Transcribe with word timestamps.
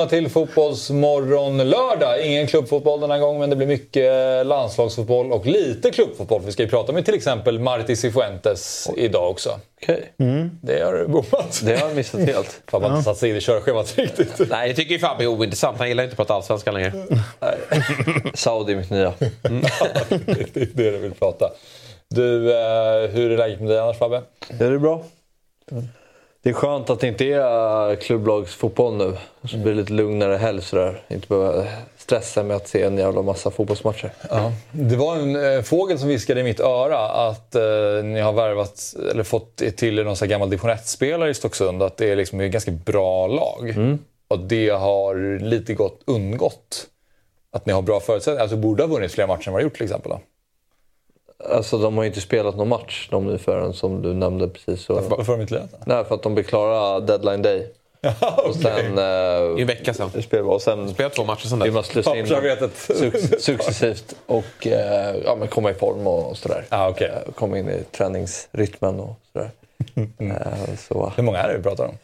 Välkomna 0.00 0.06
till 0.22 0.30
Fotbollsmorgon 0.30 1.56
lördag. 1.70 2.26
Ingen 2.26 2.46
klubbfotboll 2.46 3.00
den 3.00 3.10
här 3.10 3.18
gången 3.18 3.40
men 3.40 3.50
det 3.50 3.56
blir 3.56 3.66
mycket 3.66 4.46
landslagsfotboll 4.46 5.32
och 5.32 5.46
lite 5.46 5.90
klubbfotboll. 5.90 6.42
Vi 6.44 6.52
ska 6.52 6.62
ju 6.62 6.68
prata 6.68 6.92
med 6.92 7.04
till 7.04 7.14
exempel 7.14 7.58
Marti 7.58 7.96
Cifuentes 7.98 8.90
idag 8.96 9.30
också. 9.30 9.60
Okej, 9.82 10.12
Det 10.62 10.82
har 10.84 10.92
du 10.92 11.06
bommat. 11.08 11.60
det 11.64 11.76
har 11.80 11.86
jag 11.88 11.96
missat 11.96 12.20
helt. 12.20 12.60
Man 12.72 12.82
har 12.82 12.90
inte 12.90 13.02
satt 13.02 13.16
sig 13.16 13.30
in 13.30 13.36
i 13.36 13.40
körschemat 13.40 13.98
riktigt. 13.98 14.40
Nej, 14.50 14.66
jag 14.68 14.76
tycker 14.76 14.92
ju 14.92 14.98
Fabbe 14.98 15.24
är 15.24 15.26
ointressant. 15.26 15.78
Han 15.78 15.88
gillar 15.88 16.04
inte 16.04 16.12
att 16.12 16.16
prata 16.16 16.34
allsvenskan 16.34 16.74
längre. 16.74 16.92
Saudi 18.34 18.72
är 18.72 18.76
mitt 18.76 18.90
nya. 18.90 19.12
det 19.18 20.60
är 20.60 20.68
det 20.74 20.90
du 20.90 20.98
vill 20.98 21.14
prata. 21.14 21.50
Du, 22.08 22.50
eh, 22.50 23.10
hur 23.10 23.30
är 23.30 23.36
läget 23.38 23.60
med 23.60 23.68
dig 23.68 23.78
annars 23.78 23.98
Fabbe? 23.98 24.22
Det 24.58 24.64
är 24.64 24.78
bra. 24.78 25.02
Det 26.42 26.50
är 26.50 26.52
skönt 26.52 26.90
att 26.90 27.00
det 27.00 27.08
inte 27.08 27.24
är 27.24 27.96
klubblagsfotboll 27.96 28.96
nu. 28.96 29.16
Så 29.44 29.56
blir 29.56 29.72
det 29.72 29.80
lite 29.80 29.92
lugnare 29.92 30.36
helg 30.36 30.62
sådär. 30.62 31.02
Inte 31.08 31.28
behöva 31.28 31.66
stressa 31.96 32.42
med 32.42 32.56
att 32.56 32.68
se 32.68 32.82
en 32.82 32.98
jävla 32.98 33.22
massa 33.22 33.50
fotbollsmatcher. 33.50 34.12
Ja. 34.30 34.52
Det 34.72 34.96
var 34.96 35.16
en 35.16 35.56
eh, 35.56 35.62
fågel 35.62 35.98
som 35.98 36.08
viskade 36.08 36.40
i 36.40 36.42
mitt 36.42 36.60
öra 36.60 36.98
att 37.08 37.54
eh, 37.54 37.62
ni 38.04 38.20
har 38.20 38.32
värvat, 38.32 38.94
eller 39.10 39.22
fått 39.22 39.56
till 39.56 39.98
er 39.98 40.04
någon 40.04 40.16
här 40.20 40.26
gammal 40.26 40.50
division 40.50 40.70
1-spelare 40.70 41.30
i 41.30 41.34
Stocksund. 41.34 41.82
Att 41.82 41.96
det 41.96 42.10
är 42.10 42.16
liksom 42.16 42.40
ett 42.40 42.52
ganska 42.52 42.70
bra 42.70 43.26
lag. 43.26 43.74
Och 44.28 44.38
det 44.38 44.68
har 44.68 45.38
lite 45.38 45.74
gott 45.74 46.00
undgått. 46.04 46.86
Att 47.52 47.66
ni 47.66 47.72
har 47.72 47.82
bra 47.82 48.00
förutsättningar. 48.00 48.42
Alltså 48.42 48.56
borde 48.56 48.82
ha 48.82 48.88
vunnit 48.88 49.12
fler 49.12 49.26
matcher 49.26 49.48
än 49.48 49.52
vad 49.52 49.60
ni 49.60 49.64
har 49.64 49.70
gjort 49.70 49.76
till 49.76 49.84
exempel. 49.84 50.10
Då. 50.10 50.20
Alltså 51.52 51.78
de 51.78 51.96
har 51.96 52.04
ju 52.04 52.08
inte 52.08 52.20
spelat 52.20 52.56
någon 52.56 52.68
match 52.68 53.08
de 53.10 53.26
nu 53.26 53.38
förrän 53.38 53.72
som 53.72 54.02
du 54.02 54.14
nämnde 54.14 54.48
precis. 54.48 54.84
Så. 54.84 54.94
Varför 54.94 55.16
har 55.32 55.36
de 55.36 55.40
inte 55.42 55.54
lirat? 55.54 55.70
Nej, 55.86 56.04
för 56.04 56.14
att 56.14 56.22
de 56.22 56.34
blir 56.34 56.44
klara 56.44 57.00
deadline 57.00 57.42
day. 57.42 57.66
Och 58.44 58.54
sen... 58.54 58.98
Eh, 58.98 59.60
en 59.60 59.66
vecka 59.66 59.94
spelar 59.94 60.42
och 60.48 60.62
sen 60.62 60.88
Spelat 60.88 61.12
två 61.14 61.24
matcher 61.24 61.46
sedan 61.48 61.58
vill 61.62 61.72
man 61.72 61.82
dess. 61.82 61.90
slussa 61.92 62.16
in 62.16 62.26
suc- 62.26 63.38
successivt 63.38 64.14
och 64.26 64.66
eh, 64.66 65.16
ja, 65.24 65.36
men 65.38 65.48
komma 65.48 65.70
i 65.70 65.74
form 65.74 66.06
och 66.06 66.36
sådär. 66.36 66.64
Ah, 66.68 66.88
okej. 66.88 67.10
Eh, 67.26 67.32
Komma 67.32 67.58
in 67.58 67.68
i 67.68 67.82
träningsrytmen 67.92 69.00
och 69.00 69.16
sådär. 69.32 69.50
Eh, 70.18 70.74
så. 70.88 71.12
Hur 71.16 71.22
många 71.22 71.38
är 71.38 71.48
det 71.48 71.56
vi 71.56 71.62
pratar 71.62 71.84
om? 71.84 71.94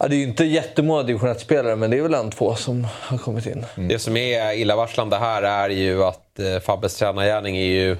Ja, 0.00 0.08
det 0.08 0.14
är 0.14 0.18
ju 0.18 0.24
inte 0.24 0.44
jättemånga 0.44 1.02
division 1.02 1.28
1-spelare, 1.28 1.76
men 1.76 1.90
det 1.90 1.98
är 1.98 2.02
väl 2.02 2.14
en 2.14 2.30
två 2.30 2.54
som 2.54 2.86
har 3.00 3.18
kommit 3.18 3.46
in. 3.46 3.64
Det 3.76 3.98
som 3.98 4.16
är 4.16 4.52
illavarslande 4.52 5.16
här 5.16 5.42
är 5.42 5.68
ju 5.68 6.04
att 6.04 6.38
eh, 6.38 6.58
Fabbes 6.60 6.96
tränargärning 6.96 7.56
är 7.56 7.66
ju 7.66 7.96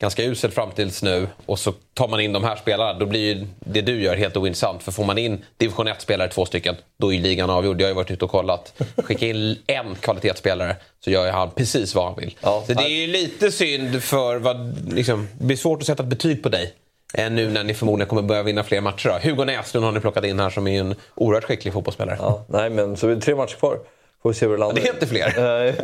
ganska 0.00 0.24
usel 0.24 0.50
fram 0.50 0.70
tills 0.70 1.02
nu. 1.02 1.26
Och 1.46 1.58
så 1.58 1.72
tar 1.94 2.08
man 2.08 2.20
in 2.20 2.32
de 2.32 2.44
här 2.44 2.56
spelarna. 2.56 2.98
Då 2.98 3.06
blir 3.06 3.34
ju 3.34 3.46
det 3.60 3.80
du 3.80 4.02
gör 4.02 4.16
helt 4.16 4.36
ointressant. 4.36 4.82
För 4.82 4.92
får 4.92 5.04
man 5.04 5.18
in 5.18 5.44
division 5.56 5.88
1-spelare, 5.88 6.28
två 6.28 6.46
stycken, 6.46 6.76
då 6.98 7.12
är 7.12 7.16
ju 7.16 7.22
ligan 7.22 7.50
avgjord. 7.50 7.80
Jag 7.80 7.86
har 7.86 7.90
ju 7.90 7.94
varit 7.94 8.10
ute 8.10 8.24
och 8.24 8.30
kollat. 8.30 8.82
Skicka 8.96 9.26
in 9.26 9.58
en 9.66 9.94
kvalitetsspelare 9.94 10.76
så 11.04 11.10
gör 11.10 11.26
ju 11.26 11.30
han 11.30 11.50
precis 11.50 11.94
vad 11.94 12.04
han 12.04 12.16
vill. 12.16 12.36
Ja. 12.40 12.64
Så 12.66 12.74
det 12.74 12.82
är 12.82 13.06
ju 13.06 13.06
lite 13.06 13.52
synd 13.52 14.02
för 14.02 14.36
vad... 14.36 14.88
Liksom, 14.94 15.28
det 15.38 15.44
blir 15.44 15.56
svårt 15.56 15.80
att 15.80 15.86
sätta 15.86 16.02
ett 16.02 16.08
betyg 16.08 16.42
på 16.42 16.48
dig. 16.48 16.74
Eh, 17.14 17.30
Nu 17.30 17.50
när 17.50 17.64
ni 17.64 17.74
förmodligen 17.74 18.08
kommer 18.08 18.22
börja 18.22 18.42
vinna 18.42 18.64
fler 18.64 18.80
matcher. 18.80 19.08
Då. 19.08 19.28
Hugo 19.28 19.44
Näslund 19.44 19.84
har 19.84 19.92
ni 19.92 20.00
plockat 20.00 20.24
in 20.24 20.40
här 20.40 20.50
som 20.50 20.66
är 20.66 20.80
en 20.80 20.94
oerhört 21.14 21.44
skicklig 21.44 21.72
fotbollsspelare. 21.72 22.16
Ja, 22.20 22.44
nej, 22.48 22.70
men 22.70 22.96
så 22.96 23.08
är 23.08 23.14
det 23.14 23.20
tre 23.20 23.34
matcher 23.34 23.56
kvar. 23.56 23.78
Får 24.22 24.30
vi 24.30 24.34
se 24.34 24.46
hur 24.46 24.52
det 24.52 24.58
landar. 24.58 24.82
Det 24.82 24.88
är 24.88 24.92
inte 24.92 25.06
fler. 25.06 25.34
Nej. 25.36 25.74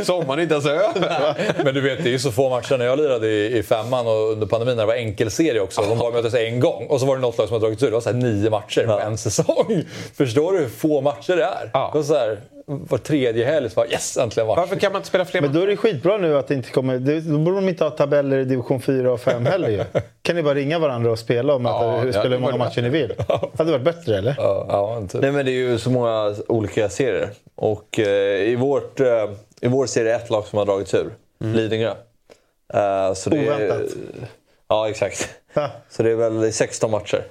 Sommaren 0.04 0.38
är 0.38 0.42
inte 0.42 0.54
ens 0.54 0.66
över. 0.66 1.34
Men 1.64 1.74
du 1.74 1.80
vet, 1.80 2.02
det 2.02 2.08
är 2.08 2.12
ju 2.12 2.18
så 2.18 2.32
få 2.32 2.50
matcher 2.50 2.78
när 2.78 2.84
jag 2.84 2.98
lirade 2.98 3.28
i, 3.28 3.58
i 3.58 3.62
femman 3.62 4.06
och 4.06 4.32
under 4.32 4.46
pandemin 4.46 4.76
när 4.76 4.82
det 4.82 4.86
var 4.86 4.94
enkelserie 4.94 5.60
också. 5.60 5.82
De 5.82 5.98
bara 5.98 6.12
möttes 6.12 6.34
en 6.34 6.60
gång 6.60 6.86
och 6.86 7.00
så 7.00 7.06
var 7.06 7.16
det 7.16 7.22
något 7.22 7.38
lag 7.38 7.48
som 7.48 7.54
hade 7.54 7.66
dragit 7.66 7.82
ut. 7.82 7.88
Det 7.88 7.94
var 7.94 8.00
så 8.00 8.10
här 8.10 8.16
nio 8.16 8.50
matcher 8.50 8.86
på 8.86 9.00
en 9.00 9.18
säsong. 9.18 9.84
Förstår 10.16 10.52
du 10.52 10.58
hur 10.58 10.68
få 10.68 11.00
matcher 11.00 11.36
det 11.36 11.44
är? 11.44 11.70
Ja. 11.72 11.90
Det 11.92 11.98
var 11.98 12.04
så 12.04 12.14
här, 12.14 12.38
var 12.66 12.98
tredje 12.98 13.44
helg 13.44 13.70
så 13.70 13.74
bara 13.74 13.86
yes, 13.86 14.16
äntligen 14.16 14.46
match. 14.46 14.56
Varför 14.56 14.76
kan 14.76 14.92
man 14.92 14.98
inte 14.98 15.08
spela 15.08 15.24
fler 15.24 15.40
Men 15.40 15.50
matcher? 15.50 15.58
då 15.58 15.62
är 15.62 15.66
det 15.66 15.76
skitbra 15.76 16.16
nu 16.18 16.36
att 16.38 16.48
det 16.48 16.54
inte 16.54 16.70
kommer... 16.70 16.98
det- 16.98 17.20
Då 17.20 17.38
borde 17.38 17.56
de 17.56 17.68
inte 17.68 17.84
ha 17.84 17.90
tabeller 17.90 18.38
i 18.38 18.44
division 18.44 18.80
4 18.80 19.12
och 19.12 19.20
5 19.20 19.46
heller 19.46 19.68
ju. 19.68 19.84
Kan 20.22 20.36
ni 20.36 20.42
bara 20.42 20.54
ringa 20.54 20.78
varandra 20.78 21.10
och 21.10 21.18
spela 21.18 21.54
och 21.54 21.60
möta, 21.60 21.74
Ja, 21.84 21.96
hur, 21.98 22.06
ja, 22.06 22.12
spela 22.12 22.28
det 22.28 22.34
hur 22.34 22.38
många 22.40 22.52
var 22.52 22.58
det. 22.58 22.64
matcher 22.64 22.82
ni 22.82 22.88
vill? 22.88 23.14
Hade 23.58 23.70
varit 23.72 23.84
bättre 23.84 24.18
eller? 24.18 24.34
Ja, 24.38 24.66
ja, 24.68 25.06
typ. 25.08 25.20
nej, 25.22 25.32
men 25.32 25.44
det 25.46 25.50
är 25.50 25.68
ju 25.68 25.78
så 25.78 25.90
många 25.90 26.34
olika 26.48 26.88
serier. 26.88 27.30
Och 27.54 27.98
eh, 27.98 28.42
i, 28.48 28.56
vårt, 28.56 29.00
eh, 29.00 29.06
i 29.60 29.68
vår 29.68 29.86
serie 29.86 30.14
är 30.14 30.18
det 30.18 30.24
ett 30.24 30.30
lag 30.30 30.44
som 30.46 30.58
har 30.58 30.66
dragits 30.66 30.94
ur. 30.94 31.10
Lidingö. 31.38 31.92
Eh, 32.74 33.14
så 33.14 33.30
det 33.30 33.36
är, 33.46 33.54
Oväntat. 33.56 33.90
Ja, 34.68 34.88
exakt. 34.90 35.28
Ja. 35.54 35.70
Så 35.90 36.02
det 36.02 36.10
är 36.10 36.14
väl 36.14 36.52
16 36.52 36.90
matcher. 36.90 37.22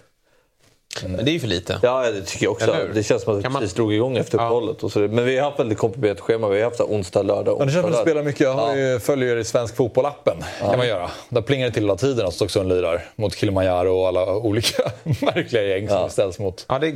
Men 1.02 1.26
det 1.26 1.32
är 1.32 1.34
ju 1.34 1.40
för 1.40 1.48
lite. 1.48 1.80
Ja, 1.82 2.12
det 2.12 2.22
tycker 2.22 2.46
jag 2.46 2.52
också. 2.52 2.76
Det 2.94 3.04
känns 3.04 3.24
som 3.24 3.38
att 3.38 3.44
Kan 3.44 3.52
man- 3.52 3.62
precis 3.62 3.76
drog 3.76 3.94
igång 3.94 4.18
efter 4.18 4.38
Ja. 4.38 4.44
uppehållet. 4.46 4.84
Och 4.84 4.92
så, 4.92 5.00
men 5.00 5.26
vi 5.26 5.38
har 5.38 5.46
haft 5.46 5.60
väldigt 5.60 5.78
komprimerat 5.78 6.20
schema. 6.20 6.48
Vi 6.50 6.58
har 6.62 6.70
haft 6.70 6.82
onsdag, 6.82 7.22
lördag, 7.24 7.56
Men 7.60 7.68
det 7.68 7.74
känns 7.74 7.82
som 7.84 7.86
att 7.86 7.92
du 7.92 7.98
onsdag, 7.98 8.02
spelar 8.12 8.24
mycket. 8.24 8.42
Jag 8.42 8.54
har 8.54 8.76
ju, 8.76 9.00
följer 9.00 9.36
er 9.36 9.40
i 9.40 9.44
Svensk 9.44 9.76
Fotboll-appen. 9.76 10.44
kan 10.60 10.78
man 10.78 10.88
göra. 10.88 11.10
Där 11.30 11.42
plingar 11.42 11.68
det 11.68 11.74
till 11.74 11.84
hela 11.84 11.96
tiden 11.96 12.26
att 12.28 12.34
Stocksund 12.34 12.70
lirar 12.70 13.06
mot 13.16 13.36
Kilimanjaro 13.36 14.00
och 14.00 14.08
alla 14.08 14.36
olika 14.36 14.84
märkliga 15.04 15.64
gäng 15.64 15.90
som 15.90 16.10
ställs 16.10 16.40
mot. 16.40 16.66
Ja, 16.70 16.80
det, 16.80 16.92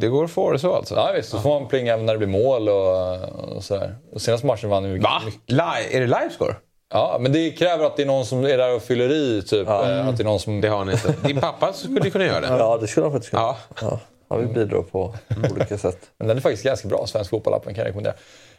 det 0.00 0.08
går 0.08 0.24
att 0.24 0.30
få 0.30 0.52
det 0.52 0.58
så 0.58 0.74
alltså. 0.74 0.94
Ja 0.94 1.12
visst, 1.16 1.28
så 1.30 1.38
får 1.38 1.60
man 1.60 1.68
plinga 1.68 1.92
även 1.94 2.06
när 2.06 2.12
det 2.12 2.18
blir 2.18 2.28
mål 2.28 2.68
och, 2.68 3.56
och 3.56 3.64
sådär. 3.64 3.94
Och 4.12 4.20
senaste 4.20 4.46
matchen 4.46 4.70
vann 4.70 4.92
vi 4.92 4.98
Va? 4.98 5.22
Live? 5.46 5.62
Är 5.90 6.00
det 6.00 6.06
livescore? 6.06 6.54
Ja, 6.90 7.16
men 7.20 7.32
det 7.32 7.50
kräver 7.50 7.84
att 7.84 7.96
det 7.96 8.02
är 8.02 8.06
någon 8.06 8.26
som 8.26 8.44
är 8.44 8.56
där 8.58 8.74
och 8.74 8.82
fyller 8.82 9.10
i. 9.12 9.42
Typ. 9.42 9.68
Eh, 9.68 10.08
Att 10.08 10.16
det 10.16 10.22
är 10.22 10.24
någon 10.24 10.40
som... 10.40 10.60
Det 10.60 10.68
har 10.68 10.84
ni 10.84 10.92
inte. 10.92 11.14
Din 11.24 11.40
pappa 11.40 11.72
skulle 11.72 12.10
kunna 12.10 12.24
göra 12.24 12.40
det. 12.40 12.46
Ja, 12.46 12.78
det 12.80 12.86
skulle 12.86 13.06
han 13.06 13.12
faktiskt 13.12 13.30
kunna. 13.30 13.42
Ja. 13.42 13.56
Ja. 13.80 13.98
Han 14.28 14.38
vill 14.40 14.48
bidra 14.48 14.82
på 14.82 15.14
olika 15.52 15.78
sätt. 15.78 15.98
Men 16.18 16.28
den 16.28 16.36
är 16.36 16.40
faktiskt 16.40 16.64
ganska 16.64 16.88
bra, 16.88 17.06
Svensk 17.06 17.30
Fotboll-appen 17.32 17.64
kan 17.64 17.74
jag 17.76 17.86
rekommendera. 17.86 18.14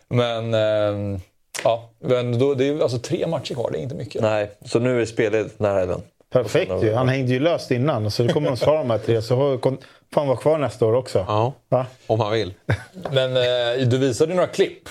Men, 0.10 0.54
ehm, 0.54 1.20
ja, 1.64 1.90
men 2.00 2.40
då, 2.40 2.54
det 2.54 2.68
är 2.68 2.82
alltså 2.82 2.98
tre 3.00 3.28
matcher 3.28 3.54
kvar, 3.54 3.70
det 3.72 3.80
är 3.80 3.82
inte 3.82 3.96
mycket. 3.96 4.22
Nej, 4.22 4.52
så 4.66 4.80
nu 4.80 5.02
är 5.02 5.06
spelet 5.06 5.48
den 5.58 5.68
här 5.72 5.80
helgen. 5.80 6.02
Perfekt 6.32 6.72
ju. 6.82 6.94
Han 6.94 7.10
hängde 7.10 7.32
ju 7.34 7.40
löst 7.40 7.72
innan. 7.72 8.12
Så 8.12 8.24
det 8.24 8.34
kommer 8.34 8.48
de 8.50 8.58
svara 8.58 8.78
de 8.78 8.90
här 8.90 8.98
tre. 8.98 9.22
Så 9.22 9.36
får 9.64 9.78
han 10.16 10.28
vara 10.28 10.38
kvar 10.38 10.58
nästa 10.58 10.86
år 10.86 10.94
också. 10.94 11.26
Ja, 11.28 11.54
Va? 11.70 11.86
om 12.08 12.20
han 12.20 12.32
vill. 12.32 12.54
Men 13.12 13.38
eh, 13.38 13.88
du 13.88 13.98
visade 13.98 14.32
ju 14.32 14.36
några 14.36 14.48
klipp. 14.50 14.90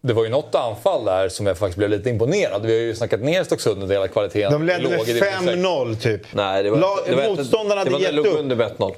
Det 0.00 0.12
var 0.12 0.24
ju 0.24 0.30
något 0.30 0.54
anfall 0.54 1.04
där 1.04 1.28
som 1.28 1.46
jag 1.46 1.58
faktiskt 1.58 1.78
blev 1.78 1.90
lite 1.90 2.08
imponerad. 2.10 2.66
Vi 2.66 2.72
har 2.72 2.80
ju 2.80 2.94
snackat 2.94 3.20
ner 3.20 3.44
Stocksund 3.44 3.82
en 3.82 3.88
del 3.88 4.02
av 4.02 4.06
kvaliteten. 4.06 4.52
De 4.52 4.62
ledde 4.62 4.88
med 4.88 5.00
i 5.00 5.04
division 5.04 5.28
sex. 5.44 5.52
5-0 5.56 5.96
typ. 5.96 6.22
Nej, 6.34 6.62
det 6.62 6.70
var, 6.70 6.78
La- 6.78 6.98
det 7.06 7.14
var 7.16 7.28
motståndarna 7.28 7.74
det 7.74 7.78
hade 7.78 7.90
var 7.90 7.98
när 7.98 8.04
gett 8.06 8.10
det 8.10 8.16
låg 8.16 8.26
upp. 8.26 8.38
under 8.40 8.56
med 8.56 8.70
1-0. 8.78 8.94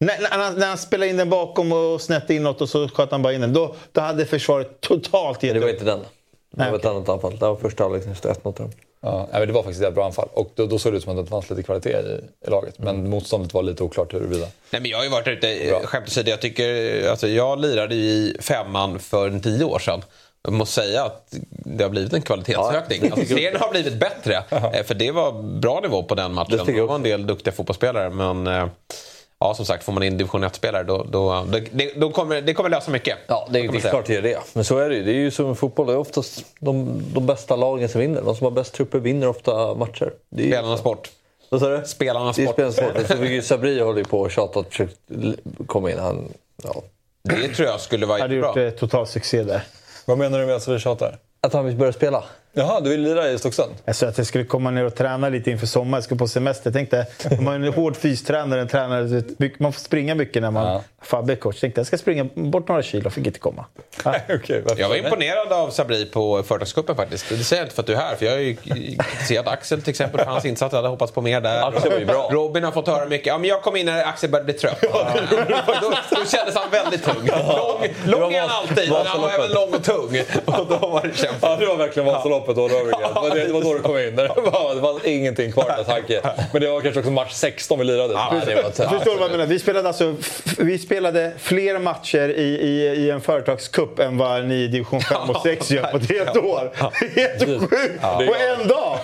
När, 0.00 0.18
när, 0.20 0.28
han, 0.30 0.54
när 0.54 0.66
han 0.66 0.78
spelade 0.78 1.10
in 1.10 1.16
den 1.16 1.30
bakom 1.30 1.72
och 1.72 2.00
snett 2.00 2.30
inåt 2.30 2.60
och 2.60 2.68
så 2.68 2.88
sköt 2.88 3.10
han 3.10 3.22
bara 3.22 3.32
in 3.32 3.40
den. 3.40 3.52
Då, 3.52 3.74
då 3.92 4.00
hade 4.00 4.26
försvaret 4.26 4.80
totalt 4.80 5.42
gett 5.42 5.54
Det 5.54 5.60
var 5.60 5.68
upp. 5.68 5.72
inte 5.74 5.84
den. 5.84 6.00
Det 6.54 6.62
Nej, 6.62 6.70
var 6.70 6.78
ett 6.78 6.84
annat 6.84 7.08
anfall. 7.08 7.38
Det 7.38 7.46
var 7.46 7.56
första 7.56 7.84
halvlek 7.84 8.16
stod 8.16 8.32
1-0 8.32 8.52
till 8.52 8.62
dem. 8.62 8.72
Ja, 9.00 9.28
nej, 9.30 9.40
men 9.40 9.48
det 9.48 9.54
var 9.54 9.62
faktiskt 9.62 9.82
ett 9.84 9.94
bra 9.94 10.06
anfall. 10.06 10.28
Och 10.32 10.50
då, 10.54 10.66
då 10.66 10.78
såg 10.78 10.92
det 10.92 10.96
ut 10.96 11.02
som 11.02 11.18
att 11.18 11.24
det 11.24 11.30
fanns 11.30 11.50
lite 11.50 11.62
kvalitet 11.62 11.90
i, 11.90 12.20
i 12.46 12.50
laget. 12.50 12.78
Men 12.78 13.10
motståndet 13.10 13.54
var 13.54 13.62
lite 13.62 13.82
oklart 13.82 14.14
huruvida. 14.14 14.46
Nej, 14.70 14.82
men 14.82 14.90
jag 14.90 14.98
har 14.98 15.04
ju 15.04 15.10
varit 15.10 15.28
ute, 15.28 15.52
eh, 15.54 15.80
skämt 15.82 16.06
åsido, 16.08 16.30
jag 16.30 16.40
tycker, 16.40 17.08
alltså, 17.10 17.28
jag 17.28 17.60
lirade 17.60 17.94
ju 17.94 18.00
i 18.02 18.36
femman 18.40 18.98
för 18.98 19.26
en 19.28 19.40
tio 19.40 19.64
år 19.64 19.78
sedan. 19.78 20.02
Jag 20.42 20.52
måste 20.52 20.74
säga 20.74 21.04
att 21.04 21.34
det 21.48 21.84
har 21.84 21.90
blivit 21.90 22.12
en 22.12 22.22
kvalitetsökning. 22.22 23.00
Ja, 23.02 23.10
alltså, 23.12 23.34
serien 23.34 23.56
har 23.60 23.70
blivit 23.70 23.94
bättre. 23.94 24.44
Eh, 24.50 24.82
För 24.84 24.94
det 24.94 25.10
var 25.10 25.42
bra 25.60 25.80
nivå 25.80 26.02
på 26.02 26.14
den 26.14 26.34
matchen. 26.34 26.60
Det 26.66 26.72
Det 26.72 26.82
var 26.82 26.94
en 26.94 27.02
del 27.02 27.26
duktiga 27.26 27.52
fotbollsspelare. 27.54 28.10
Men 28.10 28.46
eh, 28.46 28.66
ja, 29.42 29.54
som 29.54 29.66
sagt, 29.66 29.84
får 29.84 29.92
man 29.92 30.02
in 30.02 30.16
division 30.18 30.44
1-spelare 30.44 30.82
då, 30.82 31.06
då, 31.10 31.44
då, 31.52 31.58
det, 31.72 31.92
då 32.00 32.10
kommer 32.10 32.40
det 32.40 32.54
kommer 32.54 32.70
lösa 32.70 32.90
mycket. 32.90 33.18
Ja, 33.26 33.48
det 33.50 33.58
är, 33.60 33.80
klart 33.90 34.06
det 34.06 34.16
är 34.16 34.22
det. 34.22 34.38
Men 34.52 34.64
så 34.64 34.78
är 34.78 34.88
det 34.88 34.94
ju. 34.96 35.02
Det 35.04 35.10
är 35.10 35.14
ju 35.14 35.30
som 35.30 35.52
i 35.52 35.54
fotboll. 35.54 35.86
Det 35.86 35.92
är 35.92 35.96
oftast 35.96 36.44
de, 36.58 37.02
de 37.14 37.26
bästa 37.26 37.56
lagen 37.56 37.88
som 37.88 38.00
vinner. 38.00 38.22
De 38.22 38.36
som 38.36 38.44
har 38.44 38.50
bäst 38.50 38.74
trupper 38.74 38.98
vinner 38.98 39.28
ofta 39.28 39.74
matcher. 39.74 40.12
Det 40.30 40.42
är 40.42 40.46
ju- 40.46 40.52
Spelarnas 40.52 40.80
sport. 40.80 41.10
Vad 41.48 41.60
sa 41.60 41.68
du? 41.68 41.82
Spelarnas 41.86 42.36
Det 42.36 42.42
är 42.42 42.46
sport. 42.46 42.72
spelarnas 42.72 43.06
sport. 43.40 43.44
Sabri 43.44 43.80
håller 43.80 43.98
ju 43.98 44.04
på 44.04 44.20
och 44.20 44.30
tjatat 44.30 44.56
och 44.56 44.66
försökt 44.72 44.96
l- 45.10 45.36
komma 45.66 45.90
in. 45.90 45.98
Han, 45.98 46.28
ja. 46.62 46.82
Det 47.22 47.48
tror 47.48 47.68
jag 47.68 47.80
skulle 47.80 48.06
vara 48.06 48.20
Hade 48.20 48.34
gjort 48.34 48.46
jättebra. 48.46 48.66
eh, 48.68 48.72
total 48.74 49.06
succé 49.06 49.42
där. 49.42 49.62
Vad 50.04 50.18
menar 50.18 50.38
du 50.40 50.46
med 50.46 50.56
att 50.56 50.68
vi 50.68 50.78
tjatar? 50.78 51.18
Att 51.40 51.52
han 51.52 51.64
vill 51.64 51.76
börja 51.76 51.92
spela. 51.92 52.24
Jaha, 52.54 52.80
du 52.80 52.90
vill 52.90 53.02
lira 53.02 53.30
i 53.30 53.38
Stocksund? 53.38 53.72
Jag 53.84 53.96
sa 53.96 54.06
att 54.06 54.18
jag 54.18 54.26
skulle 54.26 54.44
komma 54.44 54.70
ner 54.70 54.84
och 54.84 54.94
träna 54.94 55.28
lite 55.28 55.50
inför 55.50 55.66
sommaren. 55.66 55.92
Jag 55.94 56.04
skulle 56.04 56.18
på 56.18 56.28
semester. 56.28 56.66
Jag 56.70 56.74
tänkte, 56.74 57.06
om 57.38 57.44
man 57.44 57.62
är 57.62 57.66
en 57.66 57.72
hård 57.74 57.96
fystränare, 57.96 58.60
en 58.60 58.68
tränare, 58.68 59.22
man 59.58 59.72
får 59.72 59.80
springa 59.80 60.14
mycket 60.14 60.42
när 60.42 60.50
man 60.50 60.66
Ja. 60.66 60.82
Fabbe 61.02 61.32
är 61.32 61.36
coach. 61.36 61.60
Tänkte 61.60 61.78
jag 61.80 61.86
ska 61.86 61.98
springa 61.98 62.24
bort 62.34 62.68
några 62.68 62.82
kilo, 62.82 63.10
fick 63.10 63.26
inte 63.26 63.38
komma. 63.38 63.64
Ja. 64.04 64.14
Varför? 64.28 64.80
Jag 64.80 64.88
var 64.88 64.96
imponerad 64.96 65.52
av 65.52 65.70
Sabri 65.70 66.06
på 66.06 66.42
Företagscupen 66.42 66.96
faktiskt. 66.96 67.28
Det 67.28 67.36
säger 67.36 67.62
jag 67.62 67.66
inte 67.66 67.74
för 67.74 67.82
att 67.82 67.86
du 67.86 67.92
är 67.92 67.96
här, 67.96 68.16
för 68.16 68.26
jag 68.26 68.32
har 68.32 68.38
ju 68.38 68.56
kritiserat 68.56 69.48
Axel 69.48 69.82
till 69.82 69.90
exempel 69.90 70.20
för 70.20 70.30
hans 70.30 70.44
insats. 70.44 70.72
Jag 70.72 70.78
hade 70.78 70.88
hoppats 70.88 71.12
på 71.12 71.20
mer 71.22 71.40
där. 71.40 71.68
Axel 71.68 71.92
var 71.92 71.98
ju 71.98 72.06
bra. 72.06 72.28
Robin 72.32 72.64
har 72.64 72.72
fått 72.72 72.86
höra 72.86 73.06
mycket. 73.06 73.26
Ja, 73.26 73.38
men 73.38 73.48
jag 73.48 73.62
kom 73.62 73.76
in 73.76 73.86
när 73.86 74.04
Axel 74.04 74.30
började 74.30 74.44
bli 74.44 74.54
trött. 74.54 74.80
då, 75.80 75.92
då 76.10 76.24
kändes 76.26 76.54
han 76.54 76.70
väldigt 76.70 77.04
tung. 77.04 77.26
Lång, 77.26 78.20
lång 78.20 78.32
är 78.34 78.40
han 78.40 78.50
alltid, 78.50 78.90
men 78.92 79.06
han 79.06 79.20
var 79.20 79.30
även 79.30 79.50
lång 79.52 79.74
och 79.74 79.84
tung. 79.84 80.22
Och 80.44 80.66
då 80.68 80.88
var 80.88 81.02
det 81.02 81.16
kämpigt. 81.16 81.38
Ja, 81.42 81.56
det 81.56 81.66
var 81.66 81.76
verkligen 81.76 82.06
Vasaloppet 82.06 82.41
all 82.48 82.58
over 82.58 82.92
again. 82.94 83.14
Det 83.14 83.20
var, 83.20 83.34
det, 83.34 83.46
det 83.46 83.52
var 83.52 83.62
då 83.62 83.74
du 83.74 83.80
kom 83.80 83.98
in. 83.98 84.16
Det 84.16 84.28
var, 84.36 84.74
det 84.74 84.80
var 84.80 85.06
ingenting 85.06 85.52
kvar 85.52 85.76
i 85.80 85.84
tanke. 85.84 86.20
Men 86.52 86.62
det 86.62 86.68
var 86.70 86.80
kanske 86.80 87.00
också 87.00 87.12
match 87.12 87.32
16 87.32 87.78
vi 87.78 87.84
lirade. 87.84 88.12
Ja, 88.12 88.34
det 88.46 88.54
var 88.54 88.62
tufft. 88.62 88.76
Förstår 88.76 89.10
du 89.12 89.16
vad 89.16 89.22
jag 89.22 89.30
menar? 89.30 89.46
Vi 89.46 89.58
spelade, 89.58 89.88
alltså, 89.88 90.14
vi 90.58 90.78
spelade 90.78 91.32
fler 91.38 91.78
matcher 91.78 92.28
i, 92.28 92.42
i, 92.42 92.86
i 92.86 93.10
en 93.10 93.20
företagscup 93.20 93.98
än 93.98 94.18
vad 94.18 94.44
ni 94.44 94.54
i 94.54 94.68
division 94.68 95.00
5 95.00 95.30
och 95.30 95.42
6 95.42 95.70
gör 95.70 95.82
på 95.82 95.96
ett 95.96 96.10
helt 96.10 96.36
år. 96.36 96.70
Helt 97.14 97.60
sjukt! 97.70 98.02
På 98.02 98.34
en 98.60 98.68
dag! 98.68 98.98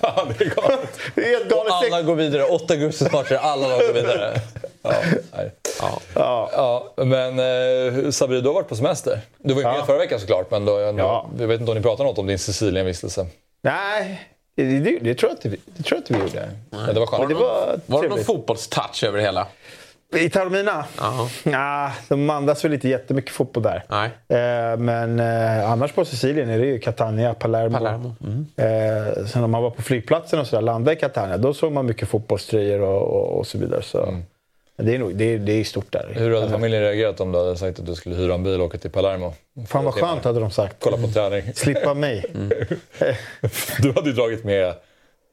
Ja, 0.00 0.26
det 0.38 0.44
är 0.44 0.50
galet. 0.50 0.80
Det 1.14 1.20
är 1.24 1.28
helt 1.28 1.48
galet. 1.50 1.72
Alla 1.72 2.02
går 2.02 2.14
vidare. 2.14 2.44
Åtta 2.44 2.74
augustismatcher, 2.74 3.34
alla 3.34 3.68
lag 3.68 3.80
går 3.80 3.92
vidare. 3.92 4.40
Ja. 4.90 5.42
Ja. 5.80 6.00
Ja. 6.14 6.50
ja, 6.96 7.04
men 7.04 7.38
eh, 8.04 8.10
Sabri, 8.10 8.40
du 8.40 8.48
har 8.48 8.54
varit 8.54 8.68
på 8.68 8.76
semester. 8.76 9.20
Du 9.38 9.54
var 9.54 9.60
ju 9.60 9.68
med 9.68 9.76
Ja. 9.78 9.84
förra 9.84 9.98
veckan 9.98 10.20
såklart, 10.20 10.50
men 10.50 10.64
då, 10.64 10.80
Ja. 10.98 11.26
jag 11.38 11.46
vet 11.46 11.60
inte 11.60 11.72
om 11.72 11.76
ni 11.76 11.82
pratade 11.82 12.08
något 12.08 12.18
om 12.18 12.26
din 12.26 12.38
Sicilienvistelse. 12.38 13.26
Nej, 13.62 14.28
det, 14.56 14.64
det, 14.78 14.98
det, 14.98 15.14
tror 15.14 15.30
jag 15.30 15.36
inte 15.36 15.48
vi, 15.48 15.56
det 15.76 15.82
tror 15.82 15.96
jag 15.96 16.00
inte 16.00 16.12
vi 16.12 16.18
gjorde. 16.20 16.50
Men 16.70 16.94
det 16.94 17.00
var 17.00 17.06
skönt. 17.06 17.20
Men 17.20 17.28
det 17.28 17.34
var 17.34 17.80
Var 17.86 18.02
det 18.02 18.08
någon 18.08 18.24
fotbollstouch 18.24 19.04
över 19.04 19.18
det 19.18 19.24
hela? 19.24 19.46
I 20.16 20.30
Taormina? 20.30 20.84
Ja. 20.98 21.28
Ja, 21.42 21.92
de 22.08 22.30
andas 22.30 22.64
väl 22.64 22.72
inte 22.74 22.88
jättemycket 22.88 23.30
fotboll 23.30 23.62
där. 23.62 23.84
Nej. 23.88 24.06
Eh, 24.28 24.76
men 24.78 25.20
eh, 25.20 25.70
annars 25.70 25.92
på 25.92 26.04
Sicilien 26.04 26.48
är 26.50 26.58
det 26.58 26.66
ju 26.66 26.78
Catania, 26.78 27.34
Palermo. 27.34 27.78
Palermo. 27.78 28.14
Mm. 28.24 28.46
Eh, 28.56 29.24
sen 29.26 29.44
om 29.44 29.50
man 29.50 29.62
var 29.62 29.70
på 29.70 29.82
flygplatsen 29.82 30.40
och 30.40 30.46
sådär, 30.46 30.62
landade 30.62 30.96
i 30.96 31.00
Catania, 31.00 31.36
då 31.38 31.54
såg 31.54 31.72
man 31.72 31.86
mycket 31.86 32.08
fotbollströjor 32.08 32.80
och, 32.80 33.02
och, 33.02 33.38
och 33.38 33.46
så 33.46 33.58
vidare. 33.58 33.82
Så. 33.82 34.02
Mm. 34.02 34.22
Det 34.76 34.94
är, 34.94 34.98
nog, 34.98 35.16
det, 35.16 35.24
är, 35.24 35.38
det 35.38 35.52
är 35.52 35.64
stort 35.64 35.92
där. 35.92 36.12
Hur 36.14 36.34
hade 36.34 36.50
familjen 36.50 36.82
reagerat 36.82 37.20
om 37.20 37.32
du 37.32 37.38
hade 37.38 37.56
sagt 37.56 37.78
att 37.78 37.86
du 37.86 37.94
skulle 37.94 38.14
hyra 38.14 38.34
en 38.34 38.42
bil 38.42 38.60
och 38.60 38.66
åka 38.66 38.78
till 38.78 38.90
Palermo? 38.90 39.34
Fan 39.68 39.84
vad 39.84 39.94
skönt 39.94 40.24
hade 40.24 40.40
de 40.40 40.50
sagt. 40.50 40.76
Kolla 40.78 40.96
på 40.96 41.08
träning. 41.08 41.54
Slippa 41.54 41.94
mig. 41.94 42.24
Mm. 42.34 42.50
Du 43.82 43.92
hade 43.92 44.08
ju 44.08 44.12
dragit 44.14 44.44
med 44.44 44.74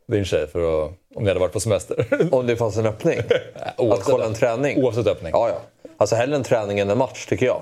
din 0.08 0.26
tjej 0.26 0.48
för 0.48 0.86
att, 0.86 0.92
om 1.16 1.24
ni 1.24 1.30
hade 1.30 1.40
varit 1.40 1.54
på 1.54 1.60
semester. 1.60 2.06
Om 2.32 2.48
det 2.48 2.56
fanns 2.56 2.78
en 2.78 2.86
öppning. 2.86 3.20
Att 3.78 4.04
kolla 4.04 4.26
en 4.26 4.34
träning. 4.34 4.84
oavsett 4.84 5.08
öppning. 5.08 5.32
Ja, 5.34 5.50
ja. 5.50 5.90
Alltså 5.98 6.16
hellre 6.16 6.36
en 6.36 6.44
träning 6.44 6.80
än 6.80 6.90
en 6.90 6.98
match, 6.98 7.26
tycker 7.26 7.46
jag. 7.46 7.62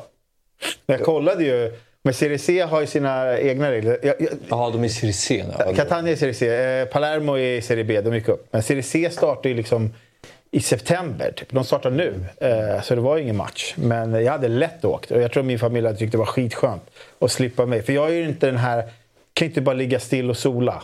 Men 0.85 0.97
jag 0.97 1.05
kollade 1.05 1.43
ju. 1.43 1.73
Men 2.03 2.13
Serie 2.13 2.37
C 2.37 2.61
har 2.61 2.81
ju 2.81 2.87
sina 2.87 3.39
egna 3.39 3.71
regler. 3.71 3.99
Jag, 4.03 4.15
jag, 4.21 4.29
Jaha, 4.49 4.69
de 4.69 4.81
är 4.81 4.85
i 4.85 4.89
Serie 4.89 5.13
C 5.13 5.45
nu. 5.67 5.75
Catania 5.75 6.11
är 6.11 6.15
Serie 6.15 6.33
C. 6.33 6.47
Eh, 6.47 6.85
Palermo 6.85 7.37
är 7.37 7.57
i 7.57 7.61
Serie 7.61 7.83
B. 7.83 8.01
De 8.01 8.15
gick 8.15 8.27
upp. 8.27 8.47
Men 8.51 8.63
Serie 8.63 8.83
C 8.83 9.09
startar 9.11 9.49
ju 9.49 9.55
liksom 9.55 9.93
i 10.51 10.59
september. 10.61 11.31
Typ. 11.31 11.51
De 11.51 11.63
startar 11.63 11.89
nu. 11.91 12.25
Eh, 12.41 12.81
så 12.81 12.95
det 12.95 13.01
var 13.01 13.17
ju 13.17 13.23
ingen 13.23 13.35
match. 13.37 13.73
Men 13.77 14.13
jag 14.13 14.31
hade 14.31 14.47
lätt 14.47 14.85
åkt. 14.85 15.11
Och 15.11 15.21
jag 15.21 15.31
tror 15.31 15.43
min 15.43 15.59
familj 15.59 15.87
hade 15.87 15.99
tyckt 15.99 16.11
det 16.11 16.17
var 16.17 16.25
skitskönt 16.25 16.83
att 17.19 17.31
slippa 17.31 17.65
mig. 17.65 17.83
För 17.83 17.93
jag 17.93 18.09
är 18.09 18.13
ju 18.13 18.23
inte 18.25 18.45
den 18.45 18.57
här... 18.57 18.83
kan 19.33 19.47
inte 19.47 19.61
bara 19.61 19.75
ligga 19.75 19.99
still 19.99 20.29
och 20.29 20.37
sola. 20.37 20.83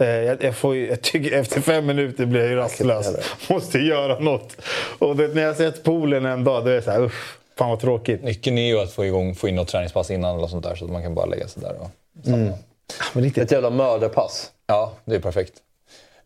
Eh, 0.00 0.08
Jag, 0.08 0.44
jag, 0.44 0.54
får, 0.56 0.74
ju- 0.76 0.88
jag 0.88 1.02
tycker 1.02 1.38
efter 1.38 1.60
fem 1.60 1.86
minuter 1.86 2.26
blir 2.26 2.40
jag 2.40 2.50
ju 2.50 2.56
rastlös. 2.56 3.16
Måste 3.50 3.78
göra 3.78 4.18
något. 4.18 4.56
Och 4.98 5.16
det, 5.16 5.28
när 5.34 5.42
jag 5.42 5.56
sett 5.56 5.82
poolen 5.84 6.26
en 6.26 6.44
dag, 6.44 6.64
då 6.64 6.70
är 6.70 6.74
det 6.74 6.82
så 6.82 6.90
här, 6.90 7.02
usch, 7.02 7.36
fan 7.58 7.70
vad 7.70 7.80
tråkigt. 7.80 8.22
Nyckeln 8.22 8.58
är 8.58 8.66
ju 8.66 8.78
att 8.80 8.92
få, 8.92 9.04
igång, 9.06 9.34
få 9.34 9.48
in 9.48 9.54
något 9.54 9.68
träningspass 9.68 10.10
innan 10.10 10.36
eller 10.38 10.46
sånt 10.48 10.64
där 10.64 10.74
så 10.74 10.84
att 10.84 10.90
man 10.90 11.02
kan 11.02 11.14
bara 11.14 11.26
lägga 11.26 11.48
sig 11.48 11.62
där. 11.62 11.76
Och... 11.80 11.90
Men 13.12 13.24
inte, 13.24 13.42
Ett 13.42 13.52
jävla 13.52 13.70
mördarpass. 13.70 14.50
Ja, 14.66 14.92
det 15.04 15.14
är 15.14 15.20
perfekt. 15.20 15.52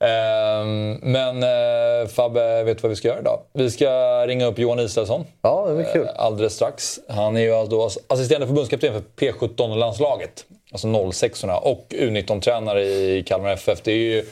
Ehm, 0.04 0.98
men 1.02 1.42
uh, 1.42 2.08
Fabbe, 2.08 2.62
vet 2.62 2.78
du 2.78 2.82
vad 2.82 2.90
vi 2.90 2.96
ska 2.96 3.08
göra 3.08 3.20
idag? 3.20 3.40
Vi 3.52 3.70
ska 3.70 3.86
ringa 4.26 4.46
upp 4.46 4.58
Johan 4.58 4.78
Israelsson 4.80 5.24
Ja, 5.42 5.66
det 5.68 5.74
blir 5.74 5.92
kul. 5.92 6.04
eh, 6.06 6.10
alldeles 6.16 6.54
strax. 6.54 7.00
Han 7.08 7.36
är 7.36 7.40
ju 7.40 7.52
alltså 7.54 8.00
assisterande 8.06 8.46
förbundskapten 8.46 8.92
för 8.92 9.02
P17-landslaget. 9.26 10.44
Alltså 10.72 10.88
06orna 10.88 11.56
och 11.56 11.86
U19-tränare 11.90 12.82
i 12.84 13.24
Kalmar 13.26 13.50
FF. 13.50 13.78
Det 13.82 13.92
är 13.92 13.96
ju 13.96 14.24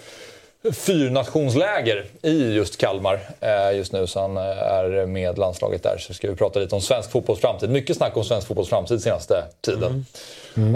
fyrnationsläger 0.73 2.05
i 2.23 2.55
just 2.55 2.79
Kalmar 2.79 3.21
eh, 3.41 3.77
just 3.77 3.93
nu, 3.93 4.07
så 4.07 4.21
han 4.21 4.37
eh, 4.37 4.43
är 4.43 5.07
med 5.07 5.39
landslaget 5.39 5.83
där. 5.83 5.97
Så 5.99 6.15
ska 6.15 6.31
vi 6.31 6.37
prata 6.37 6.59
lite 6.61 6.75
om 6.75 6.81
svensk 6.81 7.11
fotbolls 7.11 7.41
framtid. 7.41 7.71
Mycket 7.71 7.97
snack 7.97 8.17
om 8.17 8.25
svensk 8.25 8.47
fotbolls 8.49 8.69
framtid 8.69 9.03
senaste 9.03 9.45
tiden. 9.61 10.07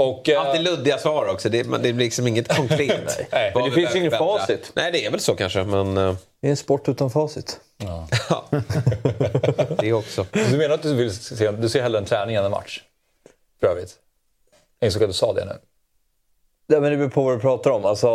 Och, 0.01 0.29
eh, 0.29 0.41
Alltid 0.41 0.63
luddiga 0.65 0.99
svar 0.99 1.27
också. 1.27 1.49
Det, 1.49 1.63
det 1.63 1.79
blir 1.79 1.93
liksom 1.95 2.27
inget 2.27 2.49
konkret. 2.57 3.27
Nej, 3.33 3.53
men 3.55 3.65
det 3.65 3.71
finns 3.71 3.95
ingen 3.95 4.11
förbättra. 4.11 4.39
facit. 4.39 4.73
Nej, 4.75 4.93
det 4.93 5.07
är 5.07 5.11
väl 5.11 5.21
så 5.21 5.35
kanske. 5.37 5.65
Men 5.65 5.97
eh, 5.97 6.15
Det 6.41 6.47
är 6.49 6.51
en 6.51 6.57
sport 6.57 6.89
utan 6.89 7.11
facit. 7.11 7.61
ja. 7.77 8.09
det 9.79 9.93
också. 9.93 10.27
Du 10.33 10.57
menar 10.59 10.75
att 10.75 10.83
du, 10.83 10.95
vill 10.95 11.17
se, 11.17 11.51
du 11.51 11.69
ser 11.69 11.83
hellre 11.83 11.99
en 11.99 12.05
träning 12.05 12.37
än 12.37 12.45
en 12.45 12.51
match? 12.51 12.83
För 13.61 13.67
övrigt. 13.67 13.95
Jag 14.79 14.89
insåg 14.89 15.03
att 15.03 15.09
du 15.09 15.15
sa 15.15 15.33
det 15.33 15.45
nu. 15.45 15.53
Ja, 16.67 16.81
men 16.81 16.91
det 16.91 16.97
beror 16.97 17.09
på 17.11 17.23
vad 17.23 17.37
du 17.37 17.41
pratar 17.41 17.71
om. 17.71 17.85
Alltså, 17.85 18.07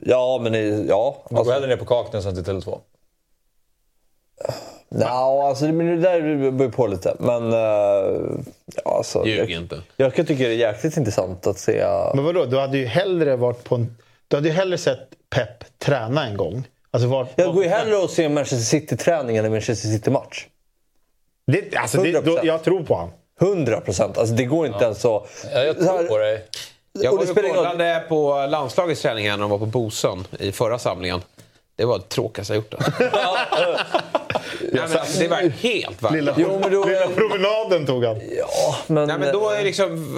ja, 0.00 0.38
men 0.42 0.54
ja. 0.86 1.22
Du 1.28 1.34
går 1.34 1.38
Alltså, 1.38 1.52
hellre 1.52 1.68
ner 1.68 1.76
på 1.76 1.84
Kaknäs 1.84 2.26
än 2.26 2.34
till 2.34 2.44
Tele2? 2.54 2.80
Nja, 4.94 5.08
alltså, 5.48 5.64
men 5.64 5.86
det 5.86 5.96
där 5.96 6.50
beror 6.50 6.70
på 6.70 6.86
lite. 6.86 7.16
Men, 7.18 7.52
ja, 7.52 8.96
alltså, 8.96 9.26
Ljug 9.26 9.38
jag, 9.38 9.50
inte. 9.50 9.80
jag 9.96 10.14
kan 10.14 10.26
tycka 10.26 10.42
det 10.42 10.48
är 10.54 10.56
jäkligt 10.72 10.96
intressant 10.96 11.46
att 11.46 11.58
se... 11.58 11.84
Men 12.14 12.24
vadå, 12.24 12.44
du 12.44 12.58
hade 12.58 12.78
ju 12.78 12.86
hellre 12.86 13.36
varit 13.36 13.64
på 13.64 13.74
en, 13.74 13.96
Du 14.28 14.36
hade 14.36 14.48
ju 14.48 14.54
hellre 14.54 14.78
sett 14.78 14.98
Pep 15.30 15.78
träna 15.78 16.26
en 16.26 16.36
gång. 16.36 16.68
Alltså 16.90 17.08
var, 17.08 17.26
Jag 17.36 17.54
går 17.54 17.64
ju 17.64 17.70
hellre 17.70 17.96
och 17.96 18.10
ser 18.10 18.28
Manchester 18.28 18.78
City-träning 18.78 19.36
än 19.36 19.44
en 19.44 19.50
Manchester 19.52 19.88
City-match. 19.88 20.46
det, 21.46 21.76
alltså 21.76 22.02
det, 22.02 22.12
100%. 22.12 22.22
då, 22.24 22.40
jag 22.42 22.62
tror 22.62 22.82
på 22.84 22.94
honom. 22.94 23.10
100 23.40 23.80
procent. 23.80 24.18
Alltså, 24.18 24.34
det 24.34 24.44
går 24.44 24.66
inte 24.66 24.84
ens 24.84 25.04
att... 25.04 25.46
Ja, 25.54 25.60
jag 25.64 25.76
Så 25.76 25.82
här- 25.82 25.98
tror 25.98 26.08
på 26.08 26.18
dig. 26.18 26.44
Jag 26.92 27.12
och 27.14 27.18
var 27.28 27.42
roll. 27.42 27.54
kollade 27.54 28.04
på 28.08 28.46
landslagets 28.50 29.02
träning 29.02 29.26
när 29.26 29.38
de 29.38 29.50
var 29.50 29.58
på 29.58 29.66
Bosön 29.66 30.24
i 30.38 30.52
förra 30.52 30.78
samlingen. 30.78 31.20
Det 31.76 31.84
var 31.84 31.98
det 31.98 32.04
tråkigaste 32.08 32.54
jag 32.54 32.56
gjort. 32.56 32.74
Nej, 34.60 34.82
men 34.88 34.98
alltså, 34.98 35.20
det 35.20 35.28
var 35.28 35.36
helt 35.36 36.02
värdelöst. 36.02 36.38
Lilla, 36.38 36.50
Jo, 36.52 36.58
men 36.62 36.72
då- 36.72 36.84
lilla 36.84 37.08
promenaden 37.08 37.86
tog 37.86 38.04
han. 38.04 38.16
Ja, 38.38 38.76
men... 38.86 39.08
Nej, 39.08 39.18
men 39.18 39.32
då, 39.32 39.50
är 39.50 39.64
liksom, 39.64 40.16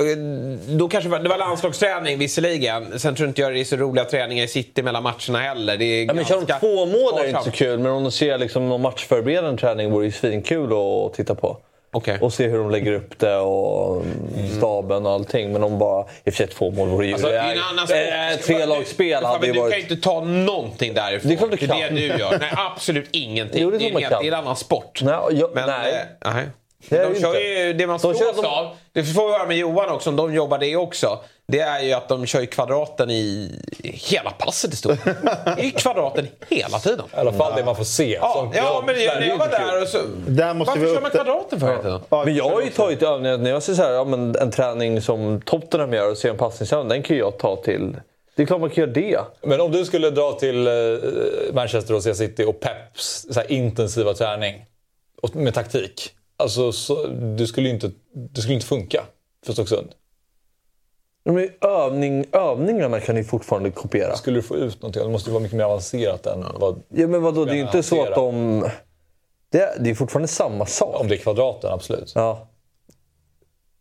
då 0.79 0.89
kanske 0.89 1.19
det 1.19 1.29
var 1.29 1.39
landslagsträning 1.39 2.19
visserligen. 2.19 2.99
Sen 3.01 3.15
tror 3.15 3.29
inte 3.29 3.41
jag 3.41 3.53
det 3.55 3.61
är 3.61 3.65
så 3.65 3.77
roliga 3.77 4.05
träningar 4.05 4.45
i 4.45 4.49
city 4.49 4.83
mellan 4.83 5.03
matcherna 5.03 5.39
heller. 5.39 5.77
Det 5.77 5.85
är 5.85 6.05
Ja, 6.07 6.15
men 6.15 6.25
kör 6.25 6.41
de 6.47 6.59
två 6.61 6.87
mål 6.87 7.19
är 7.19 7.23
det 7.23 7.29
inte 7.29 7.45
så 7.45 7.51
kul, 7.51 7.79
men 7.79 7.93
om 7.93 8.03
de 8.03 8.13
ser 8.13 8.39
liksom 8.39 8.69
någon 8.69 8.81
matchförberedande 8.81 9.61
träning 9.61 9.91
vore 9.91 10.03
det 10.03 10.07
ju 10.07 10.13
svinkul 10.13 10.73
att 10.73 11.15
titta 11.15 11.35
på. 11.35 11.57
Okej. 11.95 12.19
Och 12.21 12.33
se 12.33 12.47
hur 12.49 12.59
de 12.59 12.71
lägger 12.71 12.93
upp 12.93 13.19
det 13.19 13.37
och 13.37 14.03
staben 14.57 15.07
och 15.07 15.13
allting. 15.13 15.53
Men 15.53 15.63
om 15.63 15.79
bara... 15.79 16.01
I 16.03 16.05
och 16.05 16.09
för 16.25 16.31
sig 16.33 16.47
två 16.47 16.71
mål 16.71 16.89
vore 16.89 17.07
ju... 17.07 17.13
Alltså, 17.13 17.29
det 17.29 17.37
är 17.39 18.33
sport. 18.37 18.41
eh, 18.41 18.57
trelagsspel 18.57 19.23
Fan, 19.23 19.33
hade 19.33 19.47
ju 19.47 19.53
Du 19.53 19.59
kan 19.59 19.63
varit... 19.69 19.77
ju 19.77 19.81
inte 19.81 19.97
ta 19.97 20.21
någonting 20.21 20.95
därifrån. 20.95 21.29
Det 21.29 21.35
är 21.35 21.37
klart 21.39 21.51
du 21.51 21.57
kan. 21.57 21.79
det 21.79 21.89
du 21.89 22.07
gör. 22.07 22.39
Nej, 22.41 22.53
absolut 22.57 23.09
ingenting. 23.11 23.63
Jo, 23.63 23.71
det 23.71 23.77
är 23.77 23.79
det, 23.79 23.85
är 23.87 23.91
en 23.91 23.97
helt, 23.97 24.11
det 24.21 24.29
är 24.29 24.33
en 24.33 24.39
annan 24.39 24.57
sport. 24.57 25.01
Nej, 25.03 25.15
jag, 25.31 25.51
Men, 25.55 25.67
nej. 25.67 25.93
eh, 26.25 26.33
nej. 26.35 26.45
De 26.89 27.21
kör 27.21 27.35
ju 27.41 27.73
det 27.73 27.87
man 27.87 27.99
De 28.03 28.15
slås 28.15 28.37
som- 28.37 28.45
av. 28.45 28.77
Det 28.93 29.05
får 29.05 29.27
vi 29.27 29.33
höra 29.33 29.47
med 29.47 29.57
Johan 29.57 29.89
också, 29.91 30.11
om 30.11 30.17
de 30.17 30.35
jobbar 30.35 30.59
det 30.59 30.77
också. 30.77 31.19
Det 31.47 31.61
är 31.61 31.83
ju 31.83 31.93
att 31.93 32.09
de 32.09 32.27
kör 32.27 32.41
i 32.41 32.47
kvadraten 32.47 33.11
i 33.11 33.51
hela 33.83 34.31
passet 34.31 34.73
i 34.73 34.77
stort. 34.77 34.99
I 35.59 35.71
kvadraten 35.71 36.29
hela 36.49 36.79
tiden. 36.79 37.05
I 37.13 37.17
alla 37.17 37.33
fall 37.33 37.53
det 37.57 37.65
man 37.65 37.77
får 37.77 37.85
se. 37.85 38.19
Ja, 38.21 38.33
Som- 38.35 38.53
ja 38.55 38.83
men 38.87 38.95
när 38.95 39.21
ju 39.21 39.29
jag 39.29 39.39
var 39.39 39.49
där 39.49 39.83
och 39.83 39.89
så... 39.89 39.99
Där 40.27 40.55
måste 40.55 40.71
Varför 40.71 40.87
vi 40.87 40.95
kör 40.95 41.03
man 41.03 41.11
kvadraten 41.11 41.61
för 41.61 41.67
hela 41.67 41.83
tiden? 41.83 42.01
Ja, 42.09 42.25
Men 42.25 42.35
jag 42.35 42.49
har 42.51 42.63
ju 42.63 42.71
tagit 42.71 43.03
övningar, 43.03 43.39
när 43.39 43.51
jag 43.51 43.63
ser 43.63 43.75
så 43.75 43.83
här, 43.83 43.91
ja, 43.91 44.05
men 44.05 44.37
en 44.37 44.51
träning 44.51 45.01
som 45.01 45.41
Tottenham 45.41 45.93
gör 45.93 46.11
och 46.11 46.19
ser 46.19 46.31
en 46.31 46.37
passningsövning, 46.37 46.89
den 46.89 47.03
kan 47.03 47.17
ju 47.17 47.23
jag 47.23 47.39
ta 47.39 47.57
till... 47.57 47.97
Det 48.37 48.43
är 48.43 48.47
klart 48.47 48.61
man 48.61 48.71
kan 48.71 48.83
göra 48.83 48.93
det. 48.93 49.21
Men 49.43 49.61
om 49.61 49.71
du 49.73 49.85
skulle 49.85 50.11
dra 50.11 50.33
till 50.33 50.67
eh, 50.67 50.73
Manchester 51.53 51.95
och 51.95 52.03
se 52.03 52.15
City 52.15 52.45
och 52.45 52.61
Peps 52.61 53.27
så 53.31 53.41
här, 53.41 53.53
intensiva 53.53 54.15
träning 54.15 54.65
med 55.33 55.55
taktik. 55.55 56.11
Alltså, 56.37 56.73
så, 56.73 57.07
du 57.37 57.47
skulle 57.47 57.69
ju 57.69 57.75
inte, 57.75 57.91
det 58.15 58.41
skulle 58.41 58.55
inte 58.55 58.67
funka 58.67 59.05
för 59.47 59.53
Stocksund. 59.53 59.89
Men 61.25 61.49
övning, 61.61 62.25
övningarna 62.33 63.01
kan 63.01 63.15
ni 63.15 63.25
fortfarande 63.25 63.71
kopiera. 63.71 64.17
Skulle 64.17 64.39
du 64.39 64.43
få 64.43 64.57
ut 64.57 64.83
någonting? 64.83 65.03
Det 65.03 65.09
måste 65.09 65.31
ju 65.31 65.33
vara 65.35 65.43
mycket 65.43 65.57
mer 65.57 65.65
avancerat 65.65 66.27
än 66.27 66.45
vad, 66.55 66.83
Ja, 66.89 67.07
men 67.07 67.23
vadå, 67.23 67.45
det 67.45 67.51
är 67.53 67.55
ju 67.55 67.61
inte 67.61 67.83
så 67.83 68.03
att 68.03 68.15
de... 68.15 68.61
Det 69.51 69.61
är, 69.61 69.79
det 69.81 69.91
är 69.91 69.95
fortfarande 69.95 70.29
samma 70.29 70.67
sak. 70.67 71.01
om 71.01 71.09
det 71.09 71.15
är 71.15 71.19
kvadraten, 71.19 71.73
absolut. 71.73 72.13
Ja. 72.15 72.49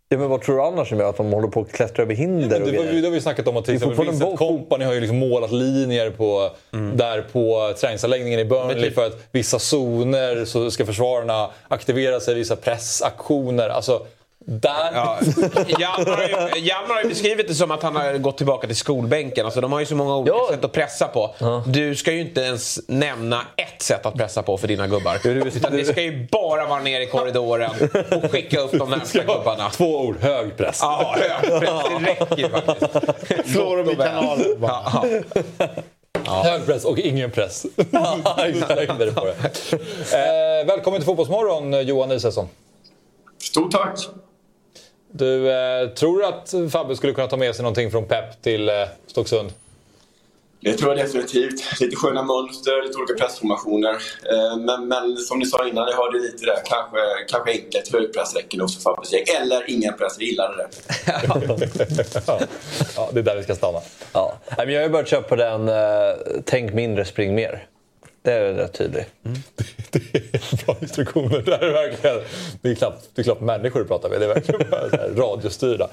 Ja, 0.09 0.17
men 0.17 0.29
vad 0.29 0.41
tror 0.41 0.55
du 0.55 0.61
annars 0.63 0.91
gör 0.91 1.09
att 1.09 1.17
de 1.17 1.33
håller 1.33 1.47
på 1.47 1.61
att 1.61 1.71
klättra 1.71 2.03
över 2.03 2.15
hinder 2.15 2.61
och 2.61 2.67
Det, 2.67 2.77
var, 2.77 2.83
grejer? 2.83 3.01
det 3.01 3.07
har 3.07 3.13
vi 3.13 3.21
snackat 3.21 3.47
om 3.47 3.57
att 3.57 3.65
till 3.65 3.73
Det 3.73 3.77
exempel 3.85 4.05
Vincent 4.05 4.37
Kompany 4.37 4.85
har 4.85 4.93
ju 4.93 4.99
liksom 4.99 5.17
målat 5.19 5.51
linjer 5.51 6.09
på, 6.09 6.49
där 6.95 7.21
på 7.21 7.73
träningsanläggningen 7.77 8.39
i 8.39 8.45
Burnley 8.45 8.83
typ- 8.83 8.95
för 8.95 9.05
att 9.07 9.17
vissa 9.31 9.59
zoner 9.59 10.45
så 10.45 10.71
ska 10.71 10.85
försvararna 10.85 11.49
aktivera 11.67 12.19
sig, 12.19 12.35
vissa 12.35 12.55
pressaktioner. 12.55 13.69
Alltså, 13.69 14.05
där... 14.45 14.91
Ja, 14.93 15.19
Hjalmar 15.79 16.15
har, 16.15 16.49
ju, 16.55 16.59
Hjalmar 16.61 16.95
har 16.95 17.01
ju 17.03 17.09
beskrivit 17.09 17.47
det 17.47 17.55
som 17.55 17.71
att 17.71 17.83
han 17.83 17.95
har 17.95 18.13
gått 18.17 18.37
tillbaka 18.37 18.67
till 18.67 18.75
skolbänken. 18.75 19.45
Alltså, 19.45 19.61
de 19.61 19.71
har 19.71 19.79
ju 19.79 19.85
så 19.85 19.95
många 19.95 20.15
olika 20.17 20.35
Ja. 20.37 20.47
sätt 20.51 20.63
att 20.65 20.71
pressa 20.71 21.07
på. 21.07 21.35
Du 21.67 21.95
ska 21.95 22.11
ju 22.11 22.21
inte 22.21 22.41
ens 22.41 22.79
nämna 22.87 23.41
ett 23.57 23.81
sätt 23.81 24.05
att 24.05 24.13
pressa 24.15 24.43
på 24.43 24.57
för 24.57 24.67
dina 24.67 24.87
gubbar. 24.87 25.19
det- 25.23 25.29
Utan 25.29 25.71
det 25.77 25.85
ska 25.85 26.01
ju 26.01 26.27
bara 26.31 26.65
vara 26.67 26.79
ner 26.81 27.01
i 27.01 27.05
korridoren 27.05 27.71
och 28.23 28.31
skicka 28.31 28.59
upp 28.59 28.71
de 28.71 28.89
närmsta 28.89 29.19
gubbarna. 29.23 29.69
Två 29.69 29.99
ord, 30.01 30.15
hög 30.21 30.57
press. 30.57 30.79
Ja, 30.81 31.15
högpress. 31.17 31.69
Det 31.89 32.11
räcker 32.11 32.49
faktiskt. 32.49 33.51
Slår 33.53 33.77
dem 33.77 33.89
i 33.89 33.95
kanalen 33.95 34.59
bara. 34.59 35.03
Ja, 36.25 36.41
Hög 36.43 36.65
press 36.65 36.85
och 36.85 36.99
ingen 36.99 37.31
press. 37.31 37.65
Eh, 40.13 40.65
välkommen 40.67 40.99
till 40.99 41.05
Fotbollsmorgon, 41.05 41.85
Johan 41.87 42.11
Isaksson. 42.11 42.47
Stort 43.41 43.71
tack! 43.71 43.99
Du, 45.15 45.51
eh, 45.51 45.89
tror 45.89 46.19
du 46.19 46.25
att 46.25 46.71
Fabbe 46.71 46.95
skulle 46.95 47.13
kunna 47.13 47.27
ta 47.27 47.37
med 47.37 47.55
sig 47.55 47.63
någonting 47.63 47.91
från 47.91 48.05
Pep 48.05 48.41
till 48.41 48.69
eh, 48.69 48.75
Stocksund? 49.07 49.53
Det 50.59 50.73
tror 50.73 50.97
jag 50.97 51.05
definitivt. 51.05 51.81
Lite 51.81 51.95
sköna 51.95 52.23
mönster, 52.23 52.83
lite 52.87 52.97
olika 52.97 53.13
pressformationer. 53.13 53.89
Eh, 53.91 54.57
Men, 54.57 54.87
men 54.87 55.17
som 55.17 55.39
ni 55.39 55.45
sa 55.45 55.67
innan, 55.67 55.87
jag 55.89 55.97
hörde 55.97 56.19
lite 56.19 56.45
där. 56.45 56.55
Kanske, 56.65 56.97
kanske 57.29 57.51
enkelt 57.51 57.93
högpress 57.93 58.35
räcker 58.35 58.57
nog 58.57 58.71
för 58.73 58.81
Fabbes 58.81 59.13
gäng. 59.13 59.23
Eller 59.41 59.69
ingen 59.69 59.93
press, 59.97 60.15
jag 60.19 60.27
gillade 60.27 60.57
det. 60.57 60.67
ja. 62.27 62.39
ja, 62.95 63.09
det 63.13 63.19
är 63.19 63.23
där 63.23 63.35
vi 63.37 63.43
ska 63.43 63.55
stanna. 63.55 63.79
Ja. 64.13 64.33
Jag 64.57 64.65
har 64.65 64.65
ju 64.65 64.89
börjat 64.89 65.09
köpa 65.09 65.27
på 65.29 65.35
den 65.35 65.69
eh, 65.69 65.75
tänk 66.45 66.73
mindre, 66.73 67.05
spring 67.05 67.35
mer. 67.35 67.65
Det 68.23 68.31
är 68.33 68.53
rätt 68.53 68.73
tydlig. 68.73 69.05
Det 69.91 69.99
är 70.15 70.65
bra 70.65 70.75
instruktioner. 70.81 71.41
Det, 71.45 71.55
är 71.55 71.71
verkligen, 71.71 72.19
det, 72.61 72.69
är 72.69 72.75
knappt, 72.75 73.09
det 73.15 73.21
är 73.21 73.23
knappt 73.23 73.41
människor 73.41 73.79
du 73.79 73.85
pratar 73.85 74.09
med. 74.09 74.21
Det 74.21 74.25
är 74.25 74.33
verkligen 74.33 74.69
bara 74.71 74.89
så 74.89 74.95
här 74.95 75.09
radiostyrda. 75.09 75.89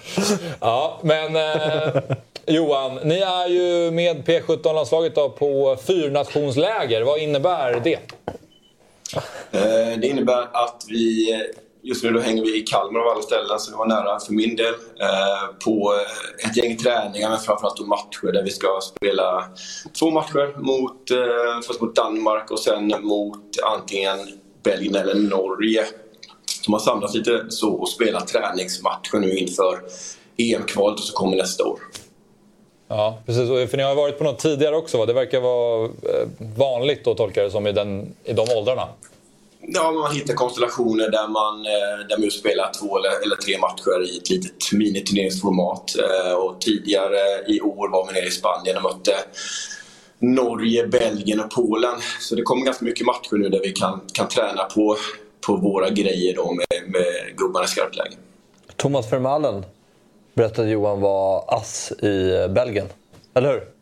Ja, 0.61 1.01
men 1.03 1.37
eh, 1.37 2.03
Johan, 2.47 2.99
ni 3.05 3.19
är 3.19 3.47
ju 3.49 3.91
med 3.91 4.25
P17-landslaget 4.25 5.15
då 5.15 5.31
på 5.31 5.77
fyrnationsläger. 5.87 7.03
Vad 7.03 7.19
innebär 7.19 7.81
det? 7.85 7.99
Eh, 9.53 9.99
Det 9.99 10.07
innebär 10.07 10.43
att 10.53 10.85
vi, 10.89 11.29
just 11.83 12.05
nu 12.05 12.11
då 12.11 12.21
hänger 12.21 12.43
vi 12.43 12.59
i 12.59 12.63
Kalmar 12.63 13.01
av 13.01 13.09
alla 13.09 13.23
ställen, 13.23 13.59
så 13.59 13.71
det 13.71 13.77
var 13.77 13.87
nära 13.87 14.21
för 14.21 14.33
min 14.33 14.57
del. 14.57 14.75
Eh, 15.01 15.57
på 15.65 15.95
eh, 15.95 16.49
ett 16.49 16.57
gäng 16.57 16.77
träningar, 16.77 17.31
men 17.31 17.39
framförallt 17.39 17.77
då 17.77 17.85
matcher 17.85 18.33
där 18.33 18.43
vi 18.43 18.51
ska 18.51 18.81
spela 18.97 19.45
två 19.99 20.11
matcher 20.11 20.61
mot, 20.61 21.11
eh, 21.11 21.67
först 21.67 21.81
mot 21.81 21.97
Danmark 21.97 22.51
och 22.51 22.59
sen 22.59 22.95
mot 23.01 23.43
antingen 23.63 24.19
Belgien 24.63 24.95
eller 24.95 25.15
Norge. 25.15 25.85
Som 26.65 26.75
har 26.75 26.81
samlats 26.81 27.15
lite 27.15 27.47
så 27.49 27.73
och 27.73 27.89
spelar 27.89 28.21
träningsmatcher 28.21 29.19
nu 29.19 29.37
inför 29.37 29.81
EM-kvalet 30.37 30.99
och 30.99 31.05
så 31.05 31.13
kommer 31.13 31.37
nästa 31.37 31.65
år. 31.65 31.79
Ja, 32.89 33.19
precis. 33.27 33.71
För 33.71 33.77
ni 33.77 33.83
har 33.83 33.95
varit 33.95 34.19
på 34.19 34.25
något 34.25 34.39
tidigare 34.39 34.77
också 34.77 34.99
va? 34.99 35.07
Det 35.07 35.13
verkar 35.13 35.41
vara 35.41 35.91
vanligt 36.57 37.07
att 37.07 37.17
tolka 37.17 37.43
det 37.43 37.51
som, 37.51 37.67
i, 37.67 37.73
den, 37.73 38.15
i 38.25 38.33
de 38.33 38.47
åldrarna. 38.57 38.89
Ja, 39.63 39.93
man 39.93 40.15
hittar 40.15 40.35
konstellationer 40.35 41.11
där 41.11 41.29
man, 41.29 41.67
eh, 41.67 42.07
där 42.09 42.19
man 42.19 42.31
spelar 42.31 42.73
två 42.81 42.99
eller, 42.99 43.37
tre 43.37 43.59
matcher 43.59 44.15
i 44.15 44.19
ett 44.19 44.31
litet 44.31 44.73
miniturneringsformat. 44.73 45.97
Eh, 45.99 46.33
och 46.33 46.61
tidigare 46.61 47.21
i 47.47 47.61
år 47.61 47.89
var 47.89 48.07
vi 48.07 48.13
nere 48.13 48.27
i 48.27 48.31
Spanien 48.31 48.77
och 48.77 48.83
mötte 48.83 49.15
Norge, 50.19 50.87
Belgien 50.87 51.41
och 51.41 51.51
Polen. 51.51 51.95
Så 52.21 52.35
det 52.35 52.43
kommer 52.43 52.65
ganska 52.65 52.85
mycket 52.85 53.07
matcher 53.07 53.37
nu 53.37 53.49
där 53.49 53.61
vi 53.61 53.73
kan, 53.73 54.01
kan 54.13 54.29
träna 54.29 54.65
på, 54.65 54.97
på 55.47 55.57
våra 55.57 55.91
grejer 55.91 56.35
då 56.35 56.53
med, 56.53 56.91
med 56.91 57.37
gubbarna 57.37 57.65
i 57.65 57.69
skarpt 57.69 57.97
läge. 57.97 58.17
Thomas 58.77 59.13
Vermaelen 59.13 59.65
berättade 60.35 60.71
Johan 60.71 61.01
var 61.01 61.45
ass 61.55 61.93
i 61.93 62.49
Belgien. 62.49 62.87
Eller 63.35 63.53
hur? 63.53 63.80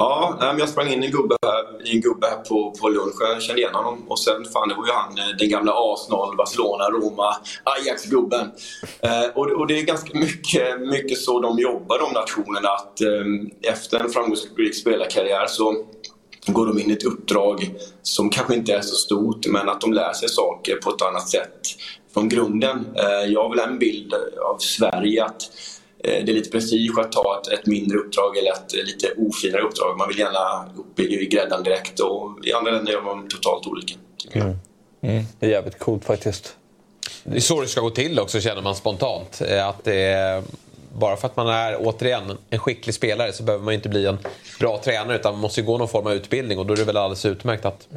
Ja, 0.00 0.54
jag 0.58 0.68
sprang 0.68 0.88
in 0.88 1.02
i 1.02 1.06
en 1.06 1.12
gubbe 1.12 1.36
här, 1.42 1.86
i 1.86 1.94
en 1.96 2.00
gubbe 2.00 2.26
här 2.26 2.36
på, 2.36 2.70
på 2.80 2.88
lunchen. 2.88 3.30
Jag 3.32 3.42
kände 3.42 3.60
igen 3.60 3.74
honom. 3.74 4.04
Och 4.08 4.18
sen, 4.18 4.44
fan, 4.52 4.68
det 4.68 4.74
var 4.74 4.86
ju 4.86 4.92
han, 4.92 5.18
eh, 5.18 5.36
den 5.38 5.48
gamla 5.48 5.72
Arsenal, 5.76 6.36
Barcelona, 6.36 6.84
Roma, 6.84 7.36
Ajax-gubben. 7.64 8.50
Eh, 9.00 9.28
och, 9.34 9.46
och 9.46 9.66
det 9.66 9.78
är 9.78 9.82
ganska 9.82 10.18
mycket, 10.18 10.80
mycket 10.80 11.18
så 11.18 11.40
de 11.40 11.58
jobbar, 11.58 11.98
de 11.98 12.12
nationerna. 12.12 12.68
Att 12.68 13.00
eh, 13.00 13.72
efter 13.72 14.00
en 14.00 14.10
framgångsrik 14.10 14.74
spelarkarriär 14.74 15.46
så 15.46 15.84
går 16.46 16.66
de 16.66 16.78
in 16.78 16.90
i 16.90 16.92
ett 16.92 17.04
uppdrag 17.04 17.74
som 18.02 18.30
kanske 18.30 18.54
inte 18.54 18.72
är 18.72 18.80
så 18.80 18.94
stort, 18.94 19.46
men 19.46 19.68
att 19.68 19.80
de 19.80 19.92
lär 19.92 20.12
sig 20.12 20.28
saker 20.28 20.76
på 20.76 20.90
ett 20.90 21.02
annat 21.02 21.28
sätt 21.28 21.60
från 22.14 22.28
grunden. 22.28 22.86
Eh, 22.96 23.32
jag 23.32 23.42
har 23.42 23.50
väl 23.50 23.68
en 23.68 23.78
bild 23.78 24.14
av 24.50 24.58
Sverige 24.58 25.24
att 25.24 25.42
det 26.02 26.18
är 26.32 26.34
lite 26.34 26.50
prestige 26.50 26.98
att 26.98 27.12
ta 27.12 27.40
ett, 27.42 27.52
ett 27.60 27.66
mindre 27.66 27.98
uppdrag 27.98 28.36
eller 28.36 28.50
ett 28.52 28.74
eh, 28.74 28.84
lite 28.84 29.06
ofinare 29.16 29.62
uppdrag. 29.62 29.98
Man 29.98 30.08
vill 30.08 30.18
gärna 30.18 30.72
upp 30.76 31.00
i, 31.00 31.22
i 31.22 31.26
gräddan 31.26 31.62
direkt 31.62 32.00
och 32.00 32.38
i 32.44 32.52
andra 32.52 32.70
länder 32.72 32.92
gör 32.92 33.02
man 33.02 33.28
totalt 33.28 33.66
olika. 33.66 33.94
tycker 34.18 34.38
jag. 34.38 34.56
Det 35.40 35.46
är 35.46 35.50
jävligt 35.50 35.78
coolt 35.78 36.04
faktiskt. 36.04 36.56
Det 37.24 37.36
är 37.36 37.40
så 37.40 37.60
det 37.60 37.66
ska 37.66 37.80
gå 37.80 37.90
till 37.90 38.18
också 38.18 38.40
känner 38.40 38.62
man 38.62 38.74
spontant. 38.74 39.40
Eh, 39.48 39.68
Att 39.68 39.84
det 39.84 39.94
är, 40.02 40.42
bara 40.98 41.16
för 41.16 41.26
att 41.28 41.36
man 41.36 41.48
är 41.48 41.76
återigen 41.80 42.38
en 42.50 42.58
skicklig 42.58 42.94
spelare 42.94 43.32
så 43.32 43.42
behöver 43.42 43.64
man 43.64 43.74
ju 43.74 43.76
inte 43.76 43.88
bli 43.88 44.06
en 44.06 44.18
bra 44.60 44.78
tränare 44.84 45.16
utan 45.16 45.32
man 45.32 45.40
måste 45.40 45.60
ju 45.60 45.66
gå 45.66 45.78
någon 45.78 45.88
form 45.88 46.06
av 46.06 46.12
utbildning 46.12 46.58
och 46.58 46.66
då 46.66 46.72
är 46.72 46.76
det 46.76 46.84
väl 46.84 46.96
alldeles 46.96 47.26
utmärkt 47.26 47.64
att, 47.64 47.88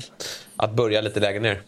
att 0.55 0.71
börja 0.73 1.01
lite 1.01 1.19
lägre 1.19 1.39
ner. 1.39 1.61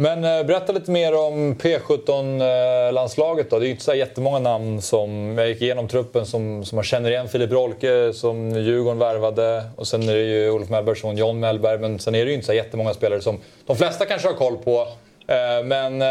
Men 0.00 0.24
eh, 0.24 0.46
berätta 0.46 0.72
lite 0.72 0.90
mer 0.90 1.14
om 1.14 1.54
P17-landslaget 1.54 3.46
eh, 3.46 3.50
då. 3.50 3.58
Det 3.58 3.64
är 3.64 3.66
ju 3.66 3.72
inte 3.72 3.84
så 3.84 3.94
jättemånga 3.94 4.38
namn 4.38 4.82
som... 4.82 5.38
Jag 5.38 5.48
gick 5.48 5.62
igenom 5.62 5.88
truppen 5.88 6.26
som, 6.26 6.64
som 6.64 6.76
man 6.76 6.84
känner 6.84 7.10
igen. 7.10 7.28
Filip 7.28 7.52
Rolke 7.52 8.12
som 8.12 8.50
Djurgården 8.50 8.98
värvade. 8.98 9.64
Och 9.76 9.86
sen 9.86 10.08
är 10.08 10.14
det 10.14 10.22
ju 10.22 10.50
Olof 10.50 10.68
Mellbergsson, 10.68 11.16
John 11.16 11.40
Mellberg. 11.40 11.78
Men 11.78 11.98
sen 11.98 12.14
är 12.14 12.24
det 12.24 12.30
ju 12.30 12.34
inte 12.34 12.46
så 12.46 12.52
jättemånga 12.52 12.94
spelare 12.94 13.20
som 13.20 13.38
de 13.66 13.76
flesta 13.76 14.06
kanske 14.06 14.28
har 14.28 14.34
koll 14.34 14.56
på. 14.56 14.88
Eh, 15.26 15.64
men 15.64 16.02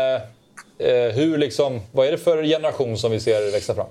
hur 1.14 1.38
liksom... 1.38 1.82
Vad 1.92 2.08
är 2.08 2.12
det 2.12 2.18
för 2.18 2.44
generation 2.44 2.98
som 2.98 3.12
vi 3.12 3.20
ser 3.20 3.52
växa 3.52 3.74
fram? 3.76 3.88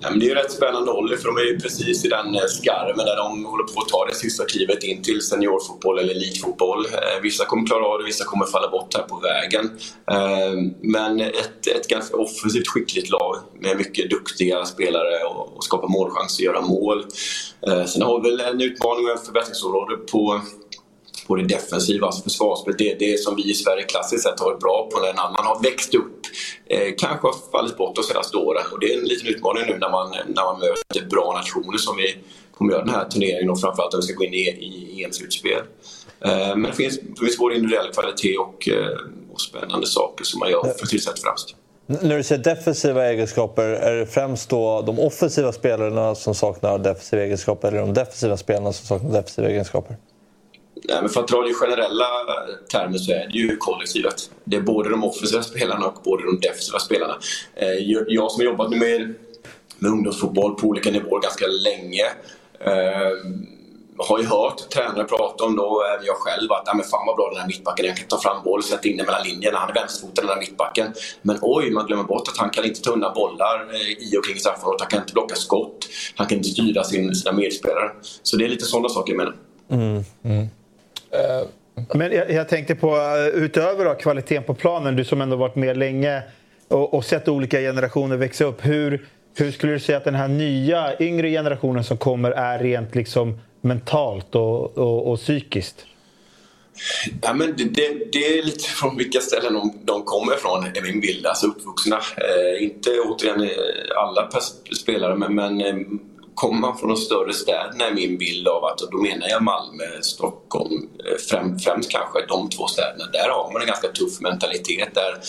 Ja, 0.00 0.10
men 0.10 0.18
det 0.18 0.26
är 0.26 0.28
ju 0.28 0.34
rätt 0.34 0.52
spännande 0.52 0.90
ålder 0.90 1.16
för 1.16 1.28
de 1.28 1.36
är 1.36 1.42
ju 1.42 1.58
precis 1.58 2.04
i 2.04 2.08
den 2.08 2.34
eh, 2.34 2.40
skarven 2.48 3.06
där 3.06 3.16
de 3.16 3.44
håller 3.44 3.64
på 3.64 3.80
att 3.80 3.88
ta 3.88 4.06
det 4.06 4.14
sista 4.14 4.44
klivet 4.44 4.84
in 4.84 5.02
till 5.02 5.20
seniorfotboll 5.20 5.98
eller 5.98 6.14
elitfotboll. 6.14 6.86
Eh, 6.86 7.22
vissa 7.22 7.44
kommer 7.44 7.66
klara 7.66 7.84
av 7.86 7.98
det, 7.98 8.04
vissa 8.04 8.24
kommer 8.24 8.46
falla 8.46 8.68
bort 8.68 8.94
här 8.94 9.02
på 9.02 9.16
vägen. 9.16 9.70
Eh, 10.10 10.70
men 10.80 11.20
ett, 11.20 11.66
ett 11.76 11.88
ganska 11.88 12.16
offensivt 12.16 12.68
skickligt 12.68 13.10
lag 13.10 13.36
med 13.60 13.76
mycket 13.76 14.10
duktiga 14.10 14.64
spelare 14.64 15.24
och, 15.24 15.56
och 15.56 15.64
skapa 15.64 15.86
målchanser, 15.86 16.48
och 16.48 16.54
göra 16.54 16.66
mål. 16.66 17.04
Sen 17.86 18.02
har 18.02 18.22
vi 18.22 18.30
väl 18.30 18.40
en 18.40 18.60
utmaning 18.60 19.06
och 19.06 19.12
en 19.12 19.24
förbättringsområde 19.24 19.96
på 19.96 20.40
på 21.28 21.36
det 21.36 21.44
defensiva, 21.44 22.06
alltså 22.06 22.22
försvarsspelet. 22.22 22.78
Det 22.78 22.92
är 22.92 22.98
det 22.98 23.18
som 23.20 23.36
vi 23.36 23.50
i 23.50 23.54
Sverige 23.54 23.82
klassiskt 23.82 24.22
sett 24.22 24.40
har 24.40 24.46
varit 24.46 24.60
bra 24.60 24.88
på 24.92 25.00
när 25.00 25.08
en 25.08 25.18
annan 25.18 25.44
har 25.46 25.62
växt 25.62 25.94
upp. 25.94 26.20
Eh, 26.66 26.88
kanske 26.98 27.26
har 27.26 27.34
fallit 27.52 27.76
bort 27.76 27.96
de 27.96 28.02
senaste 28.02 28.36
åren. 28.36 28.62
Och 28.72 28.80
det 28.80 28.94
är 28.94 28.98
en 28.98 29.04
liten 29.04 29.28
utmaning 29.28 29.62
nu 29.66 29.78
när 29.78 29.90
man, 29.90 30.10
när 30.10 30.44
man 30.44 30.60
möter 30.60 31.08
bra 31.10 31.26
nationer 31.40 31.78
som 31.78 31.96
vi 31.96 32.16
kommer 32.54 32.72
göra 32.72 32.84
den 32.84 32.94
här 32.94 33.04
turneringen 33.04 33.50
och 33.50 33.60
framförallt 33.60 33.92
när 33.92 34.00
vi 34.00 34.06
ska 34.06 34.14
gå 34.14 34.24
in 34.24 34.34
i, 34.34 34.44
i 34.48 35.04
EM-slutspel. 35.04 35.62
Eh, 36.24 36.56
men 36.56 36.62
det 36.62 36.72
finns, 36.72 37.00
det 37.00 37.20
finns 37.24 37.38
både 37.38 37.54
individuell 37.54 37.92
kvalitet 37.92 38.36
och, 38.38 38.68
eh, 38.68 39.32
och 39.32 39.40
spännande 39.40 39.86
saker 39.86 40.24
som 40.24 40.38
man 40.40 40.50
gör 40.50 40.62
för 40.78 40.86
tillsätt 40.86 41.18
främst. 41.18 41.54
När 41.86 42.16
du 42.16 42.22
säger 42.22 42.44
defensiva 42.44 43.06
egenskaper, 43.06 43.64
är 43.64 43.96
det 43.96 44.06
främst 44.06 44.50
då 44.50 44.82
de 44.82 44.98
offensiva 44.98 45.52
spelarna 45.52 46.14
som 46.14 46.34
saknar 46.34 46.78
defensiva 46.78 47.22
egenskaper 47.22 47.68
eller 47.68 47.80
de 47.80 47.94
defensiva 47.94 48.36
spelarna 48.36 48.72
som 48.72 48.86
saknar 48.86 49.10
defensiva 49.10 49.48
egenskaper? 49.48 49.96
Nej, 50.88 50.98
men 51.00 51.08
för 51.08 51.20
att 51.20 51.28
dra 51.28 51.42
det 51.42 51.50
i 51.50 51.54
generella 51.54 52.06
termer 52.72 52.98
så 52.98 53.12
är 53.12 53.28
det 53.32 53.38
ju 53.38 53.56
kollektivet. 53.56 54.30
Det 54.44 54.56
är 54.56 54.60
både 54.60 54.90
de 54.90 55.04
offensiva 55.04 55.42
spelarna 55.42 55.86
och 55.86 56.02
både 56.04 56.24
de 56.24 56.40
defensiva 56.40 56.78
spelarna. 56.78 57.18
Eh, 57.54 57.74
jag 58.08 58.30
som 58.30 58.40
har 58.40 58.44
jobbat 58.44 58.70
med, 58.70 59.14
med 59.78 59.90
ungdomsfotboll 59.90 60.54
på 60.54 60.66
olika 60.66 60.90
nivåer 60.90 61.20
ganska 61.20 61.46
länge 61.46 62.04
eh, 62.60 63.12
har 63.98 64.18
ju 64.18 64.24
hört 64.24 64.70
tränare 64.70 65.04
prata 65.04 65.44
om 65.44 65.56
då, 65.56 65.82
även 65.94 66.06
jag 66.06 66.16
själv, 66.16 66.52
att 66.52 66.68
ah, 66.68 66.74
men 66.74 66.84
fan 66.84 67.06
vad 67.06 67.16
bra 67.16 67.30
den 67.30 67.40
här 67.40 67.46
mittbacken 67.46 67.84
är. 67.84 67.88
Jag 67.88 67.96
kan 67.96 68.08
ta 68.08 68.18
fram 68.18 68.42
boll 68.44 68.58
och 68.58 68.64
sätta 68.64 68.88
in 68.88 68.96
den 68.96 69.06
mellan 69.06 69.22
linjerna. 69.26 69.58
Han 69.58 69.70
är 69.70 69.74
vänsterfotad 69.74 70.22
den 70.22 70.28
här 70.28 70.38
mittbacken. 70.38 70.92
Men 71.22 71.38
oj, 71.42 71.70
man 71.70 71.86
glömmer 71.86 72.04
bort 72.04 72.28
att 72.28 72.36
han 72.36 72.50
kan 72.50 72.64
inte 72.64 72.80
ta 72.80 72.90
undan 72.90 73.14
bollar 73.14 73.74
eh, 73.74 74.12
i 74.12 74.16
och 74.18 74.24
kring 74.24 74.38
straffområdet. 74.38 74.80
Han 74.80 74.90
kan 74.90 75.00
inte 75.00 75.12
blocka 75.12 75.34
skott. 75.34 75.88
Han 76.14 76.26
kan 76.26 76.38
inte 76.38 76.48
styra 76.48 76.84
sin, 76.84 77.14
sina 77.14 77.32
medspelare. 77.32 77.90
Så 78.22 78.36
det 78.36 78.44
är 78.44 78.48
lite 78.48 78.64
sådana 78.64 78.88
saker 78.88 79.12
jag 79.12 79.18
menar. 79.18 79.34
Mm, 79.70 80.04
mm. 80.24 80.48
Men 81.94 82.12
jag, 82.12 82.30
jag 82.30 82.48
tänkte 82.48 82.74
på, 82.74 82.96
eh, 82.96 83.42
utöver 83.42 83.84
då, 83.84 83.94
kvaliteten 83.94 84.44
på 84.44 84.54
planen, 84.54 84.96
du 84.96 85.04
som 85.04 85.20
ändå 85.20 85.36
varit 85.36 85.56
med 85.56 85.76
länge. 85.76 86.22
och, 86.68 86.94
och 86.94 87.04
sett 87.04 87.28
olika 87.28 87.58
generationer 87.60 88.16
växa 88.16 88.44
upp. 88.44 88.66
Hur, 88.66 89.06
hur 89.36 89.52
skulle 89.52 89.72
du 89.72 89.80
säga 89.80 89.98
att 89.98 90.04
den 90.04 90.14
här 90.14 90.28
nya, 90.28 91.00
yngre 91.00 91.30
generationen 91.30 91.84
som 91.84 91.96
kommer 91.96 92.30
är 92.30 92.58
rent 92.58 92.94
liksom 92.94 93.40
mentalt 93.60 94.34
och, 94.34 94.78
och, 94.78 95.12
och 95.12 95.18
psykiskt? 95.18 95.86
Ja, 97.22 97.32
men 97.32 97.54
det, 97.56 97.64
det, 97.64 98.12
det, 98.12 98.38
är 98.38 98.42
lite 98.42 98.64
från 98.64 98.96
vilka 98.96 99.20
ställen 99.20 99.54
de, 99.54 99.72
de 99.84 100.02
kommer 100.04 100.34
ifrån, 100.34 100.64
är 100.64 100.82
min 100.82 101.00
bild. 101.00 101.26
Alltså 101.26 101.46
uppvuxna. 101.46 101.96
Eh, 101.96 102.64
inte 102.64 102.90
återigen 102.90 103.42
eh, 103.42 103.48
alla 103.96 104.28
spelare, 104.80 105.16
men, 105.16 105.34
men 105.34 105.60
eh, 105.60 105.76
kommer 106.38 106.60
man 106.60 106.78
från 106.78 106.88
de 106.88 106.96
större 106.96 107.32
städerna 107.32 107.86
är 107.86 107.94
min 107.94 108.18
bild 108.18 108.48
av 108.48 108.64
att, 108.64 108.80
och 108.80 108.90
då 108.90 108.98
menar 108.98 109.28
jag 109.28 109.42
Malmö, 109.42 109.84
Stockholm, 110.00 110.88
eh, 111.04 111.18
främ, 111.30 111.58
främst 111.58 111.90
kanske 111.90 112.26
de 112.28 112.50
två 112.50 112.66
städerna. 112.66 113.04
Där 113.12 113.28
har 113.28 113.52
man 113.52 113.62
en 113.62 113.66
ganska 113.66 113.88
tuff 113.88 114.20
mentalitet. 114.20 114.94
Där, 114.94 115.20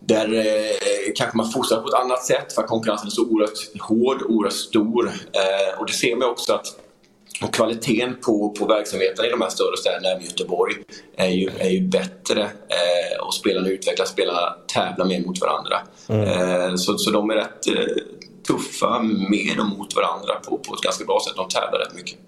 där 0.00 0.34
eh, 0.34 1.12
kanske 1.14 1.36
man 1.36 1.50
fostrar 1.50 1.80
på 1.80 1.88
ett 1.88 2.02
annat 2.04 2.24
sätt 2.24 2.52
för 2.52 2.62
att 2.62 2.68
konkurrensen 2.68 3.06
är 3.06 3.10
så 3.10 3.22
oerhört 3.22 3.80
hård, 3.80 4.22
oerhört 4.22 4.52
stor. 4.52 5.12
Eh, 5.32 5.80
och 5.80 5.86
det 5.86 5.92
ser 5.92 6.16
man 6.16 6.28
också 6.28 6.52
att 6.52 6.66
och 7.42 7.54
kvaliteten 7.54 8.16
på, 8.24 8.50
på 8.50 8.66
verksamheten 8.66 9.24
i 9.24 9.30
de 9.30 9.40
här 9.40 9.48
större 9.48 9.76
städerna, 9.76 10.08
även 10.08 10.24
Göteborg, 10.24 10.74
är 11.16 11.28
ju, 11.28 11.50
är 11.58 11.68
ju 11.68 11.80
bättre. 11.80 12.42
Eh, 12.42 13.26
och 13.26 13.34
spelarna 13.34 13.68
utvecklas, 13.68 14.08
spelarna 14.08 14.56
tävlar 14.74 15.06
mer 15.06 15.20
mot 15.26 15.40
varandra. 15.40 15.76
Mm. 16.08 16.22
Eh, 16.28 16.74
så, 16.76 16.98
så 16.98 17.10
de 17.10 17.30
är 17.30 17.34
rätt 17.34 17.66
eh, 17.66 18.02
tuffa 18.46 19.02
med 19.02 19.60
och 19.60 19.66
mot 19.66 19.96
varandra 19.96 20.34
på, 20.34 20.58
på 20.58 20.74
ett 20.74 20.80
ganska 20.80 21.04
bra 21.04 21.20
sätt. 21.26 21.36
De 21.36 21.48
tävlar 21.48 21.78
rätt 21.78 21.94
mycket. 21.94 22.18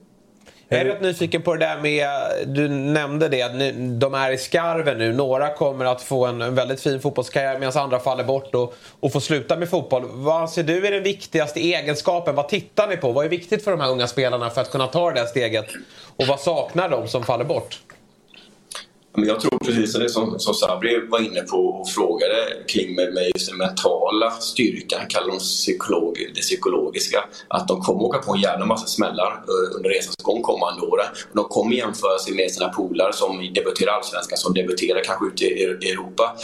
Jag 0.70 0.80
är 0.80 0.84
rätt 0.84 1.00
nyfiken 1.00 1.42
på 1.42 1.54
det 1.54 1.66
där 1.66 1.80
med, 1.80 2.08
du 2.46 2.68
nämnde 2.68 3.28
det, 3.28 3.42
att 3.42 3.52
de 4.00 4.14
är 4.14 4.30
i 4.30 4.38
skarven 4.38 4.98
nu. 4.98 5.12
Några 5.12 5.54
kommer 5.54 5.84
att 5.84 6.02
få 6.02 6.26
en 6.26 6.54
väldigt 6.54 6.80
fin 6.80 7.00
fotbollskarriär 7.00 7.58
medan 7.58 7.82
andra 7.82 7.98
faller 7.98 8.24
bort 8.24 8.54
och, 8.54 8.74
och 9.00 9.12
får 9.12 9.20
sluta 9.20 9.56
med 9.56 9.70
fotboll. 9.70 10.02
Vad 10.10 10.42
anser 10.42 10.62
du 10.62 10.86
är 10.86 10.90
den 10.90 11.02
viktigaste 11.02 11.60
egenskapen? 11.60 12.34
Vad 12.34 12.48
tittar 12.48 12.88
ni 12.88 12.96
på? 12.96 13.12
Vad 13.12 13.24
är 13.24 13.28
viktigt 13.28 13.64
för 13.64 13.70
de 13.70 13.80
här 13.80 13.90
unga 13.90 14.06
spelarna 14.06 14.50
för 14.50 14.60
att 14.60 14.70
kunna 14.70 14.86
ta 14.86 15.10
det 15.10 15.20
där 15.20 15.26
steget? 15.26 15.66
Och 16.16 16.26
vad 16.26 16.40
saknar 16.40 16.88
de 16.88 17.08
som 17.08 17.22
faller 17.24 17.44
bort? 17.44 17.78
Men 19.16 19.28
jag 19.28 19.40
tror 19.40 19.58
precis 19.58 19.92
det 19.92 20.08
som, 20.08 20.38
som 20.38 20.54
Sabri 20.54 21.06
var 21.08 21.20
inne 21.20 21.40
på 21.40 21.56
och 21.56 21.88
frågade 21.88 22.34
kring 22.68 22.94
med, 22.94 23.14
med 23.14 23.30
just 23.34 23.48
den 23.48 23.58
mentala 23.58 24.30
styrkan, 24.30 25.00
kallar 25.08 25.28
de 25.28 25.38
psykolog, 25.38 26.16
det 26.34 26.40
psykologiska. 26.40 27.24
Att 27.48 27.68
de 27.68 27.80
kommer 27.80 28.02
åka 28.02 28.18
på 28.18 28.34
en 28.34 28.40
jävla 28.40 28.66
massa 28.66 28.86
smällar 28.86 29.32
eh, 29.32 29.76
under 29.76 29.90
resans 29.90 30.16
gång 30.22 30.42
kommande 30.42 30.86
åren. 30.86 31.06
De 31.32 31.44
kommer 31.44 31.76
jämföra 31.76 32.18
sig 32.18 32.34
med 32.34 32.50
sina 32.50 32.68
polare 32.68 33.12
som 33.12 33.52
debuterar 33.54 33.92
allsvenskan, 33.92 34.38
som 34.38 34.54
debuterar 34.54 35.04
kanske 35.04 35.26
ute 35.26 35.44
i 35.44 35.90
Europa. 35.90 36.36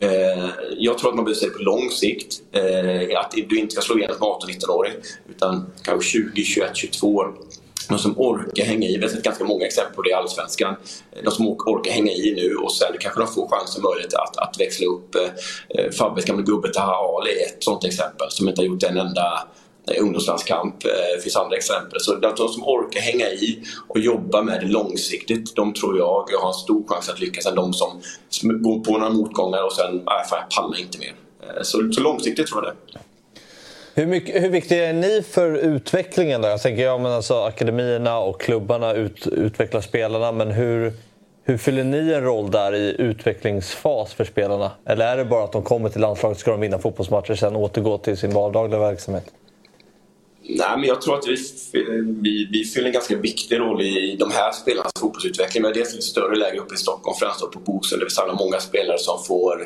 Eh, 0.00 0.48
jag 0.78 0.98
tror 0.98 1.10
att 1.10 1.16
man 1.16 1.24
behöver 1.24 1.40
se 1.40 1.46
det 1.46 1.52
på 1.52 1.62
lång 1.62 1.90
sikt. 1.90 2.42
Eh, 2.52 3.20
att 3.20 3.34
du 3.48 3.58
inte 3.58 3.72
ska 3.72 3.82
slå 3.82 3.98
igenom 3.98 4.16
som 4.16 4.26
18-19-åring 4.26 4.92
utan 5.30 5.66
kanske 5.82 6.10
20, 6.10 6.42
21, 6.42 6.70
22 6.74 7.14
år 7.14 7.34
de 7.88 7.98
som 7.98 8.18
orkar 8.18 8.64
hänga 8.64 8.88
i. 8.88 8.96
Vi 8.96 9.02
har 9.02 9.08
sett 9.08 9.22
ganska 9.22 9.44
många 9.44 9.66
exempel 9.66 9.94
på 9.94 10.02
det 10.02 10.10
i 10.10 10.12
Allsvenskan. 10.12 10.76
De 11.24 11.30
som 11.30 11.48
orkar 11.48 11.90
hänga 11.90 12.12
i 12.12 12.34
nu 12.36 12.56
och 12.56 12.72
sen 12.72 12.96
kanske 13.00 13.20
de 13.20 13.28
får 13.28 13.48
chans 13.48 13.76
och 13.76 13.82
möjlighet 13.82 14.14
att, 14.14 14.36
att 14.36 14.60
växla 14.60 14.86
upp. 14.86 15.14
Eh, 15.14 15.90
Fabbes 15.90 16.24
gamla 16.24 16.42
gubbe 16.42 16.68
Taha 16.68 17.18
Ali 17.18 17.30
är 17.30 17.46
ett 17.46 17.64
sånt 17.64 17.84
exempel 17.84 18.30
som 18.30 18.48
inte 18.48 18.60
har 18.60 18.66
gjort 18.66 18.82
en 18.82 18.98
enda 18.98 19.48
eh, 19.90 20.02
ungdomslandskamp. 20.02 20.80
Det 21.16 21.22
finns 21.22 21.36
andra 21.36 21.56
exempel. 21.56 22.00
Så 22.00 22.14
de 22.14 22.36
som 22.36 22.62
orkar 22.64 23.00
hänga 23.00 23.26
i 23.30 23.62
och 23.88 23.98
jobba 23.98 24.42
med 24.42 24.60
det 24.60 24.66
långsiktigt, 24.66 25.56
de 25.56 25.72
tror 25.74 25.98
jag 25.98 26.26
har 26.40 26.48
en 26.48 26.54
stor 26.54 26.84
chans 26.88 27.08
att 27.08 27.20
lyckas 27.20 27.46
än 27.46 27.54
de 27.54 27.72
som 27.72 28.00
går 28.42 28.80
på 28.80 28.92
några 28.92 29.10
motgångar 29.10 29.62
och 29.62 29.72
sen, 29.72 29.94
nej 29.94 30.24
fan 30.30 30.38
jag 30.40 30.50
pallar 30.50 30.80
inte 30.80 30.98
mer. 30.98 31.14
Eh, 31.42 31.62
så, 31.62 31.92
så 31.92 32.00
långsiktigt 32.00 32.46
tror 32.46 32.64
jag 32.64 32.74
det. 32.74 32.98
Hur, 33.98 34.06
mycket, 34.06 34.42
hur 34.42 34.48
viktiga 34.48 34.88
är 34.88 34.92
ni 34.92 35.22
för 35.22 35.54
utvecklingen? 35.54 36.42
Där? 36.42 36.48
Jag 36.48 36.62
tänker, 36.62 36.82
ja, 36.82 36.98
men 36.98 37.12
alltså, 37.12 37.34
akademierna 37.34 38.18
och 38.18 38.40
klubbarna 38.40 38.92
ut, 38.92 39.26
utvecklar 39.26 39.80
spelarna, 39.80 40.32
men 40.32 40.50
hur, 40.50 40.92
hur 41.44 41.58
fyller 41.58 41.84
ni 41.84 42.12
en 42.12 42.22
roll 42.22 42.50
där 42.50 42.74
i 42.74 42.96
utvecklingsfas 42.98 44.14
för 44.14 44.24
spelarna? 44.24 44.70
Eller 44.86 45.06
är 45.06 45.16
det 45.16 45.24
bara 45.24 45.44
att 45.44 45.52
de 45.52 45.62
kommer 45.62 45.88
till 45.88 46.00
landslaget, 46.00 46.38
ska 46.38 46.50
de 46.50 46.60
vinna 46.60 46.78
fotbollsmatcher 46.78 47.30
och 47.30 47.38
sen 47.38 47.56
återgå 47.56 47.98
till 47.98 48.16
sin 48.16 48.30
vardagliga 48.30 48.80
verksamhet? 48.80 49.24
Nej, 50.42 50.76
men 50.76 50.84
jag 50.84 51.02
tror 51.02 51.18
att 51.18 51.28
vi, 51.28 51.36
vi, 52.22 52.48
vi 52.52 52.64
fyller 52.64 52.86
en 52.86 52.92
ganska 52.92 53.16
viktig 53.16 53.58
roll 53.58 53.82
i 53.82 54.16
de 54.18 54.30
här 54.30 54.52
spelarnas 54.52 54.92
fotbollsutveckling. 55.00 55.62
Men 55.62 55.72
dels 55.72 55.94
ett 55.94 56.02
större 56.02 56.36
läge 56.36 56.58
uppe 56.58 56.74
i 56.74 56.78
Stockholm, 56.78 57.16
främst 57.20 57.40
på 57.40 57.58
Bosön, 57.58 57.98
där 57.98 58.06
vi 58.06 58.10
samlar 58.10 58.34
många 58.34 58.60
spelare 58.60 58.98
som 58.98 59.24
får 59.24 59.64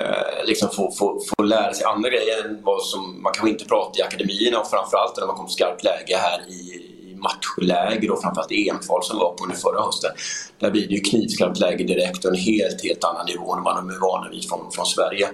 eh, 0.00 0.46
liksom 0.46 0.68
få, 0.70 0.92
få, 0.98 1.20
få 1.28 1.42
lära 1.42 1.74
sig 1.74 1.84
andra 1.84 2.08
grejer 2.08 2.44
än 2.44 2.58
vad 2.62 2.82
som 2.82 3.22
man 3.22 3.32
kanske 3.32 3.50
inte 3.50 3.64
pratar 3.64 4.00
i 4.00 4.02
akademierna 4.02 4.60
och 4.60 4.70
framförallt 4.70 5.16
när 5.16 5.26
man 5.26 5.36
kommer 5.36 5.48
skarpt 5.48 5.84
läge 5.84 6.16
här 6.16 6.40
i 6.48 6.86
matchläger 7.16 8.10
och 8.10 8.22
framförallt 8.22 8.52
EM-kval 8.52 9.04
som 9.04 9.18
var 9.18 9.34
på 9.34 9.44
under 9.44 9.56
förra 9.56 9.82
hösten. 9.82 10.10
Där 10.58 10.70
blir 10.70 10.88
det 10.88 10.94
ju 10.94 11.00
knivskarpt 11.00 11.60
läge 11.60 11.84
direkt 11.84 12.24
och 12.24 12.30
en 12.30 12.36
helt, 12.36 12.84
helt 12.84 13.04
annan 13.04 13.26
nivå 13.26 13.54
än 13.54 13.62
vad 13.62 13.74
man 13.74 13.90
är 13.90 14.00
vana 14.00 14.30
vid 14.30 14.48
från, 14.48 14.70
från 14.72 14.86
Sverige. 14.86 15.28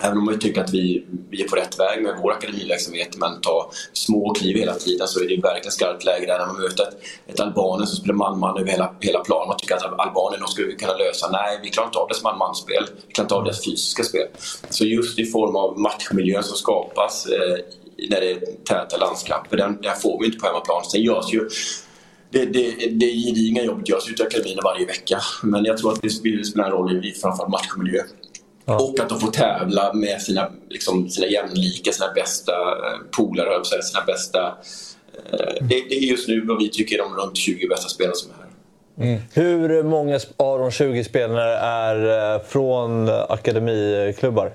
Även 0.00 0.18
om 0.18 0.24
man 0.24 0.38
tycker 0.38 0.64
att 0.64 0.74
vi, 0.74 1.06
vi 1.30 1.42
är 1.42 1.48
på 1.48 1.56
rätt 1.56 1.78
väg 1.78 2.02
med 2.02 2.14
vår 2.22 2.32
akademiverksamhet 2.32 3.16
men 3.16 3.40
tar 3.40 3.66
små 3.92 4.34
kliv 4.34 4.56
hela 4.56 4.74
tiden 4.74 5.08
så 5.08 5.20
är 5.20 5.28
det 5.28 5.36
verkligen 5.42 5.72
skarpt 5.72 6.04
läge 6.04 6.26
där 6.26 6.38
när 6.38 6.46
man 6.46 6.60
möter 6.60 6.82
ett, 6.82 6.96
ett 7.26 7.40
Albanien 7.40 7.86
som 7.86 7.96
spelar 7.96 8.14
man-man 8.14 8.58
över 8.58 8.70
hela, 8.70 8.94
hela 9.00 9.20
planen. 9.20 9.48
Man 9.48 9.56
tycker 9.58 9.74
att 9.74 10.00
Albanien 10.00 10.48
skulle 10.48 10.66
vi 10.66 10.76
kunna 10.76 10.94
lösa. 10.94 11.30
Nej, 11.30 11.60
vi 11.62 11.70
klarar 11.70 11.88
inte 11.88 11.98
av 11.98 12.08
dess 12.08 12.22
man-man-spel. 12.22 12.84
Vi 13.06 13.12
klarar 13.12 13.24
inte 13.24 13.34
av 13.34 13.44
dess 13.44 13.64
fysiska 13.64 14.02
spel. 14.02 14.26
Så 14.70 14.84
just 14.84 15.18
i 15.18 15.26
form 15.26 15.56
av 15.56 15.78
matchmiljön 15.78 16.42
som 16.42 16.56
skapas 16.56 17.26
eh, 17.26 17.56
när 18.10 18.20
det 18.20 18.30
är 18.30 18.40
täta 18.64 18.96
landskamper, 18.96 19.56
den, 19.56 19.80
den 19.82 19.96
får 19.96 20.20
vi 20.20 20.26
inte 20.26 20.38
på 20.38 20.46
hemmaplan. 20.46 20.84
Sen 20.84 21.02
görs 21.02 21.34
ju 21.34 21.48
det, 22.32 22.44
det, 22.44 22.70
det 22.90 23.06
gedigna 23.06 23.62
jobbet 23.62 23.88
görs 23.88 24.10
ute 24.10 24.22
i 24.22 24.26
akademin 24.26 24.58
varje 24.64 24.86
vecka. 24.86 25.20
Men 25.42 25.64
jag 25.64 25.78
tror 25.78 25.92
att 25.92 26.02
det 26.02 26.10
spelar 26.10 26.64
en 26.64 26.70
roll 26.70 27.06
i 27.06 27.12
framförallt 27.12 27.50
matchmiljö. 27.50 28.02
Ja. 28.70 28.76
Och 28.76 29.00
att 29.00 29.08
de 29.08 29.20
får 29.20 29.30
tävla 29.30 29.92
med 29.92 30.22
sina, 30.22 30.50
liksom, 30.68 31.10
sina 31.10 31.26
jämlika, 31.26 31.92
sina 31.92 32.12
bästa 32.12 32.52
eh, 32.52 32.98
polare, 33.10 33.64
sina 33.64 34.04
bästa... 34.06 34.46
Eh, 35.32 35.54
det, 35.60 35.84
det, 35.88 35.94
är 35.94 36.00
just 36.00 36.28
nu 36.28 36.40
vad 36.40 36.58
vi 36.58 36.68
tycker 36.70 36.94
är 36.94 36.98
de 36.98 37.14
runt 37.14 37.36
20 37.36 37.68
bästa 37.68 37.88
spelarna 37.88 38.14
som 38.14 38.30
är 38.30 38.34
här. 38.34 39.12
Mm. 39.12 39.22
Hur 39.32 39.82
många 39.82 40.20
av 40.36 40.58
de 40.58 40.70
20 40.70 41.04
spelarna 41.04 41.42
är 41.58 42.34
eh, 42.34 42.42
från 42.42 43.08
akademiklubbar? 43.08 44.52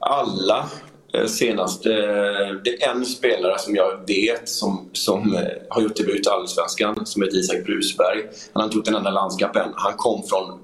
Alla. 0.00 0.68
Senast, 1.26 1.82
det 1.82 2.82
är 2.82 2.90
en 2.90 3.04
spelare 3.04 3.58
som 3.58 3.76
jag 3.76 4.06
vet 4.06 4.48
som, 4.48 4.90
som 4.92 5.38
har 5.68 5.82
gjort 5.82 5.96
debut 5.96 6.26
i 6.26 6.30
Allsvenskan 6.30 7.06
som 7.06 7.22
heter 7.22 7.36
Isak 7.36 7.64
Brusberg. 7.64 8.18
Han 8.52 8.60
har 8.60 8.64
inte 8.64 8.76
gjort 8.76 8.88
en 8.88 8.94
enda 8.94 9.10
landskamp 9.10 9.56
än. 9.56 9.72
Han 9.74 9.92
kom 9.96 10.22
från 10.22 10.58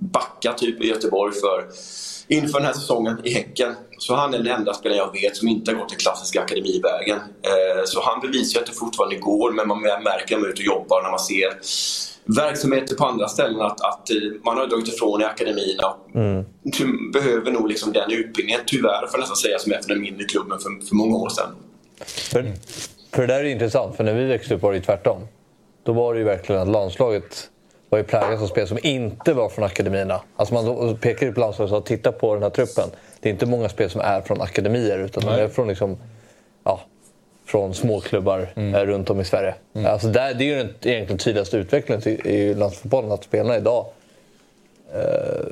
Backa 0.00 0.52
typ 0.52 0.82
i 0.82 0.88
Göteborg 0.88 1.32
för 1.32 1.64
inför 2.28 2.58
den 2.58 2.66
här 2.66 2.72
säsongen 2.72 3.20
i 3.24 3.30
Häcken. 3.30 3.74
Så 3.98 4.14
han 4.14 4.34
är 4.34 4.38
den 4.38 4.46
enda 4.46 4.74
spelaren 4.74 4.98
jag 4.98 5.12
vet 5.20 5.36
som 5.36 5.48
inte 5.48 5.70
har 5.70 5.78
gått 5.78 5.88
den 5.88 5.98
klassiska 5.98 6.40
akademivägen. 6.42 7.16
Eh, 7.16 7.84
så 7.84 8.02
han 8.02 8.20
bevisar 8.20 8.60
att 8.60 8.66
det 8.66 8.72
fortfarande 8.72 9.16
går, 9.16 9.52
men 9.52 9.68
man 9.68 9.82
märker 9.82 10.34
när 10.34 10.36
man 10.36 10.48
är 10.48 10.52
ute 10.52 10.62
och 10.62 10.66
jobbar 10.66 11.02
när 11.02 11.10
man 11.10 11.18
ser 11.18 11.58
verksamheter 12.24 12.94
på 12.94 13.04
andra 13.04 13.28
ställen 13.28 13.60
att, 13.60 13.80
att 13.80 14.10
eh, 14.10 14.16
man 14.44 14.56
har 14.56 14.66
dragit 14.66 14.88
ifrån 14.88 15.20
i 15.20 15.24
akademin 15.24 15.78
och 15.82 16.16
mm. 16.16 16.44
behöver 17.12 17.50
nog 17.50 17.68
liksom 17.68 17.92
den 17.92 18.12
utbildningen, 18.12 18.60
tyvärr 18.66 19.06
får 19.06 19.10
jag 19.12 19.20
nästan 19.20 19.36
säga, 19.36 19.58
som 19.58 19.72
är 19.72 19.78
för 19.78 19.88
den 19.88 20.00
mindre 20.00 20.24
klubben 20.24 20.58
för, 20.58 20.86
för 20.86 20.94
många 20.94 21.16
år 21.16 21.28
sedan. 21.28 21.50
För, 22.06 22.52
för 23.12 23.26
det 23.26 23.34
där 23.34 23.40
är 23.40 23.44
intressant, 23.44 23.96
för 23.96 24.04
när 24.04 24.14
vi 24.14 24.24
växte 24.24 24.54
upp 24.54 24.62
var 24.62 24.72
det 24.72 24.78
ju 24.78 24.84
tvärtom. 24.84 25.26
Då 25.82 25.92
var 25.92 26.14
det 26.14 26.20
ju 26.20 26.24
verkligen 26.24 26.62
att 26.62 26.68
landslaget 26.68 27.50
var 27.90 27.98
ju 27.98 28.04
präglat 28.04 28.42
av 28.42 28.46
spel 28.46 28.68
som 28.68 28.78
inte 28.82 29.32
var 29.32 29.48
från 29.48 29.64
akademierna. 29.64 30.20
Alltså 30.36 30.54
man 30.54 30.96
pekar 30.96 31.26
ju 31.26 31.32
på 31.32 31.40
landslaget 31.40 31.74
och 31.74 31.84
tittar 31.84 32.12
på 32.12 32.34
den 32.34 32.42
här 32.42 32.50
truppen. 32.50 32.88
Det 33.20 33.28
är 33.28 33.32
inte 33.32 33.46
många 33.46 33.68
spel 33.68 33.90
som 33.90 34.00
är 34.00 34.20
från 34.20 34.40
akademier 34.40 34.98
utan 34.98 35.24
de 35.24 35.30
är 35.30 35.48
från, 35.48 35.68
liksom, 35.68 35.98
ja, 36.64 36.80
från 37.44 37.74
småklubbar 37.74 38.52
mm. 38.54 38.74
Eh, 38.74 38.80
runt 38.80 39.10
om 39.10 39.20
i 39.20 39.24
Sverige. 39.24 39.54
Mm. 39.74 39.92
Alltså 39.92 40.08
där, 40.08 40.34
det 40.34 40.44
är 40.44 40.46
ju 40.46 40.56
den 40.56 40.74
egentligen 40.82 41.18
tydligaste 41.18 41.56
utvecklingen 41.56 42.08
i 42.26 42.54
landsfotbollen 42.54 43.12
att 43.12 43.24
spelarna 43.24 43.56
idag 43.56 43.86
eh, 44.94 45.46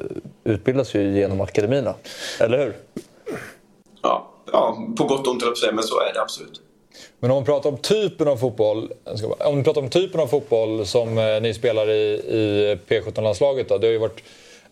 utbildas 0.45 0.95
ju 0.95 1.19
genom 1.19 1.41
akademierna. 1.41 1.95
Eller 2.41 2.59
hur? 2.59 2.77
Ja, 4.03 4.31
ja 4.53 4.87
på 4.97 5.05
gott 5.05 5.27
och 5.27 5.33
ont 5.33 5.43
men 5.73 5.83
så 5.83 6.01
är 6.01 6.13
det 6.15 6.21
absolut. 6.21 6.61
Men 7.21 7.31
om 7.31 7.43
vi 7.43 7.47
pratar 7.47 7.71
om 7.71 7.77
typen 7.77 8.29
av 8.29 8.37
fotboll, 8.37 8.93
om 9.39 9.57
vi 9.57 9.65
pratar 9.65 9.81
om 9.81 9.91
typen 9.91 10.21
av 10.21 10.27
fotboll 10.27 10.87
som 10.87 11.19
eh, 11.19 11.41
ni 11.41 11.55
spelar 11.55 11.91
i, 11.91 12.15
i 12.15 12.79
P17-landslaget 12.89 13.69
då. 13.69 13.79
Det 13.79 13.87
har 13.87 13.93
ju 13.93 13.99
varit 13.99 14.23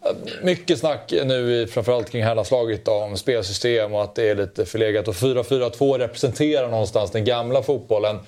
eh, 0.02 0.10
mycket 0.42 0.78
snack 0.78 1.12
nu 1.24 1.66
framförallt 1.66 2.10
kring 2.10 2.24
herrlandslaget 2.24 2.88
om 2.88 3.16
spelsystem 3.16 3.94
och 3.94 4.02
att 4.02 4.14
det 4.14 4.30
är 4.30 4.34
lite 4.34 4.66
förlegat. 4.66 5.08
Och 5.08 5.14
4-4-2 5.14 5.98
representerar 5.98 6.68
någonstans 6.68 7.10
den 7.10 7.24
gamla 7.24 7.62
fotbollen. 7.62 8.18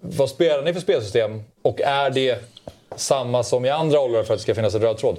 Vad 0.00 0.30
spelar 0.30 0.62
ni 0.62 0.72
för 0.72 0.80
spelsystem? 0.80 1.42
Och 1.62 1.80
är 1.80 2.10
det 2.10 2.38
samma 2.96 3.42
som 3.42 3.64
i 3.64 3.70
andra 3.70 4.00
åldrar 4.00 4.22
för 4.22 4.34
att 4.34 4.38
det 4.38 4.42
ska 4.42 4.54
finnas 4.54 4.74
en 4.74 4.80
röd 4.80 4.98
tråd? 4.98 5.18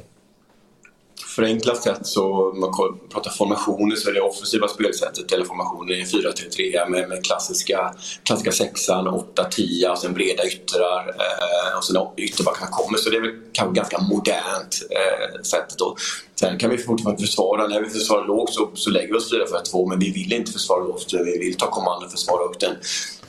Förenklat 1.25 1.84
sätt 1.84 1.99
så, 2.01 2.51
om 2.51 2.60
man 2.60 2.73
pratar 3.10 3.32
formationer, 3.32 3.95
så 3.95 4.10
är 4.10 4.13
det 4.13 4.21
offensiva 4.21 4.67
spelsättet 4.67 5.32
eller 5.32 5.45
formationer 5.45 5.93
i 5.93 6.03
4-3-3 6.03 6.89
med, 6.89 7.10
med 7.10 7.25
klassiska, 7.25 7.93
klassiska 8.23 8.51
sexan, 8.51 9.08
8-10 9.08 9.91
och 9.91 9.97
sen 9.97 10.13
breda 10.13 10.45
yttrar 10.45 11.08
eh, 11.08 11.77
och 11.77 11.84
sen 11.84 11.95
ytterbackarna 12.17 12.71
kommer. 12.71 12.97
Så 12.97 13.10
det 13.10 13.17
är 13.17 13.21
väl 13.21 13.39
kanske 13.53 13.75
ganska 13.75 13.97
modernt 14.01 14.88
eh, 14.89 15.41
sättet. 15.41 15.77
Då. 15.77 15.95
Sen 16.36 16.58
kan 16.58 16.69
vi 16.69 16.77
fortfarande 16.77 17.21
försvara. 17.21 17.67
När 17.67 17.82
vi 17.82 17.89
försvarar 17.89 18.27
lågt 18.27 18.53
så, 18.53 18.69
så 18.73 18.89
lägger 18.89 19.08
vi 19.08 19.13
oss 19.13 19.34
4-4-2 19.73 19.89
men 19.89 19.99
vi 19.99 20.12
vill 20.12 20.34
inte 20.34 20.51
försvara 20.51 20.84
lågt. 20.84 21.13
Vi 21.13 21.38
vill 21.38 21.58
ta 21.58 21.69
kommando 21.69 22.06
och 22.06 22.12
försvara 22.12 22.43
upp 22.43 22.60
den 22.60 22.75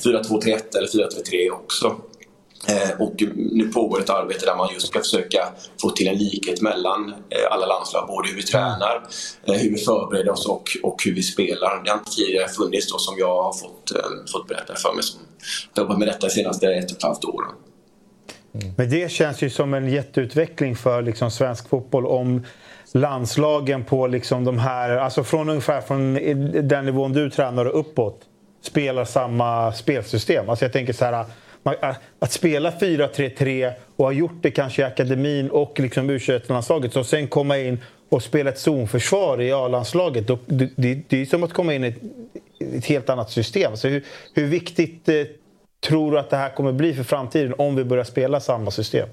4-2-3-1 0.02 0.76
eller 0.76 0.88
4-3-3 0.88 1.50
också. 1.50 1.96
Eh, 2.66 3.00
och 3.00 3.14
nu 3.36 3.68
pågår 3.68 4.00
ett 4.00 4.10
arbete 4.10 4.46
där 4.46 4.56
man 4.56 4.68
just 4.72 4.86
ska 4.86 4.98
försöka 4.98 5.48
få 5.82 5.90
till 5.90 6.08
en 6.08 6.18
likhet 6.18 6.60
mellan 6.60 7.08
eh, 7.08 7.52
alla 7.52 7.66
landslag. 7.66 8.06
Både 8.08 8.28
hur 8.28 8.36
vi 8.36 8.42
tränar, 8.42 9.02
eh, 9.44 9.54
hur 9.54 9.70
vi 9.70 9.76
förbereder 9.76 10.30
oss 10.30 10.46
och, 10.46 10.68
och 10.82 11.02
hur 11.04 11.14
vi 11.14 11.22
spelar. 11.22 11.82
Det 11.84 11.90
har 11.90 11.98
inte 11.98 12.10
tidigare 12.10 12.48
funnits 12.48 12.92
då 12.92 12.98
som 12.98 13.14
jag 13.18 13.42
har 13.42 13.52
fått, 13.52 13.92
fått 14.32 14.48
berätta 14.48 14.74
för 14.76 14.94
mig 14.94 15.02
som 15.02 15.20
har 15.74 15.82
jobbat 15.82 15.98
med 15.98 16.08
detta 16.08 16.26
de 16.26 16.30
senaste 16.30 16.66
ett 16.66 16.90
och 16.90 16.96
ett 16.96 17.02
halvt 17.02 17.24
åren. 17.24 17.50
Mm. 18.54 18.74
Men 18.76 18.90
det 18.90 19.12
känns 19.12 19.42
ju 19.42 19.50
som 19.50 19.74
en 19.74 19.88
jätteutveckling 19.88 20.76
för 20.76 21.02
liksom 21.02 21.30
svensk 21.30 21.68
fotboll 21.68 22.06
om 22.06 22.44
landslagen 22.92 23.84
på 23.84 24.06
liksom 24.06 24.44
de 24.44 24.58
här, 24.58 24.90
alltså 24.90 25.24
från 25.24 25.48
ungefär 25.48 25.80
från 25.80 26.14
den 26.68 26.84
nivån 26.84 27.12
du 27.12 27.30
tränar 27.30 27.64
och 27.64 27.80
uppåt 27.80 28.20
spelar 28.62 29.04
samma 29.04 29.72
spelsystem. 29.72 30.50
Alltså 30.50 30.64
jag 30.64 30.72
tänker 30.72 30.92
så 30.92 31.04
här 31.04 31.24
Äh, 31.74 31.96
att 32.18 32.32
spela 32.32 32.70
4-3-3 32.70 33.72
och 33.96 34.04
ha 34.04 34.12
gjort 34.12 34.42
det 34.42 34.50
kanske 34.50 34.82
i 34.82 34.84
akademin 34.84 35.50
och 35.50 35.80
liksom 35.80 36.10
u 36.10 36.18
landslaget 36.46 36.96
och 36.96 37.06
sen 37.06 37.28
komma 37.28 37.58
in 37.58 37.78
och 38.08 38.22
spela 38.22 38.50
ett 38.50 38.58
zonförsvar 38.58 39.40
i 39.40 39.52
A-landslaget. 39.52 40.26
Det, 40.26 40.68
det, 40.76 41.00
det 41.08 41.20
är 41.20 41.26
som 41.26 41.42
att 41.42 41.52
komma 41.52 41.74
in 41.74 41.84
i 41.84 41.88
ett, 41.88 41.96
ett 42.74 42.84
helt 42.84 43.10
annat 43.10 43.30
system. 43.30 43.76
Så 43.76 43.88
hur, 43.88 44.04
hur 44.34 44.46
viktigt 44.46 45.08
eh, 45.08 45.14
tror 45.80 46.12
du 46.12 46.18
att 46.18 46.30
det 46.30 46.36
här 46.36 46.50
kommer 46.50 46.72
bli 46.72 46.94
för 46.94 47.04
framtiden 47.04 47.54
om 47.58 47.76
vi 47.76 47.84
börjar 47.84 48.04
spela 48.04 48.40
samma 48.40 48.70
system? 48.70 49.08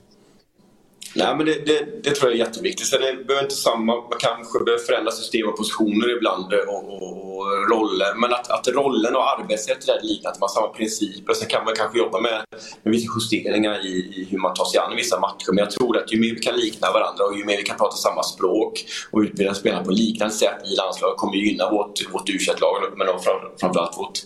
Nej, 1.13 1.35
men 1.35 1.45
det, 1.45 1.65
det, 1.65 2.03
det, 2.03 2.11
tror 2.15 2.31
jag 2.31 2.39
är 2.39 2.45
jätteviktigt. 2.45 2.87
Sen 2.87 3.01
det 3.01 3.23
behöver 3.27 3.43
inte 3.43 3.55
samma, 3.55 3.95
man 3.95 4.19
kanske 4.19 4.63
behöver 4.63 4.83
förändra 4.83 5.11
system 5.11 5.47
och 5.47 5.57
positioner 5.57 6.17
ibland 6.17 6.53
och, 6.53 6.83
och, 7.03 7.37
och 7.37 7.45
roller. 7.71 8.15
Men 8.15 8.33
att, 8.33 8.51
att 8.51 8.67
rollen 8.67 9.15
och 9.15 9.39
arbetssättet 9.39 9.89
är 9.89 10.01
liknande, 10.01 10.39
man 10.39 10.49
har 10.49 10.53
samma 10.61 10.67
principer. 10.67 11.33
Sen 11.33 11.47
kan 11.47 11.65
man 11.65 11.75
kanske 11.75 11.97
jobba 11.97 12.19
med, 12.19 12.43
med 12.83 12.93
vissa 12.93 13.07
justeringar 13.15 13.85
i, 13.85 13.89
i, 13.89 14.27
hur 14.31 14.37
man 14.37 14.53
tar 14.53 14.65
sig 14.65 14.79
an 14.79 14.95
vissa 14.95 15.19
matcher. 15.19 15.49
Men 15.49 15.57
jag 15.57 15.71
tror 15.71 15.97
att 15.97 16.13
ju 16.13 16.19
mer 16.19 16.33
vi 16.35 16.39
kan 16.39 16.55
likna 16.55 16.91
varandra 16.91 17.23
och 17.25 17.37
ju 17.37 17.45
mer 17.45 17.57
vi 17.57 17.63
kan 17.63 17.77
prata 17.77 17.95
samma 17.95 18.23
språk 18.23 18.85
och 19.11 19.19
utbilda 19.19 19.53
spelarna 19.53 19.83
på 19.83 19.91
liknande 19.91 20.33
sätt 20.33 20.59
i 20.71 20.75
landslaget 20.75 21.17
kommer 21.17 21.35
gynna 21.35 21.71
vårt, 21.71 22.13
vårt 22.13 22.29
u 22.29 22.37
lag 22.61 22.97
men 22.97 23.07
fram, 23.07 23.39
framförallt 23.59 23.97
vårt, 23.97 24.19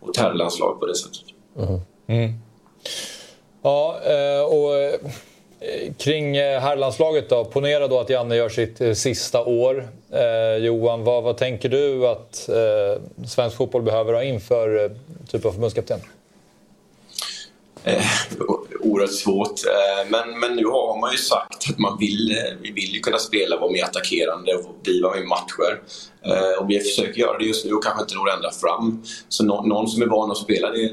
vårt 0.00 0.16
herrlandslag 0.16 0.80
på 0.80 0.86
det 0.86 0.94
sättet. 0.94 1.22
Mm. 1.56 1.80
Mm. 2.08 2.32
Ja, 3.62 4.00
eh, 4.04 4.42
och 4.42 4.74
Eh, 5.62 5.92
kring 5.98 6.36
eh, 6.36 6.60
herrlandslaget 6.60 7.28
då, 7.28 7.44
ponera 7.44 7.88
då 7.88 8.00
att 8.00 8.10
Janne 8.10 8.36
gör 8.36 8.48
sitt 8.48 8.80
eh, 8.80 8.92
sista 8.92 9.44
år. 9.44 9.88
Eh, 10.12 10.64
Johan, 10.64 11.04
vad, 11.04 11.22
vad, 11.22 11.36
tänker 11.36 11.68
du 11.68 12.06
att 12.06 12.48
eh, 12.48 13.02
svensk 13.26 13.56
fotboll 13.56 13.82
behöver 13.82 14.12
ha 14.12 14.22
inför 14.22 14.84
eh, 14.84 14.90
typ 15.30 15.44
av 15.44 15.52
förbundskapten? 15.52 16.00
Eh, 17.84 18.02
oerhört 18.80 19.12
svårt. 19.12 19.60
Eh, 19.66 20.10
men, 20.10 20.40
men 20.40 20.56
nu 20.56 20.64
har 20.64 21.00
man 21.00 21.12
ju 21.12 21.18
sagt 21.18 21.70
att 21.70 21.78
man 21.78 21.98
vill, 21.98 22.36
vi 22.62 22.72
vill 22.72 22.94
ju 22.94 23.00
kunna 23.00 23.18
spela, 23.18 23.56
vara 23.56 23.72
mer 23.72 23.84
attackerande 23.84 24.54
och 24.54 24.74
driva 24.84 25.10
mer 25.10 25.26
matcher. 25.26 25.80
Eh, 26.24 26.62
och 26.62 26.70
vi 26.70 26.80
försöker 26.80 27.20
göra 27.20 27.38
det 27.38 27.44
just 27.44 27.64
nu 27.64 27.72
och 27.72 27.84
kanske 27.84 28.02
inte 28.02 28.14
når 28.14 28.30
ända 28.30 28.50
fram. 28.50 29.02
Så 29.28 29.44
no, 29.44 29.66
någon 29.66 29.88
som 29.88 30.02
är 30.02 30.06
van 30.06 30.30
att 30.30 30.36
spela 30.38 30.70
det, 30.70 30.90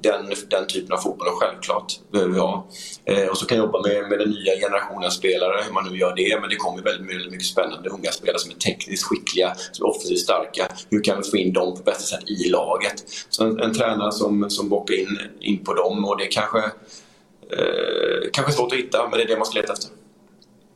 den, 0.00 0.32
den 0.50 0.66
typen 0.66 0.92
av 0.92 0.98
fotboll, 0.98 1.28
självklart, 1.40 1.92
behöver 2.12 2.32
vi 2.32 2.38
ha. 2.38 2.66
Eh, 3.04 3.26
och 3.26 3.38
så 3.38 3.46
kan 3.46 3.58
jag 3.58 3.64
jobba 3.64 3.82
med, 3.82 4.08
med 4.08 4.18
den 4.18 4.30
nya 4.30 4.52
generationen 4.56 5.10
spelare, 5.10 5.62
hur 5.64 5.72
man 5.72 5.92
nu 5.92 5.98
gör 5.98 6.16
det. 6.16 6.40
Men 6.40 6.50
det 6.50 6.56
kommer 6.56 6.82
väldigt, 6.82 7.10
väldigt 7.10 7.32
mycket 7.32 7.46
spännande 7.46 7.90
unga 7.90 8.10
spelare 8.10 8.38
som 8.38 8.50
är 8.50 8.54
tekniskt 8.54 9.04
skickliga, 9.04 9.54
som 9.72 9.86
är 9.86 9.90
offensivt 9.90 10.18
starka. 10.18 10.68
Hur 10.90 11.04
kan 11.04 11.16
vi 11.22 11.30
få 11.30 11.36
in 11.36 11.52
dem 11.52 11.76
på 11.76 11.82
bästa 11.82 12.16
sätt 12.16 12.30
i 12.30 12.48
laget? 12.48 13.04
Så 13.28 13.44
en, 13.44 13.60
en 13.60 13.74
tränare 13.74 14.12
som, 14.12 14.50
som 14.50 14.68
bockar 14.68 14.94
in, 14.94 15.18
in 15.40 15.64
på 15.64 15.74
dem 15.74 16.04
och 16.04 16.18
det 16.18 16.24
är 16.24 16.30
kanske, 16.30 16.58
eh, 16.58 18.30
kanske 18.32 18.52
svårt 18.52 18.72
att 18.72 18.78
hitta, 18.78 19.08
men 19.08 19.18
det 19.18 19.24
är 19.24 19.28
det 19.28 19.36
man 19.36 19.46
ska 19.46 19.60
leta 19.60 19.72
efter. 19.72 19.90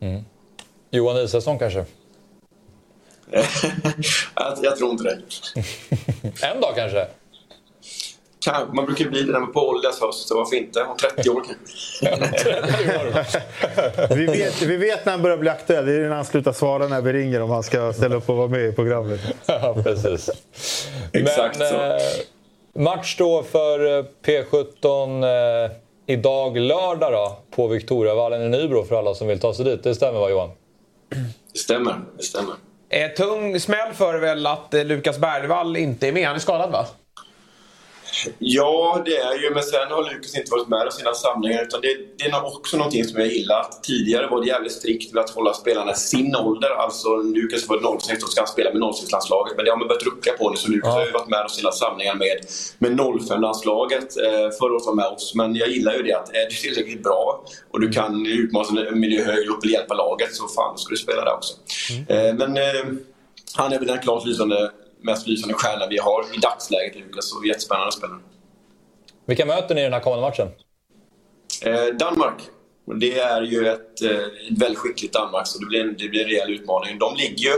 Mm. 0.01 0.23
Johan 0.91 1.17
Isaksson 1.17 1.59
kanske? 1.59 1.85
jag, 3.31 3.45
jag 4.63 4.77
tror 4.77 4.91
inte 4.91 5.05
det. 5.05 5.21
en 6.47 6.61
dag 6.61 6.73
kanske? 6.77 7.07
Kanske. 8.45 8.75
Man 8.75 8.87
brukar 8.87 9.05
bli 9.05 9.23
det 9.23 9.33
när 9.33 9.41
man 9.41 9.53
på 9.53 9.69
ålders 9.69 10.01
höst, 10.01 10.29
så 10.29 10.37
varför 10.37 10.57
inte? 10.57 10.83
Om 10.83 10.97
30 10.97 11.31
år 11.31 11.43
kanske. 11.47 13.43
vi, 14.15 14.27
vet, 14.27 14.63
vi 14.63 14.77
vet 14.77 15.05
när 15.05 15.13
han 15.13 15.23
börjar 15.23 15.37
bli 15.37 15.51
aktuell. 15.51 15.87
Det 15.87 15.93
är 15.93 16.01
när 16.01 16.17
han 16.17 16.25
slutar 16.25 16.53
svara 16.53 16.89
när 16.89 17.01
vi 17.01 17.13
ringer 17.13 17.43
om 17.43 17.51
han 17.51 17.63
ska 17.63 17.93
ställa 17.93 18.17
upp 18.17 18.29
och 18.29 18.37
vara 18.37 18.49
med 18.49 18.69
i 18.69 18.73
programmet. 18.73 19.21
ja, 19.47 19.77
precis. 19.85 20.31
Exakt 21.13 21.59
Men, 21.59 21.69
så. 21.69 21.75
Eh, 21.75 21.99
match 22.75 23.17
då 23.19 23.43
för 23.43 23.99
eh, 23.99 24.05
P17 24.25 25.65
eh, 25.65 25.71
idag 26.07 26.57
lördag 26.57 27.13
då, 27.13 27.39
på 27.57 27.67
Victoriavallen 27.69 28.43
i 28.43 28.49
Nybro 28.49 28.85
för 28.85 28.97
alla 28.99 29.15
som 29.15 29.27
vill 29.27 29.41
ta 29.41 29.55
sig 29.55 29.65
dit. 29.65 29.83
Det 29.83 29.95
stämmer 29.95 30.21
va 30.21 30.31
Johan? 30.31 30.51
Det 31.53 31.59
stämmer. 31.59 32.01
Det 32.17 32.23
stämmer. 32.23 32.55
Eh, 32.89 33.09
tung 33.09 33.61
smäll 33.61 33.93
för 33.93 34.19
väl 34.19 34.47
att 34.47 34.75
eh, 34.75 34.85
Lukas 34.85 35.19
Bergvall 35.19 35.77
inte 35.77 36.09
är 36.09 36.13
med. 36.13 36.27
Han 36.27 36.37
är 36.37 36.41
skadad 36.41 36.71
va? 36.71 36.87
Ja, 38.39 39.03
det 39.05 39.17
är 39.17 39.35
ju. 39.43 39.51
Men 39.55 39.63
sen 39.63 39.91
har 39.91 40.13
Lukas 40.13 40.37
inte 40.37 40.51
varit 40.51 40.69
med 40.69 40.89
i 40.89 40.93
sina 40.93 41.15
samlingar. 41.15 41.63
Utan 41.63 41.81
det, 41.81 41.97
det 42.19 42.25
är 42.25 42.45
också 42.45 42.77
någonting 42.77 43.05
som 43.05 43.21
jag 43.21 43.29
gillar. 43.29 43.67
Tidigare 43.83 44.27
var 44.27 44.41
det 44.41 44.47
jävligt 44.47 44.73
strikt 44.73 45.15
med 45.15 45.25
att 45.25 45.31
hålla 45.31 45.55
spelarna 45.55 45.95
sin 45.95 46.37
ålder. 46.37 46.71
Alltså 46.71 47.17
Lukas 47.17 47.69
var 47.69 47.99
06 48.01 48.23
och 48.23 48.29
ska 48.31 48.41
han 48.41 48.49
spela 48.49 48.73
med 48.73 48.83
06-landslaget. 48.83 49.53
Men 49.57 49.65
det 49.65 49.71
har 49.71 49.79
man 49.79 49.89
börjat 49.89 50.03
rucka 50.03 50.33
på 50.39 50.51
nu. 50.51 50.57
Så 50.57 50.71
Lukas 50.71 50.89
ja. 50.89 50.93
har 50.93 51.07
ju 51.07 51.13
varit 51.13 51.29
med 51.29 51.47
i 51.51 51.55
sina 51.55 51.73
samlingar 51.73 52.15
med, 52.15 52.37
med 52.79 53.01
05-landslaget. 53.01 54.17
Eh, 54.17 54.51
förra 54.59 54.73
året 54.75 54.87
var 54.87 54.95
med 54.95 55.07
oss. 55.07 55.35
Men 55.35 55.55
jag 55.55 55.69
gillar 55.69 55.95
ju 55.95 56.03
det 56.03 56.13
att 56.13 56.29
är 56.29 56.51
du 56.51 56.57
tillräckligt 56.57 57.03
bra 57.03 57.45
och 57.71 57.81
du 57.81 57.91
kan 57.91 58.27
utmana 58.27 58.87
en 58.89 59.01
miljö 59.01 59.25
högre 59.25 59.51
upp 59.51 59.59
och 59.59 59.67
hjälpa 59.67 59.95
laget 59.95 60.35
så 60.35 60.49
fan 60.49 60.79
ska 60.79 60.91
du 60.91 60.97
spela 60.97 61.25
där 61.25 61.35
också. 61.35 61.55
Mm. 61.93 62.03
Eh, 62.09 62.35
men 62.35 62.57
eh, 62.57 62.85
han 63.55 63.73
är 63.73 63.79
väl 63.79 63.89
den 63.89 63.99
klart 63.99 64.27
lysande 64.27 64.71
mest 65.03 65.27
lysande 65.27 65.55
stjärna 65.55 65.87
vi 65.87 65.99
har 65.99 66.25
i 66.35 66.39
dagsläget, 66.39 66.97
Lukas. 66.97 67.33
Och 67.33 67.47
jättespännande 67.47 67.93
spelare. 67.93 68.19
Vilka 69.27 69.47
möter 69.47 69.75
ni 69.75 69.81
i 69.81 69.85
den 69.85 69.93
här 69.93 70.01
kommande 70.01 70.29
matchen? 70.29 70.49
Eh, 71.63 71.95
Danmark. 71.95 72.43
Det 73.01 73.19
är 73.19 73.43
ju 73.43 73.69
ett, 73.69 74.03
eh, 74.03 74.11
ett 74.11 74.59
väldigt 74.59 74.79
skickligt 74.79 75.13
Danmark, 75.13 75.47
så 75.47 75.59
det 75.59 75.67
blir, 75.67 75.81
en, 75.81 75.97
det 75.99 76.09
blir 76.09 76.23
en 76.23 76.29
rejäl 76.29 76.51
utmaning. 76.51 76.99
De 76.99 77.17
ligger 77.17 77.45
ju 77.45 77.53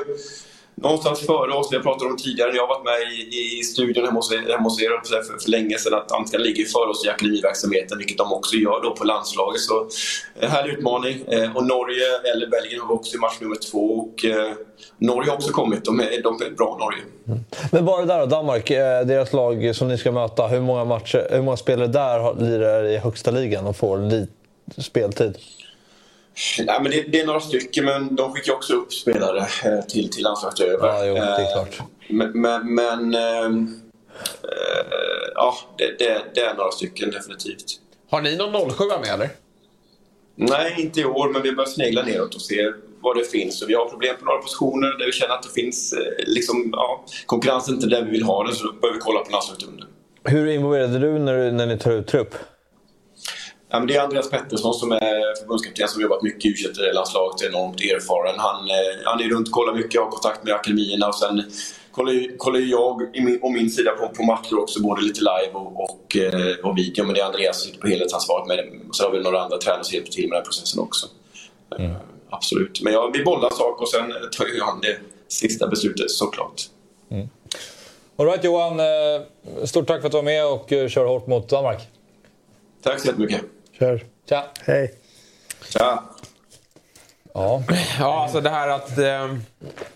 någonstans 0.75 1.21
före 1.27 1.53
oss. 1.53 1.69
Vi 1.73 1.77
har 1.77 1.83
pratat 1.83 2.03
om 2.11 2.17
tidigare 2.17 2.51
när 2.51 2.57
jag 2.57 2.67
har 2.67 2.75
varit 2.75 2.85
med 2.85 3.13
i, 3.13 3.59
i 3.61 3.63
studion 3.63 4.05
hemma 4.05 4.19
hos, 4.19 4.33
hemma 4.33 4.63
hos 4.63 4.83
er 4.83 5.01
för, 5.05 5.23
för, 5.23 5.51
länge 5.51 5.79
sedan 5.79 5.95
att 5.95 6.09
danskarna 6.09 6.45
ligger 6.45 6.65
före 6.65 6.91
oss 6.91 7.07
i 7.07 7.09
akademiverksamheten, 7.09 7.99
vilket 7.99 8.19
de 8.19 8.33
också 8.33 8.57
gör 8.57 8.83
då 8.83 8.91
på 8.97 9.05
landslaget. 9.05 9.61
Så 9.61 9.87
en 10.41 10.51
härlig 10.51 10.73
utmaning. 10.73 11.17
Eh, 11.27 11.57
och 11.57 11.67
Norge 11.67 12.07
eller 12.35 12.47
Belgien 12.47 12.81
har 12.81 12.95
också 12.95 13.17
i 13.17 13.19
match 13.19 13.37
nummer 13.41 13.57
två. 13.71 13.85
Och, 13.99 14.25
eh, 14.25 14.53
Norge 14.99 15.31
har 15.31 15.37
också 15.37 15.53
kommit. 15.53 15.85
De 15.85 16.01
är, 16.01 16.23
de 16.23 16.43
är 16.43 16.51
bra, 16.51 16.77
Norge. 16.81 17.03
Mm. 17.27 17.41
Men 17.73 17.85
bara 17.85 18.05
där 18.05 18.21
då, 18.21 18.27
Danmark, 18.27 18.71
eh, 18.71 19.07
deras 19.07 19.33
lag 19.33 19.77
som 19.77 19.89
ni 19.89 19.99
ska 19.99 20.13
möta. 20.13 20.47
Hur 20.47 20.61
många, 20.61 20.85
matcher, 20.85 21.29
hur 21.31 21.43
många 21.43 21.57
spelare 21.57 21.87
där 21.87 22.41
lirar 22.41 22.85
i 22.85 22.97
högsta 22.97 23.31
ligan 23.31 23.67
och 23.67 23.77
får 23.77 23.99
lite 23.99 24.83
speltid? 24.83 25.39
Nej, 26.59 26.79
men 26.83 26.91
det, 26.91 27.03
det, 27.03 27.21
är 27.21 27.27
några 27.27 27.41
stycken, 27.41 27.85
men 27.85 28.17
de 28.17 28.33
skickar 28.33 28.53
också 28.53 28.75
upp 28.75 28.93
spelare 28.93 29.39
eh, 29.39 29.85
till, 29.85 30.11
till 30.11 30.23
landslaget 30.23 30.61
över. 30.61 30.87
Ja, 30.87 31.07
jo, 31.07 31.15
det 31.15 31.21
är 31.21 31.53
klart. 31.53 31.89
Men, 32.09 32.41
men, 32.41 32.75
men 32.75 33.15
äh, 33.15 33.65
ja, 35.35 35.55
det, 35.79 35.99
det, 35.99 36.23
det, 36.35 36.41
är 36.41 36.55
några 36.55 36.71
stycken 36.71 37.11
definitivt. 37.11 37.65
Har 38.11 38.23
ni 38.23 38.37
någon 38.37 38.71
07 38.71 38.85
med 39.01 39.15
eller? 39.15 39.29
Nej, 40.37 40.75
inte 40.79 41.01
i 41.01 41.05
år, 41.05 41.29
men 41.33 41.43
vi 41.43 41.53
börjar 41.53 41.71
snegla 41.71 42.03
neråt 42.03 42.35
och 42.35 42.41
se 42.41 42.73
vad 43.01 43.17
det 43.17 43.25
finns. 43.25 43.63
Och 43.63 43.71
vi 43.71 43.75
har 43.75 43.89
problem 43.89 44.17
på 44.19 44.25
några 44.25 44.39
positioner 44.39 44.99
där 44.99 45.07
vi 45.07 45.13
känner 45.13 45.35
att 45.35 45.43
det 45.43 45.61
finns 45.61 45.95
liksom, 46.19 46.69
ja, 46.73 47.05
konkurrensen 47.27 47.75
inte 47.75 47.87
där 47.87 48.05
vi 48.05 48.11
vill 48.11 48.23
ha 48.23 48.45
den, 48.45 48.55
så 48.55 48.67
då 48.67 48.73
börjar 48.73 48.95
vi 48.95 49.01
kolla 49.01 49.21
på 49.21 49.31
landslaget 49.31 49.69
under. 49.69 49.87
Hur 50.25 50.47
involverade 50.47 50.99
du 50.99 51.19
när, 51.19 51.53
när 51.53 51.67
ni 51.67 51.79
tar 51.79 51.93
ut 51.93 52.07
trupp? 52.07 52.35
Ja, 53.75 53.79
men 53.79 53.89
det 53.89 53.97
är 53.97 54.01
Andreas 54.01 54.31
Pettersson 54.31 54.75
som 54.75 54.93
är 54.93 55.41
förbundskapten 55.41 55.89
som 55.89 56.03
jobbat 56.03 56.23
mycket 56.23 56.45
i 56.45 56.49
u 56.49 56.93
landslaget 56.95 57.43
enormt 57.43 57.81
erfaren. 57.81 58.35
Han, 58.39 58.71
eh, 58.71 59.05
han 59.05 59.21
är 59.21 59.29
runt 59.29 59.49
och 59.49 59.55
kollar 59.55 59.75
mycket, 59.75 60.01
har 60.01 60.11
kontakt 60.11 60.45
med 60.45 60.55
akademierna 60.55 61.09
och 61.09 61.15
sen 61.15 61.43
kollar, 61.91 62.37
kollar 62.39 62.61
jag 62.61 63.03
och 63.43 63.53
min 63.53 63.71
sida 63.71 63.91
på, 63.91 64.09
på 64.09 64.23
matcher 64.23 64.59
också, 64.59 64.83
både 64.83 65.03
lite 65.03 65.21
live 65.21 65.53
och, 65.53 65.85
och, 65.85 66.17
eh, 66.17 66.57
och 66.65 66.79
video. 66.79 67.05
Men 67.05 67.15
det 67.15 67.21
är 67.21 67.25
Andreas 67.25 67.61
som 67.61 67.67
sitter 67.67 67.81
på 67.81 67.89
helhetsansvaret 67.89 68.49
med 68.49 68.59
det. 68.59 68.65
Så 68.93 69.05
har 69.05 69.11
vi 69.11 69.23
några 69.23 69.43
andra 69.43 69.59
tränare 69.59 69.85
som 69.85 69.95
hjälper 69.95 70.13
till 70.13 70.29
med 70.29 70.37
den 70.37 70.45
processen 70.45 70.81
också. 70.81 71.07
Mm. 71.79 71.93
absolut. 72.31 72.81
Men 72.83 72.93
ja, 72.93 73.11
vi 73.15 73.25
bollar 73.25 73.51
sak 73.51 73.83
och 73.83 73.89
sen 73.89 74.13
tar 74.39 74.47
ju 74.47 74.61
han 74.61 74.81
det 74.81 74.97
sista 75.29 75.67
beslutet 75.69 76.11
såklart. 76.11 76.63
Mm. 77.11 77.29
Alright 78.17 78.45
Johan, 78.45 78.81
eh, 78.81 79.65
stort 79.65 79.87
tack 79.87 80.01
för 80.01 80.07
att 80.07 80.13
du 80.13 80.19
var 80.19 80.23
med 80.23 80.47
och 80.47 80.73
eh, 80.73 80.89
kör 80.89 81.05
hårt 81.05 81.27
mot 81.27 81.49
Danmark. 81.49 81.83
Tack 82.83 83.01
så 83.01 83.07
jättemycket. 83.07 83.41
Kör. 83.79 84.05
Tja. 84.29 84.45
Hej. 84.67 84.95
Tja. 85.73 86.03
Ja. 87.35 87.63
ja, 87.99 88.23
alltså 88.23 88.41
det 88.41 88.51
här 88.51 88.69
att 88.69 88.99
eh, 88.99 89.35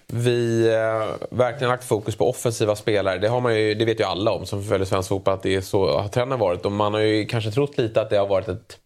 vi 0.07 0.69
eh, 0.69 1.29
verkligen 1.31 1.69
lagt 1.69 1.85
fokus 1.85 2.17
på 2.17 2.31
offensiva 2.31 2.77
spelare. 2.77 3.19
Det, 3.19 3.29
har 3.29 3.41
man 3.41 3.59
ju, 3.59 3.75
det 3.75 3.85
vet 3.85 4.01
ju 4.01 4.05
alla 4.05 4.31
om 4.31 4.47
som 4.47 4.65
följer 4.65 4.87
svensk 4.87 5.09
fotboll 5.09 5.35
att 5.35 5.43
det 5.43 5.55
är 5.55 5.61
så 5.61 5.99
har 5.99 6.09
trenden 6.09 6.39
varit. 6.39 6.67
Och 6.67 6.73
man 6.73 6.95
har 6.95 7.01
ju 7.01 7.27
kanske 7.27 7.51
trott 7.51 7.79
lite 7.79 8.01
att 8.01 8.11
det 8.11 8.17
har 8.17 8.27
varit 8.27 8.49
ett 8.49 8.79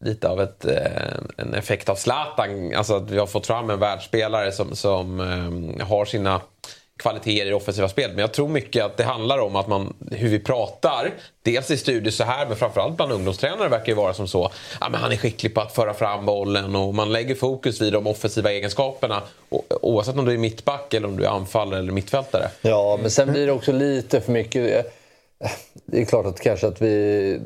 lite 0.00 0.28
av 0.28 0.40
ett, 0.40 0.64
eh, 0.64 1.16
en 1.36 1.54
effekt 1.54 1.88
av 1.88 1.94
Zlatan. 1.94 2.74
Alltså 2.74 2.96
att 2.96 3.10
vi 3.10 3.18
har 3.18 3.26
fått 3.26 3.46
fram 3.46 3.70
en 3.70 3.78
världsspelare 3.78 4.52
som, 4.52 4.76
som 4.76 5.20
eh, 5.20 5.86
har 5.86 6.04
sina 6.04 6.40
kvaliteter 6.98 7.46
i 7.46 7.48
det 7.48 7.54
offensiva 7.54 7.88
spelet. 7.88 8.10
Men 8.10 8.20
jag 8.20 8.32
tror 8.32 8.48
mycket 8.48 8.84
att 8.84 8.96
det 8.96 9.04
handlar 9.04 9.38
om 9.38 9.56
att 9.56 9.68
man, 9.68 9.94
hur 10.10 10.28
vi 10.28 10.38
pratar. 10.38 11.10
Dels 11.42 11.70
i 11.70 11.76
studier 11.76 12.10
så 12.10 12.24
här, 12.24 12.46
men 12.46 12.56
framförallt 12.56 12.96
bland 12.96 13.12
ungdomstränare 13.12 13.68
verkar 13.68 13.86
det 13.86 13.94
vara 13.94 14.14
som 14.14 14.28
så. 14.28 14.50
Ja, 14.80 14.88
men 14.88 15.00
han 15.00 15.12
är 15.12 15.16
skicklig 15.16 15.54
på 15.54 15.60
att 15.60 15.74
föra 15.74 15.94
fram 15.94 16.26
bollen 16.26 16.76
och 16.76 16.94
man 16.94 17.12
lägger 17.12 17.34
fokus 17.34 17.80
vid 17.80 17.92
de 17.92 18.06
offensiva 18.06 18.52
egenskaperna. 18.52 19.22
Oavsett 19.80 20.16
om 20.16 20.24
du 20.24 20.32
är 20.32 20.38
mittback 20.38 20.94
eller 20.94 21.08
om 21.08 21.16
du 21.16 21.24
är 21.24 21.28
anfallare 21.28 21.78
eller 21.78 21.92
mittfältare. 21.92 22.48
Ja, 22.62 22.98
men 23.02 23.10
sen 23.10 23.32
blir 23.32 23.46
det 23.46 23.52
också 23.52 23.72
lite 23.72 24.20
för 24.20 24.32
mycket 24.32 24.92
det 25.84 26.00
är 26.00 26.04
klart 26.04 26.26
att 26.26 26.40
kanske 26.40 26.66
att 26.66 26.82
vi, 26.82 27.40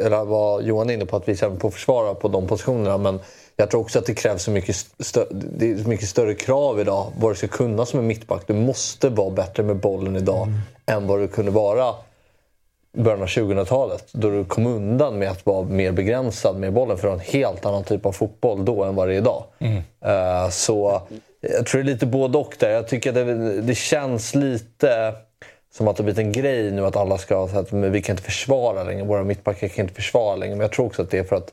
eller 0.00 0.24
vad 0.24 0.62
Johan 0.62 0.90
är 0.90 0.94
inne 0.94 1.06
på, 1.06 1.16
att 1.16 1.28
vi 1.28 1.32
är 1.32 1.36
sämre 1.36 1.58
på 1.58 1.68
att 1.68 1.74
försvara 1.74 2.14
på 2.14 2.28
de 2.28 2.46
positionerna. 2.46 2.98
Men 2.98 3.20
jag 3.56 3.70
tror 3.70 3.80
också 3.80 3.98
att 3.98 4.06
det 4.06 4.14
krävs 4.14 4.42
så 4.42 4.50
mycket, 4.50 4.76
stö 4.98 5.24
det 5.30 5.70
är 5.70 5.82
så 5.82 5.88
mycket 5.88 6.08
större 6.08 6.34
krav 6.34 6.80
idag 6.80 7.12
vad 7.18 7.30
du 7.30 7.36
ska 7.36 7.48
kunna 7.48 7.86
som 7.86 8.00
en 8.00 8.06
mittback. 8.06 8.42
Du 8.46 8.54
måste 8.54 9.08
vara 9.08 9.30
bättre 9.30 9.62
med 9.62 9.76
bollen 9.76 10.16
idag 10.16 10.46
mm. 10.46 10.58
än 10.86 11.06
vad 11.06 11.20
du 11.20 11.28
kunde 11.28 11.50
vara 11.50 11.94
i 12.96 13.00
början 13.00 13.22
av 13.22 13.28
2000-talet. 13.28 14.08
Då 14.12 14.30
du 14.30 14.44
kom 14.44 14.66
undan 14.66 15.18
med 15.18 15.30
att 15.30 15.46
vara 15.46 15.62
mer 15.62 15.92
begränsad 15.92 16.56
med 16.56 16.72
bollen 16.72 16.98
för 16.98 17.08
att 17.08 17.14
ha 17.14 17.20
en 17.20 17.32
helt 17.40 17.66
annan 17.66 17.84
typ 17.84 18.06
av 18.06 18.12
fotboll 18.12 18.64
då 18.64 18.84
än 18.84 18.94
vad 18.94 19.08
det 19.08 19.14
är 19.14 19.18
idag. 19.18 19.44
Mm. 19.58 19.76
Uh, 19.76 20.50
så 20.50 21.02
jag 21.40 21.66
tror 21.66 21.82
det 21.82 21.90
är 21.90 21.92
lite 21.92 22.06
både 22.06 22.38
och 22.38 22.56
där. 22.58 22.70
Jag 22.70 22.88
tycker 22.88 23.10
att 23.10 23.14
det, 23.14 23.60
det 23.60 23.74
känns 23.74 24.34
lite 24.34 25.14
som 25.72 25.88
att 25.88 25.96
det 25.96 26.02
har 26.02 26.04
blivit 26.04 26.18
en 26.18 26.42
grej 26.42 26.70
nu 26.70 26.86
att 26.86 26.96
alla 26.96 27.18
ska 27.18 27.48
säga 27.48 27.60
att 27.60 27.72
vi 27.72 28.02
kan 28.02 28.12
inte 28.12 28.22
försvara 28.22 28.84
längre. 28.84 29.04
Våra 29.04 29.24
mittbackar 29.24 29.68
kan 29.68 29.84
inte 29.84 29.94
försvara 29.94 30.36
längre. 30.36 30.54
Men 30.54 30.60
jag 30.60 30.72
tror 30.72 30.86
också 30.86 31.02
att 31.02 31.10
det 31.10 31.18
är 31.18 31.24
för 31.24 31.36
att 31.36 31.52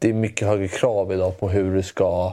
det 0.00 0.08
är 0.08 0.12
mycket 0.12 0.48
högre 0.48 0.68
krav 0.68 1.12
idag 1.12 1.40
på 1.40 1.48
hur 1.48 1.76
det 1.76 1.82
ska, 1.82 2.32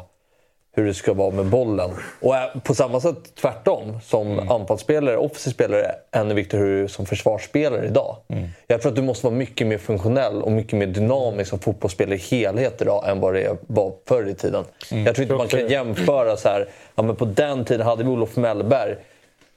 hur 0.75 0.85
det 0.85 0.93
ska 0.93 1.13
vara 1.13 1.31
med 1.31 1.45
bollen. 1.45 1.91
Och 2.21 2.63
på 2.63 2.75
samma 2.75 2.99
sätt 2.99 3.35
tvärtom. 3.35 3.99
Som 4.03 4.31
mm. 4.31 4.51
anfallsspelare, 4.51 5.17
offensiv 5.17 5.51
spelare, 5.51 5.91
ännu 6.11 6.33
viktigare 6.33 6.65
hur 6.65 6.75
du 6.75 6.83
är 6.83 6.87
som 6.87 7.05
försvarsspelare 7.05 7.85
idag. 7.85 8.17
Mm. 8.27 8.47
Jag 8.67 8.81
tror 8.81 8.91
att 8.91 8.95
du 8.95 9.01
måste 9.01 9.25
vara 9.25 9.35
mycket 9.35 9.67
mer 9.67 9.77
funktionell 9.77 10.41
och 10.41 10.51
mycket 10.51 10.73
mer 10.79 10.87
dynamisk 10.87 11.49
som 11.49 11.59
fotbollsspelare 11.59 12.15
i 12.15 12.21
helhet 12.21 12.81
idag 12.81 13.09
än 13.09 13.19
vad 13.19 13.33
det 13.33 13.57
var 13.67 13.93
förr 14.07 14.29
i 14.29 14.35
tiden. 14.35 14.63
Mm. 14.91 15.05
Jag 15.05 15.15
tror 15.15 15.23
inte 15.23 15.35
man 15.35 15.47
kan 15.47 15.67
jämföra 15.67 16.37
så 16.37 16.49
här, 16.49 16.69
ja, 16.95 17.03
men 17.03 17.15
på 17.15 17.25
den 17.25 17.65
tiden 17.65 17.87
hade 17.87 18.03
vi 18.03 18.09
Olof 18.09 18.35
Mellberg 18.35 18.95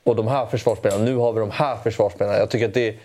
och 0.05 0.17
de 0.17 0.29
här 0.29 0.47
försvarsspelarna. 0.47 1.05
Nu 1.05 1.17
har 1.17 1.33
vi 1.33 1.41
de 1.41 1.51
här 1.51 1.77
försvarsspelarna. 1.77 2.39
Jag 2.39 2.51
tycker 2.51 2.69
att 2.69 2.75
det, 2.75 2.97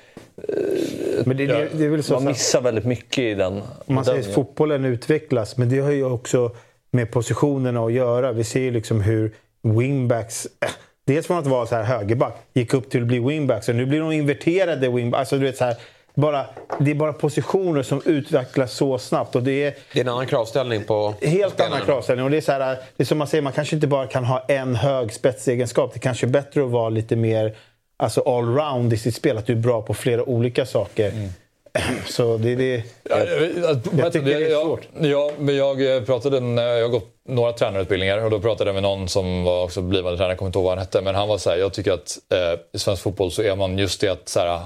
men 1.25 1.37
det, 1.37 1.45
det, 1.45 1.69
det 1.73 1.85
är 1.85 1.89
väl 1.89 2.03
så 2.03 2.13
man 2.13 2.25
missar 2.25 2.61
väldigt 2.61 2.85
mycket 2.85 3.19
i 3.19 3.33
den. 3.33 3.61
Man 3.85 4.05
säger 4.05 4.19
att 4.19 4.33
fotbollen 4.33 4.85
utvecklas, 4.85 5.57
men 5.57 5.69
det 5.69 5.79
har 5.79 5.91
ju 5.91 6.05
också 6.05 6.51
med 6.91 7.11
positionerna 7.11 7.85
att 7.85 7.93
göra. 7.93 8.31
Vi 8.31 8.43
ser 8.43 8.59
ju 8.59 8.71
liksom 8.71 9.01
hur 9.01 9.33
wingbacks... 9.61 10.47
Äh, 10.61 10.69
dels 11.05 11.27
från 11.27 11.37
att 11.37 11.47
vara 11.47 11.65
så 11.65 11.75
här 11.75 11.83
högerback 11.83 12.35
gick 12.53 12.73
upp 12.73 12.89
till 12.89 13.01
att 13.01 13.07
bli 13.07 13.19
wingbacks. 13.19 13.69
Och 13.69 13.75
nu 13.75 13.85
blir 13.85 13.99
de 13.99 14.11
inverterade 14.11 14.89
wingbacks. 14.89 15.19
Alltså, 15.19 15.37
du 15.37 15.45
vet, 15.45 15.57
så 15.57 15.65
här, 15.65 15.75
bara, 16.15 16.45
det 16.79 16.91
är 16.91 16.95
bara 16.95 17.13
positioner 17.13 17.83
som 17.83 18.01
utvecklas 18.05 18.73
så 18.73 18.97
snabbt. 18.97 19.35
Och 19.35 19.43
det, 19.43 19.63
är, 19.63 19.73
det 19.93 19.99
är 19.99 20.03
en 20.03 20.09
annan 20.09 20.27
kravställning 20.27 20.83
på 20.83 21.13
Helt 21.21 21.61
annan 21.61 21.81
kravställning. 21.81 22.25
Och 22.25 22.31
det, 22.31 22.37
är 22.37 22.41
så 22.41 22.51
här, 22.51 22.59
det 22.97 23.03
är 23.03 23.05
som 23.05 23.17
man 23.17 23.27
säger, 23.27 23.41
man 23.41 23.53
kanske 23.53 23.75
inte 23.75 23.87
bara 23.87 24.07
kan 24.07 24.23
ha 24.23 24.45
en 24.47 24.75
hög 24.75 25.13
spetsegenskap. 25.13 25.93
Det 25.93 25.99
kanske 25.99 26.25
är 26.25 26.29
bättre 26.29 26.63
att 26.63 26.71
vara 26.71 26.89
lite 26.89 27.15
mer 27.15 27.55
alltså 28.03 28.21
allround 28.21 28.93
i 28.93 28.97
sitt 28.97 29.15
spel. 29.15 29.37
Att 29.37 29.45
du 29.45 29.53
är 29.53 29.57
bra 29.57 29.81
på 29.81 29.93
flera 29.93 30.23
olika 30.23 30.65
saker. 30.65 31.09
Mm. 31.09 31.29
Så 32.07 32.37
det, 32.37 32.55
det, 32.55 32.83
ja, 33.03 33.17
jag, 33.19 33.79
jag 33.97 34.13
tycker 34.13 34.25
det 34.25 34.51
är 34.51 34.63
svårt. 34.63 34.87
Ja, 35.01 35.31
men 35.39 35.55
jag 35.55 35.95
eh, 35.95 36.03
pratade, 36.03 36.61
jag 36.61 36.81
har 36.81 36.89
gått 36.89 37.09
några 37.29 37.53
tränarutbildningar 37.53 38.23
och 38.23 38.29
då 38.29 38.39
pratade 38.39 38.67
jag 38.67 38.73
med 38.73 38.83
någon 38.83 39.09
som 39.09 39.43
var 39.43 39.63
också 39.63 39.81
blivande 39.81 40.17
tränare, 40.17 40.31
jag 40.31 40.37
kommer 40.37 40.49
inte 40.49 40.59
ihåg 40.59 40.63
vad 40.63 40.71
han 40.71 40.85
hette. 40.85 41.01
Men 41.01 41.15
han 41.15 41.27
var 41.27 41.37
så 41.37 41.49
här, 41.49 41.57
jag 41.57 41.73
tycker 41.73 41.91
att 41.91 42.17
eh, 42.33 42.59
i 42.73 42.79
svensk 42.79 43.03
fotboll 43.03 43.31
så 43.31 43.41
är 43.41 43.55
man 43.55 43.77
just 43.77 44.01
det 44.01 44.09
att 44.09 44.29
så 44.29 44.39
här, 44.39 44.61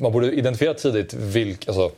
man 0.00 0.12
borde 0.12 0.32
identifiera 0.32 0.74
tidigt 0.74 1.14
vilk, 1.14 1.68
alltså, 1.68 1.90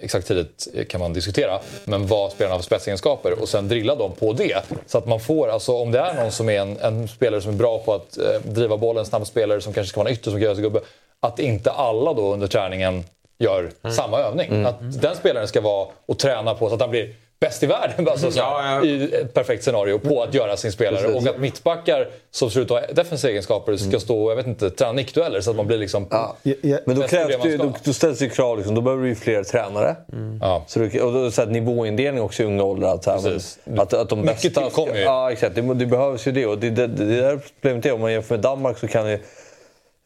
exakt 0.00 0.26
tidigt 0.26 0.68
kan 0.88 1.00
man 1.00 1.12
diskutera, 1.12 1.60
men 1.84 2.06
vad 2.06 2.32
spelarna 2.32 2.54
har 2.54 2.58
för 2.58 2.64
spetsegenskaper 2.64 3.40
och 3.40 3.48
sen 3.48 3.68
drilla 3.68 3.94
dem 3.94 4.12
på 4.12 4.32
det. 4.32 4.62
Så 4.86 4.98
att 4.98 5.06
man 5.06 5.20
får, 5.20 5.48
alltså 5.48 5.76
om 5.76 5.92
det 5.92 5.98
är 5.98 6.14
någon 6.14 6.32
som 6.32 6.48
är 6.48 6.60
en, 6.60 6.76
en 6.76 7.08
spelare 7.08 7.40
som 7.40 7.52
är 7.52 7.56
bra 7.56 7.78
på 7.78 7.94
att 7.94 8.18
eh, 8.18 8.40
driva 8.44 8.76
bollen, 8.76 9.06
snabb 9.06 9.26
spelare 9.26 9.60
som 9.60 9.72
kanske 9.72 9.90
ska 9.90 10.00
vara 10.00 10.08
en 10.08 10.14
ytter 10.14 10.30
som 10.30 10.32
kan 10.32 10.42
göra 10.42 10.54
sig 10.54 10.62
gubbe. 10.62 10.80
Att 11.20 11.38
inte 11.38 11.70
alla 11.70 12.12
då 12.12 12.32
under 12.32 12.46
träningen 12.46 13.04
gör 13.38 13.70
mm. 13.82 13.96
samma 13.96 14.18
övning. 14.18 14.46
Mm. 14.46 14.66
Att 14.66 15.02
den 15.02 15.16
spelaren 15.16 15.48
ska 15.48 15.60
vara 15.60 15.88
och 16.06 16.18
träna 16.18 16.54
på 16.54 16.68
så 16.68 16.74
att 16.74 16.80
han 16.80 16.90
blir 16.90 17.14
bäst 17.40 17.62
i 17.62 17.66
världen 17.66 18.08
alltså, 18.10 18.30
ja, 18.34 18.62
ja. 18.64 18.84
i 18.84 19.14
ett 19.14 19.34
perfekt 19.34 19.64
scenario 19.64 19.98
på 19.98 20.22
att 20.22 20.34
göra 20.34 20.56
sin 20.56 20.72
spelare. 20.72 21.02
Precis. 21.02 21.28
Och 21.28 21.34
att 21.34 21.40
mittbackar 21.40 22.08
som 22.30 22.50
ser 22.50 22.60
ut 22.60 22.70
att 22.70 22.80
ha 22.80 22.92
defensiva 22.92 23.30
egenskaper 23.30 23.76
ska 23.76 24.00
stå 24.00 24.30
jag 24.30 24.36
vet 24.36 24.46
inte, 24.46 24.70
träna 24.70 24.92
nickdueller 24.92 25.40
så 25.40 25.50
att 25.50 25.56
man 25.56 25.66
blir 25.66 25.78
liksom... 25.78 26.06
Ja. 26.10 26.36
Men 26.84 26.96
då, 26.96 27.02
krävs 27.02 27.42
det, 27.42 27.56
då, 27.56 27.72
då 27.84 27.92
ställs 27.92 28.18
det 28.18 28.28
krav, 28.28 28.56
liksom, 28.56 28.74
då 28.74 28.80
behöver 28.80 29.02
du 29.02 29.08
ju 29.08 29.14
fler 29.14 29.44
tränare. 29.44 29.96
Mm. 30.12 30.40
Så 30.66 30.78
du, 30.78 31.00
och 31.00 31.12
då, 31.12 31.30
så 31.30 31.42
här, 31.42 31.48
nivåindelning 31.48 32.22
också 32.22 32.42
i 32.42 32.46
unga 32.46 32.62
åldrar. 32.62 32.94
Att, 32.94 33.06
att, 33.06 33.92
att 33.94 34.08
de 34.08 34.22
bästa, 34.22 34.48
Mycket 34.48 34.54
tillkommer 34.54 34.94
ju. 34.94 35.02
Ja, 35.02 35.32
exakt. 35.32 35.54
Det, 35.54 35.74
det, 35.74 35.86
behövs 35.86 36.26
ju 36.26 36.32
det. 36.32 36.46
Och 36.46 36.58
det, 36.58 36.70
det, 36.70 36.86
det, 36.86 37.04
det 37.04 37.20
där 37.20 37.40
problemet 37.60 37.86
är, 37.86 37.92
om 37.92 38.00
man 38.00 38.12
jämför 38.12 38.34
med 38.34 38.42
Danmark 38.42 38.78
så 38.78 38.88
kan 38.88 39.10
ju 39.10 39.18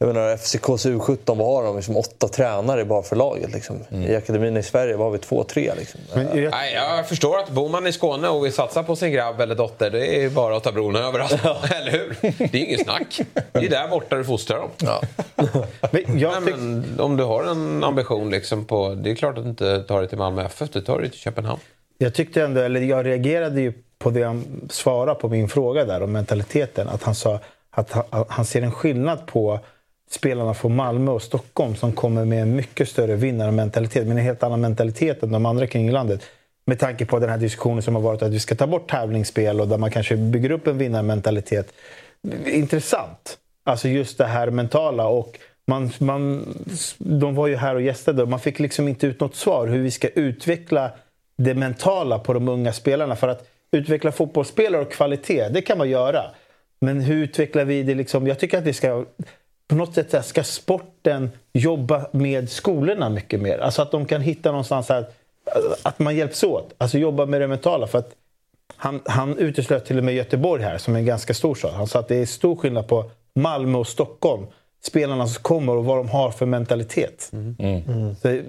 jag 0.01 0.13
menar, 0.13 0.33
FCKs 0.33 0.85
U17, 0.85 1.17
vad 1.25 1.37
har 1.37 1.63
de? 1.63 1.75
Liksom 1.75 1.97
åtta 1.97 2.27
tränare 2.27 2.85
bara 2.85 3.03
för 3.03 3.15
laget. 3.15 3.53
Liksom. 3.53 3.79
Mm. 3.91 4.11
I 4.11 4.15
akademin 4.15 4.57
i 4.57 4.63
Sverige 4.63 4.95
vad 4.95 5.07
har 5.07 5.11
vi 5.11 5.17
två, 5.17 5.43
tre. 5.43 5.71
Liksom. 5.77 5.99
Men, 6.13 6.43
jag... 6.43 6.51
Nej, 6.51 6.73
jag 6.73 7.07
förstår 7.07 7.37
att 7.39 7.49
bor 7.49 7.69
man 7.69 7.87
i 7.87 7.91
Skåne 7.91 8.27
och 8.29 8.45
vill 8.45 8.53
satsa 8.53 8.83
på 8.83 8.95
sin 8.95 9.11
grabb 9.11 9.41
eller 9.41 9.55
dotter, 9.55 9.89
det 9.89 10.23
är 10.23 10.29
bara 10.29 10.57
att 10.57 10.63
ta 10.63 10.71
bron 10.71 10.95
över. 10.95 11.19
Alltså. 11.19 11.37
eller 11.75 11.91
hur? 11.91 12.17
Det 12.21 12.53
är 12.53 12.65
inget 12.65 12.83
snack. 12.83 13.21
Det 13.51 13.65
är 13.65 13.69
där 13.69 13.87
borta 13.87 14.15
du 14.15 14.23
fostrar 14.23 14.57
dem. 14.57 14.69
Ja. 14.77 15.01
men, 15.91 16.03
Nej, 16.07 16.41
men, 16.41 16.85
om 16.99 17.17
du 17.17 17.23
har 17.23 17.43
en 17.43 17.83
ambition 17.83 18.29
liksom 18.29 18.65
på... 18.65 18.93
Det 18.93 19.11
är 19.11 19.15
klart 19.15 19.37
att 19.37 19.43
du 19.43 19.49
inte 19.49 19.83
tar 19.83 20.01
det 20.01 20.07
till 20.07 20.17
Malmö 20.17 20.45
FF, 20.45 20.69
du 20.69 20.81
tar 20.81 21.01
det 21.01 21.09
till 21.09 21.19
Köpenhamn. 21.19 21.59
Jag 21.97 22.13
tyckte 22.13 22.43
ändå, 22.43 22.61
eller 22.61 22.81
jag 22.81 23.05
reagerade 23.05 23.61
ju 23.61 23.73
på 23.99 24.09
det 24.09 24.23
han 24.23 24.69
svarade 24.69 25.19
på 25.19 25.29
min 25.29 25.49
fråga 25.49 25.85
där 25.85 26.03
om 26.03 26.11
mentaliteten. 26.11 26.87
Att 26.87 27.03
han 27.03 27.15
sa 27.15 27.39
att 27.71 27.91
han, 27.91 28.25
han 28.29 28.45
ser 28.45 28.61
en 28.61 28.71
skillnad 28.71 29.25
på 29.25 29.59
spelarna 30.13 30.53
från 30.53 30.75
Malmö 30.75 31.11
och 31.11 31.21
Stockholm 31.21 31.75
som 31.75 31.91
kommer 31.91 32.25
med 32.25 32.41
en 32.41 32.55
mycket 32.55 32.89
större 32.89 33.15
vinnarmentalitet, 33.15 34.07
men 34.07 34.17
en 34.17 34.23
helt 34.23 34.43
annan 34.43 34.61
mentalitet 34.61 35.23
än 35.23 35.31
de 35.31 35.45
andra 35.45 35.67
kring 35.67 35.91
landet. 35.91 36.21
Med 36.65 36.79
tanke 36.79 37.05
på 37.05 37.19
den 37.19 37.29
här 37.29 37.37
diskussionen 37.37 37.81
som 37.81 37.95
har 37.95 38.01
varit 38.01 38.21
att 38.21 38.31
vi 38.31 38.39
ska 38.39 38.55
ta 38.55 38.67
bort 38.67 38.91
tävlingsspel 38.91 39.61
och 39.61 39.67
där 39.67 39.77
man 39.77 39.91
kanske 39.91 40.17
bygger 40.17 40.51
upp 40.51 40.67
en 40.67 40.77
vinnarmentalitet. 40.77 41.73
Intressant. 42.45 43.37
Alltså 43.63 43.87
just 43.87 44.17
det 44.17 44.25
här 44.25 44.49
mentala. 44.49 45.07
och 45.07 45.39
man, 45.67 45.91
man, 45.99 46.53
De 46.97 47.35
var 47.35 47.47
ju 47.47 47.55
här 47.55 47.75
och 47.75 47.81
gästade 47.81 48.23
och 48.23 48.29
man 48.29 48.39
fick 48.39 48.59
liksom 48.59 48.87
inte 48.87 49.07
ut 49.07 49.19
något 49.19 49.35
svar 49.35 49.67
hur 49.67 49.83
vi 49.83 49.91
ska 49.91 50.07
utveckla 50.07 50.91
det 51.37 51.53
mentala 51.53 52.19
på 52.19 52.33
de 52.33 52.47
unga 52.47 52.73
spelarna. 52.73 53.15
För 53.15 53.27
att 53.27 53.47
utveckla 53.71 54.11
fotbollsspelare 54.11 54.81
och 54.81 54.91
kvalitet, 54.91 55.49
det 55.49 55.61
kan 55.61 55.77
man 55.77 55.89
göra. 55.89 56.23
Men 56.79 57.01
hur 57.01 57.23
utvecklar 57.23 57.65
vi 57.65 57.83
det? 57.83 57.95
Liksom? 57.95 58.27
Jag 58.27 58.39
tycker 58.39 58.57
att 58.57 58.65
det 58.65 58.73
ska 58.73 59.05
på 59.71 59.75
något 59.75 59.93
sätt 59.93 60.25
ska 60.25 60.43
sporten 60.43 61.29
jobba 61.53 62.05
med 62.11 62.49
skolorna 62.49 63.09
mycket 63.09 63.41
mer. 63.41 63.57
Alltså 63.57 63.81
att 63.81 63.91
de 63.91 64.05
kan 64.05 64.21
hitta 64.21 64.49
någonstans 64.49 64.89
här, 64.89 65.05
att 65.83 65.99
man 65.99 66.15
hjälps 66.15 66.43
åt. 66.43 66.73
Alltså 66.77 66.97
jobba 66.97 67.25
med 67.25 67.41
det 67.41 67.47
mentala. 67.47 67.87
För 67.87 67.99
att 67.99 68.11
han, 68.75 69.01
han 69.05 69.37
uteslöt 69.37 69.85
till 69.85 69.97
och 69.97 70.03
med 70.03 70.13
Göteborg 70.13 70.63
här, 70.63 70.77
som 70.77 70.95
är 70.95 70.99
en 70.99 71.05
ganska 71.05 71.33
stor 71.33 71.55
stad. 71.55 71.73
Han 71.73 71.87
sa 71.87 71.99
att 71.99 72.07
det 72.07 72.15
är 72.15 72.25
stor 72.25 72.55
skillnad 72.55 72.87
på 72.87 73.11
Malmö 73.35 73.77
och 73.77 73.87
Stockholm 73.87 74.47
spelarna 74.83 75.27
som 75.27 75.43
kommer 75.43 75.75
och 75.75 75.85
vad 75.85 75.97
de 75.97 76.09
har 76.09 76.31
för 76.31 76.45
mentalitet. 76.45 77.29
Mm. 77.33 77.55
Mm. 77.59 78.15
Så, 78.15 78.41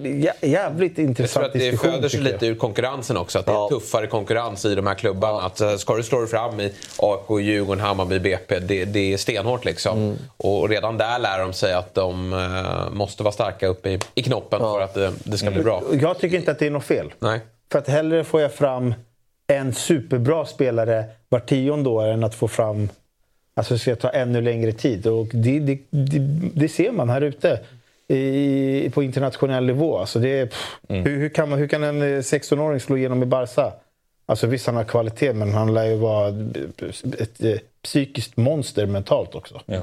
jävligt 0.47 0.97
intressant 0.97 1.53
diskussion. 1.53 1.71
Jag 1.71 1.79
tror 1.79 1.89
att 1.89 1.95
det 1.95 2.07
föder 2.07 2.09
sig 2.09 2.19
lite 2.19 2.47
ur 2.47 2.55
konkurrensen 2.55 3.17
också. 3.17 3.39
Att 3.39 3.45
det 3.45 3.51
är 3.51 3.69
tuffare 3.69 4.07
konkurrens 4.07 4.65
i 4.65 4.75
de 4.75 4.87
här 4.87 4.95
klubbarna. 4.95 5.37
Ja. 5.37 5.45
Att, 5.45 5.61
eh, 5.61 5.75
ska 5.75 5.95
du 5.95 6.03
slå 6.03 6.19
dig 6.19 6.27
fram 6.27 6.59
i 6.59 6.73
AIK, 6.97 7.41
Djurgården, 7.41 7.83
Hammarby, 7.83 8.19
BP. 8.19 8.59
Det, 8.59 8.85
det 8.85 9.13
är 9.13 9.17
stenhårt 9.17 9.65
liksom. 9.65 9.97
Mm. 9.97 10.17
Och 10.37 10.69
redan 10.69 10.97
där 10.97 11.19
lär 11.19 11.39
de 11.39 11.53
sig 11.53 11.73
att 11.73 11.95
de 11.95 12.33
uh, 12.33 12.89
måste 12.91 13.23
vara 13.23 13.31
starka 13.31 13.67
uppe 13.67 13.89
i, 13.89 13.99
i 14.15 14.23
knoppen 14.23 14.59
ja. 14.61 14.73
för 14.73 14.81
att 14.81 14.97
uh, 14.97 15.11
det 15.23 15.37
ska 15.37 15.51
bli 15.51 15.63
bra. 15.63 15.83
Jag 16.01 16.19
tycker 16.19 16.37
inte 16.37 16.51
att 16.51 16.59
det 16.59 16.65
är 16.67 16.71
något 16.71 16.83
fel. 16.83 17.13
Nej. 17.19 17.41
För 17.71 17.79
att 17.79 17.87
hellre 17.87 18.23
får 18.23 18.41
jag 18.41 18.53
fram 18.53 18.93
en 19.47 19.73
superbra 19.73 20.45
spelare 20.45 21.05
var 21.29 21.39
tionde 21.39 21.89
år 21.89 22.07
än 22.07 22.23
att 22.23 22.35
få 22.35 22.47
fram... 22.47 22.89
Alltså 23.55 23.77
ska 23.77 23.95
ta 23.95 24.09
ännu 24.09 24.41
längre 24.41 24.71
tid. 24.71 25.07
Och 25.07 25.27
det, 25.33 25.59
det, 25.59 25.77
det, 25.89 26.19
det 26.55 26.69
ser 26.69 26.91
man 26.91 27.09
här 27.09 27.21
ute 27.21 27.59
i, 28.07 28.89
på 28.93 29.03
internationell 29.03 29.65
nivå. 29.65 29.97
Alltså 29.97 30.19
det 30.19 30.45
pff, 30.45 30.77
Mm. 30.89 31.03
hur, 31.05 31.17
hur, 31.17 31.29
kan 31.29 31.49
man, 31.49 31.59
hur 31.59 31.67
kan 31.67 31.83
en 31.83 32.01
eh, 32.01 32.05
16-åring 32.05 32.79
slå 32.79 32.97
igenom 32.97 33.23
i 33.23 33.25
Barca? 33.25 33.71
Alltså 34.25 34.47
visst, 34.47 34.65
han 34.65 34.75
har 34.75 34.83
kvalitet, 34.83 35.33
men 35.33 35.53
han 35.53 35.73
lär 35.73 35.85
ju 35.85 35.95
vara 35.95 36.27
ett, 36.29 37.21
ett, 37.21 37.43
eh, 37.43 37.55
psykiskt 37.83 38.37
monster 38.37 38.85
mentalt 38.85 39.35
också. 39.35 39.61
Ja. 39.65 39.81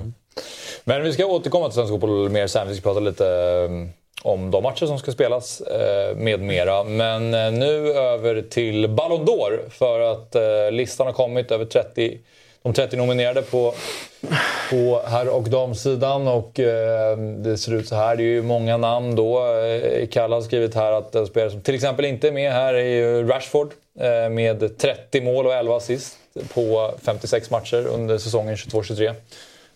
Men 0.85 1.03
vi 1.03 1.13
ska 1.13 1.27
återkomma 1.27 1.67
till 1.69 1.75
svensk 1.75 1.91
fotboll 1.93 2.29
mer 2.31 2.47
sen. 2.47 2.69
Vi 2.69 2.75
ska 2.75 2.83
prata 2.83 3.01
lite 3.01 3.27
eh, 3.29 3.89
om 4.23 4.51
de 4.51 4.63
matcher 4.63 4.87
som 4.87 4.99
ska 4.99 5.13
spelas 5.13 5.61
eh, 5.61 6.17
med 6.17 6.41
mera. 6.41 6.85
Men 6.85 7.35
eh, 7.35 7.53
nu 7.53 7.93
över 7.93 8.43
till 8.43 8.89
Ballon 8.89 9.27
d'Or. 9.27 9.71
För 9.71 10.01
att 10.01 10.35
eh, 10.35 10.71
listan 10.73 11.07
har 11.07 11.15
kommit 11.15 11.51
över 11.51 11.65
30, 11.65 12.19
de 12.63 12.73
30 12.73 12.97
nominerade 12.97 13.43
på, 13.43 13.75
på 14.71 15.03
herr 15.07 15.29
och 15.29 15.51
damsidan. 15.51 16.29
Och 16.29 16.61
eh, 16.61 17.19
det 17.19 17.59
ser 17.59 17.75
ut 17.75 17.89
så 17.89 17.95
här. 17.95 18.17
Det 18.17 18.23
är 18.23 18.25
ju 18.25 18.43
många 18.43 18.77
namn 18.77 19.17
då. 19.17 19.55
Eh, 19.55 20.07
Kalle 20.07 20.35
har 20.35 20.43
skrivit 20.43 20.75
här 20.75 20.93
att 20.93 21.15
en 21.15 21.27
spelare 21.27 21.51
som 21.51 21.61
till 21.61 21.75
exempel 21.75 22.05
inte 22.05 22.29
är 22.29 22.33
med 22.33 22.53
här 22.53 22.75
är 22.75 22.89
ju 22.89 23.29
Rashford. 23.29 23.73
Eh, 24.01 24.31
med 24.31 24.79
30 24.79 25.21
mål 25.21 25.47
och 25.47 25.55
11 25.55 25.77
assist 25.77 26.17
på 26.55 26.95
56 27.03 27.51
matcher 27.51 27.87
under 27.87 28.19
säsongen 28.19 28.57
22-23. 28.57 29.15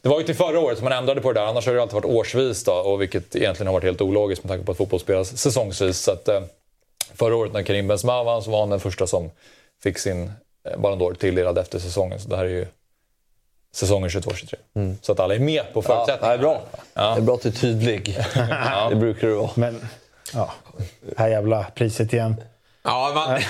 Det 0.00 0.08
var 0.08 0.20
ju 0.20 0.26
till 0.26 0.34
förra 0.34 0.60
året 0.60 0.78
som 0.78 0.84
man 0.84 0.92
ändrade 0.92 1.20
på 1.20 1.32
det 1.32 1.40
där. 1.40 1.46
Annars 1.46 1.66
har 1.66 1.74
det 1.74 1.82
alltid 1.82 1.94
varit 1.94 2.04
årsvis 2.04 2.64
då, 2.64 2.72
och 2.72 3.02
vilket 3.02 3.36
egentligen 3.36 3.66
har 3.66 3.74
varit 3.74 3.84
helt 3.84 4.00
ologiskt 4.00 4.44
med 4.44 4.50
tanke 4.50 4.64
på 4.64 4.72
att 4.72 4.78
fotboll 4.78 5.00
spelas 5.00 5.36
säsongsvis. 5.36 5.98
Så 5.98 6.12
att, 6.12 6.28
eh, 6.28 6.40
förra 7.14 7.36
året 7.36 7.52
när 7.52 7.62
Karim 7.62 7.88
Benzema 7.88 8.24
vann 8.24 8.42
så 8.42 8.50
var 8.50 8.60
han 8.60 8.70
den 8.70 8.80
första 8.80 9.06
som 9.06 9.30
fick 9.82 9.98
sin 9.98 10.32
Ballon 10.76 10.98
d'Or 10.98 11.14
tilldelad 11.14 11.58
efter 11.58 11.78
säsongen. 11.78 12.20
Så 12.20 12.28
det 12.28 12.36
här 12.36 12.44
är 12.44 12.48
ju 12.48 12.66
säsongen 13.74 14.08
22-23. 14.08 14.54
Så 15.02 15.12
att 15.12 15.20
alla 15.20 15.34
är 15.34 15.38
med 15.38 15.72
på 15.72 15.82
Ja, 15.82 15.82
förutsättningarna. 15.82 16.28
det 16.28 16.34
är 16.34 16.38
bra. 16.38 16.62
Det 16.94 17.20
är 17.20 17.20
bra 17.20 17.34
att 17.34 17.42
du 17.42 17.48
är 17.48 17.52
tydlig. 17.52 18.18
Det 18.90 18.96
brukar 18.96 19.28
du 19.28 19.34
vara. 19.34 19.50
Men, 19.54 19.88
ja. 20.34 20.50
Det 21.00 21.18
här 21.18 21.28
jävla 21.28 21.66
priset 21.74 22.12
igen. 22.12 22.34
Ja, 22.86 23.12
man, 23.14 23.40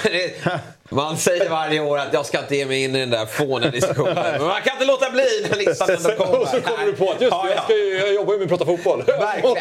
man 0.89 1.17
säger 1.17 1.51
varje 1.51 1.81
år 1.81 1.99
att 1.99 2.13
jag 2.13 2.27
ska 2.27 2.39
inte 2.39 2.57
ge 2.57 2.67
mig 2.67 2.85
in 2.85 2.97
i 2.97 3.01
den 3.01 3.11
där 3.11 3.27
fåniga 3.27 3.71
diskussionen. 3.71 4.15
Men 4.15 4.43
man 4.47 4.63
kan 4.63 4.73
inte 4.73 4.85
låta 4.85 5.11
bli 5.11 5.47
när 5.51 5.57
listan 5.59 5.91
ändå 5.91 6.11
kommer. 6.25 6.41
Och 6.41 6.49
så 6.49 6.61
kommer 6.61 6.87
du 6.87 6.93
på 6.93 7.11
att 7.11 7.21
just 7.21 7.33
Ja, 7.33 7.49
jag, 7.49 7.57
ja. 7.57 7.63
ska 7.63 7.73
ju, 7.73 7.99
jag 7.99 8.15
jobbar 8.15 8.33
ju 8.33 8.39
med 8.39 8.45
att 8.45 8.59
prata 8.59 8.65
fotboll. 8.65 9.03
Verkligen. 9.07 9.57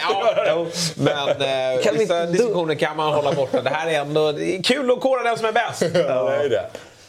Ja. 0.46 0.66
Men 0.96 1.28
eh, 1.30 1.82
Kan 1.84 1.94
vi 1.94 2.00
vissa 2.00 2.26
diskussioner 2.26 2.76
kan 2.76 2.98
man 2.98 3.14
hålla 3.14 3.34
borta. 3.34 3.62
Det 3.62 3.70
här 3.70 3.88
är 3.88 4.00
ändå 4.00 4.32
det 4.32 4.56
är 4.58 4.64
kul 4.64 4.92
att 4.92 5.02
kora 5.02 5.24
den 5.24 5.38
som 5.38 5.46
är 5.46 5.52
bäst. 5.52 5.82
Ja, 5.82 6.30
det 6.30 6.36
är 6.46 6.50
det. 6.50 6.66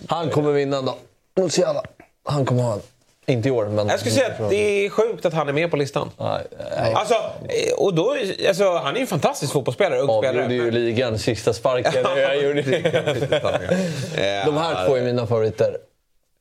Han 0.09 0.31
kommer 0.31 0.53
vinna 0.53 0.83
då. 0.83 0.95
Musiala. 1.43 1.83
Han 2.25 2.45
kommer 2.47 2.63
ha 2.63 2.73
en. 2.75 2.81
Inte 3.27 3.49
i 3.49 3.51
år, 3.51 3.67
men... 3.67 3.89
Jag 3.89 3.99
skulle 4.01 4.15
säga 4.15 4.27
att 4.29 4.51
det 4.51 4.57
är 4.87 4.91
sjukt 4.91 5.25
att 5.27 5.33
han 5.35 5.49
är 5.49 5.53
med 5.53 5.71
på 5.71 5.77
listan. 5.77 6.11
Nej, 6.19 6.43
nej. 6.81 6.93
Alltså, 6.95 7.15
eh, 7.15 7.75
och 7.79 7.95
då, 7.95 8.17
alltså, 8.49 8.71
han 8.77 8.91
är 8.95 8.95
ju 8.95 9.01
en 9.01 9.07
fantastisk 9.07 9.53
fotbollsspelare, 9.53 10.01
ung 10.01 10.07
spelare. 10.23 10.45
Avgjorde 10.45 10.55
ju 10.55 10.71
ligan, 10.71 11.19
sista 11.19 11.53
sparken. 11.53 11.93
Jag 12.17 12.43
gjorde 12.43 12.63
De 14.47 14.57
här 14.57 14.87
två 14.87 14.95
är 14.97 15.03
mina 15.03 15.27
favoriter. 15.27 15.77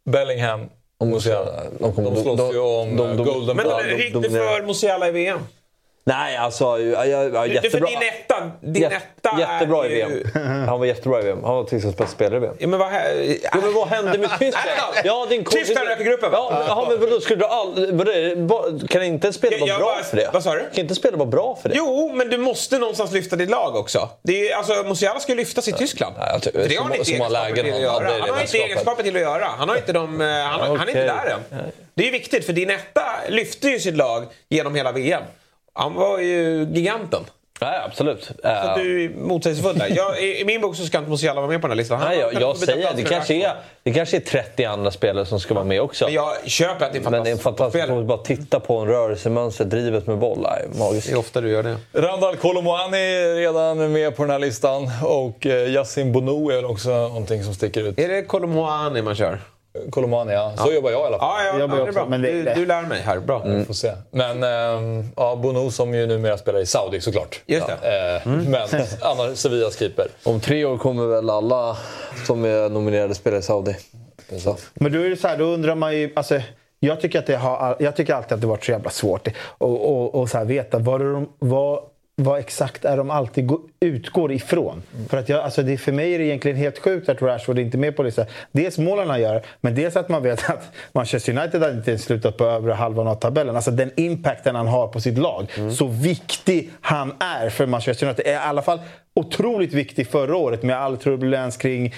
Bellingham 0.05 0.69
och 0.97 1.07
Musiala. 1.07 1.51
De, 1.79 2.03
De 2.03 2.15
slåss 2.23 2.53
ju 2.53 2.59
om 2.59 2.95
de- 2.97 3.17
de- 3.17 3.23
Golden 3.25 3.55
Men 3.57 3.65
gick 3.97 4.13
det 4.13 4.19
dominerar. 4.19 4.57
för 4.59 4.63
Musiala 4.67 5.07
i 5.07 5.11
VM? 5.11 5.39
Nej, 6.05 6.37
alltså... 6.37 6.63
Ja, 6.79 7.05
ja, 7.05 7.23
ja, 7.23 7.41
Du, 7.47 7.53
jättebra. 7.53 7.69
för 7.79 7.87
din 7.87 8.09
etta, 8.09 8.51
din 8.61 8.81
Jätte- 8.81 8.95
etta 8.95 9.39
jättebra 9.39 9.85
är 9.85 9.89
i 9.91 9.93
VM. 9.95 10.11
ju... 10.11 10.25
Han 10.67 10.79
var 10.79 10.85
jättebra 10.85 11.19
i 11.19 11.23
VM. 11.23 11.43
Han 11.43 11.55
var 11.55 11.63
Tysklands 11.63 11.97
bästa 11.97 12.13
spelare 12.15 12.37
i 12.37 12.39
VM. 12.39 12.55
Ja, 12.59 12.67
men 12.67 12.79
vad. 12.79 12.93
Ja, 13.43 13.57
men 13.61 13.73
vad 13.73 13.87
hände 13.87 14.17
med 14.17 14.29
Tyskland? 14.39 14.93
Ja, 15.03 15.25
din 15.29 15.45
Tyskland 15.45 15.87
rök 15.87 15.99
i 15.99 16.03
gruppen, 16.03 16.31
va? 16.31 16.37
Ja, 16.51 16.63
ja, 16.67 16.85
men 16.89 16.99
vadå, 16.99 17.19
skulle 17.19 17.39
du 17.39 17.45
all... 17.45 18.87
Kan 18.87 19.03
inte 19.03 19.33
spela 19.33 19.53
Jag- 19.55 19.59
vara 19.59 19.69
jag 19.69 19.79
bra 19.79 20.03
för 20.03 20.17
det? 20.17 20.29
vad 20.33 20.43
sa 20.43 20.53
du? 20.55 20.59
Kan 20.59 20.69
inte 20.83 20.95
spela 20.95 21.17
vara 21.17 21.29
bra 21.29 21.57
för 21.61 21.69
det? 21.69 21.75
Jo, 21.77 22.11
men 22.13 22.29
du 22.29 22.37
måste 22.37 22.77
någonstans 22.77 23.11
lyfta 23.11 23.35
ditt 23.35 23.49
lag 23.49 23.75
också. 23.75 24.09
Det 24.23 24.51
är, 24.51 24.55
alltså, 24.55 24.73
Musiala 24.83 25.19
ska 25.19 25.31
ju 25.31 25.37
lyftas 25.37 25.67
i 25.67 25.71
Tyskland. 25.71 26.15
Nej, 26.19 26.27
jag 26.33 26.43
För 26.43 26.69
det 26.69 26.75
har 26.75 26.83
han 26.83 26.93
inte 26.95 27.11
egenskaper 27.11 27.53
till 27.63 27.73
att 27.73 27.81
göra. 27.81 28.09
Han 28.19 28.29
har 28.29 28.41
inte 28.41 28.57
egenskaper 28.57 29.03
till 29.03 29.15
att 29.15 29.21
göra. 29.21 29.45
Han, 29.45 29.69
har 29.69 29.75
inte 29.75 29.93
de, 29.93 30.21
eh, 30.21 30.27
han, 30.27 30.61
är 30.79 30.87
inte 30.89 31.03
där 31.05 31.35
än. 31.51 31.71
Det 31.95 32.07
är 32.07 32.11
viktigt, 32.11 32.45
för 32.45 32.53
din 32.53 32.69
etta 32.69 33.03
lyfte 33.29 33.67
ju 33.69 33.79
sitt 33.79 33.95
lag 33.97 34.25
genom 34.49 34.75
hela 34.75 34.91
VM. 34.91 35.23
Han 35.73 35.93
var 35.93 36.19
ju 36.19 36.67
giganten. 36.73 37.23
Nej, 37.61 37.81
absolut. 37.85 38.23
Så 38.23 38.47
att 38.47 38.75
du 38.75 39.05
är 39.05 39.09
motsägelsefull 39.09 39.77
där. 39.77 39.93
Jag, 39.95 40.21
i, 40.21 40.41
I 40.41 40.45
min 40.45 40.61
bok 40.61 40.75
så 40.75 40.85
ska 40.85 40.97
inte 40.97 41.09
Musiala 41.09 41.41
vara 41.41 41.51
med 41.51 41.61
på 41.61 41.67
den 41.67 41.71
här 41.71 41.77
listan. 41.77 41.99
Han 41.99 42.09
Nej, 42.09 42.19
jag, 42.19 42.41
jag 42.41 42.57
säger 42.57 42.93
det 42.95 43.03
kanske, 43.03 43.33
är, 43.33 43.53
det 43.83 43.93
kanske 43.93 44.17
är 44.17 44.21
30 44.21 44.65
andra 44.65 44.91
spelare 44.91 45.25
som 45.25 45.39
ska 45.39 45.53
vara 45.53 45.65
med 45.65 45.81
också. 45.81 46.05
Men 46.05 46.13
jag 46.13 46.49
köper 46.49 46.85
att 46.85 46.93
det 46.93 46.99
är 46.99 47.05
en 47.05 47.11
Men 47.11 47.23
det 47.23 47.29
är 47.29 47.31
en 47.31 47.37
fantastisk 47.37 47.43
fantastisk 47.43 47.83
spelare. 47.83 48.01
att 48.01 48.07
bara 48.07 48.17
titta 48.17 48.59
på 48.59 48.77
en 48.77 48.87
rörelsemönster, 48.87 49.65
drivet 49.65 50.07
med 50.07 50.17
boll. 50.17 50.39
Nej, 50.41 50.79
magiskt. 50.79 51.07
Det 51.07 51.13
är 51.13 51.19
ofta 51.19 51.41
du 51.41 51.49
gör 51.49 51.63
det. 51.63 51.77
Randall 51.93 52.35
Colomwani 52.35 52.97
är 52.97 53.35
redan 53.35 53.91
med 53.91 54.15
på 54.15 54.23
den 54.23 54.31
här 54.31 54.39
listan. 54.39 54.89
Och 55.03 55.45
eh, 55.45 55.71
Yassin 55.71 56.11
Bono 56.11 56.49
är 56.49 56.55
väl 56.55 56.65
också 56.65 56.89
någonting 56.89 57.43
som 57.43 57.53
sticker 57.53 57.81
ut. 57.83 57.99
Är 57.99 58.07
det 58.07 58.21
Colomboani 58.21 59.01
man 59.01 59.15
kör? 59.15 59.39
Colomwani, 59.89 60.33
ja. 60.33 60.53
Så 60.57 60.71
jobbar 60.73 60.91
jag 60.91 61.01
i 61.01 61.03
alla 61.05 61.17
fall. 61.19 61.27
Ja, 61.37 61.43
ja, 61.43 61.53
ja 61.53 61.59
jobbar 61.59 61.77
det 61.77 61.87
är 61.87 61.91
bra. 61.91 62.05
men 62.05 62.21
det- 62.21 62.31
du, 62.31 62.43
det- 62.43 62.53
du 62.53 62.65
lär 62.65 62.81
mig 62.81 63.01
här. 63.01 63.19
Bra. 63.19 63.43
Mm. 63.45 63.65
Får 63.65 63.73
se. 63.73 63.91
Men 64.11 64.43
ehm, 64.43 65.03
ja, 65.17 65.35
Bono 65.35 65.71
som 65.71 65.93
ju 65.93 66.07
numera 66.07 66.37
spelar 66.37 66.59
i 66.59 66.65
Saudi 66.65 67.01
såklart. 67.01 67.41
Just 67.45 67.67
det. 67.67 68.21
Eh, 68.25 68.31
Men 68.31 68.67
annars 69.01 69.37
Sevillas 69.37 69.79
keeper. 69.79 70.07
Om 70.23 70.39
tre 70.39 70.65
år 70.65 70.77
kommer 70.77 71.05
väl 71.07 71.29
alla 71.29 71.77
som 72.27 72.45
är 72.45 72.69
nominerade 72.69 73.15
spela 73.15 73.37
i 73.37 73.41
Saudi. 73.41 73.75
Så. 74.39 74.57
Men 74.73 74.91
då 74.93 74.99
är 74.99 75.09
det 75.09 75.17
så 75.17 75.27
här, 75.27 75.37
då 75.37 75.43
undrar 75.45 75.75
man 75.75 75.95
ju... 75.97 76.13
Alltså, 76.15 76.41
jag, 76.79 77.01
tycker 77.01 77.19
att 77.19 77.25
det 77.25 77.35
har, 77.35 77.75
jag 77.79 77.95
tycker 77.95 78.13
alltid 78.13 78.31
att 78.33 78.41
det 78.41 78.47
varit 78.47 78.65
så 78.65 78.71
jävla 78.71 78.89
svårt 78.89 79.27
att 79.27 79.33
och, 79.57 79.91
och, 79.91 80.15
och 80.15 80.29
så 80.29 80.37
här 80.37 80.45
veta 80.45 80.79
vad, 80.79 81.01
de, 81.01 81.29
vad, 81.39 81.79
vad 82.23 82.39
exakt 82.39 82.85
är 82.85 82.97
de 82.97 83.11
alltid 83.11 83.47
gå, 83.47 83.61
utgår 83.79 84.31
ifrån. 84.31 84.83
För, 85.09 85.17
att 85.17 85.29
jag, 85.29 85.39
alltså 85.39 85.61
det, 85.63 85.77
för 85.77 85.91
mig 85.91 86.13
är 86.13 86.19
det 86.19 86.25
egentligen 86.25 86.57
helt 86.57 86.79
sjukt 86.79 87.09
att 87.09 87.21
Rashford 87.21 87.59
inte 87.59 87.77
är 87.77 87.79
med 87.79 87.95
på 87.95 88.03
listan. 88.03 88.25
Dels 88.51 88.77
målen 88.77 89.09
han 89.09 89.21
gör, 89.21 89.41
men 89.61 89.75
dels 89.75 89.95
att 89.95 90.09
man 90.09 90.23
vet 90.23 90.49
att 90.49 90.71
Manchester 90.91 91.37
United 91.37 91.63
inte 91.75 91.91
ens 91.91 92.03
slutat 92.03 92.37
på 92.37 92.45
övre 92.45 92.73
halvan 92.73 93.07
av 93.07 93.15
tabellen. 93.15 93.55
Alltså 93.55 93.71
den 93.71 93.91
impacten 93.95 94.55
han 94.55 94.67
har 94.67 94.87
på 94.87 95.01
sitt 95.01 95.17
lag. 95.17 95.47
Så 95.71 95.87
viktig 95.87 96.69
han 96.81 97.13
är 97.19 97.49
för 97.49 97.65
Manchester 97.65 98.05
United. 98.05 98.27
Är 98.27 98.31
i 98.31 98.35
alla 98.35 98.61
fall 98.61 98.79
otroligt 99.15 99.73
viktig 99.73 100.07
förra 100.07 100.35
året 100.35 100.63
med 100.63 100.77
all 100.77 100.97
turbulens 100.97 101.57
kring 101.57 101.93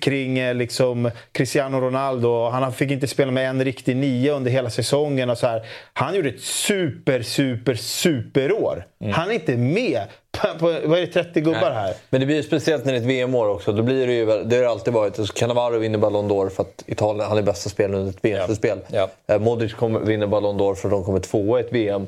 kring 0.00 0.38
eh, 0.38 0.54
liksom 0.54 1.10
Cristiano 1.32 1.80
Ronaldo. 1.80 2.48
Han 2.48 2.72
fick 2.72 2.90
inte 2.90 3.06
spela 3.06 3.32
med 3.32 3.48
en 3.48 3.64
riktig 3.64 3.96
nia 3.96 4.32
under 4.32 4.50
hela 4.50 4.70
säsongen. 4.70 5.30
Och 5.30 5.38
så 5.38 5.46
här. 5.46 5.62
Han 5.92 6.14
gjorde 6.14 6.28
ett 6.28 6.40
super, 6.40 7.22
super, 7.22 7.74
superår. 7.74 8.86
Han 9.12 9.30
är 9.30 9.34
inte 9.34 9.56
med 9.56 10.02
på, 10.32 10.58
på 10.58 10.66
vad 10.84 10.98
är 10.98 11.00
det, 11.00 11.06
30 11.06 11.40
gubbar 11.40 11.70
här. 11.70 11.94
Men 12.10 12.20
det 12.20 12.26
blir 12.26 12.36
ju 12.36 12.42
speciellt 12.42 12.84
när 12.84 12.92
det 12.92 12.98
är 12.98 13.00
ett 13.00 13.06
VM-år 13.08 13.48
också. 13.48 13.72
Då 13.72 13.82
blir 13.82 14.06
det 14.06 14.12
ju, 14.12 14.26
det 14.26 14.56
har 14.56 14.62
det 14.62 14.70
alltid 14.70 14.94
varit. 14.94 15.16
Så 15.16 15.26
Cannavaro 15.26 15.78
vinner 15.78 15.98
Ballon 15.98 16.30
d'Or 16.30 16.48
för 16.48 16.62
att 16.62 16.84
Italien 16.86 17.28
han 17.28 17.38
är 17.38 17.42
bästa 17.42 17.70
spelaren 17.70 18.00
under 18.00 18.12
ett 18.12 18.24
VM-spel. 18.24 18.78
Ja. 18.92 19.08
Eh, 19.26 19.40
Modric 19.40 19.74
kommer, 19.74 20.00
vinner 20.00 20.26
Ballon 20.26 20.60
d'Or 20.60 20.74
för 20.74 20.88
att 20.88 20.92
de 20.92 21.04
kommer 21.04 21.20
tvåa 21.20 21.60
i 21.60 21.62
ett 21.62 21.72
VM. 21.72 22.06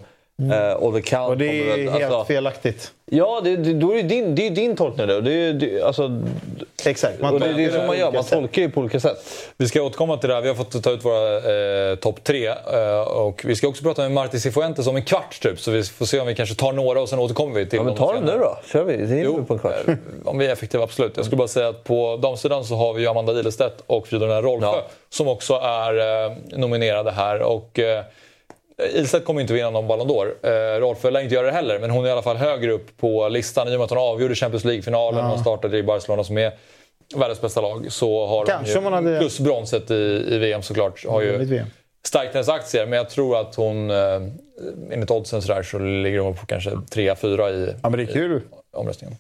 Eh, 0.53 0.73
och 0.73 0.92
det 0.92 1.03
kan 1.03 1.25
Och 1.25 1.38
det 1.38 1.47
är 1.47 1.64
väl- 1.77 1.88
helt 1.88 2.05
alltså- 2.05 2.25
felaktigt. 2.25 2.92
Ja, 3.11 3.40
det, 3.44 3.57
det, 3.57 3.73
då 3.75 3.90
är 3.92 3.97
det, 3.97 4.03
din, 4.03 4.35
det 4.35 4.42
är 4.42 4.49
ju 4.49 4.55
din 4.55 4.77
tolkning 4.77 5.07
då. 5.07 5.20
Det 5.20 5.53
det, 5.53 5.83
alltså, 5.83 6.23
Exakt. 6.85 7.20
och 7.23 7.40
det, 7.40 7.53
det 7.53 7.64
är 7.64 7.70
så 7.70 7.87
man 7.87 7.99
gör. 7.99 8.12
Man 8.12 8.25
tolkar 8.25 8.62
ju 8.62 8.70
på 8.70 8.81
olika 8.81 9.01
sätt. 9.01 9.16
Vi 9.57 9.68
ska 9.68 9.83
återkomma 9.83 10.16
till 10.16 10.29
det 10.29 10.35
här. 10.35 10.42
Vi 10.42 10.49
har 10.49 10.55
fått 10.55 10.83
ta 10.83 10.90
ut 10.90 11.05
våra 11.05 11.37
eh, 11.90 11.97
topp 11.97 12.25
tre. 12.25 12.47
Eh, 12.49 13.01
och 13.01 13.42
vi 13.44 13.57
ska 13.57 13.68
också 13.68 13.83
prata 13.85 14.03
med 14.03 14.11
Marti 14.12 14.40
Cifuentes 14.40 14.87
om 14.87 14.97
en 14.97 15.05
kvart 15.05 15.40
typ. 15.42 15.61
Så 15.61 15.70
vi 15.70 15.83
får 15.83 16.07
se 16.07 16.20
om 16.20 16.27
vi 16.27 16.35
kanske 16.35 16.55
tar 16.55 16.73
några 16.73 17.01
och 17.01 17.09
sen 17.09 17.18
återkommer 17.18 17.55
vi 17.55 17.66
till 17.66 17.77
Ja, 17.77 17.83
men 17.83 17.94
dem 17.94 18.07
ta 18.07 18.12
dem 18.14 18.25
nu 18.25 18.38
då. 18.38 18.59
Kör 18.73 18.85
vi. 18.85 18.97
Det 18.97 19.14
är 19.20 19.25
Jo, 19.25 19.44
på 19.44 19.53
en 19.55 19.59
kvart. 19.59 19.75
eh, 19.88 19.94
om 20.25 20.38
vi 20.38 20.47
är 20.47 20.53
effektiva, 20.53 20.85
absolut. 20.85 21.12
Jag 21.16 21.25
skulle 21.27 21.38
bara 21.38 21.49
säga 21.49 21.68
att 21.68 21.85
på 21.85 22.16
damsidan 22.16 22.64
så 22.64 22.75
har 22.75 22.94
vi 22.94 23.03
ju 23.03 23.09
Amanda 23.09 23.33
Ilestedt 23.40 23.83
och 23.87 24.09
Fridolina 24.09 24.42
Rolfö 24.42 24.66
Ja. 24.66 24.83
som 25.11 25.29
också 25.29 25.55
är 25.55 26.25
eh, 26.27 26.33
nominerade 26.59 27.11
här. 27.11 27.42
Och, 27.42 27.79
eh, 27.79 28.05
Ilstedt 28.95 29.25
kommer 29.25 29.40
inte 29.40 29.53
vinna 29.53 29.71
någon 29.71 29.87
Ballon 29.88 30.09
d'Or. 30.09 30.35
Eh, 30.42 30.81
Rolfö 30.81 31.11
lär 31.11 31.21
inte 31.21 31.35
göra 31.35 31.46
det 31.46 31.53
heller, 31.53 31.79
men 31.79 31.90
hon 31.90 32.05
är 32.05 32.09
i 32.09 32.13
alla 32.13 32.23
fall 32.23 32.37
högre 32.37 32.73
upp 32.73 32.96
på 32.96 33.29
listan. 33.29 33.69
I 33.69 33.75
och 33.75 33.79
med 33.79 33.85
att 33.85 33.90
hon 33.90 33.98
avgjorde 33.98 34.35
Champions 34.35 34.65
League-finalen 34.65 35.25
och 35.31 35.40
startade 35.40 35.79
i 35.79 35.83
Barcelona 35.83 36.25
som 36.25 36.38
är 36.38 36.53
världens 37.17 37.40
bästa 37.40 37.61
lag. 37.61 37.87
Så 37.92 38.27
har 38.27 38.46
Kanske 38.46 38.75
hon 38.79 38.85
ju, 38.85 38.90
hade- 38.90 39.19
plus 39.19 39.40
bronset 39.40 39.90
i, 39.90 39.94
i 40.29 40.38
VM 40.38 40.63
såklart. 40.63 41.07
Har 41.07 41.23
ju 41.23 41.65
stärkt 42.07 42.33
hennes 42.35 42.48
aktier, 42.48 42.87
men 42.87 42.96
jag 42.96 43.11
tror 43.11 43.40
att 43.40 43.55
hon, 43.55 43.90
eh, 43.90 44.21
enligt 44.90 45.11
oddsen 45.11 45.42
så, 45.42 45.53
där, 45.55 45.63
så 45.63 45.79
ligger 45.79 46.19
hon 46.19 46.35
på 46.37 46.46
kanske 46.46 46.71
3-4 46.71 47.51
i 47.51 47.75
Ja, 47.83 47.88
men 47.90 47.98
det 47.98 48.03
är 48.03 48.13
kul. 48.13 48.40
omröstningen. 48.73 49.17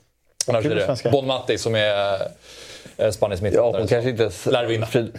Annars 0.48 0.64
med 0.64 0.76
det. 1.04 1.10
Bon 1.10 1.26
Matti 1.26 1.58
som 1.58 1.74
är 1.74 2.14
eh, 2.96 3.10
Spaniens 3.10 3.40
Ja, 3.40 3.44
mittfältare. 3.44 3.78
hon 3.80 3.88
kanske 3.88 4.10
inte 4.10 4.22
ens, 4.22 4.46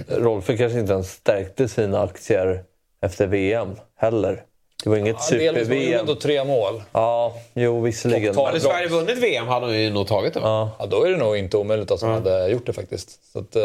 Rolfö 0.09 0.57
kanske 0.57 0.80
inte 0.80 0.93
ens 0.93 1.12
stärkte 1.12 1.68
sina 1.68 2.01
aktier 2.03 2.64
efter 3.01 3.28
VM 3.28 3.76
heller. 3.98 4.43
Det 4.84 4.89
var 4.89 4.98
inget 4.98 5.16
Ja, 5.32 5.38
delvis 5.38 5.62
ju 5.62 5.66
super-VM. 5.66 6.00
ändå 6.00 6.16
tre 6.16 6.43
mål. 6.43 6.84
Ja, 6.91 7.34
jo 7.54 7.82
visserligen. 7.82 8.36
Hade 8.38 8.60
Sverige 8.60 8.88
vunnit 8.88 9.18
VM 9.18 9.48
hade 9.48 9.68
de 9.68 9.78
ju 9.78 9.89
nog 9.89 10.08
tagit 10.08 10.34
det? 10.34 10.39
Ja. 10.43 10.72
Ja, 10.80 10.86
då 10.86 11.04
är 11.04 11.10
det 11.12 11.18
nog 11.18 11.38
inte 11.38 11.58
omöjligt 11.58 11.91
att 11.91 12.02
hon 12.02 12.12
hade 12.12 12.48
gjort 12.48 12.66
det 12.66 12.74
faktiskt. 12.74 13.20
Så 13.34 13.39
att, 13.39 13.56
eh, 13.56 13.62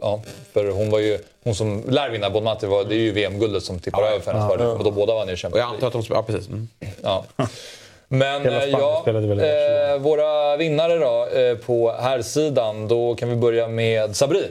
ja, 0.00 0.22
för 0.52 0.70
hon 0.70 0.90
var 0.90 0.98
ju, 0.98 1.18
hon 1.44 1.54
som 1.54 1.82
lär 1.88 2.10
vinna 2.10 2.30
Bonmati, 2.30 2.66
var, 2.66 2.84
det 2.84 2.94
är 2.94 2.98
ju 2.98 3.12
VM-guldet 3.12 3.62
som 3.62 3.78
tippar 3.78 4.02
över 4.02 4.20
för 4.20 4.32
hennes 4.32 4.48
fördel. 4.50 4.66
Och 4.66 4.84
då 4.84 4.90
båda 4.90 5.14
vann 5.14 5.28
ju 5.28 5.36
Champions 5.36 5.60
jag 5.66 5.74
antar 5.74 5.86
att 5.86 5.92
de... 6.08 6.14
Ja, 6.14 6.22
precis. 6.22 6.48
Mm. 6.48 6.68
Ja. 7.02 7.24
Men 8.08 8.46
eh, 8.46 8.64
ja, 8.64 9.04
eh, 9.08 9.98
våra 9.98 10.56
vinnare 10.56 10.96
då 10.98 11.26
eh, 11.40 11.54
på 11.56 11.92
här 11.92 12.22
sidan 12.22 12.88
Då 12.88 13.14
kan 13.14 13.28
vi 13.28 13.36
börja 13.36 13.68
med 13.68 14.16
Sabri. 14.16 14.46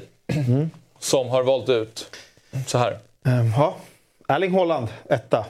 Som 0.99 1.29
har 1.29 1.43
valt 1.43 1.69
ut 1.69 2.05
så 2.67 2.77
här. 2.77 2.91
Ehm, 3.25 3.51
Ja. 3.57 3.75
Erling 4.27 4.53
Haaland, 4.53 4.87
etta. 5.09 5.45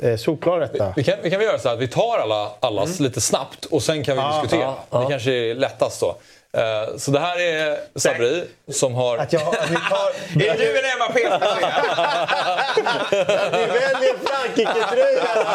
Eh, 0.00 0.16
solklar 0.16 0.60
etta. 0.60 0.92
Vi 0.96 1.04
kan, 1.04 1.14
vi 1.22 1.30
kan 1.30 1.38
väl 1.38 1.48
göra 1.48 1.58
så 1.58 1.68
här 1.68 1.74
att 1.74 1.80
vi 1.82 1.88
tar 1.88 2.18
alla, 2.18 2.50
allas 2.60 3.00
lite 3.00 3.20
snabbt 3.20 3.64
och 3.64 3.82
sen 3.82 4.04
kan 4.04 4.16
vi 4.16 4.22
Ja, 4.22 4.40
diskutera. 4.42 4.74
ja, 4.90 4.98
Det 5.00 5.06
kanske 5.10 5.30
är 5.32 5.54
lättast 5.54 6.00
då. 6.00 6.16
Eh, 6.56 6.96
så 6.96 7.10
det 7.10 7.18
här 7.18 7.40
är 7.40 7.78
Sabri 7.94 8.44
som 8.72 8.94
har... 8.94 9.18
Att 9.18 9.32
jag, 9.32 9.42
att 9.42 9.68
tar... 9.68 10.40
Är 10.44 10.58
du 10.58 10.78
en 10.78 10.96
Mbappé 10.96 11.22
Ni 13.52 13.66
väljer 13.66 14.14
Frankrike-tröjan! 14.24 15.46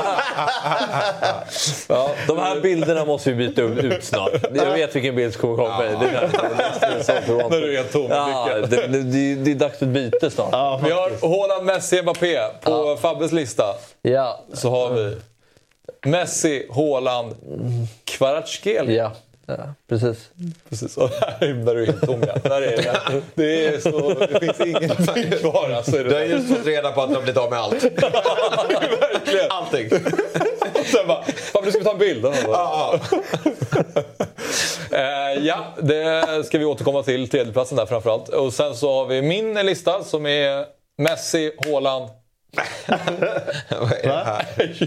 Ja, 1.90 2.10
de 2.28 2.38
här 2.40 2.62
bilderna 2.62 3.06
måste 3.06 3.32
vi 3.32 3.48
byta 3.48 3.62
ut 3.62 4.04
snart. 4.04 4.32
Jag 4.54 4.66
vet 4.72 4.96
vilken 4.96 5.16
bild 5.16 5.34
som 5.34 5.42
kommer 5.42 5.56
komma. 5.56 5.82
Det 5.84 5.88
är 5.88 6.00
det 6.98 7.04
som 7.04 7.16
är 7.16 7.50
När 7.50 7.62
du 7.62 7.74
är 7.74 7.78
helt 7.78 7.92
tom 7.92 8.08
ja, 8.10 8.50
det, 8.70 8.88
det, 8.88 9.36
det 9.36 9.52
är 9.52 9.56
dags 9.56 9.80
för 9.80 9.86
ett 9.86 9.92
byte 9.92 10.32
snart. 10.32 10.50
Ja, 10.52 10.82
Vi 10.84 10.92
har 10.92 11.12
Haaland, 11.22 11.66
Messi, 11.66 12.02
Mbappé. 12.02 12.40
På 12.62 12.98
Fabbes 13.02 13.32
lista 13.32 13.76
Ja, 14.02 14.44
så 14.54 14.70
har 14.70 14.90
vi 14.90 15.18
Messi, 16.06 16.68
Haaland, 16.76 17.36
Kvaratskhelia. 18.06 19.04
ja, 19.04 19.12
ja 19.46 19.74
precis. 19.90 20.30
Precis, 20.70 20.98
och 20.98 21.10
där 21.40 21.72
är 21.72 21.76
du 21.76 21.86
helt 21.86 22.02
tom 22.02 22.24
ja. 22.28 22.34
Där 22.44 22.62
är 22.62 22.78
det. 22.78 23.22
Det, 23.36 23.66
är 23.66 23.80
så, 23.80 24.14
det 24.14 24.40
finns 24.40 24.60
ingenting 24.60 25.32
kvar. 25.40 25.70
Alltså, 25.70 25.98
är 25.98 26.04
det 26.04 26.10
Du 26.10 26.16
har 26.16 26.22
just 26.22 26.58
fått 26.58 26.66
reda 26.66 26.92
på 26.92 27.02
att 27.02 27.10
de 27.10 27.16
har 27.16 27.22
blivit 27.22 27.38
av 27.42 27.50
med 27.50 27.60
allt. 27.60 27.84
Verkligen. 29.14 29.52
Allting. 29.52 29.90
Och 30.80 30.86
sen 30.86 31.08
bara, 31.08 31.24
nu 31.64 31.72
ska 31.72 31.80
vi 31.80 31.86
ta 31.86 31.92
en 31.92 31.98
bild. 31.98 32.22
Bara, 32.22 32.94
eh, 34.92 35.40
ja, 35.44 35.76
det 35.82 36.44
ska 36.46 36.58
vi 36.58 36.66
återkomma 36.66 37.04
till. 37.04 37.30
Tredjeplatsen 37.30 37.78
där 37.78 37.86
framförallt. 37.86 38.30
Och 38.30 38.54
sen 38.54 38.76
så 38.76 38.94
har 38.94 39.06
vi 39.06 39.22
min 39.22 39.54
lista 39.54 40.04
som 40.04 40.26
är 40.26 40.66
Messi, 40.98 41.52
Haaland. 41.66 42.10
Vad 43.70 43.92
är 43.92 44.08
det 44.08 44.24
här? 44.26 44.46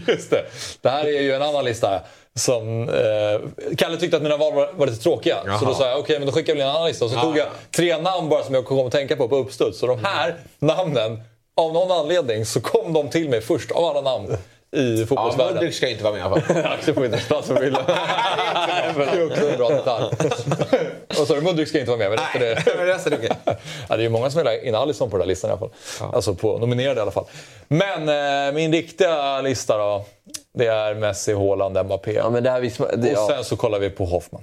Just 0.09 0.31
det. 0.31 0.45
Det 0.81 0.91
här 0.91 1.05
är 1.05 1.21
ju 1.21 1.33
en 1.33 1.43
annan 1.43 1.65
lista. 1.65 2.01
Som, 2.37 2.89
eh, 2.89 3.75
Kalle 3.77 3.97
tyckte 3.97 4.17
att 4.17 4.23
mina 4.23 4.37
val 4.37 4.55
var, 4.55 4.71
var 4.77 4.87
lite 4.87 5.03
tråkiga. 5.03 5.37
Så 5.59 5.65
då 5.65 5.75
sa 5.75 5.89
jag 5.89 5.99
okej, 5.99 6.19
men 6.19 6.27
då 6.27 6.33
skickar 6.33 6.53
jag 6.53 6.57
väl 6.59 6.69
en 6.69 6.75
annan 6.77 6.89
lista. 6.89 7.05
Och 7.05 7.11
så 7.11 7.21
tog 7.21 7.39
jag 7.39 7.47
tre 7.77 7.99
namn 7.99 8.29
bara 8.29 8.45
som 8.45 8.55
jag 8.55 8.65
kom 8.65 8.87
att 8.87 8.93
tänka 8.93 9.17
på 9.17 9.29
på 9.29 9.37
uppstuds. 9.37 9.79
Så 9.79 9.87
de 9.87 10.05
här 10.05 10.35
namnen, 10.59 11.21
av 11.57 11.73
någon 11.73 11.91
anledning 11.93 12.47
så 12.47 12.61
kom 12.61 12.93
de 12.93 13.09
till 13.09 13.29
mig 13.29 13.41
först 13.41 13.71
av 13.71 13.85
alla 13.85 14.01
namn 14.01 14.37
i 14.73 15.01
Ja, 15.01 15.07
fotbollsvärlden. 15.07 15.55
Mudryk 15.55 15.75
ska 15.75 15.89
inte 15.89 16.05
vara 16.05 16.13
med 16.15 16.21
i 16.21 16.23
alla 16.23 16.41
fall. 16.41 16.57
Axel 16.73 16.95
får 16.95 17.05
inte 17.05 17.19
plats 17.19 17.51
med 17.51 17.61
bilden. 17.61 17.83
Det 17.87 17.93
är 19.03 19.27
också 19.27 19.51
en 19.51 19.57
bra 19.57 19.69
detalj. 19.69 20.15
Och 21.21 21.27
så 21.27 21.35
är 21.35 21.41
Mudryk 21.41 21.69
ska 21.69 21.79
inte 21.79 21.91
vara 21.91 21.99
med, 21.99 22.11
men 22.11 22.19
efter 22.19 22.39
det... 22.39 22.77
Men 22.77 22.87
resten 22.87 23.13
är 23.13 23.17
okej. 23.17 23.31
Ja, 23.45 23.57
det 23.89 23.95
är 23.95 23.99
ju 23.99 24.09
många 24.09 24.31
som 24.31 24.39
vill 24.39 24.47
ha 24.47 24.55
in 24.55 24.75
Alisson 24.75 25.11
på 25.11 25.17
den 25.17 25.23
här 25.23 25.29
listan 25.29 25.51
i 25.51 25.53
alla 25.53 25.61
fall. 25.61 25.71
Alltså 26.15 26.35
på, 26.35 26.59
nominerade 26.59 26.99
i 26.99 27.03
alla 27.03 27.11
fall. 27.11 27.27
Men 27.69 28.09
eh, 28.49 28.55
min 28.55 28.73
riktiga 28.73 29.41
lista 29.41 29.79
då, 29.79 30.05
det 30.55 30.67
är 30.67 30.95
Messi, 30.95 31.35
Haaland, 31.35 31.85
Mbappé. 31.85 32.13
Ja, 32.13 32.31
men 32.31 32.43
det 32.43 32.51
här 32.51 32.61
visst, 32.61 32.79
det, 32.79 32.95
Och 32.95 33.07
ja. 33.07 33.29
sen 33.31 33.45
så 33.45 33.57
kollar 33.57 33.79
vi 33.79 33.91
på 33.91 34.05
Hoffman. 34.05 34.43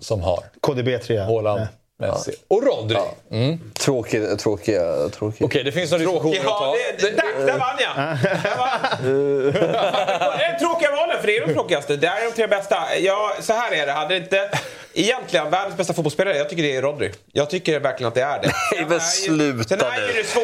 Som 0.00 0.20
har 0.20 0.44
KDB-3. 0.60 1.24
Haaland, 1.24 1.66
Messi 2.10 2.32
och 2.48 2.62
Rodri. 2.66 2.96
Okej, 2.96 3.58
Tråkigt, 3.78 4.38
tråkiga, 4.38 5.08
tråkiga. 5.08 5.62
det 5.64 5.72
finns 5.72 5.90
några 5.90 6.04
diskussioner 6.04 6.38
att 6.38 6.44
Ja, 6.44 6.58
ta. 6.58 6.72
det, 6.98 7.10
det, 7.10 7.16
där, 7.16 7.46
där 7.46 7.58
vann 7.58 7.76
jag! 7.78 7.96
Där 8.42 8.56
vann. 8.58 9.02
Det 10.38 10.44
är 10.44 10.58
tråkiga 10.58 10.90
valen, 10.90 11.16
för 11.20 11.26
det 11.26 11.36
är 11.36 11.46
de 11.46 11.52
tråkigaste. 11.54 11.96
Det 11.96 12.06
är 12.06 12.24
de 12.30 12.32
tre 12.36 12.46
bästa. 12.46 12.76
Ja, 13.00 13.32
så 13.40 13.52
här 13.52 13.72
är 13.74 13.86
det. 13.86 13.92
Hade 13.92 14.08
det 14.14 14.16
inte... 14.16 14.50
Egentligen, 14.94 15.50
världens 15.50 15.76
bästa 15.76 15.92
fotbollsspelare, 15.94 16.36
jag 16.36 16.48
tycker 16.48 16.62
det 16.62 16.76
är 16.76 16.82
Rodri. 16.82 17.12
Jag 17.32 17.50
tycker 17.50 17.80
verkligen 17.80 18.08
att 18.08 18.14
det 18.14 18.22
är 18.22 18.40
det. 18.42 18.52
Nej, 18.76 18.86
men 18.88 19.00
sluta 19.00 19.76
nu. 19.76 19.82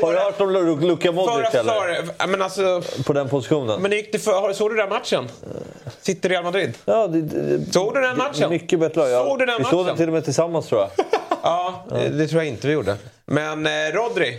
Har 0.02 0.12
du 0.12 0.18
hört 0.18 0.40
om 0.40 0.50
Lu- 0.56 0.80
Luka 0.86 1.12
Modric 1.12 1.50
Förra 1.50 1.60
eller? 1.60 1.72
säsongen- 1.94 2.10
ja, 2.18 2.26
Men 2.26 2.42
alltså... 2.42 2.82
På 3.06 3.12
den 3.12 3.28
positionen? 3.28 3.82
Men 3.82 3.92
gick 3.92 4.12
det 4.12 4.18
för... 4.18 4.52
Såg 4.52 4.70
du 4.70 4.76
den 4.76 4.88
matchen? 4.88 5.28
Sitter 6.02 6.28
Real 6.28 6.44
Madrid? 6.44 6.72
Ja, 6.84 7.06
det, 7.06 7.20
det, 7.22 7.72
Såg 7.72 7.94
du 7.94 8.00
den 8.00 8.16
matchen? 8.18 8.50
Mycket 8.50 8.80
bättre 8.80 9.00
lag. 9.00 9.10
Ja, 9.10 9.24
Såg 9.24 9.38
du 9.38 9.46
den 9.46 9.58
Vi 9.58 9.64
såg 9.64 9.72
den 9.72 9.84
matchen? 9.84 9.96
till 9.96 10.06
och 10.08 10.12
med 10.12 10.24
tillsammans 10.24 10.66
tror 10.66 10.80
jag. 10.80 10.90
Ja, 11.42 11.84
det, 11.90 12.08
det 12.08 12.26
tror 12.28 12.42
jag 12.42 12.48
inte 12.48 12.66
vi 12.66 12.72
gjorde. 12.72 12.96
Men 13.26 13.66
eh, 13.66 13.72
Rodri. 13.92 14.38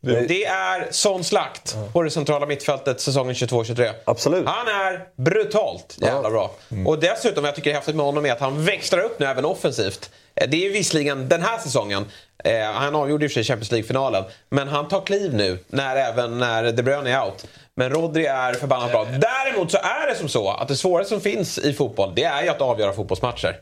Det 0.00 0.44
är 0.44 0.88
sån 0.90 1.24
slakt 1.24 1.76
på 1.92 2.02
det 2.02 2.10
centrala 2.10 2.46
mittfältet 2.46 3.00
säsongen 3.00 3.34
22-23. 3.34 3.92
Absolut. 4.04 4.46
Han 4.46 4.68
är 4.68 5.04
brutalt 5.16 5.96
jävla 6.00 6.30
bra. 6.30 6.50
Och 6.86 6.98
dessutom, 6.98 7.44
jag 7.44 7.54
tycker 7.54 7.70
är 7.70 7.74
häftigt 7.74 7.96
med 7.96 8.04
honom 8.06 8.26
är 8.26 8.32
att 8.32 8.40
han 8.40 8.64
växlar 8.64 8.98
upp 9.00 9.18
nu 9.18 9.26
även 9.26 9.44
offensivt. 9.44 10.10
Eh, 10.34 10.48
Det 10.48 10.66
är 10.66 10.70
visserligen 10.70 11.28
den 11.28 11.42
här 11.42 11.58
säsongen. 11.58 12.06
Eh, 12.44 12.60
han 12.72 12.94
avgjorde 12.94 13.24
i 13.24 13.28
och 13.28 13.30
för 13.30 13.34
sig 13.34 13.44
Champions 13.44 13.70
League-finalen. 13.70 14.24
Men 14.50 14.68
han 14.68 14.88
tar 14.88 15.00
kliv 15.00 15.34
nu, 15.34 15.58
när, 15.68 15.96
även 15.96 16.38
när 16.38 16.72
De 16.72 16.82
Bruyne 16.82 17.10
är 17.12 17.24
out. 17.26 17.46
Men 17.76 17.90
Rodri 17.90 18.26
är 18.26 18.52
förbannat 18.54 18.90
bra. 18.92 19.04
Däremot 19.04 19.70
så 19.70 19.78
är 19.78 20.06
det 20.08 20.14
som 20.18 20.28
så 20.28 20.50
att 20.50 20.68
det 20.68 20.76
svåraste 20.76 21.08
som 21.08 21.20
finns 21.20 21.58
i 21.58 21.72
fotboll, 21.72 22.12
det 22.16 22.24
är 22.24 22.42
ju 22.42 22.48
att 22.48 22.60
avgöra 22.60 22.92
fotbollsmatcher. 22.92 23.56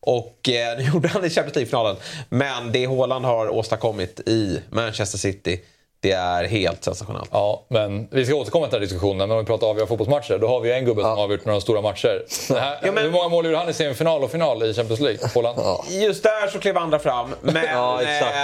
Och 0.00 0.48
eh, 0.48 0.78
nu 0.78 0.84
gjorde 0.84 1.08
han 1.08 1.24
i 1.24 1.30
Champions 1.30 1.56
League-finalen. 1.56 1.96
Men 2.28 2.72
det 2.72 2.86
Haaland 2.86 3.24
har 3.24 3.48
åstadkommit 3.48 4.20
i 4.20 4.62
Manchester 4.70 5.18
City, 5.18 5.60
det 6.00 6.12
är 6.12 6.44
helt 6.44 6.84
sensationellt. 6.84 7.28
Ja, 7.32 7.66
men 7.68 8.08
vi 8.10 8.24
ska 8.26 8.34
återkomma 8.34 8.66
till 8.66 8.70
den 8.72 8.80
här 8.80 8.86
diskussionen. 8.86 9.16
Men 9.18 9.30
om 9.30 9.38
vi 9.38 9.44
pratar 9.44 9.66
avgöra 9.66 9.86
fotbollsmatcher, 9.86 10.38
då 10.38 10.48
har 10.48 10.60
vi 10.60 10.72
en 10.72 10.84
gubbe 10.84 11.02
som 11.02 11.10
har 11.10 11.22
avgjort 11.24 11.44
några 11.44 11.60
stora 11.60 11.80
matcher. 11.80 12.24
Här, 12.54 12.78
Ja, 12.82 12.92
men- 12.92 13.04
Hur 13.04 13.10
många 13.10 13.28
mål 13.28 13.44
gjorde 13.44 13.56
han 13.58 13.68
i 13.68 13.72
semifinal 13.72 14.24
och 14.24 14.30
final 14.30 14.62
i 14.62 14.74
Champions 14.74 15.00
League? 15.00 15.18
Haaland? 15.34 15.58
Just 15.88 16.22
där 16.22 16.46
så 16.52 16.58
klev 16.58 16.78
andra 16.78 16.98
fram. 16.98 17.34
Men 17.42 17.64
Ja, 17.72 18.00
exakt. 18.02 18.34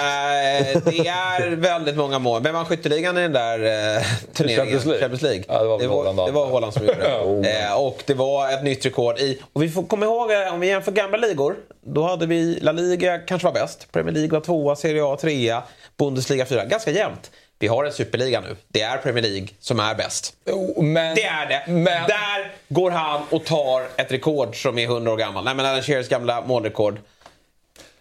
eh, 0.87 0.93
det 0.93 1.09
är 1.09 1.57
väldigt 1.57 1.97
många 1.97 2.19
mål. 2.19 2.43
Vem 2.43 2.55
vann 2.55 2.65
skytteligan 2.67 3.19
i 3.19 3.21
den 3.21 3.33
där 3.33 3.59
eh, 3.97 4.03
turneringen? 4.35 4.81
Champions 4.81 5.23
League. 5.23 5.45
Ja, 5.49 5.55
Ja, 5.55 5.61
det 5.61 5.87
var 5.87 6.05
det, 6.05 6.13
var, 6.13 6.27
det 6.27 6.33
var 6.33 6.47
Haaland 6.47 6.73
som 6.73 6.87
gjorde 6.87 6.99
det. 7.43 7.51
eh, 7.65 7.81
och 7.83 8.03
det 8.07 8.15
var 8.15 8.53
ett 8.53 8.65
nytt 8.65 8.87
rekord 8.87 9.19
i... 9.19 9.43
Och 9.53 9.63
vi 9.63 9.69
får 9.69 9.83
komma 9.83 10.07
ihåg, 10.07 10.33
eh, 10.33 10.55
om 10.55 10.61
vi 10.61 10.67
jämför 10.69 10.93
gamla 10.93 11.17
ligor. 11.17 11.57
Då 11.87 12.03
hade 12.03 12.27
vi 12.27 12.59
La 12.61 12.73
Liga 12.73 13.19
kanske 13.19 13.47
var 13.49 13.53
bäst. 13.55 13.93
Premier 13.93 14.13
League 14.15 14.31
var 14.31 14.41
tvåa, 14.41 14.77
Serie 14.77 15.05
A 15.05 15.17
trea, 15.21 15.63
Bundesliga 15.99 16.47
fyra. 16.47 16.65
Ganska 16.65 16.91
jämnt. 16.91 17.31
Vi 17.59 17.67
har 17.67 17.85
en 17.85 17.93
superliga 17.93 18.41
nu. 18.41 18.57
Det 18.69 18.83
är 18.83 18.99
Premier 18.99 19.23
League 19.23 19.49
som 19.61 19.81
är 19.81 19.95
bäst. 19.95 20.35
Jo, 20.47 20.83
men... 20.83 21.15
Det 21.15 21.25
är 21.25 21.47
det. 21.47 21.63
Men... 21.73 21.85
Där 22.09 22.53
går 22.69 22.91
han 22.91 23.23
och 23.31 23.45
tar 23.45 23.83
ett 23.97 24.13
rekord 24.13 24.63
som 24.63 24.79
är 24.79 24.85
100 24.85 25.13
år 25.13 25.17
gammalt. 25.17 25.45
Nej 25.45 25.55
men 25.55 25.67
Alan 25.67 25.83
Shearers 25.83 26.09
gamla 26.09 26.41
målrekord. 26.47 26.99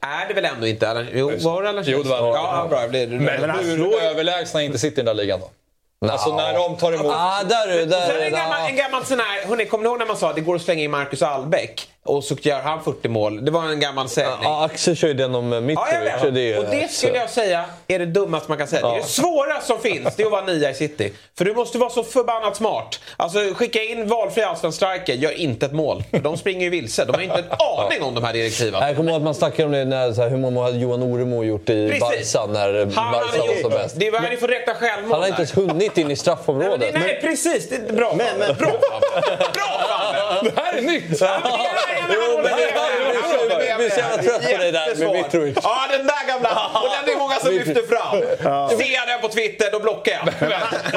Är 0.01 0.27
det 0.27 0.33
väl 0.33 0.45
ändå 0.45 0.67
inte 0.67 0.89
Alan 0.89 1.07
Jo, 1.13 1.31
var 1.39 1.63
det 1.63 1.69
Alan 1.69 1.83
Jo, 1.87 2.03
Shearers? 2.03 2.03
det 2.03 2.21
var 2.21 2.31
det. 2.31 2.37
Ja, 2.39 2.67
bra. 2.69 2.81
Jag 2.81 2.89
blev, 2.89 3.09
Men 3.21 3.49
hur 3.59 4.01
överlägsna 4.01 4.61
inte 4.63 4.79
sitter 4.79 5.01
i 5.01 5.05
den 5.05 5.17
där 5.17 5.23
ligan 5.23 5.39
då? 5.39 5.49
Alltså 6.11 6.35
när 6.35 6.53
de 6.53 6.77
tar 6.77 6.93
emot... 6.93 7.13
Ah, 7.15 7.43
där, 7.43 7.67
är- 7.67 7.85
där, 7.85 8.07
Sen 8.07 8.15
är- 8.21 8.25
en 8.25 8.31
gammal, 8.31 8.69
en 8.69 8.75
gammal 8.75 9.05
sån 9.05 9.19
här, 9.19 9.45
hörni, 9.47 9.65
kommer 9.65 9.83
ni 9.83 9.89
ihåg 9.89 9.99
när 9.99 10.05
man 10.05 10.17
sa 10.17 10.29
att 10.29 10.35
det 10.35 10.41
går 10.41 10.55
att 10.55 10.61
slänga 10.61 10.83
in 10.83 10.91
Marcus 10.91 11.21
Albeck 11.21 11.89
och 12.05 12.23
så 12.23 12.35
gör 12.41 12.61
han 12.61 12.83
40 12.83 13.07
mål? 13.09 13.45
Det 13.45 13.51
var 13.51 13.63
en 13.63 13.79
gammal 13.79 14.09
sägning. 14.09 14.33
Ja, 14.43 14.65
Axel 14.65 14.95
kör 14.95 15.07
ju 15.07 15.13
den 15.13 15.35
om 15.35 15.51
Ja, 15.51 15.55
jag 15.55 15.63
Mitrovic. 15.63 16.23
vet. 16.23 16.33
det 16.35 16.57
och 16.57 16.65
det 16.71 16.91
skulle 16.91 17.17
jag 17.17 17.29
säga 17.29 17.65
är 17.87 17.99
det 17.99 18.05
dummaste 18.05 18.45
man 18.51 18.57
kan 18.57 18.67
säga. 18.67 18.81
Det 18.87 18.93
är 18.93 18.95
det 18.95 19.03
svåraste 19.03 19.67
som 19.67 19.79
finns, 19.79 20.15
det 20.15 20.23
är 20.23 20.25
att 20.25 20.31
vara 20.31 20.45
nia 20.45 20.69
i 20.69 20.73
city. 20.73 21.13
För 21.37 21.45
du 21.45 21.53
måste 21.53 21.77
vara 21.77 21.89
så 21.89 22.03
förbannat 22.03 22.55
smart. 22.55 22.99
Alltså 23.17 23.39
skicka 23.55 23.83
in 23.83 24.07
valfri 24.07 24.43
allsvensk 24.43 24.75
striker, 24.75 25.13
gör 25.13 25.39
inte 25.39 25.65
ett 25.65 25.71
mål. 25.73 26.03
För 26.11 26.19
de 26.19 26.37
springer 26.37 26.61
ju 26.63 26.69
vilse. 26.69 27.05
De 27.05 27.13
har 27.15 27.21
inte 27.21 27.35
en 27.37 27.45
aning 27.59 28.01
om 28.03 28.15
de 28.15 28.23
här 28.23 28.33
direktiven. 28.33 28.81
Jag 28.87 28.95
kommer 28.95 29.11
ihåg 29.11 29.17
att 29.17 29.23
man 29.23 29.35
snackade 29.35 29.65
om 29.65 29.71
det 29.71 29.85
när, 29.85 30.13
så 30.13 30.21
här, 30.21 30.29
hur 30.29 30.37
många 30.37 30.53
mål 30.53 30.63
hade 30.63 30.77
Johan 30.77 31.03
Oremo 31.03 31.43
gjort 31.43 31.69
i 31.69 31.89
Precis. 31.99 32.33
Barca 32.33 32.53
när 32.53 32.79
Han 32.95 33.11
Barca 33.13 33.37
var 33.37 33.61
som 33.61 33.71
bäst. 33.71 33.95
det 33.99 34.07
är 34.07 34.11
vad 34.11 34.21
ni 34.23 34.37
får 34.37 34.47
räkna 34.47 34.73
självmål 34.73 35.11
Han 35.11 35.21
har 35.21 35.27
inte 35.27 35.41
ens 35.41 35.57
hunnit 35.57 35.97
in 35.97 36.11
i 36.11 36.15
straffområdet. 36.15 36.79
Nej, 36.93 37.03
nej, 37.05 37.19
precis. 37.21 37.69
Det 37.69 37.75
är 37.75 37.93
bra. 37.93 38.13
Men- 38.17 38.39
men- 38.39 38.55
Bra. 38.57 38.67
Bra 38.67 38.79
Fabbe. 39.89 40.49
Det 40.55 40.61
här 40.61 40.73
är 40.77 40.81
nytt! 40.81 41.03
Ja, 41.09 41.09
men 41.09 41.19
det 41.19 41.21
är- 41.21 41.21
ja, 41.21 41.39
men 41.41 41.41
han 41.41 41.41
håller 41.41 41.41
med. 41.41 41.41
Han 41.41 41.51
håller 41.51 41.87
med. 41.87 41.92
Jag 43.67 43.77
blir 43.77 43.89
så 43.89 43.99
jävla 43.99 44.23
trött 44.23 44.41
på 44.51 44.57
det 44.57 44.71
där 44.71 44.95
med. 44.95 45.11
Mitrovic. 45.13 45.57
Ja, 45.63 45.85
den 45.91 46.07
där 46.07 46.27
gamla. 46.27 46.71
Och 46.83 46.89
den 47.05 47.15
är 47.15 47.19
många 47.19 47.35
som 47.35 47.51
lyfter 47.51 47.83
fram. 47.87 48.19
Ser 48.69 48.93
jag 48.93 49.07
den 49.07 49.21
på 49.21 49.27
Twitter, 49.27 49.71
då 49.71 49.79
blockar 49.79 50.11
jag. 50.11 50.49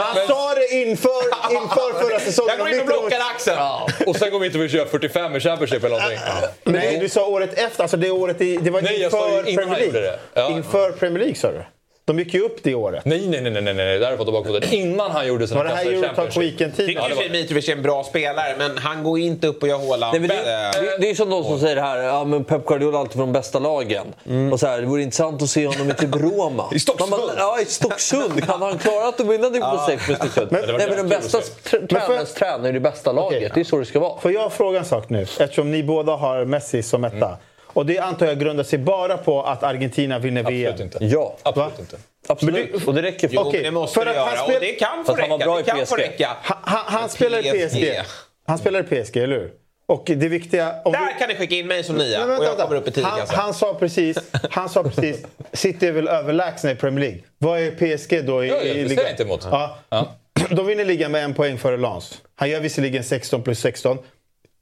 Han 0.03 0.27
sa 0.27 0.55
det 0.55 0.75
inför, 0.75 1.23
inför 1.51 2.05
förra 2.05 2.21
säsongen. 2.21 2.51
Jag 2.51 2.59
går 2.59 2.69
in 2.69 2.81
och 2.81 2.87
Mitrovic. 2.87 3.01
blockar 3.01 3.21
Axel. 3.35 3.59
Och 4.07 4.17
sen 4.17 4.31
går 4.31 4.39
vi 4.39 4.47
inte 4.47 4.59
och 4.59 4.71
köra 4.71 4.87
45 4.87 5.37
i 5.37 5.41
Championship 5.41 5.85
eller 5.85 5.97
någonting. 5.97 6.19
Nej, 6.65 6.99
du 7.01 7.09
sa 7.09 7.27
året 7.27 7.59
efter. 7.59 7.83
Alltså 7.83 7.97
det 7.97 8.11
året 8.11 8.41
i, 8.41 8.57
det 8.57 8.71
var 8.71 8.83
Nej, 8.83 9.01
jag 9.03 9.13
sa 9.13 9.31
ju 9.31 9.39
inför 9.39 9.51
innan 9.51 9.75
Premier 9.75 9.93
League. 10.35 10.57
Inför 10.57 10.91
Premier 10.93 11.19
League 11.19 11.35
sa 11.37 11.51
du? 11.53 11.65
De 12.07 12.19
gick 12.19 12.35
ju 12.35 12.41
upp 12.41 12.57
det 12.63 12.75
året. 12.75 13.05
Nej, 13.05 13.27
nej, 13.29 13.41
nej, 13.41 13.51
nej, 13.53 13.63
nej, 13.63 13.75
nej. 13.75 13.99
där 13.99 14.11
har 14.11 14.17
fått 14.17 14.27
tillbaka 14.27 14.49
foten. 14.49 14.73
Innan 14.75 15.11
han 15.11 15.27
gjorde 15.27 15.49
sina 15.49 15.63
Var 15.63 15.71
klasser 15.71 15.93
i 15.93 16.03
Championship. 16.03 16.43
Weekend-tiden? 16.43 17.03
tycker 17.05 17.23
ju 17.25 17.31
Mitrovic 17.31 17.69
är 17.69 17.73
en 17.73 17.83
bra 17.83 18.05
spelare, 18.05 18.55
men 18.59 18.79
han 18.79 19.05
går 19.05 19.19
inte 19.19 19.47
upp 19.47 19.63
och 19.63 19.69
gör 19.69 19.79
Haaland. 19.89 20.21
Nej, 20.21 20.29
det, 20.29 20.35
det, 20.81 20.99
det 21.01 21.11
är 21.11 21.15
som 21.15 21.31
de 21.31 21.45
som 21.45 21.61
säger 21.61 21.77
här, 21.77 21.99
ja, 22.03 22.25
men 22.25 22.45
Pep 22.45 22.67
Guardiola 22.67 22.97
är 22.99 23.01
alltid 23.01 23.13
från 23.17 23.21
de 23.27 23.33
bästa 23.33 23.59
lagen. 23.59 24.07
Och 24.53 24.61
så 24.61 24.67
här, 24.67 24.81
det 24.81 24.87
vore 24.87 25.03
intressant 25.03 25.43
att 25.43 25.49
se 25.51 25.67
honom 25.67 25.91
i 25.91 25.95
typ 25.95 26.15
Roma. 26.15 26.65
I 26.75 26.79
Stocksund. 26.79 27.11
Man 27.11 27.21
Ja, 27.39 27.61
i 27.61 27.65
Stocksund. 27.65 28.47
Kan 28.47 28.63
han 28.63 28.79
klara 28.79 29.09
att 29.09 29.21
vinna 29.21 29.51
division 29.51 29.79
6 29.87 30.09
med 30.09 30.17
Stocksund? 30.17 30.49
Men- 30.53 30.61
Nej, 30.77 30.87
men 30.89 30.97
den 30.97 31.09
bästa 31.09 31.39
tr- 31.39 31.87
tränarens 31.87 32.35
tränare 32.35 32.69
är 32.69 32.73
det 32.73 32.81
bästa 32.81 33.13
laget. 33.13 33.55
Det 33.55 33.61
är 33.61 33.65
så 33.65 33.79
det 33.79 33.85
ska 33.87 34.01
vara. 34.01 34.21
Får 34.21 34.33
jag 34.33 34.53
fråga 34.53 34.79
en 34.79 34.85
sak 34.85 35.09
nu? 35.09 35.23
Eftersom 35.23 35.71
ni 35.71 35.83
båda 35.83 36.13
har 36.13 36.45
Messi 36.45 36.83
som 36.83 37.05
etta. 37.05 37.37
Och 37.77 37.87
det 37.87 37.99
antar 37.99 38.27
jag 38.27 38.39
grundar 38.39 38.65
sig 38.65 38.79
bara 38.79 39.17
på 39.17 39.43
att 39.43 39.63
Argentina 39.63 40.19
vinner 40.19 40.43
VM. 40.43 40.73
Absolut 40.73 40.95
inte. 40.95 41.05
Ja, 41.05 41.37
Absolut 41.43 41.69
Va? 41.73 41.81
inte. 41.81 41.97
absolut. 42.27 42.73
Det- 42.73 42.87
Och 42.87 42.95
det 42.95 43.03
räcker 43.03 43.29
för 43.29 43.35
Jo, 43.35 43.41
Okej, 43.41 43.63
det 43.63 43.71
måste 43.71 43.95
för 44.01 44.05
det 44.05 44.11
att 44.11 44.17
han 44.17 44.27
göra. 44.35 44.45
spel- 44.45 44.55
Och 44.55 44.61
det 44.61 44.73
kan 44.73 45.05
få 45.05 45.05
Fast 45.05 45.21
han 45.21 45.29
var 45.31 45.39
räcka. 45.39 45.47
bra 45.47 45.61
i 45.61 45.63
Det 45.63 45.71
kan 45.71 45.87
få 45.87 45.97
räcka. 45.97 46.29
Han, 46.43 46.59
han, 46.63 46.83
han 47.01 47.09
spelar 47.09 47.39
i 47.57 47.69
PSG. 47.69 48.01
Han 48.47 48.59
spelar 48.59 48.81
i 48.81 48.83
PSG, 49.05 49.17
eller 49.17 49.37
hur? 49.37 49.51
Och 49.89 50.03
det 50.07 50.15
viktiga... 50.29 50.75
Om 50.85 50.93
vi- 50.93 50.99
Där 50.99 51.19
kan 51.19 51.29
ni 51.29 51.35
skicka 51.35 51.55
in 51.55 51.67
mig 51.67 51.85
som 51.85 51.97
nia 51.97 52.25
och 52.25 52.31
jag 52.33 52.39
vänta, 52.41 52.63
kommer 52.65 52.77
upp 52.77 52.89
i 52.89 52.91
tidigt. 52.91 53.05
han, 53.11 53.21
Alltså. 53.21 53.37
han 53.37 53.55
sa 53.55 53.75
precis, 53.75 54.19
han 54.51 54.69
sa 54.69 54.83
precis, 54.83 55.27
City 55.53 55.87
är 55.87 55.93
väl 55.93 56.09
överlägsna 56.09 56.71
i 56.71 56.75
Premier 56.75 57.01
League. 57.05 57.21
Vad 57.39 57.61
är 57.61 57.71
PSG 57.71 58.27
då 58.27 58.45
i, 58.45 58.49
Ja, 58.49 58.55
ja, 58.55 58.61
det 58.63 58.69
i 58.69 58.85
ligan? 58.89 59.05
inte 59.11 59.23
emot. 59.23 59.49
Ja. 59.51 59.77
De 60.51 60.67
vinner 60.67 60.85
ligan 60.85 61.13
med 61.13 61.25
en 61.25 61.35
poäng 61.35 61.59
före 61.59 61.77
Lens. 61.77 62.23
Han 62.35 62.51
gör 62.51 62.61
visserligen 62.61 63.05
16 63.05 63.43
plus 63.43 63.59
16. 63.61 63.99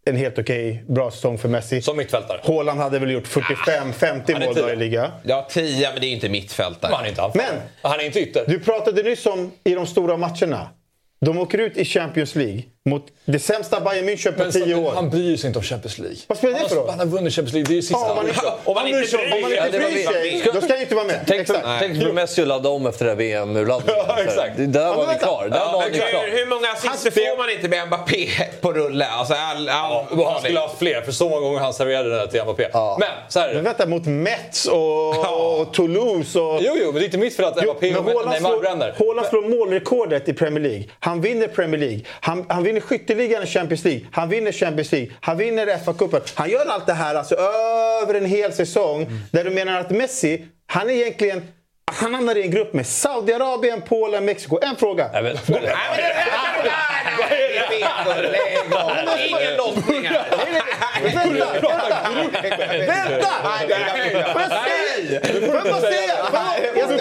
En 0.06 0.16
helt 0.16 0.38
okej, 0.38 0.84
bra 0.88 1.10
säsong 1.10 1.38
för 1.38 1.48
Messi. 1.48 1.82
Som 1.82 1.96
mittfältare. 1.96 2.40
Haaland 2.44 2.80
hade 2.80 2.98
väl 2.98 3.10
gjort 3.10 3.26
45-50 3.26 4.32
Han 4.32 4.42
är 4.42 4.46
mål 4.46 4.54
då 4.54 4.70
i 4.70 4.76
liga. 4.76 5.12
Ja, 5.22 5.46
10, 5.50 5.90
men 5.92 6.00
det 6.00 6.06
är 6.06 6.12
inte 6.12 6.28
mittfältare. 6.28 6.90
Men 6.90 6.96
han 6.96 7.04
är 7.04 7.08
inte 7.08 7.22
anfallare. 7.22 7.52
Men- 7.52 7.90
Han 7.90 8.00
är 8.00 8.04
inte 8.04 8.20
ytter. 8.20 8.44
Du 8.48 8.60
pratade 8.60 9.02
nyss 9.02 9.26
om 9.26 9.50
i 9.64 9.74
de 9.74 9.86
stora 9.86 10.16
matcherna. 10.16 10.68
De 11.20 11.38
åker 11.38 11.58
ut 11.58 11.76
i 11.76 11.84
Champions 11.84 12.34
League 12.34 12.62
mot 12.90 13.06
det 13.24 13.38
sämsta 13.38 13.80
Bayern 13.80 14.08
München 14.08 14.32
på 14.32 14.42
Men 14.42 14.52
10 14.52 14.74
så- 14.74 14.80
år. 14.80 14.92
Han 14.94 15.10
bryr 15.10 15.36
sig 15.36 15.46
inte 15.46 15.58
om 15.58 15.62
Champions 15.64 15.98
League. 15.98 16.16
Vad 16.26 16.38
spelar 16.38 16.58
det 16.60 16.68
för 16.68 16.76
roll? 16.76 16.88
Han 16.90 16.98
har 16.98 17.06
vunnit 17.06 17.32
Champions 17.34 17.52
League. 17.52 17.68
Det 17.68 17.72
är 17.74 17.76
ju 17.76 17.82
sista. 17.82 17.98
Ja, 17.98 18.10
om 18.10 18.16
man 18.16 18.28
inte, 18.28 18.40
Om 18.64 18.74
man 18.74 18.84
bryr 18.84 18.96
inte 18.98 19.10
sig, 19.10 19.24
om 19.24 19.40
man 19.40 19.50
bryr 19.50 19.58
inte 19.64 20.12
sig, 20.12 20.42
det 20.44 20.52
då 20.52 20.60
ska 20.60 20.72
han 20.72 20.82
inte 20.82 20.94
vara 20.94 21.04
med. 21.06 21.20
Tänk, 21.26 21.46
tänk 21.80 22.02
för 22.02 22.12
Messi 22.12 22.42
att 22.42 22.48
ladda 22.48 22.68
om 22.68 22.86
efter 22.86 23.04
det 23.04 23.10
här 23.10 23.16
VM-urladdningen. 23.18 24.02
Ja, 24.08 24.18
exakt. 24.20 24.56
Det 24.56 24.66
Där 24.66 24.80
var 24.88 24.90
men 24.96 25.00
vi 25.00 25.06
vänta. 25.06 25.26
klar. 25.26 25.48
Där 25.48 25.56
Ja, 25.58 25.72
var 25.72 25.80
men 25.82 25.92
ni 25.92 25.98
Hur, 25.98 26.06
klar. 26.10 26.28
hur 26.38 26.46
många 26.46 26.68
assister 26.72 27.10
får 27.10 27.38
man 27.38 27.50
inte 27.50 27.68
med 27.68 27.86
Mbappé 27.86 28.28
på 28.60 28.72
rulle? 28.72 29.06
Alltså, 29.06 29.34
all, 29.34 29.68
all, 29.68 30.04
han 30.26 30.40
skulle 30.42 30.58
ha 30.58 30.66
haft 30.66 30.78
fler, 30.78 31.00
för 31.02 31.12
så 31.12 31.28
många 31.28 31.40
gånger 31.40 31.58
han 31.60 31.74
serverade 31.74 32.08
den 32.10 32.18
där 32.18 32.26
till 32.26 32.42
Mbappé. 32.42 32.68
Men 32.98 33.08
så 33.28 33.40
här 33.40 33.48
är 33.48 33.54
Men 33.54 33.64
det. 33.64 33.70
vänta, 33.70 33.86
mot 33.86 34.06
Mets 34.06 34.66
och, 34.66 35.58
och 35.60 35.74
Toulouse 35.74 36.38
och... 36.40 36.58
Jo, 36.62 36.72
jo, 36.80 36.84
men 36.86 36.94
det 36.94 37.00
är 37.00 37.04
inte 37.04 37.18
mitt 37.18 37.36
fel 37.36 37.44
att 37.44 37.64
Mbappé 37.64 37.90
men 37.92 37.98
och 37.98 38.06
Neymar 38.28 38.50
slår, 38.50 38.60
bränner. 38.60 38.94
Haaland 38.98 39.26
slår 39.26 39.42
målrekordet 39.58 40.28
i 40.28 40.32
Premier 40.32 40.60
League. 40.64 40.84
Han 41.00 41.20
vinner 41.20 41.46
Premier 41.48 41.80
League. 41.80 42.00
Han, 42.20 42.44
han 42.48 42.62
vinner 42.74 42.86
skytteligan 42.86 43.42
i 43.42 43.46
Champions 43.46 43.84
League. 43.84 44.06
Han 44.12 44.28
vinner 44.28 44.52
Champions 44.52 44.92
League. 44.92 45.10
Han 45.20 45.36
vinner 45.36 45.66
FA-cupen. 45.66 46.20
Han 46.34 46.50
gör 46.50 46.66
allt 46.66 46.86
det 46.86 46.92
här 46.92 47.14
alltså 47.14 47.34
över 48.02 48.14
en 48.14 48.24
hel 48.24 48.52
säsong. 48.52 49.02
Mm. 49.02 49.18
Där 49.32 49.44
du 49.44 49.50
menar 49.50 49.80
att 49.80 49.90
Messi, 49.90 50.44
han 50.66 50.90
är 50.90 50.94
egentligen... 50.94 51.42
Han 52.00 52.14
hamnar 52.14 52.36
i 52.36 52.42
en 52.42 52.50
grupp 52.50 52.72
med 52.72 52.86
Saudiarabien, 52.86 53.82
Polen, 53.88 54.24
Mexiko. 54.24 54.58
En 54.62 54.76
fråga. 54.76 55.10
Nej, 55.12 55.22
men, 55.22 55.36
Nej, 55.48 55.62
är 57.44 57.70
Ingen. 59.26 59.56
Vänta! 62.86 63.30
Vänta! 63.68 64.32
Får 64.32 64.40
jag 64.40 64.50
säga? 65.80 66.16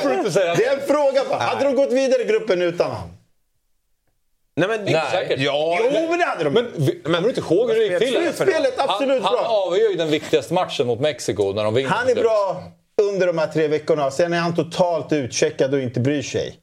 Får 0.02 0.12
jag 0.12 0.32
säga. 0.32 0.56
Det 0.56 0.66
är 0.66 0.74
en 0.74 0.88
fråga 0.88 1.22
bara. 1.30 1.40
Hade 1.40 1.64
de 1.64 1.76
gått 1.76 1.92
vidare 1.92 2.22
i 2.22 2.26
gruppen 2.26 2.62
utan 2.62 2.92
honom? 2.92 3.23
Nej, 4.56 4.70
men, 4.70 4.84
Nej. 4.86 5.02
Säkert. 5.12 5.40
Ja, 5.40 5.78
Jo, 5.84 6.08
men 6.10 6.20
det 6.20 6.26
hade 6.26 6.44
de. 6.44 6.54
Men 6.54 6.72
vi- 6.76 7.02
kommer 7.04 7.22
du 7.22 7.30
inte 7.30 7.42
ihåg 7.42 7.70
hur 7.72 7.76
det 7.80 7.86
gick 7.86 8.00
till? 8.00 8.14
Slutspelet, 8.14 8.74
absolut 8.78 9.24
han, 9.24 9.34
bra. 9.34 9.42
Han 9.42 9.72
avgör 9.74 9.98
den 9.98 10.08
viktigaste 10.12 10.54
matchen 10.54 10.88
mot 10.88 11.00
Mexiko 11.00 11.54
när 11.54 11.64
de 11.64 11.74
vinner. 11.74 11.90
Han 11.90 12.10
är 12.10 12.16
bra 12.16 12.64
under 13.02 13.28
de 13.28 13.38
här 13.38 13.48
tre 13.48 13.68
veckorna. 13.68 14.12
Sen 14.12 14.34
är 14.34 14.38
han 14.40 14.56
totalt 14.56 15.12
utcheckad 15.14 15.74
och 15.74 15.80
inte 15.80 16.00
bryr 16.00 16.22
sig. 16.22 16.56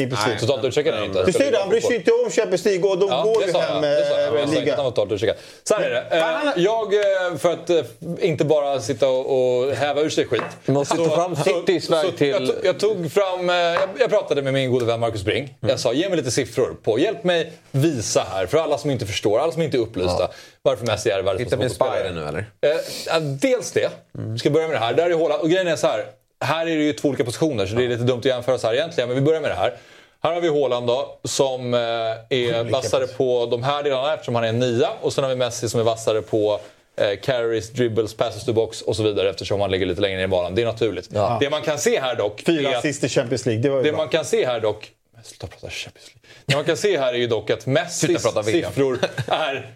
I 0.00 0.06
princip. 0.06 0.38
Totalt 0.40 0.64
utcheckad 0.64 0.94
är 0.94 0.98
han 0.98 1.06
inte. 1.06 1.24
Du 1.24 1.32
ser 1.32 1.52
det, 1.52 1.58
han 1.58 1.68
bryr 1.68 1.80
sig 1.80 1.96
inte 1.96 2.12
om 2.12 2.30
Champions 2.30 2.64
League 2.64 2.90
och 2.90 2.98
de 2.98 3.08
Ja, 3.08 3.22
går 3.22 3.42
ju 3.46 3.52
sa 3.52 3.60
hem 3.60 3.80
med 3.80 4.04
han 4.40 4.50
ligan. 4.50 4.76
var 4.84 4.90
totalt 4.90 5.12
utcheckad. 5.12 5.36
Så 5.64 5.74
här 5.74 5.82
är 5.82 5.90
det. 5.90 6.16
Eh, 6.56 6.62
Jag, 6.64 6.94
eh, 6.94 7.38
för 7.38 7.52
att 7.52 7.70
eh, 7.70 7.80
inte 8.20 8.44
bara 8.44 8.80
sitta 8.80 9.08
och 9.08 9.72
häva 9.74 10.00
ur 10.00 10.08
sig 10.10 10.26
skit. 10.26 10.42
måste 10.66 10.96
ta 10.96 11.10
fram 11.10 11.36
Citys 11.36 11.90
väg 11.90 12.16
till- 12.16 12.54
Jag 12.62 12.78
tog, 12.80 13.12
fram... 13.12 13.50
eh, 13.50 13.54
Jag, 13.98 14.10
pratade 14.10 14.42
med 14.42 14.52
min 14.52 14.70
gode 14.72 14.84
vän 14.84 15.00
Marcus 15.00 15.22
Bring. 15.24 15.44
Mm. 15.44 15.54
Jag 15.60 15.80
sa, 15.80 15.92
ge 15.92 16.08
mig 16.08 16.16
lite 16.18 16.30
siffror 16.30 16.76
på... 16.82 16.98
Hjälp 16.98 17.24
mig 17.24 17.52
visa 17.70 18.26
här, 18.32 18.46
för 18.46 18.58
alla 18.58 18.78
som 18.78 18.90
inte 18.90 19.06
förstår, 19.06 19.38
alla 19.38 19.52
som 19.52 19.62
inte 19.62 19.76
är 19.76 19.80
upplysta. 19.80 20.28
Varför 20.62 20.86
Messi 20.86 21.10
är 21.10 21.22
världens 21.22 21.38
bästa 21.50 21.56
fotbollsspelare. 21.56 21.98
Spider 22.00 22.20
nu 22.20 22.28
eller? 22.28 22.38
Eh, 22.76 22.80
ja, 23.06 23.18
dels 23.20 23.72
det. 23.72 23.90
Vi 24.12 24.38
ska 24.38 24.50
börja 24.50 24.66
med 24.68 24.76
det 24.76 24.80
här. 24.80 24.94
Där 24.94 25.10
är 25.10 25.14
Haaland. 25.18 25.42
Och 25.42 25.50
grejen 25.50 25.66
är 25.68 25.76
så 25.76 25.86
här. 25.86 26.04
Här 26.44 26.66
är 26.66 26.76
det 26.76 26.82
ju 26.82 26.92
två 26.92 27.08
olika 27.08 27.24
positioner, 27.24 27.66
så 27.66 27.74
det 27.74 27.84
är 27.84 27.88
lite 27.88 28.02
dumt 28.02 28.18
att 28.18 28.24
jämföra 28.24 28.58
så 28.58 28.66
här 28.66 28.74
egentligen. 28.74 29.08
Men 29.08 29.16
vi 29.16 29.22
börjar 29.22 29.40
med 29.40 29.50
det 29.50 29.54
här. 29.54 29.74
Här 30.22 30.32
har 30.32 30.40
vi 30.40 30.48
Haaland 30.48 30.86
då, 30.86 31.18
som 31.24 31.74
eh, 31.74 31.80
är 31.80 32.70
vassare 32.70 33.06
på 33.06 33.46
de 33.50 33.62
här 33.62 33.82
delarna 33.82 34.14
eftersom 34.14 34.34
han 34.34 34.44
är 34.44 34.48
en 34.48 34.58
nia. 34.58 34.90
Och 35.00 35.12
sen 35.12 35.24
har 35.24 35.28
vi 35.30 35.36
Messi 35.36 35.68
som 35.68 35.80
är 35.80 35.84
vassare 35.84 36.22
på 36.22 36.60
eh, 36.96 37.20
carries, 37.22 37.70
dribbles, 37.70 38.14
passes 38.14 38.44
to 38.44 38.52
box 38.52 38.82
och 38.82 38.96
så 38.96 39.02
vidare 39.02 39.30
eftersom 39.30 39.60
han 39.60 39.70
ligger 39.70 39.86
lite 39.86 40.00
längre 40.00 40.16
ner 40.16 40.24
i 40.24 40.28
banan. 40.28 40.54
Det 40.54 40.62
är 40.62 40.66
naturligt. 40.66 41.08
Ja. 41.12 41.36
Det 41.40 41.50
man 41.50 41.62
kan 41.62 41.78
se 41.78 42.00
här 42.00 42.16
dock... 42.16 42.42
Fyra 42.46 42.78
assist 42.78 43.04
i 43.04 43.08
Champions 43.08 43.46
League, 43.46 43.62
det 43.62 43.68
var 43.68 43.76
ju 43.76 43.82
det 43.82 43.90
bra. 43.90 43.98
man 43.98 44.08
kan 44.08 44.24
se 44.24 44.46
här 44.46 44.60
dock... 44.60 44.92
Sluta 45.22 45.46
prata 45.46 45.70
Champions 45.70 46.06
League. 46.06 46.20
Det 46.46 46.56
man 46.56 46.64
kan 46.64 46.76
se 46.76 46.98
här 46.98 47.14
är 47.14 47.18
ju 47.18 47.26
dock 47.26 47.50
att 47.50 47.66
Messis 47.66 48.22
siffror 48.44 48.98
är 49.26 49.74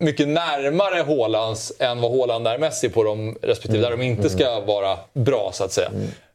mycket 0.00 0.28
närmare 0.28 1.02
Haalands 1.02 1.72
än 1.78 2.00
vad 2.00 2.10
Haaland 2.18 2.46
är 2.46 2.58
Messi 2.58 2.88
på 2.88 3.02
de 3.04 3.38
respektive, 3.42 3.82
där 3.82 3.90
de 3.90 4.02
inte 4.02 4.30
ska 4.30 4.60
vara 4.60 4.98
bra 5.12 5.50
så 5.54 5.64
att 5.64 5.72
säga. 5.72 5.90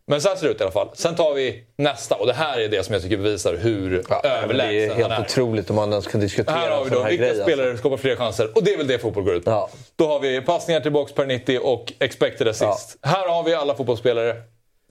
Men 0.08 0.22
så 0.22 0.30
här 0.30 0.36
ser 0.36 0.46
det 0.48 0.52
ut 0.54 0.60
i 0.60 0.64
alla 0.64 0.72
fall. 0.72 0.90
Sen 0.94 1.16
tar 1.16 1.34
vi 1.34 1.64
nästa 1.78 2.16
och 2.16 2.28
det 2.28 2.34
här 2.34 2.60
är 2.60 2.68
det 2.68 2.84
som 2.86 2.94
jag 2.94 3.02
tycker 3.04 3.18
bevisar 3.18 3.56
hur 3.58 4.04
Ja, 4.10 4.22
men 4.22 4.22
det 4.24 4.30
är 4.30 4.44
överlägsen 4.44 5.02
han 5.02 5.12
helt 5.12 5.20
är. 5.20 5.26
otroligt 5.26 5.70
om 5.70 5.76
man 5.76 5.92
ens 5.92 6.08
kan 6.08 6.22
diskutera 6.22 6.56
Här 6.56 6.70
har 6.70 6.84
vi 6.84 6.90
då 6.90 7.02
här 7.04 7.10
vilka 7.10 7.22
grej. 7.24 7.30
alltså. 7.30 7.44
spelare 7.44 7.78
skapar 7.78 7.98
fler 7.98 8.16
chanser 8.16 8.50
och 8.58 8.64
det 8.64 8.74
är 8.74 8.78
väl 8.78 8.88
det 8.88 9.00
fotboll 9.00 9.24
går 9.24 9.36
ut 9.36 9.46
på. 9.46 9.52
Ja. 9.52 9.70
Då 9.96 10.08
har 10.08 10.20
vi 10.20 10.42
passningar 10.42 10.82
till 10.82 10.92
box 10.92 11.14
per 11.14 11.26
90 11.26 11.60
och 11.60 11.94
expected 12.00 12.48
assist. 12.48 12.98
Här 13.02 13.28
har 13.28 13.44
vi 13.44 13.54
alla 13.54 13.76
fotbollsspelare. 13.76 14.36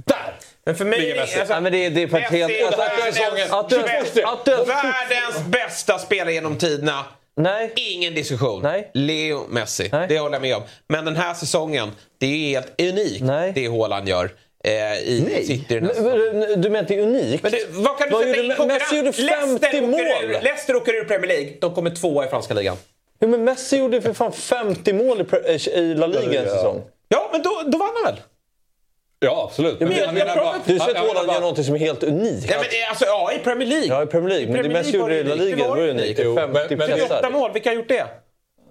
Där! 0.04 0.34
Men 0.66 0.74
för 0.74 0.84
mig... 0.84 1.18
Alltså, 1.20 1.38
Nej, 1.48 1.60
men 1.60 1.72
det, 1.72 1.88
det 1.88 2.02
är 2.02 2.06
på 2.06 2.16
ett 2.16 2.22
helt... 2.30 2.48
Messi 2.52 2.62
är 2.62 2.66
Alltså, 2.66 2.80
världens 2.80 3.52
att 3.52 3.68
du 3.68 3.76
ens- 3.76 4.14
bästa- 4.14 4.28
att 4.28 4.44
du 4.44 4.50
ens- 4.52 4.68
Världens 4.68 5.46
bästa 5.46 5.98
spelare 5.98 6.32
genom 6.32 6.58
tiderna. 6.58 7.04
Nej. 7.36 7.72
Ingen 7.76 8.14
diskussion. 8.14 8.62
Nej. 8.62 8.90
Leo 8.94 9.46
Messi. 9.48 9.88
Nej. 9.92 10.06
Det 10.08 10.18
håller 10.18 10.34
jag 10.34 10.42
med 10.42 10.56
om. 10.56 10.62
Men 10.88 11.04
den 11.04 11.16
här 11.16 11.34
säsongen, 11.34 11.90
det 12.18 12.26
är 12.26 12.30
ju 12.36 12.46
helt 12.46 12.80
unikt 12.80 13.24
Nej. 13.24 13.52
det 13.54 13.66
Haaland 13.68 14.08
gör 14.08 14.30
eh, 14.64 14.72
i 14.98 15.24
Nej. 15.32 15.46
City. 15.46 15.74
den 15.80 15.84
här 15.84 16.56
Du 16.56 16.70
menar 16.70 16.88
det 16.88 16.94
är 16.98 17.02
unikt? 17.02 17.42
Men 17.42 17.52
det, 17.52 17.66
vad 17.70 17.98
kan 17.98 18.08
du 18.08 18.12
Vad 18.14 18.22
sätta 18.24 18.36
gjorde 18.36 18.48
in 18.48 18.54
konkurrens? 18.56 18.82
Messi 18.82 18.96
gjorde 18.96 19.12
50 19.12 19.22
Leicester 19.22 19.80
mål! 19.82 19.94
Åker 19.94 20.24
ur, 20.24 20.28
Leicester 20.42 20.76
åker 20.76 20.92
ur 20.94 21.04
Premier 21.04 21.28
League. 21.28 21.52
De 21.60 21.74
kommer 21.74 21.90
tvåa 21.90 22.26
i 22.26 22.28
franska 22.28 22.54
ligan. 22.54 22.76
Ja, 23.18 23.26
men 23.26 23.44
Messi 23.44 23.76
gjorde 23.76 24.00
för 24.02 24.12
fan 24.12 24.32
50 24.32 24.92
mål 24.92 25.20
i, 25.20 25.24
pre- 25.24 25.68
i 25.78 25.94
La 25.94 26.06
Liga 26.06 26.42
en 26.42 26.48
säsong. 26.50 26.82
Ja, 27.08 27.28
men 27.32 27.42
då, 27.42 27.62
då 27.66 27.78
vann 27.78 27.90
han 28.04 28.14
väl? 28.14 28.22
Ja, 29.24 29.44
absolut. 29.48 29.80
Men 29.80 29.88
men 29.88 29.96
det- 29.96 30.00
jag- 30.00 30.08
jag 30.08 30.14
menar 30.14 30.34
pratar 30.34 30.44
bara- 30.52 30.58
Du 30.66 30.78
säger 30.78 30.90
att 30.90 30.96
Haaland 31.06 31.32
gör 31.32 31.40
någonting 31.40 31.64
som 31.64 31.74
är 31.74 31.78
helt 31.78 32.02
unikt. 32.04 32.46
Ja, 32.50 32.54
men, 32.60 32.66
det- 32.70 32.86
alltså, 32.88 33.04
ja, 33.04 33.32
i 33.32 33.38
Premier 33.38 33.68
League. 33.68 33.86
Ja, 33.86 34.02
i 34.02 34.06
Premier 34.06 34.28
League. 34.28 34.46
Men 34.46 34.56
det 34.56 34.62
Premier 34.62 34.78
Messi 34.82 34.92
League 34.92 35.16
gjorde 35.18 35.22
var 35.24 35.32
i 35.34 35.38
La 35.38 35.44
det. 35.44 35.44
Liga, 35.44 35.56
Det 35.56 35.62
det 35.62 35.68
var 35.68 35.76
var 35.76 35.88
unikt. 35.88 36.20
Jo, 36.24 36.34
50 36.36 36.52
men- 36.52 36.78
men- 36.78 36.88
pressar. 36.88 37.04
38 37.06 37.30
mål, 37.30 37.50
vilka 37.52 37.70
har 37.70 37.74
gjort 37.74 37.88
det? 37.88 38.04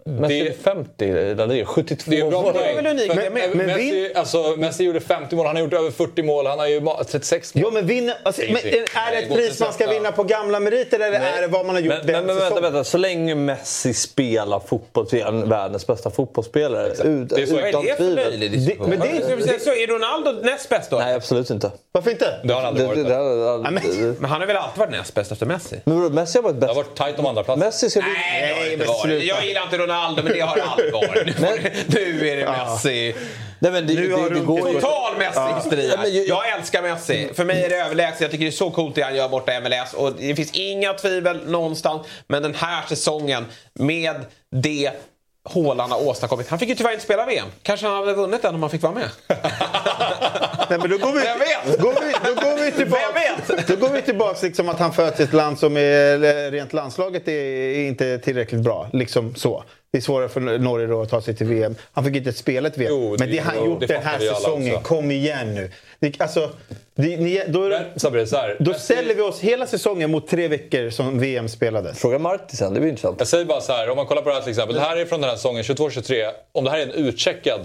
Messi 0.05 0.37
gjorde 0.39 0.53
50 0.53 1.05
i 1.05 1.35
La 1.35 1.45
Liga. 1.45 1.65
72 1.65 2.11
Det 2.11 2.19
är 2.19 2.29
bra 2.29 2.41
mål. 2.41 2.53
poäng. 2.53 2.75
väl 2.75 2.87
unikt, 2.87 3.13
För- 3.13 3.21
jag 3.23 3.33
med. 3.33 3.49
men 3.49 3.57
Men 3.57 3.67
Messi, 3.67 4.11
alltså, 4.15 4.55
Messi 4.57 4.83
gjorde 4.83 4.99
50 4.99 5.35
mål, 5.35 5.45
han 5.45 5.55
har 5.55 5.63
gjort 5.63 5.73
över 5.73 5.91
40 5.91 6.23
mål, 6.23 6.45
han 6.47 6.59
har 6.59 6.67
ju 6.67 6.79
ma- 6.79 7.03
36 7.03 7.55
mål. 7.55 7.63
Jo, 7.65 7.71
men, 7.73 7.87
vinna, 7.87 8.13
alltså, 8.23 8.41
men 8.41 8.55
är 8.57 8.61
det 8.71 8.85
Nej, 9.11 9.23
ett 9.23 9.33
pris 9.33 9.59
man 9.59 9.73
ska 9.73 9.87
vinna 9.87 10.11
på 10.11 10.23
gamla 10.23 10.59
meriter 10.59 10.99
eller 10.99 11.19
är 11.19 11.41
det 11.41 11.47
vad 11.47 11.65
man 11.65 11.75
har 11.75 11.81
gjort 11.81 11.93
Men, 11.97 12.05
den 12.07 12.15
men, 12.15 12.25
men 12.25 12.35
vänta, 12.35 12.41
säsongen? 12.49 12.63
vänta. 12.73 12.83
Så 12.83 12.97
länge 12.97 13.35
Messi 13.35 13.93
spelar 13.93 14.59
fotboll 14.59 15.07
så 15.09 15.15
är 15.15 15.23
han 15.23 15.49
världens 15.49 15.87
bästa 15.87 16.09
fotbollsspelare. 16.09 16.87
Ut, 16.87 17.29
Det 17.29 17.41
är 17.41 17.45
så 17.45 17.57
är 17.57 17.69
utan 17.69 17.85
det 17.85 17.89
för 17.97 17.97
tvivel. 17.97 18.39
Det- 18.39 18.79
men 18.79 18.99
det 18.99 19.07
är 19.07 19.15
inte- 19.15 19.59
så, 19.59 19.69
är 19.73 19.87
Ronaldo 19.87 20.31
näst 20.43 20.69
bäst 20.69 20.89
då? 20.89 20.97
Nej, 20.97 21.15
absolut 21.15 21.49
inte. 21.49 21.71
Varför 21.91 22.11
inte? 22.11 22.39
Det 22.43 22.53
har 22.53 22.61
han 22.61 22.67
aldrig 22.67 22.83
Det, 22.85 22.87
varit. 22.87 23.03
det, 23.07 23.13
Det, 23.13 23.57
det, 23.57 23.63
det, 23.63 23.71
men- 24.01 24.15
Men 24.19 24.29
han 24.29 24.39
har 24.41 24.47
väl 24.47 24.55
alltid 24.57 24.79
varit 24.79 24.91
näst 24.91 25.13
bäst 25.13 25.31
efter 25.31 25.45
Messi? 25.45 25.75
men 25.83 26.13
Messi 26.15 26.37
har 26.37 26.43
varit 26.43 26.53
har 26.55 26.61
bäst. 26.61 26.75
varit 26.75 26.95
tajt 26.95 27.19
om 27.19 27.25
andra 27.25 27.43
plats. 27.43 27.59
Messi 27.59 27.89
ska... 27.89 27.99
Nej, 27.99 28.07
det 28.41 28.53
har 28.53 28.59
det 28.61 28.65
inte 28.73 28.77
men 28.77 28.87
varit. 28.87 29.01
sluta. 29.01 29.25
Jag 29.25 29.45
gillar 29.45 29.63
inte 29.63 29.77
Ronaldo, 29.77 29.90
men 30.15 30.25
det 30.25 30.39
har 30.39 30.55
det 30.55 30.63
aldrig 30.63 30.93
varit. 30.93 31.39
Nu, 31.39 31.47
det- 31.87 31.93
nu 31.95 32.29
är 32.29 32.37
det 32.37 32.45
Messi. 32.51 33.15
Nej, 33.59 33.71
men 33.71 33.87
det, 33.87 33.93
Nu 33.93 34.11
har 34.13 34.23
det, 34.23 34.29
det 34.29 34.35
du- 34.39 34.45
går. 34.45 34.57
Total 34.73 35.17
Messi-hysteri 35.17 35.91
Ja, 36.03 36.07
ju- 36.07 36.25
Jag 36.25 36.49
älskar 36.59 36.81
Messi. 36.81 37.29
För 37.33 37.45
mig 37.45 37.63
är 37.65 37.69
det 37.69 37.75
överlägset. 37.75 38.21
Jag 38.21 38.31
tycker 38.31 38.45
det 38.45 38.49
är 38.49 38.51
så 38.51 38.71
coolt 38.71 38.95
det 38.95 39.01
han 39.01 39.15
gör 39.15 39.29
borta 39.29 39.53
i 39.53 39.59
MLS. 39.61 39.93
Och 39.93 40.13
det 40.13 40.35
finns 40.35 40.51
inga 40.51 40.93
tvivel 40.93 41.39
någonstans. 41.49 42.07
Men 42.27 42.43
den 42.43 42.55
här 42.55 42.83
säsongen 42.89 43.45
med 43.73 44.15
det 44.55 44.91
Haaland 45.53 45.91
har 45.93 46.07
åstadkommit. 46.07 46.49
Han 46.49 46.59
fick 46.59 46.69
ju 46.69 46.75
tyvärr 46.75 46.91
inte 46.91 47.03
spela 47.03 47.25
VM. 47.25 47.47
Kanske 47.63 47.87
han 47.87 47.95
hade 47.95 48.13
vunnit 48.13 48.41
den 48.41 48.55
om 48.55 48.61
han 48.63 48.69
fick 48.69 48.81
vara 48.81 48.93
med. 48.93 49.09
Nej, 50.69 50.79
men 50.79 50.89
då 50.89 50.97
går 50.97 51.11
vi, 51.13 51.19
Vem 51.19 51.39
vet? 51.39 51.79
Går 51.81 51.93
vi, 52.05 52.13
då 52.33 52.41
går 52.41 52.65
vi 52.65 52.71
tillbaka, 52.71 53.03
Vem 53.13 53.57
vet? 53.57 53.67
Då 53.67 53.75
går 53.75 53.89
vi 53.89 54.01
tillbaka 54.01 54.37
liksom 54.41 54.69
att 54.69 54.79
han 54.79 54.93
föds 54.93 55.19
i 55.19 55.23
ett 55.23 55.33
land 55.33 55.59
som 55.59 55.77
är, 55.77 56.51
rent 56.51 56.73
landslaget 56.73 57.27
är 57.27 57.73
inte 57.87 58.17
tillräckligt 58.19 58.61
bra. 58.61 58.89
Liksom 58.93 59.35
så. 59.35 59.63
Det 59.93 59.97
är 59.97 60.01
svårare 60.01 60.29
för 60.29 60.39
Norge 60.41 60.87
då 60.87 61.01
att 61.01 61.09
ta 61.09 61.21
sig 61.21 61.35
till 61.35 61.47
VM. 61.47 61.75
Han 61.91 62.03
fick 62.05 62.15
inte 62.15 62.33
spela 62.33 62.67
ett 62.67 62.77
VM. 62.77 62.91
Jo, 62.93 63.09
men 63.09 63.17
det- 63.19 63.25
det 63.35 63.37
han 63.39 63.53
jo, 63.57 63.65
gjort 63.65 63.79
det 63.79 63.85
den 63.87 64.03
här 64.03 64.19
säsongen, 64.19 64.75
också. 64.75 64.87
kom 64.87 65.11
igen 65.11 65.53
nu. 65.55 65.71
Det, 65.99 66.21
alltså, 66.21 66.49
det, 66.95 67.17
ni, 67.17 67.43
då, 67.47 67.59
Men 67.59 67.99
Sabri, 67.99 68.27
så 68.27 68.35
här. 68.35 68.57
då 68.59 68.73
ställer 68.73 69.15
vi 69.15 69.21
oss 69.21 69.39
hela 69.39 69.67
säsongen 69.67 70.11
mot 70.11 70.27
tre 70.27 70.47
veckor 70.47 70.89
som 70.89 71.19
VM 71.19 71.49
spelades. 71.49 71.99
Fråga 71.99 72.19
Martisen, 72.19 72.73
det 72.73 72.79
blir 72.79 72.89
intressant. 72.89 73.15
Jag 73.19 73.27
säger 73.27 73.45
bara 73.45 73.61
så 73.61 73.73
här, 73.73 73.89
om 73.89 73.95
man 73.95 74.05
kollar 74.05 74.21
på 74.21 74.29
det 74.29 74.35
här 74.35 74.41
till 74.41 74.49
exempel. 74.49 74.75
Det 74.75 74.81
här 74.81 74.97
är 74.97 75.05
från 75.05 75.21
den 75.21 75.29
här 75.29 75.37
säsongen 75.37 75.63
22-23. 75.63 76.31
Om 76.51 76.63
det 76.63 76.71
här 76.71 76.77
är 76.77 76.83
en 76.83 76.91
utcheckad 76.91 77.61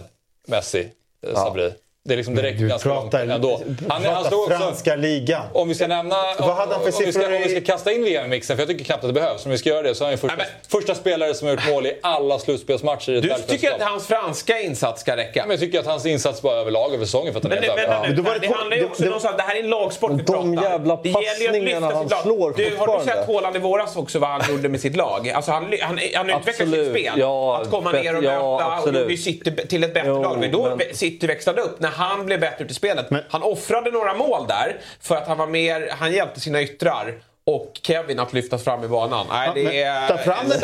Messi, 0.49 0.89
eh, 1.27 1.35
Sabri. 1.35 1.72
Det 2.07 2.15
är 2.15 2.17
liksom 2.17 2.35
direkt 2.35 2.59
Du 2.61 2.69
ganska 2.69 2.89
långt 2.89 3.11
pratar, 3.11 3.27
ändå. 3.27 3.61
Han, 3.89 4.03
han 4.05 4.15
pratar 4.15 4.29
slog 4.31 4.41
också, 4.43 4.57
franska 4.59 4.97
ligan. 4.97 5.43
om 5.53 5.69
vi 5.69 5.75
ska 5.75 5.87
nämna... 5.87 6.17
Vad 6.39 6.49
hade 6.57 6.75
han 6.75 6.83
för 6.85 6.93
om, 6.99 7.03
vi 7.07 7.13
ska, 7.13 7.27
om 7.27 7.33
vi 7.33 7.49
ska 7.49 7.73
kasta 7.73 7.93
in 7.93 8.05
VM 8.05 8.25
i 8.27 8.29
mixen, 8.29 8.57
för 8.57 8.63
jag 8.63 8.69
tycker 8.69 8.85
knappt 8.85 9.05
att 9.05 9.09
det 9.09 9.13
behövs. 9.21 9.45
Om 9.47 9.51
vi 9.53 9.59
ska 9.59 9.69
göra 9.69 9.83
det 9.83 9.95
så 9.95 10.05
är 10.05 10.07
han 10.07 10.13
ju 10.13 10.19
första, 10.19 10.37
Nej, 10.37 10.47
första 10.69 10.95
spelare 10.95 11.35
som 11.35 11.49
har 11.49 11.55
gjort 11.55 11.69
mål 11.71 11.87
i 11.87 11.99
alla 12.03 12.39
slutspelsmatcher 12.39 13.11
i 13.13 13.17
ett 13.17 13.23
Du 13.23 13.35
tycker 13.57 13.71
att 13.75 13.83
hans 13.83 14.07
franska 14.07 14.61
insats 14.61 15.01
ska 15.01 15.17
räcka? 15.17 15.41
Men 15.43 15.51
jag 15.51 15.61
tycker 15.61 15.79
att 15.81 15.87
hans 15.87 16.07
insats 16.07 16.43
bara 16.43 16.57
överlag 16.57 16.95
över 16.95 17.05
säsongen 17.05 17.33
för 17.33 17.39
att 17.41 17.45
han 17.45 17.51
Men, 17.51 17.59
är 17.59 17.63
det, 17.63 17.67
helt 17.93 18.17
men, 18.17 18.25
men, 18.25 18.41
det 18.41 18.55
handlar 18.55 18.77
ju 18.77 18.85
också 18.85 19.03
det- 19.03 19.09
någonstans, 19.09 19.37
det 19.37 19.43
här 19.43 19.57
är 19.57 19.63
en 19.63 19.71
lagsport 19.71 20.11
vi 20.11 20.17
De 20.17 20.23
pratar. 20.57 20.71
jävla 20.71 21.01
ju 21.05 21.11
att 21.11 21.23
passningarna 21.23 21.87
han 21.95 22.09
slår 22.09 22.53
du, 22.57 22.77
Har 22.79 22.99
du 22.99 23.05
sett 23.05 23.27
Haaland 23.27 23.57
i 23.57 23.59
våras 23.59 23.97
också, 23.97 24.19
vad 24.19 24.31
han 24.31 24.43
gjorde 24.51 24.69
med 24.69 24.81
sitt 24.81 24.97
lag? 24.97 25.29
Alltså 25.31 25.51
han, 25.53 25.75
han, 25.81 25.99
han 26.15 26.31
utvecklar 26.31 26.67
sitt 26.67 26.91
spel. 26.91 27.13
Ja, 27.17 27.61
att 27.63 27.71
komma 27.71 27.93
bet- 27.93 28.03
ner 28.05 28.17
och 28.17 28.25
ja, 28.25 28.31
möta 28.59 28.83
och 28.91 28.95
gjorde 29.03 29.17
City 29.17 29.53
till 29.69 29.85
ett 29.85 29.95
bättre 29.95 30.11
lag. 30.11 30.39
Men 30.41 30.53
då 30.53 30.79
City 30.93 31.27
växlade 31.27 31.63
upp 31.63 31.81
han 31.97 32.27
blev 32.27 32.41
bättre 32.41 32.65
ut 32.65 32.71
i 32.71 32.75
spelet. 32.75 33.11
Men- 33.11 33.23
Han 33.31 33.43
offrade 33.43 33.91
några 33.91 34.15
mål 34.15 34.47
där 34.47 34.77
för 35.01 35.17
att 35.17 35.27
han 35.29 35.39
var 35.39 35.47
mer, 35.47 35.89
han 35.99 36.13
hjälpte 36.13 36.41
sina 36.41 36.63
yttrar 36.63 37.15
och 37.51 37.81
Kevin 37.83 38.19
att 38.19 38.33
lyftas 38.33 38.65
fram 38.65 38.85
i 38.85 38.89
banan. 38.89 39.27
Nej, 39.31 39.51
det 39.55 39.83
är... 39.83 40.09
ta 40.09 40.19
fram 40.19 40.49
den. 40.49 40.61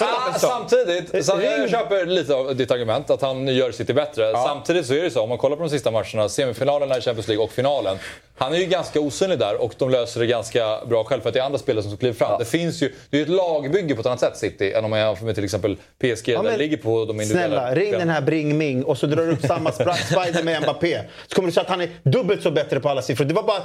Ah, 0.00 0.34
samtidigt, 0.38 1.26
så 1.26 1.40
jag 1.42 1.70
köper 1.70 2.06
lite 2.06 2.34
av 2.34 2.56
ditt 2.56 2.70
argument 2.70 3.10
att 3.10 3.22
han 3.22 3.48
gör 3.48 3.72
City 3.72 3.92
bättre. 3.92 4.32
Samtidigt 4.32 4.86
så 4.86 4.94
är 4.94 5.02
det 5.02 5.10
så, 5.10 5.20
om 5.22 5.28
man 5.28 5.38
kollar 5.38 5.56
på 5.56 5.62
de 5.62 5.70
sista 5.70 5.90
matcherna, 5.90 6.28
semifinalerna 6.28 6.98
i 6.98 7.00
Champions 7.00 7.28
League 7.28 7.44
och 7.44 7.52
finalen. 7.52 7.98
Han 8.38 8.54
är 8.54 8.58
ju 8.58 8.66
ganska 8.66 9.00
osynlig 9.00 9.38
där 9.38 9.62
och 9.62 9.74
de 9.78 9.90
löser 9.90 10.20
det 10.20 10.26
ganska 10.26 10.80
bra 10.86 11.04
själv 11.04 11.20
för 11.20 11.28
att 11.28 11.34
det 11.34 11.40
är 11.40 11.44
andra 11.44 11.58
spelare 11.58 11.82
som 11.82 11.96
kliver 11.96 12.14
fram. 12.14 12.38
Det 12.38 12.44
finns 12.44 12.82
ju, 12.82 12.94
det 13.10 13.16
är 13.16 13.18
ju 13.18 13.22
ett 13.22 13.28
lagbygge 13.28 13.94
på 13.94 14.00
ett 14.00 14.06
annat 14.06 14.20
sätt 14.20 14.36
City 14.36 14.72
än 14.72 14.84
om 14.84 14.90
man 14.90 14.98
jämför 14.98 15.24
med 15.24 15.34
till 15.34 15.44
exempel 15.44 15.76
PSG 15.76 16.28
Ja, 16.28 16.42
där 16.42 16.50
det 16.50 16.56
ligger 16.56 16.76
på 16.76 17.04
de 17.04 17.20
individuella 17.20 17.60
Snälla, 17.60 17.74
ring 17.74 17.92
den 17.92 18.08
här 18.08 18.20
Bring 18.20 18.58
Ming 18.58 18.84
och 18.84 18.98
så 18.98 19.06
drar 19.06 19.22
du 19.26 19.32
upp 19.32 19.46
samma 19.46 19.72
spider 19.72 20.42
med 20.42 20.62
Mbappé. 20.62 21.00
Så 21.26 21.34
kommer 21.34 21.46
du 21.46 21.52
se 21.52 21.60
att 21.60 21.68
han 21.68 21.80
är 21.80 21.88
dubbelt 22.02 22.42
så 22.42 22.50
bättre 22.50 22.80
på 22.80 22.88
alla 22.88 23.02
siffror. 23.02 23.24
Det 23.24 23.34
var 23.34 23.42
bara... 23.42 23.62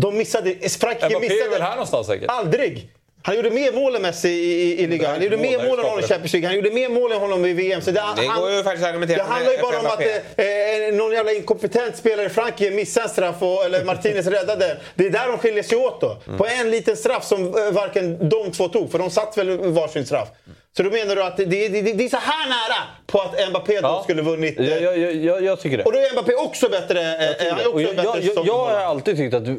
De 0.00 0.16
missade... 0.18 0.68
Frankrike 0.68 1.08
Mbappé 1.08 1.26
är 1.26 1.30
missade... 1.30 1.50
väl 1.50 1.62
här 1.62 1.70
någonstans 1.70 2.06
säkert? 2.06 2.30
Aldrig! 2.30 2.90
Han 3.26 3.36
gjorde 3.36 3.50
mer 3.50 3.72
mål 3.72 3.96
än 3.96 4.02
Messi 4.02 4.28
i, 4.28 4.62
i, 4.62 4.82
i 4.82 4.86
ligan. 4.86 5.10
Han 5.10 5.22
gjorde 5.22 5.36
mer 5.36 5.58
mål 5.68 5.78
än 5.78 5.84
honom 5.84 5.98
i 5.98 6.02
det. 6.02 6.08
Champions 6.08 6.32
League. 6.32 6.46
Han 6.48 6.56
gjorde 6.56 6.70
mer 6.70 6.88
mål 6.88 7.12
än 7.12 7.20
honom 7.20 7.46
i 7.46 7.52
VM. 7.52 7.80
Så 7.80 7.90
det, 7.90 8.00
Det 8.16 8.26
han, 8.26 8.40
går 8.40 8.50
ju 8.50 8.62
faktiskt 8.62 8.84
att 8.84 8.90
argumentera 8.90 9.16
det 9.16 9.22
handlar 9.30 9.52
ju 9.52 9.58
bara 9.58 9.78
om 9.80 9.86
att 9.86 9.98
Mbappé. 9.98 10.88
eh, 10.88 10.94
någon 10.94 11.12
jävla 11.12 11.32
inkompetent 11.32 11.96
spelare 11.96 12.26
i 12.26 12.28
Frankrike 12.28 12.70
missade 12.74 13.04
en 13.06 13.10
straff 13.10 13.36
och, 13.42 13.64
eller 13.64 13.84
Martinez 13.84 14.26
räddade. 14.26 14.76
Det 14.94 15.06
är 15.06 15.10
där 15.10 15.28
de 15.28 15.38
skiljer 15.38 15.62
sig 15.62 15.78
åt 15.78 16.00
då. 16.00 16.16
Mm. 16.26 16.38
På 16.38 16.46
en 16.46 16.70
liten 16.70 16.96
straff 16.96 17.24
som 17.24 17.44
eh, 17.46 17.70
varken 17.72 18.28
de 18.28 18.50
två 18.52 18.68
tog. 18.68 18.90
För 18.90 18.98
de 18.98 19.10
satt 19.10 19.38
väl 19.38 19.58
varsin 19.58 20.06
straff. 20.06 20.28
Så 20.76 20.82
då 20.82 20.90
menar 20.90 21.16
du 21.16 21.22
att 21.22 21.36
det, 21.36 21.44
det, 21.44 21.68
det, 21.68 21.82
det 21.92 22.04
är 22.04 22.08
så 22.08 22.16
här 22.16 22.48
nära 22.48 22.82
på 23.06 23.20
att 23.20 23.48
Mbappé 23.50 23.72
då 23.80 23.88
Ja. 23.88 24.00
skulle 24.04 24.22
vunnit. 24.22 24.60
eh, 24.60 24.68
Jag, 24.68 24.82
jag, 24.82 24.98
jag, 24.98 25.14
jag, 25.14 25.42
jag 25.44 25.60
tycker 25.60 25.76
det. 25.78 25.84
Och 25.84 25.92
då 25.92 25.98
är 25.98 26.12
Mbappé 26.12 26.34
också 26.34 26.68
bättre. 26.68 27.00
eh, 27.00 27.46
är 27.46 27.52
Och 27.68 27.74
också 27.74 27.80
jag, 27.80 27.96
bättre 27.96 28.20
jag, 28.22 28.36
jag, 28.36 28.46
jag 28.46 28.58
har 28.58 28.70
alltid 28.70 29.16
tyckt 29.16 29.34
att, 29.34 29.46
eh, 29.48 29.54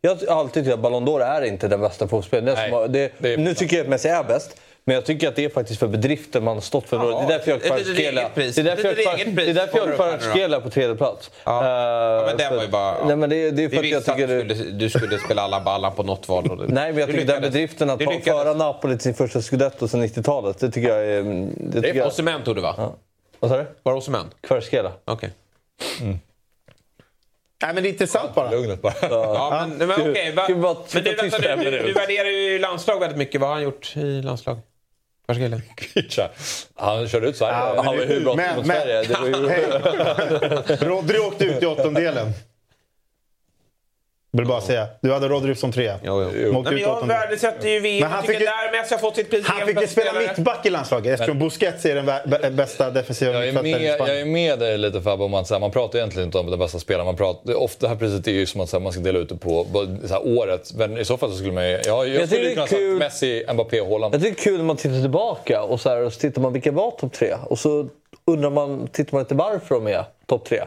jag 0.00 0.14
har 0.28 0.40
alltid 0.40 0.64
tyckt 0.64 0.74
att 0.74 0.80
Ballon 0.80 1.08
d'Or 1.08 1.20
är 1.22 1.42
inte 1.42 1.68
den 1.68 1.80
bästa 1.80 2.04
fotbollsspelaren. 2.04 2.72
Har- 2.72 3.36
nu 3.36 3.54
tycker 3.54 3.76
jag 3.76 3.84
att 3.84 3.90
Messi 3.90 4.08
är 4.08 4.24
bäst. 4.24 4.56
Men 4.84 4.94
jag 4.94 5.04
tycker 5.04 5.28
att 5.28 5.36
det 5.36 5.44
är 5.44 5.48
faktiskt 5.48 5.80
för 5.80 5.86
bedriften 5.86 6.44
man 6.44 6.54
har 6.56 6.60
stått 6.60 6.88
för. 6.88 6.96
Ja, 6.96 7.02
det 7.28 7.34
är 7.34 7.38
därför 7.38 7.50
jag 7.50 7.98
eget 7.98 8.34
pris. 8.34 8.54
Det 8.54 8.60
är 8.60 8.64
därför 8.64 8.84
jag 8.84 8.90
litet 8.96 9.04
kvar- 9.06 9.14
eget 9.14 9.34
pris 9.36 9.44
det 9.46 9.50
är 9.50 9.54
därför 9.54 9.78
jag 9.78 9.82
kommer 9.82 9.92
upp 9.94 10.00
här 10.00 10.06
nu 10.06 10.12
då. 10.16 10.18
kvarskelar 10.22 10.60
på 10.60 10.70
tredje 10.70 10.94
plats. 10.96 11.30
Ja. 11.44 11.68
Ja, 11.68 12.26
men 12.26 12.36
den 12.36 12.56
var 12.56 12.62
ju 12.62 12.68
bara... 12.68 13.04
Nej, 13.06 13.16
men 13.16 13.30
det, 13.30 13.50
det 13.50 13.64
är 13.64 13.68
för 13.68 13.76
att 13.76 13.84
jag 13.84 13.96
visste 13.96 14.12
att 14.12 14.18
tycker... 14.18 14.44
du 14.44 14.54
skulle, 14.54 14.70
du 14.70 14.88
skulle 14.90 15.18
spela 15.18 15.42
alla 15.42 15.60
ballan 15.60 15.92
på 15.96 16.02
något 16.02 16.28
val. 16.28 16.64
Nej, 16.68 16.92
men 16.92 17.00
jag 17.00 17.08
tycker 17.10 17.24
den 17.24 17.40
bedriften 17.42 17.90
att 17.90 18.00
ta, 18.00 18.12
föra 18.24 18.54
Napoli 18.54 18.94
till 18.94 19.02
sin 19.02 19.14
första 19.14 19.42
scudetto 19.42 19.88
sedan 19.88 20.02
90-talet. 20.04 20.58
Det 20.58 20.70
tycker 20.70 20.88
jag 20.88 21.04
är... 21.06 21.22
Det 21.22 21.50
Det 21.56 21.78
är 21.78 21.82
tycker 21.82 22.06
Osimhen 22.06 22.44
tog 22.44 22.54
du 22.56 22.60
va? 22.60 22.92
vad 23.40 23.50
sa 23.50 23.56
du? 23.56 23.64
Var 23.82 23.92
det 23.92 23.98
Osimhen? 23.98 24.26
Kvarskela. 24.40 24.92
Okej. 25.04 25.30
Nej, 27.62 27.74
men 27.74 27.82
det 27.82 27.88
är 27.88 27.90
intressant 27.90 28.34
bara. 28.34 28.50
Lugnet 28.50 28.82
bara. 28.82 28.94
Ja, 29.00 29.66
men, 29.68 29.88
men 29.88 30.10
okej. 30.10 30.32
va- 30.32 30.44
men 30.48 31.04
du, 31.04 31.14
vänta, 31.14 31.38
du, 31.56 31.70
du 31.70 31.92
värderar 31.92 32.28
ju 32.28 32.58
landslag 32.58 33.00
väldigt 33.00 33.18
mycket. 33.18 33.40
Vad 33.40 33.48
har 33.50 33.54
han 33.56 33.64
gjort 33.64 33.96
i 33.96 34.22
landslag? 34.22 34.58
Varsågod. 35.26 35.60
Han 36.74 37.08
körde 37.08 37.28
ut 37.28 37.36
Sverige. 37.36 37.52
Ja, 37.58 37.72
men 37.76 37.84
han 37.84 37.96
var 37.96 38.02
ju 38.02 38.08
hur 38.08 38.20
bra 38.24 38.34
men- 38.34 38.56
mot 38.56 38.66
men- 38.66 38.76
Sverige. 38.76 39.02
Ju... 39.02 40.86
Rodri 40.88 41.18
åkte 41.18 41.44
ut 41.44 41.62
i 41.62 41.66
åttondelen. 41.66 42.32
Vill 44.32 44.46
bara 44.46 44.60
säga. 44.60 44.86
Du 45.02 45.12
hade 45.12 45.28
Rodri 45.28 45.54
som 45.54 45.72
trea. 45.72 45.98
Jo, 46.02 46.22
jo. 46.34 46.52
Nej, 46.52 46.62
men 46.72 46.78
jag 46.78 47.06
värdesätter 47.06 47.68
ju 47.68 47.80
VM. 47.80 48.00
Men 48.00 48.10
han 48.10 48.18
Jag 48.24 48.26
fick 48.26 48.40
ju- 48.40 48.46
där 48.46 48.72
Messi 48.72 48.94
har 48.94 48.98
fått 48.98 49.16
sitt 49.16 49.30
pris. 49.30 49.46
Han 49.46 49.66
fick 49.66 49.80
ju 49.80 49.86
spela 49.86 50.12
mittback 50.20 50.66
i 50.66 50.70
landslaget 50.70 51.12
eftersom 51.14 51.38
Busquets 51.38 51.86
är 51.86 51.94
den 52.40 52.56
bästa 52.56 52.90
defensiva 52.90 53.32
Jag 53.32 53.48
är, 53.48 53.52
med, 53.52 53.62
mittfältaren 53.64 53.82
i 53.84 53.86
jag 53.88 53.96
Spanien. 53.96 54.28
är 54.28 54.32
med 54.32 54.58
dig 54.58 54.78
lite 54.78 55.00
Fabbe 55.00 55.24
om 55.24 55.34
att 55.34 55.50
här, 55.50 55.58
man 55.58 55.70
pratar 55.70 55.98
egentligen 55.98 56.28
inte 56.28 56.38
om 56.38 56.50
den 56.50 56.58
bästa 56.58 56.78
spelaren. 56.78 57.06
Man 57.06 57.16
pratar, 57.16 57.54
ofta 57.54 57.86
det 57.86 57.88
här 57.88 57.96
priset 57.96 58.26
är 58.26 58.32
ju 58.32 58.46
som 58.46 58.60
att 58.60 58.72
här, 58.72 58.80
man 58.80 58.92
ska 58.92 59.00
dela 59.00 59.18
ut 59.18 59.28
det 59.28 59.36
på 59.36 59.66
här, 60.10 60.26
året. 60.38 60.72
Men 60.74 60.98
i 60.98 61.04
så 61.04 61.16
fall 61.16 61.30
så 61.30 61.36
skulle 61.36 61.52
man 61.52 61.64
ju... 61.68 61.80
Jag, 61.84 62.08
jag, 62.08 62.14
tycker 62.14 62.26
skulle 62.26 62.50
är 62.50 62.54
kunna 62.54 62.66
kul- 62.66 62.98
Messi, 62.98 63.44
Mbappé 63.54 63.80
och 63.80 63.88
Haaland. 63.88 64.14
Jag 64.14 64.22
tycker 64.22 64.34
det 64.34 64.40
är 64.40 64.44
kul 64.44 64.56
när 64.56 64.64
man 64.64 64.76
tittar 64.76 65.00
tillbaka 65.00 65.62
och 65.62 65.80
så, 65.80 65.88
här, 65.88 66.02
och 66.04 66.12
så 66.12 66.20
tittar 66.20 66.42
man 66.42 66.52
vilka 66.52 66.72
var 66.72 66.90
topp 66.90 67.12
tre. 67.12 67.34
Och 67.50 67.58
så 67.58 67.88
undrar 68.24 68.50
man, 68.50 68.88
tittar 68.92 69.12
man 69.12 69.22
lite 69.22 69.34
varför 69.34 69.74
de 69.74 69.86
är 69.86 70.04
topp 70.26 70.44
tre. 70.48 70.60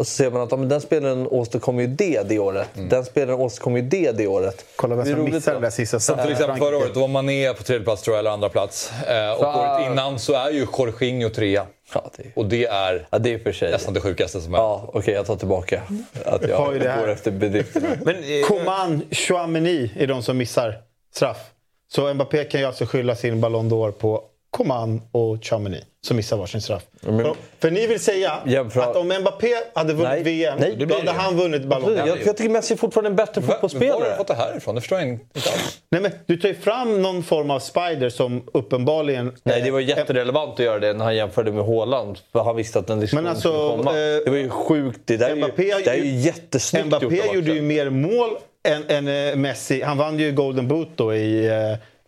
Och 0.00 0.06
så 0.06 0.12
ser 0.12 0.30
man 0.30 0.42
att 0.42 0.50
ja, 0.50 0.56
men 0.56 0.68
den 0.68 0.80
spelaren 0.80 1.26
åstadkom 1.26 1.80
ju 1.80 1.86
det 1.86 2.28
det 2.28 2.38
året. 2.38 2.68
Den 2.74 3.04
spelaren 3.04 3.40
åstadkom 3.40 3.76
ju 3.76 3.82
det 3.82 4.12
det 4.12 4.26
året. 4.26 4.64
Kolla 4.76 4.94
vem 4.96 5.06
som 5.06 5.24
missade 5.24 5.54
den 5.54 5.62
där 5.62 5.70
sista 5.70 6.00
Som 6.00 6.18
till 6.18 6.32
exempel 6.32 6.58
förra 6.58 6.76
året, 6.76 6.94
då 6.94 7.00
var 7.00 7.08
Mané 7.08 7.52
på 7.54 7.62
tredje 7.62 7.84
plats 7.84 8.02
tror 8.02 8.16
jag, 8.16 8.18
eller 8.18 8.30
andra 8.30 8.48
plats. 8.48 8.92
Eh, 9.08 9.32
och 9.32 9.40
Fan. 9.40 9.80
året 9.80 9.92
innan 9.92 10.18
så 10.18 10.32
är 10.32 10.50
ju 10.50 10.66
Jorginho 10.78 11.30
trea. 11.30 11.66
Ja, 11.94 12.10
det, 12.16 12.22
Och 12.34 12.46
det 12.46 12.66
är 12.66 13.06
ja, 13.10 13.18
det 13.18 13.34
är 13.34 13.38
för 13.38 13.52
sig. 13.52 13.70
nästan 13.70 13.94
det 13.94 14.00
sjukaste 14.00 14.40
som 14.40 14.54
är. 14.54 14.58
Ja, 14.58 14.90
okej, 14.92 15.14
jag 15.14 15.26
tar 15.26 15.36
tillbaka 15.36 15.82
att 16.24 16.48
jag 16.48 16.80
går 16.98 17.08
efter 17.08 17.30
bedrifterna. 17.30 17.88
Men, 18.04 18.14
eh, 18.16 18.46
Coman, 18.48 19.02
Chouameni 19.10 19.92
är 19.96 20.06
de 20.06 20.22
som 20.22 20.38
missar 20.38 20.78
straff. 21.14 21.50
Så 21.92 22.14
Mbappé 22.14 22.44
kan 22.44 22.60
ju 22.60 22.66
alltså 22.66 22.86
skylla 22.86 23.16
sin 23.16 23.40
Ballon 23.40 23.70
d'Or 23.70 23.92
på 23.92 24.22
Coman 24.50 25.02
och 25.12 25.44
Chouameni 25.44 25.84
som 26.06 26.16
missar 26.16 26.36
varsin 26.36 26.60
straff. 26.60 26.82
för, 27.00 27.34
för 27.58 27.70
ni 27.70 27.86
vill 27.86 28.00
säga 28.00 28.38
Jämför- 28.46 28.80
att 28.80 28.96
om 28.96 29.08
Mbappé 29.20 29.48
hade 29.74 29.92
vunnit 29.92 30.10
Nej. 30.12 30.22
VM, 30.22 30.58
Nej, 30.60 30.70
då 30.78 30.86
blir 30.86 30.96
hade 30.96 31.06
det. 31.12 31.18
han 31.18 31.36
vunnit 31.36 31.64
Ballon 31.64 31.96
Jag, 31.96 32.08
d'Or. 32.08 32.18
jag 32.26 32.36
tycker 32.36 32.50
Messi 32.50 32.74
är 32.74 32.78
fortfarande 32.78 33.10
en 33.10 33.16
bättre 33.16 33.40
Va- 33.40 33.46
Var 33.46 33.54
har 33.54 33.60
du 33.62 33.68
fotbollsspelare. 33.68 34.16
fått 34.16 34.26
det 34.26 34.34
här 34.34 34.56
ifrån? 34.56 34.74
Det 34.74 34.80
förstår 34.80 34.98
jag 34.98 35.08
inte 35.08 35.24
alls. 35.34 35.78
Nej, 35.90 36.00
men 36.00 36.10
du 36.26 36.36
tar 36.36 36.48
ju 36.48 36.54
fram 36.54 37.02
någon 37.02 37.22
form 37.22 37.50
av 37.50 37.58
spider 37.60 38.08
som 38.10 38.42
uppenbarligen... 38.52 39.32
Nej, 39.42 39.62
det 39.62 39.70
var 39.70 39.80
jätterelevant 39.80 40.52
att 40.52 40.58
göra 40.64 40.78
det 40.78 40.92
när 40.92 41.04
han 41.04 41.16
jämförde 41.16 41.52
med 41.52 41.64
Haaland. 41.64 42.18
För 42.32 42.40
han 42.44 42.56
visste 42.56 42.78
att 42.78 42.86
den 42.86 43.00
diskussionen 43.00 43.24
Men 43.24 43.32
alltså, 43.32 43.48
skulle 43.68 43.76
komma. 43.76 43.90
eh, 43.90 44.24
det 44.24 44.30
var 44.30 44.36
ju 44.38 44.48
sjukt. 44.50 45.00
Det 45.04 45.16
där 45.16 45.28
är 45.30 45.36
ju, 45.36 45.42
Mbappé- 45.42 45.80
det 45.84 45.90
är 45.90 45.94
ju 45.96 46.16
jättesnyggt 46.16 46.86
gjort 46.92 47.02
Mbappé 47.02 47.28
av 47.28 47.34
gjorde 47.34 47.52
ju 47.52 47.62
mer 47.62 47.90
mål 47.90 48.30
än, 48.68 48.84
än 48.88 49.28
eh, 49.30 49.36
Messi. 49.36 49.82
Han 49.82 49.98
vann 49.98 50.18
ju 50.18 50.32
Golden 50.32 50.68
Boot 50.68 50.88
då 50.96 51.14
i, 51.14 51.46
eh, 51.46 51.52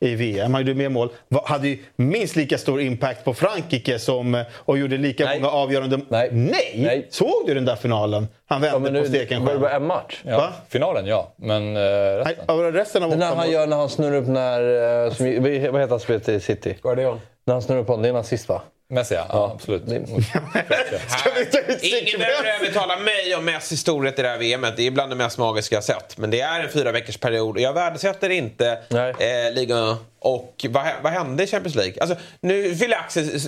i 0.02 0.14
VM. 0.14 0.54
Han 0.54 0.62
gjorde 0.62 0.74
mer 0.78 0.88
mål. 0.88 1.08
Hade 1.44 1.68
ju 1.68 1.78
minst 1.96 2.36
lika 2.36 2.58
stor 2.58 2.80
impact 2.80 3.24
på 3.24 3.34
Frankrike 3.34 3.98
som, 3.98 4.34
eh, 4.34 4.42
och 4.54 4.78
gjorde 4.78 4.96
lika 4.96 5.24
Nej. 5.24 5.40
många 5.40 5.52
avgörande... 5.52 6.00
Nej. 6.08 6.30
Nej. 6.32 7.06
Såg 7.10 7.42
du 7.46 7.54
den 7.54 7.64
där 7.64 7.76
finalen? 7.76 8.28
Han 8.46 8.60
vände 8.60 8.74
Ja, 8.76 8.78
men 8.78 8.94
på 8.94 9.00
nu, 9.00 9.08
steken 9.08 9.40
var 9.40 9.46
det 9.46 9.50
själv. 9.52 9.60
bara 9.60 9.72
en 9.72 9.86
match? 9.86 10.20
Ja, 10.24 10.36
Va? 10.36 10.48
Finalen, 10.68 11.06
ja. 11.06 11.32
Men 11.36 11.76
eh, 11.76 11.82
Nej, 11.82 12.24
resten? 12.24 12.44
av 12.46 12.72
resten 12.72 13.02
av 13.02 13.10
Den 13.10 13.22
han 13.22 13.36
mål- 13.36 13.52
gör 13.52 13.66
när 13.66 13.76
han 13.76 13.88
snurrar 13.88 14.16
upp 14.16 14.26
när... 14.28 15.04
eh, 15.06 15.12
Som, 15.12 15.26
vad 15.42 15.50
heter 15.50 15.78
han 15.78 15.88
som 15.88 15.98
spelar 16.00 16.30
i 16.30 16.40
City? 16.40 16.74
Guardiol. 16.82 17.20
När 17.44 17.54
han 17.54 17.62
snurrar 17.62 17.80
upp 17.80 17.88
honom. 17.88 18.02
Det 18.02 18.08
är 18.08 18.10
en 18.10 18.16
assist 18.16 18.48
va? 18.48 18.62
Messi, 18.92 19.14
ja. 19.14 19.26
ja 19.28 19.50
absolut. 19.54 19.82
Ska 21.08 21.30
vi 21.38 21.46
ta 21.46 21.58
ut 21.58 21.82
Ingen 21.82 22.18
behöver 22.18 22.60
övertala 22.60 22.96
mig 22.96 23.34
om 23.36 23.44
Messis 23.44 23.80
storhet 23.80 24.18
i 24.18 24.22
det 24.22 24.28
här 24.28 24.38
VMet. 24.38 24.76
Det 24.76 24.86
är 24.86 24.90
bland 24.90 25.10
det 25.10 25.16
mest 25.16 25.38
magiska 25.38 25.74
jag 25.74 25.84
sett. 25.84 26.18
Men 26.18 26.30
det 26.30 26.40
är 26.40 26.60
en 26.60 26.68
fyra 26.68 26.92
veckors 26.92 27.16
period. 27.16 27.60
Jag 27.60 27.72
värdesätter 27.72 28.30
inte 28.30 28.78
eh, 28.90 29.54
ligan. 29.54 29.96
Och 30.18 30.66
vad, 30.68 30.84
vad 31.02 31.12
hände 31.12 31.42
i 31.42 31.46
Champions 31.46 31.74
League? 31.74 31.94
Alltså, 32.00 32.16
nu 32.40 32.68
vill 32.68 32.92
Axel 32.92 33.40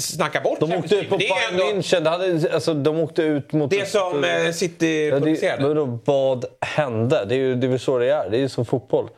snacka 0.00 0.40
bort 0.40 0.60
De 0.60 0.70
Champions 0.70 0.84
åkte 0.84 0.94
ut 0.96 1.00
League. 1.00 1.08
på 1.08 1.16
men 1.16 1.18
det 1.18 1.26
är 1.26 1.52
Bayern 1.52 1.70
ändå 1.70 1.80
München. 1.80 2.00
Det 2.00 2.10
hade, 2.10 2.54
alltså, 2.54 2.74
de 2.74 3.00
åkte 3.00 3.22
ut 3.22 3.52
mot... 3.52 3.70
det 3.70 3.88
som 3.90 4.24
eh, 4.24 4.52
City 4.52 5.06
Ja, 5.06 5.14
det, 5.14 5.20
producerade. 5.20 5.68
vadå, 5.68 5.98
vad 6.04 6.44
hände? 6.60 7.24
Det 7.24 7.34
är 7.34 7.38
ju 7.38 7.54
det 7.54 7.66
är 7.66 7.78
så 7.78 7.98
det 7.98 8.10
är. 8.10 8.30
Det 8.30 8.36
är 8.36 8.40
ju 8.40 8.48
som 8.48 8.66
fotboll. 8.66 9.08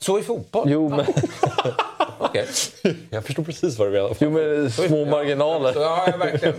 Så 0.00 0.18
i 0.18 0.22
fotboll. 0.22 0.70
Jo, 0.70 0.88
men... 0.88 1.06
Okej. 2.18 2.46
Jag 3.10 3.24
förstår 3.24 3.42
precis 3.42 3.78
vad 3.78 3.88
du 3.88 3.92
menar. 3.92 4.16
Jo, 4.20 4.30
men 4.30 4.70
små 4.70 5.04
marginaler. 5.04 5.72
Så, 5.72 5.78
ja, 5.80 6.08
ja, 6.10 6.16
verkligen. 6.16 6.54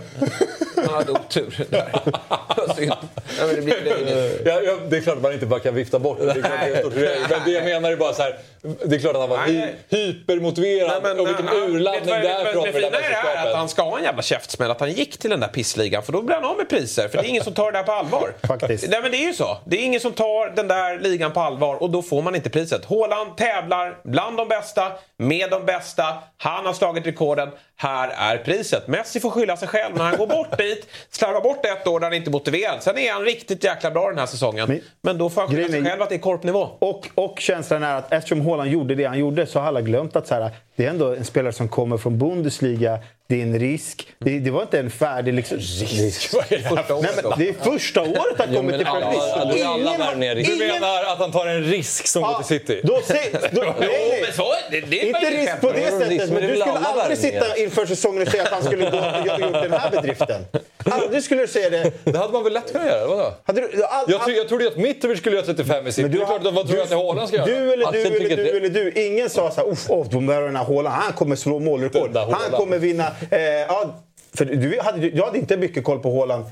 Han 0.76 0.94
hade 0.94 1.12
otur 1.12 1.66
där. 1.70 1.92
Synd. 2.76 2.92
Ja, 3.38 3.46
men 3.46 3.56
det 3.56 3.62
blir. 3.62 4.46
Ja, 4.48 4.60
ja, 4.60 4.76
det 4.88 4.96
är 4.96 5.00
klart 5.00 5.16
att 5.16 5.22
man 5.22 5.32
inte 5.32 5.46
bara 5.46 5.60
kan 5.60 5.74
vifta 5.74 5.98
bort 5.98 6.18
det. 6.18 6.26
det, 6.26 6.30
är 6.30 6.80
klart 6.80 6.94
det 6.94 7.06
är. 7.06 7.28
Men 7.28 7.40
det 7.44 7.50
jag 7.50 7.64
menar 7.64 7.92
är 7.92 7.96
bara 7.96 8.14
så 8.14 8.22
här. 8.22 8.38
Det 8.62 8.96
är 8.96 8.98
klart 9.00 9.14
att 9.14 9.20
han 9.20 9.30
var 9.30 9.46
hy 9.46 9.62
hypermotiverad. 9.88 10.88
Nej, 10.88 11.00
men, 11.02 11.20
och 11.20 11.28
vilken 11.28 11.48
han- 11.48 11.56
urladdning 11.56 12.10
vad- 12.10 12.22
därifrån 12.22 12.62
men 12.62 12.72
för 12.72 12.80
Det 12.80 12.90
det 12.90 12.96
är 12.96 13.00
det 13.00 13.06
här 13.06 13.12
mästerskapet. 13.12 13.46
att 13.52 13.56
han 13.56 13.68
ska 13.68 13.82
ha 13.82 13.98
en 13.98 14.04
jävla 14.04 14.22
käftsmäll 14.22 14.70
att 14.70 14.80
han 14.80 14.92
gick 14.92 15.18
till 15.18 15.30
den 15.30 15.40
där 15.40 15.48
pissligan 15.48 16.02
för 16.02 16.12
då 16.12 16.22
blir 16.22 16.34
han 16.36 16.44
av 16.44 16.56
med 16.56 16.68
priser. 16.68 17.08
För 17.08 17.18
det 17.18 17.24
är 17.24 17.28
ingen 17.28 17.44
som 17.44 17.54
tar 17.54 17.72
det 17.72 17.78
där 17.78 17.82
på 17.84 17.92
allvar. 17.92 18.32
Faktiskt. 18.46 18.88
Nej 18.88 19.02
men 19.02 19.10
det 19.10 19.16
är 19.16 19.26
ju 19.26 19.34
så. 19.34 19.58
Det 19.64 19.76
är 19.76 19.84
ingen 19.84 20.00
som 20.00 20.12
tar 20.12 20.56
den 20.56 20.68
där 20.68 20.98
ligan 21.00 21.32
på 21.32 21.40
allvar 21.40 21.82
och 21.82 21.90
då 21.90 22.02
får 22.02 22.22
man 22.22 22.34
inte 22.34 22.50
priset. 22.50 22.84
Haaland 22.84 23.36
tävlar 23.36 23.96
bland 24.04 24.36
de 24.36 24.48
bästa, 24.48 24.92
med 25.16 25.50
de 25.50 25.66
bästa. 25.66 26.14
Han 26.36 26.66
har 26.66 26.72
slagit 26.72 27.06
rekorden. 27.06 27.48
Här 27.76 28.08
är 28.16 28.36
priset. 28.38 28.88
Messi 28.88 29.20
får 29.20 29.30
skylla 29.30 29.56
sig 29.56 29.68
själv 29.68 29.96
när 29.96 30.04
han 30.04 30.16
går 30.16 30.26
bort 30.26 30.58
dit. 30.58 30.86
Slarvar 31.10 31.40
bort 31.40 31.66
ett 31.66 31.86
år 31.86 32.00
där 32.00 32.06
han 32.06 32.14
inte 32.14 32.30
är 32.30 32.32
motiverad. 32.32 32.82
Sen 32.82 32.98
är 32.98 33.12
han 33.12 33.22
riktigt 33.24 33.64
jäkla 33.64 33.90
bra 33.90 34.08
den 34.08 34.18
här 34.18 34.26
säsongen. 34.26 34.68
Men- 34.68 34.80
Men, 35.02 35.18
då 35.18 35.30
får 35.30 35.40
han 35.40 35.50
skylla 35.50 35.68
sig 35.68 35.78
är- 35.78 35.84
själv 35.84 36.02
att 36.02 36.08
det 36.08 36.14
är 36.14 36.18
korpnivå. 36.18 36.68
Och, 36.78 37.08
och 37.14 37.40
känslan 37.40 37.82
är 37.82 37.94
att 37.94 38.12
eftersom 38.12 38.40
Haaland 38.50 38.70
gjorde 38.70 38.94
det 38.94 39.04
han 39.04 39.18
gjorde 39.18 39.46
så 39.46 39.58
har 39.58 39.66
alla 39.66 39.80
glömt 39.80 40.16
att 40.16 40.26
så 40.26 40.34
här, 40.34 40.50
det 40.80 40.86
är 40.86 40.90
ändå 40.90 41.14
en 41.14 41.24
spelare 41.24 41.52
som 41.52 41.68
kommer 41.68 41.96
från 41.96 42.18
Bundesliga. 42.18 42.98
Det 43.28 43.38
är 43.38 43.42
en 43.42 43.58
risk. 43.58 44.06
Det, 44.18 44.38
det 44.38 44.50
var 44.50 44.62
inte 44.62 44.78
en 44.78 44.90
färdig... 44.90 45.34
Liksom, 45.34 45.56
risk? 45.58 46.34
Vad 46.34 46.44
är 46.52 46.58
det 46.58 46.64
här? 46.64 47.02
Nej, 47.02 47.10
men 47.22 47.38
det 47.38 47.48
är 47.48 47.52
första 47.70 48.00
året 48.02 48.34
han 48.38 48.54
kommer 48.54 48.76
till 48.78 48.86
Premier 48.86 49.12
League. 49.12 49.66
alla- 49.66 49.90
alla 49.90 49.98
värvningar 49.98 50.32
är 50.32 50.36
risk. 50.36 50.50
Du 50.50 50.56
ingen- 50.56 50.68
menar 50.80 51.04
att 51.12 51.18
han 51.18 51.32
tar 51.32 51.46
en 51.46 51.64
risk 51.64 52.06
som 52.06 52.22
går 52.22 52.30
Ja, 52.32 52.38
till 52.42 52.46
City? 52.58 52.80
Då, 52.84 53.00
se, 53.04 53.16
då, 53.52 53.74
nej, 53.80 54.24
så, 54.36 54.42
det, 54.70 54.80
det 54.80 55.00
är 55.02 55.06
Inte 55.06 55.30
risk 55.30 55.60
på 55.60 55.72
det 55.72 55.90
sättet, 55.90 56.30
men 56.32 56.42
du 56.42 56.56
skulle 56.56 56.78
aldrig 56.78 57.18
sitta 57.18 57.56
inför 57.56 57.86
säsongen 57.86 58.22
och 58.22 58.28
säga 58.28 58.42
att 58.42 58.48
han 58.48 58.62
skulle 58.64 58.90
gå 58.90 58.98
och 58.98 59.40
gjort 59.40 59.52
den 59.62 59.72
här 59.72 59.90
bedriften. 59.90 60.44
Aldrig 60.84 61.22
skulle 61.22 61.40
du 61.40 61.48
säga 61.48 61.70
det. 61.70 61.90
Det 62.04 62.18
hade 62.18 62.32
man 62.32 62.44
väl 62.44 62.52
lätt 62.52 62.72
kunnat 62.72 62.86
göra? 62.86 63.06
Vadå? 63.06 63.32
Hade 63.44 63.60
du, 63.60 63.84
all, 63.84 64.04
Jag, 64.08 64.24
tro, 64.24 64.32
jag 64.32 64.48
trodde 64.48 64.66
att 64.68 64.76
Mitrovic 64.76 65.18
skulle 65.18 65.36
göra 65.36 65.46
35 65.46 65.86
i 65.86 65.92
City. 65.92 66.02
Men 66.02 66.10
du 66.12 66.18
Det 66.18 66.24
är 66.24 66.26
har- 66.26 66.38
klart, 66.38 66.54
vad 66.54 66.66
tror 66.66 66.78
jag 66.78 66.84
att 66.84 66.90
Haaland 66.92 67.28
ska 67.28 67.36
göra? 67.36 67.46
Du 67.46 67.72
eller 67.72 67.92
du 67.92 68.00
eller 68.02 68.36
du 68.36 68.56
eller 68.56 68.68
du. 68.68 68.92
Ingen 69.06 69.30
sa 69.30 69.50
så 69.50 69.60
här, 69.60 69.68
uff, 69.72 69.90
oh, 69.90 70.06
de 70.10 70.26
där 70.26 70.40
den 70.40 70.56
här 70.56 70.64
Haaland, 70.74 70.94
han 70.96 71.12
kommer 71.12 71.36
slå 71.36 71.58
målrekord. 71.58 72.16
Han 72.16 72.50
kommer 72.52 72.78
vinna. 72.78 73.06
Eh, 73.30 73.40
ja, 73.42 73.94
för 74.34 74.44
du 74.44 74.80
hade, 74.82 75.06
jag 75.08 75.24
hade 75.24 75.38
inte 75.38 75.56
mycket 75.56 75.84
koll 75.84 75.98
på 75.98 76.18
Haaland 76.18 76.44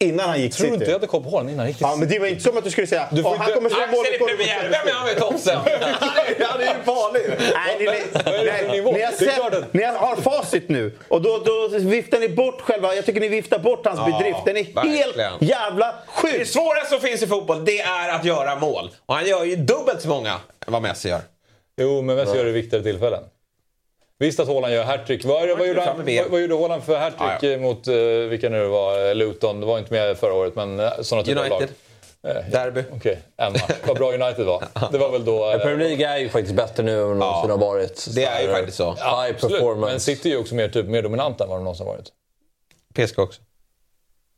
innan 0.00 0.28
han 0.28 0.40
gick 0.40 0.52
Tror 0.54 0.66
du 0.66 0.72
City. 0.72 0.74
inte 0.74 0.90
jag 0.90 0.92
hade 0.98 1.06
koll 1.06 1.22
på 1.22 1.28
Haaland 1.30 1.48
innan 1.50 1.58
han 1.58 1.68
gick 1.68 1.76
till 1.76 1.86
Ja, 1.90 1.96
men 1.96 2.08
det 2.08 2.18
var 2.18 2.26
inte 2.26 2.42
som 2.42 2.58
att 2.58 2.64
du 2.64 2.70
skulle 2.70 2.86
säga 2.86 3.08
Du 3.12 3.22
får 3.22 3.30
"Åh, 3.30 3.36
han 3.38 3.52
kommer 3.54 3.70
slå 3.70 3.78
Axel 3.82 3.96
målrekord. 3.96 4.30
är 4.30 4.36
premiär. 4.36 4.62
Vem 4.62 4.88
är 4.88 4.92
han 4.92 5.06
med 5.06 5.16
topsen? 5.16 5.56
Han 6.40 6.60
är 6.60 6.74
ju 6.74 6.82
farlig! 6.84 7.22
Nej, 7.54 7.76
ni, 7.78 7.84
är 8.30 8.44
det 8.44 8.52
nej, 8.52 8.68
nivå? 8.76 8.92
ni, 8.92 9.02
har 9.02 9.10
Det 9.18 9.24
är 9.26 9.50
sett, 9.60 9.72
ni 9.74 9.82
har 9.84 10.16
facit 10.16 10.68
nu 10.68 10.98
och 11.08 11.22
då, 11.22 11.38
då 11.44 11.68
viftar 11.78 12.18
ni 12.20 12.28
bort 12.28 12.60
själva... 12.60 12.94
Jag 12.94 13.06
tycker 13.06 13.20
ni 13.20 13.28
viftar 13.28 13.58
bort 13.58 13.86
hans 13.86 13.98
Ja, 13.98 14.18
bedrift. 14.18 14.38
Den 14.44 14.56
är 14.56 14.64
verkligen. 14.74 14.96
helt 14.96 15.42
jävla 15.42 15.86
Det 15.86 16.28
sjuk! 16.28 16.46
svåraste 16.48 16.88
som 16.90 17.00
finns 17.00 17.22
i 17.22 17.26
fotboll, 17.26 17.64
det 17.64 17.80
är 17.80 18.08
att 18.08 18.24
göra 18.24 18.56
mål. 18.56 18.90
Och 19.06 19.14
han 19.14 19.26
gör 19.26 19.44
ju 19.44 19.56
dubbelt 19.56 20.00
så 20.02 20.08
många 20.08 20.32
än 20.66 20.72
vad 20.72 20.82
Messi 20.82 21.08
gör. 21.08 21.20
Jo, 21.80 22.02
men 22.02 22.16
Messi 22.16 22.36
gör 22.36 22.44
det 22.44 22.50
i 22.50 22.52
viktigare 22.52 22.84
tillfällen. 22.84 23.20
Visst 24.18 24.40
att 24.40 24.48
Haaland 24.48 24.74
gör 24.74 24.84
hattrick. 24.84 25.24
Vad, 25.24 25.48
vad, 25.58 25.68
gjorde 25.68 25.80
han- 25.80 25.96
vad, 25.96 26.30
vad 26.30 26.40
gjorde 26.40 26.54
Haaland 26.54 26.82
för 26.84 26.98
hattrick 26.98 27.42
Ja, 27.42 27.48
ja. 27.48 27.58
mot, 27.58 27.88
uh, 27.88 27.94
vilka 28.28 28.48
nu 28.48 28.60
det 28.62 28.68
var, 28.68 29.08
Eh, 29.08 29.14
Luton? 29.14 29.60
Det 29.60 29.66
var 29.66 29.78
inte 29.78 29.92
med 29.92 30.16
förra 30.18 30.34
året, 30.34 30.56
men 30.56 30.80
uh, 30.80 30.90
sådana 31.00 31.24
typer 31.24 31.42
av 31.42 31.48
lag. 31.48 31.62
United. 31.62 31.76
Eh, 32.22 32.50
Derby. 32.50 32.82
Okej, 32.92 33.18
en 33.36 33.52
match. 33.52 33.70
Vad 33.86 33.96
bra 33.96 34.12
United 34.12 34.46
var. 34.46 34.64
Det 34.92 34.98
var 34.98 35.10
väl 35.10 35.24
då... 35.24 35.50
eh, 35.50 35.58
Premier 35.58 35.88
League 35.88 36.06
är 36.08 36.18
ju 36.18 36.28
faktiskt 36.28 36.54
bättre 36.54 36.82
nu 36.82 37.02
än 37.02 37.18
någonsin 37.18 37.50
har 37.50 37.58
varit. 37.58 38.06
Det 38.14 38.24
är 38.24 38.42
ju 38.42 38.48
faktiskt 38.48 38.76
så. 38.76 38.92
High 38.94 39.30
absolut. 39.34 39.40
performance. 39.58 39.90
Men 39.92 40.00
City 40.00 40.28
är 40.28 40.32
ju 40.32 40.38
också 40.40 40.54
mer, 40.54 40.68
typ, 40.68 40.86
mer 40.86 41.02
dominant 41.02 41.40
än 41.40 41.48
vad 41.48 41.58
de 41.58 41.64
någonsin 41.64 41.86
har 41.86 41.92
varit. 41.94 42.12
PSG 42.94 43.18
också. 43.18 43.40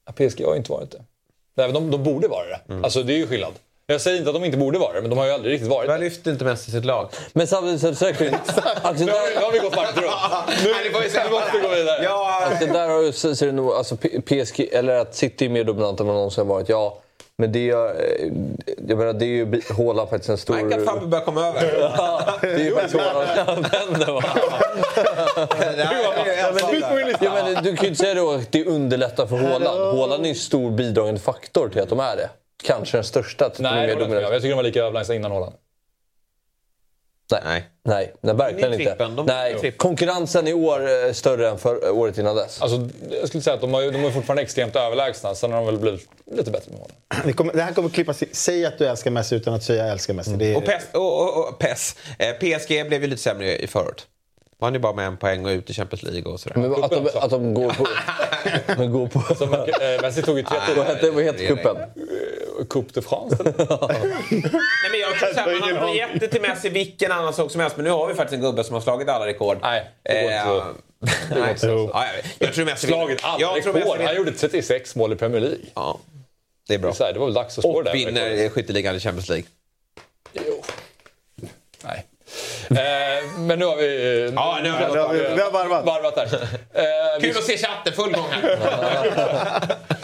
Ja, 0.06 0.12
PSG 0.12 0.44
har 0.44 0.52
ju 0.52 0.58
inte 0.58 0.72
varit 0.72 0.90
det. 0.90 1.04
Nej, 1.56 1.66
men 1.66 1.74
de, 1.74 1.90
de 1.90 2.02
borde 2.04 2.28
vara 2.28 2.46
det. 2.46 2.60
Mm. 2.68 2.84
Alltså 2.84 3.02
det 3.02 3.12
är 3.12 3.16
ju 3.16 3.26
skillnad. 3.26 3.52
Jag 3.88 4.00
säger 4.00 4.18
inte 4.18 4.30
att 4.30 4.34
de 4.34 4.44
inte 4.44 4.56
borde 4.56 4.78
vara 4.78 4.92
det, 4.92 5.00
men 5.00 5.10
de 5.10 5.18
har 5.18 5.26
ju 5.26 5.32
aldrig 5.32 5.54
riktigt 5.54 5.70
varit 5.70 5.88
det. 5.88 5.98
lyfter 5.98 6.30
inte 6.30 6.44
Messi 6.44 6.70
sitt 6.70 6.84
lag? 6.84 7.08
Men 7.32 7.46
samtidigt 7.46 7.80
så 7.80 7.86
det 7.90 7.96
säkert... 7.96 8.34
Alltså, 8.82 9.04
Nu 9.04 9.12
har 9.12 9.28
vi, 9.28 9.28
nu 9.28 9.34
där, 9.34 9.42
har 9.42 9.52
vi 9.52 9.58
gått 9.58 9.76
varmt 9.76 9.96
runt. 9.96 10.64
Nu, 10.64 10.74
vi 10.84 11.30
måste 11.30 11.52
vi 11.52 11.60
gå 11.60 11.68
vidare. 11.74 12.04
Ja, 12.04 12.42
alltså, 12.50 12.66
där 12.66 12.88
har 12.88 13.12
så, 13.12 13.36
så 13.36 13.44
är 13.44 13.46
det 13.46 13.54
nog, 13.54 13.72
alltså, 13.72 13.96
PSG, 13.96 14.68
eller 14.72 14.96
att 14.96 15.14
City 15.14 15.44
är 15.44 15.48
mer 15.48 15.64
dominant 15.64 16.00
än 16.00 16.06
vad 16.06 16.16
någonsin 16.16 16.46
har 16.46 16.54
varit. 16.54 16.68
Ja, 16.68 16.98
men 17.38 17.52
det 17.52 17.70
är, 17.70 17.86
eh, 17.86 18.32
jag 18.88 18.98
menar, 18.98 19.12
det 19.12 19.24
är 19.24 19.26
ju 19.26 19.62
Haaland 19.76 20.08
faktiskt 20.08 20.30
en 20.30 20.38
stor... 20.38 20.54
märk 20.54 20.78
att 20.78 20.84
Fabbe 20.84 21.06
börjar 21.06 21.24
komma 21.24 21.46
över. 21.46 21.80
Ja, 21.80 22.38
det 22.40 22.48
är 22.48 22.58
ju 22.58 22.74
faktiskt 22.74 23.00
Haaland. 23.00 23.66
Vänder, 23.72 24.12
va? 24.12 24.22
Ja, 27.20 27.32
men 27.34 27.64
du 27.64 27.76
kan 27.76 27.84
ju 27.84 27.88
inte 27.88 28.00
säga 28.00 28.14
då 28.14 28.30
att 28.30 28.52
det 28.52 28.64
underlättar 28.64 29.26
för 29.26 29.36
Haaland. 29.36 29.80
Haaland 29.80 30.22
är 30.22 30.24
ju 30.24 30.32
en 30.32 30.34
stor 30.34 30.70
bidragande 30.70 31.20
faktor 31.20 31.68
till 31.68 31.82
att 31.82 31.88
de 31.88 32.00
är 32.00 32.16
det. 32.16 32.28
Kanske 32.64 32.96
den 32.96 33.04
största. 33.04 33.50
Nej, 33.58 33.86
det 33.86 33.94
mer 33.96 34.02
håller 34.06 34.20
jag. 34.20 34.34
Jag 34.34 34.40
tycker 34.42 34.48
de 34.50 34.56
var 34.56 34.62
lika 34.62 34.80
överlägsna 34.80 35.14
innan 35.14 35.30
Haaland. 35.32 35.54
Nej. 37.32 37.40
Nej. 37.44 37.64
Nej, 37.84 38.14
nej 38.20 38.34
verkligen 38.34 38.70
Det 38.70 38.76
är 38.76 38.80
inte. 38.92 39.04
de- 39.04 39.26
Nej, 39.26 39.72
konkurrensen 39.76 40.48
i 40.48 40.52
år 40.54 40.88
är 40.88 41.12
större 41.12 41.48
än 41.48 41.58
för 41.58 41.90
året 41.90 42.18
innan 42.18 42.36
dess. 42.36 42.62
Alltså, 42.62 42.88
jag 43.20 43.28
skulle 43.28 43.42
säga 43.42 43.54
att 43.54 43.60
de, 43.60 43.74
har, 43.74 43.82
de 43.82 44.04
är 44.04 44.10
fortfarande 44.10 44.42
extremt 44.42 44.76
överlägsna. 44.76 45.34
Sen 45.34 45.52
har 45.52 45.58
de 45.58 45.66
väl 45.66 45.78
blivit 45.78 46.08
lite 46.32 46.50
bättre 46.50 46.70
med 46.72 46.78
Haaland. 46.80 47.26
Det, 47.26 47.32
kommer, 47.32 47.52
det 47.52 47.62
här 47.62 47.72
kommer 47.72 47.88
klippas. 47.88 48.22
Säg 48.32 48.66
att 48.66 48.78
du 48.78 48.86
älskar 48.86 49.10
Messi 49.10 49.36
utan 49.36 49.54
att 49.54 49.62
säga 49.62 49.82
jag 49.84 49.92
älskar 49.92 50.14
Messi. 50.14 50.32
Det 50.36 50.52
är, 50.52 50.56
Och, 50.56 50.64
PES, 50.64 50.82
och, 50.92 51.22
och, 51.22 51.48
och 51.48 51.58
PES. 51.58 51.96
Eh, 52.18 52.32
PSG 52.32 52.88
blev 52.88 53.02
ju 53.02 53.06
lite 53.06 53.22
sämre 53.22 53.56
i 53.58 53.66
förut. 53.66 54.06
Var 54.58 54.70
ni 54.70 54.78
bara 54.78 54.92
med 54.92 55.06
en 55.06 55.16
poäng 55.16 55.46
och 55.46 55.50
ut 55.50 55.70
i 55.70 55.74
Champions 55.74 56.02
League 56.02 56.32
och 56.32 56.40
sådär. 56.40 56.56
Men 56.56 56.84
att 56.84 56.90
de, 56.90 57.08
att 57.14 57.30
de 57.30 57.54
går 57.54 57.70
på... 57.70 57.86
men 58.78 58.92
går 58.92 59.06
på 59.06 59.34
Så, 59.34 59.44
eh, 59.44 60.02
Messi 60.02 60.22
tog 60.22 60.38
ju 60.38 60.44
tre 60.44 60.56
vad 60.58 60.66
titlar. 60.66 60.84
hette, 60.84 61.10
vad 61.10 61.24
heter 61.24 61.46
cupen? 61.46 61.76
Coupe 62.70 62.90
de 62.94 63.02
France. 63.02 63.36
eller? 63.40 63.54
Nej, 64.30 64.90
men 64.90 65.00
jag 65.00 65.34
så 65.34 65.40
här, 65.40 65.74
man 65.74 65.82
har 65.88 65.94
gett 65.94 66.20
det 66.20 66.28
till 66.28 66.42
Messi 66.42 66.68
vilken 66.68 67.12
annan 67.12 67.34
sak 67.34 67.50
som 67.50 67.60
helst. 67.60 67.76
Men 67.76 67.84
nu 67.84 67.90
har 67.90 68.08
vi 68.08 68.14
faktiskt 68.14 68.34
en 68.34 68.40
gubbe 68.40 68.64
som 68.64 68.74
har 68.74 68.80
slagit 68.80 69.08
alla 69.08 69.26
rekord. 69.26 69.58
Nej, 69.62 69.90
det 70.02 70.22
går 70.22 70.30
inte 70.30 70.44
så. 70.44 70.58
Eh, 70.58 70.64
nej. 71.30 71.56
Ja, 71.92 72.04
jag, 72.38 72.54
tror 72.54 72.64
Messi. 72.64 72.86
Slagit 72.86 73.24
alla 73.24 73.40
jag 73.40 73.62
tror 73.62 73.72
Messi 73.72 73.88
rekord. 73.88 74.06
Han 74.06 74.16
gjorde 74.16 74.32
36 74.32 74.96
mål 74.96 75.12
i 75.12 75.16
Premier 75.16 75.40
League. 75.40 75.66
Ja, 75.74 75.98
det 76.68 76.74
är 76.74 76.78
bra. 76.78 76.92
Så 76.92 77.04
här, 77.04 77.12
det 77.12 77.18
var 77.18 77.26
väl 77.26 77.34
dags 77.34 77.58
att 77.58 77.64
slå 77.64 77.82
det 77.82 77.90
Och 77.90 77.96
vinner 77.96 78.48
skytteligan 78.48 78.96
i 78.96 79.00
Champions 79.00 79.28
League. 79.28 79.46
Jo. 80.32 80.62
Eh, 82.70 83.38
men 83.38 83.58
nu 83.58 83.64
har 83.64 83.76
vi... 83.76 84.32
Ja, 84.36 84.58
nu 84.62 84.70
har 84.70 84.78
vi- 84.78 85.18
vi 85.18 85.24
har- 85.28 85.34
vi 85.36 85.42
har 85.42 85.50
varvat. 85.50 85.84
varvat 85.86 86.14
där. 86.14 86.24
Eh, 86.34 86.82
vi 87.20 87.28
Kul 87.28 87.38
att 87.38 87.44
se 87.44 87.56
chatten 87.58 87.92
full 87.92 88.12
gång 88.12 88.24
här. 88.30 88.58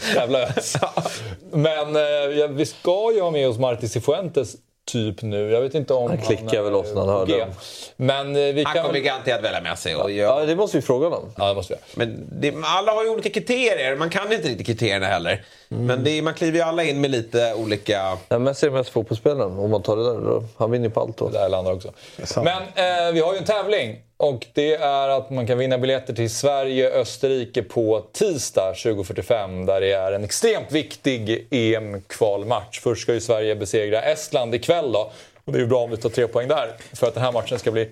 Jävla 0.15 0.39
ös. 0.43 0.75
Men 1.53 1.97
eh, 1.97 2.49
vi 2.51 2.67
ska 2.67 3.13
ju 3.15 3.21
ha 3.21 3.31
med 3.31 3.49
oss 3.49 3.59
Marti 3.59 3.89
Cifuentes 3.89 4.55
typ 4.85 5.22
nu. 5.22 5.51
Jag 5.51 5.61
vet 5.61 5.74
inte 5.74 5.95
om 5.95 6.09
Han 6.09 6.18
klickar 6.18 6.59
är 6.59 6.62
väl 6.62 6.72
loss 6.72 6.95
när 6.95 7.01
han 7.01 7.09
hörde 7.09 7.39
dem. 7.39 7.49
Men 7.97 8.37
eh, 8.37 8.43
vi 8.55 8.62
Han 8.64 8.74
kan... 8.74 8.85
kommer 8.85 8.99
garanterat 8.99 9.45
välja 9.45 9.61
Messi. 9.61 9.95
Och 9.95 10.11
jag, 10.11 10.41
Ja, 10.41 10.47
det 10.47 10.57
måste 10.57 10.76
vi 10.76 10.83
fråga 10.83 11.07
honom. 11.09 11.33
Ja, 11.37 11.49
det 11.49 11.55
måste 11.55 11.74
vi 11.74 11.80
men 11.95 12.28
det, 12.41 12.55
alla 12.64 12.93
har 12.93 13.05
ju 13.05 13.11
olika 13.11 13.30
kriterier. 13.30 13.97
Man 13.97 14.11
kan 14.11 14.33
inte 14.33 14.49
riktigt 14.49 14.66
kriterierna 14.66 15.07
heller. 15.07 15.45
Mm. 15.70 15.87
Men 15.87 16.05
det, 16.05 16.22
man 16.22 16.35
kliver 16.35 16.59
ju 16.59 16.64
alla 16.64 16.85
in 16.85 17.01
med 17.01 17.11
lite 17.11 17.55
olika... 17.55 18.18
Ja, 18.28 18.39
Messi 18.39 18.66
är 18.66 18.70
mest 18.70 18.91
fotbollsspelaren. 18.91 19.59
Om 19.59 19.70
man 19.70 19.83
tar 19.83 19.97
det 19.97 20.05
där, 20.05 20.20
då, 20.20 20.45
han 20.59 20.70
vinner 20.70 20.89
ju 20.89 20.91
på 20.91 21.01
allt 21.01 21.16
då. 21.16 21.28
Det 21.28 21.39
här 21.39 21.49
landar 21.49 21.72
också. 21.72 21.93
Men 22.37 22.62
eh, 22.62 23.12
vi 23.12 23.20
har 23.20 23.33
ju 23.33 23.39
en 23.39 23.45
tävling. 23.45 23.99
Och 24.23 24.47
det 24.53 24.75
är 24.75 25.09
att 25.09 25.31
man 25.31 25.47
kan 25.47 25.59
vinna 25.59 25.79
biljetter 25.79 26.14
till 26.14 26.31
Sverige-Österrike 26.31 27.62
på 27.62 28.07
tisdag 28.12 28.73
20.45. 28.77 29.66
Där 29.66 29.81
det 29.81 29.93
är 29.93 30.12
en 30.12 30.25
extremt 30.25 30.73
viktig 30.73 31.47
EM-kvalmatch. 31.51 32.81
Först 32.81 33.03
ska 33.03 33.14
ju 33.14 33.20
Sverige 33.20 33.57
besegra 33.57 34.03
Estland 34.03 34.55
ikväll 34.55 34.93
då. 34.93 35.12
Och 35.45 35.53
det 35.53 35.59
är 35.59 35.61
ju 35.61 35.66
bra 35.66 35.79
om 35.79 35.91
vi 35.91 35.97
tar 35.97 36.09
tre 36.09 36.27
poäng 36.27 36.49
där. 36.49 36.77
För 36.93 37.07
att 37.07 37.14
den 37.14 37.23
här 37.23 37.33
matchen 37.33 37.59
ska 37.59 37.70
bli 37.70 37.89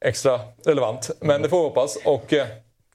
extra 0.00 0.40
relevant. 0.64 1.10
Men 1.20 1.42
det 1.42 1.48
får 1.48 1.58
vi 1.58 1.64
hoppas. 1.64 1.96
Och 2.04 2.32
eh, 2.32 2.46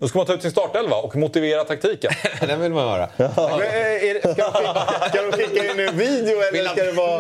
då 0.02 0.08
ska 0.08 0.18
man 0.18 0.28
ta 0.28 0.34
ut 0.34 0.42
sin 0.42 0.52
startelva 0.52 0.96
och 0.96 1.16
motivera 1.16 1.64
taktiken. 1.64 2.12
Den 2.48 2.62
vill 2.62 2.72
man 2.72 2.88
höra. 2.88 3.10
Men, 3.18 3.28
eh, 3.28 4.04
är 4.04 4.20
ska, 4.34 5.22
de 5.22 5.32
skicka, 5.38 5.74
in 5.74 5.80
en 5.80 5.98
video 5.98 6.42
eller 6.42 6.70
ska 6.70 6.84
det 6.84 6.92
vara... 6.92 7.20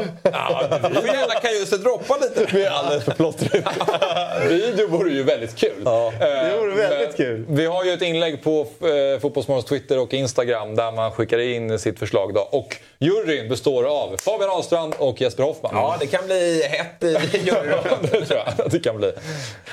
Du 0.89 0.95
får 0.95 1.15
gärna 1.15 1.33
kan 1.33 1.51
just 1.51 1.83
droppa 1.83 2.17
lite. 2.17 2.55
Vi 2.55 2.63
är 2.63 2.69
alldeles 2.69 3.03
för 3.03 3.11
plottriga. 3.11 3.71
Video 4.49 4.87
vore 4.87 5.11
ju 5.11 5.23
väldigt 5.23 5.55
kul. 5.55 5.81
Ja, 5.85 6.13
det 6.19 6.57
vore 6.59 6.75
väldigt 6.75 7.17
kul. 7.17 7.45
Vi 7.49 7.65
har 7.65 7.83
ju 7.83 7.91
ett 7.91 8.01
inlägg 8.01 8.43
på 8.43 8.59
eh, 8.61 9.19
Fotbollsmorgons 9.19 9.65
Twitter 9.65 9.99
och 9.99 10.13
Instagram 10.13 10.75
där 10.75 10.91
man 10.91 11.11
skickar 11.11 11.37
in 11.37 11.79
sitt 11.79 11.99
förslag. 11.99 12.33
Då. 12.33 12.41
Och 12.41 12.77
juryn 12.99 13.49
består 13.49 13.83
av 13.83 14.17
Fabian 14.17 14.49
Ahlstrand 14.49 14.93
och 14.97 15.21
Jesper 15.21 15.43
Hoffman. 15.43 15.71
Ja, 15.75 15.97
det 15.99 16.07
kan 16.07 16.25
bli 16.25 16.63
hett 16.63 17.03
i 17.03 17.07
juryn. 17.43 17.99
det 18.01 18.25
tror 18.25 18.39
jag 18.39 18.47
att 18.47 18.71
det 18.71 18.79
kan 18.79 18.97
bli. 18.97 19.11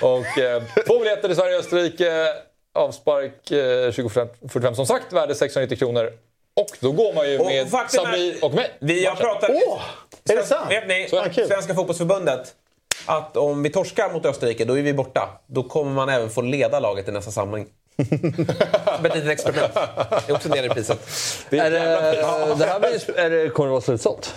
Och 0.00 0.38
eh, 0.38 0.62
två 0.86 0.98
biljetter 0.98 1.28
till 1.28 1.36
Sverige-Österrike. 1.36 2.34
Avspark 2.74 3.50
eh, 3.50 3.90
2045 3.92 4.74
som 4.74 4.86
sagt, 4.86 5.12
värde 5.12 5.34
690 5.34 5.78
kronor. 5.78 6.12
Och 6.56 6.76
då 6.80 6.92
går 6.92 7.12
man 7.14 7.30
ju 7.30 7.38
Och 7.38 7.46
med 7.46 7.68
Sabri 7.90 8.38
och 8.42 8.54
mig. 8.54 8.70
Vi 8.78 9.06
har 9.06 9.16
pratat... 9.16 9.50
Åh! 9.50 9.80
Är 10.30 10.36
det 10.36 10.42
sant? 10.42 10.70
Vet 10.70 10.88
ni. 10.88 11.08
Svenska 11.48 11.74
fotbollsförbundet 11.74 12.54
att 13.06 13.36
om 13.36 13.62
vi 13.62 13.70
torskar 13.70 14.12
mot 14.12 14.26
Österrike, 14.26 14.64
då 14.64 14.78
är 14.78 14.82
vi 14.82 14.92
borta. 14.92 15.28
Då 15.46 15.62
kommer 15.62 15.92
man 15.92 16.08
även 16.08 16.30
få 16.30 16.42
leda 16.42 16.80
laget 16.80 17.08
i 17.08 17.12
nästa 17.12 17.30
samling. 17.30 17.66
Som 18.96 19.06
ett 19.06 19.14
litet 19.14 19.30
experiment. 19.30 19.74
Det 19.74 20.28
är 20.28 20.34
också 20.34 20.48
en 20.48 20.54
del 20.54 20.64
i 20.64 20.68
priset. 20.68 20.98
Det, 21.50 21.58
är 21.58 21.70
det, 21.70 21.78
det 22.58 22.64
här 22.64 22.80
blir, 22.80 23.18
är 23.18 23.30
det, 23.30 23.48
kommer 23.50 23.66
det 23.66 23.72
vara 23.72 23.80
slutsålt? 23.80 24.34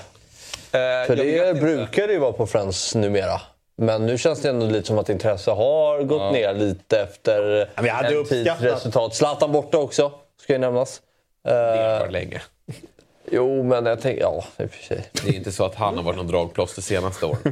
Eh, 0.71 0.79
För 1.07 1.15
det 1.15 1.61
brukar 1.61 2.07
det 2.07 2.13
ju 2.13 2.19
vara 2.19 2.33
på 2.33 2.47
Friends 2.47 2.95
numera. 2.95 3.41
Men 3.81 4.05
nu 4.05 4.17
känns 4.17 4.41
det 4.41 4.49
ändå 4.49 4.65
lite 4.65 4.87
som 4.87 4.97
att 4.99 5.09
intresse 5.09 5.51
har 5.51 6.03
gått 6.03 6.33
ner 6.33 6.53
lite 6.53 6.99
efter 7.01 7.69
vi 7.81 7.89
hade 7.89 8.15
en 8.15 8.25
tids 8.25 8.61
resultat. 8.61 9.15
Zlatan 9.15 9.51
borta 9.51 9.77
också, 9.77 10.11
ska 10.43 10.53
ju 10.53 10.59
nämnas. 10.59 11.01
Det 11.43 11.51
Eh, 11.51 11.99
varit 11.99 12.11
länge. 12.11 12.41
jo, 13.31 13.63
men 13.63 13.85
jag 13.85 14.01
tänker... 14.01 14.21
Ja, 14.21 14.43
i 14.57 14.65
och 14.65 14.71
för 14.71 14.83
sig. 14.83 15.05
Det 15.23 15.29
är 15.29 15.33
inte 15.35 15.51
så 15.51 15.65
att 15.65 15.75
han 15.75 15.97
har 15.97 16.03
varit 16.03 16.17
någon 16.17 16.27
dragplåster 16.27 16.81
senaste 16.81 17.25
år. 17.25 17.37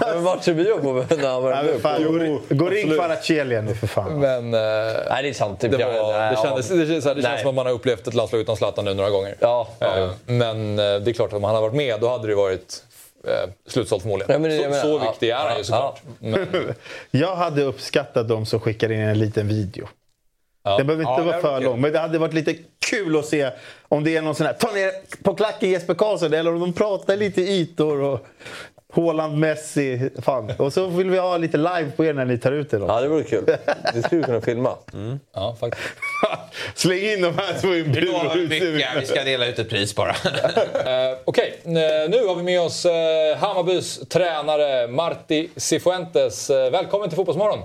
Men 0.00 0.22
matchen 0.22 0.56
vi 0.56 0.70
var 0.70 0.78
på 0.78 0.92
när 1.16 1.28
han 1.28 1.42
var 1.42 2.54
gå- 2.54 2.68
ring 2.68 2.90
Kvaratskhelia 2.96 3.60
nu 3.60 3.74
för 3.74 3.86
fan. 3.86 4.20
Men 4.20 4.54
eh, 4.54 4.60
Nej, 5.10 5.22
det 5.22 5.28
är 5.28 5.32
sant. 5.32 5.60
det, 5.60 5.68
var, 5.68 6.30
det, 6.30 6.36
kändes, 6.42 6.68
det, 6.68 6.86
känns, 6.86 7.04
det 7.04 7.14
Nej. 7.14 7.22
känns 7.22 7.40
som 7.40 7.48
att 7.48 7.54
man 7.54 7.66
har 7.66 7.72
upplevt 7.72 8.06
ett 8.06 8.14
landslag 8.14 8.40
utan 8.40 8.56
Zlatan 8.56 8.84
nu 8.84 8.94
några 8.94 9.10
gånger. 9.10 9.34
Ja, 9.40 9.68
ja. 9.78 9.98
Eh, 9.98 10.10
Men 10.26 10.78
eh, 10.78 10.84
det 10.84 11.10
är 11.10 11.12
klart 11.12 11.28
att 11.28 11.36
om 11.36 11.44
han 11.44 11.54
hade 11.54 11.66
varit 11.68 11.76
med, 11.76 12.00
då 12.00 12.08
hade 12.08 12.28
det 12.28 12.34
varit 12.34 12.84
slutsålt 13.66 14.02
förmodligen. 14.02 14.32
Ja, 14.32 14.38
men 14.48 14.56
så, 14.58 14.62
menar. 14.68 14.82
så 14.82 14.98
viktig 15.10 15.30
är 15.30 15.34
han 15.36 15.58
ju 15.58 15.64
såklart. 15.64 16.00
Men, 16.18 16.46
Jag 17.10 17.36
hade 17.36 17.62
uppskattat 17.62 18.28
de 18.28 18.46
som 18.46 18.60
skickar 18.60 18.92
in 18.92 19.00
en 19.00 19.18
liten 19.18 19.48
video. 19.48 19.88
ja. 20.64 20.76
Det 20.78 20.84
behöver 20.84 21.02
inte 21.04 21.22
Ja, 21.22 21.26
vara 21.26 21.40
för 21.40 21.60
lång, 21.60 21.80
men 21.80 21.92
det 21.92 21.98
hade 21.98 22.18
varit 22.18 22.34
lite 22.34 22.54
kul 22.90 23.18
att 23.18 23.26
se 23.26 23.50
om 23.88 24.04
det 24.04 24.16
är 24.16 24.22
någon 24.22 24.34
sån 24.34 24.46
här 24.46 24.52
ta 24.54 24.72
ner 24.72 24.90
på 25.22 25.34
klacken 25.34 25.70
Jesper 25.70 25.94
Karlsson 25.94 26.32
eller 26.34 26.54
om 26.54 26.60
de 26.60 26.72
pratar 26.72 27.16
lite 27.16 27.40
ytor 27.42 28.00
och 28.00 28.26
Haaland, 28.94 29.38
Messi. 29.38 30.10
Fan. 30.22 30.52
Och 30.58 30.72
så 30.72 30.86
vill 30.86 31.10
vi 31.10 31.18
ha 31.18 31.36
lite 31.36 31.56
live 31.56 31.90
på 31.96 32.04
er 32.04 32.12
när 32.12 32.24
ni 32.24 32.38
tar 32.38 32.52
ut 32.52 32.70
det. 32.70 32.78
Då. 32.78 32.86
ja, 32.86 33.00
det 33.00 33.08
vore 33.08 33.24
kul. 33.24 33.44
Det 33.94 34.02
skulle 34.02 34.20
vi 34.20 34.24
kunna 34.24 34.40
filma. 34.40 34.76
Ja, 35.34 35.56
faktiskt. 35.60 35.84
Släng 36.74 36.98
in 36.98 37.22
de 37.22 37.34
här 37.38 37.60
två 37.60 37.68
i 37.68 37.80
en 37.80 37.92
bur. 37.92 39.00
Vi 39.00 39.06
ska 39.06 39.24
dela 39.24 39.46
ut 39.46 39.58
ett 39.58 39.68
pris 39.68 39.94
bara. 39.94 40.16
Eh, 40.88 41.16
Okej, 41.24 41.60
eh, 41.64 41.70
nu 42.10 42.26
har 42.26 42.34
vi 42.34 42.42
med 42.42 42.60
oss 42.60 42.84
eh, 42.84 43.36
Hammarbys 43.38 44.00
tränare 44.08 44.88
Marti 44.88 45.48
Cifuentes. 45.56 46.50
Välkommen 46.50 47.08
till 47.08 47.16
Fotbollsmorgon! 47.16 47.58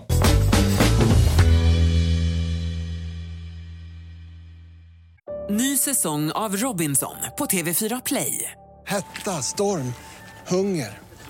Ny 5.50 5.78
säsong 5.78 6.32
av 6.32 6.56
Robinson 6.56 7.16
på 7.38 7.46
TV4 7.46 8.02
Play. 8.06 8.52
Hetta, 8.88 9.32
storm, 9.32 9.94
hunger. 10.48 11.03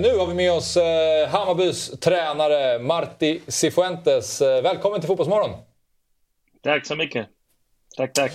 Nu 0.00 0.16
har 0.16 0.26
vi 0.26 0.34
med 0.34 0.52
oss 0.52 0.76
eh, 0.76 1.28
Hammarbys 1.28 1.90
tränare 2.00 2.78
Marti 2.78 3.40
Cifuentes. 3.48 4.40
Eh, 4.40 4.62
välkommen 4.62 5.00
till 5.00 5.06
Fotbollsmorgon! 5.06 5.50
Tack 6.62 6.86
så 6.86 6.96
mycket. 6.96 7.26
Tack, 7.96 8.12
tack. 8.12 8.32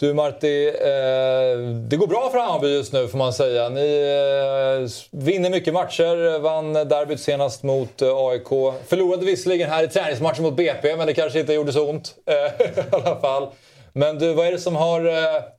Du 0.00 0.14
Marti, 0.14 0.68
eh, 0.68 1.58
det 1.88 1.96
går 1.96 2.06
bra 2.06 2.28
för 2.30 2.38
Hammarby 2.38 2.68
just 2.68 2.92
nu 2.92 3.08
får 3.08 3.18
man 3.18 3.32
säga. 3.32 3.68
Ni 3.68 3.80
vinner 5.10 5.50
mycket 5.50 5.74
matcher, 5.74 6.38
vann 6.38 6.72
derbyt 6.72 7.20
senast 7.20 7.62
mot 7.62 8.02
AIK. 8.02 8.48
Förlorade 8.86 9.26
visserligen 9.26 9.70
här 9.70 9.84
i 9.84 9.88
träningsmatchen 9.88 10.42
mot 10.42 10.56
BP, 10.56 10.96
men 10.96 11.06
det 11.06 11.14
kanske 11.14 11.40
inte 11.40 11.52
gjorde 11.52 11.72
så 11.72 11.90
ont 11.90 12.14
i 12.58 12.80
alla 12.92 13.20
fall. 13.20 13.48
Men 13.92 14.18
du, 14.18 14.34
vad 14.34 14.46
är 14.46 14.52
det 14.52 14.58
som 14.58 14.76
har 14.76 15.00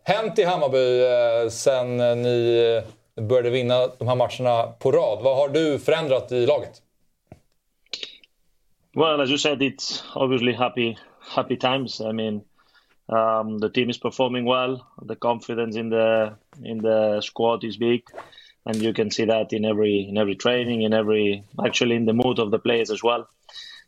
hänt 0.10 0.40
i 0.40 0.44
Hammarby 0.44 1.02
sen 1.50 1.98
ni 1.98 2.82
började 3.18 3.50
vinna 3.50 3.88
de 3.88 4.08
här 4.08 4.16
matcherna 4.16 4.64
på 4.80 4.92
rad? 4.92 5.24
Vad 5.24 5.38
har 5.38 5.50
du 5.50 5.80
förändrat 5.80 6.32
i 6.32 6.46
laget? 6.46 6.82
Well, 8.96 9.22
as 9.22 9.30
you 9.30 9.38
said, 9.38 9.62
it's 9.62 10.04
obviously 10.16 10.54
happy, 10.54 10.98
happy 11.20 11.56
times. 11.56 12.02
I 12.02 12.12
mean, 12.14 12.42
um, 13.10 13.60
the 13.60 13.70
team 13.70 13.90
is 13.90 14.00
performing 14.00 14.46
well. 14.46 14.88
The 15.06 15.16
confidence 15.16 15.80
in 15.80 15.90
the 15.90 16.36
in 16.64 16.82
the 16.82 17.22
squad 17.22 17.64
is 17.64 17.78
big, 17.78 18.02
and 18.66 18.76
you 18.76 18.94
can 18.94 19.12
see 19.12 19.26
that 19.26 19.54
in 19.54 19.66
every 19.66 20.08
in 20.10 20.18
every 20.18 20.36
training, 20.36 20.82
in 20.82 20.94
every 20.94 21.44
actually 21.64 21.96
in 21.96 22.06
the 22.06 22.14
mood 22.14 22.40
of 22.40 22.50
the 22.50 22.60
players 22.60 22.90
as 22.90 23.04
well. 23.04 23.28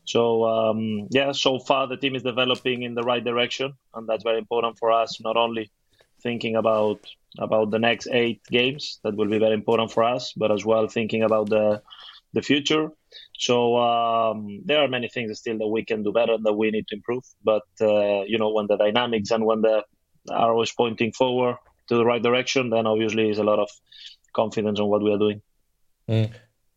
So 0.06 0.46
um, 0.46 1.08
yeah, 1.10 1.32
so 1.32 1.58
far 1.60 1.88
the 1.88 1.98
team 1.98 2.16
is 2.16 2.24
developing 2.24 2.84
in 2.84 2.94
the 2.94 3.04
right 3.04 3.24
direction, 3.24 3.74
and 3.94 4.08
that's 4.08 4.24
very 4.24 4.38
important 4.38 4.78
for 4.78 4.92
us. 4.92 5.20
Not 5.22 5.38
only 5.38 5.72
thinking 6.22 6.56
about 6.56 7.00
about 7.38 7.72
the 7.72 7.80
next 7.80 8.08
eight 8.12 8.42
games, 8.50 9.00
that 9.04 9.16
will 9.16 9.30
be 9.30 9.40
very 9.40 9.54
important 9.54 9.92
for 9.92 10.04
us, 10.04 10.34
but 10.34 10.52
as 10.52 10.66
well 10.66 10.88
thinking 10.88 11.24
about 11.24 11.50
the 11.50 11.82
the 12.34 12.42
future. 12.42 12.90
So 13.38 13.78
um, 13.78 14.62
there 14.66 14.80
are 14.80 14.88
many 14.88 15.10
things 15.10 15.40
still 15.40 15.58
that 15.58 15.68
we 15.68 15.86
can 15.86 16.04
do 16.04 16.12
better 16.12 16.34
and 16.34 16.46
that 16.46 16.54
we 16.54 16.72
need 16.72 16.88
to 16.88 16.96
improve. 16.96 17.24
But 17.44 17.68
uh, 17.82 18.24
you 18.24 18.38
know, 18.38 18.52
when 18.52 18.68
the 18.68 18.78
dynamics 18.78 19.32
and 19.32 19.46
when 19.46 19.62
the 19.62 19.84
arrow 20.32 20.62
is 20.62 20.72
pointing 20.72 21.14
forward 21.14 21.56
to 21.88 21.96
the 21.96 22.06
right 22.06 22.22
direction, 22.22 22.70
then 22.70 22.86
obviously 22.88 23.30
is 23.30 23.40
a 23.40 23.44
lot 23.44 23.60
of 23.60 23.70
confidence 24.34 24.80
on 24.80 24.90
what 24.90 25.02
we 25.02 25.12
are 25.12 25.18
doing. 25.18 25.42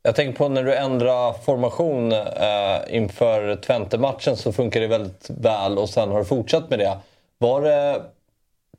Jag 0.04 0.16
tänker 0.16 0.38
på 0.38 0.48
när 0.48 0.64
du 0.64 0.74
ändrar 0.74 1.32
formation 1.32 2.12
eh, 2.12 2.96
inför 2.96 3.56
Twente-matchen 3.56 4.36
så 4.36 4.52
funkar 4.52 4.80
det 4.80 4.86
väldigt 4.86 5.30
väl 5.30 5.78
och 5.78 5.88
sen 5.88 6.10
har 6.10 6.18
du 6.18 6.24
fortsatt 6.24 6.70
med 6.70 6.78
det. 6.78 6.98
Var 7.38 7.60
det 7.62 8.02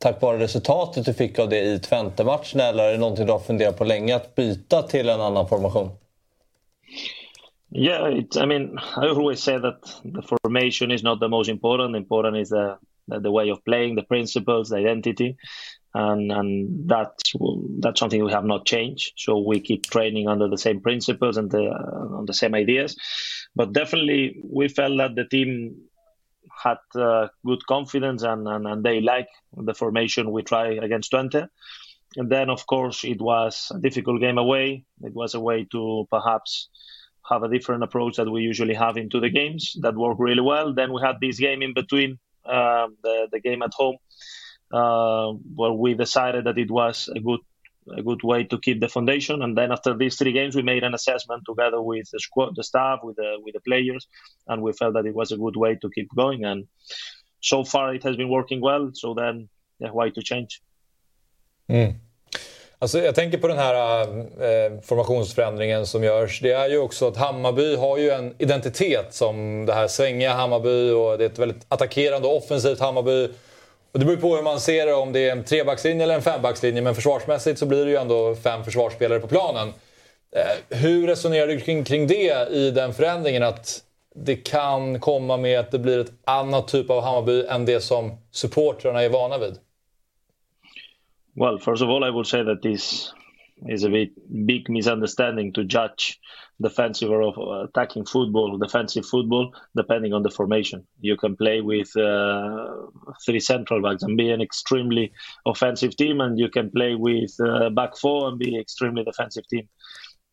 tack 0.00 0.22
vare 0.22 0.38
resultatet 0.38 1.04
du 1.04 1.14
fick 1.14 1.38
av 1.38 1.48
det 1.48 1.60
i 1.60 1.78
Twente-matchen 1.78 2.60
eller 2.60 2.84
är 2.84 2.92
det 2.92 2.98
någonting 2.98 3.26
du 3.26 3.32
har 3.32 3.38
funderat 3.38 3.78
på 3.78 3.84
länge 3.84 4.16
att 4.16 4.34
byta 4.34 4.82
till 4.82 5.08
en 5.08 5.20
annan 5.20 5.48
formation? 5.48 5.90
Yeah, 7.76 8.06
it's, 8.06 8.36
I 8.36 8.46
mean, 8.46 8.78
I 8.96 9.08
always 9.08 9.40
say 9.40 9.58
that 9.58 9.80
the 10.04 10.22
formation 10.22 10.92
is 10.92 11.02
not 11.02 11.20
the 11.20 11.28
most 11.28 11.48
important. 11.48 11.96
Important 11.96 12.36
is 12.36 12.48
the 12.48 12.78
the 13.08 13.30
way 13.30 13.50
of 13.50 13.64
playing, 13.64 13.96
the 13.96 14.02
principles, 14.02 14.68
the 14.68 14.76
identity, 14.76 15.36
and 15.92 16.30
and 16.32 16.88
that's 16.88 17.32
that's 17.80 17.98
something 17.98 18.24
we 18.24 18.32
have 18.32 18.46
not 18.46 18.64
changed. 18.64 19.12
So 19.16 19.38
we 19.38 19.60
keep 19.60 19.86
training 19.86 20.28
under 20.28 20.48
the 20.48 20.58
same 20.58 20.80
principles 20.80 21.36
and 21.36 21.50
the 21.50 21.64
uh, 21.64 22.18
on 22.18 22.26
the 22.26 22.34
same 22.34 22.54
ideas. 22.54 22.96
But 23.56 23.72
definitely, 23.72 24.40
we 24.42 24.68
felt 24.68 24.98
that 24.98 25.16
the 25.16 25.24
team 25.24 25.76
had 26.62 26.78
uh, 26.94 27.28
good 27.44 27.64
confidence 27.66 28.22
and, 28.22 28.46
and 28.48 28.66
and 28.66 28.84
they 28.84 29.00
like 29.00 29.28
the 29.52 29.74
formation 29.74 30.32
we 30.32 30.42
try 30.42 30.72
against 30.72 31.12
Twente. 31.12 31.48
And 32.16 32.30
then, 32.30 32.48
of 32.48 32.66
course, 32.66 33.04
it 33.04 33.20
was 33.20 33.72
a 33.74 33.80
difficult 33.80 34.20
game 34.20 34.38
away. 34.38 34.84
It 35.02 35.14
was 35.14 35.34
a 35.34 35.40
way 35.40 35.66
to 35.72 36.06
perhaps 36.10 36.68
have 37.28 37.42
a 37.42 37.48
different 37.48 37.82
approach 37.82 38.16
that 38.16 38.30
we 38.30 38.42
usually 38.42 38.74
have 38.74 38.96
into 38.96 39.18
the 39.18 39.30
games 39.30 39.76
that 39.80 39.96
worked 39.96 40.20
really 40.20 40.42
well. 40.42 40.74
Then 40.74 40.92
we 40.92 41.00
had 41.02 41.16
this 41.20 41.40
game 41.40 41.62
in 41.62 41.74
between 41.74 42.18
um, 42.44 42.96
the 43.02 43.28
the 43.32 43.40
game 43.40 43.62
at 43.62 43.72
home 43.74 43.96
uh, 44.72 45.32
where 45.54 45.72
we 45.72 45.94
decided 45.94 46.44
that 46.44 46.58
it 46.58 46.70
was 46.70 47.08
a 47.14 47.20
good 47.20 47.40
a 47.96 48.02
good 48.02 48.22
way 48.22 48.44
to 48.44 48.58
keep 48.58 48.80
the 48.80 48.88
foundation. 48.88 49.42
And 49.42 49.56
then 49.56 49.72
after 49.72 49.96
these 49.96 50.16
three 50.16 50.32
games, 50.32 50.56
we 50.56 50.62
made 50.62 50.84
an 50.84 50.94
assessment 50.94 51.42
together 51.46 51.80
with 51.80 52.10
the 52.10 52.20
squad, 52.20 52.56
the 52.56 52.62
staff, 52.62 53.00
with 53.02 53.16
the 53.16 53.38
with 53.44 53.54
the 53.54 53.60
players, 53.60 54.08
and 54.46 54.62
we 54.62 54.72
felt 54.72 54.94
that 54.94 55.06
it 55.06 55.14
was 55.14 55.32
a 55.32 55.36
good 55.36 55.56
way 55.56 55.76
to 55.76 55.90
keep 55.90 56.08
going. 56.16 56.44
And 56.44 56.66
so 57.40 57.64
far, 57.64 57.94
it 57.94 58.02
has 58.02 58.16
been 58.16 58.30
working 58.30 58.60
well. 58.60 58.90
So 58.94 59.14
then, 59.14 59.48
yeah, 59.80 59.90
why 59.90 60.10
to 60.10 60.22
change? 60.22 60.60
Mm. 61.68 61.94
Alltså, 62.78 62.98
jag 62.98 63.14
tänker 63.14 63.38
på 63.38 63.48
den 63.48 63.58
här 63.58 64.08
eh, 64.08 64.80
formationsförändringen 64.82 65.86
som 65.86 66.04
görs. 66.04 66.40
Det 66.40 66.52
är 66.52 66.68
ju 66.68 66.78
också 66.78 67.08
att 67.08 67.16
Hammarby 67.16 67.76
har 67.76 67.98
ju 67.98 68.10
en 68.10 68.34
identitet 68.38 69.14
som 69.14 69.66
det 69.66 69.72
här 69.72 69.88
svängiga 69.88 70.32
Hammarby 70.32 70.90
och 70.90 71.18
det 71.18 71.24
är 71.24 71.28
ett 71.28 71.38
väldigt 71.38 71.66
attackerande 71.68 72.28
och 72.28 72.36
offensivt 72.36 72.80
Hammarby. 72.80 73.28
Och 73.94 74.00
det 74.00 74.06
beror 74.06 74.16
på 74.16 74.36
hur 74.36 74.42
man 74.42 74.60
ser 74.60 74.86
det, 74.86 74.94
om 74.94 75.12
det 75.12 75.28
är 75.28 75.32
en 75.32 75.44
trebackslinje 75.44 76.02
eller 76.02 76.14
en 76.14 76.22
fembackslinje. 76.22 76.82
Men 76.82 76.94
försvarsmässigt 76.94 77.58
så 77.58 77.66
blir 77.66 77.84
det 77.84 77.90
ju 77.90 77.96
ändå 77.96 78.34
fem 78.34 78.64
försvarsspelare 78.64 79.20
på 79.20 79.28
planen. 79.28 79.68
Eh, 80.36 80.78
hur 80.78 81.06
resonerar 81.06 81.46
du 81.46 81.60
kring, 81.60 81.84
kring 81.84 82.06
det 82.06 82.48
i 82.50 82.70
den 82.70 82.94
förändringen? 82.94 83.42
Att 83.42 83.82
det 84.14 84.36
kan 84.36 85.00
komma 85.00 85.36
med 85.36 85.60
att 85.60 85.70
det 85.70 85.78
blir 85.78 85.98
ett 85.98 86.12
annat 86.24 86.68
typ 86.68 86.90
av 86.90 87.02
Hammarby 87.02 87.44
än 87.46 87.64
det 87.64 87.80
som 87.80 88.18
supportrarna 88.30 89.02
är 89.02 89.08
vana 89.08 89.38
vid? 89.38 89.58
Well, 91.36 91.58
first 91.58 91.82
of 91.82 91.88
all, 91.88 92.08
I 92.08 92.10
would 92.10 92.26
say 92.26 92.44
that 92.44 92.62
this 92.62 93.12
is 93.68 93.84
a 93.84 93.88
bit 93.88 94.10
big 94.46 94.68
misunderstanding 94.68 95.52
to 95.52 95.64
judge 95.64 96.20
defensive 96.60 97.10
or 97.10 97.64
attacking 97.64 98.04
football, 98.04 98.58
defensive 98.58 99.06
football, 99.06 99.52
depending 99.76 100.12
on 100.12 100.22
the 100.22 100.30
formation. 100.30 100.86
You 101.00 101.16
can 101.16 101.36
play 101.36 101.60
with 101.60 101.96
uh, 101.96 102.86
three 103.24 103.40
central 103.40 103.82
backs 103.82 104.02
and 104.02 104.16
be 104.16 104.30
an 104.30 104.40
extremely 104.40 105.12
offensive 105.46 105.96
team, 105.96 106.20
and 106.20 106.38
you 106.38 106.48
can 106.48 106.70
play 106.70 106.94
with 106.94 107.34
uh, 107.40 107.70
back 107.70 107.96
four 107.96 108.28
and 108.28 108.38
be 108.38 108.58
extremely 108.58 109.04
defensive 109.04 109.44
team. 109.48 109.68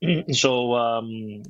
so 0.31 0.73
um, 0.73 1.43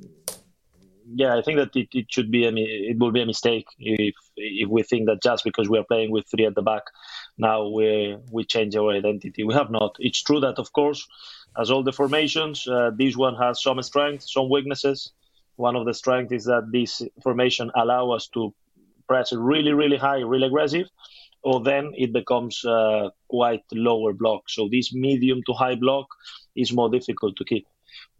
yeah, 1.14 1.36
I 1.36 1.42
think 1.42 1.58
that 1.58 1.76
it, 1.76 1.88
it 1.92 2.06
should 2.08 2.30
be 2.30 2.44
a 2.44 2.52
it 2.54 2.98
will 2.98 3.12
be 3.12 3.22
a 3.22 3.26
mistake 3.26 3.66
if 3.78 4.14
if 4.36 4.68
we 4.68 4.82
think 4.82 5.06
that 5.06 5.22
just 5.22 5.44
because 5.44 5.68
we 5.68 5.78
are 5.78 5.84
playing 5.84 6.10
with 6.10 6.26
three 6.30 6.46
at 6.46 6.54
the 6.54 6.62
back, 6.62 6.84
now 7.38 7.68
we 7.68 8.16
we 8.30 8.44
change 8.44 8.76
our 8.76 8.92
identity. 8.92 9.44
We 9.44 9.54
have 9.54 9.70
not. 9.70 9.96
It's 9.98 10.22
true 10.22 10.40
that 10.40 10.58
of 10.58 10.72
course, 10.72 11.06
as 11.58 11.70
all 11.70 11.82
the 11.82 11.92
formations, 11.92 12.66
uh, 12.66 12.90
this 12.96 13.16
one 13.16 13.34
has 13.36 13.62
some 13.62 13.82
strengths, 13.82 14.32
some 14.32 14.48
weaknesses. 14.48 15.12
One 15.56 15.76
of 15.76 15.84
the 15.84 15.94
strengths 15.94 16.32
is 16.32 16.44
that 16.44 16.70
this 16.72 17.02
formation 17.22 17.70
allow 17.74 18.10
us 18.10 18.28
to 18.28 18.54
press 19.08 19.32
really 19.32 19.72
really 19.72 19.96
high, 19.96 20.20
really 20.20 20.46
aggressive, 20.46 20.86
or 21.42 21.60
then 21.60 21.92
it 21.94 22.12
becomes 22.12 22.64
uh, 22.64 23.10
quite 23.28 23.62
lower 23.72 24.12
block. 24.12 24.48
So 24.48 24.68
this 24.70 24.92
medium 24.94 25.42
to 25.46 25.52
high 25.52 25.74
block 25.74 26.06
is 26.56 26.72
more 26.72 26.88
difficult 26.88 27.36
to 27.36 27.44
keep. 27.44 27.66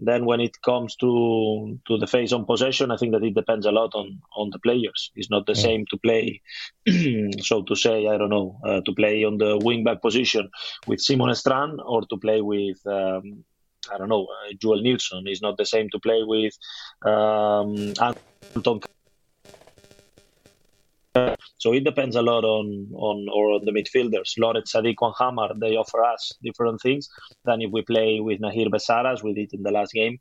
Then 0.05 0.25
when 0.25 0.41
it 0.41 0.61
comes 0.63 0.97
to 0.97 1.79
to 1.87 1.99
the 1.99 2.07
phase 2.07 2.33
on 2.33 2.45
possession, 2.45 2.91
I 2.91 2.97
think 2.97 3.13
that 3.13 3.25
it 3.25 3.35
depends 3.35 3.67
a 3.67 3.73
lot 3.73 3.91
on 3.95 4.21
on 4.37 4.51
the 4.51 4.59
players. 4.59 5.11
It's 5.15 5.31
not 5.31 5.47
the 5.47 5.55
Mm. 5.55 5.63
same 5.67 5.85
to 5.91 5.97
play, 5.99 6.41
so 7.43 7.63
to 7.63 7.75
say, 7.77 8.07
I 8.09 8.19
don't 8.19 8.31
know, 8.31 8.59
uh, 8.67 8.81
to 8.87 8.93
play 8.95 9.25
on 9.25 9.39
the 9.39 9.59
wing 9.59 9.85
back 9.85 10.03
position 10.03 10.51
with 10.87 11.01
Simon 11.01 11.35
Strand 11.35 11.81
or 11.85 12.03
to 12.07 12.17
play 12.17 12.41
with. 12.41 12.79
Um, 12.87 13.45
I 13.93 13.99
don't 13.99 14.09
know, 14.09 14.27
uh, 14.27 14.53
Joel 14.61 14.81
Nilsson. 14.83 15.25
It's 15.27 15.43
not 15.43 15.57
the 15.57 15.67
same 15.67 15.89
to 15.91 15.99
play 15.99 16.23
with 16.23 16.55
um, 17.05 17.93
Anton 18.01 18.81
so 21.59 21.73
it 21.75 21.85
depends 21.85 22.17
a 22.17 22.23
lot 22.23 22.45
on 22.45 22.89
on 22.95 23.29
or 23.33 23.53
on 23.55 23.65
the 23.65 23.73
midfielders. 23.73 24.39
Loret 24.39 24.67
Sadiq 24.67 24.97
and 25.01 25.15
Hamar, 25.19 25.55
they 25.61 25.77
offer 25.77 26.03
us 26.05 26.33
different 26.43 26.81
things 26.81 27.09
than 27.45 27.63
if 27.63 27.71
we 27.73 27.83
play 27.83 28.21
with 28.21 28.41
Nahir 28.41 28.69
Besara, 28.69 29.13
as 29.13 29.23
we 29.23 29.35
did 29.35 29.53
in 29.53 29.63
the 29.63 29.71
last 29.71 29.93
game 29.93 30.19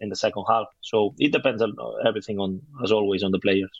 in 0.00 0.08
the 0.08 0.16
second 0.16 0.44
half. 0.48 0.66
So 0.80 1.14
it 1.18 1.32
depends 1.32 1.62
on 1.62 1.76
everything 2.06 2.38
on 2.38 2.60
as 2.84 2.92
always 2.92 3.22
on 3.22 3.32
the 3.32 3.38
players. 3.38 3.70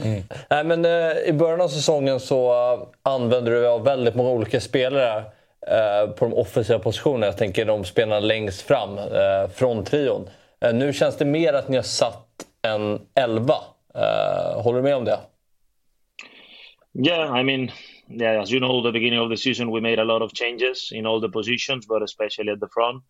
Mm. 0.00 0.22
Nej, 0.50 0.64
men, 0.64 0.84
eh, 0.84 1.28
I 1.28 1.32
början 1.32 1.60
av 1.60 1.68
säsongen 1.68 2.20
så 2.20 2.50
eh, 2.52 2.88
använde 3.02 3.50
du 3.50 3.68
av 3.68 3.84
väldigt 3.84 4.14
många 4.14 4.30
olika 4.30 4.60
spelare 4.60 5.24
eh, 5.66 6.10
på 6.10 6.24
de 6.24 6.34
offensiva 6.34 6.78
positionerna. 6.78 7.26
Jag 7.26 7.36
tänker 7.36 7.64
de 7.64 7.84
spelarna 7.84 8.20
längst 8.20 8.62
fram 8.62 8.98
eh, 8.98 9.48
från 9.54 9.84
trion. 9.84 10.28
Eh, 10.60 10.74
nu 10.74 10.92
känns 10.92 11.16
det 11.16 11.24
mer 11.24 11.52
att 11.52 11.68
ni 11.68 11.76
har 11.76 11.82
satt 11.82 12.28
en 12.62 13.00
elva. 13.14 13.56
Eh, 13.94 14.62
håller 14.62 14.76
du 14.76 14.82
med 14.82 14.96
om 14.96 15.04
det? 15.04 15.18
Yeah, 16.94 17.30
I 17.30 17.42
mean, 17.42 17.72
yeah, 18.08 18.42
as 18.42 18.50
you 18.50 18.60
know, 18.60 18.82
the 18.82 18.92
beginning 18.92 19.18
of 19.18 19.30
the 19.30 19.36
season 19.36 19.70
we 19.70 19.80
made 19.80 19.98
a 19.98 20.04
lot 20.04 20.20
of 20.22 20.34
changes 20.34 20.90
in 20.92 21.06
all 21.06 21.20
the 21.20 21.28
positions, 21.28 21.86
but 21.86 22.02
especially 22.02 22.50
at 22.50 22.60
the 22.60 22.68
front. 22.68 23.02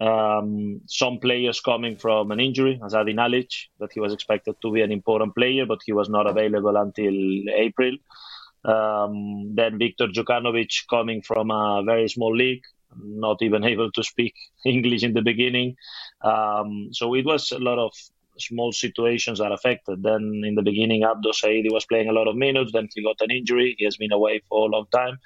Um, 0.00 0.82
some 0.86 1.18
players 1.18 1.60
coming 1.60 1.96
from 1.96 2.30
an 2.30 2.38
injury, 2.38 2.80
as 2.84 2.94
Adi 2.94 3.14
Nalic, 3.14 3.50
that 3.80 3.92
he 3.92 4.00
was 4.00 4.12
expected 4.12 4.56
to 4.62 4.72
be 4.72 4.82
an 4.82 4.92
important 4.92 5.34
player, 5.34 5.66
but 5.66 5.80
he 5.84 5.92
was 5.92 6.08
not 6.08 6.26
available 6.26 6.76
until 6.76 7.14
April. 7.54 7.96
Um, 8.64 9.54
then 9.54 9.78
Viktor 9.78 10.08
Djukanovic 10.08 10.88
coming 10.88 11.22
from 11.22 11.50
a 11.50 11.82
very 11.84 12.08
small 12.08 12.34
league, 12.36 12.62
not 12.96 13.42
even 13.42 13.64
able 13.64 13.90
to 13.92 14.02
speak 14.02 14.34
English 14.66 15.02
in 15.02 15.14
the 15.14 15.22
beginning. 15.22 15.76
Um, 16.22 16.90
so 16.92 17.14
it 17.14 17.24
was 17.24 17.50
a 17.52 17.58
lot 17.58 17.78
of 17.78 17.92
small 18.38 18.72
situations 18.72 19.40
are 19.40 19.52
affected. 19.52 20.02
Then 20.02 20.42
in 20.44 20.54
the 20.54 20.62
beginning, 20.62 21.02
Abdo 21.02 21.32
Saidi 21.32 21.72
was 21.72 21.84
playing 21.86 22.08
a 22.08 22.12
lot 22.12 22.28
of 22.28 22.36
minutes. 22.36 22.72
Then 22.72 22.88
he 22.94 23.02
got 23.02 23.20
an 23.20 23.30
injury. 23.30 23.74
He 23.78 23.84
has 23.84 23.96
been 23.96 24.12
away 24.12 24.40
for 24.48 24.68
a 24.68 24.70
long 24.70 24.86
time. 24.92 25.18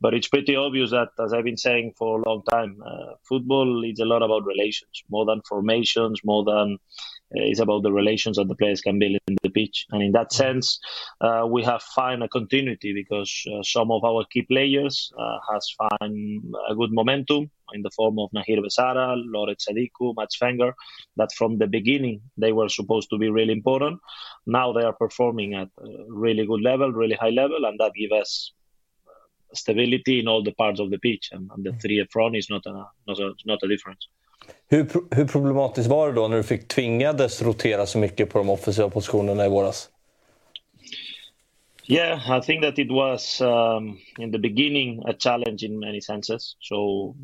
But 0.00 0.12
it's 0.12 0.28
pretty 0.28 0.54
obvious 0.54 0.90
that, 0.90 1.08
as 1.24 1.32
I've 1.32 1.44
been 1.44 1.56
saying 1.56 1.94
for 1.96 2.18
a 2.18 2.28
long 2.28 2.42
time, 2.50 2.82
uh, 2.84 3.14
football 3.26 3.84
is 3.84 4.00
a 4.00 4.04
lot 4.04 4.22
about 4.22 4.44
relations, 4.44 5.02
more 5.08 5.24
than 5.24 5.40
formations, 5.48 6.20
more 6.24 6.44
than 6.44 6.78
uh, 7.32 7.42
it's 7.42 7.60
about 7.60 7.82
the 7.82 7.92
relations 7.92 8.36
that 8.36 8.48
the 8.48 8.54
players 8.54 8.80
can 8.80 8.98
build 8.98 9.16
in 9.26 9.36
the 9.42 9.50
pitch. 9.50 9.86
And 9.90 10.02
in 10.02 10.12
that 10.12 10.32
sense, 10.32 10.78
uh, 11.20 11.46
we 11.48 11.62
have 11.64 11.82
found 11.82 12.22
a 12.22 12.28
continuity 12.28 12.92
because 12.92 13.32
uh, 13.52 13.62
some 13.62 13.90
of 13.90 14.04
our 14.04 14.24
key 14.30 14.42
players 14.42 15.10
uh, 15.18 15.38
has 15.52 15.74
found 15.78 16.54
a 16.68 16.74
good 16.74 16.92
momentum 16.92 17.50
in 17.72 17.82
the 17.82 17.90
form 17.90 18.18
of 18.18 18.30
Nahir 18.32 18.58
Besara, 18.58 19.16
Loret 19.34 19.58
Sadiku, 19.66 20.14
Mats 20.16 20.36
Fenger, 20.36 20.74
that 21.16 21.32
from 21.32 21.58
the 21.58 21.66
beginning 21.66 22.20
they 22.36 22.52
were 22.52 22.68
supposed 22.68 23.08
to 23.10 23.18
be 23.18 23.30
really 23.30 23.52
important. 23.52 23.98
Now 24.46 24.72
they 24.72 24.82
are 24.82 24.92
performing 24.92 25.54
at 25.54 25.68
a 25.78 25.88
really 26.08 26.46
good 26.46 26.60
level, 26.60 26.92
really 26.92 27.16
high 27.16 27.30
level, 27.30 27.64
and 27.64 27.80
that 27.80 27.94
gives 27.94 28.12
us 28.12 28.52
uh, 29.08 29.54
stability 29.54 30.20
in 30.20 30.28
all 30.28 30.42
the 30.44 30.52
parts 30.52 30.78
of 30.78 30.90
the 30.90 30.98
pitch. 30.98 31.30
And, 31.32 31.50
and 31.56 31.64
the 31.64 31.72
three 31.80 32.00
up 32.00 32.08
front 32.12 32.36
is 32.36 32.48
not 32.50 32.66
a, 32.66 32.84
not 33.08 33.18
a, 33.18 33.32
not 33.46 33.62
a 33.62 33.68
difference. 33.68 34.08
Hur, 34.68 34.86
hur 35.10 35.26
problematiskt 35.26 35.88
var 35.88 36.08
det 36.08 36.14
då 36.14 36.28
när 36.28 36.36
du 36.36 36.42
fick 36.42 36.68
tvingades 36.68 37.42
rotera 37.42 37.86
så 37.86 37.98
mycket 37.98 38.30
på 38.30 38.38
de 38.38 38.50
offensiva 38.50 38.90
positionerna 38.90 39.46
i 39.46 39.48
våras? 39.48 39.90
Yeah, 41.86 42.38
I 42.38 42.40
think 42.40 42.62
that 42.62 42.78
it 42.78 42.90
was 42.90 43.40
um, 43.40 43.98
in 44.18 44.32
the 44.32 44.38
beginning 44.38 45.02
a 45.06 45.12
challenge 45.18 45.62
in 45.62 45.78
many 45.78 46.00
senses. 46.00 46.56
So, 46.60 47.14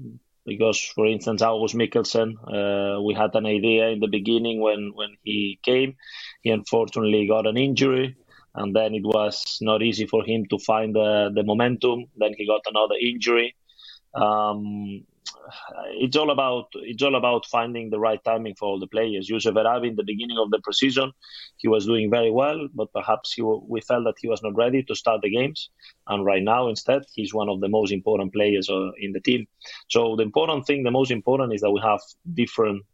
because 0.45 0.93
for 0.95 1.07
instance, 1.07 1.41
August 1.41 1.75
Mikkelsen, 1.75 2.37
uh, 2.47 3.01
we 3.01 3.15
had 3.15 3.35
an 3.35 3.47
idea 3.47 3.89
in 3.89 4.01
the 4.01 4.09
beginning 4.09 4.61
when 4.61 4.93
when 4.95 5.17
he 5.25 5.59
came. 5.63 5.97
He 6.43 6.51
unfortunately 6.51 7.27
got 7.27 7.47
an 7.47 7.57
injury, 7.57 8.17
and 8.55 8.77
then 8.77 8.95
it 8.95 9.05
was 9.05 9.59
not 9.63 9.83
easy 9.83 10.07
for 10.07 10.23
him 10.25 10.45
to 10.51 10.59
find 10.59 10.95
the 10.95 11.31
the 11.35 11.43
momentum. 11.43 12.05
Then 12.19 12.35
he 12.37 12.47
got 12.47 12.61
another 12.67 12.97
injury. 13.01 13.55
Um, 14.15 15.07
it's 15.95 16.17
all 16.17 16.31
about 16.31 16.67
it's 16.75 17.03
all 17.03 17.17
about 17.17 17.47
finding 17.47 17.91
the 17.91 17.99
right 17.99 18.23
timing 18.25 18.55
for 18.55 18.67
all 18.67 18.79
the 18.79 18.87
players. 18.87 19.29
Yusuf 19.29 19.55
Erabi 19.55 19.89
in 19.89 19.97
the 19.97 20.05
beginning 20.05 20.39
of 20.39 20.51
the 20.51 20.59
preseason, 20.59 21.13
he 21.57 21.69
was 21.69 21.87
doing 21.87 22.11
very 22.11 22.31
well, 22.31 22.69
but 22.75 22.93
perhaps 22.93 23.33
he, 23.33 23.43
we 23.43 23.81
felt 23.81 24.05
that 24.05 24.15
he 24.21 24.29
was 24.29 24.43
not 24.43 24.55
ready 24.57 24.83
to 24.85 24.95
start 24.95 25.21
the 25.23 25.31
games. 25.31 25.71
And 26.07 26.25
right 26.25 26.43
now, 26.43 26.69
instead, 26.69 27.03
he's 27.15 27.35
one 27.35 27.49
of 27.49 27.61
the 27.61 27.69
most 27.69 27.93
important 27.93 28.33
players 28.33 28.69
uh, 28.71 28.91
in 28.99 29.13
the 29.13 29.21
team. 29.21 29.47
So 29.89 30.17
the 30.17 30.23
important 30.23 30.67
thing, 30.67 30.83
the 30.83 30.91
most 30.91 31.11
important, 31.11 31.53
is 31.53 31.61
that 31.63 31.71
we 31.71 31.81
have 31.81 32.01
different 32.35 32.85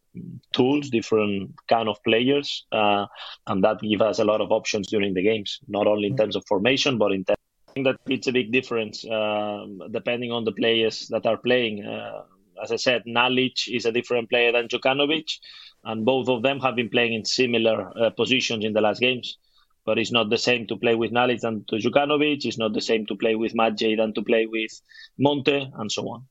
tools, 0.53 0.89
different 0.91 1.55
kind 1.69 1.89
of 1.89 2.03
players, 2.03 2.67
uh, 2.73 3.07
and 3.47 3.63
that 3.65 3.81
give 3.81 4.01
us 4.01 4.19
a 4.19 4.25
lot 4.25 4.41
of 4.41 4.51
options 4.51 4.87
during 4.89 5.15
the 5.15 5.23
games, 5.23 5.61
not 5.69 5.87
only 5.87 6.09
in 6.09 6.17
terms 6.17 6.37
of 6.37 6.45
formation, 6.47 6.99
but 6.99 7.13
in 7.13 7.25
terms. 7.25 7.37
That 7.85 7.97
it's 8.09 8.27
a 8.27 8.33
big 8.33 8.53
difference 8.53 9.05
um, 9.05 9.83
depending 9.91 10.33
on 10.33 10.45
the 10.45 10.53
players 10.53 11.09
that 11.09 11.27
are 11.27 11.37
playing. 11.37 11.85
Uh, 11.85 12.23
as 12.63 12.73
I 12.73 12.77
said, 12.77 13.05
Nalic 13.05 13.69
is 13.69 13.85
a 13.85 13.93
different 13.93 14.31
player 14.31 14.51
than 14.51 14.67
Djukanovic, 14.67 15.39
and 15.85 16.05
both 16.05 16.29
of 16.29 16.43
them 16.43 16.59
have 16.61 16.75
been 16.75 16.89
playing 16.89 17.13
in 17.13 17.25
similar 17.27 17.93
uh, 18.01 18.11
positions 18.11 18.65
in 18.65 18.73
the 18.73 18.81
last 18.81 19.01
games. 19.01 19.37
But 19.85 19.99
it's 19.99 20.11
not 20.11 20.31
the 20.31 20.39
same 20.39 20.67
to 20.69 20.77
play 20.77 20.95
with 20.95 21.13
Nalic 21.13 21.41
than 21.41 21.65
to 21.69 21.77
Djukanovic. 21.77 22.47
It's 22.47 22.59
not 22.59 22.73
the 22.73 22.81
same 22.81 23.05
to 23.07 23.15
play 23.15 23.35
with 23.35 23.55
Madjay 23.55 23.95
than 23.97 24.15
to 24.15 24.23
play 24.23 24.47
with 24.47 24.81
Monte, 25.19 25.71
and 25.79 25.93
so 25.93 26.09
on. 26.09 26.27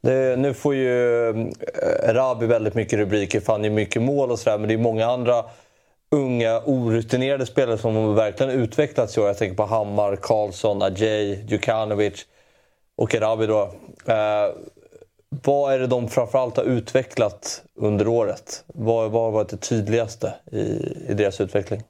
Det, 0.00 0.38
nu 0.38 0.54
får 0.54 0.74
ju 0.74 1.28
eh, 1.28 2.14
Rabi 2.14 2.46
väldigt 2.46 2.74
mycket 2.74 2.98
rubriker 2.98 3.40
för 3.40 3.52
han 3.52 3.64
gör 3.64 3.70
mycket 3.70 4.02
mål 4.02 4.30
och 4.30 4.38
sådär. 4.38 4.58
Men 4.58 4.68
det 4.68 4.74
är 4.74 4.78
många 4.78 5.06
andra 5.06 5.44
unga 6.10 6.60
orutinerade 6.66 7.46
spelare 7.46 7.78
som 7.78 7.96
har 7.96 8.14
verkligen 8.14 8.52
utvecklats 8.52 9.16
i 9.16 9.20
år. 9.20 9.26
Jag 9.26 9.38
tänker 9.38 9.56
på 9.56 9.64
Hammar, 9.64 10.16
Karlsson, 10.16 10.82
Ajay, 10.82 11.44
Djukanovic. 11.48 12.26
och 12.96 13.14
Erabi 13.14 13.46
då. 13.46 13.62
Eh, 14.06 14.54
vad 15.44 15.74
är 15.74 15.78
det 15.78 15.86
de 15.86 16.08
framförallt 16.08 16.56
har 16.56 16.64
utvecklat 16.64 17.64
under 17.74 18.08
året? 18.08 18.64
Vad, 18.66 19.10
vad 19.10 19.22
har 19.22 19.30
varit 19.30 19.48
det 19.48 19.56
tydligaste 19.56 20.34
i, 20.52 20.60
i 21.08 21.14
deras 21.14 21.40
utveckling? 21.40 21.80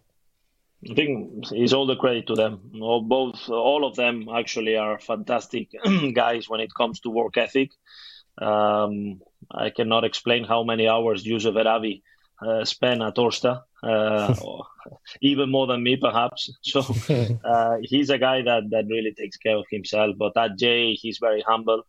I 0.83 0.95
think 0.95 1.45
it's 1.53 1.75
all 1.75 1.87
the 1.87 2.01
credit 2.01 2.27
to 2.27 2.37
them. 2.37 2.59
Both, 3.09 3.51
all 3.51 3.85
of 3.85 3.97
them 3.97 4.29
actually 4.29 4.77
are 4.77 4.99
fantastic 4.99 5.69
guys 6.15 6.51
when 6.51 6.61
it 6.61 6.71
comes 6.75 7.01
to 7.01 7.11
work 7.11 7.37
ethic. 7.37 7.71
Um, 8.41 9.21
I 9.67 9.71
cannot 9.77 10.05
explain 10.05 10.45
how 10.45 10.65
many 10.65 10.89
hours 10.89 11.27
Yusuf 11.27 11.55
Erabi 11.55 12.03
uh, 12.47 12.65
spent 12.65 13.03
at 13.03 13.17
Orsta, 13.17 13.63
uh, 13.83 14.35
even 15.23 15.51
more 15.51 15.67
than 15.67 15.83
me 15.83 15.97
perhaps. 15.97 16.51
So 16.63 16.81
uh, 17.45 17.77
he's 17.83 18.11
a 18.11 18.19
guy 18.19 18.43
that, 18.43 18.65
that 18.71 18.87
really 18.89 19.13
takes 19.13 19.37
care 19.37 19.57
of 19.57 19.67
himself. 19.71 20.17
But 20.19 20.37
at 20.37 20.59
Jay, 20.59 20.93
he's 20.95 21.19
very 21.19 21.43
humble. 21.47 21.83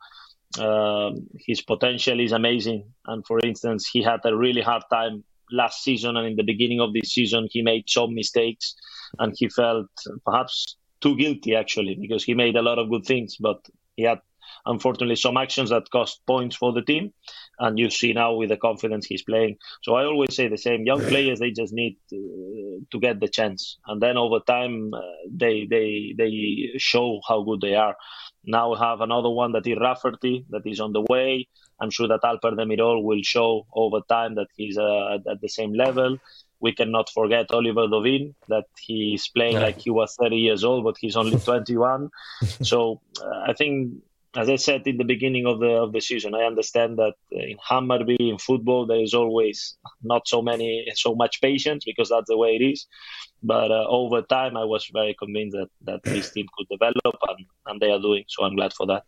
Um, 0.59 1.27
his 1.47 1.61
potential 1.61 2.19
is 2.19 2.31
amazing. 2.31 2.91
And 3.05 3.25
for 3.25 3.39
instance, 3.39 3.87
he 3.87 4.01
had 4.01 4.19
a 4.25 4.35
really 4.35 4.61
hard 4.61 4.83
time 4.91 5.23
last 5.51 5.83
season 5.83 6.17
and 6.17 6.27
in 6.27 6.35
the 6.35 6.43
beginning 6.43 6.79
of 6.79 6.93
this 6.93 7.13
season, 7.13 7.47
he 7.51 7.61
made 7.61 7.89
some 7.89 8.15
mistakes 8.15 8.75
and 9.19 9.33
he 9.37 9.49
felt 9.49 9.89
perhaps 10.25 10.77
too 11.01 11.15
guilty 11.17 11.55
actually 11.55 11.95
because 11.99 12.23
he 12.23 12.33
made 12.33 12.55
a 12.55 12.61
lot 12.61 12.79
of 12.79 12.89
good 12.89 13.05
things, 13.05 13.37
but 13.39 13.59
he 13.95 14.03
had 14.03 14.19
unfortunately 14.65 15.15
some 15.15 15.37
actions 15.37 15.69
that 15.69 15.89
cost 15.91 16.21
points 16.25 16.55
for 16.55 16.71
the 16.71 16.81
team 16.81 17.13
and 17.61 17.77
you 17.77 17.89
see 17.89 18.11
now 18.11 18.33
with 18.33 18.49
the 18.49 18.57
confidence 18.57 19.05
he's 19.05 19.21
playing. 19.21 19.55
So 19.83 19.95
i 19.95 20.03
always 20.03 20.35
say 20.35 20.47
the 20.47 20.57
same. 20.57 20.85
Young 20.85 21.01
players 21.01 21.39
they 21.39 21.51
just 21.51 21.73
need 21.73 21.95
to, 22.09 22.85
to 22.91 22.99
get 22.99 23.19
the 23.19 23.27
chance. 23.27 23.77
And 23.87 24.01
then 24.01 24.17
over 24.17 24.39
time 24.39 24.93
uh, 24.93 25.01
they 25.31 25.67
they 25.69 26.13
they 26.17 26.31
show 26.77 27.21
how 27.27 27.43
good 27.43 27.61
they 27.61 27.75
are. 27.75 27.95
Now 28.43 28.71
we 28.71 28.79
have 28.79 29.01
another 29.01 29.29
one 29.29 29.51
that 29.53 29.67
is 29.67 29.77
Rafferty 29.79 30.45
that 30.49 30.63
is 30.65 30.79
on 30.79 30.91
the 30.91 31.05
way. 31.07 31.47
I'm 31.79 31.91
sure 31.91 32.07
that 32.07 32.21
alper 32.23 32.53
demirol 32.59 33.03
will 33.03 33.21
show 33.23 33.65
over 33.73 34.01
time 34.09 34.35
that 34.35 34.47
he's 34.55 34.77
uh, 34.77 35.19
at 35.29 35.41
the 35.41 35.49
same 35.49 35.73
level. 35.73 36.17
We 36.59 36.73
cannot 36.73 37.09
forget 37.09 37.51
Oliver 37.51 37.87
Dovin, 37.87 38.35
that 38.47 38.65
he's 38.79 39.27
playing 39.27 39.53
yeah. 39.53 39.61
like 39.61 39.79
he 39.79 39.89
was 39.89 40.15
30 40.19 40.35
years 40.35 40.63
old, 40.63 40.83
but 40.83 40.95
he's 40.99 41.15
only 41.15 41.39
21. 41.49 42.09
so 42.61 43.01
uh, 43.19 43.39
I 43.47 43.53
think 43.53 43.93
as 44.35 44.49
I 44.49 44.55
said 44.55 44.87
in 44.87 44.97
the 44.97 45.03
beginning 45.03 45.45
of 45.45 45.59
the 45.59 45.71
of 45.71 45.91
the 45.91 46.01
season, 46.01 46.33
I 46.35 46.43
understand 46.43 46.97
that 46.97 47.15
in 47.31 47.57
Hammarby 47.69 48.17
in 48.19 48.37
football 48.37 48.85
there 48.85 49.01
is 49.01 49.13
always 49.13 49.77
not 50.01 50.27
so 50.27 50.41
many 50.41 50.85
so 50.95 51.15
much 51.15 51.41
patience 51.41 51.83
because 51.85 52.09
that's 52.09 52.29
the 52.29 52.37
way 52.37 52.55
it 52.55 52.61
is. 52.61 52.87
But 53.43 53.71
uh, 53.71 53.85
over 53.89 54.21
time, 54.21 54.55
I 54.55 54.63
was 54.63 54.89
very 54.93 55.15
convinced 55.19 55.57
that 55.57 55.69
that 55.81 56.03
this 56.03 56.31
team 56.31 56.47
could 56.55 56.67
develop, 56.69 57.15
and, 57.29 57.45
and 57.65 57.81
they 57.81 57.91
are 57.91 57.99
doing. 57.99 58.23
So 58.27 58.43
I'm 58.43 58.55
glad 58.55 58.73
for 58.73 58.87
that. 58.87 59.03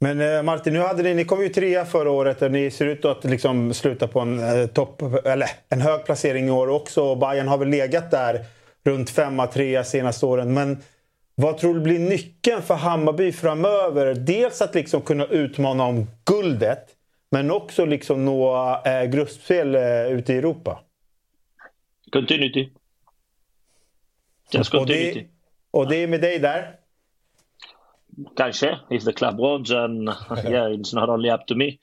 Men 0.00 0.20
eh, 0.20 0.42
Martin, 0.42 0.72
nu 0.72 0.80
hade 0.80 1.02
ni, 1.02 1.14
ni 1.14 1.24
kom 1.24 1.42
ju 1.42 1.48
trea 1.48 1.84
förra 1.84 2.10
året 2.10 2.42
och 2.42 2.50
ni 2.50 2.70
ser 2.70 2.86
ut 2.86 3.04
att 3.04 3.24
liksom 3.24 3.74
sluta 3.74 4.08
på 4.08 4.20
en, 4.20 4.38
eh, 4.38 4.66
topp, 4.66 5.02
eller, 5.24 5.48
en 5.68 5.80
hög 5.80 6.04
placering 6.04 6.48
i 6.48 6.50
år 6.50 6.68
också. 6.68 7.14
Bayern 7.14 7.48
har 7.48 7.58
väl 7.58 7.68
legat 7.68 8.10
där 8.10 8.44
runt 8.84 9.10
femma, 9.10 9.46
trea 9.46 9.84
senaste 9.84 10.26
åren. 10.26 10.54
Men 10.54 10.78
vad 11.40 11.58
tror 11.58 11.74
du 11.74 11.80
blir 11.80 11.98
nyckeln 11.98 12.62
för 12.62 12.74
Hammarby 12.74 13.32
framöver? 13.32 14.14
Dels 14.14 14.62
att 14.62 14.74
liksom 14.74 15.02
kunna 15.02 15.24
utmana 15.26 15.84
om 15.84 16.06
guldet, 16.24 16.88
men 17.30 17.50
också 17.50 17.84
liksom 17.84 18.24
nå 18.24 18.56
eh, 18.84 19.04
gruppspel 19.04 19.74
eh, 19.74 20.06
ute 20.06 20.32
i 20.32 20.36
Europa. 20.36 20.80
Continuity. 22.12 22.68
Just 24.52 24.70
continuity. 24.70 25.20
Och 25.20 25.24
det, 25.24 25.28
och 25.70 25.88
det 25.88 25.96
är 25.96 26.06
med 26.06 26.20
dig 26.20 26.38
där? 26.38 26.76
Kanske, 28.36 28.78
if 28.90 29.04
the 29.04 29.12
club 29.12 29.38
wants 29.38 29.70
and 29.70 30.08
yeah, 30.44 30.70
it's 30.70 30.94
not 30.94 31.08
only 31.08 31.30
up 31.30 31.46
to 31.46 31.54
me. 31.54 31.78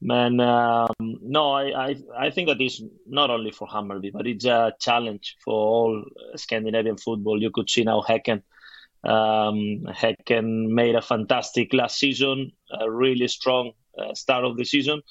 Man, 0.00 0.40
um, 0.40 1.18
no, 1.22 1.62
I, 1.62 1.90
I, 1.90 1.96
I 2.28 2.30
think 2.30 2.48
that 2.48 2.60
is 2.60 2.80
not 3.06 3.30
only 3.30 3.52
for 3.52 3.68
Hammarby, 3.68 4.12
but 4.12 4.26
it's 4.26 4.44
a 4.44 4.72
challenge 4.78 5.36
for 5.44 5.54
all 5.54 6.04
Scandinavian 6.36 6.96
football. 6.98 7.42
You 7.42 7.50
could 7.50 7.70
see 7.70 7.84
now 7.84 8.02
Häcken 8.08 8.42
Um, 9.04 9.86
Häcken 9.88 10.68
made 10.68 10.94
a 10.94 11.02
fantastic 11.02 11.72
last 11.72 11.98
season, 11.98 12.52
a 12.70 12.90
really 12.90 13.28
strong 13.28 13.72
uh, 13.98 14.14
start 14.14 14.44
of 14.44 14.56
the 14.56 14.64
season. 14.64 15.02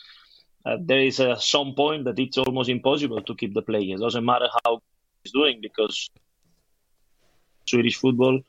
Uh, 0.66 0.78
there 0.82 1.00
is 1.00 1.20
a 1.20 1.40
some 1.40 1.74
point 1.76 2.04
that 2.06 2.20
it's 2.20 2.38
almost 2.38 2.70
impossible 2.70 3.22
to 3.22 3.36
keep 3.36 3.54
the 3.54 3.62
players. 3.62 4.02
Doesn't 4.02 4.26
matter 4.26 4.50
how 4.66 4.82
he's 5.24 5.32
doing 5.32 5.60
because 5.62 6.10
Swedish 7.66 7.96
football, 7.96 8.42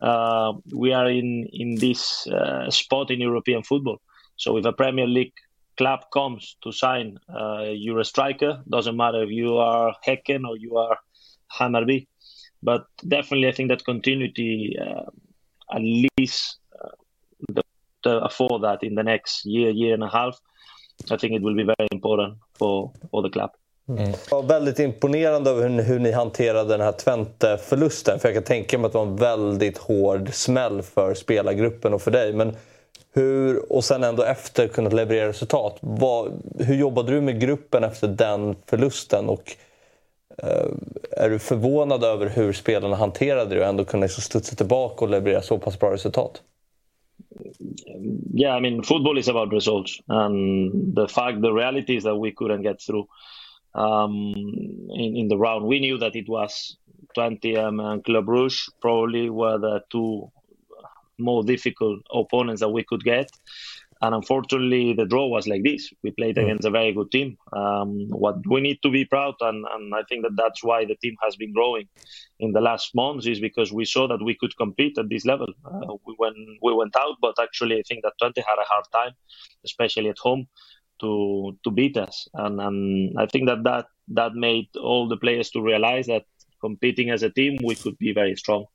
uh, 0.00 0.52
we 0.72 0.92
are 0.92 1.08
in 1.08 1.48
in 1.52 1.76
this 1.76 2.26
uh, 2.26 2.70
spot 2.70 3.10
in 3.10 3.20
European 3.20 3.62
football. 3.62 4.00
So 4.36 4.56
if 4.58 4.64
a 4.64 4.72
Premier 4.72 5.06
League 5.06 5.34
club 5.78 6.00
comes 6.12 6.56
to 6.62 6.72
sign 6.72 7.18
uh, 7.28 7.64
you're 7.72 8.00
a 8.00 8.04
striker, 8.04 8.62
doesn't 8.68 8.96
matter 8.96 9.22
if 9.22 9.30
you 9.30 9.56
are 9.56 9.94
Häcken 10.06 10.46
or 10.46 10.56
you 10.56 10.76
are 10.76 10.98
Hammarby, 11.58 12.06
but 12.62 12.86
definitely, 13.02 13.48
I 13.48 13.52
think 13.52 13.70
that 13.70 13.84
continuity, 13.84 14.78
uh, 14.78 15.10
at 15.76 15.82
least 15.82 16.60
uh, 16.84 16.88
the, 17.48 17.62
the, 18.04 18.28
for 18.30 18.60
that 18.60 18.82
in 18.82 18.94
the 18.94 19.02
next 19.02 19.46
year, 19.46 19.70
year 19.70 19.94
and 19.94 20.04
a 20.04 20.08
half, 20.08 20.40
I 21.10 21.16
think 21.16 21.32
it 21.32 21.42
will 21.42 21.56
be 21.56 21.64
very 21.64 21.88
important 21.92 22.38
for, 22.58 22.92
for 23.10 23.22
the 23.22 23.30
club. 23.30 23.50
Mm. 23.88 24.12
Var 24.30 24.42
väldigt 24.42 24.78
imponerande 24.78 25.50
över 25.50 25.68
hur, 25.68 25.82
hur 25.82 25.98
ni 25.98 26.12
hanterade 26.12 26.68
den 26.68 26.80
här 26.80 26.92
Twente-förlusten. 26.92 28.18
För 28.18 28.28
jag 28.28 28.34
kan 28.34 28.44
tänka 28.44 28.78
mig 28.78 28.86
att 28.86 28.92
det 28.92 28.98
var 28.98 29.06
en 29.06 29.16
väldigt 29.16 29.78
hård 29.78 30.28
smäll 30.32 30.82
för 30.82 31.14
spelargruppen 31.14 31.94
och 31.94 32.02
för 32.02 32.10
dig. 32.10 32.32
Men 32.32 32.56
hur, 33.14 33.72
och 33.72 33.84
sen 33.84 34.04
ändå 34.04 34.22
efter 34.22 34.68
kunnat 34.68 34.92
leverera 34.92 35.28
resultat. 35.28 35.78
Vad, 35.80 36.42
hur 36.58 36.74
jobbade 36.74 37.12
du 37.12 37.20
med 37.20 37.40
gruppen 37.40 37.84
efter 37.84 38.08
den 38.08 38.56
förlusten? 38.66 39.28
Och 39.28 39.56
Eh, 40.38 40.68
är 41.10 41.30
du 41.30 41.38
förvånad 41.38 42.04
över 42.04 42.28
hur 42.28 42.52
spelarna 42.52 42.96
hanterade 42.96 43.54
det 43.54 43.60
och 43.60 43.66
ändå 43.66 43.84
kunde 43.84 44.06
liksom 44.06 44.22
studsa 44.22 44.56
tillbaka 44.56 45.04
och 45.04 45.10
leverera 45.10 45.42
så 45.42 45.58
pass 45.58 45.78
bra 45.78 45.92
resultat? 45.92 46.42
Yeah, 48.34 48.58
I 48.58 48.60
mean, 48.60 48.82
football 48.82 49.18
is 49.18 49.28
about 49.28 49.52
results, 49.52 50.00
and 50.06 50.96
the 50.96 51.08
fact, 51.08 51.42
the 51.42 51.52
reality 51.52 51.96
is 51.96 52.04
that 52.04 52.18
we 52.18 52.32
couldn't 52.32 52.62
get 52.62 52.80
through 52.80 53.06
um, 53.74 54.34
in, 54.94 55.16
in 55.16 55.28
the 55.28 55.36
round. 55.36 55.66
We 55.66 55.78
knew 55.78 55.98
that 55.98 56.16
it 56.16 56.28
was 56.28 56.76
20M 57.16 57.80
and 57.80 58.04
Club 58.04 58.28
Rouge 58.28 58.68
probably 58.80 59.30
were 59.30 59.58
the 59.58 59.80
two 59.90 60.30
more 61.18 61.42
difficult 61.44 62.00
opponents 62.12 62.60
that 62.60 62.70
we 62.70 62.84
could 62.84 63.04
get. 63.04 63.30
And 64.02 64.16
unfortunately, 64.16 64.94
the 64.94 65.04
draw 65.04 65.28
was 65.28 65.46
like 65.46 65.62
this. 65.62 65.88
We 66.02 66.10
played 66.10 66.34
mm. 66.34 66.42
against 66.42 66.64
a 66.64 66.70
very 66.70 66.92
good 66.92 67.12
team. 67.12 67.38
Um, 67.52 68.08
what 68.10 68.44
we 68.48 68.60
need 68.60 68.80
to 68.82 68.90
be 68.90 69.04
proud, 69.04 69.34
and, 69.40 69.64
and 69.72 69.94
I 69.94 70.02
think 70.08 70.24
that 70.24 70.36
that's 70.36 70.64
why 70.64 70.84
the 70.84 70.96
team 70.96 71.14
has 71.22 71.36
been 71.36 71.52
growing 71.52 71.88
in 72.40 72.50
the 72.52 72.60
last 72.60 72.96
months, 72.96 73.26
is 73.26 73.38
because 73.38 73.72
we 73.72 73.84
saw 73.84 74.08
that 74.08 74.22
we 74.22 74.34
could 74.34 74.56
compete 74.56 74.98
at 74.98 75.08
this 75.08 75.24
level. 75.24 75.46
Uh, 75.64 75.94
we, 76.04 76.14
when 76.18 76.34
we 76.60 76.74
went 76.74 76.96
out, 76.96 77.16
but 77.22 77.36
actually, 77.40 77.78
I 77.78 77.82
think 77.86 78.02
that 78.02 78.14
Twente 78.20 78.42
had 78.44 78.58
a 78.58 78.66
hard 78.68 78.86
time, 78.92 79.12
especially 79.64 80.08
at 80.08 80.18
home, 80.18 80.48
to 81.00 81.56
to 81.62 81.70
beat 81.70 81.96
us. 81.96 82.28
And, 82.34 82.60
and 82.60 83.16
I 83.16 83.26
think 83.26 83.46
that, 83.46 83.62
that 83.62 83.86
that 84.08 84.34
made 84.34 84.68
all 84.76 85.08
the 85.08 85.16
players 85.16 85.50
to 85.50 85.62
realize 85.62 86.06
that 86.08 86.24
competing 86.60 87.10
as 87.10 87.22
a 87.22 87.30
team, 87.30 87.56
we 87.62 87.76
could 87.76 87.96
be 87.98 88.12
very 88.12 88.34
strong. 88.34 88.66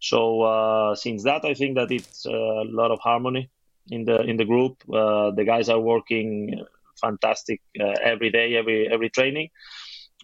So 0.00 0.42
uh, 0.42 0.94
since 0.94 1.24
that, 1.24 1.44
I 1.44 1.52
think 1.52 1.76
that 1.76 1.90
it's 1.90 2.24
a 2.24 2.64
lot 2.80 2.90
of 2.90 2.98
harmony 3.00 3.50
in 3.90 4.04
the 4.04 4.20
in 4.22 4.36
the 4.36 4.44
group. 4.44 4.82
Uh, 4.92 5.30
the 5.32 5.44
guys 5.44 5.68
are 5.68 5.80
working 5.80 6.64
fantastic 7.00 7.60
uh, 7.80 7.94
every 8.02 8.30
day, 8.30 8.56
every 8.56 8.88
every 8.88 9.10
training, 9.10 9.48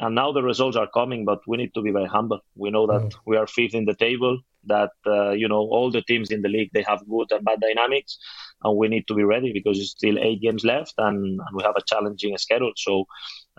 and 0.00 0.14
now 0.14 0.32
the 0.32 0.42
results 0.42 0.76
are 0.76 0.88
coming. 0.88 1.24
But 1.24 1.40
we 1.46 1.56
need 1.56 1.74
to 1.74 1.82
be 1.82 1.90
very 1.90 2.06
humble. 2.06 2.40
We 2.54 2.70
know 2.70 2.86
that 2.86 3.02
mm. 3.02 3.14
we 3.26 3.36
are 3.36 3.46
fifth 3.46 3.74
in 3.74 3.84
the 3.84 3.94
table. 3.94 4.40
That 4.64 4.90
uh, 5.06 5.30
you 5.30 5.48
know 5.48 5.60
all 5.60 5.90
the 5.90 6.02
teams 6.02 6.30
in 6.30 6.42
the 6.42 6.48
league 6.48 6.70
they 6.72 6.82
have 6.82 7.08
good 7.08 7.30
and 7.32 7.44
bad 7.44 7.60
dynamics, 7.60 8.18
and 8.62 8.76
we 8.76 8.88
need 8.88 9.06
to 9.08 9.14
be 9.14 9.24
ready 9.24 9.52
because 9.52 9.78
it's 9.78 9.90
still 9.90 10.18
eight 10.18 10.40
games 10.40 10.64
left, 10.64 10.94
and, 10.98 11.40
and 11.40 11.52
we 11.54 11.62
have 11.62 11.76
a 11.76 11.82
challenging 11.86 12.36
schedule. 12.38 12.72
So. 12.76 13.06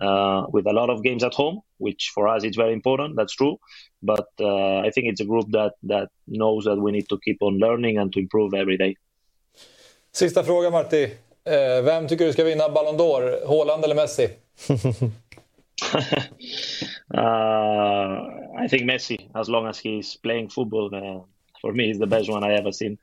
Uh, 0.02 0.46
with 0.54 0.66
a 0.66 0.72
lot 0.72 0.90
of 0.90 1.04
games 1.04 1.26
at 1.26 1.34
home, 1.34 1.60
which 1.78 2.12
for 2.16 2.26
us 2.30 2.46
is 2.46 2.56
very 2.56 2.72
important. 2.72 3.18
That's 3.18 3.36
true, 3.36 3.58
but 4.02 4.30
uh, 4.40 4.78
I 4.78 4.92
think 4.92 5.08
it's 5.08 5.20
a 5.20 5.26
group 5.26 5.48
that 5.52 5.74
that 5.84 6.08
knows 6.26 6.64
that 6.64 6.78
we 6.78 6.94
need 6.94 7.10
to 7.10 7.20
keep 7.22 7.40
on 7.42 7.60
learning 7.60 7.98
and 7.98 8.10
to 8.14 8.20
improve 8.22 8.54
every 8.54 8.78
day. 8.78 8.96
Sista 10.12 10.44
frågan 10.44 10.72
Marti. 10.72 11.04
Eh, 11.46 11.84
vem 11.84 12.08
tycker 12.08 12.26
du 12.26 12.34
ska 12.34 12.44
vinna 12.44 12.70
Ballon 12.70 12.98
d'Or? 12.98 13.48
Haaland 13.48 13.84
eller 13.84 13.96
Messi? 13.96 14.24
uh, 17.18 18.66
I 18.66 18.70
think 18.70 18.84
Messi, 18.84 19.30
as 19.34 19.50
long 19.50 19.68
as 19.68 19.86
he's 19.86 20.22
playing 20.22 20.50
football. 20.50 20.94
Uh, 20.96 21.24
for 21.62 21.74
me, 21.74 21.88
he's 21.88 22.00
the 22.00 22.08
best 22.08 22.30
one 22.30 22.52
I 22.52 22.54
ever 22.54 22.72
seen. 22.72 22.98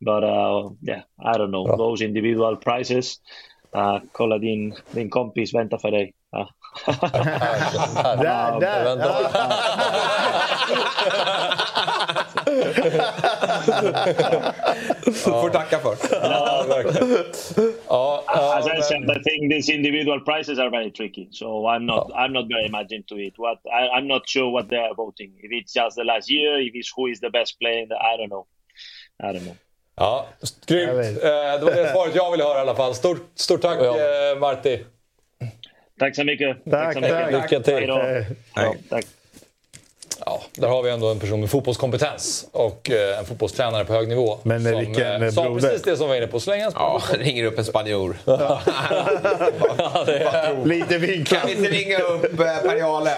But 0.00 0.24
uh, 0.24 0.70
yeah, 0.80 1.02
I 1.18 1.38
don't 1.38 1.50
know. 1.50 1.64
Bra. 1.64 1.76
Those 1.76 2.04
individual 2.04 2.56
prizes. 2.56 3.20
Uh, 3.76 4.00
kolla 4.12 4.38
din, 4.38 4.74
din 4.90 5.10
kompis 5.10 5.54
väntar 5.54 5.78
för 5.78 5.90
dig. 5.90 6.12
Uh. 6.36 6.48
där, 8.22 8.60
där! 8.60 8.96
Får 15.14 15.50
tacka 15.50 15.78
för. 15.78 15.96
Ja, 16.22 16.64
verkligen. 16.68 17.08
Ja, 17.88 18.24
ja, 18.26 18.58
As 18.58 18.66
I 18.66 18.82
said, 18.82 19.02
I 19.02 19.22
think 19.22 19.52
these 19.52 19.72
individual 19.72 20.20
prices 20.20 20.58
are 20.58 20.70
very 20.70 20.90
tricky. 20.90 21.28
So 21.30 21.46
I'm 21.46 21.86
not 21.86 22.10
I'm 22.14 22.32
not 22.32 22.46
very 22.48 22.68
much 22.68 22.92
into 22.92 23.18
it. 23.18 23.34
What 23.38 23.58
I, 23.66 23.88
I'm 23.98 24.06
not 24.06 24.22
sure 24.28 24.50
what 24.50 24.68
they 24.68 24.78
are 24.78 24.94
voting. 24.94 25.30
If 25.42 25.50
it's 25.52 25.72
just 25.74 25.96
the 25.96 26.04
last 26.04 26.30
year, 26.30 26.60
if 26.68 26.74
it's 26.74 26.92
who 26.96 27.06
is 27.12 27.20
the 27.20 27.30
best 27.30 27.58
player, 27.58 27.82
in 27.82 27.88
the, 27.88 27.94
I 27.96 28.16
don't 28.16 28.28
know. 28.28 28.46
I 29.20 29.32
don't 29.32 29.44
know. 29.44 29.56
Ja, 29.96 30.26
grymt. 30.66 30.90
Eh, 30.90 31.58
Det 31.58 31.64
var 31.64 31.70
det 31.70 31.90
svaret 31.92 32.14
jag 32.14 32.30
ville 32.30 32.44
höra 32.44 32.58
i 32.58 32.60
alla 32.60 32.74
fall. 32.74 32.94
Stort, 32.94 33.18
stort 33.34 33.60
tack 33.62 33.78
eh, 33.80 34.38
Marti. 34.40 34.84
Tack 35.98 36.16
så 36.16 36.24
mycket. 36.24 36.64
Tack, 36.70 36.92
så 36.94 37.00
mycket. 37.00 37.30
tack. 37.30 37.32
Lycka 37.32 37.60
till. 37.60 37.74
Hej 37.74 37.86
då. 37.86 38.02
Ja, 38.54 38.74
tack. 38.90 39.04
Ja, 40.26 40.42
där 40.52 40.68
har 40.68 40.82
vi 40.82 40.90
ändå 40.90 41.08
en 41.08 41.18
person 41.18 41.40
med 41.40 41.50
fotbollskompetens 41.50 42.46
och 42.52 42.90
eh, 42.90 43.18
en 43.18 43.24
fotbollstränare 43.24 43.84
på 43.84 43.92
hög 43.92 44.08
nivå. 44.08 44.38
Men 44.42 44.62
som 44.62 44.78
vilken 44.78 45.22
eh, 45.22 45.30
sa 45.30 45.42
broder. 45.42 45.60
precis 45.60 45.82
det 45.82 45.96
som 45.96 46.06
vi 46.06 46.08
var 46.08 46.16
inne 46.16 46.26
på. 46.26 46.40
Han 46.46 46.58
Ja, 46.74 47.02
ringer 47.18 47.44
upp 47.44 47.58
en 47.58 47.64
spanjor. 47.64 48.16
Lite 50.64 50.98
vinklat. 50.98 51.40
Kan 51.40 51.48
vi 51.48 51.56
inte 51.56 51.70
ringa 51.70 51.98
upp 51.98 52.24
eh, 52.24 52.30
Per 52.38 52.76
Jale? 52.76 53.14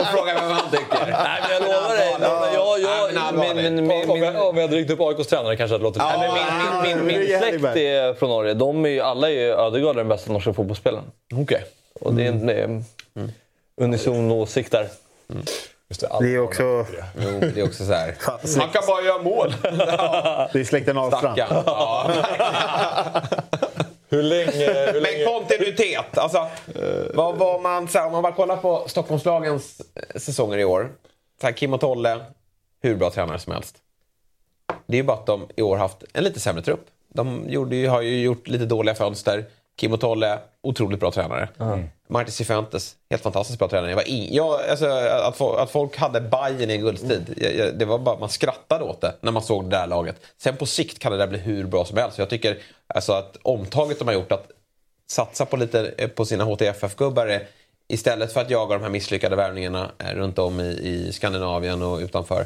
och 0.00 0.06
fråga 0.06 0.34
vem 0.34 0.50
han 0.50 0.70
tycker? 0.70 1.06
Nej, 1.10 1.40
men 1.42 1.50
jag 1.50 1.62
lovar 1.62 1.96
dig. 1.96 2.16
men 2.18 2.28
Jag, 2.54 2.80
jag, 2.80 3.12
min, 3.34 3.56
min, 3.74 3.86
min, 3.86 4.10
Om 4.10 4.20
min, 4.20 4.22
jag, 4.22 4.48
om 4.48 4.56
jag 4.56 4.62
hade 4.62 4.76
ringt 4.76 4.90
upp 4.90 5.00
AIKs 5.00 5.26
tränare 5.26 5.56
kanske 5.56 5.78
det 5.78 5.82
låter 5.82 6.00
lite... 6.00 6.18
Nej, 6.18 6.30
men 6.82 6.82
min, 6.82 6.96
min, 6.96 7.06
min, 7.06 7.18
min 7.28 7.38
släkt 7.38 7.76
är 7.76 8.14
från 8.14 8.28
Norge. 8.28 8.54
De 8.54 8.84
är 8.84 8.88
ju, 8.88 9.00
alla 9.00 9.28
är 9.30 9.32
ju 9.32 9.50
Ödegaard 9.50 9.96
den 9.96 10.08
bästa 10.08 10.32
norska 10.32 10.52
fotbollsspelaren. 10.52 11.04
Okej. 11.34 11.64
Och 12.00 12.14
det 12.14 12.22
är 12.22 12.28
en 12.28 12.48
mm. 12.48 12.84
unison 13.76 14.30
åsikt 14.30 14.72
där. 14.72 14.88
Det, 16.00 16.08
Det 16.20 16.34
är 16.34 16.38
också... 16.40 16.86
Jo, 17.18 17.40
det 17.40 17.60
är 17.60 17.64
också 17.64 17.84
så 17.84 17.92
här. 17.92 18.14
Han 18.58 18.70
kan 18.70 18.82
bara 18.86 19.02
göra 19.02 19.22
mål. 19.22 19.54
Det 20.52 20.60
är 20.60 20.64
släkten 20.64 20.98
Ahlstrand. 20.98 21.38
Ja. 21.38 22.10
Hur 24.08 24.22
länge... 24.22 24.52
Hur 24.52 24.92
Men 24.92 25.02
länge... 25.02 25.24
kontinuitet. 25.24 26.18
Alltså, 26.18 26.46
vad 27.14 27.36
var 27.38 27.60
man, 27.60 27.88
så 27.88 27.98
här, 27.98 28.06
om 28.06 28.12
man 28.12 28.22
bara 28.22 28.32
kollar 28.32 28.56
på 28.56 28.84
Stockholmslagens 28.86 29.82
eh, 29.94 30.20
säsonger 30.20 30.58
i 30.58 30.64
år. 30.64 30.92
Så 31.40 31.46
här, 31.46 31.54
Kim 31.54 31.74
och 31.74 31.80
Tolle, 31.80 32.20
hur 32.82 32.96
bra 32.96 33.10
tränare 33.10 33.38
som 33.38 33.52
helst. 33.52 33.76
Det 34.86 34.94
är 34.94 34.98
ju 34.98 35.02
bara 35.02 35.16
att 35.16 35.26
de 35.26 35.48
i 35.56 35.62
år 35.62 35.76
haft 35.76 36.04
en 36.12 36.24
lite 36.24 36.40
sämre 36.40 36.62
trupp. 36.62 36.86
De 37.08 37.44
gjorde 37.48 37.76
ju, 37.76 37.88
har 37.88 38.02
ju 38.02 38.22
gjort 38.22 38.48
lite 38.48 38.64
dåliga 38.64 38.94
fönster. 38.94 39.44
Kim 39.82 39.92
och 39.92 40.00
Tolle, 40.00 40.38
otroligt 40.62 41.00
bra 41.00 41.10
tränare. 41.10 41.48
Martin 42.08 42.32
Cifuentes, 42.32 42.96
helt 43.10 43.22
fantastiskt 43.22 43.58
bra 43.58 43.68
tränare. 43.68 43.90
Jag 43.90 43.96
var 43.96 44.08
in, 44.08 44.34
jag, 44.34 44.60
alltså, 44.70 44.86
att, 44.86 45.40
att 45.40 45.70
folk 45.70 45.96
hade 45.96 46.20
Bayern 46.20 46.70
i 46.70 46.78
guldstid, 46.78 47.34
jag, 47.36 47.56
jag, 47.56 47.78
det 47.78 47.84
var 47.84 47.98
bara, 47.98 48.18
man 48.18 48.28
skrattade 48.28 48.84
åt 48.84 49.00
det 49.00 49.14
när 49.20 49.32
man 49.32 49.42
såg 49.42 49.64
det 49.64 49.76
där 49.76 49.86
laget. 49.86 50.16
Sen 50.38 50.56
på 50.56 50.66
sikt 50.66 50.98
kan 50.98 51.12
det 51.12 51.18
där 51.18 51.26
bli 51.26 51.38
hur 51.38 51.64
bra 51.64 51.84
som 51.84 51.98
helst. 51.98 52.18
Jag 52.18 52.30
tycker 52.30 52.58
alltså, 52.86 53.12
att 53.12 53.36
omtaget 53.42 53.98
de 53.98 54.08
har 54.08 54.14
gjort 54.14 54.32
att 54.32 54.46
satsa 55.10 55.46
på 55.46 55.56
lite 55.56 55.94
eh, 55.98 56.08
på 56.08 56.24
sina 56.24 56.44
HTFF-gubbar 56.44 57.26
istället 57.92 58.32
för 58.32 58.40
att 58.40 58.50
jaga 58.50 58.74
de 58.74 58.82
här 58.82 58.90
misslyckade 58.90 59.36
värvningarna 59.36 59.90
eh, 59.98 60.14
runt 60.14 60.38
om 60.38 60.60
i, 60.60 60.64
i 60.64 61.12
Skandinavien 61.12 61.82
och 61.82 61.98
utanför. 61.98 62.44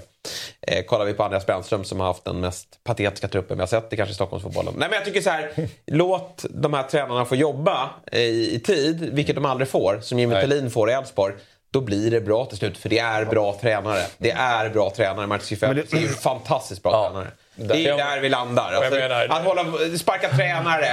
Eh, 0.61 0.85
kollar 0.85 1.05
vi 1.05 1.13
på 1.13 1.25
Andreas 1.25 1.47
Brännström 1.47 1.85
som 1.85 2.01
har 2.01 2.07
haft 2.07 2.25
den 2.25 2.41
mest 2.41 2.69
patetiska 2.85 3.29
truppen 3.29 3.57
vi 3.57 3.63
har 3.63 3.67
sett 3.67 3.93
i 3.93 3.97
kanske 3.97 4.15
Stockholmsfotbollen. 4.15 4.75
Nej 4.77 4.89
men 4.89 4.97
jag 4.97 5.05
tycker 5.05 5.21
så 5.21 5.31
här, 5.31 5.53
låt 5.87 6.45
de 6.51 6.75
här 6.75 6.83
tränarna 6.83 7.25
få 7.25 7.37
jobba 7.37 7.91
eh, 8.13 8.21
i, 8.21 8.55
i 8.55 8.59
tid, 8.61 9.11
vilket 9.13 9.35
de 9.35 9.45
aldrig 9.45 9.69
får, 9.69 10.01
som 10.03 10.19
Jimmy. 10.19 10.35
Thelin 10.35 10.71
får 10.71 10.91
i 10.91 10.93
Elfsborg. 10.93 11.35
Då 11.71 11.81
blir 11.81 12.11
det 12.11 12.21
bra 12.21 12.45
till 12.45 12.59
slut, 12.59 12.79
för 12.79 12.89
det 12.89 12.99
är 12.99 13.25
bra 13.25 13.59
tränare. 13.61 14.03
Det 14.19 14.31
är 14.31 14.69
bra 14.69 14.93
tränare. 14.97 15.27
Martin 15.27 15.47
Cifuentes 15.47 15.93
är 15.93 15.99
ju 15.99 16.09
fantaskt 16.09 16.83
bra 16.83 17.09
tränare. 17.09 17.29
Det 17.55 17.87
är 17.87 17.97
där 17.97 18.21
vi 18.21 18.29
landar. 18.29 18.73
Alltså, 18.73 18.95
menar- 18.95 19.27
att 19.31 19.45
hålla, 19.45 19.65
sparka 19.99 20.29
tränare. 20.29 20.89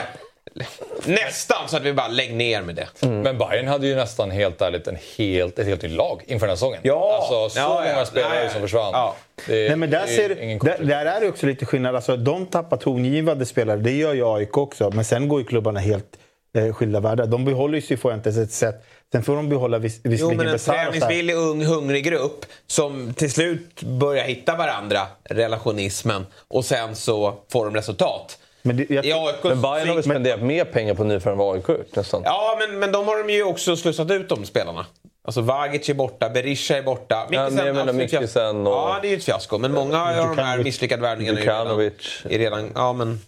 Nästan 1.05 1.69
så 1.69 1.77
att 1.77 1.83
vi 1.83 1.93
bara 1.93 2.07
lägg 2.07 2.33
ner 2.35 2.61
med 2.61 2.75
det. 2.75 3.07
Men 3.07 3.37
Bayern 3.37 3.67
hade 3.67 3.87
ju 3.87 3.95
nästan 3.95 4.31
helt 4.31 4.61
ärligt 4.61 4.87
en 4.87 4.97
helt, 5.17 5.59
ett 5.59 5.67
helt 5.67 5.81
nytt 5.81 5.91
lag 5.91 6.23
inför 6.27 6.47
den 6.47 6.49
här 6.51 6.55
säsongen. 6.55 6.79
Ja. 6.83 7.17
Alltså 7.19 7.49
så 7.49 7.59
Ja, 7.59 7.85
ja. 7.85 7.93
många 7.93 8.05
spelare 8.05 8.39
Nej. 8.39 8.49
som 8.49 8.61
försvann. 8.61 8.91
Ja. 8.93 9.15
Det, 9.47 9.67
Nej, 9.67 9.75
men 9.75 9.89
där, 9.89 10.05
ser, 10.07 10.29
där, 10.65 10.85
där 10.85 11.05
är 11.05 11.21
det 11.21 11.27
också 11.29 11.45
lite 11.45 11.65
skillnad. 11.65 11.95
Alltså, 11.95 12.17
de 12.17 12.45
tappar 12.45 12.77
tongivande 12.77 13.45
spelare, 13.45 13.77
det 13.77 13.91
gör 13.91 14.13
ju 14.13 14.25
AIK 14.35 14.57
också. 14.57 14.91
Men 14.93 15.05
sen 15.05 15.27
går 15.27 15.39
ju 15.39 15.45
klubbarna 15.45 15.79
helt 15.79 16.17
eh, 16.57 16.73
skilda 16.73 16.99
världar. 16.99 17.25
De 17.25 17.45
behåller 17.45 17.75
ju 17.75 17.81
Cifuentes 17.81 18.37
ett 18.37 18.51
sätt. 18.51 18.85
Sen 19.11 19.23
får 19.23 19.35
de 19.35 19.49
behålla 19.49 19.77
vis, 19.77 20.01
Jo, 20.03 20.11
visserligen 20.11 20.37
men 20.37 20.47
en 20.47 20.59
träningsvillig, 20.59 21.35
ung, 21.35 21.65
hungrig 21.65 22.03
grupp 22.03 22.45
som 22.67 23.13
till 23.13 23.31
slut 23.31 23.83
börjar 23.83 24.23
hitta 24.23 24.55
varandra, 24.55 24.99
relationismen, 25.23 26.25
och 26.47 26.65
sen 26.65 26.95
så 26.95 27.33
får 27.51 27.65
de 27.65 27.75
resultat. 27.75 28.37
Men 28.65 28.77
det, 28.77 28.90
jag, 28.90 29.06
I 29.06 29.14
AIK 29.14 29.44
Men 29.44 29.61
Bayern 29.61 29.88
har 29.88 29.95
väl 29.95 30.03
spenderat 30.03 30.41
mer 30.41 30.65
pengar 30.65 30.94
på 30.94 31.03
nyförvärv 31.03 31.41
än 31.41 31.56
AIK 31.77 31.95
nästan. 31.95 32.22
Ja, 32.26 32.57
men, 32.60 32.80
men 32.80 32.91
de 32.91 33.07
har 33.07 33.23
de 33.27 33.34
ju 33.34 33.44
också 33.44 33.76
slussat 33.76 34.11
ut 34.11 34.30
de 34.30 34.45
spelarna. 34.45 34.85
Alltså 35.26 35.41
Vagic 35.41 35.90
är 35.90 35.94
borta, 35.94 36.30
Berisha 36.30 36.77
är 36.77 36.84
borta. 36.84 37.27
Ja, 37.31 37.49
men 37.49 37.65
jag 37.65 37.76
menar. 37.76 37.94
Mikkisen 37.94 38.68
och- 38.68 38.73
Ja, 38.73 38.99
det 39.02 39.07
är 39.07 39.10
ju 39.10 39.18
ett 39.18 39.23
fiasko. 39.23 39.57
Men 39.57 39.72
många 39.73 40.02
av 40.03 40.35
de 40.35 40.38
här 40.41 40.64
misslyckade 40.64 41.02
värvningarna 41.02 41.38
är 41.40 41.41
ju 41.44 41.48
redan, 41.49 41.65
Djukanovic. 41.68 42.22
är 42.30 42.40
redan... 42.40 42.72
Ja, 42.76 42.94
men 42.94 43.19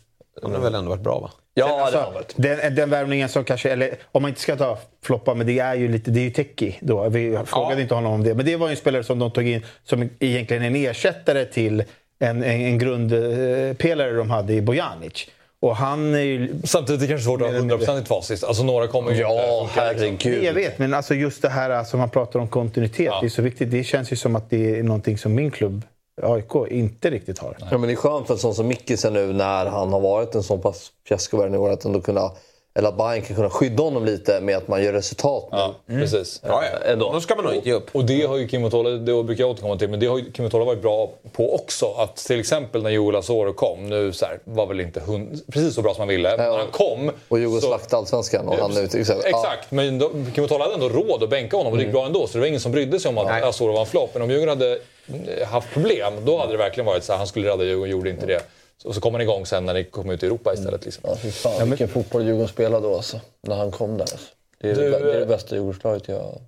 de 0.41 0.53
har 0.53 0.59
väl 0.59 0.75
ändå 0.75 0.89
varit 0.89 1.01
bra 1.01 1.19
va? 1.19 1.31
Ja, 1.53 1.65
det 1.67 1.71
har 1.71 1.79
Alltså, 1.81 2.11
varit. 2.13 2.33
den, 2.35 2.75
den 2.75 2.89
värvningen 2.89 3.29
som 3.29 3.43
kanske, 3.43 3.71
eller 3.71 3.95
om 4.11 4.21
man 4.21 4.29
inte 4.29 4.41
ska 4.41 4.55
ta 4.55 4.77
floppa, 5.03 5.33
men 5.33 5.47
det 5.47 5.59
är 5.59 5.75
ju 5.75 5.87
lite, 5.87 6.11
det 6.11 6.19
är 6.19 6.23
ju 6.23 6.29
Teki 6.29 6.77
då. 6.81 7.09
Vi 7.09 7.39
frågade 7.45 7.81
inte 7.81 7.95
honom 7.95 8.13
om 8.13 8.23
det. 8.23 8.33
Men 8.33 8.45
det 8.45 8.55
var 8.55 8.67
ju 8.67 8.71
en 8.71 8.77
spelare 8.77 9.03
som 9.03 9.19
de 9.19 9.31
tog 9.31 9.47
in 9.47 9.65
som 9.83 10.09
egentligen 10.19 10.63
är 10.63 10.67
en 10.67 10.75
ersättare 10.75 11.45
till 11.45 11.83
en, 12.19 12.43
en, 12.43 12.61
en 12.61 12.77
grundpelare 12.77 14.13
de 14.13 14.29
hade 14.29 14.53
i 14.53 14.61
Bojanic. 14.61 15.27
Och 15.59 15.75
han 15.75 16.15
är 16.15 16.19
ju... 16.19 16.55
Samtidigt 16.63 17.01
är 17.01 17.07
det 17.07 17.11
kanske 17.11 17.25
svårt 17.25 17.41
att 17.41 17.47
ha 17.47 17.59
100% 17.59 18.05
facit. 18.05 18.43
Alltså 18.43 18.63
några 18.63 18.87
kommer 18.87 19.11
ju 19.11 19.21
Ja, 19.21 19.61
inte 19.61 19.93
liksom. 19.93 20.07
herregud. 20.07 20.43
Jag 20.43 20.53
vet, 20.53 20.79
men 20.79 20.93
alltså 20.93 21.13
just 21.15 21.41
det 21.41 21.49
här 21.49 21.83
som 21.83 21.99
man 21.99 22.09
pratar 22.09 22.39
om 22.39 22.47
kontinuitet, 22.47 23.13
det 23.21 23.27
är 23.27 23.29
så 23.29 23.41
viktigt. 23.41 23.71
Det 23.71 23.83
känns 23.83 24.11
ju 24.11 24.15
som 24.15 24.35
att 24.35 24.49
det 24.49 24.79
är 24.79 24.83
någonting 24.83 25.17
som 25.17 25.35
min 25.35 25.51
klubb, 25.51 25.81
AIK, 26.21 26.71
inte 26.71 27.09
riktigt 27.11 27.39
har. 27.39 27.57
Ja, 27.71 27.77
men 27.77 27.81
det 27.87 27.93
är 27.93 27.95
skönt 27.95 28.27
för 28.27 28.33
en 28.33 28.39
sån 28.39 28.55
som 28.55 28.67
Mikkisen 28.67 29.13
nu 29.13 29.33
när 29.33 29.65
han 29.65 29.93
har 29.93 29.99
varit 29.99 30.35
en 30.35 30.43
sån 30.43 30.61
pass 30.61 30.91
fiaskovärvning 31.07 31.55
i 31.61 31.63
år 31.63 31.69
att 31.69 31.85
ändå 31.85 32.01
kunna 32.01 32.31
eller 32.77 32.89
att 32.89 32.97
Bayern 32.97 33.21
kan 33.21 33.35
kunna 33.35 33.49
skydda 33.49 33.83
honom 33.83 34.05
lite 34.05 34.41
med 34.41 34.57
att 34.57 34.67
man 34.67 34.83
gör 34.83 34.93
resultat 34.93 35.47
nu. 35.51 35.57
Ja, 35.57 35.75
precis. 35.87 36.41
Ja, 36.47 36.63
ja. 36.63 36.91
Ändå. 36.91 37.11
Då 37.13 37.21
ska 37.21 37.35
man 37.35 37.45
nog 37.45 37.53
inte 37.53 37.69
ge 37.69 37.75
upp. 37.75 37.89
Och 37.95 38.05
det 38.05 38.21
har 38.25 38.37
ju 38.37 38.47
Kim 38.47 38.69
Tolle, 38.69 38.89
det 38.89 39.23
brukar 39.23 39.43
jag 39.43 39.51
återkomma 39.51 39.77
till, 39.77 39.89
men 39.89 39.99
det 39.99 40.05
har 40.07 40.17
ju 40.17 40.31
Kim 40.31 40.49
Tolle 40.49 40.65
varit 40.65 40.81
bra 40.81 41.11
på 41.31 41.55
också. 41.55 41.85
Att 41.97 42.15
till 42.15 42.39
exempel 42.39 42.83
när 42.83 42.89
Joel 42.89 43.15
Asoro 43.15 43.53
kom, 43.53 43.89
nu 43.89 44.13
så 44.13 44.25
här, 44.25 44.39
var 44.43 44.65
väl 44.67 44.79
inte 44.81 44.99
hund, 44.99 45.41
precis 45.51 45.75
så 45.75 45.81
bra 45.81 45.93
som 45.93 46.01
han 46.01 46.07
ville, 46.07 46.37
men 46.37 46.53
han 46.53 46.67
kom... 46.71 47.11
Och 47.27 47.39
Djurgården 47.39 47.61
så- 47.61 47.67
slaktade 47.67 47.97
allsvenskan 47.99 48.47
och 48.47 48.55
han 48.55 48.71
nu 48.71 48.87
till 48.87 48.99
exempel. 49.01 49.25
Exakt, 49.29 49.71
men 49.71 49.99
då, 49.99 50.11
Kim 50.35 50.43
och 50.43 50.49
Tolle 50.49 50.63
hade 50.63 50.73
ändå 50.73 50.89
råd 50.89 51.23
att 51.23 51.29
bänka 51.29 51.57
honom 51.57 51.71
och 51.71 51.77
det 51.77 51.83
gick 51.83 51.93
bra 51.93 52.05
ändå. 52.05 52.27
Så 52.27 52.33
det 52.33 52.39
var 52.39 52.47
ingen 52.47 52.59
som 52.59 52.71
brydde 52.71 52.99
sig 52.99 53.09
om 53.09 53.17
att. 53.17 53.43
Asoro 53.43 53.73
var 53.73 53.79
en 53.79 53.85
flopp. 53.85 54.09
Men 54.13 54.21
om 54.21 54.29
Djurgården 54.31 54.49
hade 54.59 54.71
eh, 55.41 55.47
haft 55.47 55.73
problem, 55.73 56.13
då 56.25 56.37
hade 56.37 56.51
det 56.51 56.57
verkligen 56.57 56.85
varit 56.85 57.03
så 57.03 57.11
här, 57.11 57.17
han 57.17 57.27
skulle 57.27 57.49
rädda 57.49 57.63
Djurgården, 57.63 57.91
gjorde 57.91 58.09
inte 58.09 58.25
det. 58.25 58.41
Och 58.85 58.95
så 58.95 59.01
kom 59.01 59.13
han 59.13 59.21
igång 59.21 59.45
sen 59.45 59.65
när 59.65 59.73
ni 59.73 59.83
kom 59.83 60.09
ut 60.09 60.23
i 60.23 60.25
Europa 60.25 60.53
istället. 60.53 60.85
Liksom. 60.85 61.03
Ja, 61.07 61.15
fy 61.15 61.31
fan 61.31 61.69
vilken 61.69 61.87
fotboll 61.87 62.23
Djurgården 62.25 62.47
spelade 62.47 62.87
då 62.87 62.95
alltså. 62.95 63.21
När 63.41 63.55
han 63.55 63.71
kom 63.71 63.97
där. 63.97 64.01
Alltså. 64.01 64.27
Det, 64.59 64.71
är 64.71 64.75
Du, 64.75 64.81
det, 64.81 64.89
det 64.89 65.11
är 65.11 65.15
det 65.15 65.21
eh, 65.21 65.27
bästa 65.27 65.55
Djurgårdslaget 65.55 66.07
jag... 66.07 66.41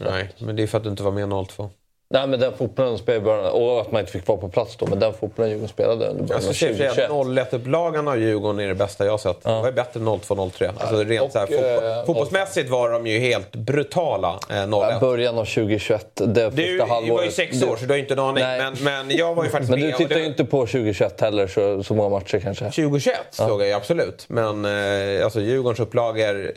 Nej, 0.00 0.30
men 0.38 0.56
det 0.56 0.62
är 0.62 0.66
för 0.66 0.78
att 0.78 0.84
du 0.84 0.90
inte 0.90 1.02
var 1.02 1.10
med 1.10 1.48
02. 1.48 1.70
Nej 2.10 2.26
men 2.26 2.40
den 2.40 2.52
fotbollen 2.56 2.92
de 2.92 2.98
spelade 2.98 3.20
i 3.22 3.24
början, 3.24 3.44
och 3.52 3.80
att 3.80 3.92
man 3.92 4.00
inte 4.00 4.12
fick 4.12 4.26
vara 4.26 4.38
på 4.38 4.48
plats 4.48 4.76
då, 4.76 4.86
men 4.86 4.98
den 4.98 5.12
fotbollen 5.12 5.50
Djurgården 5.50 5.68
spelade 5.68 6.06
under 6.06 6.22
början 6.24 6.48
av 6.48 6.52
skulle 6.52 6.76
säga 6.76 6.90
2021. 6.90 7.10
att 7.10 7.52
01-upplagan 7.60 8.08
av 8.08 8.18
Djurgården 8.20 8.60
är 8.60 8.68
det 8.68 8.74
bästa 8.74 9.04
jag 9.04 9.12
har 9.12 9.18
sett. 9.18 9.42
Det 9.42 9.48
var 9.50 9.72
bättre 9.72 10.00
än 10.00 10.06
02-03. 10.08 10.70
Alltså, 10.78 11.04
rent 11.04 11.22
Och, 11.26 11.32
så 11.32 11.38
här, 11.38 11.46
fotboll, 11.46 11.90
eh, 11.98 12.04
fotbollsmässigt 12.06 12.70
var 12.70 12.90
de 12.90 13.06
ju 13.06 13.18
helt 13.18 13.52
brutala 13.56 14.38
eh, 14.50 14.62
01. 14.62 14.68
Ja, 14.70 14.98
början 15.00 15.38
av 15.38 15.44
2021 15.44 16.06
det 16.14 16.50
Du 16.50 16.78
första 16.78 16.94
halvåret. 16.94 17.16
var 17.16 17.24
ju 17.24 17.30
sex 17.30 17.62
år 17.62 17.76
så 17.76 17.84
du 17.84 17.92
har 17.92 17.98
inte 17.98 18.14
en 18.14 18.18
aning. 18.20 18.44
Men, 18.44 18.74
men 18.80 19.10
jag 19.16 19.34
var 19.34 19.44
ju 19.44 19.50
faktiskt 19.50 19.70
Men 19.70 19.80
du 19.80 19.92
tittar 19.92 20.14
det- 20.14 20.20
ju 20.20 20.26
inte 20.26 20.44
på 20.44 20.66
2021 20.66 21.20
heller, 21.20 21.46
så, 21.46 21.82
så 21.82 21.94
många 21.94 22.08
matcher 22.08 22.40
kanske. 22.40 22.64
2021 22.64 23.16
såg 23.30 23.60
jag 23.60 23.68
ju 23.68 23.74
absolut. 23.74 24.24
Men 24.28 24.64
eh, 24.64 25.24
alltså 25.24 25.40
Djurgårdens 25.40 25.80
upplagor 25.80 26.52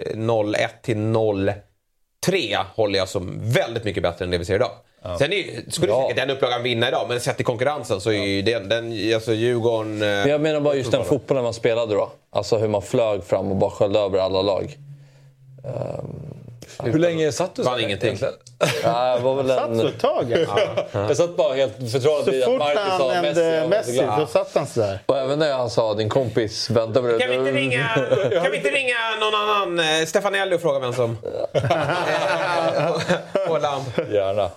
01 0.56 0.72
till 0.82 0.98
03 2.26 2.58
håller 2.76 3.00
jag 3.00 3.10
som 3.10 3.40
väldigt 3.44 3.84
mycket 3.84 4.04
bättre 4.04 4.26
än 4.26 4.32
det 4.32 4.38
vi 4.38 4.46
ser 4.46 4.56
idag. 4.56 4.72
Sen 5.20 5.34
är, 5.34 5.72
skulle 5.72 5.92
Ja. 5.92 6.02
säkert 6.02 6.18
den 6.28 6.30
upplagan 6.36 6.64
vinna 6.64 6.88
idag, 6.88 7.06
men 7.10 7.20
sett 7.20 7.40
i 7.42 7.44
konkurrensen 7.44 8.02
så 8.02 8.10
är 8.12 8.24
ju 8.26 8.42
den, 8.42 8.70
den 8.70 9.14
alltså 9.16 9.34
Djurgården... 9.34 9.94
Eh, 9.94 10.08
Men 10.08 10.30
jag 10.30 10.42
menar 10.42 10.60
bara 10.62 10.76
just 10.76 10.92
den 10.92 11.04
fotbollen 11.06 11.44
man 11.44 11.54
spelade 11.54 11.94
då. 11.96 12.10
Alltså 12.30 12.58
hur 12.58 12.68
man 12.68 12.82
flög 12.82 13.24
fram 13.24 13.52
och 13.52 13.56
bara 13.58 13.72
sköljde 13.72 14.00
över 14.00 14.20
alla 14.20 14.42
lag. 14.42 14.78
Ehm, 15.66 16.16
Hur 16.84 17.00
länge 17.00 17.32
satt 17.32 17.56
du 17.56 17.64
så 17.64 17.70
Vann 17.70 17.80
ingenting. 17.80 18.08
egentligen? 18.08 18.34
Ja, 18.84 19.16
det 19.16 19.22
var 19.24 19.36
väl 19.36 19.48
Satt 19.48 19.76
så 19.76 19.82
en... 19.82 19.88
ett 19.88 20.00
tag. 20.00 20.32
Ja. 20.48 20.60
Jag 21.08 21.18
satt 21.18 21.38
bara 21.38 21.54
helt 21.54 21.92
förtrollad 21.92 22.26
Så 22.26 22.32
i 22.32 22.44
att 22.44 22.50
fort 22.50 22.60
Marcus 22.60 22.80
han 22.82 23.00
sa 23.00 23.08
Messi. 23.08 23.22
nämnde 23.22 23.56
jag 23.56 23.68
var 23.68 23.84
så 23.84 23.92
Messi, 23.92 24.08
då 24.20 24.28
satt 24.28 24.56
han 24.56 24.68
sådär. 24.68 25.00
Och 25.06 25.18
även 25.18 25.40
när 25.40 25.54
han 25.54 25.70
sa 25.70 25.94
din 25.94 26.10
kompis, 26.10 26.70
vänta 26.70 27.02
på 27.02 27.08
det. 27.08 27.20
Kan 27.20 27.30
vi 27.30 27.36
inte 27.36 27.52
ringa, 27.52 27.88
kan 28.44 28.52
vi 28.52 28.58
inte 28.58 28.70
ringa 28.72 28.96
någon 29.20 29.36
annan? 29.36 29.80
Eh, 30.00 30.06
Stefanelli 30.06 30.56
och 30.56 30.62
fråga 30.62 30.80
vem 30.80 30.94
som... 30.94 31.18
Åland. 33.50 33.84
Gärna. 34.12 34.50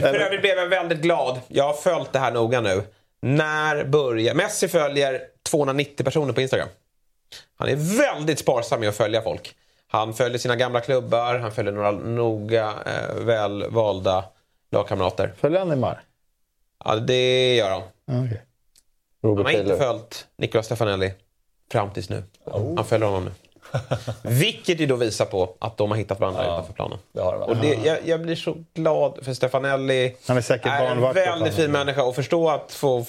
För 0.00 0.14
övrigt 0.20 0.40
blev 0.40 0.58
jag 0.58 0.66
väldigt 0.66 0.98
glad. 0.98 1.40
Jag 1.48 1.64
har 1.64 1.74
följt 1.74 2.12
det 2.12 2.18
här 2.18 2.32
noga 2.32 2.60
nu. 2.60 2.82
När 3.22 3.84
börjar... 3.84 4.34
Messi 4.34 4.68
följer 4.68 5.20
290 5.50 6.04
personer 6.04 6.32
på 6.32 6.40
Instagram. 6.40 6.68
Han 7.58 7.68
är 7.68 7.76
väldigt 7.98 8.38
sparsam 8.38 8.80
med 8.80 8.88
att 8.88 8.96
följa 8.96 9.22
folk. 9.22 9.54
Han 9.92 10.14
följer 10.14 10.38
sina 10.38 10.56
gamla 10.56 10.80
klubbar, 10.80 11.38
han 11.38 11.52
följer 11.52 11.72
några 11.72 11.90
noga 11.90 12.74
eh, 12.86 13.14
välvalda 13.24 14.24
lagkamrater. 14.72 15.34
Följer 15.40 15.58
han 15.58 15.68
Neymar? 15.68 16.02
Ja, 16.84 16.96
det 16.96 17.54
gör 17.56 17.70
han. 17.70 17.82
Okej. 17.82 18.42
Han 19.22 19.30
Robert 19.30 19.44
har 19.46 19.52
inte 19.52 19.64
Taylor. 19.64 19.84
följt 19.84 20.26
Nicolas 20.36 20.66
Stefanelli 20.66 21.12
fram 21.72 21.90
tills 21.90 22.10
nu. 22.10 22.22
Han 22.76 22.84
följer 22.84 23.06
honom 23.08 23.24
nu. 23.24 23.30
Vilket 24.22 24.80
ju 24.80 24.86
då 24.86 24.96
visar 24.96 25.24
på 25.24 25.54
att 25.58 25.76
de 25.76 25.90
har 25.90 25.98
hittat 25.98 26.20
varandra 26.20 26.42
utanför 26.44 26.72
planen. 26.72 26.98
Det 27.12 27.20
har 27.20 27.32
de. 27.32 27.42
Och 27.42 27.56
det, 27.56 27.74
jag, 27.84 27.98
jag 28.04 28.20
blir 28.20 28.36
så 28.36 28.56
glad 28.74 29.18
för 29.22 29.34
Stefanelli 29.34 30.16
Han 30.26 30.36
är 30.36 30.40
säkert 30.40 30.66
är 30.66 30.90
en 30.90 31.00
väldigt 31.14 31.54
fin 31.54 31.72
människa 31.72 32.02
och 32.02 32.14
förstå 32.14 32.50
att 32.50 32.72
få, 32.72 33.04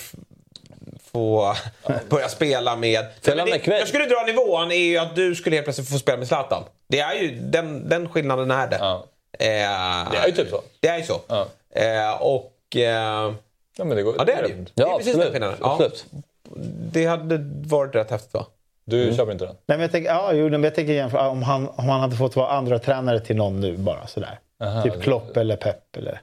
få 1.11 1.53
börja 2.09 2.29
spela 2.29 2.75
med... 2.75 3.05
Spela 3.21 3.45
med 3.45 3.61
det, 3.65 3.77
jag 3.79 3.87
skulle 3.87 4.05
dra 4.05 4.23
nivån 4.27 4.71
är 4.71 4.75
ju 4.75 4.97
att 4.97 5.15
du 5.15 5.35
skulle 5.35 5.55
helt 5.55 5.65
plötsligt 5.65 5.89
få 5.89 5.97
spela 5.97 6.17
med 6.17 6.27
Zlatan. 6.27 6.63
Det 6.87 6.99
är 6.99 7.13
ju, 7.13 7.35
den, 7.39 7.89
den 7.89 8.09
skillnaden 8.09 8.51
är 8.51 8.67
det. 8.67 8.77
Ja. 8.79 9.05
Eh, 9.39 10.11
Det 10.11 10.17
är 10.17 10.27
ju 10.27 10.31
typ 10.33 10.49
så. 10.49 10.61
Det 10.79 10.87
är 10.87 10.97
ju 10.97 11.03
så. 11.03 11.21
Ja. 11.27 11.45
Eh, 11.75 12.21
och... 12.21 12.75
Eh, 12.75 13.33
Ja, 13.77 13.83
men 13.83 13.97
det, 13.97 14.03
går, 14.03 14.15
ja, 14.17 14.23
det 14.23 14.31
är 14.33 14.41
det 14.43 14.47
ju. 14.49 14.65
Det 14.73 14.83
är 14.83 14.87
Ja, 14.87 14.97
precis 14.97 15.13
den 15.13 15.21
absolut. 15.21 15.31
skillnaden. 15.33 15.57
Ja, 15.61 15.71
absolut. 15.73 16.05
det 16.91 17.05
hade 17.05 17.37
varit 17.67 17.95
rätt 17.95 18.11
häftigt 18.11 18.33
va? 18.33 18.45
Du 18.85 19.13
köper 19.15 19.31
inte 19.31 19.45
den? 19.45 19.55
Nej, 19.65 19.77
men 19.77 19.79
jag 19.81 19.91
tänker, 19.91 20.09
ja, 20.09 20.33
jo, 20.33 20.49
men 20.49 20.63
jag 20.63 20.75
tänker 20.75 20.93
jämföra, 20.93 21.29
om, 21.29 21.43
han, 21.43 21.67
om 21.69 21.89
han 21.89 21.99
hade 21.99 22.15
fått 22.15 22.35
vara 22.35 22.49
andra 22.49 22.79
tränare 22.79 23.19
till 23.19 23.35
någon 23.35 23.59
nu 23.61 23.77
bara 23.77 24.07
sådär. 24.07 24.39
Aha, 24.63 24.83
typ 24.83 24.93
det- 24.93 24.99
Klopp 25.01 25.37
eller 25.37 25.55
Pep 25.55 25.95
eller... 25.97 26.21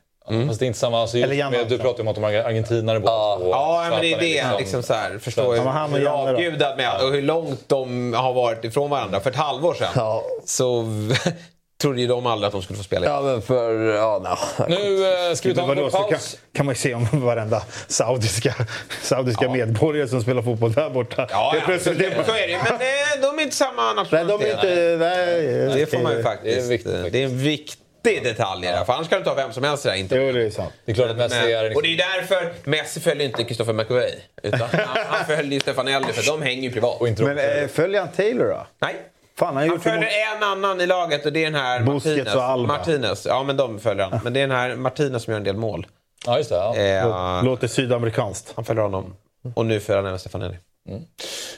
Fast 0.48 0.60
det 0.60 0.64
är 0.64 0.66
inte 0.66 0.78
samma. 0.78 1.00
Alltså, 1.02 1.18
just 1.18 1.32
Eller 1.32 1.50
med, 1.50 1.68
du 1.68 1.78
pratar 1.78 1.98
ju 1.98 2.02
om 2.02 2.08
att 2.08 2.14
de 2.14 2.24
har 2.24 2.32
argentinare 2.32 3.00
båda 3.00 3.12
Ja. 3.12 3.36
två. 3.40 3.50
Ja, 3.50 3.86
men 3.90 4.00
det 4.00 4.12
är 4.14 4.18
det. 4.50 4.58
Liksom 4.58 4.82
så 4.82 4.94
här, 4.94 5.18
förstår 5.18 5.56
Ja, 5.56 5.62
han 5.62 5.92
och 5.92 5.98
hur 5.98 6.06
avgudad 6.08 6.76
med 6.76 7.00
och 7.02 7.12
hur 7.12 7.22
långt 7.22 7.64
de 7.68 8.12
har 8.14 8.32
varit 8.32 8.64
ifrån 8.64 8.90
varandra. 8.90 9.20
För 9.20 9.30
ett 9.30 9.36
halvår 9.36 9.74
sedan 9.74 9.88
Ja. 9.94 10.24
så 10.44 10.84
trodde 11.82 12.00
ju 12.00 12.06
de 12.06 12.26
aldrig 12.26 12.46
att 12.46 12.52
de 12.52 12.62
skulle 12.62 12.76
få 12.76 12.82
spela. 12.82 13.06
Ja, 13.06 13.20
men 13.20 13.42
för... 13.42 13.74
Ja, 13.94 14.18
no. 14.58 14.64
Nu 14.68 15.06
eh, 15.28 15.34
ska 15.34 15.48
vi 15.48 15.54
ta 15.54 15.72
en 15.72 15.90
så 15.90 15.98
kan, 15.98 16.08
paus. 16.10 16.36
kan 16.54 16.66
man 16.66 16.74
ju 16.74 16.78
se 16.78 16.94
om 16.94 17.06
varenda 17.12 17.62
saudiska, 17.88 18.54
saudiska 19.02 19.48
medborgare 19.50 20.08
som 20.08 20.22
spelar 20.22 20.42
fotboll 20.42 20.72
där 20.72 20.90
borta. 20.90 21.26
Ja, 21.30 21.50
Det 21.52 21.58
är 21.58 21.60
ja, 21.60 21.66
plötsligt 21.66 21.96
så, 21.96 22.02
det 22.02 22.06
är 22.06 22.24
så 22.24 22.30
är 22.30 22.46
det 22.46 22.52
ju. 22.52 22.58
Men 22.58 22.72
eh, 22.74 23.30
de 23.30 23.38
är 23.38 23.42
inte 23.42 23.56
samma 23.56 23.92
Nej, 23.92 24.04
de 24.10 24.16
är 24.20 24.24
nationalitet. 24.24 24.54
inte... 24.54 24.96
Nej, 24.98 25.78
Det 25.80 25.86
får 25.90 25.98
man 25.98 26.16
ju 26.16 26.22
faktiskt. 26.22 26.56
Det 26.58 26.64
är 26.64 26.68
viktigt. 26.68 27.12
Det 27.12 27.18
är 27.22 27.24
en 27.24 27.38
viktig 27.38 27.84
i 28.06 28.20
det 28.20 28.42
här, 28.42 28.84
För 28.84 28.92
annars 28.92 29.08
kan 29.08 29.18
du 29.18 29.24
ta 29.24 29.34
vem 29.34 29.52
som 29.52 29.64
helst 29.64 29.84
i 29.84 29.88
det 29.88 29.92
här 29.92 30.00
inte. 30.00 30.16
Jo, 30.16 30.32
det 30.32 30.46
är 30.46 30.50
sant. 30.50 30.72
Det 30.84 30.92
är 30.92 30.94
klart 30.96 31.10
att 31.10 31.16
Messi 31.16 31.52
är... 31.52 31.62
Men, 31.62 31.76
och 31.76 31.82
det 31.82 31.88
är 31.88 31.96
därför 31.96 32.52
Messi 32.64 33.00
följer 33.00 33.26
inte 33.26 33.44
Christopher 33.44 33.72
McVey. 33.72 34.14
Utan 34.42 34.60
han, 34.60 34.96
han 35.08 35.26
följer 35.26 35.52
ju 35.52 35.60
Stefanelli 35.60 36.12
för 36.12 36.26
de 36.26 36.42
hänger 36.42 36.62
ju 36.62 36.72
privat. 36.72 37.00
Och 37.00 37.08
inte 37.08 37.22
Men 37.22 37.38
äh, 37.38 37.68
följer 37.68 38.00
han 38.00 38.12
Taylor 38.12 38.48
då? 38.48 38.66
Nej. 38.78 38.96
Fan, 39.38 39.56
han 39.56 39.68
Han 39.68 39.80
följer 39.80 40.08
en 40.36 40.42
annan 40.42 40.80
i 40.80 40.86
laget 40.86 41.26
och 41.26 41.32
det 41.32 41.40
är 41.40 41.44
den 41.44 41.60
här 41.60 41.80
Busquets 41.80 42.06
Martinez. 42.16 42.34
och 42.34 42.42
Alba. 42.42 42.66
Martinez. 42.76 43.26
Ja, 43.26 43.42
men 43.42 43.56
de 43.56 43.78
följer 43.80 44.04
han. 44.04 44.20
Men 44.24 44.32
det 44.32 44.40
är 44.40 44.46
den 44.46 44.56
här 44.56 44.76
Martinez 44.76 45.22
som 45.22 45.30
gör 45.32 45.38
en 45.38 45.44
del 45.44 45.56
mål. 45.56 45.86
Ja, 46.26 46.38
just 46.38 46.50
det. 46.50 46.56
Ja. 46.56 47.38
Eh, 47.38 47.44
Låter 47.44 47.68
sydamerikanskt. 47.68 48.52
han 48.56 48.64
följer 48.64 48.82
honom. 48.82 49.14
Och 49.54 49.66
nu 49.66 49.80
följer 49.80 49.96
han 49.96 50.06
även 50.06 50.18
Stefanelli. 50.18 50.56
Mm. 50.88 51.02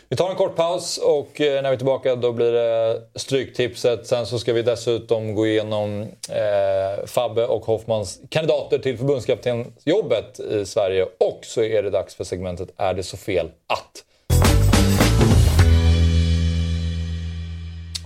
Vi 0.09 0.17
tar 0.17 0.31
en 0.31 0.37
kort 0.37 0.57
paus 0.57 0.99
och 0.99 1.41
eh, 1.41 1.63
när 1.63 1.71
vi 1.71 1.75
är 1.75 1.77
tillbaka 1.77 2.17
då 2.17 2.33
blir 2.33 2.53
det 2.53 3.03
Stryktipset. 3.15 4.07
Sen 4.07 4.27
så 4.27 4.39
ska 4.39 4.53
vi 4.53 4.63
dessutom 4.63 5.35
gå 5.35 5.47
igenom 5.47 6.03
eh, 6.29 7.07
Fabbe 7.07 7.47
och 7.47 7.65
Hoffmans 7.65 8.21
kandidater 8.29 8.79
till 8.79 8.99
förbundskaptensjobbet 8.99 10.41
i 10.41 10.67
Sverige. 10.67 11.03
Och 11.03 11.41
så 11.43 11.63
är 11.63 11.83
det 11.83 11.91
dags 11.91 12.15
för 12.15 12.25
segmentet 12.25 12.69
Är 12.77 12.95
det 12.95 13.03
så 13.03 13.17
fel 13.17 13.51
att? 13.67 14.05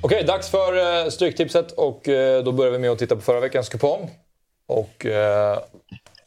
Okej, 0.02 0.24
dags 0.24 0.50
för 0.50 1.02
eh, 1.04 1.08
Stryktipset 1.08 1.72
och 1.72 2.08
eh, 2.08 2.44
då 2.44 2.52
börjar 2.52 2.72
vi 2.72 2.78
med 2.78 2.90
att 2.90 2.98
titta 2.98 3.16
på 3.16 3.22
förra 3.22 3.40
veckans 3.40 3.68
kupong. 3.68 4.10
Och 4.66 5.06
eh, 5.06 5.58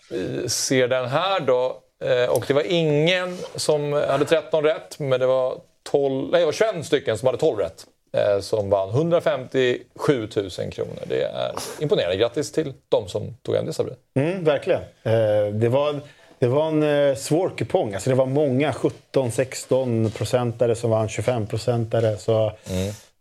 vi 0.09 0.49
ser 0.49 0.87
den 0.87 1.05
här 1.05 1.39
då. 1.39 1.81
Eh, 2.05 2.29
Och 2.29 2.43
det 2.47 2.53
var 2.53 2.63
ingen 2.67 3.37
som 3.55 3.93
hade 3.93 4.25
13 4.25 4.63
rätt, 4.63 4.99
men 4.99 5.19
det 5.19 5.25
var, 5.25 5.57
12, 5.83 6.29
nej, 6.31 6.39
det 6.39 6.45
var 6.45 6.51
21 6.53 6.85
stycken 6.85 7.17
som 7.17 7.25
hade 7.25 7.37
12 7.37 7.57
rätt. 7.59 7.85
eh, 8.17 8.39
Som 8.41 8.69
vann 8.69 8.89
157 8.89 10.27
000 10.35 10.49
kronor. 10.71 10.99
Det 11.07 11.21
är 11.23 11.51
imponerande. 11.79 12.17
Grattis 12.17 12.51
till 12.51 12.73
de 12.89 13.07
som 13.07 13.37
tog 13.41 13.55
hem 13.55 13.65
det, 13.65 13.73
Sabri. 13.73 13.93
Mm, 14.19 14.43
verkligen. 14.43 14.81
Eh, 15.03 15.45
det, 15.53 15.69
var, 15.69 15.99
det 16.39 16.47
var 16.47 16.67
en 16.67 17.15
svår 17.15 17.51
kupong. 17.57 17.93
Alltså, 17.93 18.09
det 18.09 18.15
var 18.15 18.25
många 18.25 18.71
17-16 18.71 20.11
procentare 20.11 20.75
som 20.75 20.89
vann 20.89 21.09
25 21.09 21.47
procentare. 21.47 22.17
Så 22.17 22.51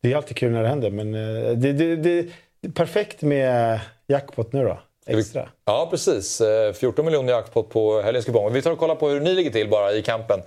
Det 0.00 0.12
är 0.12 0.16
alltid 0.16 0.36
kul 0.36 0.52
när 0.52 0.62
det 0.62 0.68
händer. 0.68 0.90
Men 0.90 1.12
det, 1.12 1.72
det, 1.72 1.72
det, 1.72 1.96
det 1.96 2.68
är 2.68 2.72
perfekt 2.72 3.22
med 3.22 3.80
jackpot 4.06 4.52
nu 4.52 4.64
då. 4.64 4.78
Extra. 5.06 5.48
Ja, 5.64 5.88
precis. 5.90 6.40
Eh, 6.40 6.72
14 6.72 7.04
miljoner 7.04 7.32
jackpot 7.32 7.70
på 7.70 8.00
helgens 8.00 8.24
kupong. 8.24 8.52
Vi 8.52 8.62
tar 8.62 8.70
och 8.70 8.78
kollar 8.78 8.94
på 8.94 9.08
hur 9.08 9.20
ni 9.20 9.34
ligger 9.34 9.50
till 9.50 9.68
bara 9.68 9.92
i 9.92 10.02
kampen 10.02 10.40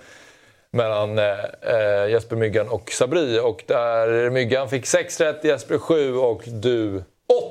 mellan 0.70 1.18
eh, 1.18 1.24
eh, 1.62 2.10
Jesper 2.10 2.36
Myggan 2.36 2.68
och 2.68 2.90
Sabri. 2.92 3.40
Och 3.40 3.64
där 3.66 4.30
Myggan 4.30 4.68
fick 4.68 4.86
6 4.86 5.20
rätt, 5.20 5.44
Jesper 5.44 5.78
7 5.78 6.16
och 6.16 6.42
du 6.46 7.02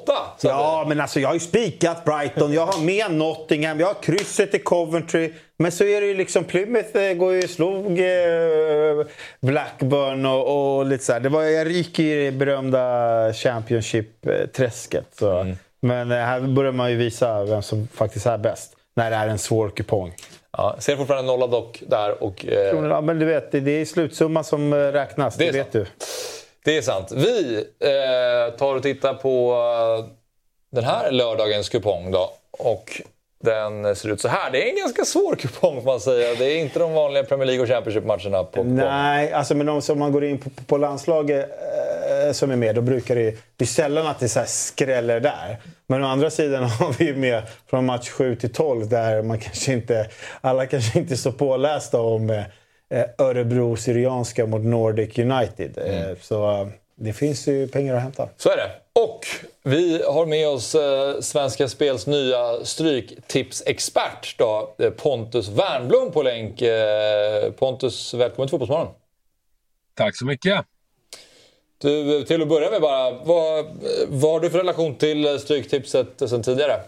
8. 0.03 0.13
Ja, 0.41 0.85
men 0.87 1.01
alltså 1.01 1.19
jag 1.19 1.29
har 1.29 1.33
ju 1.33 1.39
spikat 1.39 2.05
Brighton, 2.05 2.53
jag 2.53 2.65
har 2.65 2.81
med 2.81 3.11
Nottingham, 3.11 3.79
jag 3.79 3.87
har 3.87 4.01
krysset 4.01 4.55
i 4.55 4.59
Coventry. 4.59 5.33
Men 5.57 5.71
så 5.71 5.83
är 5.83 6.01
det 6.01 6.07
ju 6.07 6.15
liksom, 6.15 6.43
Plymouth 6.43 6.97
eh, 6.97 7.13
går 7.13 7.33
ju 7.33 7.47
slog 7.47 7.99
eh, 7.99 9.05
Blackburn 9.41 10.25
och, 10.25 10.77
och 10.77 10.85
lite 10.85 11.03
så 11.03 11.13
här. 11.13 11.19
Det 11.19 11.29
var, 11.29 11.43
jag 11.43 11.71
gick 11.71 11.99
i 11.99 12.15
det 12.15 12.31
berömda 12.31 13.33
Championship-träsket. 13.33 15.07
Så. 15.19 15.55
Men 15.79 16.11
eh, 16.11 16.17
här 16.17 16.41
börjar 16.41 16.71
man 16.71 16.91
ju 16.91 16.97
visa 16.97 17.43
vem 17.43 17.61
som 17.61 17.87
faktiskt 17.93 18.25
är 18.25 18.37
bäst. 18.37 18.75
När 18.95 19.09
det 19.11 19.15
är 19.15 19.27
en 19.27 19.39
svår 19.39 19.69
kupong. 19.69 20.13
Ja, 20.57 20.75
ser 20.79 20.95
fortfarande 20.95 21.31
nolla 21.31 21.47
dock 21.47 21.83
där. 21.87 22.23
Och, 22.23 22.45
eh, 22.45 22.75
Ja, 22.89 23.01
men 23.01 23.19
du 23.19 23.25
vet, 23.25 23.51
det 23.51 23.71
är 23.71 23.85
slutsumman 23.85 24.43
som 24.43 24.73
eh, 24.73 24.77
räknas. 24.77 25.35
Det, 25.35 25.45
Det 25.45 25.51
vet 25.51 25.71
du. 25.71 25.85
Det 26.65 26.77
är 26.77 26.81
sant. 26.81 27.11
Vi 27.11 27.55
eh, 27.79 28.57
tar 28.57 28.75
och 28.75 28.83
tittar 28.83 29.13
på 29.13 29.51
eh, 29.53 30.05
den 30.71 30.83
här 30.83 31.11
lördagens 31.11 31.69
kupong 31.69 32.11
då. 32.11 32.29
Och 32.51 33.01
den 33.43 33.95
ser 33.95 34.09
ut 34.09 34.21
så 34.21 34.27
här. 34.27 34.51
Det 34.51 34.65
är 34.65 34.69
en 34.69 34.75
ganska 34.79 35.05
svår 35.05 35.35
kupong 35.35 35.75
får 35.75 35.91
man 35.91 35.99
säga. 35.99 36.35
Det 36.35 36.45
är 36.45 36.57
inte 36.57 36.79
de 36.79 36.93
vanliga 36.93 37.23
Premier 37.23 37.45
League 37.45 37.63
och 37.63 37.69
Championship-matcherna 37.69 38.43
på 38.43 38.51
kupongen. 38.51 38.75
Nej, 38.75 39.33
alltså 39.33 39.55
men 39.55 39.69
om, 39.69 39.81
om 39.89 39.99
man 39.99 40.11
går 40.11 40.23
in 40.23 40.37
på, 40.37 40.49
på 40.67 40.77
landslaget 40.77 41.49
eh, 42.25 42.31
som 42.31 42.51
är 42.51 42.55
med, 42.55 42.75
då 42.75 42.81
brukar 42.81 43.15
det 43.15 43.35
det 43.55 43.65
är 43.65 43.67
sällan 43.67 44.07
att 44.07 44.19
det 44.19 44.29
så 44.29 44.43
skräller 44.45 45.19
där. 45.19 45.57
Men 45.87 46.03
å 46.03 46.07
andra 46.07 46.29
sidan 46.29 46.63
har 46.79 46.95
vi 46.99 47.05
ju 47.05 47.15
med 47.15 47.43
från 47.69 47.85
match 47.85 48.09
7 48.09 48.35
till 48.35 48.53
12 48.53 48.89
där 48.89 49.21
man 49.21 49.39
kanske 49.39 49.73
inte, 49.73 50.09
alla 50.41 50.65
kanske 50.65 50.99
inte 50.99 51.13
är 51.13 51.17
så 51.17 51.31
pålästa 51.31 52.01
om 52.01 52.29
eh, 52.29 53.05
Örebro 53.17 53.75
Syrianska 53.75 54.45
mot 54.45 54.61
Nordic 54.61 55.19
United. 55.19 55.77
Eh, 55.77 56.17
så 56.21 56.51
eh, 56.51 56.67
det 57.01 57.13
finns 57.13 57.47
ju 57.47 57.67
pengar 57.67 57.95
att 57.95 58.01
hämta. 58.01 58.29
Så 58.37 58.49
är 58.49 58.57
det. 58.57 58.71
Och 59.01 59.25
vi 59.63 60.03
har 60.03 60.25
med 60.25 60.47
oss 60.47 60.75
eh, 60.75 61.19
Svenska 61.19 61.67
Spels 61.67 62.07
nya 62.07 62.65
stryktipsexpert 62.65 64.37
då, 64.37 64.75
eh, 64.79 64.89
Pontus 64.89 65.47
Wernblom 65.47 66.11
på 66.11 66.23
länk. 66.23 66.61
Eh, 66.61 67.51
Pontus, 67.51 68.13
välkommen 68.13 68.47
till 68.47 68.51
Fotbollsmorgon. 68.51 68.93
Tack 69.93 70.17
så 70.17 70.25
mycket. 70.25 70.65
Du, 71.77 72.23
till 72.23 72.41
att 72.41 72.49
börja 72.49 72.71
med 72.71 72.81
bara, 72.81 73.11
vad, 73.11 73.65
vad 74.07 74.31
har 74.31 74.39
du 74.39 74.49
för 74.49 74.57
relation 74.57 74.95
till 74.95 75.39
Stryktipset 75.39 76.29
sen 76.29 76.43
tidigare? 76.43 76.81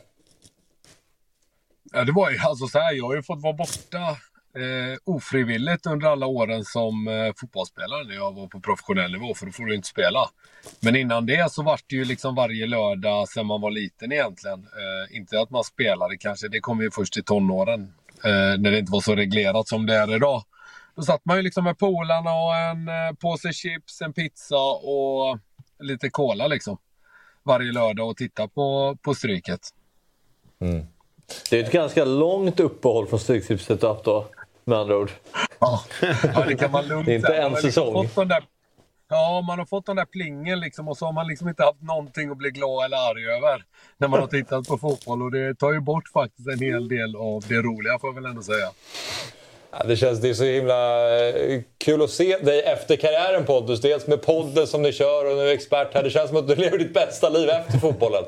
Ja, 1.93 2.03
det 2.03 2.11
var 2.11 2.31
ju 2.31 2.38
alltså 2.38 2.67
så 2.67 2.79
här, 2.79 2.93
jag 2.93 3.05
har 3.05 3.15
ju 3.15 3.23
fått 3.23 3.41
vara 3.41 3.53
borta 3.53 4.17
eh, 4.55 4.97
ofrivilligt 5.03 5.85
under 5.85 6.07
alla 6.07 6.25
åren 6.25 6.65
som 6.65 7.07
eh, 7.07 7.33
fotbollsspelare 7.37 8.03
när 8.03 8.15
jag 8.15 8.35
var 8.35 8.47
på 8.47 8.59
professionell 8.59 9.11
nivå, 9.11 9.33
för 9.33 9.45
då 9.45 9.51
får 9.51 9.65
du 9.65 9.75
inte 9.75 9.87
spela. 9.87 10.29
Men 10.79 10.95
innan 10.95 11.25
det 11.25 11.51
så 11.51 11.63
var 11.63 11.79
det 11.87 11.95
ju 11.95 12.05
liksom 12.05 12.35
varje 12.35 12.67
lördag 12.67 13.29
sedan 13.29 13.45
man 13.45 13.61
var 13.61 13.71
liten 13.71 14.11
egentligen. 14.11 14.59
Eh, 14.59 15.17
inte 15.17 15.39
att 15.39 15.49
man 15.49 15.63
spelade 15.63 16.17
kanske, 16.17 16.47
det 16.47 16.59
kom 16.59 16.81
ju 16.81 16.91
först 16.91 17.17
i 17.17 17.23
tonåren. 17.23 17.93
Eh, 18.23 18.59
när 18.59 18.71
det 18.71 18.79
inte 18.79 18.91
var 18.91 19.01
så 19.01 19.15
reglerat 19.15 19.67
som 19.67 19.85
det 19.85 19.95
är 19.95 20.15
idag. 20.15 20.43
Då 20.95 21.01
satt 21.01 21.25
man 21.25 21.37
ju 21.37 21.43
liksom 21.43 21.63
med 21.63 21.77
polarna 21.77 22.33
och 22.33 22.55
en 22.55 22.87
eh, 22.87 23.15
påse 23.19 23.53
chips, 23.53 24.01
en 24.01 24.13
pizza 24.13 24.71
och 24.71 25.39
lite 25.79 26.09
cola 26.09 26.47
liksom. 26.47 26.77
varje 27.43 27.71
lördag 27.71 28.09
och 28.09 28.17
titta 28.17 28.47
på, 28.47 28.97
på 29.01 29.13
Stryket. 29.13 29.61
Mm. 30.61 30.85
Det 31.49 31.59
är 31.59 31.63
ett 31.63 31.71
ganska 31.71 32.05
långt 32.05 32.59
uppehåll 32.59 33.07
från 33.07 33.19
Stryktipset 33.19 33.81
haft 33.81 34.03
då, 34.03 34.27
med 34.65 34.77
andra 34.77 34.97
ord. 34.97 35.11
Ja, 35.59 35.83
ja 36.33 36.43
det 36.47 36.55
kan 36.55 36.71
man 36.71 36.88
lugnt 36.88 37.07
är 37.07 37.15
inte 37.15 37.27
säga. 37.27 37.45
en 37.45 37.55
säsong. 37.55 38.09
ja, 39.09 39.43
man 39.47 39.59
har 39.59 39.65
fått 39.65 39.85
den 39.85 39.95
där 39.95 40.05
plingen 40.05 40.59
liksom 40.59 40.88
och 40.88 40.97
så 40.97 41.05
har 41.05 41.13
man 41.13 41.27
liksom 41.27 41.47
inte 41.49 41.63
haft 41.63 41.81
någonting 41.81 42.29
att 42.29 42.38
bli 42.38 42.49
glad 42.49 42.85
eller 42.85 42.97
arg 42.97 43.25
över 43.25 43.63
när 43.97 44.07
man 44.07 44.19
har 44.19 44.27
tittat 44.27 44.67
på 44.67 44.77
fotboll. 44.77 45.21
Och 45.21 45.31
det 45.31 45.55
tar 45.55 45.73
ju 45.73 45.79
bort 45.79 46.07
faktiskt 46.13 46.47
en 46.47 46.59
hel 46.59 46.88
del 46.88 47.15
av 47.15 47.43
det 47.47 47.61
roliga 47.61 47.99
får 47.99 48.09
jag 48.09 48.15
väl 48.15 48.25
ändå 48.25 48.41
säga. 48.41 48.69
Ja, 49.71 49.83
det 49.88 49.95
känns 49.95 50.21
det 50.21 50.29
är 50.29 50.33
så 50.33 50.43
himla 50.43 51.09
eh, 51.19 51.61
kul 51.77 52.01
att 52.01 52.09
se 52.09 52.38
dig 52.38 52.61
efter 52.61 52.95
karriären 52.95 53.45
Pontus. 53.45 53.81
Dels 53.81 54.07
med 54.07 54.21
podden 54.21 54.67
som 54.67 54.81
ni 54.81 54.91
kör 54.91 55.31
och 55.31 55.38
nu 55.38 55.41
är 55.49 55.53
expert 55.53 55.93
här. 55.93 56.03
Det 56.03 56.09
känns 56.09 56.29
som 56.29 56.38
att 56.38 56.47
du 56.47 56.55
lever 56.55 56.77
ditt 56.77 56.93
bästa 56.93 57.29
liv 57.29 57.49
efter 57.49 57.77
fotbollen. 57.77 58.23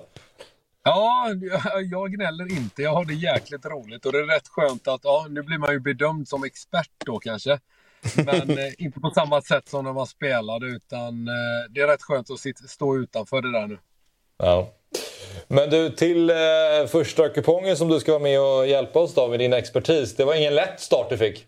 Ja, 0.84 1.28
jag 1.92 2.12
gnäller 2.12 2.52
inte. 2.52 2.82
Jag 2.82 2.94
har 2.94 3.06
det 3.06 3.14
jäkligt 3.14 3.66
roligt 3.66 4.06
och 4.06 4.12
det 4.12 4.18
är 4.18 4.24
rätt 4.24 4.48
skönt 4.48 4.88
att, 4.88 5.02
ja, 5.04 5.28
nu 5.30 5.42
blir 5.42 5.58
man 5.58 5.72
ju 5.72 5.80
bedömd 5.80 6.28
som 6.28 6.44
expert 6.44 6.92
då 7.06 7.20
kanske. 7.20 7.60
Men 8.16 8.50
eh, 8.58 8.72
inte 8.78 9.00
på 9.00 9.10
samma 9.10 9.42
sätt 9.42 9.70
som 9.70 9.86
när 9.86 9.94
man 9.94 10.08
spelade 10.08 10.68
utan 10.68 11.28
eh, 11.28 11.70
det 11.70 11.82
är 11.82 11.88
rätt 11.88 12.02
skönt 12.02 12.32
att 12.32 12.40
sitta, 12.40 12.68
stå 12.68 12.98
utanför 12.98 13.42
det 13.42 13.52
där 13.52 13.68
nu. 13.68 13.78
Ja. 14.38 14.70
Men 15.48 15.70
du, 15.70 15.90
till 15.90 16.30
eh, 16.30 16.36
första 16.88 17.30
kupongen 17.30 17.78
som 17.78 17.90
du 17.90 18.00
ska 18.00 18.12
vara 18.12 18.24
med 18.24 18.42
och 18.42 18.68
hjälpa 18.68 19.00
oss 19.00 19.14
då 19.14 19.28
med 19.28 19.40
din 19.40 19.54
expertis. 19.54 20.16
Det 20.16 20.26
var 20.26 20.36
ingen 20.36 20.56
lätt 20.56 20.80
start 20.80 21.10
du 21.10 21.18
fick. 21.18 21.46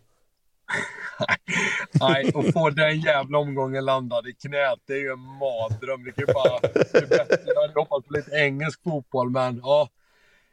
Nej, 1.99 2.31
och 2.33 2.53
få 2.53 2.69
den 2.69 2.99
jävla 2.99 3.37
omgången 3.37 3.85
landad 3.85 4.27
i 4.27 4.33
knät, 4.33 4.79
det 4.87 4.93
är 4.93 4.97
ju 4.97 5.11
en 5.11 5.19
mardröm. 5.19 6.03
Det 6.03 6.11
kan 6.11 6.25
ju 6.27 6.33
bara... 6.33 6.59
Bättre. 6.93 7.37
Jag 7.45 7.61
hade 7.61 7.79
hoppats 7.79 8.07
på 8.07 8.13
lite 8.13 8.31
engelsk 8.35 8.83
fotboll, 8.83 9.29
men 9.29 9.59
ja. 9.63 9.89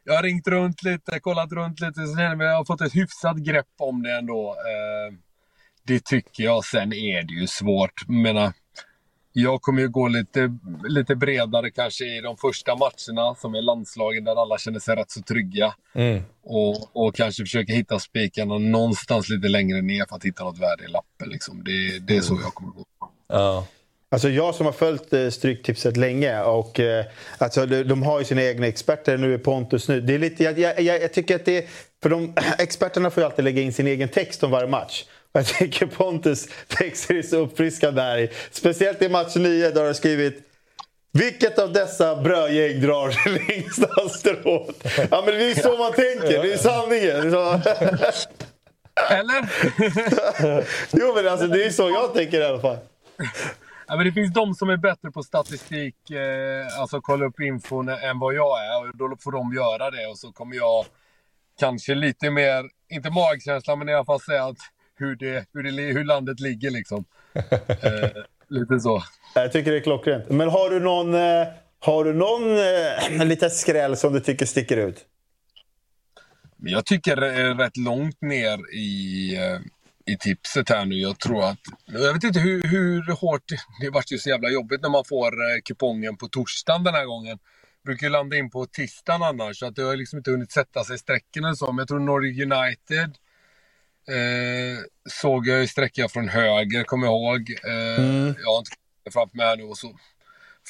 Jag 0.03 0.13
har 0.13 0.23
ringt 0.23 0.47
runt 0.47 0.83
lite, 0.83 1.19
kollat 1.19 1.51
runt 1.51 1.79
lite, 1.79 2.07
så 2.07 2.21
jag 2.21 2.57
har 2.57 2.65
fått 2.65 2.81
ett 2.81 2.95
hyfsat 2.95 3.37
grepp 3.37 3.67
om 3.79 4.03
det 4.03 4.17
ändå. 4.17 4.49
Eh, 4.49 5.17
det 5.83 6.05
tycker 6.05 6.43
jag. 6.43 6.65
Sen 6.65 6.93
är 6.93 7.23
det 7.23 7.33
ju 7.33 7.47
svårt. 7.47 7.93
Jag 8.07 8.15
menar, 8.15 8.53
jag 9.33 9.61
kommer 9.61 9.81
ju 9.81 9.89
gå 9.89 10.07
lite, 10.07 10.57
lite 10.87 11.15
bredare 11.15 11.71
kanske 11.71 12.05
i 12.05 12.21
de 12.21 12.37
första 12.37 12.75
matcherna 12.75 13.35
som 13.35 13.55
är 13.55 13.61
landslagen 13.61 14.23
där 14.23 14.41
alla 14.41 14.57
känner 14.57 14.79
sig 14.79 14.95
rätt 14.95 15.11
så 15.11 15.21
trygga. 15.21 15.73
Mm. 15.93 16.23
Och, 16.43 17.05
och 17.05 17.15
kanske 17.15 17.43
försöka 17.43 17.73
hitta 17.73 17.99
spikarna 17.99 18.57
någonstans 18.57 19.29
lite 19.29 19.47
längre 19.47 19.81
ner 19.81 20.05
för 20.09 20.15
att 20.15 20.25
hitta 20.25 20.43
något 20.43 20.59
värde 20.59 20.83
i 20.83 20.87
lappen. 20.87 21.29
Liksom. 21.29 21.63
Det, 21.63 21.99
det 21.99 22.17
är 22.17 22.21
så 22.21 22.39
jag 22.43 22.53
kommer 22.53 22.71
gå. 22.71 22.85
Ja. 23.27 23.67
Alltså 24.09 24.29
jag 24.29 24.55
som 24.55 24.65
har 24.65 24.73
följt 24.73 25.13
eh, 25.13 25.29
Stryktipset 25.29 25.97
länge 25.97 26.41
och 26.41 26.79
eh, 26.79 27.05
alltså 27.37 27.65
de, 27.65 27.83
de 27.83 28.03
har 28.03 28.19
ju 28.19 28.25
sina 28.25 28.43
egna 28.43 28.67
experter. 28.67 29.17
Nu 29.17 29.33
är 29.33 29.37
Pontus 29.37 29.87
nu. 29.87 30.01
Det 30.01 30.13
är 30.13 30.19
lite, 30.19 30.43
jag, 30.43 30.59
jag, 30.59 30.81
jag 30.81 31.01
jag 31.01 31.13
tycker 31.13 31.35
att 31.35 31.45
det 31.45 31.57
är, 31.57 31.65
För 32.03 32.09
de, 32.09 32.33
experterna 32.59 33.09
får 33.09 33.23
ju 33.23 33.25
alltid 33.25 33.45
lägga 33.45 33.61
in 33.61 33.73
sin 33.73 33.87
egen 33.87 34.09
text 34.09 34.43
om 34.43 34.51
varje 34.51 34.67
match. 34.67 35.05
Jag 35.35 35.45
tycker 35.45 35.85
Pontus 35.85 36.47
texter 36.67 37.15
är 37.15 37.21
så 37.21 37.37
uppfriskande 37.37 38.01
här. 38.01 38.29
Speciellt 38.51 39.01
i 39.01 39.09
match 39.09 39.35
9 39.35 39.69
där 39.69 39.85
har 39.85 39.93
skrivit 39.93 40.49
vilket 41.11 41.59
av 41.59 41.73
dessa 41.73 42.21
brödgäng 42.21 42.81
drar 42.81 43.07
det 43.07 43.29
längsta 43.47 44.09
strået? 44.09 45.07
Ja 45.11 45.23
men 45.25 45.33
det 45.35 45.51
är 45.51 45.55
så 45.55 45.77
man 45.77 45.93
tänker, 45.93 46.43
det 46.43 46.53
är 46.53 46.57
sanningen. 46.57 47.31
Så... 47.31 47.61
Eller? 49.13 49.49
jo 50.91 51.13
men 51.15 51.27
alltså 51.27 51.47
det 51.47 51.63
är 51.63 51.69
så 51.69 51.89
jag 51.89 52.13
tänker 52.13 52.41
i 52.41 52.45
alla 52.45 52.59
fall. 52.59 52.77
Ja, 53.87 53.95
men 53.95 54.05
det 54.05 54.11
finns 54.11 54.33
de 54.33 54.53
som 54.55 54.69
är 54.69 54.77
bättre 54.77 55.11
på 55.11 55.23
statistik, 55.23 56.11
eh, 56.11 56.79
alltså 56.79 57.01
kolla 57.01 57.25
upp 57.25 57.39
infon, 57.39 57.89
än 57.89 58.19
vad 58.19 58.33
jag 58.33 58.65
är. 58.65 58.79
Och 58.79 58.97
då 58.97 59.15
får 59.19 59.31
de 59.31 59.53
göra 59.53 59.91
det 59.91 60.07
och 60.07 60.17
så 60.17 60.31
kommer 60.31 60.55
jag 60.55 60.85
kanske 61.59 61.95
lite 61.95 62.29
mer, 62.29 62.63
inte 62.89 63.09
magkänsla, 63.09 63.75
men 63.75 63.89
i 63.89 63.93
alla 63.93 64.05
fall 64.05 64.21
säga 64.21 64.45
att 64.45 64.57
hur, 65.03 65.15
det, 65.15 65.45
hur, 65.53 65.63
det, 65.63 65.81
hur 65.81 66.03
landet 66.03 66.39
ligger 66.39 66.71
liksom. 66.71 67.05
Eh, 67.83 68.09
lite 68.49 68.79
så. 68.79 69.03
Jag 69.35 69.51
tycker 69.51 69.71
det 69.71 69.77
är 69.77 69.81
klockrent. 69.81 70.29
Men 70.29 70.49
har 70.49 70.69
du 70.69 70.79
någon, 70.79 71.13
eh, 71.13 71.47
har 71.79 72.05
du 72.05 72.13
någon 72.13 72.57
eh, 73.19 73.25
liten 73.25 73.49
skräll 73.49 73.97
som 73.97 74.13
du 74.13 74.19
tycker 74.19 74.45
sticker 74.45 74.77
ut? 74.77 75.05
Jag 76.57 76.85
tycker 76.85 77.15
det 77.15 77.33
är 77.33 77.55
rätt 77.55 77.77
långt 77.77 78.21
ner 78.21 78.73
i, 78.73 79.35
eh, 79.35 79.59
i 80.13 80.17
tipset 80.17 80.69
här 80.69 80.85
nu. 80.85 80.95
Jag 80.95 81.19
tror 81.19 81.43
att... 81.43 81.59
Jag 81.85 82.13
vet 82.13 82.23
inte 82.23 82.39
hur, 82.39 82.63
hur 82.63 83.11
hårt... 83.11 83.43
Det 83.81 83.89
vart 83.89 84.11
ju 84.11 84.17
så 84.17 84.29
jävla 84.29 84.49
jobbigt 84.49 84.81
när 84.81 84.89
man 84.89 85.05
får 85.05 85.31
eh, 85.31 85.61
kupongen 85.65 86.17
på 86.17 86.27
torsdagen 86.27 86.83
den 86.83 86.93
här 86.93 87.05
gången. 87.05 87.39
Brukar 87.85 88.07
ju 88.07 88.11
landa 88.11 88.37
in 88.37 88.49
på 88.49 88.65
tisdagen 88.65 89.23
annars, 89.23 89.57
så 89.59 89.65
att 89.65 89.75
det 89.75 89.81
har 89.81 89.95
liksom 89.95 90.17
inte 90.17 90.31
hunnit 90.31 90.51
sätta 90.51 90.83
sig 90.83 90.95
i 90.95 90.99
strecken 90.99 91.43
eller 91.43 91.55
så. 91.55 91.71
Men 91.71 91.77
jag 91.77 91.87
tror 91.87 91.99
Norge 91.99 92.43
United 92.43 93.17
eh, 94.07 94.83
såg 95.09 95.47
jag 95.47 95.59
ju 95.59 95.67
sträcka 95.67 96.09
från 96.09 96.27
höger, 96.29 96.83
kommer 96.83 97.07
jag 97.07 97.13
ihåg. 97.13 97.55
Eh, 97.63 97.99
Mm. 98.03 98.35
Jag 98.43 98.51
har 98.51 98.59
inte 98.59 98.71
framför 99.13 99.37
mig 99.37 99.45
här 99.45 99.57
nu. 99.57 99.63
Och 99.63 99.77
så 99.77 99.97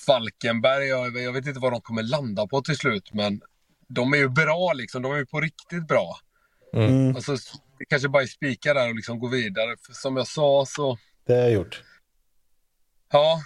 Falkenberg, 0.06 0.88
jag, 0.88 1.18
jag 1.18 1.34
vet 1.34 1.46
inte 1.48 1.60
vad 1.60 1.72
de 1.72 1.82
kommer 1.82 2.04
landa 2.04 2.48
på 2.48 2.62
till 2.62 2.78
slut, 2.78 3.14
men 3.14 3.42
de 3.88 4.14
är 4.14 4.18
ju 4.18 4.30
bra 4.30 4.74
liksom. 4.74 5.02
De 5.02 5.12
är 5.12 5.18
ju 5.18 5.26
på 5.26 5.42
riktigt 5.42 5.88
bra. 5.88 6.18
Mm. 6.74 7.16
Alltså, 7.16 7.36
det 7.80 7.86
kanske 7.86 8.10
bara 8.10 8.24
är 8.24 8.28
spika 8.28 8.74
där 8.74 8.90
och 8.90 8.96
liksom 8.96 9.20
gå 9.20 9.28
vidare. 9.28 9.76
För 9.86 9.94
som 9.94 10.18
jag 10.18 10.28
sa 10.28 10.66
så... 10.68 10.98
Det 11.28 11.34
har 11.34 11.42
jag 11.42 11.52
gjort. 11.52 11.84
Ja, 13.12 13.42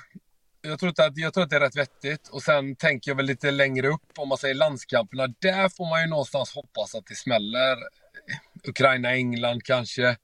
jag 0.61 0.79
tror, 0.79 0.89
att, 0.89 1.17
jag 1.17 1.33
tror 1.33 1.43
att 1.43 1.49
det 1.49 1.55
är 1.55 1.59
rätt 1.59 1.77
vettigt. 1.77 2.27
Och 2.27 2.43
sen 2.43 2.75
tänker 2.75 3.11
jag 3.11 3.15
väl 3.15 3.25
lite 3.25 3.51
längre 3.51 3.87
upp, 3.87 4.11
om 4.17 4.29
man 4.29 4.37
säger 4.37 4.55
landskamperna. 4.55 5.27
Där 5.27 5.69
får 5.69 5.89
man 5.89 6.01
ju 6.01 6.07
någonstans 6.07 6.55
hoppas 6.55 6.95
att 6.95 7.05
det 7.05 7.15
smäller. 7.15 7.77
Ukraina-England 8.67 9.61
kanske. 9.63 10.17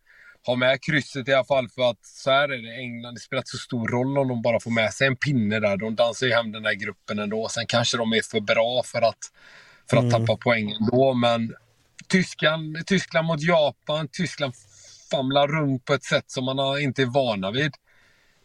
Ha 0.45 0.55
med 0.55 0.83
krysset 0.83 1.27
i 1.27 1.33
alla 1.33 1.45
fall 1.45 1.69
för 1.69 1.89
att 1.89 2.05
så 2.05 2.31
här 2.31 2.49
är 2.49 2.57
det. 2.57 2.75
England, 2.75 3.13
det 3.13 3.19
spelar 3.19 3.39
inte 3.41 3.49
så 3.51 3.57
stor 3.57 3.87
roll 3.87 4.17
om 4.17 4.27
de 4.27 4.41
bara 4.41 4.59
får 4.59 4.71
med 4.71 4.93
sig 4.93 5.07
en 5.07 5.15
pinne 5.15 5.59
där. 5.59 5.77
De 5.77 5.95
dansar 5.95 6.27
ju 6.27 6.33
hem 6.33 6.51
den 6.51 6.65
här 6.65 6.73
gruppen 6.73 7.19
ändå. 7.19 7.47
Sen 7.49 7.65
kanske 7.67 7.97
de 7.97 8.13
är 8.13 8.21
för 8.31 8.39
bra 8.39 8.81
för 8.85 9.01
att, 9.01 9.17
för 9.89 9.97
att 9.97 10.03
Mm. 10.03 10.25
tappa 10.25 10.37
poäng 10.37 10.71
ändå. 10.71 11.13
Men 11.13 11.53
Tyskland, 12.07 12.77
Tyskland 12.87 13.27
mot 13.27 13.41
Japan. 13.41 14.07
Tyskland 14.11 14.53
famlar 15.11 15.47
runt 15.47 15.85
på 15.85 15.93
ett 15.93 16.03
sätt 16.03 16.31
som 16.31 16.45
man 16.45 16.81
inte 16.81 17.01
är 17.01 17.05
vana 17.05 17.51
vid. 17.51 17.71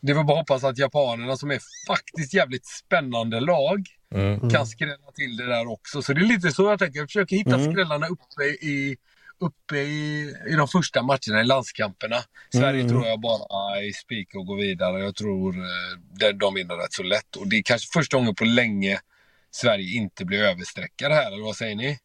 Det 0.01 0.13
var 0.15 0.25
bara 0.25 0.39
hoppas 0.39 0.65
att 0.65 0.79
japanerna 0.79 1.37
som 1.37 1.51
är 1.51 1.61
faktiskt 1.89 2.35
jävligt 2.35 2.67
spännande 2.67 3.41
lag 3.41 3.87
Mm. 4.15 4.51
kan 4.51 4.67
skrälla 4.67 5.13
till 5.15 5.37
det 5.37 5.47
där 5.47 5.67
också. 5.73 6.03
Så 6.03 6.13
det 6.13 6.21
är 6.21 6.25
lite 6.25 6.51
så 6.51 6.63
jag 6.63 6.79
tänker. 6.79 6.99
Jag 6.99 7.09
försöker 7.09 7.37
hitta 7.37 7.55
Mm. 7.55 7.73
skrällarna 7.73 8.07
uppe 8.07 8.43
i, 8.45 8.97
uppe 9.41 9.77
i, 9.77 10.35
i 10.49 10.55
de 10.55 10.69
första 10.69 11.03
matcherna 11.03 11.41
i 11.41 11.45
landskamperna. 11.45 12.17
Sverige 12.53 12.81
Mm. 12.81 12.89
tror 12.89 13.07
jag 13.07 13.21
bara 13.21 13.77
är 13.79 13.93
spik 13.93 14.35
och 14.35 14.47
går 14.47 14.57
vidare. 14.57 15.01
Jag 15.01 15.15
tror 15.15 15.55
eh, 15.57 15.99
de, 16.21 16.33
de 16.33 16.55
vinner 16.55 16.75
rätt 16.77 16.93
så 16.93 17.03
lätt. 17.03 17.37
Och 17.37 17.49
det 17.49 17.57
är 17.57 17.63
kanske 17.63 17.99
första 18.01 18.17
gången 18.17 18.35
på 18.35 18.45
länge 18.45 18.99
Sverige 19.51 19.97
inte 19.97 20.25
blir 20.25 20.43
överstreckade 20.43 21.15
här, 21.15 21.33
eller 21.33 21.45
vad 21.45 21.57
säger 21.57 21.77
ni? 21.77 21.99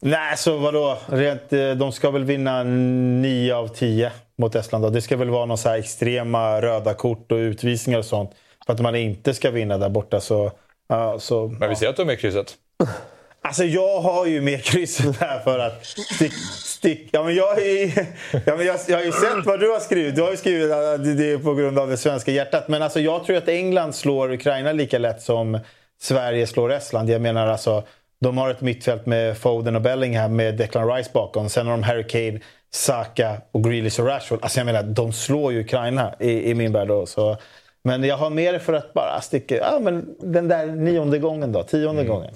Nej, 0.00 0.36
så 0.36 0.58
vadå? 0.58 0.98
Rent, 1.06 1.52
eh, 1.52 1.70
de 1.70 1.92
ska 1.92 2.10
väl 2.10 2.24
vinna 2.24 2.62
9 2.64 3.54
av 3.54 3.68
10 3.68 4.12
mot 4.38 4.54
Estland. 4.54 4.84
Då. 4.84 4.90
Det 4.90 5.02
ska 5.02 5.16
väl 5.16 5.30
vara 5.30 5.46
någon 5.46 5.58
så 5.58 5.68
här 5.68 5.78
extrema 5.78 6.60
röda 6.62 6.94
kort 6.94 7.32
och 7.32 7.36
utvisningar 7.36 7.98
och 7.98 8.04
sånt. 8.04 8.30
För 8.66 8.72
att 8.72 8.80
man 8.80 8.96
inte 8.96 9.34
ska 9.34 9.50
vinna 9.50 9.78
där 9.78 9.88
borta. 9.88 10.20
Så, 10.20 10.52
ja, 10.88 11.18
så, 11.18 11.48
Men 11.48 11.68
vi 11.68 11.76
ser 11.76 11.88
att 11.88 11.96
du 11.96 12.02
är 12.02 12.16
krysset. 12.16 12.56
Alltså 13.42 13.64
jag 13.64 14.00
har 14.00 14.26
ju 14.26 14.40
med 14.40 14.64
krysset 14.64 15.16
här 15.16 15.40
för 15.40 15.58
att 15.58 15.86
stick, 15.86 16.32
stick, 16.64 17.08
ja, 17.10 17.22
men 17.22 17.34
jag, 17.34 17.62
är, 17.62 18.06
ja, 18.46 18.56
men 18.56 18.66
jag, 18.66 18.78
jag 18.88 18.96
har 18.96 19.04
ju 19.04 19.12
sett 19.12 19.46
vad 19.46 19.60
du 19.60 19.70
har 19.70 19.80
skrivit. 19.80 20.16
Du 20.16 20.22
har 20.22 20.30
ju 20.30 20.36
skrivit 20.36 20.72
att 20.72 21.04
det 21.04 21.14
det 21.14 21.30
är 21.32 21.38
på 21.38 21.54
grund 21.54 21.78
av 21.78 21.88
det 21.88 21.96
svenska 21.96 22.30
hjärtat. 22.30 22.68
Men 22.68 22.82
alltså 22.82 23.00
jag 23.00 23.24
tror 23.24 23.36
att 23.36 23.48
England 23.48 23.94
slår 23.94 24.32
Ukraina 24.32 24.72
lika 24.72 24.98
lätt 24.98 25.22
som 25.22 25.58
Sverige 26.00 26.46
slår 26.46 26.72
Estland. 26.72 27.10
Jag 27.10 27.20
menar 27.20 27.46
alltså, 27.46 27.82
de 28.20 28.38
har 28.38 28.50
ett 28.50 28.60
mittfält 28.60 29.06
med 29.06 29.38
Foden 29.38 29.76
och 29.76 29.82
Bellingham 29.82 30.36
med 30.36 30.56
Declan 30.56 30.92
Rice 30.92 31.10
bakom. 31.12 31.48
Sen 31.48 31.66
har 31.66 31.72
de 31.72 31.82
Harry 31.82 32.06
Kane, 32.06 32.40
Saka 32.70 33.36
och 33.52 33.64
Grealish 33.64 34.00
och 34.00 34.06
Rashford. 34.06 34.38
Alltså 34.42 34.60
jag 34.60 34.66
menar, 34.66 34.82
de 34.82 35.12
slår 35.12 35.52
ju 35.52 35.60
Ukraina 35.60 36.14
i, 36.20 36.50
i 36.50 36.54
min 36.54 36.72
värld. 36.72 36.88
Då, 36.88 37.06
så. 37.06 37.36
Men 37.88 38.04
jag 38.04 38.16
har 38.16 38.30
med 38.30 38.54
det 38.54 38.60
för 38.60 38.72
att 38.72 38.94
bara 38.94 39.20
sticka... 39.20 39.56
Ja, 39.56 39.78
men 39.82 40.14
den 40.20 40.48
där 40.48 40.66
nionde 40.66 41.18
gången 41.18 41.52
då, 41.52 41.62
tionde 41.62 42.04
gången. 42.04 42.34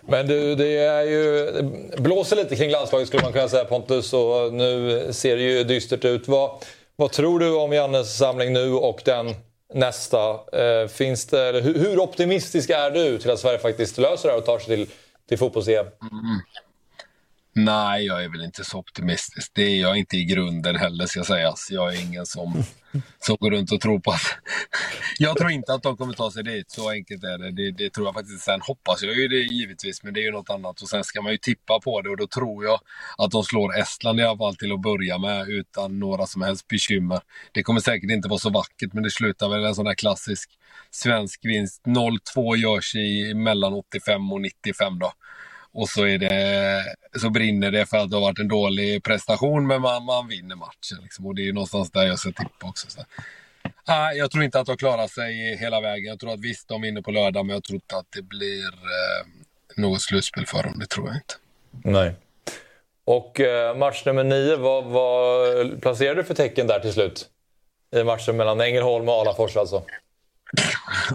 Men 0.00 0.26
du, 0.26 0.54
det 0.54 0.76
är 0.76 1.02
ju... 1.02 1.50
det 1.90 2.02
blåser 2.02 2.36
lite 2.36 2.56
kring 2.56 2.70
landslaget 2.70 3.08
skulle 3.08 3.22
man 3.22 3.32
kunna 3.32 3.48
säga 3.48 3.64
Pontus 3.64 4.12
och 4.12 4.52
nu 4.52 5.06
ser 5.12 5.36
det 5.36 5.42
ju 5.42 5.64
dystert 5.64 6.04
ut. 6.04 6.28
Vad, 6.28 6.50
vad 6.96 7.12
tror 7.12 7.38
du 7.38 7.54
om 7.54 7.72
Jannes 7.72 8.16
samling 8.16 8.52
nu 8.52 8.72
och 8.72 9.00
den 9.04 9.34
nästa? 9.74 10.30
Eh, 10.32 10.88
finns 10.88 11.26
det, 11.26 11.48
eller 11.48 11.60
hur, 11.60 11.74
hur 11.74 11.98
optimistisk 11.98 12.70
är 12.70 12.90
du 12.90 13.18
till 13.18 13.30
att 13.30 13.40
Sverige 13.40 13.58
faktiskt 13.58 13.98
löser 13.98 14.28
det 14.28 14.32
här 14.32 14.38
och 14.38 14.46
tar 14.46 14.58
sig 14.58 14.76
till, 14.76 14.94
till 15.28 15.38
fotbolls-EM? 15.38 15.86
Nej, 17.52 18.06
jag 18.06 18.24
är 18.24 18.28
väl 18.28 18.44
inte 18.44 18.64
så 18.64 18.78
optimistisk. 18.78 19.52
Det 19.54 19.62
är 19.62 19.80
jag 19.80 19.96
inte 19.96 20.16
i 20.16 20.24
grunden 20.24 20.76
heller 20.76 21.06
ska 21.06 21.24
sägas. 21.24 21.68
Jag 21.70 21.94
är 21.94 22.00
ingen 22.00 22.26
som, 22.26 22.64
som 23.18 23.36
går 23.40 23.50
runt 23.50 23.72
och 23.72 23.80
tror 23.80 24.00
på 24.00 24.10
att... 24.10 24.20
jag 25.18 25.36
tror 25.36 25.50
inte 25.50 25.74
att 25.74 25.82
de 25.82 25.96
kommer 25.96 26.12
ta 26.12 26.30
sig 26.30 26.44
dit. 26.44 26.70
Så 26.70 26.90
enkelt 26.90 27.24
är 27.24 27.38
det. 27.38 27.50
det. 27.50 27.70
Det 27.70 27.90
tror 27.90 28.06
jag 28.06 28.14
faktiskt. 28.14 28.44
Sen 28.44 28.60
hoppas 28.60 29.02
jag 29.02 29.16
ju 29.16 29.28
det 29.28 29.36
givetvis, 29.36 30.02
men 30.02 30.14
det 30.14 30.20
är 30.20 30.24
ju 30.24 30.32
något 30.32 30.50
annat. 30.50 30.82
Och 30.82 30.88
sen 30.88 31.04
ska 31.04 31.22
man 31.22 31.32
ju 31.32 31.38
tippa 31.38 31.80
på 31.80 32.00
det 32.00 32.10
och 32.10 32.16
då 32.16 32.26
tror 32.26 32.64
jag 32.64 32.80
att 33.18 33.30
de 33.30 33.44
slår 33.44 33.78
Estland 33.78 34.20
i 34.20 34.22
alla 34.22 34.38
fall 34.38 34.56
till 34.56 34.72
att 34.72 34.82
börja 34.82 35.18
med 35.18 35.48
utan 35.48 35.98
några 35.98 36.26
som 36.26 36.42
helst 36.42 36.68
bekymmer. 36.68 37.20
Det 37.52 37.62
kommer 37.62 37.80
säkert 37.80 38.10
inte 38.10 38.28
vara 38.28 38.38
så 38.38 38.50
vackert, 38.50 38.92
men 38.92 39.02
det 39.02 39.10
slutar 39.10 39.48
väl 39.48 39.64
en 39.64 39.74
sån 39.74 39.84
där 39.84 39.94
klassisk 39.94 40.50
svensk 40.90 41.40
vinst. 41.44 41.82
0-2 41.84 42.56
görs 42.56 42.94
i 42.94 43.34
mellan 43.34 43.72
85 43.72 44.32
och 44.32 44.40
95 44.40 44.98
då. 44.98 45.12
Och 45.72 45.88
så, 45.88 46.06
är 46.06 46.18
det, 46.18 46.84
så 47.20 47.30
brinner 47.30 47.70
det 47.70 47.86
för 47.86 47.96
att 47.96 48.10
det 48.10 48.16
har 48.16 48.20
varit 48.20 48.38
en 48.38 48.48
dålig 48.48 49.02
prestation, 49.02 49.66
men 49.66 49.80
man, 49.80 50.04
man 50.04 50.28
vinner 50.28 50.56
matchen. 50.56 50.98
Liksom. 51.02 51.26
Och 51.26 51.34
det 51.34 51.48
är 51.48 51.52
någonstans 51.52 51.90
där 51.90 52.06
jag 52.06 52.18
ska 52.18 52.32
tippa 52.32 52.68
också. 52.68 52.90
Så. 52.90 53.04
Ah, 53.84 54.12
jag 54.12 54.30
tror 54.30 54.44
inte 54.44 54.60
att 54.60 54.66
de 54.66 54.76
klarar 54.76 55.06
sig 55.06 55.56
hela 55.56 55.80
vägen. 55.80 56.04
Jag 56.04 56.20
tror 56.20 56.32
att 56.32 56.40
visst, 56.40 56.68
de 56.68 56.82
vinner 56.82 57.02
på 57.02 57.10
lördag, 57.10 57.46
men 57.46 57.54
jag 57.54 57.64
tror 57.64 57.74
inte 57.74 57.96
att 57.96 58.06
det 58.16 58.22
blir 58.22 58.66
eh, 58.66 59.26
något 59.76 60.02
slutspel 60.02 60.46
för 60.46 60.62
dem. 60.62 60.78
Det 60.78 60.86
tror 60.86 61.06
jag 61.06 61.16
inte. 61.16 61.34
Nej. 61.70 62.14
Och 63.04 63.40
eh, 63.40 63.76
match 63.76 64.02
nummer 64.06 64.24
nio, 64.24 64.56
vad, 64.56 64.84
vad 64.84 65.82
placerade 65.82 66.20
du 66.20 66.24
för 66.24 66.34
tecken 66.34 66.66
där 66.66 66.80
till 66.80 66.92
slut? 66.92 67.28
I 67.96 68.04
matchen 68.04 68.36
mellan 68.36 68.60
Ängelholm 68.60 69.08
och 69.08 69.14
Alafors 69.14 69.56
alltså? 69.56 69.82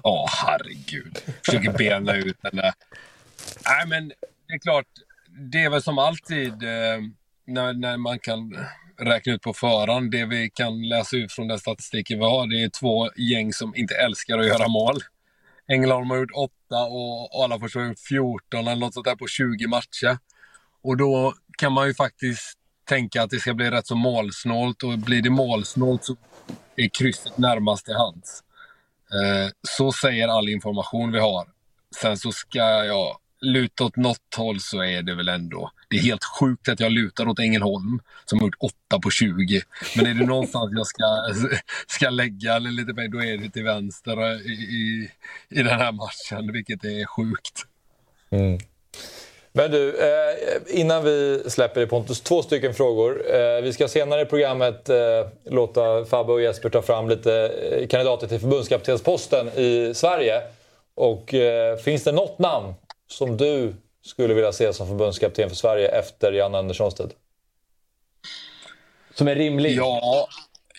Ja, 0.04 0.24
oh, 0.24 0.30
herregud. 0.30 1.18
Försöker 1.46 1.72
bena 1.72 2.16
ut 2.16 2.38
den 2.42 2.56
där. 2.56 2.74
Nej, 3.66 3.88
men 3.88 4.12
det 4.48 4.54
är 4.54 4.60
klart, 4.60 4.88
det 5.52 5.64
är 5.64 5.70
väl 5.70 5.82
som 5.82 5.98
alltid 5.98 6.54
eh, 6.64 7.02
när, 7.48 7.74
när 7.74 7.98
man 7.98 8.20
kan 8.20 8.58
räkna 9.00 9.34
ut 9.34 9.42
på 9.42 9.54
förhand. 9.54 10.12
Det 10.12 10.26
vi 10.26 10.50
kan 10.50 10.88
läsa 10.88 11.18
ut 11.18 11.32
från 11.32 11.48
den 11.48 11.60
statistiken 11.60 12.20
vi 12.20 12.26
har, 12.26 12.48
det 12.48 12.64
är 12.64 12.70
två 12.70 13.10
gäng 13.18 13.54
som 13.54 13.76
inte 13.76 13.96
älskar 13.96 14.38
att 14.38 14.48
göra 14.48 14.68
mål. 14.68 14.96
Ängelholm 15.68 16.10
har 16.10 16.18
gjort 16.18 16.32
åtta 16.36 16.84
och 16.86 17.44
Alafors 17.44 17.76
har 17.76 17.86
gjort 17.86 18.00
14 18.00 18.68
eller 18.68 18.76
något 18.76 18.94
sånt 18.94 19.06
där 19.06 19.16
på 19.16 19.28
20 19.28 19.68
matcher. 19.68 20.18
Och 20.82 20.98
då 20.98 21.34
kan 21.58 21.72
man 21.74 21.88
ju 21.88 21.94
faktiskt 21.94 22.60
tänka 22.90 23.24
att 23.24 23.30
det 23.30 23.40
ska 23.40 23.54
bli 23.54 23.72
rätt 23.72 23.88
så 23.88 23.96
målsnålt 23.96 24.84
och 24.84 24.98
blir 24.98 25.22
det 25.22 25.30
målsnålt 25.30 26.04
så 26.04 26.16
är 26.76 26.90
krysset 26.90 27.38
närmast 27.38 27.86
till 27.86 27.96
hands. 27.96 28.44
Eh, 29.12 29.52
så 29.68 29.92
säger 29.92 30.28
all 30.28 30.50
information 30.50 31.12
vi 31.12 31.20
har. 31.20 31.48
Sen 32.02 32.18
så 32.18 32.32
ska 32.32 32.60
jag 32.86 33.18
luta 33.46 33.84
åt 33.84 33.96
något 33.96 34.36
håll 34.38 34.60
så 34.60 34.84
är 34.84 35.02
det 35.02 35.16
väl 35.16 35.30
ändå... 35.30 35.72
Det 35.90 35.96
är 35.96 36.02
helt 36.02 36.24
sjukt 36.40 36.70
att 36.70 36.80
jag 36.80 36.92
lutar 36.92 37.28
åt 37.28 37.40
Ängelholm 37.40 38.00
som 38.26 38.40
har 38.40 38.48
gjort 38.48 38.58
8 38.90 39.00
på 39.04 39.10
20. 39.10 39.62
Men 39.96 40.06
är 40.06 40.14
det 40.14 40.26
någonstans 40.26 40.72
jag 40.76 40.88
ska, 40.88 41.04
ska 41.88 42.10
lägga 42.10 42.56
eller 42.56 42.72
lite 42.72 42.94
mer, 42.94 43.08
då 43.08 43.24
är 43.24 43.38
det 43.38 43.50
till 43.50 43.64
vänster 43.64 44.48
i, 44.48 44.54
i, 44.54 45.12
i 45.50 45.64
den 45.64 45.80
här 45.80 45.92
matchen, 45.92 46.54
vilket 46.54 46.86
är 46.86 47.06
sjukt. 47.06 47.66
Mm. 48.30 48.60
Men 49.58 49.72
du, 49.72 49.90
eh, 49.90 50.80
innan 50.80 51.04
vi 51.04 51.44
släpper 51.48 51.82
det 51.82 51.88
Pontus, 51.88 52.22
två 52.22 52.42
stycken 52.42 52.74
frågor. 52.74 53.36
Eh, 53.36 53.62
vi 53.62 53.74
ska 53.74 53.88
senare 53.88 54.22
i 54.22 54.26
programmet 54.26 54.90
eh, 54.90 54.98
låta 55.44 56.06
Fabbe 56.06 56.34
och 56.34 56.42
Jesper 56.42 56.70
ta 56.70 56.82
fram 56.82 57.10
lite 57.10 57.52
kandidater 57.90 58.28
till 58.28 58.40
förbundskaptensposten 58.40 59.48
i 59.48 59.92
Sverige. 59.96 60.42
Och 60.96 61.34
finns 61.84 62.04
det 62.04 62.12
något 62.12 62.40
namn 62.40 62.74
som 63.16 63.38
du 63.38 63.76
skulle 64.02 64.34
vilja 64.34 64.52
se 64.52 64.74
som 64.74 64.88
förbundskapten 64.88 65.50
för 65.50 65.56
Sverige 65.56 65.88
efter 65.88 66.32
Jan 66.32 66.56
Anderssons 66.56 66.96
tid? 66.96 67.14
Som 69.14 69.28
är 69.28 69.36
rimlig? 69.36 69.72
Ja, 69.78 70.28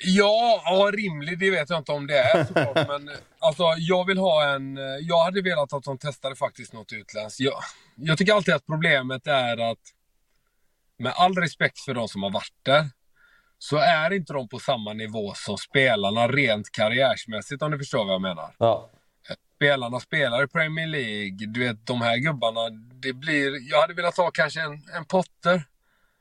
ja, 0.05 0.63
ja, 0.65 0.91
rimlig 0.95 1.39
det 1.39 1.51
vet 1.51 1.71
jag 1.71 1.79
inte 1.79 1.93
om 1.93 2.07
det 2.07 2.19
är 2.19 2.45
såklart. 2.45 2.89
men 2.89 3.11
alltså, 3.39 3.63
jag 3.79 4.07
vill 4.07 4.19
ha 4.19 4.55
en... 4.55 4.79
Jag 5.01 5.25
hade 5.25 5.43
velat 5.43 5.73
att 5.73 5.83
de 5.83 5.99
testade 5.99 6.37
faktiskt 6.37 6.73
något 6.73 6.93
utländskt. 6.93 7.41
Jag, 7.41 7.55
jag 7.97 8.19
tycker 8.19 8.33
alltid 8.33 8.55
att 8.55 8.67
problemet 8.67 9.27
är 9.27 9.71
att 9.71 9.79
med 10.99 11.13
all 11.17 11.35
respekt 11.35 11.81
för 11.81 11.95
de 11.95 12.09
som 12.09 12.23
har 12.23 12.31
varit 12.31 12.55
där 12.63 12.91
så 13.59 13.77
är 13.77 14.13
inte 14.13 14.33
de 14.33 14.49
på 14.49 14.59
samma 14.59 14.93
nivå 14.93 15.33
som 15.35 15.59
spelarna 15.59 16.29
rent 16.29 16.73
karriärsmässigt 16.73 17.63
om 17.63 17.71
du 17.71 17.79
förstår 17.79 18.05
vad 18.05 18.15
jag 18.15 18.23
menar. 18.23 18.55
Ja 18.59 18.91
spelarna 19.57 20.01
spelar 20.01 20.45
i 20.45 20.47
Premier 20.47 20.87
League. 20.87 21.47
Du 21.47 21.61
vet, 21.61 21.87
de 21.87 22.01
här 22.01 22.17
gubbarna. 22.17 22.61
Det 23.03 23.13
blir, 23.13 23.71
jag 23.71 23.81
hade 23.81 23.95
velat 23.95 24.17
ha 24.17 24.31
kanske 24.31 24.61
en, 24.61 24.73
en 24.73 25.05
Potter. 25.05 25.63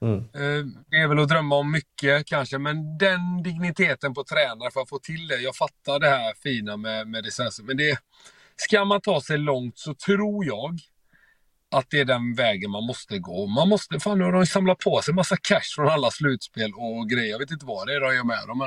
Mm. 0.02 0.18
Eh, 0.18 0.66
det 0.90 0.98
är 0.98 1.08
väl 1.08 1.20
att 1.20 1.30
drömma 1.30 1.56
om 1.56 1.72
mycket 1.72 2.26
kanske, 2.26 2.58
men 2.58 2.98
den 2.98 3.44
digniteten 3.44 4.14
på 4.14 4.24
tränare 4.24 4.72
för 4.72 4.82
att 4.82 4.90
få 4.90 5.00
till 5.00 5.28
det. 5.28 5.38
Jag 5.38 5.56
fattar 5.56 6.00
det 6.00 6.10
här 6.10 6.34
fina 6.44 6.78
med, 6.78 7.08
med 7.08 7.34
svenska, 7.34 7.64
men 7.64 7.78
det... 7.78 7.98
Ska 8.58 8.86
man 8.86 9.02
ta 9.02 9.22
sig 9.22 9.38
långt 9.38 9.78
så 9.78 9.94
tror 9.94 10.46
jag 10.46 10.80
att 11.72 11.90
det 11.90 12.00
är 12.00 12.06
den 12.06 12.34
vägen 12.34 12.72
man 12.72 12.84
måste 12.84 13.20
gå. 13.20 13.48
Man 13.48 13.70
måste, 13.70 14.00
fan 14.00 14.18
nu 14.18 14.24
har 14.24 14.32
de 14.32 14.46
samlat 14.46 14.80
på 14.80 15.02
sig 15.02 15.14
massa 15.14 15.38
cash 15.38 15.76
från 15.76 15.88
alla 15.88 16.12
slutspel 16.12 16.72
och 16.76 17.10
grejer. 17.10 17.32
Jag 17.32 17.40
vet 17.40 17.52
inte 17.52 17.66
vad 17.66 17.88
det 17.88 17.94
är 17.94 18.00
de 18.00 18.16
gör 18.16 18.24
med 18.24 18.48
dem. 18.48 18.62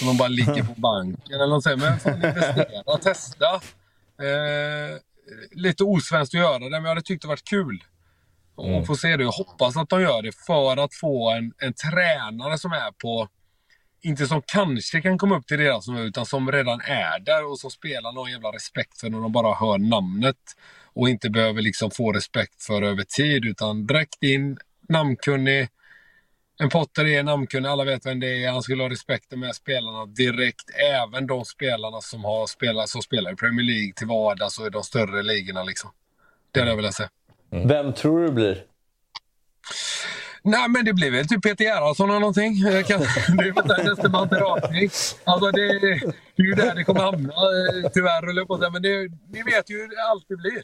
Om 0.00 0.06
de 0.06 0.16
bara 0.16 0.28
ligger 0.28 0.64
på 0.64 0.74
banken 0.80 1.34
eller 1.34 1.46
något 1.46 1.62
sånt. 1.62 1.82
Men 1.82 1.98
fan 1.98 2.14
investera, 2.14 2.98
testa. 2.98 3.60
Eh, 4.22 4.98
lite 5.50 5.84
osvenskt 5.84 6.34
att 6.34 6.40
göra 6.40 6.58
det, 6.58 6.70
men 6.70 6.82
jag 6.82 6.88
hade 6.88 7.02
tyckt 7.02 7.22
det 7.22 7.28
varit 7.28 7.48
kul. 7.48 7.84
Mm. 8.58 8.74
Och 8.74 8.86
få 8.86 8.96
se 8.96 9.16
det. 9.16 9.22
Jag 9.22 9.30
hoppas 9.30 9.76
att 9.76 9.88
de 9.88 10.00
gör 10.02 10.22
det 10.22 10.32
för 10.46 10.76
att 10.76 10.94
få 10.94 11.30
en, 11.30 11.52
en 11.58 11.74
tränare 11.74 12.58
som 12.58 12.72
är 12.72 12.92
på 12.92 13.28
inte 14.02 14.26
som 14.26 14.42
kanske 14.46 15.00
kan 15.00 15.18
komma 15.18 15.36
upp 15.36 15.46
till 15.46 15.58
deras 15.58 15.88
nivå, 15.88 16.00
utan 16.00 16.26
som 16.26 16.52
redan 16.52 16.80
är 16.80 17.20
där 17.20 17.50
och 17.50 17.58
som 17.58 17.70
spelar 17.70 18.12
någon 18.12 18.30
jävla 18.30 18.52
respekt 18.52 19.00
för 19.00 19.10
när 19.10 19.20
de 19.20 19.32
bara 19.32 19.54
hör 19.54 19.78
namnet. 19.78 20.36
Och 20.94 21.08
inte 21.08 21.30
behöver 21.30 21.62
liksom 21.62 21.90
få 21.90 22.12
respekt 22.12 22.62
för 22.62 22.82
över 22.82 23.02
tid, 23.02 23.44
utan 23.44 23.86
direkt 23.86 24.22
in, 24.22 24.58
namnkunnig, 24.88 25.68
en 26.58 26.68
Potter 26.68 27.06
är 27.06 27.22
namnkunnig, 27.22 27.68
alla 27.68 27.84
vet 27.84 28.06
vem 28.06 28.20
det 28.20 28.44
är. 28.44 28.50
Han 28.50 28.62
skulle 28.62 28.82
ha 28.82 28.90
respekten 28.90 29.40
med 29.40 29.54
spelarna 29.54 30.06
direkt. 30.06 30.70
Även 30.92 31.26
de 31.26 31.44
spelarna 31.44 32.00
som, 32.00 32.24
har 32.24 32.46
spelat, 32.46 32.88
som 32.88 33.02
spelar 33.02 33.32
i 33.32 33.36
Premier 33.36 33.66
League 33.66 33.92
till 33.96 34.06
vardags 34.06 34.58
och 34.58 34.66
i 34.66 34.70
de 34.70 34.82
större 34.82 35.22
ligorna. 35.22 35.62
Liksom. 35.62 35.90
Det 36.52 36.60
hade 36.60 36.70
jag 36.70 36.76
velat 36.76 36.94
se. 36.94 37.08
Mm. 37.52 37.68
Vem 37.68 37.92
tror 37.92 38.22
du 38.22 38.32
blir? 38.32 38.64
Nej, 40.42 40.68
men 40.68 40.84
det 40.84 40.92
blir 40.92 41.10
väl 41.10 41.28
typ 41.28 41.42
Peter 41.42 41.64
Gerhardsson 41.64 42.10
eller 42.10 42.20
någonting. 42.20 42.54
Kan, 42.62 43.00
det 43.36 43.48
är 43.48 43.52
väl 43.52 43.68
där 43.68 43.84
nästa 43.84 44.08
manteratning. 44.08 44.90
Alltså 45.24 45.50
det, 45.50 45.78
det 46.36 46.42
är 46.42 46.46
ju 46.46 46.54
där 46.54 46.74
det 46.74 46.84
kommer 46.84 47.00
hamna, 47.00 47.32
eh, 47.32 47.90
tyvärr, 47.94 48.30
eller 48.30 48.44
på 48.44 48.70
Men 48.72 48.82
det, 48.82 49.10
ni 49.28 49.42
vet 49.42 49.70
ju 49.70 49.74
hur 49.74 49.88
det 49.88 50.02
alltid 50.10 50.38
blir. 50.38 50.62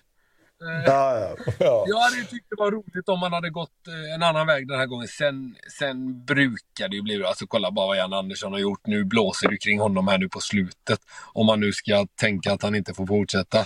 Eh, 0.62 0.84
ja, 0.86 1.36
ja. 1.58 1.84
Jag 1.88 1.98
hade 1.98 2.24
tyckt 2.24 2.46
det 2.50 2.56
var 2.58 2.70
roligt 2.70 3.08
om 3.08 3.20
man 3.20 3.32
hade 3.32 3.50
gått 3.50 3.88
eh, 3.88 4.14
en 4.14 4.22
annan 4.22 4.46
väg 4.46 4.68
den 4.68 4.78
här 4.78 4.86
gången. 4.86 5.08
Sen, 5.08 5.56
sen 5.78 6.24
brukar 6.24 6.88
det 6.88 6.96
ju 6.96 7.02
bli 7.02 7.24
Alltså 7.24 7.46
kolla 7.46 7.70
bara 7.70 7.86
vad 7.86 7.96
Jan 7.96 8.12
Andersson 8.12 8.52
har 8.52 8.58
gjort. 8.58 8.86
Nu 8.86 9.04
blåser 9.04 9.48
det 9.48 9.56
kring 9.56 9.80
honom 9.80 10.08
här 10.08 10.18
nu 10.18 10.28
på 10.28 10.40
slutet. 10.40 11.00
Om 11.32 11.46
man 11.46 11.60
nu 11.60 11.72
ska 11.72 12.06
tänka 12.20 12.52
att 12.52 12.62
han 12.62 12.74
inte 12.74 12.94
får 12.94 13.06
fortsätta. 13.06 13.58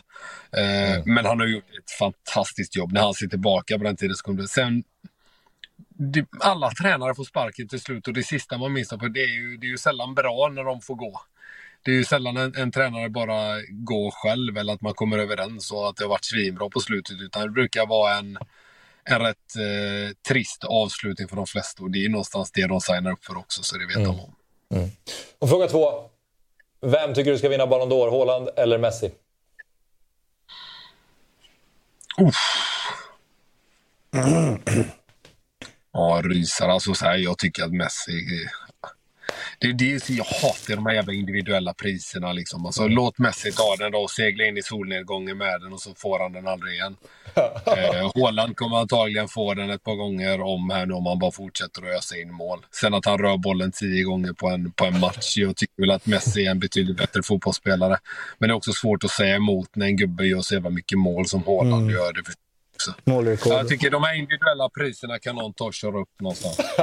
Eh, 0.57 0.95
mm. 0.95 1.15
Men 1.15 1.27
han 1.27 1.41
har 1.41 1.47
gjort 1.47 1.71
ett 1.79 1.91
fantastiskt 1.91 2.77
jobb. 2.77 2.93
När 2.93 3.01
han 3.01 3.15
ser 3.15 3.27
tillbaka 3.27 3.79
på 3.79 3.85
den 3.85 3.97
tiden 3.97 4.17
så 4.17 4.23
kommer 4.25 4.43
det. 4.43 4.49
Sen 4.49 4.85
alla 6.41 6.71
tränare 6.71 7.15
får 7.15 7.25
sparken 7.25 7.69
till 7.69 7.81
slut 7.81 8.09
och 8.09 8.15
det 8.15 8.23
sista 8.23 8.59
man 8.59 8.73
minns 8.73 8.89
på 8.89 9.09
det 9.09 9.21
är 9.21 9.35
ju, 9.35 9.57
det 9.57 9.67
är 9.67 9.69
ju 9.69 9.79
sällan 9.79 10.15
bra 10.15 10.51
när 10.53 10.65
de 10.65 10.81
får 10.81 10.95
gå 10.95 11.21
det 11.87 11.93
är 11.93 11.95
ju 11.95 12.05
sällan 12.05 12.37
en, 12.37 12.55
en, 12.57 12.73
tränare 12.73 13.09
bara 13.09 13.61
går 13.69 14.11
själv 14.11 14.59
eller 14.59 14.73
att 14.73 14.81
man 14.81 14.95
kommer 14.95 15.19
överens 15.19 15.73
och 15.73 15.89
att 15.89 15.97
det 15.97 16.05
har 16.05 16.09
varit 16.09 16.25
svinbra 16.25 16.69
på 16.69 16.81
slutet. 16.81 17.21
Utan 17.21 17.43
det 17.43 17.49
brukar 17.49 17.87
vara 17.87 18.15
en, 18.15 18.39
en 19.05 19.19
rätt 19.21 19.57
eh, 19.57 20.17
trist 20.29 20.65
avslutning 20.65 21.29
för 21.29 21.37
de 21.37 21.47
flesta. 21.47 21.83
Och 21.83 21.91
det 21.91 22.05
är 22.05 22.09
någonstans 22.09 22.51
det 22.53 22.67
de 22.67 22.81
signar 22.81 23.13
upp 23.13 23.25
för 23.25 23.39
också, 23.39 23.63
så 23.63 23.77
det 23.77 23.87
vet 23.87 23.97
mm. 23.97 24.09
de 24.09 24.21
om. 24.21 24.35
Mm. 24.75 24.91
Och 25.39 25.49
fråga 25.49 25.67
två. 25.67 25.89
Vem 26.81 27.15
tycker 27.15 27.31
du 27.31 27.39
ska 27.39 27.49
vinna 27.49 27.67
Ballon 27.67 27.93
d'Or? 27.93 28.11
Haaland 28.11 28.49
eller 28.57 28.79
Messi? 28.79 29.11
Uff. 32.19 32.35
Ja, 35.93 36.23
rysar. 36.25 36.69
Alltså, 36.69 36.95
så 36.95 37.05
här, 37.05 37.17
jag 37.17 37.39
tycker 37.39 37.65
att 37.65 37.73
Messi 37.73 38.47
det 39.59 39.69
är 39.69 39.73
det 39.73 40.11
jag 40.11 40.25
hatar 40.25 40.77
de 40.77 40.87
här 40.87 40.95
jävla 40.95 41.13
individuella 41.13 41.75
priserna. 41.75 42.33
Liksom. 42.33 42.67
Alltså, 42.67 42.89
Låt 42.89 43.19
Messi 43.19 43.53
ta 43.53 43.77
den 43.79 43.93
då 43.93 43.99
och 43.99 44.11
segla 44.11 44.45
in 44.45 44.57
i 44.57 44.63
solnedgången 44.63 45.39
med 45.39 45.61
den 45.61 45.73
och 45.73 45.81
så 45.81 45.95
får 45.95 46.19
han 46.19 46.33
den 46.33 46.49
aldrig 46.49 46.75
igen. 46.75 46.97
eh, 47.67 48.11
Håland 48.15 48.57
kommer 48.57 48.77
antagligen 48.77 49.29
få 49.29 49.55
den 49.55 49.71
ett 49.71 49.83
par 49.83 49.95
gånger 49.95 50.41
om 50.41 50.71
här 50.71 50.87
nu 50.87 50.95
om 50.95 51.07
han 51.07 51.19
bara 51.19 51.31
fortsätter 51.31 51.83
att 51.83 51.99
ösa 51.99 52.17
in 52.17 52.33
mål. 52.33 52.59
Sen 52.71 52.95
att 52.95 53.05
han 53.05 53.19
rör 53.19 53.37
bollen 53.37 53.73
tio 53.73 54.05
gånger 54.05 54.33
på 54.33 54.49
en, 54.49 54.73
på 54.73 54.85
en 54.85 55.01
match. 55.01 55.37
Jag 55.37 55.57
tycker 55.57 55.83
väl 55.83 55.91
att 55.91 56.07
Messi 56.07 56.47
är 56.47 56.51
en 56.51 56.59
betydligt 56.59 56.97
bättre 56.97 57.23
fotbollsspelare. 57.23 57.99
Men 58.39 58.49
det 58.49 58.53
är 58.53 58.57
också 58.57 58.73
svårt 58.73 59.05
att 59.05 59.11
säga 59.11 59.37
emot 59.37 59.77
när 59.77 59.87
en 59.87 59.97
gubbe 59.97 60.27
gör 60.27 60.41
så 60.41 60.55
jävla 60.55 60.71
mycket 60.71 60.99
mål 60.99 61.27
som 61.27 61.43
Håland 61.43 61.83
mm. 61.83 61.95
gör. 61.95 62.13
Det 62.13 62.23
också. 62.77 62.95
Målrekord. 63.05 63.53
Jag 63.53 63.69
tycker 63.69 63.91
de 63.91 64.03
här 64.03 64.15
individuella 64.15 64.69
priserna 64.69 65.19
kan 65.19 65.37
någon 65.37 65.53
ta 65.53 65.65
och 65.65 65.75
köra 65.75 65.99
upp 65.99 66.21
någonstans. 66.21 66.57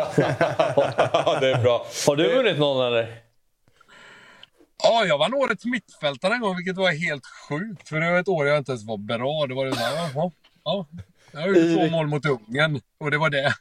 det 1.42 1.52
är 1.52 1.62
bra. 1.62 1.86
Har 2.08 2.16
du 2.16 2.36
vunnit 2.36 2.60
någon 2.60 2.88
eller? 2.88 3.16
Ja, 4.84 5.06
jag 5.06 5.18
vann 5.18 5.34
årets 5.34 5.66
mittfältare 5.66 6.34
en 6.34 6.42
gång, 6.42 6.56
vilket 6.56 6.78
var 6.78 6.92
helt 6.92 7.26
sjukt. 7.50 7.90
För 7.90 8.00
det 8.00 8.12
var 8.12 8.20
ett 8.20 8.28
år 8.28 8.48
jag 8.48 8.58
inte 8.58 8.72
ens 8.72 8.84
var 8.84 8.98
bra. 8.98 9.46
Det 9.48 9.54
var 9.54 9.66
det 9.66 9.72
där, 9.72 9.96
jaha, 9.96 10.32
ja. 10.64 10.86
Jag 11.32 11.48
gjorde 11.48 11.76
två 11.76 11.98
mål 11.98 12.08
mot 12.08 12.26
Ungern 12.26 12.82
och 12.98 13.12
det 13.12 13.18
var 13.18 13.30
det. 13.30 13.54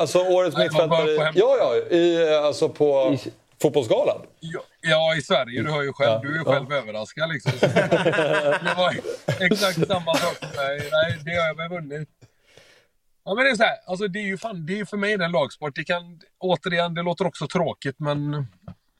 Alltså 0.00 0.18
årets 0.18 0.56
mittfältare... 0.58 1.32
Ja, 1.34 1.56
ja. 1.58 1.96
I, 1.96 2.34
alltså 2.34 2.68
på 2.68 3.18
fotbollsgalan. 3.62 4.26
Ja, 4.40 4.60
Ja, 4.80 5.16
i 5.16 5.22
Sverige. 5.22 5.62
Du 5.62 5.70
hör 5.70 5.82
ju 5.82 5.92
själv. 5.92 6.10
Ja. 6.10 6.20
Du 6.22 6.34
är 6.34 6.38
ju 6.38 6.44
själv 6.44 6.72
överraskad 6.72 7.32
liksom. 7.32 7.52
det 7.60 8.74
var 8.76 8.96
exakt 9.40 9.86
samma 9.86 10.14
sak 10.14 10.36
för 10.36 10.56
mig. 10.56 10.88
Nej, 10.92 11.18
det 11.24 11.30
har 11.30 11.46
jag 11.46 11.54
väl 11.56 11.68
vunnit. 11.68 12.08
Ja, 13.24 13.34
men 13.34 13.44
det 13.44 13.50
är 13.50 13.54
så 13.54 13.62
här. 13.62 13.76
Alltså, 13.86 14.08
det 14.08 14.18
är 14.18 14.26
ju 14.26 14.38
fan, 14.38 14.66
det 14.66 14.80
är 14.80 14.84
för 14.84 14.96
mig 14.96 15.12
en 15.12 15.32
lagsport. 15.32 15.74
Det 15.74 15.84
kan, 15.84 16.20
återigen, 16.38 16.94
det 16.94 17.02
låter 17.02 17.26
också 17.26 17.46
tråkigt, 17.48 17.96
men 17.98 18.46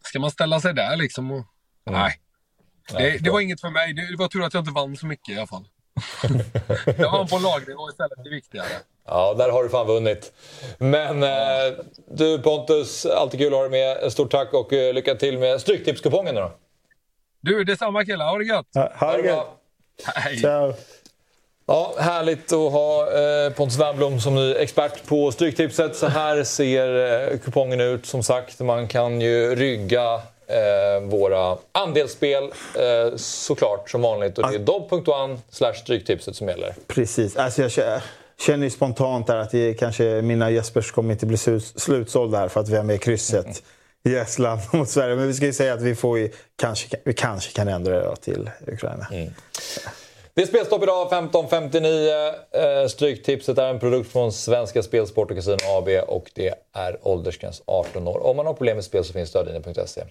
ska 0.05 0.19
man 0.19 0.31
ställa 0.31 0.61
sig 0.61 0.75
där 0.75 0.97
liksom? 0.97 1.31
Och, 1.31 1.45
Nej. 1.91 2.21
Det, 2.93 3.19
det 3.19 3.31
var 3.31 3.41
inget 3.41 3.61
för 3.61 3.71
mig. 3.71 3.95
Det 3.95 4.17
var 4.19 4.29
tur 4.29 4.43
att 4.43 4.55
jag 4.55 4.61
inte 4.61 4.73
vann 4.73 4.97
så 4.97 5.07
mycket 5.07 5.29
i 5.35 5.37
alla 5.39 5.47
fall. 5.47 5.69
Jag 6.99 7.13
vann 7.13 7.27
på 7.27 7.39
lagnivå 7.39 7.91
istället. 7.91 8.25
Det 8.25 8.29
är 8.29 8.35
viktigare. 8.35 8.67
Ja, 9.07 9.35
där 9.35 9.51
har 9.51 9.63
du 9.63 9.69
fan 9.69 9.87
vunnit. 9.87 10.33
Men 10.79 11.23
eh, 11.23 11.79
du 12.11 12.39
Pontus, 12.39 13.07
alltid 13.07 13.41
kul 13.41 13.53
att 13.53 13.59
ha 13.59 13.69
dig 13.69 13.71
med. 13.71 14.13
Stort 14.13 14.31
tack 14.31 14.55
och 14.55 14.73
eh, 14.73 14.95
lycka 14.95 15.15
till 15.15 15.39
med 15.39 15.61
Stryktipskupongen 15.61 16.35
nu 16.35 16.41
då. 16.41 16.53
Du, 17.41 17.65
detsamma 17.65 18.05
killar. 18.05 18.27
Ha 18.27 18.39
det 18.39 18.45
gött! 18.45 18.99
Ha 19.01 19.17
det 19.17 19.27
gött! 19.29 19.47
Hej! 20.05 20.41
Ciao! 20.41 20.75
Ja, 21.67 21.95
härligt 21.99 22.53
att 22.53 22.73
ha 22.73 23.13
eh, 23.13 23.53
Pontus 23.53 23.79
Wernbloom 23.79 24.21
som 24.21 24.35
ny 24.35 24.55
expert 24.55 25.07
på 25.07 25.33
Stryktipset. 25.33 25.97
Så 25.97 26.07
här 26.07 26.45
ser 26.45 27.31
eh, 27.33 27.39
kupongen 27.39 27.81
ut. 27.81 28.07
Som 28.07 28.23
sagt, 28.23 28.61
man 28.61 28.89
kan 28.89 29.21
ju 29.21 29.55
rygga 29.55 30.21
eh, 30.51 31.01
våra 31.09 31.57
andelsspel 31.73 32.43
eh, 32.45 33.17
såklart 33.17 33.91
som 33.91 34.03
vanligt. 34.03 34.39
Och 34.39 34.49
det 34.51 34.55
är 34.55 34.59
dobb.one 34.59 35.39
slash 35.51 35.73
Stryktipset 35.75 36.37
som 36.37 36.49
gäller. 36.49 36.75
Precis. 36.87 37.37
Alltså 37.37 37.63
jag 37.63 37.69
kä- 37.71 38.01
känner 38.47 38.65
ju 38.65 38.71
spontant 38.71 39.27
där 39.27 39.37
att 39.37 39.51
det 39.51 39.75
kanske 39.75 40.05
mina 40.23 40.51
Jespers 40.51 40.91
kommer 40.93 41.13
inte 41.13 41.27
bli 41.27 41.37
slut- 41.37 41.81
slutsålda 41.81 42.39
här 42.39 42.49
för 42.49 42.61
att 42.61 42.69
vi 42.69 42.77
har 42.77 42.85
med 42.85 43.01
krysset 43.03 43.63
i 44.05 44.17
Estland 44.17 44.61
mot 44.73 44.89
Sverige. 44.89 45.17
Men 45.17 45.27
vi 45.29 45.35
ska 45.35 45.47
ju 45.47 45.53
säga 45.53 45.75
att 45.75 45.83
vi 45.83 45.95
får 45.95 46.19
ju, 46.19 46.31
kanske, 46.57 46.97
vi 47.05 47.13
kanske 47.13 47.53
kan 47.53 47.69
ändra 47.69 48.11
det 48.11 48.17
till 48.17 48.51
Ukraina. 48.67 49.07
Det 50.35 50.43
är 50.43 50.47
spelstopp 50.47 50.83
idag 50.83 51.09
15.59. 51.11 52.83
Eh, 52.83 52.89
Stryktipset 52.89 53.59
är 53.59 53.69
en 53.71 53.81
produkt 53.81 54.13
från 54.13 54.33
Svenska 54.33 54.83
Spelsport 54.83 55.31
och 55.31 55.37
Casino 55.37 55.57
AB 55.79 55.89
och 56.09 56.31
det 56.35 56.55
är 56.73 56.99
åldersgräns 57.03 57.63
18 57.67 58.09
år. 58.09 58.27
Om 58.27 58.37
man 58.37 58.47
har 58.47 58.55
problem 58.55 58.77
med 58.77 58.85
spel 58.85 59.05
så 59.05 59.13
finns 59.13 59.29
stödlinjen.se. 59.29 60.05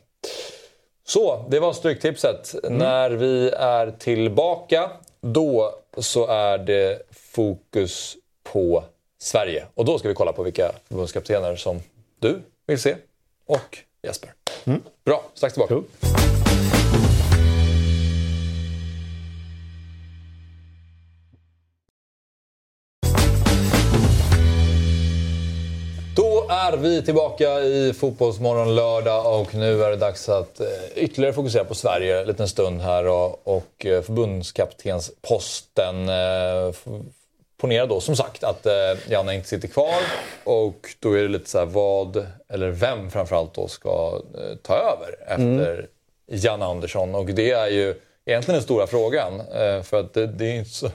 Så, 1.07 1.45
det 1.49 1.59
var 1.59 1.73
Stryktipset. 1.73 2.55
När 2.63 3.09
vi 3.09 3.49
är 3.49 3.91
tillbaka, 3.91 4.91
då 5.21 5.73
så 5.97 6.27
är 6.27 6.57
det 6.57 7.01
fokus 7.11 8.17
på 8.43 8.83
Sverige. 9.21 9.65
Och 9.73 9.85
då 9.85 9.99
ska 9.99 10.07
vi 10.07 10.13
kolla 10.13 10.33
på 10.33 10.43
vilka 10.43 10.71
förbundskaptener 10.87 11.55
som 11.55 11.79
du 12.19 12.41
vill 12.67 12.79
se 12.79 12.95
och 13.45 13.77
Jesper. 14.03 14.33
Bra, 15.05 15.23
strax 15.33 15.53
tillbaka. 15.53 15.73
Då 15.73 15.83
är 26.59 26.77
vi 26.77 27.01
tillbaka 27.01 27.59
i 27.59 27.93
Fotbollsmorgon 27.93 28.75
lördag 28.75 29.41
och 29.41 29.55
nu 29.55 29.83
är 29.83 29.89
det 29.89 29.95
dags 29.95 30.29
att 30.29 30.59
eh, 30.59 30.67
ytterligare 30.95 31.33
fokusera 31.33 31.65
på 31.65 31.75
Sverige 31.75 32.21
en 32.21 32.27
liten 32.27 32.47
stund 32.47 32.81
här 32.81 33.07
och, 33.07 33.47
och 33.47 33.85
eh, 33.85 34.01
förbundskaptensposten. 34.01 36.09
Eh, 36.09 36.71
ponera 37.57 37.85
då 37.85 38.01
som 38.01 38.15
sagt 38.15 38.43
att 38.43 38.67
Janne 39.09 39.35
inte 39.35 39.47
sitter 39.47 39.67
kvar 39.67 40.01
och 40.43 40.89
då 40.99 41.13
är 41.13 41.21
det 41.21 41.27
lite 41.27 41.49
så 41.49 41.59
här 41.59 41.65
vad, 41.65 42.27
eller 42.49 42.69
vem 42.69 43.11
framförallt 43.11 43.53
då 43.53 43.67
ska 43.67 44.21
ta 44.61 44.73
över 44.73 45.15
efter 45.27 45.87
Janne 46.27 46.65
Andersson 46.65 47.15
och 47.15 47.25
det 47.25 47.51
är 47.51 47.67
ju 47.67 47.95
egentligen 48.25 48.55
den 48.55 48.63
stora 48.63 48.87
frågan 48.87 49.41
för 49.83 49.99
att 49.99 50.13
det, 50.13 50.27
det 50.27 50.45
är 50.45 50.55
inte 50.55 50.69
så 50.69 50.89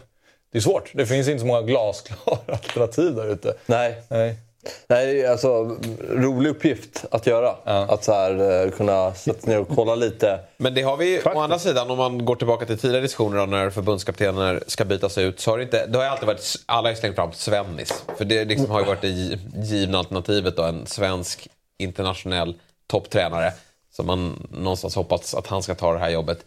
det 0.52 0.58
är 0.58 0.62
svårt. 0.62 0.90
Det 0.94 1.06
finns 1.06 1.28
inte 1.28 1.40
så 1.40 1.46
många 1.46 1.62
glasklara 1.62 2.38
alternativ 2.46 3.14
där 3.14 3.32
ute. 3.32 3.54
Nej. 3.66 4.02
Nej. 4.08 4.36
Nej, 4.86 5.26
alltså 5.26 5.76
rolig 6.10 6.50
uppgift 6.50 7.04
att 7.10 7.26
göra. 7.26 7.54
Att 7.64 8.04
så 8.04 8.12
här, 8.12 8.64
eh, 8.64 8.70
kunna 8.70 9.14
sätta 9.14 9.40
sig 9.40 9.50
ner 9.50 9.60
och 9.60 9.68
kolla 9.74 9.94
lite. 9.94 10.40
Men 10.56 10.74
det 10.74 10.82
har 10.82 10.96
vi 10.96 11.20
å 11.24 11.38
andra 11.40 11.58
sidan, 11.58 11.90
om 11.90 11.98
man 11.98 12.24
går 12.24 12.36
tillbaka 12.36 12.66
till 12.66 12.78
tidigare 12.78 13.02
diskussioner 13.02 13.38
om 13.38 13.50
när 13.50 13.70
förbundskaptener 13.70 14.62
ska 14.66 14.84
bytas 14.84 15.18
ut, 15.18 15.40
så 15.40 15.50
har 15.50 15.58
det, 15.58 15.64
inte, 15.64 15.86
det 15.86 15.98
har 15.98 16.04
ju 16.04 16.10
alltid 16.10 16.26
varit, 16.26 16.54
alla 16.66 16.88
har 16.88 16.94
slängt 16.94 17.16
fram 17.16 17.32
Svennis. 17.32 18.04
För 18.18 18.24
det 18.24 18.44
liksom 18.44 18.70
har 18.70 18.80
ju 18.80 18.86
varit 18.86 19.00
det 19.00 19.08
gi- 19.08 19.38
givna 19.54 19.98
alternativet 19.98 20.56
då, 20.56 20.62
en 20.62 20.86
svensk 20.86 21.48
internationell 21.78 22.54
topptränare. 22.86 23.52
Som 23.96 24.06
man 24.06 24.46
någonstans 24.50 24.94
hoppats 24.96 25.34
att 25.34 25.46
han 25.46 25.62
ska 25.62 25.74
ta 25.74 25.92
det 25.92 25.98
här 25.98 26.10
jobbet. 26.10 26.38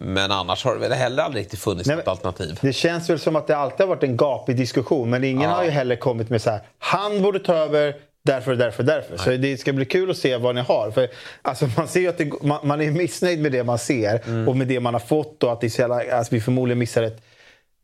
Men 0.00 0.30
annars 0.30 0.64
har 0.64 0.74
det 0.74 0.80
väl 0.80 0.92
heller 0.92 1.22
aldrig 1.22 1.42
riktigt 1.44 1.60
funnits 1.60 1.88
Nej, 1.88 1.96
något 1.96 2.08
alternativ. 2.08 2.58
Det 2.60 2.72
känns 2.72 3.10
väl 3.10 3.18
som 3.18 3.36
att 3.36 3.46
det 3.46 3.56
alltid 3.56 3.80
har 3.80 3.86
varit 3.86 4.02
en 4.02 4.16
gapig 4.16 4.56
diskussion. 4.56 5.10
Men 5.10 5.24
ingen 5.24 5.50
har 5.50 5.64
ju 5.64 5.70
heller 5.70 5.96
kommit 5.96 6.30
med 6.30 6.42
så 6.42 6.50
här, 6.50 6.60
han 6.78 7.22
borde 7.22 7.38
ta 7.38 7.54
över 7.54 7.94
därför, 8.24 8.54
därför, 8.54 8.82
därför. 8.82 9.16
Så 9.16 9.30
det 9.30 9.60
ska 9.60 9.72
bli 9.72 9.84
kul 9.84 10.10
att 10.10 10.16
se 10.16 10.36
vad 10.36 10.54
ni 10.54 10.60
har. 10.60 10.90
För, 10.90 11.08
alltså, 11.42 11.68
man, 11.76 11.88
ser 11.88 12.00
ju 12.00 12.08
att 12.08 12.18
det, 12.18 12.42
man, 12.42 12.58
man 12.62 12.80
är 12.80 12.90
missnöjd 12.90 13.40
med 13.40 13.52
det 13.52 13.64
man 13.64 13.78
ser 13.78 14.20
Mm. 14.26 14.48
och 14.48 14.56
med 14.56 14.66
det 14.66 14.80
man 14.80 14.94
har 14.94 15.00
fått. 15.00 15.42
Och 15.42 15.52
att 15.52 15.60
det 15.60 15.78
jävla, 15.78 16.16
alltså, 16.16 16.34
vi 16.34 16.40
förmodligen 16.40 16.78
missar 16.78 17.02
ett 17.02 17.22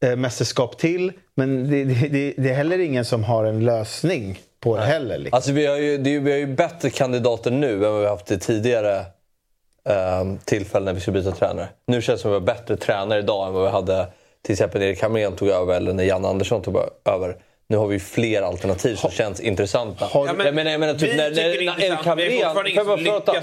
eh, 0.05 0.17
mästerskap 0.17 0.79
till. 0.79 1.13
Men 1.35 1.71
det, 1.71 1.85
det, 1.85 2.35
det, 2.37 2.51
är 2.51 2.55
heller 2.55 2.79
ingen 2.79 3.05
som 3.05 3.25
har 3.25 3.45
en 3.45 3.65
lösning 3.65 4.39
på 4.61 4.77
det 4.77 4.83
heller. 4.83 5.19
Liksom. 5.19 5.37
Alltså 5.37 5.53
vi 5.53 5.67
har, 5.67 5.77
ju, 5.77 5.99
det 5.99 6.19
vi 6.19 6.31
har 6.31 6.39
ju 6.39 6.47
bättre 6.47 6.91
kandidater 6.91 7.51
nu 7.51 7.73
än 7.73 7.81
vad 7.81 8.01
vi 8.01 8.07
har 8.07 8.11
haft 8.11 8.41
tidigare 8.41 9.05
um, 9.85 10.39
tillfällen 10.45 10.85
när 10.85 10.93
vi 10.93 11.01
ska 11.01 11.11
byta 11.11 11.31
tränare. 11.31 11.69
Nu 11.87 12.03
känns 12.03 12.19
det 12.19 12.23
som 12.23 12.31
att 12.31 12.33
vi 12.33 12.39
har 12.41 12.55
bättre 12.55 12.77
tränare 12.77 13.19
idag 13.19 13.47
än 13.47 13.53
vad 13.55 13.65
vi 13.65 13.71
hade 13.71 14.07
till 14.43 14.53
exempel 14.53 14.81
när 14.81 14.89
Erik 14.89 15.03
Hamrén 15.03 15.37
tog 15.37 15.49
över 15.49 15.75
eller 15.75 15.93
när 15.93 16.05
Jan 16.05 16.25
Andersson 16.25 16.63
tog 16.63 16.77
över. 17.05 17.37
Nu 17.69 17.77
har 17.77 17.87
vi 17.87 17.95
ju 17.95 18.01
fler 18.01 18.43
alternativ 18.43 18.97
som 18.97 19.11
känns 19.11 19.41
intressanta. 19.41 20.09
Ja, 20.15 20.33
men 20.37 20.47
jag 20.47 20.55
menar, 20.55 20.71
jag 20.71 20.81
menar, 20.81 20.95
typ 20.95 21.17
när, 21.17 21.31
när, 21.31 21.37
när 21.37 21.85
Erik 21.85 22.07
Hamrén... 22.07 22.33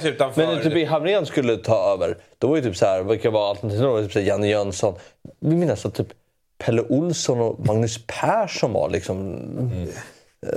utanför. 0.06 0.42
Men 0.46 0.56
när 0.56 0.64
typ 0.64 0.90
Hamrén 0.90 1.26
skulle 1.26 1.58
ta 1.58 1.94
över, 1.94 2.18
då 2.38 2.48
var 2.48 2.56
ju 2.56 2.62
typ 2.62 2.78
så 2.78 2.86
här, 2.86 3.04
vilka 3.04 3.30
var 3.30 3.50
alternativen? 3.50 4.04
Typ 4.04 4.12
så 4.14 4.20
här, 4.20 4.26
Janne 4.26 4.48
Jönsson. 4.48 4.96
Vi 5.40 5.56
minns 5.56 5.86
att 5.86 5.94
typ 5.96 6.08
Pelle 6.58 6.82
Olsson 6.82 7.42
och 7.42 7.66
Magnus 7.66 8.00
Persson 8.08 8.74
var 8.74 8.90
liksom 8.90 9.42
eh, 10.48 10.50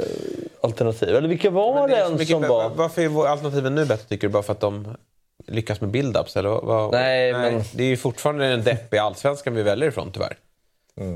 alternativ. 0.61 1.09
Eller 1.09 1.29
vilka 1.29 1.51
var 1.51 1.89
det 1.89 1.97
det 1.97 2.11
mycket- 2.11 2.29
som 2.29 2.43
var... 2.43 2.69
Varför 2.69 3.03
är 3.03 3.27
alternativen 3.29 3.75
nu 3.75 3.85
bättre 3.85 4.09
tycker 4.09 4.27
du? 4.27 4.33
Bara 4.33 4.43
för 4.43 4.53
att 4.53 4.61
de 4.61 4.97
lyckas 5.47 5.81
med 5.81 5.91
build-ups? 5.91 6.39
Eller 6.39 6.49
vad? 6.49 6.93
Nej, 6.93 7.33
men- 7.33 7.63
Det 7.75 7.83
är 7.85 7.89
ju 7.89 7.97
fortfarande 7.97 8.47
en 8.47 8.63
deppig 8.65 8.99
allsvenskan 8.99 9.55
vi 9.55 9.63
väljer 9.63 9.89
ifrån 9.89 10.11
tyvärr. 10.13 10.37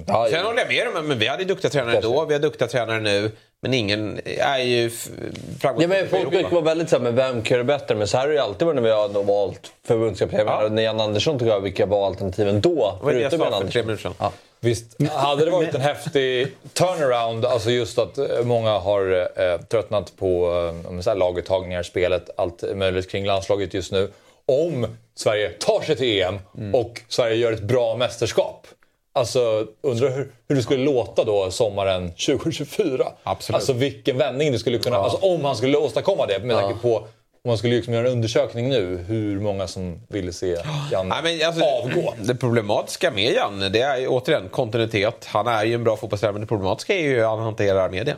Ja, 0.06 0.28
Sen 0.30 0.44
håller 0.44 0.59
jag 0.59 0.68
med 0.68 0.86
dem, 0.94 1.06
men 1.09 1.18
vi 1.18 1.26
hade 1.26 1.44
duktiga 1.44 1.70
tränare 1.70 2.01
då, 2.01 2.24
vi 2.24 2.34
har 2.34 2.40
duktiga 2.40 2.68
tränare 2.68 3.01
nu. 3.01 3.30
Men 3.62 3.74
ingen 3.74 4.20
är 4.24 4.59
ju 4.59 4.86
f- 4.86 5.09
Ja, 5.16 5.22
framgångsrik 5.60 5.88
men 5.88 6.09
folk 6.09 6.30
brukar 6.30 6.51
vara 6.51 6.60
väldigt 6.64 6.88
så 6.90 6.96
här, 6.96 7.02
men 7.02 7.14
vem 7.16 7.42
kan 7.42 7.55
göra 7.55 7.64
bättre? 7.64 7.94
Men 7.94 8.09
så 8.09 8.16
här 8.16 8.24
har 8.24 8.28
det 8.28 8.34
ju 8.34 8.40
alltid 8.40 8.66
varit 8.66 8.74
när 8.74 8.82
vi 8.82 8.90
har 8.90 9.22
valt 9.22 9.72
förbundskapten. 9.86 10.40
Ja. 10.46 10.68
När 10.70 10.82
Jan 10.82 11.01
Andersson 11.01 11.38
tog 11.38 11.48
över, 11.48 11.60
vilka 11.60 11.86
var 11.86 12.06
alternativen 12.06 12.60
då? 12.60 12.98
Det 13.05 13.20
jag 13.20 13.30
Förutom 13.30 13.40
Jan 13.40 13.52
sa 13.52 13.60
för 13.60 13.68
tre 13.72 13.82
minuter 13.82 14.02
sedan. 14.02 14.14
Ja. 14.18 14.32
Visst, 14.60 15.02
hade 15.12 15.44
det 15.44 15.51
varit 15.51 15.74
en 15.74 15.80
häftig 15.90 16.48
turnaround, 16.72 17.44
alltså 17.44 17.70
just 17.70 17.98
att 17.98 18.18
eh, 18.18 18.26
många 18.44 18.78
har 18.78 19.28
eh, 19.36 19.60
tröttnat 19.60 20.12
på 20.16 20.46
eh, 20.92 21.01
så 21.01 21.10
här 21.10 21.16
laguttagningar, 21.16 21.82
spelet, 21.82 22.30
allt 22.36 22.64
möjligt 22.74 23.10
kring 23.10 23.26
landslaget 23.26 23.74
just 23.74 23.92
nu. 23.92 24.10
Om 24.46 24.86
Sverige 25.14 25.48
tar 25.51 25.80
sig 25.80 25.96
till 25.96 26.22
EM 26.22 26.38
och 26.74 27.01
Sverige 27.09 27.36
gör 27.36 27.52
ett 27.52 27.62
bra 27.62 27.96
mästerskap. 27.96 28.66
Alltså, 29.16 29.66
undrar 29.80 30.10
hur, 30.10 30.32
hur 30.48 30.56
det 30.56 30.62
skulle 30.62 30.84
låta 30.84 31.24
då 31.24 31.50
sommaren 31.50 32.10
2024. 32.10 33.06
Absolut. 33.22 33.54
Alltså 33.54 33.72
vilken 33.72 34.18
vändning 34.18 34.52
det 34.52 34.58
skulle 34.58 34.78
kunna... 34.78 34.96
Alltså 34.96 35.18
om 35.26 35.44
han 35.44 35.56
skulle 35.56 35.78
åstadkomma 35.78 36.26
det, 36.26 36.38
med 36.38 36.56
tanke 36.56 36.80
på... 36.82 36.96
Om 36.96 37.48
man 37.48 37.58
skulle 37.58 37.76
liksom 37.76 37.94
göra 37.94 38.06
en 38.06 38.12
undersökning 38.12 38.68
nu, 38.68 38.96
hur 38.96 39.40
många 39.40 39.66
som 39.66 40.00
ville 40.08 40.32
se 40.32 40.56
Jan 40.92 41.08
Nej, 41.08 41.42
alltså, 41.42 41.64
avgå. 41.64 42.14
Det 42.18 42.34
problematiska 42.34 43.10
med 43.10 43.32
Janne, 43.32 43.68
det 43.68 43.80
är 43.80 44.06
återigen 44.08 44.48
kontinuitet. 44.48 45.24
Han 45.24 45.46
är 45.46 45.64
ju 45.64 45.74
en 45.74 45.84
bra 45.84 45.96
fotbollstränare, 45.96 46.32
men 46.32 46.40
det 46.40 46.46
problematiska 46.46 46.94
är 46.94 47.02
ju 47.02 47.14
hur 47.14 47.24
han 47.24 47.38
hanterar 47.38 47.90
media. 47.90 48.16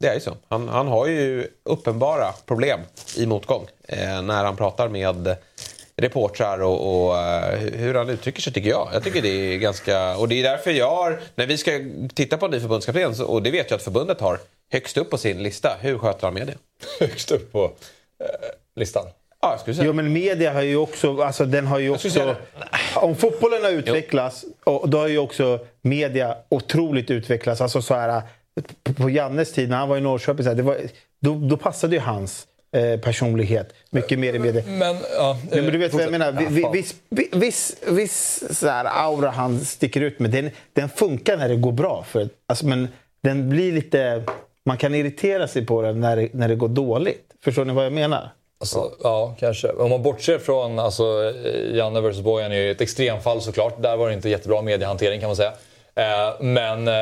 Det 0.00 0.08
är 0.08 0.14
ju 0.14 0.20
så. 0.20 0.36
Han, 0.48 0.68
han 0.68 0.88
har 0.88 1.06
ju 1.06 1.48
uppenbara 1.62 2.32
problem 2.46 2.80
i 3.16 3.26
motgång. 3.26 3.66
Eh, 3.88 4.22
när 4.22 4.44
han 4.44 4.56
pratar 4.56 4.88
med 4.88 5.36
reportrar 5.96 6.62
och, 6.62 7.06
och 7.08 7.18
eh, 7.18 7.58
hur 7.58 7.94
han 7.94 8.08
uttrycker 8.10 8.42
sig 8.42 8.52
tycker 8.52 8.70
jag. 8.70 8.88
Jag 8.92 9.04
tycker 9.04 9.22
det 9.22 9.28
är 9.54 9.58
ganska... 9.58 10.16
Och 10.16 10.28
det 10.28 10.34
är 10.34 10.42
därför 10.42 10.70
jag 10.70 10.90
har, 10.90 11.20
när 11.34 11.46
vi 11.46 11.56
ska 11.58 11.70
titta 12.14 12.36
på 12.38 12.44
en 12.46 12.50
ny 12.52 12.60
förbundskapten, 12.60 13.14
så- 13.14 13.24
och 13.26 13.42
det 13.42 13.50
vet 13.50 13.70
jag 13.70 13.76
att 13.76 13.82
förbundet 13.82 14.20
har 14.20 14.38
högst 14.72 14.96
upp 14.96 15.10
på 15.10 15.18
sin 15.18 15.42
lista, 15.42 15.76
hur 15.80 15.98
sköter 15.98 16.26
han 16.26 16.34
media? 16.34 16.54
Högst 17.00 17.30
upp 17.30 17.52
på 17.52 17.64
eh, 17.64 17.70
listan? 18.76 19.04
Ja, 19.40 19.50
jag 19.50 19.60
skulle 19.60 19.74
säga. 19.76 19.86
Jo, 19.86 19.92
men 19.92 20.12
media 20.12 20.52
har 20.52 20.62
ju 20.62 20.76
också... 20.76 21.22
Alltså, 21.22 21.44
den 21.44 21.66
har 21.66 21.78
ju 21.78 21.90
också 21.90 22.34
om 22.94 23.16
fotbollen 23.16 23.62
har 23.64 23.70
utvecklats, 23.70 24.44
och 24.64 24.88
då 24.88 24.98
har 24.98 25.08
ju 25.08 25.18
också 25.18 25.58
media 25.82 26.36
otroligt 26.48 27.10
utvecklats. 27.10 27.60
Alltså 27.60 27.82
så 27.82 27.94
här, 27.94 28.22
på- 28.82 28.94
på 28.94 29.10
Jannes 29.10 29.52
tid, 29.52 29.70
när 29.70 29.76
han 29.76 29.88
var 29.88 29.96
i 29.96 30.00
Norrköping, 30.00 30.44
så 30.44 30.50
här, 30.50 30.56
det 30.56 30.62
var, 30.62 30.78
då, 31.20 31.34
då 31.34 31.56
passade 31.56 31.96
ju 31.96 32.00
hans 32.00 32.46
eh, 32.46 32.51
personlighet 33.02 33.72
mycket 33.90 34.18
mer 34.18 34.34
i 34.34 34.38
media. 34.38 34.62
Men, 34.66 34.96
ja, 35.16 35.38
men 35.50 35.64
du 35.66 35.78
vet 35.78 35.94
vad 35.94 36.02
jag 36.02 36.10
menar. 36.10 36.32
Viss, 36.72 36.94
vi- 37.08 37.28
viss, 37.32 37.76
viss 37.88 38.44
så 38.58 38.68
här 38.68 38.84
aura 38.84 39.30
han 39.30 39.60
sticker 39.60 40.00
ut 40.00 40.18
med, 40.18 40.30
den, 40.30 40.50
den 40.72 40.88
funkar 40.88 41.36
när 41.36 41.48
det 41.48 41.56
går 41.56 41.72
bra. 41.72 42.04
För, 42.08 42.28
alltså, 42.48 42.66
men 42.66 42.88
den 43.22 43.48
blir 43.48 43.72
lite... 43.72 44.22
Man 44.66 44.76
kan 44.76 44.94
irritera 44.94 45.48
sig 45.48 45.66
på 45.66 45.82
den 45.82 46.00
när 46.00 46.28
när 46.32 46.48
det 46.48 46.54
går 46.54 46.68
dåligt. 46.68 47.24
Förstår 47.44 47.64
ni 47.64 47.72
vad 47.72 47.84
jag 47.84 47.92
menar? 47.92 48.30
Alltså, 48.60 48.90
ja, 49.02 49.34
kanske. 49.40 49.68
Om 49.68 49.90
man 49.90 50.02
bortser 50.02 50.38
från 50.38 50.78
alltså, 50.78 51.32
eh, 51.44 51.76
Janne 51.76 52.00
vs 52.00 52.20
Bojan 52.20 52.52
är 52.52 52.56
ju 52.56 52.70
ett 52.70 52.80
extremfall 52.80 53.40
såklart. 53.40 53.82
Där 53.82 53.96
var 53.96 54.08
det 54.08 54.14
inte 54.14 54.28
jättebra 54.28 54.62
mediehantering 54.62 55.20
kan 55.20 55.28
man 55.28 55.36
säga. 55.36 55.52
Eh, 55.94 56.04
men 56.40 56.88
eh, 56.88 56.94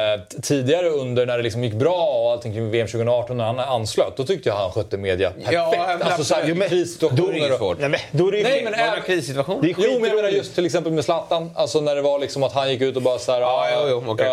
tidigare 0.42 0.88
under 0.88 1.26
när 1.26 1.36
det 1.36 1.42
liksom 1.42 1.64
gick 1.64 1.74
bra 1.74 2.20
och 2.22 2.32
allting 2.32 2.52
kring 2.52 2.70
VM 2.70 2.86
2018 2.86 3.36
när 3.36 3.44
han 3.44 3.58
anslöt, 3.58 4.16
då 4.16 4.24
tyckte 4.24 4.48
jag 4.48 4.56
han 4.56 4.72
skötte 4.72 4.96
media 4.96 5.30
perfekt. 5.30 5.52
Ja, 5.52 5.72
men 5.98 6.02
alltså, 6.02 6.24
så 6.24 6.34
här, 6.34 6.42
absolut. 6.42 6.66
i 6.66 6.68
krissituationer. 6.68 7.22
Då 7.22 7.32
är 7.44 7.48
det 7.48 7.52
och- 7.52 7.58
svårt. 7.58 7.78
Nej, 7.80 7.88
men, 7.88 8.00
då 8.12 8.28
är 8.28 8.32
det 8.32 8.38
ju 8.38 8.44
Nej, 8.44 8.62
men 8.64 8.72
Var 8.72 8.78
det 8.78 8.84
även- 8.84 8.94
någon 8.94 9.02
krissituation? 9.06 9.58
Det 9.62 9.70
är 9.70 9.74
Jo, 9.78 9.98
men 10.00 10.08
jag 10.08 10.16
menar 10.16 10.28
just 10.28 10.54
till 10.54 10.66
exempel 10.66 10.92
med 10.92 11.04
Zlatan. 11.04 11.50
Alltså 11.54 11.80
när 11.80 11.96
det 11.96 12.02
var 12.02 12.18
liksom 12.18 12.42
att 12.42 12.52
han 12.52 12.70
gick 12.70 12.80
ut 12.80 12.96
och 12.96 13.02
bara 13.02 13.18
såhär... 13.18 13.40
Ja, 13.40 13.46
"Ah, 13.46 13.88
jo, 13.90 14.02
jo, 14.06 14.12
okej. 14.12 14.26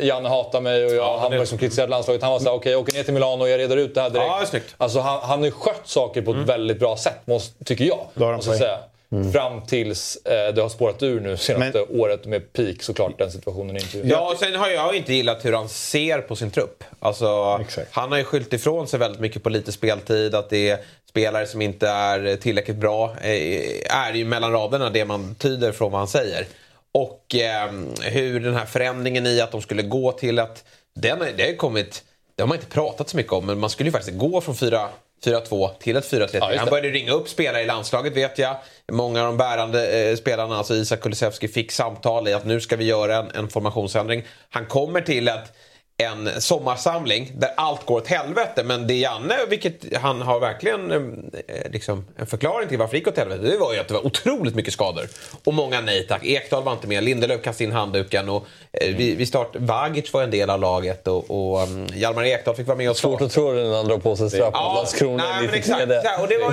eh, 0.00 0.06
Janne 0.06 0.28
hatar 0.28 0.60
mig 0.60 0.84
och 0.84 0.90
jag, 0.90 0.96
Ja, 0.96 1.18
han 1.20 1.30
det- 1.30 1.38
liksom 1.38 1.58
kritiserade 1.58 1.90
landslaget. 1.90 2.22
Han 2.22 2.32
var 2.32 2.38
såhär, 2.38 2.56
okej 2.56 2.72
jag 2.72 2.80
åker 2.80 2.92
ner 2.92 3.02
till 3.02 3.14
Milano 3.14 3.42
och 3.42 3.48
jag 3.48 3.58
reder 3.58 3.76
ut 3.76 3.94
det 3.94 4.00
här 4.00 4.10
direkt. 4.10 4.26
Ja, 4.28 4.36
det 4.36 4.42
är 4.42 4.46
snyggt. 4.46 4.74
Alltså 4.78 5.00
han, 5.00 5.20
han 5.22 5.38
har 5.38 5.46
ju 5.46 5.52
skött 5.52 5.80
saker 5.84 6.22
på 6.22 6.30
ett 6.30 6.36
väldigt 6.36 6.78
bra 6.78 6.96
sätt, 6.96 7.20
måste, 7.24 7.64
tycker 7.64 7.84
jag. 7.84 7.98
Då 8.14 8.24
har 8.24 8.30
han 8.32 8.36
måste 8.36 8.78
säga. 9.22 9.32
Fram 9.32 9.62
tills 9.66 10.16
eh, 10.16 10.54
det 10.54 10.62
har 10.62 10.68
spårat 10.68 11.02
ur 11.02 11.20
nu 11.20 11.36
senaste 11.36 11.80
året 11.82 12.24
med 12.26 12.52
peak 12.52 12.82
såklart, 12.82 13.18
den 13.18 13.30
situationen 13.30 13.76
i 13.76 13.80
intervjun. 13.80 14.08
Ja, 14.08 14.30
och 14.32 14.38
sen 14.38 14.54
har 14.54 14.68
jag 14.68 14.94
inte 14.96 15.14
gillat 15.14 15.44
hur 15.44 15.52
han 15.52 15.68
ser 15.68 16.18
på 16.18 16.36
sin 16.36 16.50
trupp. 16.50 16.84
Alltså, 17.00 17.58
Exakt. 17.60 17.88
han 17.92 18.10
har 18.10 18.18
ju 18.18 18.24
skyllt 18.24 18.52
ifrån 18.52 18.88
sig 18.88 18.98
väldigt 18.98 19.20
mycket 19.20 19.42
på 19.42 19.48
lite 19.48 19.72
speltid, 19.72 20.34
att 20.34 20.50
det 20.50 20.70
är 20.70 20.78
spelare 21.08 21.46
som 21.46 21.62
inte 21.62 21.88
är 21.88 22.36
tillräckligt 22.36 22.76
bra. 22.76 23.14
Eh, 23.22 23.96
är 23.96 24.12
ju 24.14 24.24
mellan 24.24 24.52
raderna 24.52 24.90
det 24.90 25.04
man 25.04 25.34
tyder 25.34 25.72
från 25.72 25.92
vad 25.92 25.98
han 26.00 26.08
säger. 26.08 26.46
Och 26.92 27.34
eh, 27.34 27.70
hur 28.00 28.40
den 28.40 28.54
här 28.54 28.66
förändringen 28.66 29.26
i 29.26 29.40
att 29.40 29.52
de 29.52 29.62
skulle 29.62 29.82
gå 29.82 30.12
till 30.12 30.38
att... 30.38 30.64
Den, 30.94 31.20
har- 31.20 31.28
det 31.36 31.42
har 31.42 31.50
ju 31.50 31.56
kommit... 31.56 32.02
Det 32.36 32.42
har 32.42 32.48
man 32.48 32.56
inte 32.56 32.70
pratat 32.70 33.08
så 33.08 33.16
mycket 33.16 33.32
om, 33.32 33.46
men 33.46 33.58
man 33.58 33.70
skulle 33.70 33.88
ju 33.88 33.92
faktiskt 33.92 34.18
gå 34.18 34.40
från 34.40 34.54
4 34.56 34.88
4-2 35.26 35.70
till 35.78 35.96
ett 35.96 36.12
4-3. 36.12 36.28
Ja, 36.32 36.52
han 36.58 36.68
började 36.68 36.88
ringa 36.88 37.12
upp 37.12 37.28
spelare 37.28 37.62
i 37.62 37.66
landslaget 37.66 38.16
vet 38.16 38.38
jag. 38.38 38.56
Många 38.92 39.20
av 39.20 39.26
de 39.26 39.36
bärande 39.36 40.10
eh, 40.10 40.16
spelarna, 40.16 40.56
alltså 40.56 40.74
Isak 40.74 41.00
Kulusevski, 41.00 41.48
fick 41.48 41.72
samtal 41.72 42.28
i 42.28 42.32
att 42.32 42.44
nu 42.44 42.60
ska 42.60 42.76
vi 42.76 42.84
göra 42.84 43.16
en, 43.16 43.30
en 43.34 43.48
formationsändring. 43.48 44.24
Han 44.50 44.66
kommer 44.66 45.00
till 45.00 45.28
ett, 45.28 45.52
en 45.96 46.40
sommarsamling 46.40 47.32
där 47.34 47.50
allt 47.56 47.86
går 47.86 47.96
åt 47.96 48.06
helvete. 48.06 48.64
Men 48.64 48.86
det 48.86 48.94
Janne, 48.94 49.36
vilket 49.48 49.96
han 49.96 50.22
har 50.22 50.40
verkligen 50.40 50.90
eh, 50.92 51.70
liksom, 51.70 52.04
en 52.16 52.26
förklaring 52.26 52.68
till 52.68 52.78
varför 52.78 52.92
det 52.92 52.98
gick 52.98 53.08
åt 53.08 53.18
helvete. 53.18 53.42
Det 53.42 53.58
var 53.58 53.74
ju 53.74 53.80
att 53.80 53.88
det 53.88 53.94
var 53.94 54.06
otroligt 54.06 54.54
mycket 54.54 54.72
skador. 54.72 55.04
Och 55.44 55.54
många 55.54 55.80
nej 55.80 56.06
tack. 56.06 56.24
Ekdal 56.24 56.62
var 56.62 56.72
inte 56.72 56.88
med, 56.88 57.04
Lindelöf 57.04 57.42
kastade 57.42 57.64
in 57.64 57.72
handduken. 57.72 58.28
Och, 58.28 58.46
eh, 58.72 58.96
vi, 58.96 59.14
vi 59.14 59.26
start, 59.26 59.56
Vagic 59.56 60.12
var 60.12 60.22
en 60.22 60.30
del 60.30 60.50
av 60.50 60.60
laget 60.60 61.08
och, 61.08 61.30
och 61.30 61.62
um, 61.62 61.86
Hjalmar 61.94 62.24
Ekdal 62.24 62.54
fick 62.54 62.66
vara 62.66 62.78
med 62.78 62.90
och 62.90 62.96
Svårt 62.96 63.12
starta. 63.12 63.24
att 63.24 63.32
tro 63.32 63.52
det 63.52 63.68
när 63.68 63.76
han 63.76 63.88
drar 63.88 63.98
på 63.98 64.16
sig 64.16 64.30
straff 64.30 64.54
mot 64.54 64.74
Landskrona. 64.74 65.24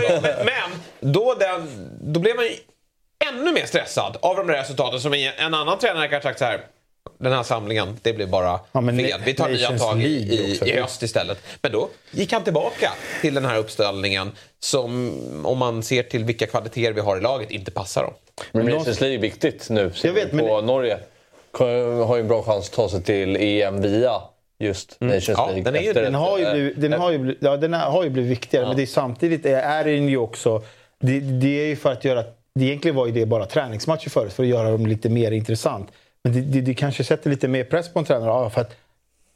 ju, 0.01 0.21
men 0.21 0.45
men 0.45 1.11
då, 1.11 1.35
den, 1.39 1.89
då 2.01 2.19
blev 2.19 2.35
man 2.35 2.45
ju 2.45 2.51
ännu 3.31 3.51
mer 3.51 3.65
stressad 3.65 4.17
av 4.21 4.35
de 4.35 4.47
där 4.47 4.53
resultaten 4.53 4.99
som 4.99 5.13
en, 5.13 5.31
en 5.37 5.53
annan 5.53 5.79
tränare 5.79 6.07
kanske 6.07 6.29
sagt 6.29 6.39
så 6.39 6.45
här. 6.45 6.61
Den 7.17 7.33
här 7.33 7.43
samlingen, 7.43 7.97
det 8.01 8.13
blev 8.13 8.29
bara 8.29 8.59
Ja, 8.71 8.81
men 8.81 8.97
fel. 8.97 9.21
Vi 9.25 9.33
tar 9.33 9.49
nya 9.49 9.77
tag 9.77 10.01
i, 10.01 10.05
i, 10.07 10.59
i 10.65 10.79
höst 10.81 11.03
istället. 11.03 11.37
Men 11.61 11.71
då 11.71 11.89
gick 12.11 12.33
han 12.33 12.43
tillbaka 12.43 12.91
till 13.21 13.33
den 13.33 13.45
här 13.45 13.57
uppställningen 13.57 14.31
som, 14.59 15.11
om 15.45 15.57
man 15.57 15.83
ser 15.83 16.03
till 16.03 16.23
vilka 16.23 16.47
kvaliteter 16.47 16.93
vi 16.93 17.01
har 17.01 17.17
i 17.17 17.21
laget, 17.21 17.51
inte 17.51 17.71
passar 17.71 18.03
dem. 18.03 18.13
Men 18.51 18.65
Nations 18.65 19.01
League 19.01 19.17
är 19.17 19.21
viktigt 19.21 19.69
nu. 19.69 19.91
Jag 20.03 20.13
vet, 20.13 20.31
men- 20.33 20.47
på 20.47 20.61
Norge 20.61 20.97
har 22.05 22.15
ju 22.15 22.21
en 22.21 22.27
bra 22.27 22.43
chans 22.43 22.69
att 22.69 22.75
ta 22.75 22.89
sig 22.89 23.03
till 23.03 23.35
EM 23.39 23.81
via 23.81 24.21
just 24.59 24.95
Nations 25.01 25.27
Ja, 25.29 25.45
League. 25.47 25.63
den 25.63 25.75
är 25.75 25.81
ju- 25.81 25.93
Den 25.93 26.15
har 26.15 26.37
ju 26.39 26.45
eh, 26.45 26.53
blivit, 26.53 26.81
den 26.81 26.93
har 26.93 27.11
ju 27.11 27.17
blivit, 27.17 27.37
ja, 27.41 27.57
den 27.57 27.73
har 27.73 28.03
ju 28.03 28.09
blivit 28.09 28.31
viktigare, 28.31 28.65
men 28.67 28.75
det 28.75 28.81
är 28.81 28.85
samtidigt 28.87 29.45
är, 29.45 29.53
är 29.61 29.83
den 29.83 30.07
ju 30.09 30.17
också... 30.17 30.61
Det, 30.99 31.19
det 31.19 31.61
är 31.61 31.67
ju 31.67 31.75
för 31.75 31.91
att 31.91 32.05
göra... 32.05 32.23
Det 32.55 32.65
egentligen 32.65 32.95
var 32.95 33.05
ju 33.05 33.11
det 33.11 33.25
bara 33.25 33.45
träningsmatcher 33.45 34.09
förut, 34.09 34.33
för 34.33 34.43
att 34.43 34.49
göra 34.49 34.71
dem 34.71 34.85
lite 34.87 35.09
mer 35.09 35.31
intressant. 35.31 35.87
Men 36.23 36.33
det, 36.33 36.41
det, 36.41 36.61
det 36.61 36.73
kanske 36.73 37.03
sätter 37.03 37.29
lite 37.29 37.47
mer 37.47 37.63
press 37.63 37.93
på 37.93 37.99
en 37.99 38.05
tränare. 38.05 38.29
Ja, 38.29 38.49
för 38.49 38.61
att 38.61 38.75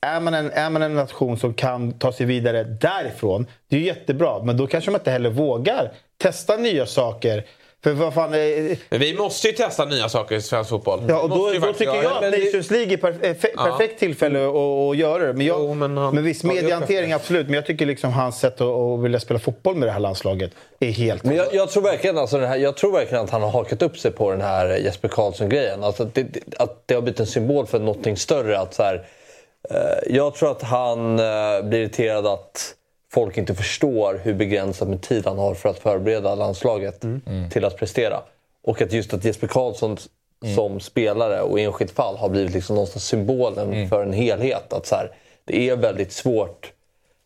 är 0.01 0.19
man, 0.19 0.33
en, 0.33 0.51
är 0.51 0.69
man 0.69 0.81
en 0.81 0.95
nation 0.95 1.37
som 1.37 1.53
kan 1.53 1.91
ta 1.91 2.11
sig 2.11 2.25
vidare 2.25 2.63
därifrån, 2.63 3.47
det 3.67 3.75
är 3.75 3.79
ju 3.79 3.85
jättebra. 3.85 4.43
Men 4.43 4.57
då 4.57 4.67
kanske 4.67 4.91
man 4.91 5.01
inte 5.01 5.11
heller 5.11 5.29
vågar 5.29 5.91
testa 6.17 6.57
nya 6.57 6.85
saker. 6.85 7.45
För 7.85 7.93
vad 7.93 8.13
fan... 8.13 8.33
eh, 8.33 8.77
Men 8.89 8.99
vi 8.99 9.13
måste 9.17 9.47
ju 9.47 9.53
testa 9.53 9.85
nya 9.85 10.09
saker 10.09 10.35
i 10.35 10.41
svensk 10.41 10.69
fotboll. 10.69 10.99
Ja, 11.07 11.21
och 11.21 11.29
då, 11.29 11.35
då 11.61 11.73
tycker 11.73 11.93
jag 12.03 12.05
att 12.05 12.21
Nations 12.21 12.71
League 12.71 12.93
är 12.93 12.97
perf- 12.97 13.25
är 13.25 13.33
fe- 13.33 13.63
perfekt 13.63 13.99
tillfälle 13.99 14.47
att, 14.47 14.55
att 14.55 14.97
göra 14.97 15.25
det. 15.27 15.33
Men, 15.33 15.45
jag, 15.45 15.59
Jo, 15.59 15.73
men 15.73 15.97
han- 15.97 16.15
men 16.15 16.23
visst, 16.23 16.43
Ja, 16.43 16.53
mediehantering 16.53 17.13
absolut. 17.13 17.45
Men 17.45 17.53
jag 17.55 17.65
tycker 17.65 17.85
liksom 17.85 18.13
hans 18.13 18.39
sätt 18.39 18.61
att, 18.61 18.67
att 18.67 18.99
vilja 18.99 19.19
spela 19.19 19.39
fotboll 19.39 19.75
med 19.75 19.87
det 19.87 19.91
här 19.91 19.99
landslaget 19.99 20.51
är 20.79 20.91
helt... 20.91 21.23
Men 21.23 21.35
jag, 21.35 21.47
jag, 21.53 21.69
tror 21.69 21.83
verkligen, 21.83 22.17
alltså 22.17 22.37
den 22.37 22.47
här, 22.49 22.57
jag 22.57 22.77
tror 22.77 22.91
verkligen 22.91 23.23
att 23.23 23.29
han 23.29 23.41
har 23.41 23.49
hakat 23.49 23.81
upp 23.81 23.97
sig 23.97 24.11
på 24.11 24.31
den 24.31 24.41
här 24.41 24.77
Jesper 24.77 25.07
Karlsson-grejen. 25.07 25.83
Alltså 25.83 26.03
att, 26.03 26.15
det, 26.15 26.25
att 26.57 26.83
det 26.87 26.93
har 26.95 27.01
blivit 27.01 27.19
en 27.19 27.25
symbol 27.27 27.65
för 27.65 27.79
någonting 27.79 28.17
större. 28.17 28.59
Att 28.59 28.73
så 28.73 28.83
här, 28.83 29.05
eh, 29.69 30.15
jag 30.15 30.35
tror 30.35 30.51
att 30.51 30.61
han 30.61 31.19
eh, 31.19 31.25
blir 31.63 31.79
irriterad 31.79 32.27
att 32.27 32.73
folk 33.15 33.37
inte 33.37 33.55
förstår 33.55 34.21
hur 34.23 34.33
begränsat 34.33 34.87
med 34.87 35.01
tid 35.01 35.25
han 35.25 35.37
har 35.37 35.53
för 35.53 35.69
att 35.69 35.79
förbereda 35.79 36.35
landslaget 36.35 37.01
till 37.51 37.65
att 37.65 37.77
prestera. 37.77 38.21
Och 38.63 38.81
att 38.81 38.91
just 38.93 39.13
att 39.13 39.25
Jesper 39.25 39.47
Karlsson 39.47 39.97
som 40.55 40.79
spelare 40.79 41.41
och 41.41 41.59
enskilt 41.59 41.91
fall 41.91 42.17
har 42.17 42.29
blivit 42.29 42.53
liksom 42.53 42.75
någonstans 42.75 43.05
symbolen 43.05 43.89
för 43.89 44.03
en 44.03 44.13
helhet. 44.13 44.73
Att 44.73 44.85
så 44.85 44.95
här, 44.95 45.11
det 45.45 45.69
är 45.69 45.75
väldigt 45.75 46.11
svårt. 46.11 46.71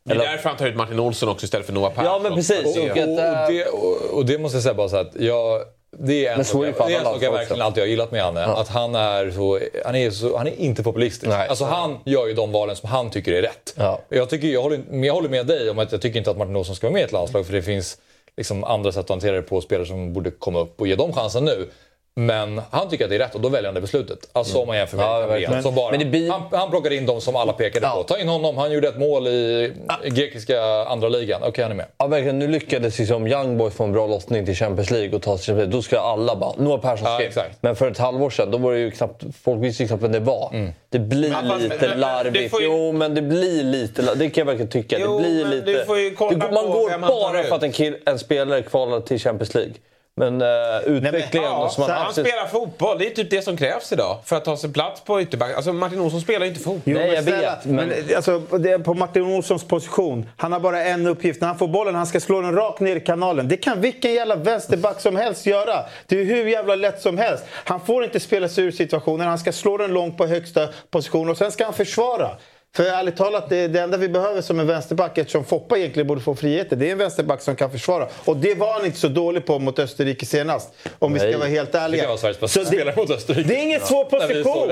Det 0.06 0.12
är 0.12 0.16
Eller- 0.16 0.26
därför 0.26 0.50
han 0.50 0.58
tar 0.58 0.68
ut 0.68 0.76
Martin 0.76 1.00
Olsson 1.00 1.30
också 1.30 1.46
istället 1.46 1.66
för 1.66 1.74
Noah 1.74 1.90
Persson. 1.94 2.06
Ja, 2.06 2.20
men 2.24 2.34
precis. 2.36 2.78
Och 2.78 2.84
Och, 2.84 2.98
eh, 2.98 3.44
och, 3.46 3.52
det, 3.52 3.66
och, 3.66 4.18
och 4.18 4.26
det 4.26 4.38
måste 4.38 4.56
jag 4.56 4.64
säga 4.64 4.74
bara 4.74 4.90
så 4.90 4.98
att 4.98 5.16
jag... 5.20 5.62
Det 5.92 6.28
är 6.28 6.38
en 6.38 6.46
sak, 6.46 6.66
jag, 6.66 6.88
det 6.88 6.94
är 6.94 7.00
en 7.00 7.06
sak 7.06 7.18
jag 7.22 7.32
verkligen 7.32 7.62
alltid 7.62 7.84
har 7.84 7.88
gillat 7.88 8.12
med 8.12 8.20
Janne. 8.20 8.46
Att 8.46 8.68
han 8.68 8.96
är, 8.96 9.32
så, 9.32 9.60
han, 9.86 9.96
är 9.96 10.12
så, 10.12 10.38
han 10.38 10.48
är 10.48 10.56
inte 10.56 10.84
populistisk. 10.84 11.30
Nej. 11.30 11.48
Alltså 11.48 11.66
han 11.66 11.98
gör 12.06 12.28
ju 12.28 12.34
de 12.34 12.52
valen 12.52 12.76
som 12.76 12.90
han 12.90 13.10
tycker 13.10 13.34
är 13.34 13.42
rätt. 13.42 13.74
Ja. 13.78 14.00
Jag, 14.10 14.30
tycker, 14.30 14.48
jag, 14.48 14.62
håller, 14.62 15.06
jag 15.06 15.14
håller 15.14 15.30
med 15.30 15.48
dig 15.48 15.70
om 15.70 15.80
att 15.80 15.92
jag 15.92 16.02
tycker 16.02 16.20
inte 16.20 16.32
att 16.32 16.38
Martin 16.38 16.56
Olsson 16.56 16.76
ska 16.76 16.88
vara 16.88 16.94
med 16.94 17.02
i 17.02 17.06
ett 17.06 17.12
landslag. 17.12 17.46
För 17.46 17.54
det 17.54 17.62
finns 17.62 17.98
liksom 18.38 18.64
andra 18.64 18.92
sätt 18.92 19.04
att 19.04 19.10
hantera 19.10 19.36
det 19.36 19.42
på. 19.42 19.62
Spelare 19.62 19.88
som 19.88 20.14
borde 20.14 20.32
komma 20.32 20.60
upp 20.60 20.82
och 20.82 20.88
ge 20.88 20.96
dem 20.96 21.14
chansen 21.14 21.46
nu. 21.46 21.70
Men 22.16 22.62
han 22.72 22.90
tycker 22.90 23.04
att 23.04 23.10
det 23.10 23.16
är 23.16 23.20
rätt 23.20 23.36
och 23.36 23.42
då 23.42 23.50
väljer 23.50 23.66
han 23.68 23.76
det 23.76 23.82
beslutet. 23.82 24.20
Alltså 24.34 24.58
om 24.58 24.68
man 24.68 24.78
jämför 24.78 24.98
med 24.98 25.06
Ja, 25.06 25.22
Hamrén, 25.48 25.64
som 25.64 25.76
bara, 25.76 25.92
Men 25.92 26.00
det 26.00 26.06
blir- 26.06 26.32
han, 26.32 26.42
han 26.52 26.70
plockade 26.70 26.96
in 26.96 27.06
de 27.06 27.22
som 27.22 27.36
alla 27.36 27.54
pekade 27.54 27.86
Ja. 27.86 27.94
på. 27.96 28.04
Ta 28.04 28.20
in 28.20 28.28
honom, 28.28 28.58
han 28.58 28.72
gjorde 28.72 28.88
ett 28.88 28.98
mål 29.00 29.28
i 29.28 29.74
grekiska 30.06 30.62
andra 30.88 31.10
ligan. 31.10 31.42
Okej, 31.44 31.62
han 31.64 31.72
är 31.72 31.76
med. 31.76 31.86
Ja, 31.98 32.08
verkligen. 32.08 32.40
Nu 32.40 32.48
lyckades 32.48 33.00
liksom 33.00 33.28
Young 33.28 33.58
Boys 33.58 33.74
få 33.74 33.84
en 33.84 33.92
bra 33.92 34.08
lottning 34.08 34.46
till 34.46 34.56
Champions 34.56 34.92
League 34.92 35.16
och 35.16 35.22
ta 35.22 35.38
sig 35.38 35.56
till. 35.56 35.70
Då 35.70 35.82
ska 35.82 36.00
alla 36.00 36.36
bara 36.36 36.54
Noah 36.58 36.82
Persson 36.82 37.08
Ja, 37.12 37.16
skrev. 37.16 37.28
exakt. 37.28 37.58
Men 37.62 37.76
för 37.76 37.92
ett 37.92 37.98
halvår 37.98 38.30
sedan, 38.30 38.52
då 38.52 38.58
var 38.58 38.72
det 38.74 38.80
ju 38.80 38.92
knappt, 38.92 39.24
folk 39.44 39.64
visste 39.64 39.84
ju 39.84 39.88
knappt 39.88 40.04
vem 40.04 40.12
det 40.12 40.20
var. 40.20 40.72
Det 40.90 41.00
blir 41.00 41.30
Men 41.30 41.60
lite 41.62 41.88
men- 41.90 42.00
larvigt. 42.00 42.44
det 42.44 42.50
får 42.50 42.62
ju- 42.62 42.68
Jo, 42.68 42.92
men 42.92 43.16
det 43.16 43.22
blir 43.22 43.64
lite 43.64 44.02
larvigt. 44.02 44.20
Det 44.20 44.30
kan 44.30 44.42
jag 44.42 44.46
verkligen 44.46 44.70
tycka. 44.72 44.98
Jo, 45.00 45.18
det 45.20 45.24
blir 45.24 45.46
lite... 45.46 45.66
du 45.72 45.86
får 45.86 46.00
ju 46.00 46.16
kolla 46.16 46.32
det, 46.32 46.46
går- 46.46 46.52
man 46.52 46.66
går 47.12 47.30
bara 47.32 47.42
ut. 47.42 47.48
för 47.48 47.56
att 47.56 47.64
en, 47.64 47.72
kill, 47.72 47.98
en 48.06 48.20
spelare 48.20 48.62
kvalar 48.62 49.00
till 49.00 49.20
Champions 49.20 49.54
League. 49.56 49.74
Men 50.16 50.42
uh, 50.42 50.48
utvecklingen 50.86 51.50
Ja, 51.50 51.70
som 51.70 51.82
man 51.82 51.90
han 51.92 52.06
anser... 52.08 52.24
spelar 52.24 52.48
fotboll. 52.48 52.98
Det 53.00 53.08
är 53.08 53.10
typ 53.10 53.30
det 53.30 53.42
som 53.42 53.58
krävs 53.58 53.92
idag 53.92 54.18
för 54.26 54.36
att 54.36 54.46
ta 54.46 54.58
sig 54.58 54.74
plats 54.74 55.02
på 55.02 55.22
ytterback. 55.22 55.56
Alltså 55.56 55.74
Martin 55.74 56.00
Olsson 56.00 56.22
spelar 56.22 56.46
ju 56.46 56.52
inte 56.52 56.64
fotboll. 56.64 56.82
Jo, 56.86 56.98
Nej, 56.98 57.08
men 57.08 57.16
jag 57.16 57.24
vet, 57.42 57.66
men- 57.66 57.88
men... 57.88 58.16
alltså, 58.16 58.40
det 58.40 58.72
är 58.72 58.80
på 58.80 58.94
Martin 58.94 59.24
Olssons 59.24 59.64
position. 59.68 60.30
Han 60.38 60.52
har 60.52 60.60
bara 60.60 60.84
en 60.84 61.08
uppgift. 61.08 61.42
När 61.42 61.48
han 61.48 61.58
får 61.58 61.68
bollen 61.68 61.96
han 61.96 62.08
ska 62.08 62.20
slå 62.20 62.42
den 62.42 62.56
rakt 62.56 62.80
ner 62.80 62.96
i 62.96 63.00
kanalen. 63.00 63.48
Det 63.48 63.58
kan 63.58 63.82
vilken 63.82 64.14
jävla 64.14 64.36
vänsterback 64.36 65.00
som 65.02 65.16
helst 65.16 65.46
göra. 65.46 65.86
Det 66.08 66.20
är 66.20 66.26
hur 66.26 66.46
jävla 66.48 66.76
lätt 66.76 67.02
som 67.02 67.18
helst. 67.18 67.44
Han 67.52 67.80
får 67.86 68.04
inte 68.04 68.20
spela 68.20 68.50
sig 68.50 68.64
ur 68.64 68.72
situationen. 68.72 69.28
Han 69.28 69.40
ska 69.40 69.52
slå 69.52 69.78
den 69.78 69.92
långt 69.94 70.18
på 70.18 70.26
högsta 70.28 70.68
position 70.92 71.30
och 71.30 71.38
sen 71.38 71.52
ska 71.52 71.64
han 71.66 71.74
försvara. 71.74 72.30
För 72.76 72.84
ärligt 72.84 73.18
talat, 73.18 73.50
det, 73.50 73.68
det 73.68 73.80
enda 73.82 73.98
vi 73.98 74.10
behöver 74.10 74.42
som 74.42 74.60
en 74.60 74.68
vänsterback, 74.68 75.18
eftersom 75.18 75.46
Foppa 75.46 75.78
egentligen 75.78 76.08
borde 76.08 76.22
få 76.22 76.36
friheter, 76.36 76.76
det 76.76 76.88
är 76.88 76.92
en 76.92 76.98
vänsterback 76.98 77.42
som 77.42 77.56
kan 77.56 77.72
försvara. 77.72 78.08
Och 78.26 78.38
det 78.38 78.56
var 78.56 78.74
han 78.74 78.86
inte 78.86 78.98
så 79.00 79.08
dålig 79.08 79.46
på 79.46 79.60
mot 79.60 79.80
Österrike 79.80 80.26
senast. 80.26 80.70
Om 81.00 81.14
vi 81.14 81.20
ska 81.20 81.28
Nej. 81.28 81.38
vara 81.38 81.48
helt 81.50 81.72
Det 81.72 81.80
ärliga. 81.80 82.02
kan 82.02 82.10
vara 82.10 82.18
Sveriges 82.18 82.40
bästa 82.40 82.60
det- 82.60 82.66
spelare 82.66 82.96
mot 82.96 83.10
Österrike. 83.10 83.48
Det 83.48 83.56
är 83.56 83.64
ingen 83.64 83.80
svår 83.82 84.04
position. 84.06 84.68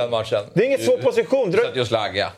Det 0.53 0.61
är 0.63 0.65
ingen 0.65 0.79
svår 0.79 0.97
position. 0.97 1.53
Drö- 1.53 1.75
Just 1.77 1.91
Lagga. 1.91 2.31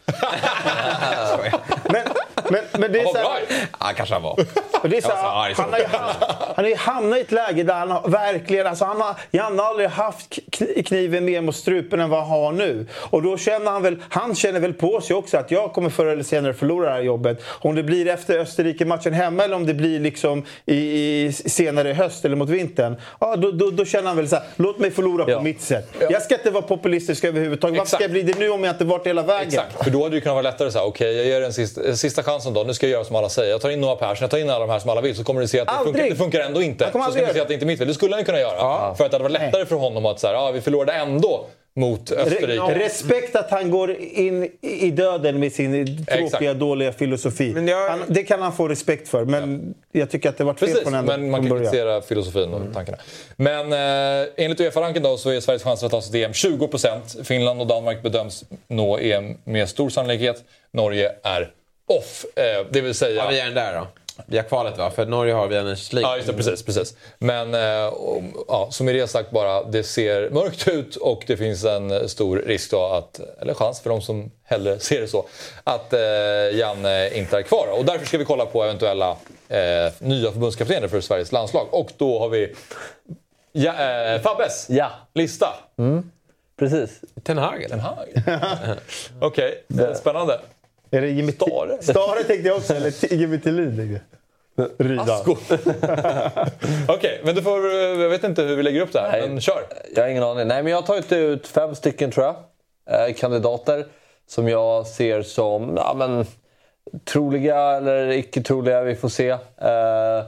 Men, 1.92 2.02
men, 2.50 2.82
men 2.82 2.92
det 2.92 3.00
är 3.00 3.04
Han 3.04 3.14
så 3.14 3.20
var 3.24 3.30
här, 3.30 3.46
bra. 3.48 3.58
Ja, 3.80 3.92
kanske 3.96 4.16
han 4.16 4.24
var. 4.24 4.40
Och 4.82 4.90
det 4.90 4.98
är 4.98 5.02
så 5.02 5.08
här, 5.10 5.54
han, 5.56 5.72
har 5.72 5.80
ju, 5.80 5.86
han 6.56 6.66
har 6.66 6.70
ju 6.70 6.76
hamnat 6.76 7.18
i 7.18 7.22
ett 7.22 7.32
läge 7.32 7.64
där 7.64 7.74
han 7.74 7.92
har 7.92 8.10
verkligen... 8.10 8.68
Alltså 8.68 8.86
han 8.86 9.02
har, 9.02 9.16
Janne 9.32 9.62
har 9.62 9.70
aldrig 9.70 9.90
haft 9.90 10.30
kn- 10.30 10.84
kniven 10.84 11.26
mer 11.26 11.42
mot 11.42 11.56
strupen 11.56 12.00
än 12.00 12.10
vad 12.10 12.20
han 12.20 12.30
har 12.30 12.52
nu. 12.52 12.88
Och 12.94 13.22
då 13.22 13.38
känner 13.38 13.72
han 13.72 13.82
väl... 13.84 13.98
Han 14.10 14.36
känner 14.36 14.60
väl 14.60 14.74
på 14.74 15.02
sig 15.02 15.16
också 15.16 15.38
att 15.38 15.52
jag 15.52 15.74
kommer 15.74 15.90
förr 15.90 16.06
eller 16.06 16.24
senare 16.24 16.54
förlora 16.54 16.90
det 16.90 16.94
här 16.96 17.02
jobbet. 17.02 17.44
Om 17.46 17.76
det 17.76 17.84
blir 17.84 18.08
efter 18.08 18.40
Österrike-matchen 18.40 19.14
hemma 19.14 19.44
eller 19.44 19.56
om 19.56 19.66
det 19.66 19.74
blir 19.74 20.00
liksom 20.00 20.46
i, 20.66 20.76
i 20.76 21.34
senare 21.34 21.90
i 21.90 21.94
höst 21.94 22.26
eller 22.26 22.36
mot 22.36 22.50
vintern. 22.50 22.96
Ja, 23.20 23.36
då, 23.36 23.52
då, 23.52 23.72
då 23.72 23.86
känner 23.86 24.08
han 24.08 24.18
väl 24.18 24.30
så 24.30 24.36
här, 24.36 24.46
låt 24.56 24.80
mig 24.80 24.92
förlora 24.92 25.36
på 25.36 25.42
mitt 25.42 25.62
sätt. 25.62 25.94
Jag 26.10 26.22
ska 26.22 26.36
inte 26.36 26.52
vara 26.52 26.64
populistisk 26.64 27.24
överhuvudtaget. 27.24 27.78
Varför 27.78 27.96
ska 27.96 28.04
jag 28.04 28.12
bli 28.12 28.22
det 28.22 28.40
nu 28.40 28.50
om 28.50 28.64
jag 28.64 28.74
inte 28.74 28.86
varit 28.86 29.08
hela 29.08 29.24
vägen? 29.24 29.48
Exakt, 29.48 29.84
för 29.84 29.92
då 29.92 30.04
hade 30.04 30.16
det 30.16 30.22
kunnat 30.22 30.36
vara 30.36 30.52
lättare 30.52 30.72
så 30.72 30.80
här, 30.80 30.86
okej 30.86 31.18
jag 31.18 31.26
ger 31.26 31.42
en 31.42 31.54
sista, 31.54 31.84
en 31.84 31.98
sista 31.98 32.24
chansen 32.40 32.54
då, 32.54 32.64
nu 32.64 32.74
ska 32.74 32.86
jag 32.86 32.92
göra 32.92 33.04
som 33.04 33.16
alla 33.16 33.30
säger. 33.30 33.52
Jag 33.52 33.62
tar 33.62 33.70
in 33.70 33.82
Noah 33.82 33.98
Persson, 33.98 34.18
jag 34.22 34.32
tar 34.32 34.38
in 34.38 34.50
alla 34.50 34.60
de 34.60 34.70
här 34.72 34.80
som 34.80 34.90
alla 34.90 35.02
vill, 35.02 35.16
så 35.16 35.24
kommer 35.24 35.42
du 35.42 35.48
se 35.48 35.60
att 35.60 35.68
det 35.68 35.84
funkar, 35.84 36.10
det 36.10 36.16
funkar 36.16 36.40
ändå 36.40 36.62
inte. 36.62 36.90
Så 36.94 37.12
ska 37.12 37.26
du 37.28 37.34
se 37.34 37.40
att 37.42 37.48
det 37.48 37.54
inte 37.54 37.66
är 37.66 37.68
mitt 37.68 37.78
fel. 37.80 37.88
Det 37.88 37.94
skulle 37.94 38.16
han 38.16 38.26
kunna 38.26 38.40
göra. 38.40 38.96
För 38.96 39.06
att 39.06 39.12
det 39.12 39.16
hade 39.18 39.24
varit 39.24 39.32
lättare 39.42 39.66
för 39.66 39.76
honom 39.76 40.06
att 40.06 40.20
säga, 40.20 40.38
ah, 40.40 40.52
vi 40.52 40.62
förlorade 40.62 40.94
ändå 40.94 41.46
mot 41.76 42.12
Österrike. 42.12 42.62
Re- 42.62 42.78
Respekt 42.80 43.36
att 43.36 43.52
han 43.52 43.72
går 43.72 43.96
in 44.00 44.50
i 44.62 44.92
döden 44.92 45.40
med 45.40 45.52
sin 45.54 45.86
tråkiga, 46.06 46.26
Exakt. 46.26 46.60
dåliga 46.60 46.92
filosofi. 46.94 47.52
Men 47.54 47.68
jag- 47.68 47.90
Han, 47.90 48.04
det 48.08 48.24
kan 48.24 48.42
han 48.42 48.54
få 48.54 48.68
respekt 48.68 49.08
för, 49.10 49.26
men 49.26 49.74
jag 49.92 50.10
tycker 50.10 50.30
att 50.30 50.38
det 50.38 50.44
var 50.44 50.54
fel 50.54 50.70
Precis, 50.70 50.84
från 50.84 50.92
men 50.92 51.10
änden 51.10 51.30
man 51.32 51.40
kan 51.42 51.50
början. 51.50 51.66
kritisera 51.66 52.02
filosofin 52.02 52.54
och 52.54 52.74
tankarna. 52.74 52.98
Men 53.36 53.74
eh, 53.74 54.28
enligt 54.38 54.60
Uefa-ranken 54.60 55.04
då 55.04 55.18
så 55.18 55.30
är 55.30 55.40
Sveriges 55.40 55.64
chanser 55.64 55.86
att 55.86 55.92
ta 55.92 56.02
sig 56.02 56.12
till 56.12 56.24
EM 56.24 56.32
20%. 56.32 57.24
Finland 57.24 57.62
och 57.62 57.68
Danmark 57.68 58.02
bedöms 58.04 58.44
nå 58.68 58.98
EM 59.00 59.38
med 59.44 59.70
stor 59.70 59.90
sannolikhet. 59.90 60.44
Norge 60.72 61.12
är 61.24 61.52
off. 61.90 62.26
Eh, 62.36 62.66
det 62.70 62.82
vill 62.82 62.94
säga... 62.94 63.24
Ja, 63.24 63.30
vi 63.30 63.40
är 63.40 63.46
den 63.46 63.54
där 63.54 63.74
då. 63.74 63.88
Via 64.26 64.44
kvalet 64.44 64.78
va? 64.78 64.92
För 64.92 65.06
Norge 65.06 65.34
har 65.34 65.48
vi 65.48 65.56
en 65.56 65.66
League. 65.66 65.78
Ja, 66.02 66.16
just 66.16 66.28
det. 66.28 66.34
Precis. 66.34 66.64
precis. 66.64 66.96
Men 67.18 67.54
eh, 67.54 67.86
och, 67.88 68.22
ja, 68.48 68.68
som 68.72 68.90
Irene 68.90 69.08
sagt 69.08 69.32
bara, 69.32 69.64
det 69.64 69.84
ser 69.84 70.30
mörkt 70.30 70.68
ut 70.68 70.96
och 70.96 71.24
det 71.28 71.38
finns 71.38 71.66
en 71.66 72.10
stor 72.10 72.38
risk 72.38 72.72
då 72.72 72.86
att, 72.86 73.20
eller 73.42 73.54
chans 73.54 73.80
för 73.80 73.90
de 73.90 74.02
som 74.02 74.32
hellre 74.44 74.80
ser 74.80 75.02
det 75.02 75.08
så, 75.08 75.26
att 75.64 75.94
eh, 75.94 76.00
Janne 76.54 77.10
inte 77.14 77.38
är 77.38 77.42
kvar. 77.42 77.68
Och 77.78 77.86
därför 77.86 78.06
ska 78.06 78.18
vi 78.18 78.26
kolla 78.26 78.46
på 78.46 78.64
eventuella 78.64 79.10
eh, 79.48 79.94
nya 80.00 80.32
förbundskaptener 80.32 80.88
för 80.88 81.02
Sveriges 81.02 81.32
landslag. 81.32 81.68
Och 81.72 81.92
då 81.98 82.20
har 82.20 82.30
vi 82.30 82.56
ja, 83.52 83.74
eh, 83.74 84.22
Fabbes 84.22 84.66
Ja. 84.70 84.92
lista. 85.14 85.54
Precis. 86.60 87.02
Ten 87.24 87.38
Hag? 87.38 87.66
Den 87.70 87.80
här. 87.80 88.06
Okej, 89.22 89.64
okay, 89.70 89.96
spännande. 89.96 90.40
Är 90.92 91.02
det 91.02 91.10
Jimmy 91.10 91.32
Stare. 91.32 91.78
Stare 91.82 92.24
tänkte 92.24 92.48
jag 92.48 92.58
också, 92.58 92.74
eller 92.74 93.14
Jimmy 93.14 93.40
Tillin. 93.40 94.00
Ryda. 94.78 95.04
Asko. 95.04 95.32
Okej, 96.88 97.22
men 97.24 97.36
du 97.36 97.42
får, 97.42 97.74
jag 97.74 98.10
vet 98.10 98.24
inte 98.24 98.42
hur 98.42 98.56
vi 98.56 98.64
lägger 98.64 98.82
upp 98.82 98.94
det 98.94 99.00
här, 99.00 99.20
Nej. 99.20 99.30
men 99.30 99.42
kör. 99.42 99.64
Jag 99.96 100.04
har 100.04 100.10
ingen 100.10 100.24
aning. 100.24 100.48
Nej, 100.48 100.64
men 100.64 100.72
jag 100.72 100.78
har 100.78 100.88
tagit 100.88 101.12
ut 101.12 101.48
fem 101.48 101.76
stycken 101.76 102.12
tror 102.12 102.26
jag. 102.26 102.36
Eh, 102.90 103.14
kandidater 103.14 103.86
som 104.28 104.48
jag 104.48 104.88
ser 104.88 105.22
som 105.22 105.74
ja, 105.78 105.94
men, 105.98 106.26
troliga 107.06 107.60
eller 107.60 108.10
icke 108.10 108.42
troliga. 108.42 108.82
Vi 108.82 108.96
får 108.96 109.10
se. 109.10 109.30
Eh, 109.30 110.24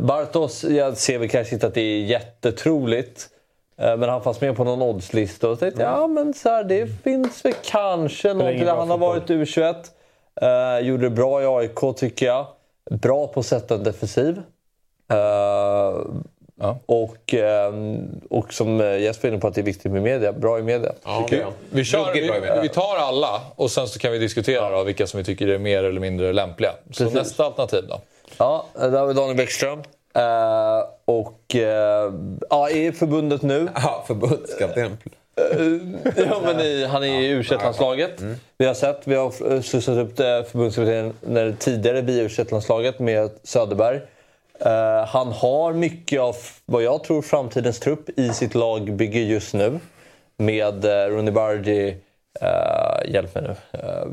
Bartos, 0.00 0.64
jag 0.64 0.96
ser 0.96 1.18
väl 1.18 1.28
kanske 1.28 1.54
inte 1.54 1.66
att 1.66 1.74
det 1.74 1.80
är 1.80 2.00
jättetroligt. 2.00 3.28
Eh, 3.78 3.96
Men 3.96 4.08
han 4.08 4.22
fanns 4.22 4.40
med 4.40 4.56
på 4.56 4.64
någon 4.64 4.82
oddslista 4.82 5.48
och 5.48 5.58
tänkte 5.58 5.82
ja 5.82 6.06
men 6.06 6.34
så 6.34 6.48
här, 6.48 6.64
det 6.64 6.86
finns 7.04 7.44
väl 7.44 7.54
kanske 7.64 8.34
någonting. 8.34 8.66
Han 8.66 8.90
har 8.90 8.98
varit 8.98 9.28
U21. 9.30 9.74
Eh, 10.40 10.86
gjorde 10.86 11.02
det 11.02 11.10
bra 11.10 11.42
i 11.42 11.46
AIK 11.46 11.96
tycker 11.96 12.26
jag. 12.26 12.46
Bra 12.90 13.26
på 13.26 13.40
att 13.40 13.46
sätta 13.46 13.74
en 13.74 13.82
defensiv. 13.82 14.42
Eh, 15.10 16.00
och, 16.86 17.34
eh, 17.34 17.72
och 18.30 18.52
som 18.52 18.80
eh, 18.80 18.98
Jesper 18.98 19.28
är 19.28 19.32
inne 19.32 19.40
på 19.40 19.48
att 19.48 19.54
det 19.54 19.60
är 19.60 19.64
viktigt 19.64 19.92
med 19.92 20.02
media. 20.02 20.32
Bra 20.32 20.58
i 20.58 20.62
media. 20.62 20.92
Ja, 21.04 21.28
är 21.30 21.46
Vi, 21.70 21.84
kör, 21.84 22.12
vi, 22.12 22.60
vi 22.62 22.68
tar 22.68 22.96
alla 22.96 23.40
och 23.56 23.70
sen 23.70 23.88
så 23.88 23.98
kan 23.98 24.12
vi 24.12 24.18
diskutera 24.18 24.70
då, 24.70 24.84
vilka 24.84 25.06
som 25.06 25.18
vi 25.18 25.24
tycker 25.24 25.48
är 25.48 25.58
mer 25.58 25.84
eller 25.84 26.00
mindre 26.00 26.32
lämpliga. 26.32 26.72
Så 26.90 27.04
Precis. 27.04 27.14
nästa 27.14 27.44
alternativ 27.44 27.84
då? 27.88 28.00
Ja, 28.38 28.66
där 28.74 28.90
har 28.90 29.06
vi 29.06 29.14
Daniel 29.14 29.36
Bäckström. 29.36 29.82
Eh, 30.16 30.84
och 31.04 31.54
eh, 31.54 32.12
ja, 32.50 32.70
är 32.70 32.76
i 32.76 32.92
förbundet 32.92 33.42
nu. 33.42 33.68
Ja, 33.74 34.04
förbundskapten. 34.06 34.98
ja, 36.16 36.40
men 36.44 36.60
i, 36.60 36.84
han 36.84 37.04
är 37.04 37.20
i 37.20 37.26
u 37.26 37.42
landslaget 37.42 38.22
Vi 38.58 38.66
har 38.66 38.74
sett, 38.74 39.00
vi 39.04 39.14
har 39.14 39.62
slussat 39.62 39.98
upp 39.98 40.16
förbundskaptenen 40.16 41.56
tidigare 41.58 42.00
via 42.00 42.22
u 42.22 42.28
landslaget 42.50 42.98
med 42.98 43.30
Söderberg. 43.42 44.00
Han 45.06 45.32
har 45.32 45.72
mycket 45.72 46.20
av 46.20 46.36
vad 46.66 46.82
jag 46.82 47.04
tror 47.04 47.22
framtidens 47.22 47.80
trupp 47.80 48.18
i 48.18 48.28
sitt 48.28 48.54
lagbygge 48.54 49.20
just 49.20 49.54
nu. 49.54 49.78
Med 50.36 50.84
uh, 50.84 50.90
Rooney 50.90 51.32
Bardi, 51.32 51.96
uh, 52.42 53.12
hjälp 53.12 53.34
mig 53.34 53.44
nu. 53.44 53.50
Uh, 53.78 54.06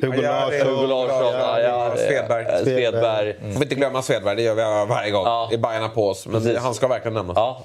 Hugo 0.00 0.22
Larsson. 0.22 0.68
Hugo 0.68 0.86
Larsson, 0.86 1.32
ja, 1.38 1.60
ja, 1.60 1.86
eh, 1.86 1.94
Svedberg. 1.96 2.44
eh, 2.44 2.58
Svedberg. 2.64 3.34
Får 3.52 3.58
vi 3.60 3.64
inte 3.64 3.74
glömma 3.74 4.02
Svedberg, 4.02 4.36
det 4.36 4.42
gör 4.42 4.54
vi 4.54 4.62
varje 4.88 5.10
gång. 5.10 5.24
Ja. 5.26 5.46
Det 5.50 5.56
är 5.56 5.58
Bajarna 5.58 5.88
på 5.88 6.08
oss. 6.08 6.26
Men 6.26 6.42
Precis. 6.42 6.58
han 6.58 6.74
ska 6.74 6.88
verkligen 6.88 7.14
nämnas. 7.14 7.36
Ja, 7.36 7.60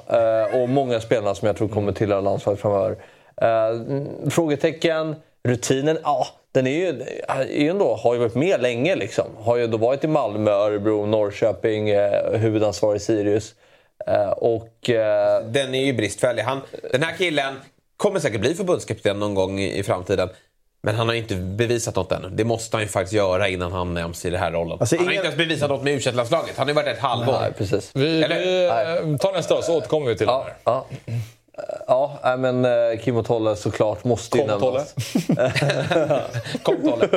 eh, 0.51 0.61
och 0.61 0.69
många 0.69 0.99
spelare 0.99 1.35
som 1.35 1.45
jag 1.45 1.57
tror 1.57 1.67
kommer 1.67 1.91
tillhöra 1.91 2.21
landslaget 2.21 2.61
framöver. 2.61 2.95
Eh, 3.41 3.67
mm, 3.67 4.29
Frågetecken, 4.29 5.15
rutinen, 5.43 5.97
ja. 6.03 6.27
Den 6.51 6.67
är 6.67 6.71
ju, 6.71 7.01
är 7.27 7.45
ju 7.45 7.69
ändå, 7.69 7.95
har 7.95 8.13
ju 8.13 8.19
varit 8.19 8.35
med 8.35 8.61
länge. 8.61 8.95
Liksom. 8.95 9.25
Har 9.39 9.57
ju 9.57 9.67
då 9.67 9.77
varit 9.77 10.03
i 10.03 10.07
Malmö, 10.07 10.51
Örebro, 10.51 11.05
Norrköping, 11.05 11.89
eh, 11.89 12.31
huvudansvarig 12.33 12.97
i 12.97 12.99
Sirius. 12.99 13.53
Eh, 14.07 14.29
och... 14.29 14.89
Eh, 14.89 15.43
Den 15.45 15.75
är 15.75 15.85
ju 15.85 15.93
bristfällig. 15.93 16.43
Han, 16.43 16.61
den 16.91 17.03
här 17.03 17.17
killen 17.17 17.53
kommer 17.99 18.19
säkert 18.19 18.41
bli 18.41 18.55
förbundskapten 18.55 19.19
någon 19.19 19.33
gång 19.35 19.59
i, 19.59 19.77
i 19.79 19.83
framtiden. 19.83 20.29
Men 20.81 20.95
han 20.95 21.07
har 21.07 21.13
ju 21.15 21.21
inte 21.21 21.35
bevisat 21.35 21.95
något 21.95 22.11
än. 22.11 22.35
Det 22.35 22.43
måste 22.43 22.77
han 22.77 22.81
ju 22.83 22.87
faktiskt 22.89 23.13
göra 23.13 23.47
innan 23.47 23.71
han 23.71 23.93
nämns 23.93 24.25
i 24.25 24.29
den 24.29 24.39
här 24.39 24.51
rollen. 24.51 24.77
Alltså, 24.79 24.95
han 24.95 25.05
har 25.05 25.11
ingen- 25.13 25.25
inte 25.25 25.35
ens 25.35 25.49
bevisat 25.49 25.69
något 25.69 25.83
med 25.83 25.93
u 26.07 26.11
landslaget 26.11 26.57
Han 26.57 26.67
har 26.67 26.69
ju 26.69 26.75
varit 26.75 26.87
ett 26.87 26.99
halvår. 26.99 27.37
nej, 27.41 27.51
precis. 27.57 27.91
Vi, 27.93 28.23
Eller? 28.23 28.39
vi 28.39 28.65
eh, 29.11 29.17
tar 29.17 29.33
nästa 29.33 29.55
då, 29.55 29.61
så 29.61 29.77
återkommer 29.77 30.07
vi 30.07 30.17
till 30.17 30.27
Ja, 30.27 30.45
det. 30.47 30.53
ja. 30.63 30.85
Ja, 31.87 32.19
nej, 32.23 32.37
men 32.37 32.65
eh, 32.65 32.99
Kim 33.03 33.15
och 33.17 33.25
Tolle 33.25 33.55
såklart 33.55 34.03
måste 34.03 34.37
ju 34.37 34.47
Kom 34.47 34.59
Tolle. 34.59 34.83
nämnas. 35.27 36.23
Kom 36.63 36.75
Tolle. 36.89 37.09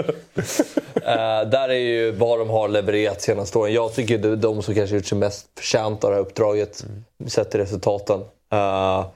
Eh, 0.94 1.48
där 1.50 1.68
är 1.68 1.72
ju 1.74 2.10
vad 2.12 2.38
de 2.38 2.50
har 2.50 2.68
levererat 2.68 3.22
senaste 3.22 3.58
åren. 3.58 3.74
Jag 3.74 3.94
tycker 3.94 4.18
det 4.18 4.28
är 4.28 4.36
de 4.36 4.62
som 4.62 4.74
kanske 4.74 4.96
gjort 4.96 5.06
sig 5.06 5.18
mest 5.18 5.46
förtjänta 5.58 6.06
av 6.06 6.10
det 6.12 6.16
här 6.16 6.22
uppdraget. 6.22 6.84
Sett 7.26 7.50
till 7.50 7.60
resultaten. 7.60 8.20
Eh, 8.52 9.06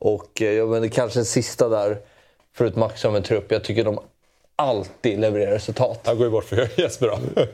och 0.00 0.42
eh, 0.42 0.52
ja, 0.52 0.66
men 0.66 0.90
kanske 0.90 1.18
den 1.18 1.24
sista 1.24 1.68
där, 1.68 1.98
förut 2.54 2.76
Max 2.76 3.00
som 3.00 3.14
en 3.14 3.22
trupp. 3.22 3.52
Jag 3.52 3.64
tycker 3.64 3.84
de 3.84 4.00
alltid 4.56 5.20
levererar 5.20 5.52
resultat. 5.52 6.00
Jag 6.04 6.16
går 6.16 6.26
ju 6.26 6.30
bort 6.30 6.44
för 6.44 6.80
Jesper 6.80 7.06
då. 7.06 7.18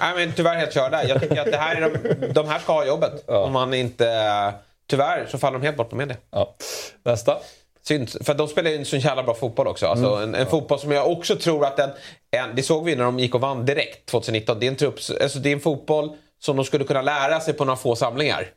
Nej, 0.00 0.14
men 0.16 0.32
tyvärr 0.32 0.56
helt 0.56 0.74
körda. 0.74 1.04
Jag 1.04 1.20
tycker 1.20 1.40
att 1.40 1.52
det 1.52 1.56
här 1.56 1.76
är 1.76 1.80
de, 1.80 2.32
de 2.32 2.48
här 2.48 2.58
ska 2.58 2.72
ha 2.72 2.86
jobbet. 2.86 3.28
Om 3.28 3.52
man 3.52 3.74
inte... 3.74 4.54
Tyvärr 4.86 5.26
så 5.26 5.38
faller 5.38 5.58
de 5.58 5.64
helt 5.64 5.76
bort 5.76 5.90
på 5.90 5.96
media. 5.96 6.16
Ja. 6.30 6.56
Nästa. 7.02 7.38
Synd, 7.82 8.26
för 8.26 8.34
de 8.34 8.48
spelar 8.48 8.70
ju 8.70 8.76
en 8.76 8.84
så 8.84 8.96
jävla 8.96 9.22
bra 9.22 9.34
fotboll 9.34 9.66
också. 9.66 9.86
Alltså 9.86 10.06
en, 10.06 10.34
en 10.34 10.46
fotboll 10.46 10.78
som 10.78 10.92
jag 10.92 11.10
också 11.10 11.36
tror 11.36 11.64
att 11.64 11.76
den... 11.76 11.90
En, 12.30 12.54
det 12.54 12.62
såg 12.62 12.84
vi 12.84 12.96
när 12.96 13.04
de 13.04 13.18
gick 13.18 13.34
och 13.34 13.40
vann 13.40 13.64
direkt 13.64 14.06
2019. 14.06 14.60
Det 14.60 14.66
är 14.66 14.68
en, 14.68 14.76
trupp, 14.76 14.94
alltså 15.20 15.38
det 15.38 15.48
är 15.48 15.52
en 15.52 15.60
fotboll 15.60 16.16
som 16.38 16.56
de 16.56 16.64
skulle 16.64 16.84
kunna 16.84 17.02
lära 17.02 17.40
sig 17.40 17.54
på 17.54 17.64
några 17.64 17.76
få 17.76 17.96
samlingar. 17.96 18.48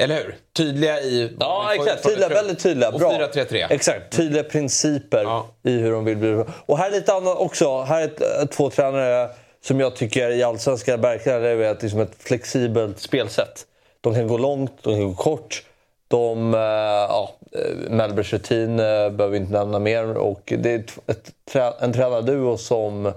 Eller 0.00 0.14
hur? 0.16 0.36
Tydliga 0.56 1.00
i... 1.00 1.36
Ja, 1.40 1.74
exakt. 1.74 2.02
Tydliga, 2.02 2.28
väldigt 2.28 2.58
tydliga. 2.58 2.88
Och 2.88 2.98
Bra. 3.00 3.10
4-3-3. 3.12 3.66
Exakt. 3.70 4.12
Tydliga 4.16 4.42
principer 4.44 5.22
Ja. 5.22 5.46
i 5.62 5.70
hur 5.78 5.92
de 5.92 6.04
vill 6.04 6.16
bli. 6.16 6.44
Och 6.66 6.78
här 6.78 6.86
är 6.86 6.90
lite 6.90 7.12
annat 7.12 7.38
också. 7.38 7.80
Här 7.82 8.02
är 8.02 8.40
äh, 8.40 8.46
två 8.46 8.70
tränare 8.70 9.28
som 9.64 9.80
jag 9.80 9.96
tycker 9.96 10.30
i 10.30 10.42
Allsvenskan 10.42 11.00
verkligen 11.00 11.42
levererat 11.42 11.82
liksom 11.82 12.00
ett 12.00 12.14
flexibelt 12.18 12.98
spelsätt. 13.00 13.66
De 14.00 14.14
kan 14.14 14.28
gå 14.28 14.38
långt, 14.38 14.72
de 14.82 14.94
kan 14.94 15.08
gå 15.08 15.14
kort. 15.14 15.62
De, 16.08 16.54
eh, 16.54 16.60
ja, 16.60 17.34
eh, 17.52 17.90
Melbers 17.90 18.32
rutin 18.32 18.70
eh, 18.78 18.84
behöver 18.86 19.28
vi 19.28 19.36
inte 19.36 19.52
nämna 19.52 19.78
mer. 19.78 20.16
Och 20.16 20.52
det 20.58 20.70
är 20.72 20.84
ett, 21.06 21.32
en 21.80 21.92
tränarduo 21.92 22.56
som 22.56 23.06
eh, 23.06 23.12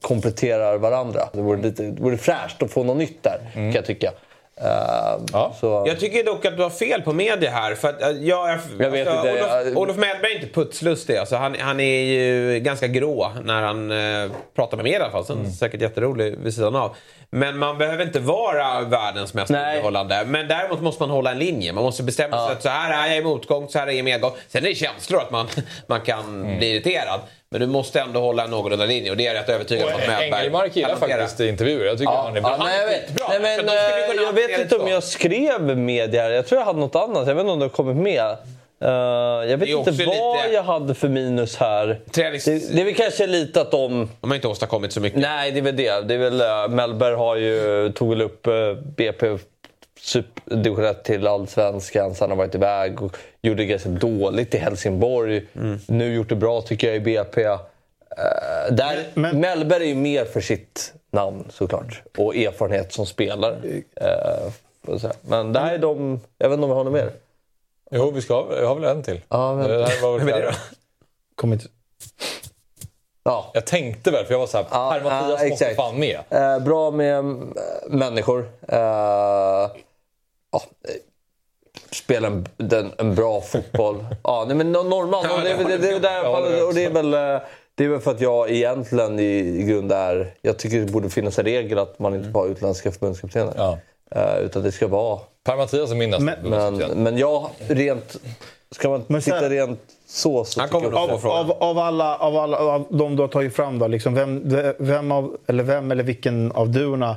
kompletterar 0.00 0.78
varandra. 0.78 1.28
Det 1.32 1.40
vore, 1.40 1.62
lite, 1.62 1.82
det 1.82 2.02
vore 2.02 2.16
fräscht 2.18 2.62
att 2.62 2.70
få 2.70 2.84
något 2.84 2.96
nytt 2.96 3.22
där, 3.22 3.50
kan 3.54 3.72
jag 3.72 3.84
tycka. 3.84 4.12
Eh, 4.64 5.52
så, 5.60 5.84
Jag 5.86 6.00
tycker 6.00 6.24
dock 6.24 6.44
att 6.44 6.56
du 6.56 6.62
har 6.62 6.70
fel 6.70 7.02
på 7.02 7.12
media 7.12 7.50
här. 7.50 7.74
För 7.74 7.88
att, 7.88 8.02
eh, 8.02 8.08
jag, 8.10 8.58
jag, 8.78 8.90
vet 8.90 9.08
alltså, 9.08 9.28
inte, 9.28 9.42
Olof, 9.42 9.66
jag- 9.66 9.76
Olof 9.78 9.96
Mellberg 9.96 10.32
är 10.32 10.34
inte 10.42 10.54
putslustig. 10.54 11.16
Alltså, 11.16 11.36
han, 11.36 11.56
han 11.60 11.80
är 11.80 12.02
ju 12.02 12.60
ganska 12.60 12.86
grå 12.86 13.32
när 13.44 13.62
han 13.62 13.90
eh, 13.90 14.30
pratar 14.56 14.76
med 14.76 14.84
media 14.84 14.98
i 14.98 15.02
alla 15.02 15.10
fall. 15.12 15.24
Sen 15.24 15.38
Mm. 15.38 15.50
säkert 15.52 15.80
jätterolig 15.80 16.36
vid 16.38 16.54
sidan 16.54 16.76
av. 16.76 16.96
Men 17.34 17.58
man 17.58 17.78
behöver 17.78 18.04
inte 18.04 18.20
vara 18.20 18.80
världens 18.80 19.34
mest 19.34 19.50
underhållande. 19.50 20.24
Men 20.26 20.48
däremot 20.48 20.80
måste 20.80 21.02
man 21.02 21.10
hålla 21.10 21.30
en 21.30 21.38
linje. 21.38 21.72
Man 21.72 21.84
måste 21.84 22.02
bestämma 22.02 22.46
sig 22.46 22.56
att 22.56 22.62
så 22.62 22.68
här 22.68 23.04
är 23.04 23.08
jag 23.08 23.18
i 23.18 23.22
motgång, 23.24 23.68
så 23.68 23.78
här 23.78 23.86
är 23.86 23.90
jag 23.90 23.98
i 23.98 24.02
medgång. 24.02 24.32
Sen 24.48 24.64
är 24.64 24.68
det 24.68 24.74
känslor 24.74 25.20
att 25.20 25.30
man, 25.30 25.48
man 25.86 26.00
kan 26.00 26.18
Mm. 26.42 26.58
bli 26.58 26.70
irriterad. 26.70 27.20
Men 27.50 27.60
du 27.60 27.66
måste 27.66 28.00
ändå 28.00 28.20
hålla 28.20 28.44
en 28.44 28.50
någorlunda 28.50 28.84
linje 28.84 29.10
och 29.10 29.16
det 29.16 29.26
är 29.26 29.34
jag 29.34 29.40
rätt 29.42 29.48
övertygad 29.48 29.86
om 29.88 29.92
att 29.94 30.08
Mellberg 30.08 30.40
Engelmark 30.40 30.76
gillar 30.76 30.88
kan 30.88 30.98
hantera. 31.00 31.18
faktiskt 31.20 31.40
intervjuer. 31.40 31.84
Jag 31.86 31.98
tycker 31.98 32.12
han 32.12 32.36
är 32.36 32.40
bra. 32.40 32.56
Ja, 32.58 32.64
nej, 32.64 32.80
jag 32.80 32.86
vet, 32.86 33.28
nej, 33.28 33.40
men, 33.40 33.68
eh, 33.68 34.22
jag 34.24 34.32
vet 34.32 34.60
inte 34.60 34.76
om 34.76 34.88
jag 34.88 35.02
skrev 35.02 35.76
media 35.78 36.22
här. 36.22 36.30
Jag 36.30 36.46
tror 36.46 36.58
jag 36.60 36.66
hade 36.66 36.78
något 36.80 36.96
annat. 36.96 37.28
Jag 37.28 37.34
vet 37.34 37.40
inte 37.40 37.52
om 37.52 37.58
det 37.58 37.64
har 37.64 37.70
kommit 37.70 37.96
med. 37.96 38.36
Eh, 38.82 38.88
jag 39.50 39.58
vet 39.58 39.60
Det 39.60 39.70
inte 39.72 39.90
vad 39.90 39.98
lite- 39.98 40.54
jag 40.54 40.62
hade 40.62 40.94
för 40.94 41.08
minus 41.08 41.56
här. 41.56 42.00
Tränings- 42.10 42.44
Det, 42.44 42.74
det 42.74 42.80
är 42.80 42.84
väl 42.84 42.94
kanske 42.94 43.26
lite 43.26 43.60
att 43.60 43.70
de... 43.70 44.08
De 44.20 44.30
har 44.30 44.34
inte 44.34 44.48
åstadkommit 44.48 44.92
så 44.92 45.00
mycket. 45.00 45.20
Nej, 45.20 45.50
det 45.52 45.58
är 45.58 45.62
väl 45.62 45.76
det. 45.76 46.00
det 46.08 46.14
är 46.14 46.18
väl, 46.18 46.40
uh, 46.40 46.76
Mellberg 46.76 47.14
har 47.14 47.36
ju, 47.36 47.92
tog 47.92 48.08
väl 48.10 48.22
upp 48.22 48.46
uh, 48.46 48.72
BP 48.96 49.38
super- 50.00 50.56
division 50.56 50.84
1 50.84 51.04
till 51.04 51.26
allsvenskan, 51.26 52.14
sen 52.14 52.30
har 52.30 52.36
varit 52.36 52.54
iväg 52.54 53.02
och 53.02 53.16
gjorde 53.42 53.64
ganska 53.64 53.88
dåligt 53.88 54.54
i 54.54 54.58
Helsingborg. 54.58 55.42
Nu 55.86 56.14
gjort 56.14 56.28
det 56.28 56.34
bra 56.36 56.60
tycker 56.60 56.86
jag 56.86 56.96
i 56.96 57.00
BP. 57.00 57.44
Uh, 57.48 57.56
där, 58.70 58.98
Mellberg 59.34 59.82
är 59.82 59.88
ju 59.88 59.94
mer 59.94 60.24
för 60.24 60.40
sitt 60.40 60.92
namn 61.10 61.44
såklart 61.50 62.02
och 62.18 62.36
erfarenhet 62.36 62.92
som 62.92 63.06
spelare. 63.06 63.56
Uh, 64.02 64.52
men 65.22 65.52
det 65.52 65.60
här 65.60 65.74
är 65.74 65.78
de... 65.78 66.20
Jag 66.38 66.48
vet 66.48 66.54
inte 66.56 66.64
om 66.64 66.70
vi 66.70 66.76
har 66.76 66.84
något 66.84 66.92
mer? 66.92 67.10
Jo, 67.92 68.10
vi 68.10 68.22
ska, 68.22 68.46
jag 68.60 68.66
har 68.68 68.74
väl 68.74 68.84
en 68.84 69.02
till. 69.02 69.20
Ja, 69.28 69.54
men- 69.54 69.68
Det 69.68 69.86
här 69.86 70.02
var 70.02 70.18
väl 70.18 70.26
det. 70.40 70.54
Kommer 71.34 71.54
inte... 71.56 71.66
Ja. 73.24 73.50
Jag 73.54 73.66
tänkte 73.66 74.10
väl, 74.10 74.24
för 74.24 74.32
jag 74.34 74.38
var 74.38 74.46
såhär, 74.46 74.64
Per 74.64 75.04
Mattias 75.04 75.30
måste 75.30 75.46
exakt. 75.46 75.76
fan 75.76 75.98
med. 75.98 76.18
Eh, 76.30 76.58
bra 76.58 76.90
med 76.90 77.16
eh, 77.18 77.22
människor. 77.88 78.50
Eh, 78.68 78.78
ja, 78.78 79.70
eh, 80.52 80.60
spelar 81.92 82.28
en, 82.30 82.46
den, 82.56 82.92
en 82.98 83.14
bra 83.14 83.40
fotboll. 83.40 84.04
ja, 84.24 84.44
nej, 84.46 84.56
men 84.56 84.76
no- 84.76 84.88
normal. 84.88 85.26
Och 85.30 85.40
det, 85.42 85.54
det, 85.54 85.78
det, 85.78 85.98
det, 85.98 86.08
Ja, 86.12 86.46
är 86.46 86.66
och 86.68 86.74
det 86.74 86.84
är 86.84 86.90
väl... 86.90 87.14
eh, 87.14 87.42
Det 87.74 87.84
är 87.84 87.88
väl 87.88 88.00
för 88.00 88.10
att 88.10 88.20
jag 88.20 88.50
egentligen 88.50 89.18
i, 89.20 89.38
i 89.38 89.62
grund 89.62 89.92
är... 89.92 90.34
Jag 90.42 90.58
tycker 90.58 90.80
det 90.80 90.92
borde 90.92 91.10
finnas 91.10 91.38
en 91.38 91.44
regel 91.44 91.78
att 91.78 91.98
man 91.98 92.14
inte 92.14 92.30
får 92.30 92.40
ha 92.40 92.46
utländska 92.46 92.92
förbundskaptener. 92.92 93.52
Eh, 94.14 94.38
utan 94.38 94.62
det 94.62 94.72
ska 94.72 94.88
vara... 94.88 95.20
Per 95.44 95.56
Mattias 95.56 95.90
är 95.90 95.94
min 95.94 96.10
nästa 96.10 96.24
Men, 96.24 96.36
förbundskapten. 96.42 97.02
men 97.02 97.18
jag 97.18 97.50
rent... 97.68 98.16
Ska 98.70 98.88
man 98.88 99.04
Men 99.06 99.14
här- 99.14 99.20
titta 99.22 99.48
rent 99.48 99.80
så 100.06 100.44
så 100.44 100.60
tycker 100.60 100.80
jag 100.82 100.94
av, 100.94 101.26
av, 101.26 101.50
av, 101.52 101.78
alla, 101.78 102.16
av 102.16 102.36
alla 102.36 102.56
av 102.58 102.86
de 102.90 103.16
du 103.16 103.22
har 103.22 103.28
tagit 103.28 103.54
fram, 103.56 103.78
då, 103.78 103.86
liksom, 103.86 104.14
vem, 104.14 104.42
vem, 104.78 105.12
av, 105.12 105.36
eller 105.46 105.64
vem 105.64 105.90
eller 105.90 106.02
vilken 106.04 106.52
av 106.52 106.70
duorna 106.70 107.16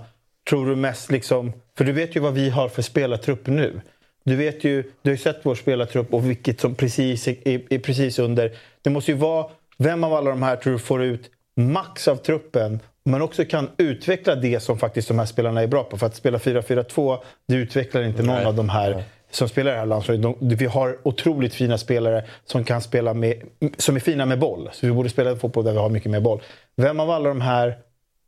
tror 0.50 0.66
du 0.66 0.76
mest... 0.76 1.12
Liksom, 1.12 1.54
för 1.78 1.86
du 1.86 1.92
vet 1.92 2.16
ju 2.16 2.20
vad 2.20 2.34
vi 2.34 2.50
har 2.50 2.70
för 2.70 2.82
spelartrupp 2.82 3.48
nu. 3.48 3.82
Du, 4.24 4.36
vet 4.36 4.64
ju, 4.64 4.82
du 5.02 5.10
har 5.10 5.12
ju 5.12 5.18
sett 5.18 5.40
vår 5.44 5.56
spelartrupp 5.56 6.14
och 6.14 6.30
vilket 6.30 6.60
som 6.62 6.76
precis 6.76 7.28
är, 7.28 7.48
är, 7.48 7.62
är 7.70 7.80
precis 7.80 8.20
under. 8.20 8.52
Det 8.82 8.90
måste 8.90 9.12
ju 9.12 9.18
vara... 9.18 9.46
Vem 9.78 10.04
av 10.04 10.14
alla 10.14 10.30
de 10.30 10.44
här 10.44 10.56
tror 10.56 10.74
du 10.74 10.80
får 10.80 11.04
ut 11.04 11.30
max 11.56 12.08
av 12.08 12.16
truppen 12.16 12.80
men 13.06 13.22
också 13.22 13.45
kan 13.45 13.69
utveckla 13.77 14.36
det 14.36 14.60
som 14.60 14.80
faktiskt 14.80 15.07
de 15.07 15.19
här 15.19 15.26
spelarna 15.26 15.61
är 15.61 15.68
bra 15.68 15.84
på. 15.84 15.98
För 15.98 16.06
att 16.06 16.15
spela 16.15 16.38
4-4-2, 16.38 17.18
det 17.48 17.56
utvecklar 17.56 18.03
inte 18.03 18.23
någon 18.23 18.36
Nej. 18.36 18.45
av 18.45 18.56
de 18.56 18.69
här 18.69 19.03
som 19.32 19.49
spelar 19.49 19.72
i 19.72 19.73
det 19.73 19.80
här 19.80 19.86
landslaget. 19.86 20.22
De, 20.22 20.36
vi 20.40 20.65
har 20.65 20.99
otroligt 21.03 21.53
fina 21.53 21.77
spelare 21.77 22.26
som 22.45 22.64
kan 22.64 22.82
spela 22.82 23.14
med, 23.14 23.41
som 23.77 23.95
är 23.95 23.99
fina 23.99 24.26
med 24.26 24.40
boll. 24.40 24.69
Så 24.73 24.88
vi 24.88 24.94
borde 24.94 25.10
spela 25.10 25.36
fotboll 25.36 25.64
där 25.64 25.72
vi 25.72 25.77
har 25.77 25.90
mycket 25.90 26.11
mer 26.11 26.19
boll. 26.19 26.41
Vem 26.76 26.99
av 26.99 27.10
alla 27.11 27.30
de 27.30 27.41
här 27.41 27.77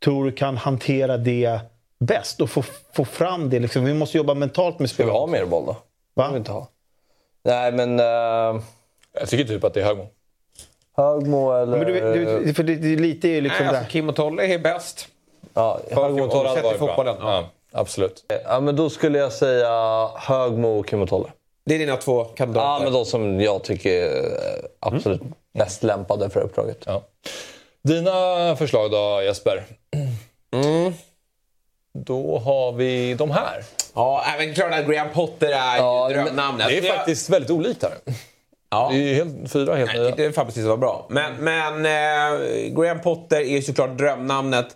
tror 0.04 0.24
du 0.24 0.32
kan 0.32 0.56
hantera 0.56 1.16
det 1.16 1.60
bäst 2.00 2.40
och 2.40 2.50
få, 2.50 2.62
få 2.92 3.04
fram 3.04 3.50
det? 3.50 3.60
Liksom, 3.60 3.84
vi 3.84 3.94
måste 3.94 4.16
jobba 4.16 4.34
mentalt 4.34 4.78
med 4.78 4.90
Ska 4.90 5.02
vi 5.02 5.06
spelarna. 5.06 5.18
ha 5.18 5.26
mer 5.26 5.46
boll 5.46 5.66
då? 5.66 5.76
Va? 6.14 6.30
Vi 6.32 6.38
inte 6.38 6.52
ha. 6.52 6.68
Nej, 7.44 7.72
men... 7.72 8.00
Uh, 8.00 8.62
jag 9.20 9.28
tycker 9.28 9.44
typ 9.44 9.64
att 9.64 9.74
det 9.74 9.80
är 9.80 9.84
Högmo. 9.84 10.06
Högmo 10.98 11.52
eller... 11.52 11.76
Men 11.78 11.86
du, 11.86 12.40
du, 12.44 12.54
för 12.54 12.62
det, 12.62 12.74
det 12.74 12.92
är 12.92 12.96
lite 12.96 13.28
är 13.28 13.40
liksom 13.40 13.66
Nej, 13.66 13.76
alltså, 13.76 13.90
Kim 13.92 14.08
och 14.08 14.16
Tolle 14.16 14.54
är 14.54 14.58
bäst. 14.58 15.08
Ja, 15.54 15.80
Högmo 15.90 16.24
och 16.24 16.30
Torre 16.30 16.48
hade 16.48 16.54
Sett 16.60 16.64
i 16.64 16.66
varit 16.66 16.78
bra. 16.78 16.88
fotbollen. 16.88 17.16
Ja, 17.20 17.48
absolut. 17.72 18.24
Ja, 18.44 18.60
men 18.60 18.76
då 18.76 18.90
skulle 18.90 19.18
jag 19.18 19.32
säga 19.32 19.70
Högmo 20.16 20.78
och 20.78 20.86
Kim 20.88 21.02
och 21.02 21.08
Tolle. 21.08 21.28
Det 21.64 21.74
är 21.74 21.78
dina 21.78 21.96
två 21.96 22.24
kandidater. 22.24 22.66
Ja, 22.68 22.80
men 22.84 22.92
de 22.92 23.04
som 23.04 23.40
jag 23.40 23.62
tycker 23.64 23.90
är 23.90 24.22
absolut 24.80 25.22
mest 25.52 25.82
lämpade 25.82 26.30
för 26.30 26.40
uppdraget. 26.40 26.82
Ja. 26.86 27.02
Dina 27.82 28.56
förslag 28.56 28.90
då 28.90 29.22
Jesper? 29.24 29.64
Mm. 30.52 30.92
Då 31.92 32.38
har 32.38 32.72
vi 32.72 33.14
de 33.14 33.30
här. 33.30 33.64
Ja, 33.94 34.24
även 34.34 34.54
klart 34.54 34.72
att 34.72 34.86
Graham 34.86 35.08
Potter 35.14 35.46
är 35.48 35.76
Ja, 35.76 36.10
ju 36.10 36.14
drömnamnet. 36.14 36.68
Det 36.68 36.78
är 36.78 36.96
faktiskt 36.96 37.30
väldigt 37.30 37.50
olikt 37.50 37.82
här. 37.82 37.92
Ja. 38.70 38.88
Det 38.92 38.98
är 38.98 39.02
ju 39.02 39.14
helt, 39.14 39.52
fyra 39.52 39.74
helt 39.74 39.94
nya. 39.94 40.06
tyckte 40.06 40.32
fan 40.32 40.46
precis 40.46 40.62
det 40.62 40.68
var 40.68 40.76
bra. 40.76 41.06
Men, 41.10 41.36
men 41.36 41.86
eh, 41.86 42.74
Graham 42.74 43.00
Potter 43.00 43.40
är 43.40 43.56
ju 43.56 43.62
såklart 43.62 43.98
drömnamnet. 43.98 44.66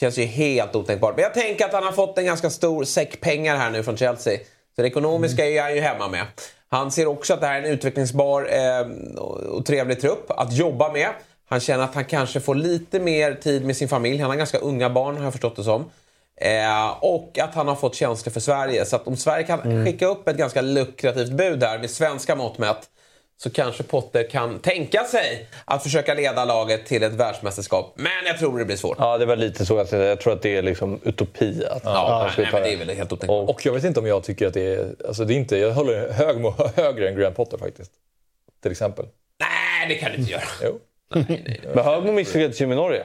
Känns 0.00 0.18
ju 0.18 0.24
helt 0.24 0.76
otänkbart. 0.76 1.14
Men 1.16 1.22
jag 1.22 1.34
tänker 1.34 1.64
att 1.64 1.72
han 1.72 1.84
har 1.84 1.92
fått 1.92 2.18
en 2.18 2.24
ganska 2.24 2.50
stor 2.50 2.84
säck 2.84 3.20
pengar 3.20 3.56
här 3.56 3.70
nu 3.70 3.82
från 3.82 3.96
Chelsea. 3.96 4.38
Så 4.76 4.82
det 4.82 4.88
ekonomiska 4.88 5.46
är 5.46 5.62
han 5.62 5.74
ju 5.74 5.80
hemma 5.80 6.08
med. 6.08 6.24
Han 6.68 6.90
ser 6.90 7.06
också 7.06 7.34
att 7.34 7.40
det 7.40 7.46
här 7.46 7.62
är 7.62 7.66
en 7.66 7.72
utvecklingsbar 7.72 8.48
eh, 8.50 9.16
och 9.48 9.66
trevlig 9.66 10.00
trupp 10.00 10.30
att 10.30 10.52
jobba 10.52 10.92
med. 10.92 11.08
Han 11.48 11.60
känner 11.60 11.84
att 11.84 11.94
han 11.94 12.04
kanske 12.04 12.40
får 12.40 12.54
lite 12.54 13.00
mer 13.00 13.34
tid 13.34 13.64
med 13.64 13.76
sin 13.76 13.88
familj. 13.88 14.18
Han 14.18 14.30
har 14.30 14.36
ganska 14.36 14.58
unga 14.58 14.90
barn 14.90 15.16
har 15.16 15.24
jag 15.24 15.32
förstått 15.32 15.56
det 15.56 15.64
som. 15.64 15.84
Eh, 16.36 16.90
och 17.00 17.38
att 17.38 17.54
han 17.54 17.68
har 17.68 17.74
fått 17.74 17.94
känslor 17.94 18.32
för 18.32 18.40
Sverige. 18.40 18.84
Så 18.84 18.96
att 18.96 19.06
om 19.06 19.16
Sverige 19.16 19.46
kan 19.46 19.84
skicka 19.86 20.06
upp 20.06 20.28
ett 20.28 20.36
ganska 20.36 20.60
lukrativt 20.60 21.30
bud 21.30 21.58
där 21.58 21.78
med 21.78 21.90
svenska 21.90 22.36
mått 22.36 22.58
mätt 22.58 22.88
så 23.40 23.50
kanske 23.50 23.82
Potter 23.82 24.30
kan 24.30 24.58
tänka 24.58 25.04
sig 25.04 25.46
att 25.64 25.82
försöka 25.82 26.14
leda 26.14 26.44
laget 26.44 26.86
till 26.86 27.02
ett 27.02 27.12
världsmästerskap. 27.12 27.92
Men 27.96 28.10
jag 28.26 28.38
tror 28.38 28.58
det 28.58 28.64
blir 28.64 28.76
svårt. 28.76 28.96
Ja, 29.00 29.18
det 29.18 29.26
var 29.26 29.36
lite 29.36 29.66
så. 29.66 29.78
Att 29.78 29.92
jag 29.92 30.20
tror 30.20 30.32
att 30.32 30.42
det 30.42 30.56
är 30.56 30.62
liksom 30.62 31.00
utopi. 31.04 31.64
Att 31.70 31.82
Ja, 31.84 32.30
han 32.36 32.44
nej, 32.44 32.48
nej, 32.52 32.62
det 32.62 32.72
är 32.72 32.86
väl 32.86 32.96
helt 32.96 33.12
otänkbart. 33.12 33.50
Och 33.50 33.66
jag 33.66 33.72
vet 33.72 33.84
inte 33.84 34.00
om 34.00 34.06
jag 34.06 34.22
tycker 34.24 34.46
att 34.46 34.54
det 34.54 34.74
är... 34.74 34.94
Alltså 35.08 35.24
det 35.24 35.34
är 35.34 35.36
inte, 35.36 35.56
jag 35.56 35.72
håller 35.72 36.12
Högmo 36.12 36.54
högre 36.76 37.08
än 37.08 37.16
Graham 37.16 37.34
Potter 37.34 37.58
faktiskt. 37.58 37.92
Till 38.62 38.70
exempel. 38.70 39.06
Nej, 39.40 39.88
det 39.88 39.94
kan 39.94 40.12
du 40.12 40.18
inte 40.18 40.32
göra. 40.32 40.42
Jo. 40.62 40.78
Men 41.74 41.84
Högmo 41.84 42.12
misslyckades 42.12 42.60
ju 42.60 42.66
med 42.66 42.76
Norge. 42.76 43.02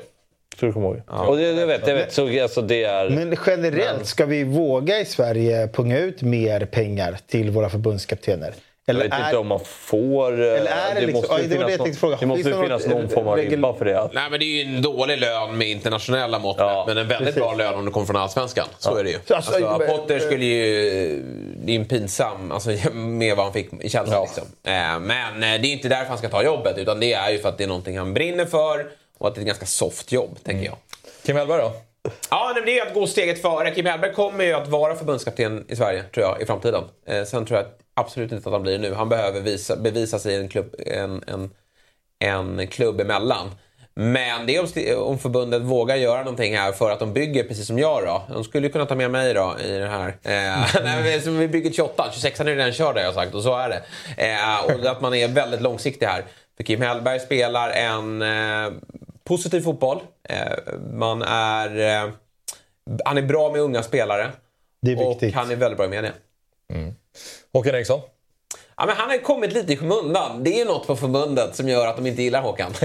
Tror 0.59 0.67
du 0.67 0.73
kommer 0.73 0.87
ihåg. 0.87 1.29
Och 1.29 1.37
det, 1.37 1.53
det 1.53 1.65
vet 1.65 1.87
jag. 1.87 1.95
Vet. 1.95 2.13
Så, 2.13 2.41
alltså, 2.41 2.61
det 2.61 2.83
är... 2.83 3.09
Men 3.09 3.37
generellt, 3.45 4.05
ska 4.05 4.25
vi 4.25 4.43
våga 4.43 4.99
i 4.99 5.05
Sverige 5.05 5.67
punga 5.67 5.97
ut 5.99 6.21
mer 6.21 6.65
pengar 6.65 7.17
till 7.27 7.51
våra 7.51 7.69
förbundskaptener? 7.69 8.53
Jag 8.85 8.95
Eller 8.95 9.03
vet 9.03 9.13
är, 9.19 9.25
inte 9.25 9.37
om 9.37 9.47
man 9.47 9.59
får... 9.65 10.31
eh, 10.41 10.47
Eller 10.47 10.71
är 10.71 10.95
det 10.95 11.01
liksom- 11.01 11.13
måste 11.13 11.33
ja, 11.33 11.39
ju 11.41 11.47
det 11.47 11.55
jag 11.55 11.61
någon- 11.61 12.27
måste 12.27 12.49
ju 12.49 12.61
finnas 12.61 12.85
någon 12.87 13.09
form 13.09 13.27
av 13.27 13.37
ribba 13.37 13.73
för 13.73 13.85
det. 13.85 14.01
Att, 14.01 14.13
Nej, 14.13 14.29
men 14.31 14.39
det 14.39 14.45
är 14.45 14.63
ju 14.65 14.75
en 14.75 14.81
dålig 14.81 15.17
lön 15.19 15.57
med 15.57 15.67
internationella 15.67 16.39
mått 16.39 16.55
Ja, 16.59 16.83
men 16.87 16.97
en 16.97 17.07
väldigt 17.07 17.27
precis. 17.27 17.41
bra 17.41 17.53
lön 17.53 17.73
om 17.73 17.85
du 17.85 17.91
kommer 17.91 18.05
från 18.05 18.15
Allsvenskan. 18.15 18.67
Så 18.79 18.95
är 18.95 19.03
det 19.03 19.09
ju. 19.09 19.17
Så 19.27 19.35
alltså, 19.35 19.53
Alltså, 19.53 19.77
men- 19.77 19.87
Potter 19.87 20.19
skulle 20.19 20.45
ju... 20.45 21.23
Det 21.65 21.71
är 21.71 21.75
en 21.79 21.85
pinsam 21.85 22.51
alltså, 22.51 22.69
med 22.93 23.35
vad 23.35 23.45
han 23.45 23.53
fick 23.53 23.73
i 23.73 23.89
Chelsea. 23.89 24.21
Liksom. 24.21 24.43
Eh, 24.63 24.99
Men 24.99 25.33
eh, 25.43 25.61
det 25.61 25.67
är 25.67 25.71
inte 25.71 25.87
därför 25.89 26.05
han 26.09 26.17
ska 26.17 26.29
ta 26.29 26.43
jobbet 26.43 26.77
utan 26.77 26.99
det 26.99 27.13
är 27.13 27.29
ju 27.31 27.39
för 27.39 27.49
att 27.49 27.57
det 27.57 27.63
är 27.63 27.67
någonting 27.67 27.97
han 27.97 28.13
brinner 28.13 28.45
för 28.45 28.85
och 29.17 29.27
att 29.27 29.35
det 29.35 29.39
är 29.39 29.41
ett 29.41 29.47
ganska 29.47 29.65
soft 29.65 30.11
jobb, 30.11 30.37
tänker 30.43 30.65
jag. 30.65 30.75
Kim 31.25 31.35
Hellberg 31.35 31.61
då? 31.61 31.71
Ja, 32.29 32.51
men 32.55 32.65
det 32.65 32.79
är 32.79 32.87
att 32.87 32.93
gå 32.93 33.07
steget 33.07 33.41
före. 33.41 33.71
Kim 33.71 33.85
Hellberg 33.85 34.13
kommer 34.13 34.43
ju 34.43 34.53
att 34.53 34.67
vara 34.67 34.95
förbundskapten 34.95 35.65
i 35.67 35.75
Sverige, 35.75 36.03
tror 36.03 36.25
jag, 36.25 36.41
i 36.41 36.45
framtiden. 36.45 36.83
Eh, 37.07 37.23
sen 37.23 37.45
tror 37.45 37.59
jag 37.59 37.67
absolut 37.93 38.31
inte 38.31 38.49
att 38.49 38.53
han 38.53 38.61
blir 38.61 38.71
det 38.71 38.89
nu. 38.89 38.93
Han 38.93 39.09
behöver 39.09 39.41
visa, 39.41 39.75
bevisa 39.75 40.19
sig 40.19 40.33
i 40.33 40.39
en 40.39 40.49
klubb, 40.49 40.75
en, 40.85 41.23
en, 41.27 41.49
en 42.19 42.67
klubb 42.67 43.01
emellan. 43.01 43.51
Men 43.95 44.45
det 44.45 44.55
är 44.55 44.61
om, 44.97 45.07
om 45.07 45.19
förbundet 45.19 45.61
vågar 45.61 45.95
göra 45.95 46.19
någonting 46.19 46.57
här 46.57 46.71
för 46.71 46.91
att 46.91 46.99
de 46.99 47.13
bygger 47.13 47.43
precis 47.43 47.67
som 47.67 47.79
jag 47.79 48.03
då. 48.03 48.23
De 48.33 48.43
skulle 48.43 48.67
ju 48.67 48.73
kunna 48.73 48.85
ta 48.85 48.95
med 48.95 49.11
mig 49.11 49.33
då 49.33 49.55
i 49.65 49.77
det 49.77 49.87
här. 49.87 50.07
Eh, 50.07 50.83
nej, 50.83 51.21
men 51.25 51.39
vi 51.39 51.47
bygger 51.47 51.71
28, 51.71 52.09
26 52.13 52.39
är 52.39 52.45
redan 52.45 52.71
körd 52.71 52.95
har 52.95 53.03
jag 53.03 53.13
sagt 53.13 53.33
och 53.33 53.43
så 53.43 53.55
är 53.57 53.69
det. 53.69 53.81
Eh, 54.17 54.65
och 54.65 54.85
att 54.85 55.01
man 55.01 55.13
är 55.13 55.27
väldigt 55.27 55.61
långsiktig 55.61 56.05
här. 56.05 56.23
För 56.57 56.63
Kim 56.63 56.81
Hellberg 56.81 57.19
spelar 57.19 57.69
en 57.69 58.21
eh, 58.21 58.73
positiv 59.23 59.61
fotboll. 59.61 59.99
Eh, 60.29 60.37
man 60.93 61.21
är, 61.21 61.79
eh, 62.05 62.11
han 63.05 63.17
är 63.17 63.21
bra 63.21 63.51
med 63.51 63.61
unga 63.61 63.83
spelare. 63.83 64.31
Det 64.81 64.91
är 64.91 65.05
och 65.05 65.11
viktigt. 65.11 65.35
han 65.35 65.51
är 65.51 65.55
väldigt 65.55 65.77
bra 65.77 65.85
i 65.85 65.89
media. 65.89 66.11
Håkan 67.53 67.75
Eriksson? 67.75 68.01
Ja, 68.77 68.85
men 68.85 68.95
han 68.95 69.09
har 69.09 69.17
kommit 69.17 69.53
lite 69.53 69.73
i 69.73 69.77
skymundan. 69.77 70.43
Det 70.43 70.53
är 70.53 70.57
ju 70.57 70.65
något 70.65 70.87
på 70.87 70.95
förbundet 70.95 71.55
som 71.55 71.69
gör 71.69 71.87
att 71.87 71.95
de 71.95 72.07
inte 72.07 72.23
gillar 72.23 72.41
Håkan. 72.41 72.73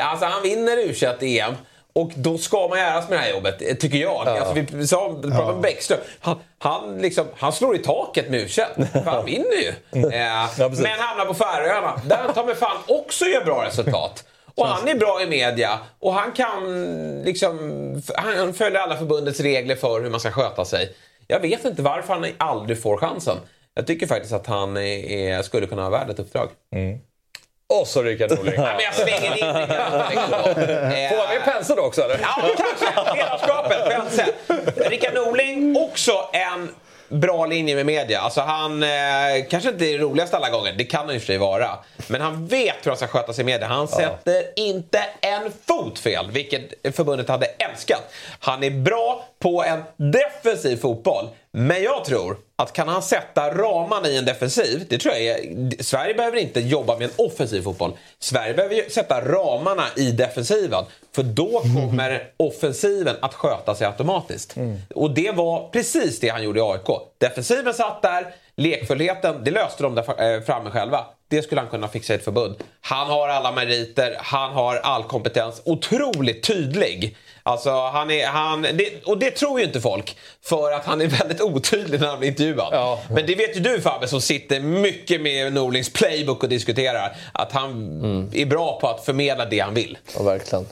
alltså, 0.00 0.26
han 0.26 0.42
vinner 0.42 0.76
u 0.76 0.94
EM 1.20 1.54
Och 1.92 2.10
då 2.16 2.38
ska 2.38 2.68
man 2.68 2.78
göras 2.78 3.08
med 3.08 3.18
det 3.18 3.22
här 3.22 3.30
jobbet, 3.30 3.80
tycker 3.80 3.98
jag. 3.98 4.28
Alltså, 4.28 4.76
vi 4.76 4.86
sa, 4.86 5.20
pratade 5.22 5.52
om 5.52 5.60
Bäckström. 5.60 5.98
Han, 6.20 6.38
han, 6.58 6.98
liksom, 6.98 7.26
han 7.36 7.52
slår 7.52 7.76
i 7.76 7.78
taket 7.78 8.30
med 8.30 8.40
u 8.40 8.48
för 8.48 9.10
han 9.10 9.24
vinner 9.24 9.62
ju. 9.62 9.68
Eh, 9.92 10.70
men 10.82 11.00
hamnar 11.00 11.24
på 11.26 11.34
Färöarna, 11.34 12.00
där 12.06 12.16
han 12.16 12.34
tar 12.34 12.44
med 12.44 12.56
fan 12.56 12.76
också 12.88 13.24
gör 13.24 13.44
bra 13.44 13.64
resultat. 13.64 14.24
Och 14.56 14.66
han 14.66 14.88
är 14.88 14.94
bra 14.94 15.22
i 15.22 15.26
media 15.26 15.78
och 15.98 16.14
han 16.14 16.32
kan 16.32 17.22
liksom... 17.22 17.58
Han 18.14 18.54
följer 18.54 18.80
alla 18.80 18.96
förbundets 18.96 19.40
regler 19.40 19.76
för 19.76 20.00
hur 20.00 20.10
man 20.10 20.20
ska 20.20 20.30
sköta 20.30 20.64
sig. 20.64 20.94
Jag 21.26 21.40
vet 21.40 21.64
inte 21.64 21.82
varför 21.82 22.14
han 22.14 22.26
aldrig 22.38 22.82
får 22.82 22.96
chansen. 22.96 23.36
Jag 23.74 23.86
tycker 23.86 24.06
faktiskt 24.06 24.32
att 24.32 24.46
han 24.46 24.76
är, 24.76 25.42
skulle 25.42 25.66
kunna 25.66 25.82
ha 25.82 25.90
värd 25.90 26.10
ett 26.10 26.18
uppdrag. 26.18 26.48
Och 27.80 27.86
så 27.86 28.02
Rickard 28.02 28.30
Norling. 28.36 28.60
Men 28.60 28.80
jag 28.80 28.94
svänger 28.94 29.30
in 29.38 29.54
Rickard 29.54 29.90
Norling 29.92 30.18
då. 30.30 30.36
Får 31.08 31.16
man 31.16 31.28
med 31.34 31.44
Pense 31.44 31.74
då 31.74 31.82
också 31.82 32.02
eller? 32.02 32.18
Ja, 32.22 32.48
kanske. 32.56 33.16
Ledarskapet, 33.16 33.88
Pense. 33.88 34.24
Rickard 34.90 35.14
Norling, 35.14 35.76
också 35.76 36.12
en 36.32 36.68
bra 37.12 37.46
linje 37.46 37.74
med 37.74 37.86
media. 37.86 38.20
Alltså 38.20 38.40
han 38.40 38.82
eh, 38.82 38.88
kanske 39.50 39.70
inte 39.70 39.84
är 39.84 39.98
roligast 39.98 40.34
alla 40.34 40.50
gånger, 40.50 40.74
det 40.78 40.84
kan 40.84 41.06
han 41.06 41.14
i 41.14 41.18
och 41.18 41.22
för 41.22 41.26
sig 41.26 41.38
vara. 41.38 41.70
Men 42.06 42.20
han 42.20 42.46
vet 42.46 42.76
hur 42.82 42.90
han 42.90 42.96
ska 42.96 43.06
sköta 43.06 43.32
sig 43.32 43.42
i 43.42 43.46
media. 43.46 43.66
Han 43.66 43.88
sätter 43.88 44.44
inte 44.56 45.04
en 45.20 45.52
fot 45.66 45.98
fel, 45.98 46.30
vilket 46.30 46.96
förbundet 46.96 47.28
hade 47.28 47.46
älskat. 47.46 48.12
Han 48.38 48.62
är 48.62 48.70
bra 48.70 49.24
på 49.38 49.64
en 49.64 50.10
defensiv 50.12 50.76
fotboll. 50.76 51.28
Men 51.50 51.82
jag 51.82 52.04
tror 52.04 52.36
att 52.62 52.72
kan 52.72 52.88
han 52.88 53.02
sätta 53.02 53.54
ramarna 53.54 54.08
i 54.08 54.18
en 54.18 54.24
defensiv, 54.24 54.86
det 54.88 54.98
tror 54.98 55.14
jag 55.14 55.22
är, 55.22 55.82
Sverige 55.82 56.14
behöver 56.14 56.36
inte 56.36 56.60
jobba 56.60 56.98
med 56.98 57.04
en 57.04 57.26
offensiv 57.26 57.62
fotboll. 57.62 57.92
Sverige 58.18 58.54
behöver 58.54 58.90
sätta 58.90 59.20
ramarna 59.20 59.84
i 59.96 60.10
defensiven. 60.10 60.84
För 61.14 61.22
då 61.22 61.60
kommer 61.60 62.30
offensiven 62.36 63.16
att 63.20 63.34
sköta 63.34 63.74
sig 63.74 63.86
automatiskt. 63.86 64.54
Och 64.94 65.14
det 65.14 65.30
var 65.30 65.68
precis 65.68 66.20
det 66.20 66.28
han 66.28 66.42
gjorde 66.42 66.60
i 66.60 66.62
AIK. 66.62 67.00
Defensiven 67.18 67.74
satt 67.74 68.02
där, 68.02 68.34
lekfullheten, 68.56 69.44
det 69.44 69.50
löste 69.50 69.82
de 69.82 69.94
där 69.94 70.34
eh, 70.34 70.42
framme 70.42 70.70
själva. 70.70 71.06
Det 71.28 71.42
skulle 71.42 71.60
han 71.60 71.70
kunna 71.70 71.88
fixa 71.88 72.12
i 72.12 72.16
ett 72.16 72.24
förbund. 72.24 72.56
Han 72.80 73.06
har 73.06 73.28
alla 73.28 73.52
meriter, 73.52 74.16
han 74.18 74.52
har 74.52 74.76
all 74.76 75.02
kompetens. 75.02 75.62
Otroligt 75.64 76.42
tydlig. 76.42 77.16
Alltså, 77.42 77.70
han 77.70 78.10
är, 78.10 78.26
han, 78.26 78.62
det, 78.62 79.04
och 79.04 79.18
det 79.18 79.30
tror 79.30 79.60
ju 79.60 79.66
inte 79.66 79.80
folk. 79.80 80.16
För 80.44 80.72
att 80.72 80.84
han 80.84 81.00
är 81.00 81.06
väldigt 81.06 81.40
otydlig 81.40 82.00
när 82.00 82.08
han 82.08 82.18
blir 82.18 82.28
intervjuad. 82.28 82.98
Men 83.10 83.26
det 83.26 83.34
vet 83.34 83.56
ju 83.56 83.60
du 83.60 83.80
Fabbe 83.80 84.08
som 84.08 84.20
sitter 84.20 84.60
mycket 84.60 85.20
med 85.20 85.52
Norlings 85.52 85.92
playbook 85.92 86.42
och 86.42 86.48
diskuterar. 86.48 87.16
Att 87.32 87.52
han 87.52 88.30
är 88.34 88.46
bra 88.46 88.78
på 88.80 88.88
att 88.88 89.04
förmedla 89.04 89.44
det 89.44 89.58
han 89.60 89.74
vill. 89.74 89.98
Ja, 90.16 90.22
verkligen. 90.22 90.66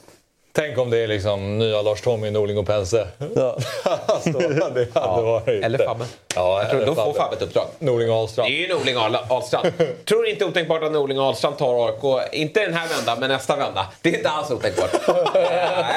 Tänk 0.61 0.79
om 0.79 0.91
det 0.91 0.99
är 0.99 1.07
liksom 1.07 1.59
nya 1.59 1.83
Lars-Tommy, 1.83 2.31
Norling 2.31 2.59
och 2.59 2.67
Pense. 2.67 3.07
Ja. 3.35 3.57
alltså, 4.07 4.31
det 4.31 4.65
hade 4.65 4.85
varit... 5.23 5.65
Eller 5.65 5.87
Fabbe. 5.87 6.05
Ja, 6.35 6.63
Jag 6.63 6.71
tror 6.71 6.95
får 6.95 7.13
Fabbe. 7.13 7.37
Ett 7.37 7.43
uppdrag. 7.43 7.67
Norling 7.79 8.11
och 8.11 8.17
Ahlstrand. 8.17 8.51
Det 8.51 8.57
är 8.57 8.69
ju 8.69 8.75
Norling 8.75 8.97
och 8.97 9.03
Ahl- 9.03 9.33
Ahlstrand. 9.33 9.73
Tror 10.05 10.27
inte 10.27 10.45
otänkbart 10.45 10.83
att 10.83 10.93
Norling 10.93 11.21
och 11.21 11.25
Ahlstrand 11.25 11.59
tar 11.59 11.87
AIK. 11.87 12.29
Inte 12.33 12.61
den 12.61 12.75
här 12.75 12.89
vändan, 12.89 13.21
men 13.21 13.29
nästa 13.29 13.57
vända. 13.57 13.87
Det 14.03 14.09
är 14.09 14.17
inte 14.17 14.31
alls 14.31 14.51
otänkbart. 14.51 14.91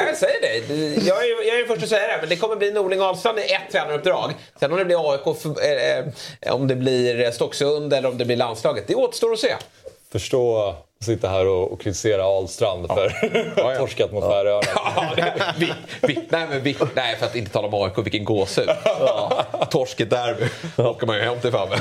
Jag 0.08 0.18
säger 0.18 0.42
det. 0.42 0.74
Jag 1.08 1.18
är, 1.18 1.48
jag 1.48 1.56
är 1.56 1.58
den 1.58 1.68
första 1.68 1.84
att 1.84 1.90
säga 1.90 2.08
det. 2.08 2.18
Men 2.20 2.30
det 2.30 2.36
kommer 2.36 2.56
bli 2.56 2.72
Norling 2.72 3.02
och 3.02 3.08
Ahlstrand 3.08 3.40
i 3.40 3.42
ett 3.42 3.72
tränaruppdrag. 3.72 4.34
Sen 4.60 4.72
om 4.72 4.78
det 4.78 4.86
blir 4.86 5.12
AIK, 5.12 5.38
för, 5.42 5.50
eh, 5.50 5.98
eh, 6.42 6.56
om 6.56 6.68
det 6.68 6.76
blir 6.76 7.32
Stocksund 7.32 7.94
eller 7.94 8.10
om 8.10 8.18
det 8.18 8.26
blir 8.26 8.38
landslaget. 8.38 8.88
Det 8.88 8.96
återstår 8.96 9.34
att 9.34 9.40
se. 9.40 9.54
Förstå 10.12 10.76
sitta 11.04 11.28
här 11.30 11.48
och, 11.48 11.72
och 11.72 11.82
kritisera 11.82 12.24
Ahlstrand 12.26 12.88
för 12.88 13.06
att 13.56 13.64
ha 13.64 13.76
torskat 13.78 14.12
mot 14.12 14.24
Färöarna. 14.24 14.68
Ja, 14.76 15.06
det, 15.16 15.34
vi, 15.58 15.74
vi, 16.02 16.20
nej, 16.30 16.48
men 16.50 16.64
vi, 16.64 16.78
nej, 16.96 17.16
för 17.20 17.26
att 17.26 17.36
inte 17.36 17.52
tala 17.52 17.68
om 17.68 17.74
AIK, 17.84 17.98
vilken 17.98 18.24
gåshud. 18.26 18.70
Ja. 18.86 19.44
Torsket 19.72 20.10
derby. 20.10 20.46
Då 20.76 20.88
åker 20.88 21.08
man 21.08 21.16
ju 21.16 21.22
hem 21.22 21.40
till 21.40 21.52
Fabbe. 21.52 21.76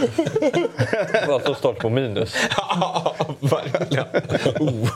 Alltså 1.32 1.54
start 1.54 1.78
på 1.78 1.88
minus. 1.88 2.34
Ja, 2.58 3.14
verkligen. 3.40 4.04
Oh. 4.60 4.88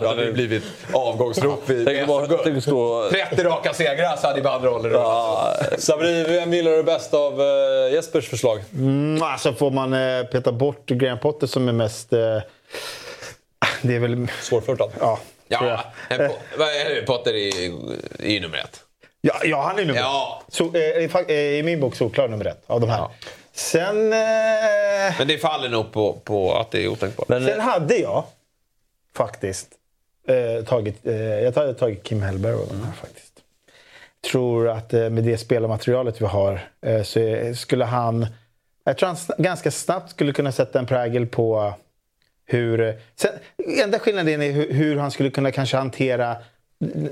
Det 0.00 0.06
hade 0.06 0.24
ju 0.24 0.32
blivit 0.32 0.62
avgångsrop 0.92 1.62
vid 1.70 1.86
Tänk 1.86 2.06
bara- 2.06 2.26
tänk 2.44 2.62
stå... 2.62 3.08
30 3.30 3.42
raka 3.44 3.72
segrar 3.74 4.16
så 4.16 4.26
hade 4.26 4.38
ju 4.38 4.44
banderollen 4.44 4.90
rullat. 4.90 5.80
Sabri, 5.82 6.24
vem 6.24 6.52
gillar 6.54 6.70
du 6.70 6.82
bäst 6.82 7.14
av 7.14 7.40
uh, 7.40 7.92
Jespers 7.94 8.28
förslag? 8.28 8.60
Mm, 8.74 9.22
alltså 9.22 9.52
får 9.52 9.70
man 9.70 9.92
eh, 9.92 10.22
peta 10.24 10.52
bort 10.52 10.86
Graham 10.86 11.18
Potter 11.18 11.46
som 11.46 11.68
är 11.68 11.72
mest... 11.72 12.12
Eh, 12.12 12.18
det 13.82 13.94
är 13.94 13.98
väl... 13.98 14.28
Svårflörtad? 14.40 14.90
Ja. 15.00 15.18
Ja, 15.48 15.84
det? 16.08 17.06
Potter 17.06 17.34
är, 17.34 17.64
är 18.26 18.30
ju 18.30 18.40
nummer 18.40 18.58
ett. 18.58 18.80
Ja, 19.20 19.34
ja, 19.44 19.62
han 19.62 19.78
är 19.78 19.84
nummer 19.84 20.00
Ja. 20.00 20.42
ett. 20.48 20.54
Så, 20.54 20.64
eh, 20.74 20.80
i, 20.80 21.08
eh, 21.28 21.34
I 21.34 21.62
min 21.62 21.80
bok 21.80 21.96
solklar 21.96 22.28
nummer 22.28 22.44
ett 22.44 22.62
av 22.66 22.80
de 22.80 22.90
här. 22.90 23.08
Sen, 23.52 24.12
eh, 24.12 25.18
Men 25.18 25.28
det 25.28 25.38
faller 25.38 25.68
nog 25.68 25.92
på, 25.92 26.12
på 26.24 26.54
att 26.58 26.70
det 26.70 26.84
är 26.84 26.88
otänkbart. 26.88 27.26
sen 27.28 27.60
hade 27.60 27.96
jag 27.96 28.24
faktiskt 29.16 29.68
eh, 30.28 30.64
tagit, 30.64 31.06
eh, 31.06 31.14
jag 31.14 31.52
hade 31.52 31.74
tagit 31.74 32.02
Kim 32.02 32.22
Hellberg 32.22 32.54
av 32.54 32.68
de 32.68 32.84
här 32.84 32.92
faktiskt. 32.92 33.32
Tror 34.30 34.68
att 34.68 34.94
eh, 34.94 35.10
med 35.10 35.24
det 35.24 35.38
spelarmaterialet 35.38 36.20
vi 36.20 36.26
har 36.26 36.68
eh, 36.86 37.02
så 37.02 37.20
skulle 37.56 37.84
han... 37.84 38.26
Jag 38.84 38.98
tror 38.98 39.06
han 39.08 39.16
ganska 39.38 39.70
snabbt 39.70 40.10
skulle 40.10 40.32
kunna 40.32 40.52
sätta 40.52 40.78
en 40.78 40.86
prägel 40.86 41.26
på 41.26 41.74
hur... 42.50 43.00
Sen, 43.16 43.30
enda 43.84 43.98
skillnaden 43.98 44.42
är 44.42 44.52
hur, 44.52 44.72
hur 44.72 44.96
han 44.96 45.10
skulle 45.10 45.30
kunna 45.30 45.50
kanske 45.50 45.76
hantera 45.76 46.36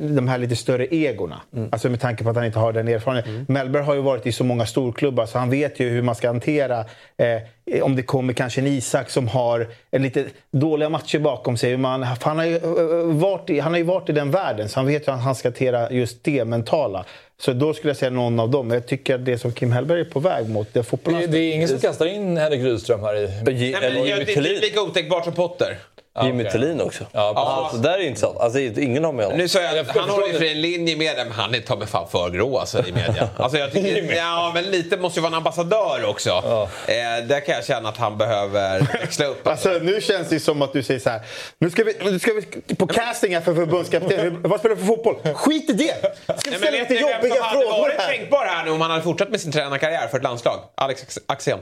de 0.00 0.28
här 0.28 0.38
lite 0.38 0.56
större 0.56 0.86
egorna. 0.94 1.40
Alltså 1.70 1.88
med 1.88 2.00
tanke 2.00 2.24
på 2.24 2.30
att 2.30 2.36
han 2.36 2.44
inte 2.44 2.58
har 2.58 2.72
den 2.72 2.88
erfarenheten. 2.88 3.46
Mellberg 3.48 3.82
har 3.82 3.94
ju 3.94 4.00
varit 4.00 4.26
i 4.26 4.32
så 4.32 4.44
många 4.44 4.66
storklubbar 4.66 5.26
så 5.26 5.38
han 5.38 5.50
vet 5.50 5.80
ju 5.80 5.88
hur 5.88 6.02
man 6.02 6.14
ska 6.14 6.26
hantera 6.26 6.84
eh, 7.16 7.82
om 7.82 7.96
det 7.96 8.02
kommer 8.02 8.32
kanske 8.32 8.60
en 8.60 8.66
Isak 8.66 9.10
som 9.10 9.28
har 9.28 9.66
en 9.90 10.02
lite 10.02 10.24
dåliga 10.50 10.88
matcher 10.88 11.18
bakom 11.18 11.56
sig. 11.56 11.76
Man, 11.76 12.02
han, 12.02 12.38
har 12.38 12.44
ju, 12.44 12.56
eh, 12.56 13.16
varit 13.16 13.50
i, 13.50 13.60
han 13.60 13.72
har 13.72 13.78
ju 13.78 13.84
varit 13.84 14.08
i 14.08 14.12
den 14.12 14.30
världen 14.30 14.68
så 14.68 14.78
han 14.80 14.86
vet 14.86 15.08
hur 15.08 15.12
han 15.12 15.34
ska 15.34 15.48
hantera 15.48 15.92
just 15.92 16.24
det 16.24 16.44
mentala. 16.44 17.04
Så 17.40 17.52
då 17.52 17.74
skulle 17.74 17.90
jag 17.90 17.96
säga 17.96 18.10
någon 18.10 18.40
av 18.40 18.50
dem. 18.50 18.70
Jag 18.70 18.86
tycker 18.86 19.14
att 19.14 19.24
det 19.24 19.38
som 19.38 19.52
Kim 19.52 19.72
Hellberg 19.72 20.00
är 20.00 20.04
på 20.04 20.20
väg 20.20 20.48
mot, 20.48 20.74
det 20.74 20.78
är 20.78 20.82
fotbollen. 20.82 21.20
Det, 21.20 21.26
det 21.26 21.38
är 21.38 21.54
ingen 21.54 21.68
som 21.68 21.78
kastar 21.78 22.06
in 22.06 22.36
Henrik 22.36 22.60
Rydström 22.60 23.00
här 23.00 23.16
i. 23.16 23.26
Nej, 23.26 23.72
men 23.72 23.82
eller 23.82 23.96
jag, 23.96 24.06
Jimmy 24.06 24.24
det 24.24 24.36
är 24.36 24.60
lika 24.60 24.82
otänkbart 24.82 25.24
som 25.24 25.32
Potter. 25.32 25.78
Jimmy 26.26 26.42
okej. 26.42 26.52
Thulin 26.52 26.80
också. 26.80 27.04
Ja, 27.12 27.32
Alltså, 27.36 27.76
det 27.76 27.88
där 27.88 27.98
är 27.98 28.02
intressant. 28.02 28.38
Alltså, 28.38 28.58
ingen 28.58 29.04
har 29.04 29.12
med 29.12 29.24
honom. 29.24 29.38
Nu 29.38 29.48
sa 29.48 29.60
jag 29.60 29.78
att 29.78 29.86
Jag 29.94 30.02
han 30.02 30.10
håller 30.10 30.26
ju 30.26 30.32
för 30.38 30.44
en 30.44 30.60
linje 30.60 30.96
med 30.96 31.16
det, 31.16 31.24
men 31.24 31.32
han 31.32 31.54
är 31.54 31.60
ta 31.60 31.76
mig 31.76 31.86
fan 31.88 32.08
för 32.08 32.30
grå 32.30 32.58
alltså, 32.58 32.86
i 32.86 32.92
media. 32.92 33.28
Alltså, 33.36 33.58
jag 33.58 33.72
tycker, 33.72 34.14
ja, 34.16 34.50
men 34.54 34.64
lite 34.64 34.96
måste 34.96 35.18
ju 35.20 35.22
vara 35.22 35.30
en 35.30 35.34
ambassadör 35.34 36.04
också. 36.04 36.30
Eh, 36.30 37.26
där 37.26 37.46
kan 37.46 37.54
jag 37.54 37.64
känna 37.64 37.88
att 37.88 37.96
han 37.96 38.18
behöver 38.18 38.80
växla 38.80 39.26
upp. 39.26 39.46
Alltså, 39.46 39.68
nu 39.82 40.00
känns 40.00 40.28
det 40.28 40.40
som 40.40 40.62
att 40.62 40.72
du 40.72 40.82
säger 40.82 41.00
så 41.00 41.10
här. 41.10 41.20
Nu 41.58 41.70
ska 41.70 41.84
vi, 41.84 41.94
nu 42.00 42.18
ska 42.18 42.30
vi 42.32 42.74
på 42.74 42.86
casting 42.86 43.34
här 43.34 43.40
för 43.40 43.54
förbundskapten. 43.54 44.42
Vad 44.42 44.60
spelar 44.60 44.76
du 44.76 44.80
för 44.80 44.86
fotboll? 44.88 45.16
Skit 45.34 45.70
i 45.70 45.72
det! 45.72 46.16
Ska 46.38 46.50
vi 46.50 46.56
ställa 46.56 46.78
lite 46.78 46.94
ni 46.94 47.00
vem 47.00 47.10
jobbiga 47.10 47.34
som 47.34 47.44
hade 47.44 47.60
frågor 47.62 47.78
varit 47.80 48.00
här? 48.00 48.08
tänkbar 48.08 48.46
här 48.46 48.64
nu 48.64 48.70
om 48.70 48.80
han 48.80 48.90
hade 48.90 49.02
fortsatt 49.02 49.30
med 49.30 49.40
sin 49.40 49.52
tränarkarriär 49.52 50.08
för 50.08 50.16
ett 50.18 50.24
landslag? 50.24 50.58
Alex 50.74 51.18
Axén. 51.26 51.58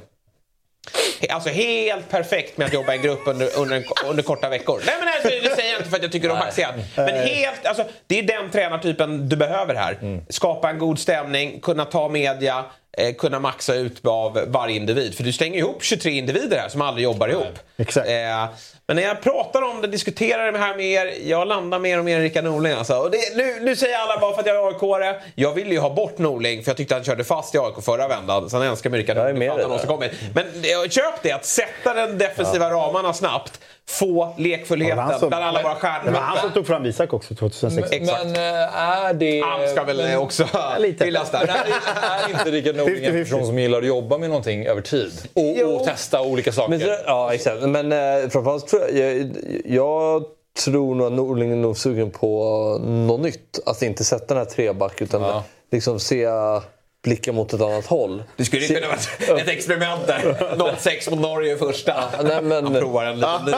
Alltså 1.31 1.51
helt 1.51 2.09
perfekt 2.11 2.59
med 2.59 2.67
att 2.67 2.73
jobba 2.73 2.93
i 2.93 2.97
en 2.97 3.03
grupp 3.03 3.21
under, 3.27 3.59
under, 3.59 3.85
under 4.07 4.23
korta 4.23 4.49
veckor. 4.49 4.83
Nej 4.87 4.95
men 5.01 5.09
alltså, 5.09 5.29
det 5.29 5.57
säger 5.57 5.73
jag 5.73 5.81
inte 5.81 5.91
för 5.91 5.97
att 5.97 6.03
jag 6.03 6.13
tycker 6.13 6.31
om 6.31 6.39
Axén. 6.39 6.75
Men 6.97 7.15
helt, 7.15 7.67
alltså, 7.67 7.85
det 8.07 8.19
är 8.19 8.23
den 8.23 8.51
tränartypen 8.51 9.29
du 9.29 9.37
behöver 9.37 9.75
här. 9.75 10.21
Skapa 10.29 10.71
en 10.71 10.79
god 10.79 10.99
stämning, 10.99 11.61
kunna 11.61 11.85
ta 11.85 12.09
media, 12.09 12.65
eh, 12.99 13.15
kunna 13.15 13.41
maxa 13.41 13.75
ut 13.75 14.07
av 14.07 14.45
varje 14.47 14.77
individ. 14.77 15.15
För 15.17 15.25
du 15.25 15.33
stänger 15.33 15.59
ihop 15.59 15.85
23 15.85 16.13
individer 16.13 16.59
här 16.59 16.69
som 16.69 16.81
aldrig 16.83 17.05
jobbar 17.05 17.29
ihop. 17.29 17.59
Exakt. 17.77 18.09
Eh, 18.09 18.47
men 18.89 18.97
när 18.97 19.03
jag 19.03 19.23
pratar 19.23 19.63
om 19.63 19.81
det, 19.81 19.89
diskuterar 19.89 20.53
det 20.53 20.59
här 20.59 20.77
med 20.77 20.87
er, 20.87 21.15
jag 21.25 21.49
landar 21.49 21.79
mer 21.79 21.99
och 21.99 22.05
mer 22.05 22.21
i 22.21 22.23
Rickard 22.23 22.45
Norling. 22.45 22.73
Alltså. 22.73 22.95
Och 22.95 23.11
det, 23.11 23.37
nu, 23.37 23.61
nu 23.61 23.77
säger 23.77 23.99
alla 23.99 24.21
bara 24.21 24.35
för 24.35 24.41
att 24.41 24.47
jag 24.47 24.57
är 24.57 24.69
aik 24.69 24.83
Jag 25.35 25.53
ville 25.53 25.71
ju 25.71 25.81
ha 25.81 25.91
bort 25.91 26.19
Norling 26.19 26.63
för 26.63 26.71
jag 26.71 26.77
tyckte 26.77 26.95
han 26.95 27.05
körde 27.05 27.25
fast 27.25 27.55
i 27.55 27.59
AIK 27.59 27.85
förra 27.85 28.09
vändan. 28.09 28.51
Sen 28.51 28.63
älskar 28.63 28.91
jag 28.91 28.99
Rickard 28.99 29.17
Jag 29.17 29.31
är 29.31 29.35
Norling 29.35 29.39
med 29.39 29.51
han. 29.51 30.11
Men 30.35 30.45
jag 30.63 30.85
köp 30.89 31.23
det, 31.23 31.33
att 31.33 31.45
sätta 31.45 31.95
den 31.95 32.19
defensiva 32.19 32.71
ramarna 32.71 33.13
snabbt. 33.13 33.61
Få 33.89 34.35
lekfullheten 34.39 34.99
han 34.99 35.19
som- 35.19 35.29
bland 35.29 35.45
alla 35.45 35.63
våra 35.63 35.75
Det 36.05 36.11
var 36.11 36.21
han 36.21 36.37
som 36.37 36.41
stjärnor. 36.43 36.55
tog 36.55 36.67
fram 36.67 36.87
Isak 36.87 37.13
också 37.13 37.35
2006. 37.35 37.93
Exakt. 37.93 38.25
Men 38.27 38.37
eh, 38.37 38.79
är 38.81 39.15
det... 39.15 39.41
Han 39.41 39.69
ska 39.69 39.85
väl 39.85 39.97
men- 39.97 40.19
också 40.19 40.45
hyllas 41.01 41.31
där. 41.31 41.47
Men 41.47 41.57
är, 41.57 42.25
är 42.25 42.39
inte 42.39 42.51
Rickard 42.51 42.77
Norling 42.77 43.05
en 43.05 43.15
50-50. 43.15 43.25
person 43.25 43.47
som 43.47 43.59
gillar 43.59 43.79
att 43.79 43.87
jobba 43.87 44.19
med 44.19 44.29
någonting 44.29 44.67
över 44.67 44.81
tid? 44.83 45.13
Och, 45.35 45.75
och 45.81 45.85
testa 45.87 46.23
olika 46.23 46.53
saker? 46.53 46.71
Men, 46.79 46.81
ja, 47.07 47.35
exakt. 47.35 47.63
Men 47.63 47.93
eh, 47.93 48.29
framförallt 48.29 48.69
tror 48.69 48.83
jag, 48.83 48.99
jag... 48.99 49.33
Jag 49.65 50.25
tror 50.65 50.95
nog 50.95 51.07
att 51.07 51.13
Norling 51.13 51.53
är 51.53 51.57
nog 51.57 51.77
sugen 51.77 52.11
på 52.11 52.45
något 52.85 53.21
nytt. 53.21 53.59
Alltså 53.67 53.85
inte 53.85 54.05
sätta 54.05 54.35
den 54.35 54.37
här 54.37 54.45
treback 54.45 55.03
utan 55.03 55.23
Ja. 55.23 55.45
liksom 55.73 56.01
se 56.01 56.27
blickar 57.07 57.33
mot 57.33 57.53
ett 57.53 57.61
annat 57.61 57.87
håll. 57.87 58.23
Det 58.37 58.45
skulle 58.45 58.63
ju 58.67 58.75
kunna 58.75 58.87
vara 59.29 59.41
ett 59.41 59.49
experiment 59.49 60.07
där. 60.07 60.19
0-6 60.57 61.11
mot 61.11 61.21
Norge 61.21 61.55
i 61.55 61.57
första. 61.57 61.95
nej, 62.25 62.43
men- 62.43 62.65
Han 62.65 62.75
provar 62.75 63.05
en 63.05 63.15
liten 63.17 63.45
ny. 63.45 63.53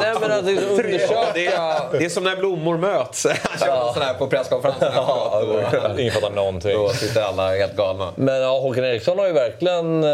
Nej, 0.00 0.14
men 0.20 0.32
att 0.32 0.44
liksom 0.44 0.70
undersöka... 0.70 1.24
Det 1.34 1.46
är, 1.46 1.98
det 1.98 2.04
är 2.04 2.08
som 2.08 2.24
när 2.24 2.36
blommor 2.36 2.76
möts. 2.78 3.26
Han 3.42 3.58
kör 3.58 3.88
en 3.88 3.94
sån 3.94 4.02
här 4.02 4.14
på 4.14 4.26
presskonferensen. 4.26 5.98
Ingen 6.00 6.12
fattar 6.12 6.30
någonting. 6.30 6.72
Då 6.72 6.88
sitter 6.88 7.22
alla 7.22 7.54
helt 7.56 7.76
galna. 7.76 8.12
Men 8.16 8.40
ja, 8.40 8.58
Håkan 8.60 8.84
Eriksson 8.84 9.18
har 9.18 9.26
ju 9.26 9.32
verkligen... 9.32 10.04
Eh, 10.04 10.10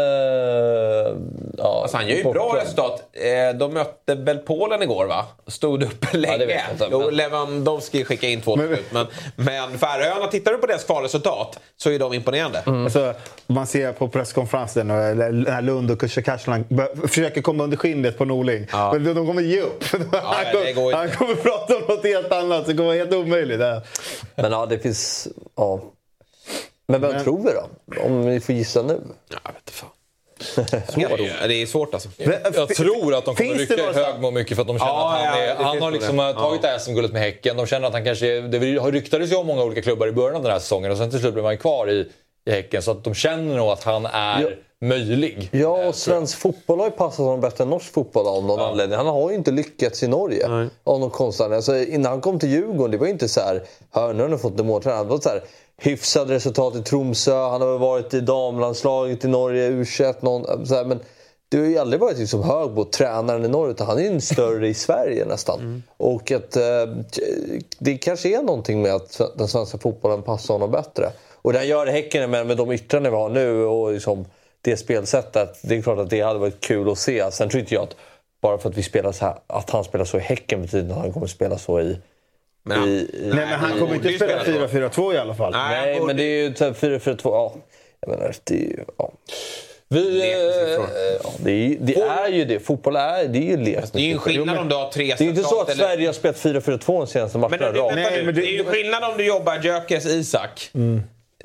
ja, 1.57 1.79
Alltså 1.81 1.97
han 1.97 2.07
gör 2.07 2.15
ju 2.15 2.23
bra 2.23 2.57
resultat. 2.61 3.03
Eh, 3.13 3.55
De 3.57 3.73
mötte 3.73 4.15
väl 4.15 4.37
Polen 4.37 4.81
igår 4.83 5.05
va? 5.05 5.25
Stod 5.47 5.83
upp 5.83 6.13
länge. 6.13 6.37
det 6.37 6.45
vet 6.45 6.61
jag 6.67 6.73
inte, 6.75 6.87
Jo, 6.91 6.99
men- 6.99 7.15
Lewandowski 7.15 8.03
skickade 8.05 8.33
in 8.33 8.41
två 8.41 8.55
slut. 8.55 8.85
Men, 8.91 9.07
men 9.35 9.77
Färöarna, 9.77 10.27
tittar 10.27 10.51
du 10.51 10.57
på 10.57 10.67
deras 10.67 10.83
kvalresultat 10.83 11.59
så 11.77 11.89
är 11.89 11.99
de 11.99 12.13
imponerande. 12.25 12.63
Alltså, 12.65 13.13
man 13.47 13.67
ser 13.67 13.93
på 13.93 14.07
presskonferensen 14.07 14.91
och 14.91 14.97
när 14.97 15.61
Lund 15.61 15.91
och 15.91 15.99
Kushakashlan 15.99 16.65
försöker 17.07 17.41
komma 17.41 17.63
under 17.63 17.77
skinnet 17.77 18.17
på 18.17 18.25
Norling. 18.25 18.67
Men 18.71 19.03
de 19.03 19.27
kommer 19.27 19.41
ge 19.41 19.61
upp. 19.61 19.83
han, 20.11 20.45
det 20.53 20.73
går 20.73 20.73
kommer, 20.73 20.85
inte. 20.85 20.97
han 20.97 21.09
kommer 21.09 21.35
prata 21.35 21.75
om 21.75 21.81
något 21.81 22.03
helt 22.03 22.31
annat. 22.31 22.65
Det 22.65 22.73
kommer 22.73 22.87
vara 22.87 22.97
helt 22.97 23.13
omöjligt. 23.13 23.59
Ja. 23.59 23.81
Men 24.35 24.51
ja, 24.51 24.65
det 24.65 24.79
finns... 24.79 25.27
Ja. 25.55 25.81
Men 26.87 27.01
vem 27.01 27.23
tror 27.23 27.43
vi 27.43 27.51
då? 27.51 28.01
Om 28.01 28.25
vi 28.25 28.39
får 28.39 28.55
gissa 28.55 28.81
nu? 28.81 29.01
Ja, 29.29 29.37
jag 29.43 29.51
vet 29.51 29.61
inte 29.61 29.71
fan. 29.71 29.89
Ja, 30.95 31.47
det 31.47 31.61
är 31.61 31.65
svårt 31.65 31.93
alltså. 31.93 32.09
Jag 32.55 32.67
tror 32.75 33.13
att 33.15 33.25
de 33.25 33.35
kommer 33.35 33.53
det 33.53 33.59
rycka 33.59 33.73
i 33.91 33.93
Högmo 33.93 34.31
mycket 34.31 34.55
för 34.55 34.61
att 34.61 34.67
de 34.67 34.79
känner 34.79 34.91
Ja, 34.91 35.13
att 35.13 35.25
han, 35.25 35.25
ja, 35.25 35.41
är, 35.43 35.47
det 35.57 35.63
han 35.63 35.81
har 35.81 35.91
liksom 35.91 36.17
det. 36.17 36.33
tagit 36.33 36.61
det 36.61 36.67
här 36.67 36.79
SM-guldet 36.79 37.11
med 37.13 37.21
Häcken. 37.21 37.57
De 37.57 37.65
känner 37.65 37.87
att 37.87 37.93
han 37.93 38.05
kanske... 38.05 38.41
Det 38.41 38.77
har 38.77 38.91
ryktades 38.91 39.31
ju 39.31 39.35
om 39.35 39.47
många 39.47 39.63
olika 39.63 39.81
klubbar 39.81 40.07
i 40.07 40.11
början 40.11 40.35
av 40.35 40.43
den 40.43 40.51
här 40.51 40.59
säsongen 40.59 40.91
och 40.91 40.97
sen 40.97 41.09
till 41.11 41.19
slut 41.19 41.33
blev 41.33 41.45
han 41.45 41.57
kvar 41.57 41.87
i, 41.91 42.09
i 42.45 42.51
Häcken. 42.51 42.81
Så 42.81 42.91
att 42.91 43.03
de 43.03 43.13
känner 43.13 43.55
nog 43.57 43.69
att 43.69 43.83
han 43.83 44.05
är 44.05 44.41
Ja. 44.41 44.49
möjlig. 44.87 45.49
Ja, 45.51 45.87
och 45.87 45.95
svensk 45.95 46.37
fotboll 46.37 46.79
har 46.79 46.85
ju 46.85 46.91
passat 46.91 47.17
honom 47.17 47.41
bättre 47.41 47.63
än 47.63 47.69
norsk 47.69 47.93
fotboll 47.93 48.27
av 48.27 48.43
någon 48.45 48.59
anledning. 48.59 48.97
Han 48.97 49.07
har 49.07 49.29
ju 49.29 49.35
inte 49.35 49.51
lyckats 49.51 50.03
i 50.03 50.07
Norge 50.07 50.69
av 50.83 50.99
någon 50.99 51.09
konstig 51.09 51.43
alltså, 51.43 51.77
Innan 51.77 52.11
han 52.11 52.21
kom 52.21 52.39
till 52.39 52.49
Djurgården, 52.49 52.91
det 52.91 52.97
var 52.97 53.05
ju 53.05 53.11
inte 53.11 53.27
så 53.27 53.41
här, 53.41 53.63
hör 53.91 54.13
nu 54.13 54.27
har 54.27 54.37
fått 54.37 54.65
måltränare. 54.65 55.03
Det 55.03 55.09
var 55.09 55.19
så 55.19 55.29
här, 55.29 55.41
hyfsade 55.77 56.33
resultat 56.33 56.75
i 56.75 56.81
Tromsö, 56.81 57.35
han 57.35 57.61
har 57.61 57.67
väl 57.67 57.79
varit 57.79 58.13
i 58.13 58.21
damlandslaget 58.21 59.25
i 59.25 59.27
Norge, 59.27 59.69
U21, 59.69 60.15
någon, 60.19 60.67
så 60.67 60.75
här, 60.75 60.85
men 60.85 60.99
det 61.49 61.57
har 61.57 61.65
ju 61.65 61.77
aldrig 61.77 61.99
varit 61.99 62.17
liksom 62.17 62.43
Högbo, 62.43 62.85
tränaren 62.85 63.45
i 63.45 63.47
Norge, 63.47 63.71
utan 63.71 63.87
han 63.87 63.97
är 63.97 64.01
ju 64.01 64.07
en 64.07 64.21
större 64.21 64.67
i 64.67 64.73
Sverige 64.73 65.25
nästan. 65.25 65.83
Och 65.97 66.31
att 66.31 66.55
eh, 66.55 66.63
det 67.79 67.97
kanske 67.97 68.29
är 68.29 68.41
någonting 68.43 68.81
med 68.81 68.93
att 68.95 69.21
den 69.37 69.47
svenska 69.47 69.77
fotbollen 69.77 70.21
passar 70.21 70.53
honom 70.53 70.71
bättre. 70.71 71.11
Och 71.41 71.53
han 71.53 71.67
gör 71.67 71.89
i 71.89 71.91
Häcken 71.91 72.31
med, 72.31 72.47
med 72.47 72.57
de 72.57 72.71
yttranden 72.71 73.11
vi 73.11 73.17
har 73.17 73.29
nu 73.29 73.65
och 73.65 73.93
liksom 73.93 74.25
det 74.61 74.77
spelsättet, 74.77 75.59
det 75.63 75.77
är 75.77 75.81
klart 75.81 75.99
att 75.99 76.09
det 76.09 76.21
hade 76.21 76.39
varit 76.39 76.61
kul 76.61 76.91
att 76.91 76.97
se. 76.97 77.31
Sen 77.31 77.49
tror 77.49 77.59
inte 77.59 77.73
jag 77.73 77.83
att 77.83 77.95
bara 78.41 78.57
för 78.57 78.69
att 78.69 78.77
vi 78.77 78.83
spelar 78.83 79.11
så 79.11 79.25
här, 79.25 79.35
att 79.47 79.69
han 79.69 79.83
spelar 79.83 80.05
så 80.05 80.17
i 80.17 80.19
Häcken 80.19 80.61
betyder 80.61 80.93
att 80.93 81.01
han 81.01 81.13
kommer 81.13 81.27
spela 81.27 81.57
så 81.57 81.81
i... 81.81 81.97
Men 82.67 82.79
han- 82.79 82.89
i, 82.89 82.91
i 82.93 83.07
Nej, 83.21 83.35
men 83.35 83.47
han 83.47 83.79
kommer 83.79 83.95
inte 83.95 84.13
spela 84.13 84.41
spela 84.43 84.67
4-4-2 84.67 85.13
i 85.13 85.17
alla 85.17 85.35
fall. 85.35 85.51
Nej, 85.51 85.81
nej, 85.85 85.93
borde- 85.99 86.07
men 86.07 86.17
det 86.17 86.23
är 86.23 86.43
ju 86.49 86.55
så 86.55 86.63
här 86.65 86.71
4-4-2. 86.73 87.19
Ja. 87.23 87.55
Jag 88.01 88.09
menar, 88.09 88.33
det 88.43 88.53
är 88.55 88.57
ju... 88.59 88.83
Ja. 88.97 89.11
Vi, 89.87 90.19
Det 90.19 90.33
är 90.33 90.75
eh. 90.75 90.81
Ja, 91.23 91.29
det, 91.39 91.51
är, 91.51 91.55
ju- 91.55 91.77
det 91.81 91.95
är 91.95 92.29
ju 92.29 92.45
det. 92.45 92.59
Fotboll 92.59 92.95
är, 92.95 93.27
det 93.27 93.37
är 93.37 93.41
ju 93.41 93.57
lek. 93.57 93.83
Det 93.93 93.99
är 93.99 94.03
ju 94.03 94.11
en 94.11 94.19
skillnad 94.19 94.57
om 94.57 94.69
du 94.69 94.75
har 94.75 94.89
tre 94.91 95.05
Det 95.05 95.21
är 95.21 95.23
ju 95.23 95.29
inte 95.29 95.43
så 95.43 95.61
att 95.61 95.69
eller- 95.69 95.83
Sverige 95.83 96.07
har 96.07 96.13
spelat 96.13 96.37
4-4-2 96.37 96.85
de 96.87 97.07
senaste 97.07 97.37
Men 97.37 97.49
matcherna 97.51 97.71
vänta 97.71 97.95
Nej, 97.95 98.25
men 98.25 98.35
det, 98.35 98.41
det- 98.41 98.47
är 98.47 98.51
ju 98.51 98.63
skillnad 98.63 99.03
om 99.03 99.17
du 99.17 99.25
jobbar 99.25 99.59
Gyökeres 99.63 100.05
Isak 100.05 100.69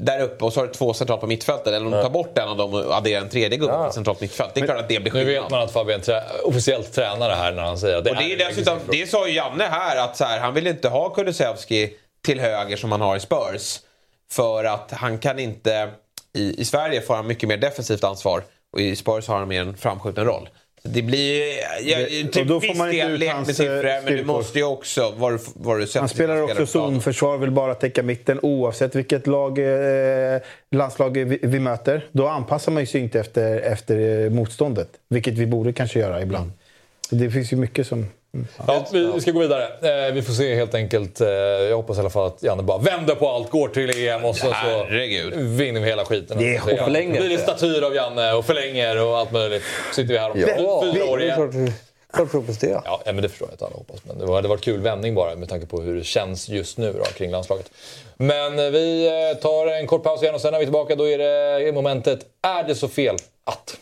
där 0.00 0.20
uppe 0.20 0.44
och 0.44 0.52
så 0.52 0.60
har 0.60 0.66
du 0.66 0.72
två 0.72 0.94
centralt 0.94 1.20
på 1.20 1.26
mittfältet. 1.26 1.66
Eller 1.66 1.86
om 1.86 1.92
du 1.92 2.02
tar 2.02 2.10
bort 2.10 2.38
en 2.38 2.48
av 2.48 2.56
dem 2.56 2.74
och 2.74 2.96
adderar 2.96 3.20
en 3.20 3.28
tredje 3.28 3.58
gubbe 3.58 3.72
på 3.72 3.92
centralt 3.92 4.20
mittfält. 4.20 4.54
Det 4.54 4.60
är 4.60 4.64
klart 4.64 4.78
att 4.78 4.88
det 4.88 5.00
blir 5.00 5.12
nu 5.12 5.24
skillnad. 5.24 5.42
vet 5.42 5.50
man 5.50 5.60
att 5.60 5.72
Fabian 5.72 6.00
trä, 6.00 6.22
officiellt 6.44 6.92
tränar 6.92 7.28
det 7.28 7.34
här 7.34 7.52
när 7.52 7.62
han 7.62 7.78
säger 7.78 7.96
att 7.96 8.04
det 8.04 8.10
Och 8.10 8.16
det 8.16 8.32
är 8.32 8.40
är 8.40 8.48
dessutom, 8.48 8.78
det 8.90 9.10
sa 9.10 9.28
ju 9.28 9.34
Janne 9.34 9.64
här, 9.64 9.96
att 9.96 10.16
så 10.16 10.24
här, 10.24 10.40
han 10.40 10.54
vill 10.54 10.66
inte 10.66 10.88
ha 10.88 11.10
Kulusevski 11.10 11.92
till 12.24 12.40
höger 12.40 12.76
som 12.76 12.92
han 12.92 13.00
har 13.00 13.16
i 13.16 13.20
Spurs. 13.20 13.80
För 14.32 14.64
att 14.64 14.92
han 14.92 15.18
kan 15.18 15.38
inte... 15.38 15.90
I, 16.32 16.60
I 16.60 16.64
Sverige 16.64 17.00
får 17.00 17.14
han 17.14 17.26
mycket 17.26 17.48
mer 17.48 17.56
defensivt 17.56 18.04
ansvar 18.04 18.42
och 18.72 18.80
i 18.80 18.96
Spurs 18.96 19.28
har 19.28 19.38
han 19.38 19.48
mer 19.48 19.60
en 19.60 19.76
framskjuten 19.76 20.24
roll. 20.24 20.48
Det 20.82 21.02
blir... 21.02 21.42
Ja, 21.82 21.98
Det- 21.98 22.32
till 22.32 22.40
och 22.40 22.46
då 22.46 22.60
får 22.60 22.74
man 22.74 22.92
inte 22.92 23.06
ut 23.06 23.30
hans, 23.30 23.56
siffror, 23.56 23.86
eh, 23.86 23.92
men 24.04 24.16
du 24.16 24.24
måste 24.24 24.58
ju 24.58 24.64
också... 24.64 25.14
Vad 25.16 25.32
du, 25.32 25.38
vad 25.54 25.80
du 25.80 25.86
Han 25.94 26.08
spelar 26.08 26.42
också 26.42 26.66
zonförsvar, 26.66 27.38
vill 27.38 27.50
bara 27.50 27.74
täcka 27.74 28.02
mitten 28.02 28.38
oavsett 28.42 28.94
vilket 28.94 29.26
lag, 29.26 29.58
eh, 29.58 30.40
landslag 30.70 31.18
vi, 31.18 31.38
vi 31.42 31.58
möter. 31.60 32.06
Då 32.12 32.28
anpassar 32.28 32.72
man 32.72 32.86
sig 32.86 33.00
inte 33.00 33.20
efter, 33.20 33.60
efter 33.60 34.24
eh, 34.24 34.30
motståndet, 34.30 34.88
vilket 35.08 35.34
vi 35.34 35.46
borde 35.46 35.72
kanske 35.72 35.98
göra 35.98 36.22
ibland. 36.22 36.52
Det 37.10 37.30
finns 37.30 37.52
ju 37.52 37.56
mycket 37.56 37.86
som... 37.86 38.06
Ja, 38.66 38.86
vi 38.92 39.20
ska 39.20 39.30
gå 39.30 39.40
vidare. 39.40 39.64
Eh, 40.08 40.12
vi 40.14 40.22
får 40.22 40.32
se 40.32 40.54
helt 40.54 40.74
enkelt. 40.74 41.20
Eh, 41.20 41.28
jag 41.28 41.76
hoppas 41.76 41.96
i 41.96 42.00
alla 42.00 42.10
fall 42.10 42.26
att 42.26 42.42
Janne 42.42 42.62
bara 42.62 42.78
vänder 42.78 43.14
på 43.14 43.28
allt, 43.28 43.50
går 43.50 43.68
till 43.68 44.08
EM 44.08 44.24
och 44.24 44.36
så, 44.36 44.46
så 44.46 44.84
vinner 45.36 45.80
vi 45.80 45.86
hela 45.86 46.04
skiten. 46.04 46.38
Det 46.38 46.56
är 46.56 46.62
ja, 46.76 46.84
förlänger. 46.84 47.20
blir 47.20 47.28
det 47.28 47.38
statyer 47.38 47.82
av 47.82 47.94
Janne 47.94 48.32
och 48.32 48.44
förlänger 48.46 49.04
och 49.04 49.18
allt 49.18 49.32
möjligt. 49.32 49.62
Så 49.88 49.94
sitter 49.94 50.12
vi 50.14 50.18
här 50.18 50.30
om 50.30 50.40
Ja, 50.40 50.82
fyra 50.94 51.04
år 51.04 51.18
det 51.18 51.22
är 51.22 51.26
igen. 51.26 51.36
klart 51.36 51.52
det. 51.52 51.72
Ja, 52.84 53.00
men 53.04 53.16
det 53.16 53.28
förstår 53.28 53.48
jag 53.48 53.54
att 53.54 53.62
alla 53.62 53.76
hoppas. 53.76 54.00
Men 54.04 54.18
det 54.18 54.34
hade 54.34 54.48
varit 54.48 54.60
kul 54.64 54.80
vändning 54.80 55.14
bara 55.14 55.34
med 55.36 55.48
tanke 55.48 55.66
på 55.66 55.80
hur 55.80 55.96
det 55.96 56.04
känns 56.04 56.48
just 56.48 56.78
nu 56.78 56.92
då, 56.92 57.04
kring 57.04 57.30
landslaget. 57.30 57.70
Men 58.16 58.58
eh, 58.58 58.64
vi 58.70 59.10
tar 59.42 59.66
en 59.66 59.86
kort 59.86 60.02
paus 60.02 60.22
igen 60.22 60.34
och 60.34 60.40
sen 60.40 60.52
när 60.52 60.58
vi 60.58 60.62
är 60.62 60.66
tillbaka 60.66 60.94
då 60.96 61.08
är 61.08 61.18
det 61.18 61.72
momentet 61.72 62.20
Är 62.42 62.64
det 62.64 62.74
så 62.74 62.88
fel 62.88 63.16
att? 63.44 63.76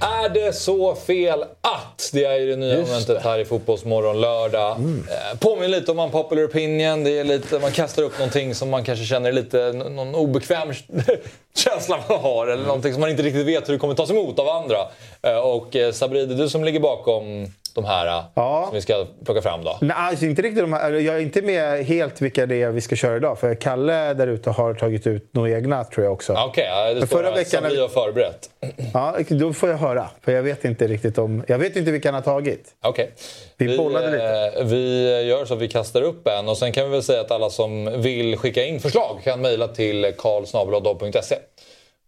Är 0.00 0.28
det 0.28 0.52
så 0.52 0.94
fel 0.94 1.42
att? 1.60 2.10
Det 2.12 2.24
är 2.24 2.38
ju 2.38 2.50
det 2.50 2.56
nya 2.56 2.74
Just 2.76 2.90
momentet 2.90 3.22
här 3.22 3.38
i 3.38 3.44
Fotbollsmorgon 3.44 4.20
lördag. 4.20 4.70
Eh, 4.70 5.38
Påminner 5.38 5.68
lite 5.68 5.90
om 5.90 5.98
en 5.98 6.10
popular 6.10 6.44
opinion. 6.46 7.04
Det 7.04 7.18
är 7.18 7.24
lite, 7.24 7.58
man 7.58 7.72
kastar 7.72 8.02
upp 8.02 8.18
någonting 8.18 8.54
som 8.54 8.70
man 8.70 8.84
kanske 8.84 9.04
känner 9.04 9.32
lite 9.32 9.72
någon 9.72 10.14
obekväm 10.14 10.72
känsla 11.56 11.98
man 12.08 12.20
har. 12.20 12.46
Eller 12.46 12.64
någonting 12.64 12.92
som 12.92 13.00
man 13.00 13.10
inte 13.10 13.22
riktigt 13.22 13.46
vet 13.46 13.68
hur 13.68 13.72
det 13.72 13.78
kommer 13.78 13.94
tas 13.94 14.10
emot 14.10 14.38
av 14.38 14.48
andra. 14.48 14.76
Eh, 15.22 15.38
Och 15.38 15.76
eh, 15.76 15.92
Sabri, 15.92 16.26
det 16.26 16.34
är 16.34 16.38
du 16.38 16.48
som 16.48 16.64
ligger 16.64 16.80
bakom 16.80 17.52
de 17.80 17.84
här 17.88 18.06
eh, 18.06 18.24
Ja. 18.34 18.64
som 18.66 18.74
vi 18.74 18.80
ska 18.80 19.06
plocka 19.24 19.42
fram 19.42 19.64
då. 19.64 19.78
Nej, 19.80 19.96
alltså 19.98 20.24
inte 20.24 20.42
riktigt 20.42 20.62
de 20.62 20.72
här, 20.72 20.90
jag 20.92 21.16
är 21.16 21.20
inte 21.20 21.42
med 21.42 21.84
helt 21.86 22.20
vilka 22.22 22.46
det 22.46 22.62
är 22.62 22.70
vi 22.70 22.80
ska 22.80 22.96
köra 22.96 23.16
idag. 23.16 23.38
För 23.38 23.54
Kalle 23.54 24.14
där 24.14 24.26
ute 24.26 24.50
har 24.50 24.74
tagit 24.74 25.06
ut 25.06 25.30
några 25.34 25.50
egna 25.50 25.84
tror 25.84 26.04
jag 26.04 26.12
också. 26.12 26.32
Okej, 26.46 26.64
ja, 26.70 26.88
det 26.88 26.94
Men 26.94 27.06
står 27.06 27.16
förra 27.16 27.30
veckan 27.30 27.62
när 27.62 27.70
vi- 27.70 27.80
har 27.80 27.88
förberett. 27.88 28.50
Ja, 28.94 29.16
då 29.28 29.52
får 29.52 29.68
jag 29.68 29.76
höra. 29.78 30.08
För 30.22 30.32
jag 30.32 30.42
vet 30.42 30.64
inte 30.64 30.86
riktigt 30.88 31.18
om... 31.18 31.44
Jag 31.48 31.58
vet 31.58 31.76
inte 31.76 31.90
vilka 31.90 32.08
han 32.08 32.14
har 32.14 32.22
tagit. 32.22 32.74
Okej. 32.84 33.10
Vi 33.56 33.78
bollade 33.78 34.10
lite. 34.10 34.52
eh, 34.60 34.64
Vi 34.64 35.22
gör 35.28 35.44
så 35.44 35.54
att 35.54 35.60
vi 35.60 35.68
kastar 35.68 36.02
upp 36.02 36.28
en 36.28 36.48
och 36.48 36.58
sen 36.58 36.72
kan 36.72 36.84
vi 36.84 36.90
väl 36.90 37.02
säga 37.02 37.20
att 37.20 37.30
alla 37.30 37.50
som 37.50 38.02
vill 38.02 38.36
skicka 38.36 38.64
in 38.64 38.80
förslag 38.80 39.20
kan 39.24 39.40
mejla 39.40 39.68
till 39.68 40.12
karlsnabelad.se. 40.18 41.36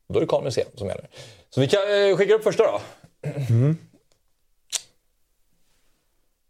Då 0.08 0.16
är 0.18 0.20
det 0.20 0.26
Karl 0.26 0.44
Museum 0.44 0.68
som 0.74 0.88
gäller. 0.88 1.04
Så 1.54 1.60
vi 1.60 1.66
kan 1.68 1.80
eh, 2.10 2.16
skicka 2.16 2.34
upp 2.34 2.44
första 2.44 2.62
då. 2.62 2.80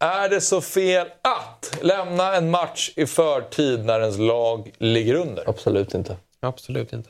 Är 0.01 0.29
det 0.29 0.41
så 0.41 0.61
fel 0.61 1.07
att 1.21 1.77
lämna 1.81 2.35
en 2.35 2.51
match 2.51 2.91
i 2.95 3.05
förtid 3.05 3.85
när 3.85 3.99
ens 3.99 4.17
lag 4.17 4.71
ligger 4.77 5.13
under? 5.13 5.49
Absolut 5.49 5.93
inte. 5.93 6.17
Absolut 6.39 6.93
inte. 6.93 7.09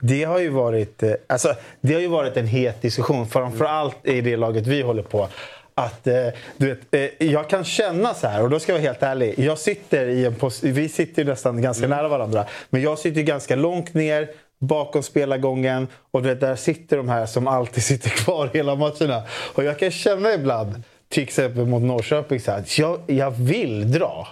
Det 0.00 0.24
har 0.24 0.38
ju 0.38 0.48
varit, 0.48 1.02
eh, 1.02 1.12
alltså, 1.26 1.54
det 1.80 1.94
har 1.94 2.00
ju 2.00 2.08
varit 2.08 2.36
en 2.36 2.46
het 2.46 2.82
diskussion, 2.82 3.28
framförallt 3.28 3.96
i 4.02 4.20
det 4.20 4.36
laget 4.36 4.66
vi 4.66 4.82
håller 4.82 5.02
på. 5.02 5.28
Att, 5.74 6.06
eh, 6.06 6.28
du 6.56 6.66
vet, 6.66 6.78
eh, 7.20 7.28
jag 7.28 7.50
kan 7.50 7.64
känna 7.64 8.14
så 8.14 8.26
här, 8.26 8.42
och 8.42 8.50
då 8.50 8.60
ska 8.60 8.72
jag 8.72 8.78
vara 8.78 8.88
helt 8.88 9.02
ärlig. 9.02 9.34
Jag 9.38 9.58
sitter 9.58 10.06
i 10.06 10.24
en 10.24 10.34
vi 10.62 10.88
sitter 10.88 11.22
ju 11.22 11.28
nästan 11.28 11.62
ganska 11.62 11.88
nära 11.88 12.08
varandra. 12.08 12.44
Men 12.70 12.82
jag 12.82 12.98
sitter 12.98 13.18
ju 13.18 13.24
ganska 13.24 13.56
långt 13.56 13.94
ner 13.94 14.28
bakom 14.58 15.02
spelargången. 15.02 15.88
Och 16.10 16.22
du 16.22 16.28
vet, 16.28 16.40
där 16.40 16.56
sitter 16.56 16.96
de 16.96 17.08
här 17.08 17.26
som 17.26 17.48
alltid 17.48 17.82
sitter 17.82 18.10
kvar 18.10 18.50
hela 18.54 18.74
matcherna. 18.74 19.22
Och 19.54 19.64
jag 19.64 19.78
kan 19.78 19.90
känna 19.90 20.34
ibland, 20.34 20.82
till 21.08 21.22
exempel 21.22 21.66
mot 21.66 21.82
Norrköping, 21.82 22.40
så 22.40 22.50
här, 22.50 22.64
jag, 22.78 23.00
jag 23.06 23.30
vill 23.30 23.92
dra. 23.92 24.28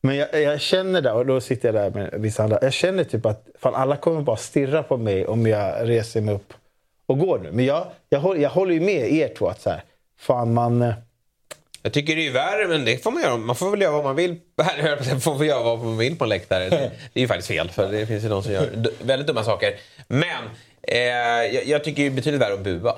Men 0.00 0.16
jag, 0.16 0.42
jag 0.42 0.60
känner 0.60 1.02
där, 1.02 1.14
och 1.14 1.26
då 1.26 1.40
sitter 1.40 1.68
jag 1.68 1.74
där 1.74 2.00
med 2.00 2.20
vissa 2.20 2.42
andra. 2.42 2.58
Jag 2.62 2.72
känner 2.72 3.04
typ 3.04 3.26
att 3.26 3.46
fan, 3.58 3.74
alla 3.74 3.96
kommer 3.96 4.22
bara 4.22 4.36
stirra 4.36 4.82
på 4.82 4.96
mig 4.96 5.26
om 5.26 5.46
jag 5.46 5.88
reser 5.88 6.20
mig 6.20 6.34
upp 6.34 6.52
och 7.06 7.18
går 7.18 7.38
nu. 7.38 7.52
Men 7.52 7.64
jag, 7.64 7.86
jag, 8.08 8.20
håller, 8.20 8.40
jag 8.40 8.50
håller 8.50 8.74
ju 8.74 8.80
med 8.80 9.12
er 9.12 9.34
två 9.38 9.48
att 9.48 9.60
så 9.60 9.70
här, 9.70 9.82
fan 10.18 10.54
man... 10.54 10.82
Eh, 10.82 10.94
jag 11.82 11.92
tycker 11.92 12.16
det 12.16 12.26
är 12.26 12.32
värre, 12.32 12.68
men 12.68 12.84
det 12.84 13.02
får 13.02 13.10
man 13.10 13.22
göra. 13.22 13.36
Man 13.36 13.56
får 13.56 13.70
väl 13.70 13.80
göra 13.80 13.92
vad 13.92 14.04
man 14.04 14.16
vill. 14.16 14.36
Man 15.10 15.20
får 15.20 15.38
väl 15.38 15.48
göra 15.48 15.62
vad 15.62 15.78
man 15.78 15.98
vill 15.98 16.16
på 16.16 16.24
en 16.24 16.28
läktare. 16.28 16.68
Det, 16.68 16.90
det 17.12 17.20
är 17.20 17.20
ju 17.20 17.28
faktiskt 17.28 17.48
fel, 17.48 17.70
för 17.70 17.92
det 17.92 18.06
finns 18.06 18.24
ju 18.24 18.28
de 18.28 18.42
som 18.42 18.52
gör 18.52 18.68
väldigt 19.02 19.26
dumma 19.26 19.44
saker. 19.44 19.74
Men 20.08 20.44
eh, 20.82 20.98
jag, 21.54 21.66
jag 21.66 21.84
tycker 21.84 22.02
det 22.02 22.08
är 22.08 22.10
betydligt 22.10 22.40
värre 22.40 22.54
att 22.54 22.64
bua, 22.64 22.96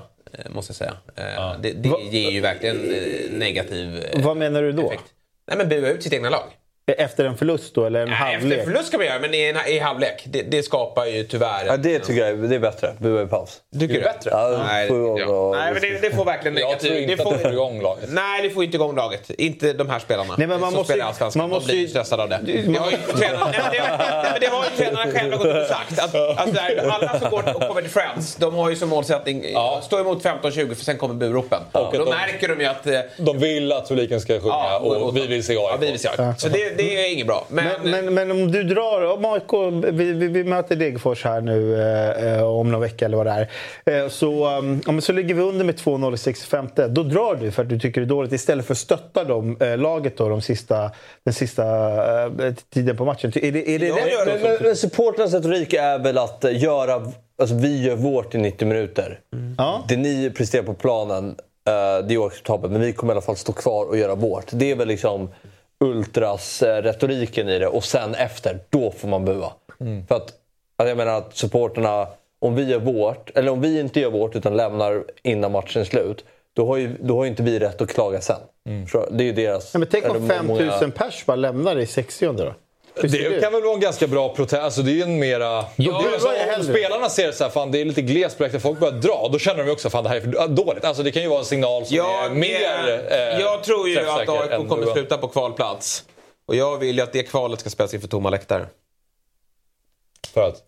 måste 0.50 0.70
jag 0.70 0.76
säga. 0.76 0.96
Eh, 1.16 1.60
Det, 1.60 1.72
det 1.72 1.88
ger 2.10 2.30
ju 2.30 2.40
verkligen 2.40 2.76
eh, 2.76 3.30
negativ 3.38 3.96
eh, 3.96 4.24
Vad 4.24 4.36
menar 4.36 4.62
du 4.62 4.72
då? 4.72 4.86
effekt. 4.86 5.04
Nej, 5.48 5.58
men 5.58 5.68
bua 5.68 5.88
ut 5.90 6.02
sitt 6.02 6.12
egna 6.12 6.30
lag. 6.30 6.44
Efter 6.92 7.24
en 7.24 7.36
förlust 7.36 7.74
då, 7.74 7.84
eller 7.84 8.00
en 8.00 8.08
Nej, 8.08 8.16
halvlek? 8.16 8.58
efter 8.58 8.70
förlust 8.72 8.90
kan 8.90 8.98
man 9.00 9.06
göra, 9.06 9.18
men 9.18 9.34
i, 9.34 9.42
en, 9.42 9.56
i 9.72 9.78
halvlek. 9.78 10.22
Det, 10.26 10.42
det 10.42 10.62
skapar 10.62 11.06
ju 11.06 11.24
tyvärr... 11.24 11.66
Ja, 11.66 11.76
det 11.76 11.98
tycker 11.98 12.26
jag 12.26 12.38
det 12.38 12.54
är 12.54 12.58
bättre. 12.58 12.92
Bua 12.98 13.22
i 13.22 13.26
paus. 13.26 13.60
Tycker 13.80 13.94
du? 13.94 14.00
bättre? 14.00 14.30
Ja, 14.30 14.62
Nej, 14.66 14.88
det, 14.88 14.94
och- 14.94 15.56
Nej, 15.56 15.72
men 15.72 15.82
det, 15.82 15.98
det 16.08 16.16
får 16.16 16.24
verkligen 16.24 16.56
Jag 16.56 16.80
tror 16.80 16.94
inte 16.96 17.14
det 17.16 17.22
får, 17.22 17.32
att 17.32 17.38
det 17.38 17.42
får 17.44 17.52
igång 17.52 17.82
laget. 17.82 18.04
Nej, 18.08 18.42
det 18.42 18.50
får 18.50 18.64
inte 18.64 18.76
igång 18.76 18.96
laget. 18.96 19.30
Inte 19.30 19.72
de 19.72 19.90
här 19.90 19.98
spelarna 19.98 20.34
Nej, 20.38 20.46
men 20.46 20.60
man 20.60 20.70
som 20.70 20.78
måste 20.78 20.92
ju- 20.92 20.96
spelar 20.96 21.08
Allsvenskan. 21.08 21.40
man 21.42 21.50
måste 21.50 21.72
blir 21.72 21.88
stressade 21.88 22.22
av 22.22 22.28
det. 22.28 22.38
Det- 22.44 22.78
har 22.78 22.90
ju 22.90 22.96
tränarna, 24.76 25.12
själva 25.12 25.36
gått 25.36 25.46
ut 25.46 25.56
och 25.56 25.66
sagt. 25.68 25.98
Att, 25.98 26.14
att 26.14 26.58
här, 26.58 26.76
alla 26.90 27.18
som 27.20 27.30
går 27.30 27.54
och 27.54 27.62
kommer 27.68 27.80
till 27.82 27.90
Friends, 27.90 28.36
de 28.36 28.54
har 28.54 28.70
ju 28.70 28.76
som 28.76 28.88
målsättning 28.88 29.44
Ja. 29.52 29.80
stå 29.84 30.00
emot 30.00 30.22
15-20 30.24 30.74
för 30.74 30.84
sen 30.84 30.96
kommer 30.98 31.14
buropen. 31.14 31.58
Att 31.72 31.92
då 31.92 32.04
de- 32.04 32.10
märker 32.10 32.48
de 32.48 32.60
ju 32.60 32.66
att... 32.66 32.86
eh, 32.86 33.00
De 33.16 33.38
vill 33.38 33.72
att 33.72 33.88
publiken 33.88 34.20
ska 34.20 34.32
sjunga 34.40 34.48
Ja, 34.54 34.78
och, 34.78 35.16
vi 35.16 35.26
vill 35.26 35.44
se 35.44 35.52
AIK. 35.52 35.58
Ja, 35.70 35.76
vi 35.80 35.86
vill 35.86 35.98
se 36.00 36.08
AIK. 36.08 36.75
Det, 36.76 37.06
är 37.06 37.12
inget 37.12 37.26
bra. 37.26 37.46
Men, 37.48 37.64
Men, 37.82 37.90
men, 37.90 38.14
men 38.14 38.30
om 38.30 38.52
du 38.52 38.62
drar, 38.62 39.12
om 39.12 39.24
AIK, 39.24 39.72
vi, 39.92 40.12
vi, 40.12 40.28
vi 40.28 40.44
möter 40.44 40.76
Degerfors 40.76 41.24
här 41.24 41.40
nu 41.40 41.80
eh, 41.80 42.34
eh, 42.34 42.42
om 42.42 42.70
någon 42.72 42.80
vecka 42.80 43.04
eller 43.04 43.16
vad 43.16 43.26
det 43.26 43.48
är. 43.84 44.02
Eh, 44.02 44.08
så, 44.08 44.58
um, 44.58 44.80
ja, 44.86 45.00
så 45.00 45.12
ligger 45.12 45.34
vi 45.34 45.42
under 45.42 45.64
med 45.64 45.74
2-0 45.74 46.14
i 46.14 46.18
65. 46.18 46.68
Då 46.88 47.02
drar 47.02 47.34
du 47.34 47.50
för 47.50 47.62
att 47.62 47.68
du 47.68 47.78
tycker 47.78 48.00
det 48.00 48.04
är 48.04 48.08
dåligt 48.08 48.32
istället 48.32 48.66
för 48.66 48.74
att 48.74 48.78
stötta 48.78 49.24
dem, 49.24 49.56
eh, 49.60 49.78
laget 49.78 50.16
då, 50.16 50.28
de 50.28 50.40
sista, 50.40 50.90
den 51.24 51.34
sista 51.34 51.66
eh, 52.46 52.54
tiden 52.74 52.96
på 52.96 53.04
matchen. 53.04 53.32
Är 53.34 53.52
det, 53.52 53.70
är 53.70 53.78
det 53.78 53.86
Jag 53.86 53.96
rätt? 53.96 54.26
Men, 54.26 54.42
men, 54.42 54.58
men 54.62 54.76
supportrarnas 54.76 55.34
retorik 55.34 55.72
är 55.72 55.98
väl 55.98 56.18
att 56.18 56.44
göra... 56.52 57.12
Alltså 57.38 57.54
vi 57.54 57.84
gör 57.84 57.96
vårt 57.96 58.34
i 58.34 58.38
90 58.38 58.68
minuter. 58.68 59.20
Ja. 59.58 59.84
Det 59.88 59.96
ni 59.96 60.30
presterar 60.30 60.62
på 60.62 60.74
planen, 60.74 61.28
eh, 61.68 62.06
det 62.06 62.14
är 62.14 62.18
oacceptabelt. 62.18 62.72
Men 62.72 62.80
vi 62.80 62.92
kommer 62.92 63.12
i 63.12 63.14
alla 63.14 63.20
fall 63.20 63.36
stå 63.36 63.52
kvar 63.52 63.84
och 63.84 63.98
göra 63.98 64.14
vårt. 64.14 64.44
Det 64.50 64.70
är 64.70 64.76
väl 64.76 64.88
liksom 64.88 65.28
ultras-retoriken 65.84 67.48
i 67.48 67.58
det. 67.58 67.66
Och 67.68 67.84
sen 67.84 68.14
efter, 68.14 68.58
då 68.70 68.90
får 68.90 69.08
man 69.08 69.24
bua. 69.24 69.52
För 70.08 70.14
att, 70.14 70.32
att 70.76 70.88
jag 70.88 70.96
menar 70.96 71.18
att 71.18 71.36
supporterna 71.36 72.06
om 72.38 72.54
vi 72.54 72.62
gör 72.70 72.78
vårt, 72.78 73.30
eller 73.34 73.52
om 73.52 73.60
vi 73.60 73.80
inte 73.80 74.00
gör 74.00 74.10
vårt 74.10 74.36
utan 74.36 74.56
lämnar 74.56 75.04
innan 75.22 75.52
matchen 75.52 75.80
är 75.80 75.84
slut. 75.84 76.24
Då 76.56 76.66
har 76.66 76.76
ju, 76.76 76.96
då 77.00 77.16
har 77.16 77.24
ju 77.24 77.30
inte 77.30 77.42
vi 77.42 77.58
rätt 77.58 77.80
att 77.80 77.88
klaga 77.88 78.20
sen. 78.20 78.40
Så 78.92 79.06
Det 79.10 79.22
är 79.24 79.26
ju 79.26 79.32
deras... 79.32 79.74
Ja, 79.74 79.78
men 79.78 79.88
tänk 79.90 80.04
om 80.08 80.16
eller 80.16 80.28
5000 80.28 80.66
många- 80.80 80.90
pers 80.90 81.26
bara 81.26 81.36
lämnar 81.36 81.78
i 81.78 81.86
60 81.86 82.26
då? 82.32 82.54
Det 83.02 83.40
kan 83.40 83.52
väl 83.52 83.62
vara 83.62 83.74
en 83.74 83.80
ganska 83.80 84.06
bra 84.06 84.28
protest. 84.34 84.62
Alltså 84.62 84.82
det 84.82 84.90
är 84.90 84.94
ju 84.94 85.02
en 85.02 85.18
mera... 85.18 85.64
Ja, 85.76 86.04
alltså, 86.12 86.28
om 86.58 86.64
spelarna 86.64 87.08
ser 87.08 87.32
så 87.32 87.44
här, 87.44 87.50
fan 87.50 87.70
det 87.70 87.80
är 87.80 87.84
lite 87.84 88.02
glest 88.02 88.40
läktaren, 88.40 88.60
folk 88.60 88.80
börjar 88.80 88.94
dra. 88.94 89.28
Då 89.32 89.38
känner 89.38 89.58
de 89.58 89.64
ju 89.64 89.72
också 89.72 89.90
fan 89.90 90.04
det 90.04 90.10
här 90.10 90.16
är 90.16 90.20
för 90.20 90.48
dåligt. 90.48 90.84
Alltså 90.84 91.02
det 91.02 91.12
kan 91.12 91.22
ju 91.22 91.28
vara 91.28 91.38
en 91.38 91.44
signal 91.44 91.86
som 91.86 91.96
Ja, 91.96 92.24
är 92.24 92.30
mer 92.30 93.06
eh, 93.10 93.40
jag 93.40 93.64
tror 93.64 93.88
ju 93.88 93.98
att 93.98 94.28
AIK 94.28 94.68
kommer 94.68 94.92
sluta 94.92 95.18
på 95.18 95.28
kvalplats. 95.28 96.04
Och 96.46 96.56
jag 96.56 96.78
vill 96.78 96.96
ju 96.96 97.02
att 97.02 97.12
det 97.12 97.22
kvalet 97.22 97.60
ska 97.60 97.70
spelas 97.70 97.94
inför 97.94 98.08
tomma 98.08 98.30
läktare. 98.30 98.66
För 100.34 100.48
att? 100.48 100.65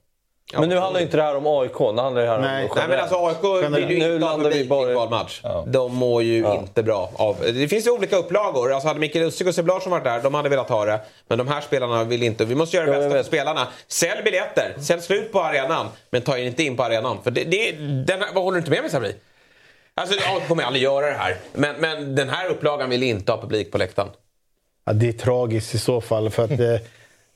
Ja, 0.53 0.61
Men 0.61 0.69
nu 0.69 0.77
handlar 0.79 1.01
inte 1.01 1.17
det 1.17 1.23
här 1.23 1.37
om 1.37 1.47
AIK, 1.47 1.79
nu 1.81 2.03
handlar 2.03 2.23
det 2.23 2.29
här 2.29 2.39
Nej. 2.39 2.65
om 2.69 2.71
Nej 2.77 2.89
men 2.89 3.01
alltså 3.01 3.17
AIK 3.27 3.63
vill 3.89 3.91
ju 4.03 4.15
inte 4.15 4.27
ha 4.27 4.37
publik 4.37 4.57
i 4.57 4.69
bara- 4.69 4.93
kvalmatch. 4.93 5.41
De 5.67 5.95
mår 5.95 6.23
ju 6.23 6.53
inte 6.53 6.83
bra 6.83 7.11
av... 7.15 7.37
Det 7.55 7.69
finns 7.69 7.87
ju 7.87 7.91
olika 7.91 8.17
upplagor. 8.17 8.73
Alltså 8.73 8.89
hade 8.89 9.01
Mikael 9.01 9.25
Lustig 9.25 9.49
och 9.49 9.55
Seb 9.55 9.67
Larsson 9.67 9.91
varit 9.91 10.05
där, 10.05 10.21
de 10.23 10.35
hade 10.35 10.49
velat 10.49 10.69
ha 10.69 10.85
det. 10.85 11.01
Men 11.29 11.39
de 11.39 11.49
här 11.49 11.61
spelarna 11.61 12.05
vill 12.05 12.23
inte. 12.23 12.45
Vi 12.45 12.55
måste 12.55 12.77
göra 12.77 12.87
det 12.87 12.93
Ja, 12.93 12.99
bästa 13.01 13.17
för 13.17 13.23
spelarna. 13.23 13.67
Sälj 13.89 14.23
biljetter, 14.23 14.75
sälj 14.81 15.03
slut 15.03 15.33
på 15.33 15.41
arenan. 15.41 15.87
Men 16.11 16.23
ta 16.23 16.39
inte 16.39 16.63
in 16.63 16.77
på 16.77 16.83
arenan. 16.83 17.19
För 17.25 17.31
det, 17.31 17.45
det, 17.45 17.73
den, 18.07 18.21
vad 18.35 18.45
håller 18.45 18.55
du 18.55 18.59
inte 18.59 18.71
med 18.71 18.81
mig 18.83 18.91
Sabri? 18.91 19.15
Alltså 19.95 20.15
AIK 20.35 20.49
kommer 20.49 20.63
aldrig 20.63 20.83
göra 20.83 21.07
det 21.07 21.13
här. 21.17 21.37
Men, 21.53 21.77
men 21.79 22.15
den 22.15 22.29
här 22.29 22.49
upplagan 22.49 22.91
vill 22.91 23.03
inte 23.03 23.33
ha 23.33 23.41
publik 23.41 23.73
på 23.73 23.79
läktaren. 23.79 24.09
Ja, 24.87 24.93
det 24.93 25.09
är 25.09 25.13
tragiskt 25.13 25.75
i 25.75 25.79
så 25.79 26.01
fall. 26.01 26.31
För 26.31 26.45
att, 26.45 26.51
eh, 26.51 26.75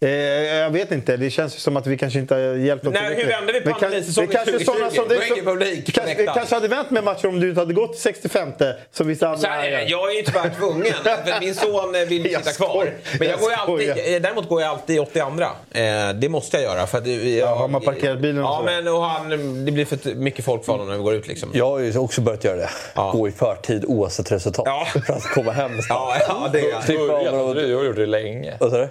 jag 0.08 0.70
vet 0.70 0.92
inte, 0.92 1.16
det 1.16 1.30
känns 1.30 1.54
som 1.62 1.76
att 1.76 1.86
vi 1.86 1.98
kanske 1.98 2.18
inte 2.18 2.34
har 2.34 2.40
hjälpt 2.40 2.84
dem 2.84 2.92
Nej, 2.92 3.02
hur 3.02 3.08
tillräckligt. 3.08 3.36
vände 3.38 3.52
vi 3.52 3.60
kan- 3.60 3.72
pandemisäsongen 3.80 4.30
det 4.30 4.36
kanske 4.36 4.54
är 4.54 4.58
sådana 4.64 4.90
2020? 4.90 4.96
som- 4.96 5.08
det 5.08 5.14
är 5.14 5.18
Då 5.18 5.22
är 5.24 5.26
ingen 5.26 5.44
så- 5.44 5.50
publik 5.50 5.86
på 5.86 5.92
kanske, 5.92 6.26
kanske 6.26 6.54
hade 6.54 6.68
vänt 6.68 6.90
med 6.90 7.04
matchen 7.04 7.28
om 7.30 7.40
du 7.40 7.48
inte 7.48 7.60
hade 7.60 7.74
gått 7.74 7.92
till 7.92 8.02
65 8.02 8.52
som 8.92 9.06
vissa 9.08 9.26
andra. 9.26 9.38
Så 9.40 9.46
här, 9.46 9.84
jag 9.88 10.10
är 10.12 10.16
ju 10.16 10.22
tyvärr 10.22 10.50
tvungen. 10.58 10.92
För 11.04 11.40
min 11.40 11.54
son 11.54 11.94
eh, 11.94 12.00
vill 12.00 12.30
Jag 12.32 12.44
sitta 12.44 12.52
kvar. 12.56 12.68
skojar. 12.68 12.94
Men 13.18 13.28
jag 13.28 13.38
Jag 13.42 13.66
går 13.66 13.80
ju 13.82 13.90
alltid, 13.90 14.14
eh, 14.14 14.20
däremot 14.22 14.48
går 14.48 14.60
jag 14.62 14.70
alltid 14.70 15.00
82. 15.00 15.42
Eh, 15.70 16.10
det 16.14 16.28
måste 16.28 16.56
jag 16.56 16.64
göra. 16.64 16.86
För 16.86 16.98
att, 16.98 17.04
det- 17.04 17.10
jag, 17.36 17.48
Ja, 17.48 17.54
har 17.54 17.68
man 17.68 17.80
parkerat 17.82 18.18
bilen 18.18 18.38
och 18.38 18.44
Ja, 18.50 18.56
så? 18.58 18.64
men 18.64 18.88
och 18.88 19.02
han, 19.04 19.28
det 19.64 19.72
blir 19.72 19.84
för 19.84 20.14
mycket 20.14 20.44
folk 20.44 20.64
för 20.64 20.72
honom 20.72 20.88
när 20.88 20.96
vi 20.96 21.02
går 21.02 21.14
ut. 21.14 21.28
Liksom. 21.28 21.50
Jag 21.54 21.70
har 21.70 21.78
ju 21.78 21.98
också 21.98 22.20
börjat 22.20 22.44
göra 22.44 22.56
det. 22.56 22.68
Gå 23.12 23.28
i 23.28 23.32
förtid 23.32 23.84
oavsett 23.88 24.32
resultat. 24.32 24.64
Ja. 24.66 24.86
För 25.06 25.12
att 25.12 25.22
komma 25.28 25.52
hem 25.52 25.82
snabbt. 25.82 25.88
Ja, 25.88 26.16
ja, 26.28 26.48
det 26.52 26.58
är 26.60 26.80
Slippa 26.80 27.02
Jag 27.02 27.26
av 27.34 27.54
har 27.56 27.62
gjort 27.84 27.96
det 27.96 28.06
länge. 28.06 28.54
Vad 28.60 28.70
sa 28.70 28.76
du? 28.78 28.88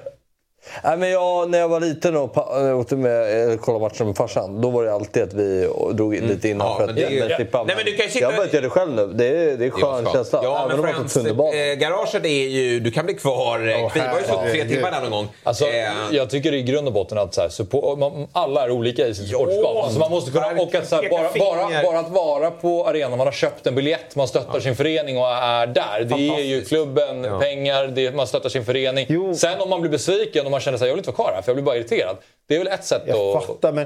Nej, 0.83 0.97
men 0.97 1.09
jag, 1.09 1.49
när 1.49 1.59
jag 1.59 1.67
var 1.69 1.79
liten 1.79 2.17
och 2.17 2.37
åkte 2.79 2.95
med, 2.95 3.51
eh, 3.51 3.57
kollade 3.57 3.81
matchen 3.85 4.07
med 4.07 4.15
farsan, 4.17 4.61
då 4.61 4.69
var 4.69 4.83
det 4.83 4.93
alltid 4.93 5.23
att 5.23 5.33
vi 5.33 5.69
drog 5.93 6.15
in 6.15 6.23
lite 6.27 6.49
innan 6.49 6.67
Ja, 6.67 6.77
för 6.77 6.85
men 6.87 6.89
att 6.89 7.29
det 7.29 7.35
slippa. 7.35 7.63
Nej, 7.63 7.75
men 7.75 7.85
du 7.85 7.95
kan 7.97 8.09
sitta- 8.09 8.19
Jag 8.19 8.29
har 8.31 8.37
börjat 8.37 8.53
göra 8.53 8.63
det 8.63 8.69
själv 8.69 8.91
nu. 8.95 9.07
Det 9.07 9.27
är, 9.27 9.57
det 9.57 9.65
är 9.65 9.71
var 9.71 9.79
skön 9.79 10.05
känsla. 10.13 10.39
Ja, 10.43 10.65
Även 10.65 10.81
men 10.81 10.93
Friends, 10.93 11.17
eh, 11.17 11.73
garaget 11.73 12.25
är 12.25 12.47
ju... 12.49 12.79
Du 12.79 12.91
kan 12.91 13.05
bli 13.05 13.13
kvar. 13.13 13.59
Åh, 13.83 13.91
vi 13.93 13.99
var 13.99 14.07
ju 14.19 14.27
så 14.27 14.41
tre 14.51 14.65
timmar 14.65 14.91
där 14.91 15.01
någon 15.01 15.11
gång. 15.11 15.27
Alltså, 15.43 15.65
Eh, 15.65 15.87
jag 16.11 16.29
tycker 16.29 16.53
i 16.53 16.61
grund 16.63 16.87
och 16.87 16.93
botten 16.93 17.17
att 17.17 17.33
så 17.33 17.41
här, 17.41 17.49
support, 17.49 17.99
man, 17.99 18.27
alla 18.33 18.63
är 18.63 18.71
olika 18.71 19.07
i 19.07 19.13
sitt 19.15 19.27
supporterskap. 19.29 19.83
Alltså, 19.83 19.99
man 19.99 20.11
måste 20.11 20.31
kunna, 20.31 20.47
och 20.61 20.75
att, 20.75 20.87
så 20.87 20.95
här, 20.95 21.09
bara, 21.09 21.29
bara, 21.39 21.83
bara 21.83 21.99
att 21.99 22.09
vara 22.09 22.51
på 22.51 22.87
arenan, 22.87 23.17
man 23.17 23.27
har 23.27 23.31
köpt 23.31 23.67
en 23.67 23.75
biljett, 23.75 24.15
man 24.15 24.27
stöttar 24.27 24.59
sin 24.59 24.75
förening 24.75 25.17
och 25.17 25.27
är 25.27 25.67
där. 25.67 26.03
Det 26.03 26.21
ger 26.21 26.39
ju 26.39 26.61
klubben 26.65 27.27
pengar, 27.39 27.87
det, 27.87 28.15
man 28.15 28.27
stöttar 28.27 28.49
sin 28.49 28.65
förening. 28.65 29.05
Jo. 29.09 29.35
Sen 29.35 29.61
om 29.61 29.69
man 29.69 29.81
blir 29.81 29.91
besviken 29.91 30.50
man 30.51 30.59
känner 30.59 30.75
att 30.75 30.81
jag 30.81 30.87
vill 30.87 30.97
inte 30.97 31.11
vara 31.11 31.15
kvar 31.15 31.31
här 31.35 31.41
för 31.41 31.49
jag 31.49 31.55
blir 31.55 31.65
bara 31.65 31.75
irriterad. 31.75 32.17
Det 32.47 32.55
är 32.55 32.59
väl 32.59 32.67
ett 32.67 32.83
sätt 32.83 33.03
Jag 33.05 33.37
att... 33.37 33.45
fattar, 33.45 33.71
men 33.71 33.85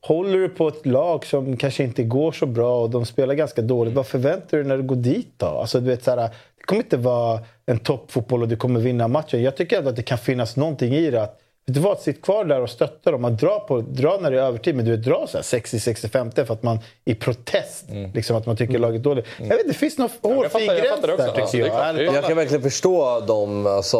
håller 0.00 0.38
du 0.38 0.48
på 0.48 0.68
ett 0.68 0.86
lag 0.86 1.26
som 1.26 1.56
kanske 1.56 1.84
inte 1.84 2.02
går 2.02 2.32
så 2.32 2.46
bra 2.46 2.82
och 2.82 2.90
de 2.90 3.06
spelar 3.06 3.34
ganska 3.34 3.62
dåligt, 3.62 3.94
vad 3.94 4.06
förväntar 4.06 4.56
du 4.56 4.62
dig 4.62 4.68
när 4.68 4.76
du 4.76 4.82
går 4.82 4.96
dit 4.96 5.32
då? 5.36 5.46
Alltså, 5.46 5.80
du 5.80 5.86
vet, 5.86 6.04
så 6.04 6.10
här, 6.10 6.16
det 6.16 6.64
kommer 6.64 6.82
inte 6.82 6.96
vara 6.96 7.40
en 7.66 7.78
toppfotboll 7.78 8.42
och 8.42 8.48
du 8.48 8.56
kommer 8.56 8.80
vinna 8.80 9.08
matchen. 9.08 9.42
Jag 9.42 9.56
tycker 9.56 9.78
ändå 9.78 9.90
att 9.90 9.96
det 9.96 10.02
kan 10.02 10.18
finnas 10.18 10.56
någonting 10.56 10.94
i 10.94 11.10
det. 11.10 11.22
Att, 11.22 11.40
vet 11.66 11.74
du 11.74 11.80
vad, 11.80 11.98
sitt 12.00 12.22
kvar 12.22 12.44
där 12.44 12.60
och 12.60 12.70
stötta 12.70 13.10
dem. 13.10 13.22
Man 13.22 13.36
drar, 13.36 13.58
på, 13.58 13.80
drar 13.80 14.18
när 14.20 14.30
det 14.30 14.38
är 14.40 14.42
övertid, 14.42 14.74
men 14.74 14.84
du 14.84 14.90
vet, 14.90 15.04
drar 15.04 15.26
så 15.26 15.38
här 15.38 15.42
60-65 15.42 16.44
för 16.44 16.54
att 16.54 16.62
man 16.62 16.78
i 17.04 17.14
protest, 17.14 17.84
liksom, 18.14 18.36
att 18.36 18.46
man 18.46 18.56
tycker 18.56 18.78
laget 18.78 19.00
är 19.00 19.04
dåligt. 19.04 19.26
Jag 19.38 19.56
vet 19.56 19.68
det 19.68 19.74
finns 19.74 19.98
någon 19.98 20.10
hårfin 20.22 20.66
jag 20.66 20.76
gräns 20.76 21.00
där 21.02 21.08
Alltså, 21.08 21.46
tycker 21.46 21.58
jag. 21.66 21.72
talat. 21.72 22.14
Jag 22.14 22.24
kan 22.24 22.36
verkligen 22.36 22.62
förstå 22.62 23.20
de 23.20 23.66
alltså, 23.66 23.98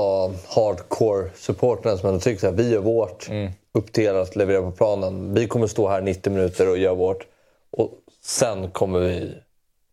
hardcore-supportrarna 0.48 1.96
som 1.96 2.08
ändå 2.08 2.20
tycker 2.20 2.48
att 2.48 2.54
vi 2.54 2.70
gör 2.72 2.80
vårt 2.80 3.28
upp 3.74 3.92
till 3.92 4.04
er 4.04 4.14
att 4.14 4.36
leverera 4.36 4.62
på 4.62 4.70
planen. 4.70 5.34
Vi 5.34 5.46
kommer 5.46 5.66
stå 5.66 5.88
här 5.88 6.00
90 6.00 6.32
minuter 6.32 6.68
och 6.68 6.78
göra 6.78 6.94
vårt. 6.94 7.26
Och 7.70 7.90
sen 8.22 8.70
kommer 8.70 8.98
vi 9.00 9.34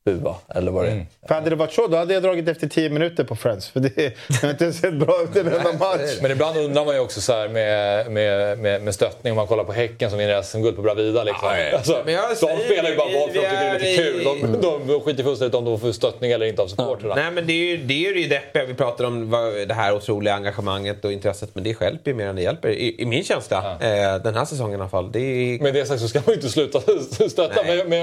bua, 0.08 0.36
eller 0.56 0.72
vad 0.72 0.86
det 0.86 0.92
är. 0.92 1.06
För 1.28 1.36
hade 1.36 1.50
det 1.50 1.56
varit 1.56 1.74
så, 1.74 1.88
då 1.88 1.98
hade 1.98 2.14
jag 2.14 2.24
dragit 2.24 2.48
efter 2.48 2.68
10 2.68 2.90
minuter 2.90 3.24
på 3.24 3.36
Friends. 3.36 3.70
För 3.70 3.80
det, 3.80 4.14
har 4.42 4.50
inte 4.50 4.74
sett 4.74 4.94
bra 4.94 5.22
ut 5.24 5.36
en 5.36 5.48
enda 5.48 5.74
match. 5.74 6.18
Men 6.22 6.32
ibland 6.32 6.58
undrar 6.58 6.86
man 6.86 6.96
ju 6.96 7.02
också 7.02 7.22
så 7.22 7.34
här 7.34 7.48
med, 7.50 8.12
med, 8.12 8.58
med, 8.60 8.82
med 8.82 8.94
stöttning 8.96 9.32
om 9.34 9.38
man 9.38 9.48
kollar 9.48 9.64
på 9.64 9.72
Häcken 9.74 10.10
som 10.10 10.20
vinner 10.20 10.42
SM-guld 10.42 10.76
på 10.76 10.82
Bravida. 10.82 11.24
Liksom. 11.24 11.50
Alltså, 11.74 12.02
Men 12.06 12.14
jag 12.14 12.30
de 12.30 12.36
säger, 12.36 12.58
spelar 12.66 12.90
ju 12.90 12.96
bara 12.96 13.08
boll 13.12 13.30
för 13.32 13.40
att 13.40 13.44
de 13.44 13.50
tycker 13.50 13.62
det 13.62 13.70
är 13.70 13.80
lite 13.80 14.04
kul. 14.04 14.22
i- 14.22 14.62
De, 14.62 14.88
de 14.88 15.02
skiter 15.02 15.24
fullständigt 15.24 15.56
om 15.56 15.66
de 15.66 15.80
får 15.80 15.92
stöttning 15.92 16.32
eller 16.32 16.46
inte 16.46 16.62
av 16.62 16.68
supportrarna. 16.68 17.16
Nej 17.16 17.32
men 17.32 17.48
det 17.48 17.54
är 17.54 17.66
ju 17.66 17.78
det, 17.78 17.94
är 18.06 18.14
ju 18.16 18.28
det 18.28 18.36
deppiga. 18.36 18.66
Vi 18.66 18.74
pratar 18.74 19.04
om 19.06 19.32
det 19.68 19.74
här 19.74 19.94
otroliga 19.96 20.34
engagemanget 20.34 21.06
och 21.06 21.12
intresset. 21.12 21.50
Men 21.54 21.64
det 21.64 21.74
stjälper 21.74 22.12
ju 22.12 22.18
mer 22.18 22.26
än 22.28 22.36
det 22.36 22.42
hjälper. 22.42 22.70
I, 22.70 22.96
i 23.02 23.06
min 23.06 23.24
känsla. 23.24 23.58
Eh, 23.82 24.22
den 24.24 24.36
här 24.36 24.46
säsongen 24.46 24.80
i 24.80 24.82
alla 24.82 24.90
fall. 24.90 25.12
Det 25.12 25.20
är... 25.20 25.60
Med 25.64 25.74
det 25.74 25.86
sagt 25.86 26.02
så 26.02 26.08
ska 26.08 26.20
man 26.20 26.28
ju 26.28 26.34
inte 26.34 26.50
sluta 26.50 26.80
stötta. 27.30 27.62
Nej, 27.66 27.86
men 27.88 28.00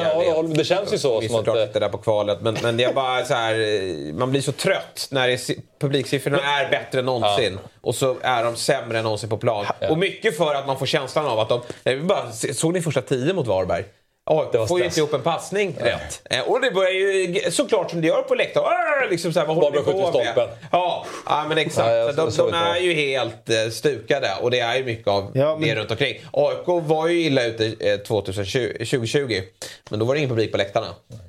men 0.48 0.54
det 0.54 0.64
känns 0.64 0.92
ju 0.94 0.98
så. 0.98 1.20
Som 1.22 1.36
att, 1.36 1.72
på 1.96 2.02
kvalet. 2.02 2.38
Men, 2.40 2.56
men 2.62 2.76
det 2.76 2.84
är 2.84 2.92
bara 2.92 3.24
så 3.24 3.34
här, 3.34 3.54
eh, 3.54 4.14
man 4.14 4.30
blir 4.30 4.40
så 4.40 4.52
trött 4.52 5.08
när 5.10 5.28
det, 5.28 5.56
publiksiffrorna 5.80 6.38
är 6.60 6.70
bättre 6.70 6.98
än 6.98 7.04
någonsin. 7.04 7.58
Och 7.80 7.94
så 7.94 8.16
är 8.22 8.44
de 8.44 8.56
sämre 8.56 8.98
än 8.98 9.04
någonsin 9.04 9.28
på 9.28 9.36
plan. 9.38 9.66
Och 9.90 9.98
mycket 9.98 10.36
för 10.36 10.54
att 10.54 10.66
man 10.66 10.78
får 10.78 10.86
känslan 10.86 11.26
av 11.26 11.38
att 11.40 11.48
de... 11.48 11.60
Bara, 12.06 12.32
såg 12.32 12.72
ni 12.72 12.82
första 12.82 13.00
tio 13.02 13.32
mot 13.34 13.46
Varberg? 13.46 13.84
Ja, 14.26 14.48
Det 14.52 14.58
var 14.58 14.66
får 14.66 14.78
ju 14.78 14.84
inte 14.84 14.98
ihop 15.00 15.14
en 15.14 15.22
passning 15.22 15.76
rätt. 15.80 16.22
Eh, 16.30 16.40
Och 16.40 16.60
det 16.60 16.70
börjar 16.70 16.90
ju 16.90 17.50
såklart 17.50 17.90
som 17.90 18.00
det 18.00 18.06
gör 18.06 18.22
på 18.22 18.34
läktaren. 18.34 19.08
Liksom 19.10 19.32
så 19.32 19.38
här, 19.40 19.46
vad 19.46 19.56
håller 19.56 19.78
ni 19.78 19.84
på 19.84 19.98
med? 19.98 20.08
stolpen. 20.08 20.48
Ja, 20.72 21.06
ja, 21.26 21.44
men 21.48 21.58
exakt. 21.58 21.88
Ja, 21.88 21.94
jag 21.94 22.16
de 22.16 22.30
de 22.36 22.54
är 22.54 22.76
ju 22.78 22.92
helt 22.94 23.50
eh, 23.50 23.68
stukade 23.72 24.28
och 24.40 24.50
det 24.50 24.60
är 24.60 24.76
ju 24.76 24.84
mycket 24.84 25.08
av 25.08 25.30
Ja, 25.34 25.56
men- 25.56 25.68
det 25.68 25.74
runt 25.74 25.90
omkring. 25.90 26.20
AIK 26.32 26.66
var 26.66 27.08
ju 27.08 27.20
illa 27.20 27.44
ute 27.44 27.74
eh, 27.90 27.96
2020, 27.98 28.72
2020 28.78 29.40
men 29.90 29.98
då 29.98 30.04
var 30.06 30.14
det 30.14 30.18
ingen 30.18 30.30
publik 30.30 30.52
på 30.52 30.58
läktarna. 30.58 30.86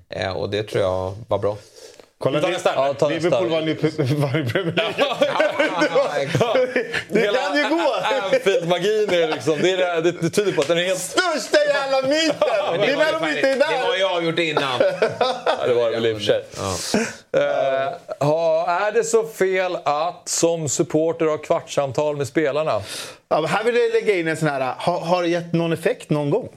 Eh, 0.10 0.38
och 0.38 0.50
det 0.50 0.64
tror 0.64 0.84
jag 0.84 1.14
var 1.28 1.38
bra. 1.38 1.58
Kolla, 2.18 2.42
tar 2.42 2.50
nästa. 2.50 2.74
Ja, 2.76 2.94
ta. 2.94 3.10
Liverpool 3.10 3.50
vann 3.50 3.66
ju 3.68 3.76
Premier 3.76 4.74
League. 4.76 5.06
Det 7.10 7.22
kan 7.22 7.58
ju 7.58 7.70
gå! 7.70 7.94
Anfield-magin 8.04 9.10
är 9.10 9.28
liksom, 9.34 9.58
det, 9.62 9.72
är 9.72 9.78
det, 9.78 10.12
det, 10.12 10.22
det 10.22 10.30
tyder 10.30 10.52
på 10.52 10.62
att 10.62 10.68
den 10.68 10.78
är 10.78 10.84
helt... 10.84 11.00
Största 11.00 11.58
jävla 11.68 12.02
myten! 12.02 12.38
Det 12.82 12.92
är 12.92 12.98
när 12.98 13.20
de 13.20 13.30
inte 13.30 13.50
är 13.50 13.56
Det 13.56 13.60
var 13.60 13.92
där! 13.92 13.98
ju 13.98 14.04
avgjort 14.04 14.40
innan. 14.40 14.80
Ja, 15.60 15.68
det 15.68 15.74
var 15.74 15.86
det 15.92 15.96
väl 15.96 16.06
i 16.06 16.14
och 16.14 16.18
för 16.18 16.26
sig. 16.26 16.44
Eh, 17.34 18.30
Är 18.88 18.92
det 18.92 19.04
så 19.04 19.28
fel 19.28 19.78
att 19.86 20.30
som 20.30 20.70
supporter 20.70 21.26
ha 21.26 21.38
kvartssamtal 21.38 22.18
med 22.18 22.28
spelarna? 22.28 22.82
Ja, 23.30 23.46
här 23.46 23.64
vill 23.64 23.76
jag 23.76 23.94
lägga 23.94 24.16
in 24.16 24.28
en 24.28 24.38
sån 24.38 24.48
här, 24.48 24.74
har, 24.78 25.00
har 25.00 25.22
det 25.24 25.30
gett 25.30 25.54
någon 25.54 25.74
effekt 25.74 26.10
någon 26.10 26.30
gång? 26.30 26.50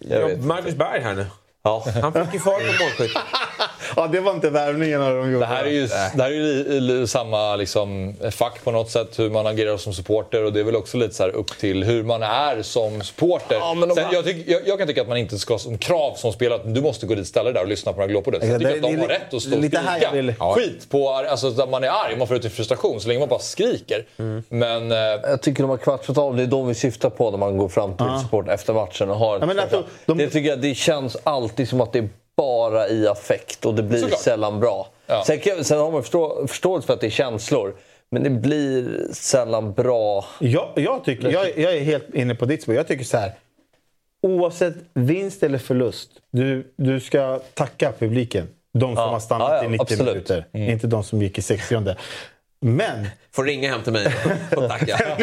Ja, 0.00 0.28
Marcus 0.40 0.74
Berg 0.74 1.00
här 1.00 1.14
nu. 1.14 1.26
Ja. 1.62 1.84
Han 2.02 2.12
fick 2.12 2.34
ju 2.34 2.40
fart 2.40 2.58
på 2.58 2.84
målskytt. 2.84 3.16
Ja, 3.96 4.06
det 4.06 4.20
var 4.20 4.32
inte 4.32 4.50
värvningen 4.50 5.00
de 5.00 5.32
gjorde. 5.32 5.38
Det 5.38 5.46
här 5.46 5.64
är 5.64 5.70
ju, 5.70 5.86
det 5.86 6.22
här 6.22 6.30
är 6.30 6.34
ju 6.34 6.64
li, 6.64 6.80
li, 6.80 7.06
samma 7.06 7.56
liksom, 7.56 8.14
fack 8.30 8.64
på 8.64 8.70
något 8.70 8.90
sätt, 8.90 9.18
hur 9.18 9.30
man 9.30 9.46
agerar 9.46 9.76
som 9.76 9.92
supporter. 9.94 10.44
Och 10.44 10.52
det 10.52 10.60
är 10.60 10.64
väl 10.64 10.76
också 10.76 10.96
lite 10.96 11.14
så 11.14 11.22
här 11.22 11.30
upp 11.30 11.58
till 11.58 11.84
hur 11.84 12.02
man 12.02 12.22
är 12.22 12.62
som 12.62 13.02
supporter. 13.02 13.56
Ja, 13.60 13.76
Sen, 13.94 14.04
jag, 14.12 14.24
tyck, 14.24 14.48
jag, 14.48 14.60
jag 14.66 14.78
kan 14.78 14.88
tycka 14.88 15.02
att 15.02 15.08
man 15.08 15.16
inte 15.16 15.38
ska 15.38 15.54
ha 15.54 15.58
som 15.58 15.78
krav 15.78 16.14
som 16.16 16.32
spelare 16.32 16.60
att 16.60 16.74
du 16.74 16.80
måste 16.80 17.06
gå 17.06 17.14
dit 17.14 17.20
och 17.20 17.26
ställa 17.26 17.44
dig 17.44 17.52
där 17.54 17.60
och 17.62 17.68
lyssna 17.68 17.92
på 17.92 18.06
glåpordet. 18.06 18.42
Ja, 18.44 18.48
Jag 18.48 18.58
tycker 18.60 18.70
det- 18.72 18.76
att 18.76 18.82
de 18.82 18.92
det 18.96 19.00
har 19.02 19.08
rätt 19.08 19.34
att 19.34 19.42
stå 19.42 19.56
och 19.56 19.64
skrika 19.64 20.10
vill- 20.12 20.34
skit 20.38 20.90
på 20.90 21.08
alltså, 21.10 21.46
att 21.62 21.70
man 21.70 21.84
är 21.84 21.88
arg. 21.88 22.16
Man 22.18 22.26
får 22.28 22.36
ut 22.36 22.44
i 22.44 22.48
frustration 22.50 23.00
så 23.00 23.08
länge 23.08 23.20
man 23.20 23.28
bara 23.28 23.40
skriker. 23.40 24.06
Mm. 24.18 24.42
Men... 24.48 24.92
Eh, 24.92 24.98
Jag 25.30 25.42
tycker 25.42 25.62
de 25.62 25.70
har 25.70 25.76
kvartssamtal, 25.76 26.36
det 26.36 26.42
är 26.42 26.46
de 26.46 26.68
vi 26.68 26.74
syftar 26.74 27.10
på 27.10 27.30
när 27.30 27.38
man 27.38 27.56
går 27.58 27.68
fram 27.68 27.96
till 27.96 28.06
support 28.22 28.48
efter 28.48 28.72
matchen 28.72 29.10
och 29.10 29.16
har 29.16 29.38
Ja, 29.40 29.46
men 29.46 29.58
att 29.58 29.70
de- 29.70 29.84
de- 30.06 30.18
Det 30.18 30.30
tycker 30.30 30.48
jag, 30.48 30.60
det 30.60 30.74
känns 30.74 31.16
alltid 31.24 31.68
som 31.68 31.80
att 31.80 31.92
det 31.92 31.98
är 31.98 32.08
bara 32.40 32.88
i 32.88 33.08
affekt 33.08 33.66
och 33.66 33.74
det 33.74 33.82
blir 33.82 33.98
Såklart. 34.00 34.20
sällan 34.20 34.60
bra. 34.60 34.88
Ja. 35.06 35.24
Sen, 35.26 35.64
sen 35.64 35.78
har 35.78 35.90
man 35.90 36.02
förstå, 36.02 36.46
förståelse 36.46 36.86
för 36.86 36.94
att 36.94 37.00
det 37.00 37.06
är 37.06 37.10
känslor, 37.10 37.74
men 38.10 38.22
det 38.22 38.30
blir 38.30 39.06
sällan 39.12 39.72
bra. 39.72 40.24
Jag, 40.40 40.68
jag, 40.76 41.04
tycker, 41.04 41.28
jag, 41.30 41.58
jag 41.58 41.74
är 41.76 41.80
helt 41.80 42.14
inne 42.14 42.34
på 42.34 42.44
ditt 42.44 42.62
spår. 42.62 42.74
Jag 42.74 42.88
tycker 42.88 43.04
så 43.04 43.16
här. 43.16 43.32
Oavsett 44.22 44.74
vinst 44.94 45.42
eller 45.42 45.58
förlust, 45.58 46.10
du, 46.32 46.72
du 46.76 47.00
ska 47.00 47.40
tacka 47.54 47.92
publiken. 47.98 48.48
De 48.74 48.80
som 48.96 49.04
Ja. 49.04 49.10
har 49.10 49.20
stannat 49.20 49.50
Ja, 49.50 49.56
ja, 49.56 49.64
i 49.64 49.68
90 49.68 49.82
absolut. 49.82 50.06
minuter. 50.28 50.44
Inte 50.52 50.86
de 50.86 51.04
som 51.04 51.22
gick 51.22 51.38
i 51.38 51.42
60 51.42 51.74
Men, 52.60 53.06
Får 53.32 53.44
ringa 53.44 53.70
hem 53.70 53.82
till 53.82 53.92
mig 53.92 54.06
och 54.56 54.68
tacka. 54.68 54.98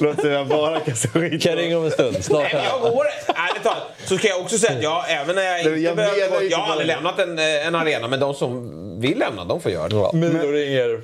låt 0.00 0.20
säga 0.20 0.44
bara 0.44 0.80
kasta 0.80 1.08
skit. 1.08 1.42
Kan 1.42 1.52
jag 1.52 1.58
ringa 1.58 1.78
om 1.78 1.84
en 1.84 1.90
stund? 1.90 2.24
Snart 2.24 2.42
Nej, 2.42 2.50
men 2.54 2.64
jag 2.64 2.80
går, 2.80 3.06
ärligt 3.26 3.62
talat, 3.62 3.82
så 4.04 4.18
kan 4.18 4.30
jag 4.30 4.40
också 4.40 4.58
säga 4.58 4.76
att 4.76 4.82
jag, 4.82 5.04
även 5.08 5.34
när 5.36 5.42
jag 5.42 5.58
inte 5.58 5.70
jag 5.70 5.96
behöver 5.96 6.42
inte 6.42 6.44
jag 6.44 6.58
har 6.58 6.70
aldrig 6.72 6.86
lämnat 6.86 7.18
en, 7.18 7.38
eh, 7.38 7.66
en 7.66 7.74
arena, 7.74 8.08
men 8.08 8.20
de 8.20 8.34
som 8.34 9.00
vill 9.00 9.18
lämna, 9.18 9.44
de 9.44 9.60
får 9.60 9.72
göra 9.72 9.88
det. 9.88 10.16
Milo 10.16 10.52
ringer. 10.52 11.00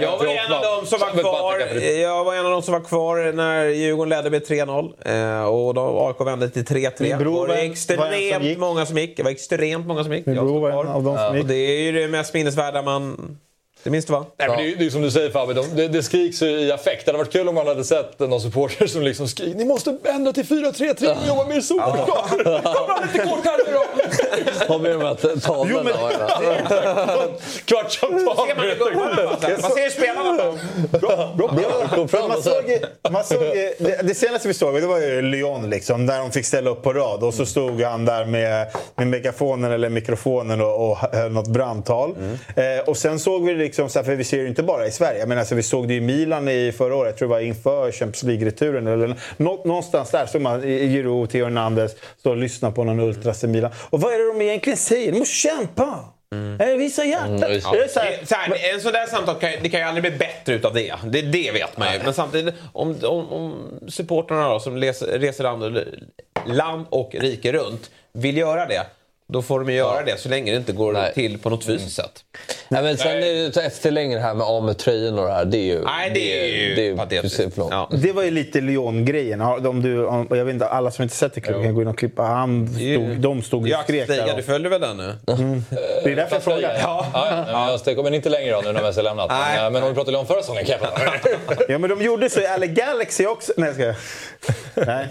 Jag 0.00 0.18
var, 0.18 0.26
en 0.26 0.52
av 0.52 0.62
dem 0.62 0.86
som 0.86 0.98
var 1.00 1.10
kvar, 1.10 1.80
jag 2.02 2.24
var 2.24 2.34
en 2.34 2.46
av 2.46 2.52
dem 2.52 2.62
som 2.62 2.72
var 2.72 2.80
kvar 2.80 3.32
när 3.32 3.64
Djurgården 3.64 4.08
ledde 4.08 4.30
med 4.30 4.42
3-0 4.42 5.38
eh, 5.40 5.44
och 5.44 5.74
då 5.74 6.06
AIK 6.08 6.26
vände 6.26 6.50
till 6.50 6.64
3-3. 6.64 6.92
Min 7.02 7.18
bror 7.18 7.32
var 7.32 7.38
var 7.40 7.46
det 7.48 7.54
var 7.54 7.70
extremt 7.72 8.58
många 8.58 8.86
som 8.86 8.98
gick. 8.98 9.16
Det 9.16 9.22
var 9.22 9.30
extremt 9.30 9.86
många 9.86 10.04
som 10.04 10.12
gick. 10.12 10.26
Min 10.26 10.36
Jag 10.36 10.46
bror 10.46 10.60
var 10.60 10.68
en 10.70 10.74
kvar. 10.84 10.94
av 10.94 11.02
de 11.02 11.16
som 11.16 11.26
Och 11.28 11.36
gick. 11.36 11.48
det 11.48 11.54
är 11.54 11.82
ju 11.82 11.92
det 11.92 12.08
mest 12.18 12.34
minnesvärda 12.34 12.82
man... 12.82 13.38
Det 13.82 13.90
minns 13.90 14.04
du 14.04 14.12
va? 14.12 14.26
Nej, 14.38 14.48
men 14.48 14.56
det, 14.58 14.72
är, 14.72 14.76
det 14.76 14.86
är 14.86 14.90
som 14.90 15.02
du 15.02 15.10
säger 15.10 15.30
Fabbe, 15.30 15.54
de, 15.54 15.76
det, 15.76 15.88
det 15.88 16.02
skriks 16.02 16.42
ju 16.42 16.46
i 16.46 16.72
affekt. 16.72 17.04
Det 17.04 17.12
hade 17.12 17.18
varit 17.18 17.32
kul 17.32 17.48
om 17.48 17.54
man 17.54 17.66
hade 17.66 17.84
sett 17.84 18.18
någon 18.18 18.40
supporter 18.40 18.86
som 18.86 19.02
liksom 19.02 19.28
skriker 19.28 19.58
Ni 19.58 19.64
måste 19.64 19.96
ändra 20.04 20.32
till 20.32 20.44
4-3-3 20.44 21.20
och 21.20 21.26
jobba 21.28 21.46
mer 21.46 21.60
solklart! 21.60 22.28
Kom 22.28 22.88
han 22.88 23.08
lite 23.12 23.28
kort 23.28 23.44
här 23.44 23.58
nu 23.66 23.72
då! 23.72 23.84
Har 24.72 24.78
vi 24.78 24.88
de 24.88 25.00
här 25.02 25.40
tavlorna? 25.40 25.90
Kvartssamtal! 27.64 28.36
Ser 28.36 28.94
man? 28.94 29.60
Vad 29.62 29.72
säger 29.72 29.90
spelarna 29.90 30.42
då? 30.42 31.48
Kom 31.96 32.08
fram 32.08 32.28
man 32.28 32.42
såg, 32.42 32.84
man 33.10 33.24
såg, 33.24 33.40
det, 33.40 34.02
det 34.02 34.14
senaste 34.14 34.48
vi 34.48 34.54
såg 34.54 34.74
det 34.74 34.86
var 34.86 34.98
ju 34.98 35.22
Lyon, 35.22 35.70
liksom, 35.70 36.06
där 36.06 36.18
de 36.18 36.30
fick 36.32 36.46
ställa 36.46 36.70
upp 36.70 36.82
på 36.82 36.92
rad. 36.92 37.22
Och 37.22 37.34
så 37.34 37.46
stod 37.46 37.82
han 37.82 38.04
där 38.04 38.24
med, 38.24 38.66
med 38.96 39.06
megafonen 39.06 39.72
eller 39.72 39.88
mikrofonen 39.88 40.60
och, 40.60 40.90
och 40.90 40.96
höll 40.96 41.32
något 41.32 41.48
brandtal. 41.48 42.14
Eh, 42.56 42.84
och 42.86 42.96
sen 42.96 43.18
såg 43.18 43.44
vi 43.46 43.54
det 43.54 43.67
liksom, 43.68 43.88
så 43.88 43.98
här, 43.98 44.04
för 44.04 44.14
vi 44.14 44.24
ser 44.24 44.38
ju 44.38 44.48
inte 44.48 44.62
bara 44.62 44.86
i 44.86 44.90
Sverige, 44.90 45.26
men 45.26 45.38
alltså, 45.38 45.54
vi 45.54 45.62
såg 45.62 45.88
det 45.88 45.94
i 45.94 46.00
Milan 46.00 46.48
i 46.48 46.72
förra 46.72 46.94
året, 46.96 47.10
jag 47.10 47.18
tror 47.18 47.28
det 47.28 47.34
var 47.34 47.40
inför 47.40 47.92
Champions 47.92 48.22
League-returen. 48.22 48.86
Eller 48.86 49.14
nå, 49.36 49.62
någonstans 49.64 50.10
där 50.10 50.26
såg 50.26 50.40
man 50.40 50.54
och 51.06 51.30
Theo 51.30 51.44
Hernandez 51.44 51.94
stå 52.18 52.30
och 52.30 52.36
lyssna 52.36 52.70
på 52.70 52.84
någon 52.84 53.00
ultras 53.00 53.44
i 53.44 53.46
Milan. 53.46 53.70
Och 53.90 54.00
vad 54.00 54.12
är 54.14 54.18
det 54.18 54.38
de 54.38 54.44
egentligen 54.44 54.76
säger? 54.76 55.12
De 55.12 55.18
måste 55.18 55.34
kämpa! 55.34 56.04
Eh, 56.60 56.66
visa 56.76 57.04
hjärtat! 57.04 57.28
Mm, 57.48 57.60
så 57.60 58.00
här- 58.00 58.26
Så 58.26 58.34
här, 58.34 58.74
en 58.74 58.80
sån 58.80 58.92
där 58.92 59.06
samtal 59.06 59.34
kan, 59.34 59.50
det 59.62 59.68
kan 59.68 59.80
ju 59.80 59.86
aldrig 59.86 60.02
bli 60.02 60.18
bättre 60.18 60.54
utav 60.54 60.74
det. 60.74 60.94
Det, 61.04 61.22
det 61.22 61.50
vet 61.52 61.76
man 61.78 61.92
ju. 61.92 61.98
Men 62.04 62.14
samtidigt, 62.14 62.54
om, 62.72 62.96
om, 63.02 63.32
om 63.32 63.70
supportrarna 63.88 64.48
då, 64.48 64.60
som 64.60 64.76
reser, 64.76 65.18
reser 65.18 65.44
land, 65.44 65.78
land 66.46 66.86
och 66.90 67.14
rike 67.14 67.52
runt 67.52 67.90
vill 68.12 68.36
göra 68.36 68.66
det, 68.66 68.82
då 69.32 69.42
får 69.42 69.60
de 69.60 69.68
ju 69.70 69.76
göra 69.76 70.02
det 70.04 70.20
så 70.20 70.28
länge 70.28 70.50
det 70.50 70.56
inte 70.56 70.72
går 70.72 70.92
Nej. 70.92 71.14
till 71.14 71.38
på 71.38 71.50
något 71.50 71.64
fysiskt 71.64 71.96
sätt. 71.96 72.24
Nej, 72.68 72.82
men 72.82 72.96
sen 72.96 73.10
är 73.22 73.46
det 73.46 73.54
så 73.54 73.60
efterlängre 73.60 74.18
här 74.20 74.34
med 74.34 74.46
av 74.46 74.64
med 74.64 74.78
tröjorna 74.78 75.22
och 75.22 75.28
det 75.28 75.34
här. 75.34 75.44
Det 75.44 75.58
är 75.58 75.74
ju, 75.74 75.84
Nej, 75.84 76.10
det 76.14 76.40
är 76.40 76.68
ju 76.68 76.74
det 76.74 76.88
är 76.88 76.96
patetiskt. 76.96 77.22
precis 77.36 77.54
för 77.54 77.60
långt. 77.60 77.72
Ja. 77.72 77.88
Det 77.92 78.12
var 78.12 78.22
ju 78.22 78.30
lite 78.30 78.60
Lyon-grejen. 78.60 79.40
Om 79.40 79.82
du, 79.82 80.06
om, 80.06 80.26
jag 80.30 80.44
vet 80.44 80.52
inte, 80.54 80.66
alla 80.66 80.90
som 80.90 81.02
inte 81.02 81.14
sett 81.14 81.34
det 81.34 81.40
kan 81.40 81.74
gå 81.74 81.82
in 81.82 81.88
och 81.88 81.98
klippa. 81.98 82.22
Han 82.22 82.68
stod, 82.68 83.20
de 83.20 83.42
stod 83.42 83.62
och 83.62 83.68
Ja, 83.68 83.82
skrek 83.82 84.04
Stiga, 84.04 84.26
där. 84.26 84.36
du 84.36 84.42
följer 84.42 84.70
väl 84.70 84.80
den 84.80 84.96
nu? 84.96 85.14
Det 86.04 86.12
är 86.12 86.16
därför 86.16 86.36
jag 86.36 86.42
frågar. 86.42 86.78
Ja, 86.82 87.06
ja, 87.12 87.78
jag 87.86 88.04
men 88.04 88.14
inte 88.14 88.28
längre 88.28 88.52
då 88.52 88.60
nu 88.60 88.72
när 88.72 88.82
Messi 88.82 88.98
har 88.98 89.04
lämnat. 89.04 89.28
Men, 89.30 89.38
Nej. 89.40 89.64
eh, 89.64 89.70
men 89.70 89.82
om 89.82 89.88
vi 89.88 89.94
pratar 89.94 90.16
om 90.16 90.26
förra 90.26 90.40
säsongen 90.40 90.64
kan 90.64 90.76
jag. 90.82 90.90
Ja, 91.68 91.78
men 91.78 91.90
de 91.90 92.02
gjorde 92.02 92.30
så 92.30 92.40
i 92.40 92.46
LA 92.58 92.66
Galaxy 92.66 93.26
också. 93.26 93.52
Nej, 93.56 93.74
jag 93.78 93.96
ska. 93.96 94.02
Nej. 94.86 95.06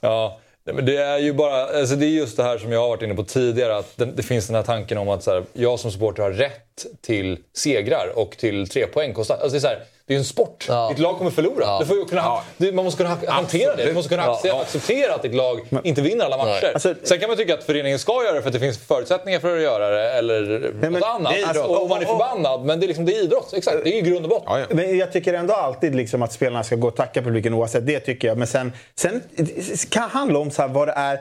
Ja, 0.00 0.38
nej, 0.66 0.74
men 0.74 0.86
det 0.86 0.96
är 0.96 1.18
ju 1.18 1.32
bara, 1.32 1.64
alltså 1.64 1.96
det 1.96 2.06
är 2.06 2.10
just 2.10 2.36
det 2.36 2.42
här 2.42 2.58
som 2.58 2.72
jag 2.72 2.80
har 2.80 2.88
varit 2.88 3.02
inne 3.02 3.14
på 3.14 3.24
tidigare. 3.24 3.76
Att 3.76 3.96
det, 3.96 4.04
det 4.04 4.22
finns 4.22 4.46
den 4.46 4.56
här 4.56 4.62
tanken 4.62 4.98
om 4.98 5.08
att 5.08 5.22
så 5.22 5.30
här, 5.30 5.44
jag 5.52 5.80
som 5.80 5.90
supporter 5.92 6.22
har 6.22 6.30
rätt 6.30 6.86
till 7.00 7.38
segrar 7.52 8.12
och 8.14 8.30
till 8.30 8.68
tre 8.68 8.86
poäng 8.86 9.14
konstant. 9.14 9.40
Alltså 9.40 9.52
det 9.52 9.58
är 9.58 9.60
så 9.60 9.68
här, 9.68 9.84
det 10.06 10.14
är 10.14 10.18
en 10.18 10.24
sport. 10.24 10.64
Ja. 10.68 10.88
Ditt 10.88 10.98
lag 10.98 11.18
kommer 11.18 11.30
förlora. 11.30 11.64
Ja. 11.64 11.78
Du 11.80 11.86
får 11.86 11.96
ju 11.96 12.04
kunna, 12.04 12.38
du, 12.56 12.72
man 12.72 12.84
måste 12.84 13.02
kunna 13.02 13.14
ha- 13.14 13.30
hantera 13.32 13.76
det. 13.76 13.84
Du 13.84 13.92
måste 13.92 14.08
kunna 14.08 14.22
Ja. 14.22 14.32
acceptera, 14.32 14.60
acceptera 14.60 15.14
att 15.14 15.22
ditt 15.22 15.34
lag 15.34 15.60
inte 15.84 16.02
vinner 16.02 16.24
alla 16.24 16.36
matcher. 16.36 16.70
Alltså- 16.74 16.94
Sen 17.02 17.20
kan 17.20 17.28
man 17.28 17.36
tycka 17.36 17.54
att 17.54 17.64
föreningen 17.64 17.98
ska 17.98 18.24
göra 18.24 18.32
det 18.34 18.40
för 18.42 18.48
att 18.48 18.52
det 18.54 18.60
finns 18.60 18.78
förutsättningar 18.78 19.40
för 19.40 19.56
att 19.56 19.62
göra 19.62 19.88
det. 19.90 20.12
Eller 20.12 20.72
men 20.74 20.92
något 20.92 21.02
annat. 21.02 21.32
det. 21.34 21.44
Alltså, 21.44 21.62
och 21.64 21.88
man 21.88 22.02
är 22.02 22.06
förbannad. 22.06 22.64
Men 22.64 22.80
det 22.80 22.86
är, 22.86 22.88
liksom, 22.88 23.04
det 23.04 23.12
är 23.16 23.22
idrott. 23.24 23.52
Exakt. 23.56 23.76
Det 23.84 23.90
är 23.90 23.96
ju 24.04 24.10
grund 24.10 24.24
och 24.24 24.30
botten. 24.30 24.46
Ja, 24.52 24.58
ja. 24.60 24.66
Men 24.70 24.98
jag 24.98 25.12
tycker 25.12 25.34
ändå 25.34 25.54
alltid 25.54 25.94
liksom 25.94 26.22
att 26.22 26.32
spelarna 26.32 26.64
ska 26.64 26.76
gå 26.76 26.88
och 26.88 26.96
tacka 26.96 27.22
publiken 27.22 27.54
oavsett. 27.54 27.86
Det 27.86 28.00
tycker 28.00 28.28
jag. 28.28 28.38
Men 28.38 28.46
sen, 28.46 28.72
sen 28.96 29.22
det 29.36 29.90
kan 29.90 30.10
handla 30.10 30.38
om 30.38 30.50
så 30.50 30.62
här, 30.62 30.68
vad, 30.68 30.88
det 30.88 30.92
är, 30.96 31.20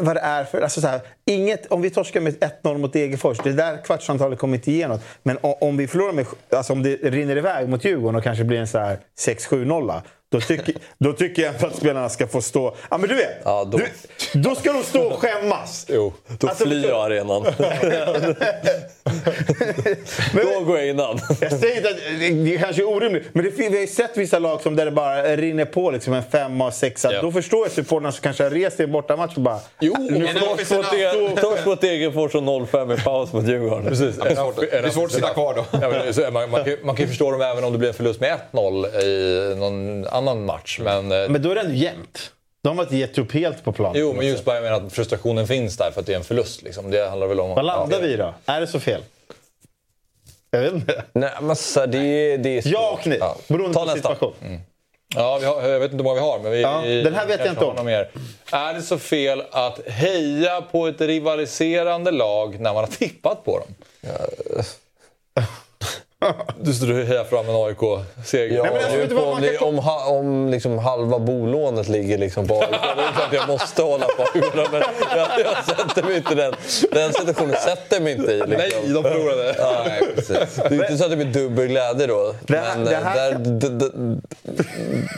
vad 0.00 0.16
det 0.16 0.20
är 0.20 0.44
för... 0.44 0.60
Alltså 0.62 0.80
så 0.80 0.86
här, 0.86 1.00
inget, 1.24 1.66
om 1.66 1.82
vi 1.82 1.90
torskar 1.90 2.20
med 2.20 2.44
1-0 2.62 2.78
mot 2.78 2.92
Degerfors, 2.92 3.38
det 3.38 3.52
där 3.52 3.84
kvartsantalet 3.84 4.38
kommer 4.38 4.54
inte 4.54 4.72
ge 4.72 4.88
något. 4.88 5.02
Men 5.22 5.38
om, 5.40 5.54
om 5.60 5.76
vi 5.76 5.86
förlorar 5.86 6.12
med... 6.12 6.26
Alltså 6.50 6.72
om 6.72 6.82
det 6.82 6.96
rinner 6.96 7.36
iväg 7.36 7.68
mot 7.68 7.84
Djurgården 7.84 8.16
och 8.16 8.22
kanske 8.22 8.44
blir 8.44 8.58
en 8.58 8.68
så 8.68 8.78
här 8.78 8.98
6-7-0. 9.26 10.02
Då 10.32 10.40
tycker, 10.40 10.74
då 10.98 11.12
tycker 11.12 11.42
jag 11.42 11.54
ändå 11.54 11.66
att 11.66 11.76
spelarna 11.76 12.08
ska 12.08 12.26
få 12.26 12.42
stå... 12.42 12.74
Ja 12.90 12.98
men 12.98 13.08
du 13.08 13.14
vet! 13.14 13.36
Ja, 13.44 13.64
då- 13.64 13.78
Du, 13.78 13.86
då 14.40 14.54
ska 14.54 14.72
de 14.72 14.82
stå 14.82 15.02
och 15.02 15.18
skämmas! 15.20 15.86
Jo. 15.92 16.12
Då 16.38 16.48
Alltså, 16.48 16.64
flyr 16.64 16.88
jag 16.88 17.04
arenan. 17.06 17.42
Då 20.34 20.60
går 20.64 20.78
jag 20.78 20.88
innan. 20.88 21.20
Jag 21.40 21.52
säger 21.52 21.76
inte 21.76 21.88
att 21.88 21.96
det 22.44 22.58
kanske 22.58 22.82
är 22.82 22.88
orimligt, 22.88 23.24
men 23.32 23.44
det, 23.44 23.50
vi 23.50 23.68
har 23.68 23.76
ju 23.76 23.86
sett 23.86 24.16
vissa 24.16 24.38
lag 24.38 24.60
som 24.62 24.76
där 24.76 24.84
det 24.84 24.90
bara 24.90 25.36
rinner 25.36 25.64
på 25.64 25.90
liksom 25.90 26.12
en 26.12 26.22
femma 26.22 26.66
och 26.66 26.74
sexa. 26.74 27.12
Ja. 27.12 27.22
Då 27.22 27.32
förstår 27.32 27.64
jag 27.64 27.72
supportrarna 27.72 28.12
som 28.12 28.22
kanske 28.22 28.42
har 28.42 28.50
rest 28.50 28.80
i 28.80 28.82
en 28.82 28.92
bortamatch 28.92 29.36
och 29.36 29.42
bara... 29.42 29.58
Jo, 29.80 29.94
Torsk 31.40 31.66
mot 31.66 31.80
Degerfors 31.80 32.34
och 32.34 32.42
0-5 32.42 32.98
i 32.98 33.02
paus 33.02 33.32
mot 33.32 33.48
Djurgården. 33.48 33.86
Precis. 33.88 34.16
Det 34.16 34.28
är 34.30 34.34
svårt, 34.34 34.56
det 34.60 34.72
är 34.78 34.90
svårt 34.90 35.04
att 35.04 35.12
sitta 35.12 35.28
kvar 35.34 35.54
då. 35.54 35.64
Ja, 35.80 35.88
men, 35.90 36.14
så, 36.14 36.20
man, 36.30 36.50
man, 36.50 36.64
kan, 36.64 36.76
man 36.82 36.96
kan 36.96 37.02
ju 37.04 37.08
förstå 37.08 37.30
dem 37.30 37.40
även 37.40 37.64
om 37.64 37.72
det 37.72 37.78
blir 37.78 37.88
en 37.88 37.94
förlust 37.94 38.20
med 38.20 38.38
1-0 38.52 39.00
i 39.02 39.54
någon 39.56 40.06
annan 40.06 40.21
match. 40.24 40.78
Men, 40.82 41.12
eh, 41.12 41.28
Men 41.28 41.42
då 41.42 41.50
är 41.50 41.54
det 41.54 41.60
ändå 41.60 41.74
jämnt. 41.74 42.32
De 42.62 42.78
har 42.78 42.84
inte 42.84 42.96
gett 42.96 43.18
upp 43.18 43.32
helt 43.32 43.64
på 43.64 43.72
plan. 43.72 43.92
jo, 43.96 44.12
men 44.12 44.26
just 44.26 44.44
bara 44.44 44.56
jag 44.56 44.62
menar 44.62 44.86
att 44.86 44.92
frustrationen 44.92 45.46
finns 45.46 45.76
där 45.76 45.90
för 45.90 46.00
att 46.00 46.06
det 46.06 46.12
är 46.12 46.16
en 46.16 46.24
förlust. 46.24 46.62
Liksom. 46.62 46.90
Det 46.90 47.08
handlar 47.08 47.26
väl 47.26 47.40
om... 47.40 47.50
Vad 47.50 47.64
landar 47.64 48.00
vi 48.00 48.16
då? 48.16 48.34
Är 48.46 48.60
det 48.60 48.66
så 48.66 48.80
fel? 48.80 49.02
Jag 50.50 50.60
vet 50.60 50.72
inte. 50.72 51.02
Nej, 51.12 51.30
men 51.42 51.56
så 51.56 51.86
det, 51.86 51.98
är- 51.98 52.38
det 52.38 52.58
är 52.58 52.62
svårt. 52.62 52.72
Ja 52.72 52.90
och 53.00 53.06
nej. 53.06 53.20
Beroende 53.48 53.74
Ta 53.74 53.80
på 53.80 53.86
nästa. 53.86 53.96
situation. 54.14 54.60
Ja, 55.14 55.38
vi 55.40 55.46
har, 55.46 55.62
jag 55.68 55.80
vet 55.80 55.92
inte 55.92 55.96
hur 55.96 56.04
många 56.04 56.14
vi 56.14 56.20
har, 56.26 56.38
men 56.38 56.52
vi, 56.52 56.60
Ja, 56.62 56.80
vi 56.80 57.02
den 57.02 57.14
här 57.14 57.26
vet 57.26 57.40
jag 57.40 57.48
inte 57.48 57.64
om. 57.64 57.76
någon 57.76 57.86
Mer. 57.86 58.10
Är 58.52 58.74
det 58.74 58.82
så 58.82 58.98
fel 58.98 59.42
att 59.50 59.86
heja 59.88 60.60
på 60.60 60.86
ett 60.86 61.00
rivaliserande 61.00 62.10
lag 62.10 62.60
när 62.60 62.74
man 62.74 62.84
har 62.84 62.90
tippat 62.92 63.44
på 63.44 63.58
dem? 63.58 63.74
Du 66.60 66.72
står 66.74 66.90
och 67.00 67.06
hejar 67.06 67.24
fram 67.24 67.48
en 67.48 67.54
AIK-seger. 67.56 68.56
Ja, 68.56 68.66
alltså, 68.68 69.18
om, 69.18 69.42
kan- 69.42 69.68
om, 69.68 69.78
ha, 69.78 70.06
om 70.06 70.48
liksom 70.48 70.78
halva 70.78 71.18
bolånet 71.18 71.88
ligger 71.88 72.18
liksom 72.18 72.46
på 72.48 72.54
AIK, 72.60 72.70
då 72.70 72.76
är 73.02 73.06
det 73.06 73.12
klart 73.16 73.32
jag 73.32 73.48
måste 73.48 73.82
hålla 73.82 74.06
på 74.06 74.22
AIK. 74.22 74.44
Men 74.72 74.82
jag, 75.16 75.28
jag 75.40 75.64
sätter 75.64 76.02
mig 76.02 76.16
inte 76.16 76.32
i 76.32 76.36
den, 76.36 76.54
den 76.92 77.12
situationen 77.12 77.56
sätter 77.56 78.00
mig 78.00 78.12
inte 78.12 78.32
i. 78.32 78.36
Liksom. 78.36 78.54
Nej, 78.58 78.70
de 78.94 79.02
förlorade. 79.02 79.54
Ja, 79.58 79.82
Nej, 79.86 80.00
precis. 80.14 80.54
det 80.54 80.62
är 80.64 80.72
inte 80.74 80.96
så 80.98 81.04
att 81.04 81.10
det 81.10 81.16
blir 81.16 81.26
dubbel 81.42 81.66
glädje 81.68 82.06
då. 82.06 82.34
Det 82.46 82.56
här- 82.58 82.76
men 82.76 82.84
det 82.84 82.94
eh, 82.96 83.02
här 83.02 83.16
där, 83.30 83.38
d, 83.38 83.68
d, 83.68 83.86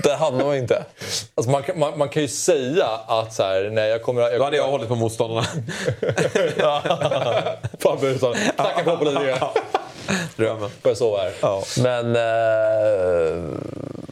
där 0.03 0.17
hamnar 0.17 0.45
man 0.45 0.57
inte. 0.57 0.83
Alltså 1.35 1.51
man, 1.51 1.63
kan, 1.63 1.79
man, 1.79 1.99
man 1.99 2.09
kan 2.09 2.23
ju 2.23 2.29
säga 2.29 2.87
att 3.07 3.35
så 3.35 3.43
här, 3.43 3.71
nej 3.73 3.91
jag 3.91 4.03
kommer... 4.03 4.23
Jag 4.23 4.39
Då 4.41 4.45
hade 4.45 4.57
jag 4.57 4.69
hållit 4.69 4.89
på 4.89 4.95
motståndarna. 4.95 5.45
Fan 7.79 7.99
Burenstam, 8.01 8.35
knacka 8.57 8.83
på 8.85 8.97
politiker. 8.97 9.39
Drömmen. 10.37 10.71
Får 10.83 10.91
jag 10.91 10.97
sova 10.97 11.19
här? 11.19 11.33
Men... 11.83 12.17
Eh, 12.17 13.45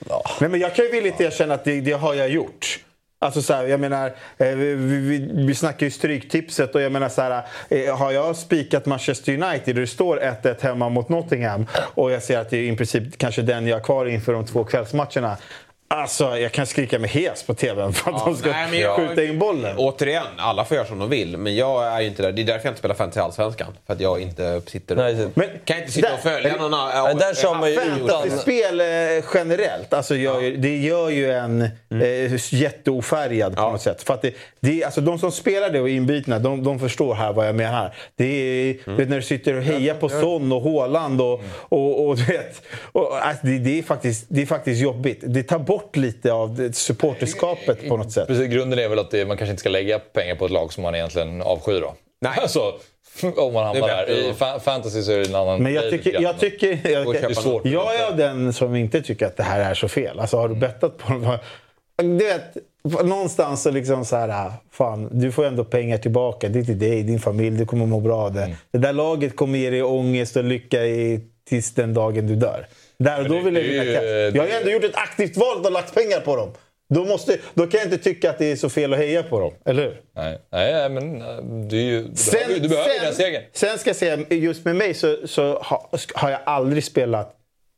ja. 0.08 0.22
Nej, 0.40 0.50
men 0.50 0.60
jag 0.60 0.74
kan 0.74 0.84
ju 0.84 0.90
villigt 0.90 1.20
erkänna 1.20 1.54
att 1.54 1.64
det, 1.64 1.80
det 1.80 1.92
har 1.92 2.14
jag 2.14 2.28
gjort. 2.28 2.78
Alltså 3.22 3.42
så 3.42 3.54
här, 3.54 3.64
jag 3.64 3.80
menar, 3.80 4.06
eh, 4.38 4.46
vi, 4.46 4.74
vi, 4.74 5.30
vi 5.46 5.54
snackar 5.54 5.86
ju 5.86 5.90
stryktipset 5.90 6.74
och 6.74 6.80
jag 6.80 6.92
menar 6.92 7.08
så 7.08 7.22
här, 7.22 7.42
eh, 7.68 7.96
har 7.96 8.12
jag 8.12 8.36
spikat 8.36 8.86
Manchester 8.86 9.32
United 9.32 9.74
och 9.76 9.80
det 9.80 9.86
står 9.86 10.16
1-1 10.16 10.62
hemma 10.62 10.88
mot 10.88 11.08
Nottingham 11.08 11.66
och 11.74 12.12
jag 12.12 12.22
ser 12.22 12.38
att 12.38 12.50
det 12.50 12.56
är 12.56 12.72
i 12.72 12.76
princip 12.76 13.18
kanske 13.18 13.42
den 13.42 13.66
jag 13.66 13.76
har 13.76 13.84
kvar 13.84 14.06
inför 14.06 14.32
de 14.32 14.46
två 14.46 14.64
kvällsmatcherna. 14.64 15.36
Alltså, 15.96 16.38
jag 16.38 16.52
kan 16.52 16.66
skrika 16.66 16.98
mig 16.98 17.10
hes 17.10 17.42
på 17.42 17.54
TVn 17.54 17.92
för 17.92 18.10
att 18.10 18.16
Ja, 18.18 18.24
de 18.26 18.36
ska 18.36 18.50
nej, 18.50 18.66
men 18.70 18.78
jag- 18.80 18.96
skjuta 18.96 19.24
in 19.24 19.38
bollen. 19.38 19.76
Återigen, 19.78 20.22
alla 20.36 20.64
får 20.64 20.76
göra 20.76 20.86
som 20.86 20.98
de 20.98 21.08
vill. 21.10 21.36
Men 21.36 21.56
jag 21.56 21.86
är 21.86 22.00
ju 22.00 22.06
inte 22.06 22.22
där. 22.22 22.32
Det 22.32 22.42
är 22.42 22.46
därför 22.46 22.66
jag 22.66 22.70
inte 22.70 22.78
spelar 22.78 22.94
fantasy 22.94 23.20
Allsvenskan. 23.20 23.66
För 23.86 23.92
att 23.94 24.00
jag 24.00 24.20
inte 24.20 24.60
sitter 24.66 24.96
och... 24.98 25.02
Nej, 25.02 25.28
Men 25.34 25.46
kan 25.64 25.78
inte 25.78 25.92
sitta 25.92 26.08
och 26.08 26.20
där- 26.24 26.30
följa 26.30 26.56
någon 26.56 26.74
annan. 26.74 27.04
Nej, 27.04 27.14
där 27.14 27.34
kör 27.34 27.54
man 27.54 27.70
ju 27.70 27.80
utan- 28.04 28.30
Spel 28.38 28.80
eh, 28.80 28.86
generellt, 29.34 29.92
alltså 29.92 30.14
gör 30.14 30.40
ju, 30.40 30.56
det 30.56 30.76
gör 30.76 31.08
ju 31.10 31.32
en 31.32 31.62
eh, 31.62 32.54
jätteofärgad 32.54 33.56
på 33.56 33.62
något 33.62 33.82
sätt. 33.82 34.02
För 34.02 34.14
att 34.14 34.22
det, 34.22 34.34
det, 34.60 34.84
alltså, 34.84 35.00
de 35.00 35.18
som 35.18 35.32
spelar 35.32 35.70
det 35.70 35.80
och 35.80 35.88
är 35.88 35.92
inbitna, 35.92 36.38
de, 36.38 36.64
de 36.64 36.78
förstår 36.80 37.14
här 37.14 37.32
vad 37.32 37.48
jag 37.48 37.54
menar. 37.54 37.94
Det 38.16 38.24
är, 38.24 38.96
vet, 38.96 39.08
när 39.08 39.16
du 39.16 39.22
sitter 39.22 39.54
och 39.56 39.62
hejar 39.62 39.94
på 39.94 40.08
Son 40.08 40.52
och 40.52 40.62
Haaland 40.62 41.20
och, 41.20 41.40
och, 41.68 42.06
och, 42.08 42.16
du 42.16 42.24
vet, 42.24 42.62
och 42.92 43.26
alltså, 43.26 43.46
det, 43.46 43.58
det, 43.58 43.78
är 43.78 43.82
faktiskt, 43.82 44.26
det 44.28 44.42
är 44.42 44.46
faktiskt 44.46 44.80
jobbigt. 44.82 45.20
Det 45.26 45.42
tar 45.42 45.58
bort 45.58 45.81
lite 45.96 46.32
av 46.32 46.72
supporterskapet 46.72 47.88
på 47.88 47.96
något 47.96 48.12
sätt. 48.12 48.26
Precis, 48.26 48.46
grunden 48.46 48.78
är 48.78 48.88
väl 48.88 48.98
att 48.98 49.10
det, 49.10 49.24
man 49.26 49.36
kanske 49.36 49.50
inte 49.50 49.60
ska 49.60 49.68
lägga 49.68 49.98
pengar 49.98 50.34
på 50.34 50.44
ett 50.44 50.50
lag 50.50 50.72
som 50.72 50.82
man 50.82 50.94
egentligen 50.94 51.42
avskyr 51.42 51.80
då. 51.80 51.94
Nej. 52.20 52.32
Alltså, 52.42 52.74
om 53.36 53.52
man 53.52 53.66
hamnar 53.66 53.88
där. 53.88 54.10
I 54.10 54.34
fantasy 54.60 55.02
så 55.02 55.12
är 55.12 55.18
det 55.18 55.28
en 55.28 55.34
annan 55.34 55.62
Men 55.62 55.72
jag 55.74 55.90
tycker, 55.90 56.22
jag, 56.22 56.38
tycker 56.38 56.90
jag, 56.90 57.36
svårt. 57.36 57.64
jag 57.64 58.00
är 58.00 58.10
av 58.10 58.16
den 58.16 58.52
som 58.52 58.76
inte 58.76 59.02
tycker 59.02 59.26
att 59.26 59.36
det 59.36 59.42
här 59.42 59.70
är 59.70 59.74
så 59.74 59.88
fel. 59.88 60.20
Alltså 60.20 60.36
har 60.36 60.48
du 60.48 60.54
bettat 60.54 60.98
på 60.98 61.12
det? 61.12 61.40
Du 61.96 62.24
vet, 62.24 62.56
någonstans 63.04 63.62
så 63.62 63.70
liksom 63.70 64.04
så 64.04 64.16
här, 64.16 64.52
fan, 64.70 65.08
du 65.12 65.32
får 65.32 65.44
ändå 65.44 65.64
pengar 65.64 65.98
tillbaka. 65.98 66.48
Det 66.48 66.58
är 66.58 66.64
till 66.64 66.78
dig, 66.78 67.02
din 67.02 67.20
familj, 67.20 67.56
du 67.58 67.66
kommer 67.66 67.86
må 67.86 68.00
bra 68.00 68.16
av 68.16 68.32
det. 68.32 68.56
Det 68.70 68.78
där 68.78 68.92
laget 68.92 69.36
kommer 69.36 69.58
ge 69.58 69.70
dig 69.70 69.82
ångest 69.82 70.36
och 70.36 70.44
lycka 70.44 70.84
i, 70.84 71.20
tills 71.48 71.74
den 71.74 71.94
dagen 71.94 72.26
du 72.26 72.36
dör. 72.36 72.66
Där 72.96 73.20
och 73.20 73.28
då 73.28 73.38
vill 73.40 73.54
jag 73.54 73.62
vinna 73.62 73.84
cash. 73.84 74.36
Jag 74.36 74.42
har 74.42 74.48
ju 74.48 74.54
ändå 74.54 74.70
gjort 74.70 74.84
ett 74.84 74.96
aktivt 74.96 75.36
val 75.36 75.64
och 75.64 75.72
lagt 75.72 75.94
pengar 75.94 76.20
på 76.20 76.36
dem. 76.36 76.52
Då, 76.94 77.04
måste, 77.04 77.38
då 77.54 77.66
kan 77.66 77.78
jag 77.80 77.86
inte 77.86 77.98
tycka 77.98 78.30
att 78.30 78.38
det 78.38 78.52
är 78.52 78.56
så 78.56 78.68
fel 78.70 78.92
att 78.92 78.98
heja 78.98 79.22
på 79.22 79.40
dem, 79.40 79.52
eller 79.64 79.82
hur? 79.82 80.00
Nej, 80.14 80.38
nej, 80.50 80.88
men 80.88 81.22
eh, 81.22 81.78
ju, 81.78 82.02
du 82.02 82.32
behöver, 82.32 82.60
du 82.60 82.68
behöver 82.68 82.94
ju 82.94 83.00
den 83.00 83.14
segern. 83.14 83.42
sen 83.52 83.78
ska 83.78 83.90
jag 83.90 83.96
säga, 83.96 84.18
just 84.28 84.64
med 84.64 84.76
mig 84.76 84.94
så, 84.94 85.16
så 85.26 85.58
ha, 85.58 85.90
har 86.14 86.30
jag 86.30 86.40
aldrig 86.44 86.84
spelat 86.84 87.36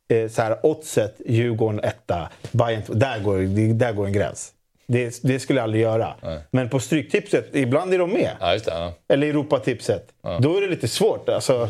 eh, 0.09 0.29
så 0.29 0.41
här, 0.41 0.65
oddset, 0.65 1.15
Djurgården 1.25 1.79
etta, 1.79 2.29
Bayern 2.51 2.81
där 2.87 3.19
går, 3.19 3.37
där 3.73 3.93
går 3.93 4.05
en 4.05 4.13
gräns. 4.13 4.51
Det, 4.87 5.19
det 5.23 5.39
skulle 5.39 5.59
jag 5.59 5.63
aldrig 5.63 5.83
göra. 5.83 6.13
Men 6.51 6.69
på 6.69 6.79
Stryktipset, 6.79 7.45
ibland 7.53 7.93
är 7.93 7.99
de 7.99 8.11
med. 8.11 8.31
Ja, 8.39 8.47
det. 8.47 8.61
Ja. 8.65 8.93
Eller 9.07 9.27
Europatipset. 9.27 10.07
Då 10.39 10.57
är 10.57 10.61
det 10.61 10.67
lite 10.67 10.87
svårt. 10.87 11.29
Alltså, 11.29 11.69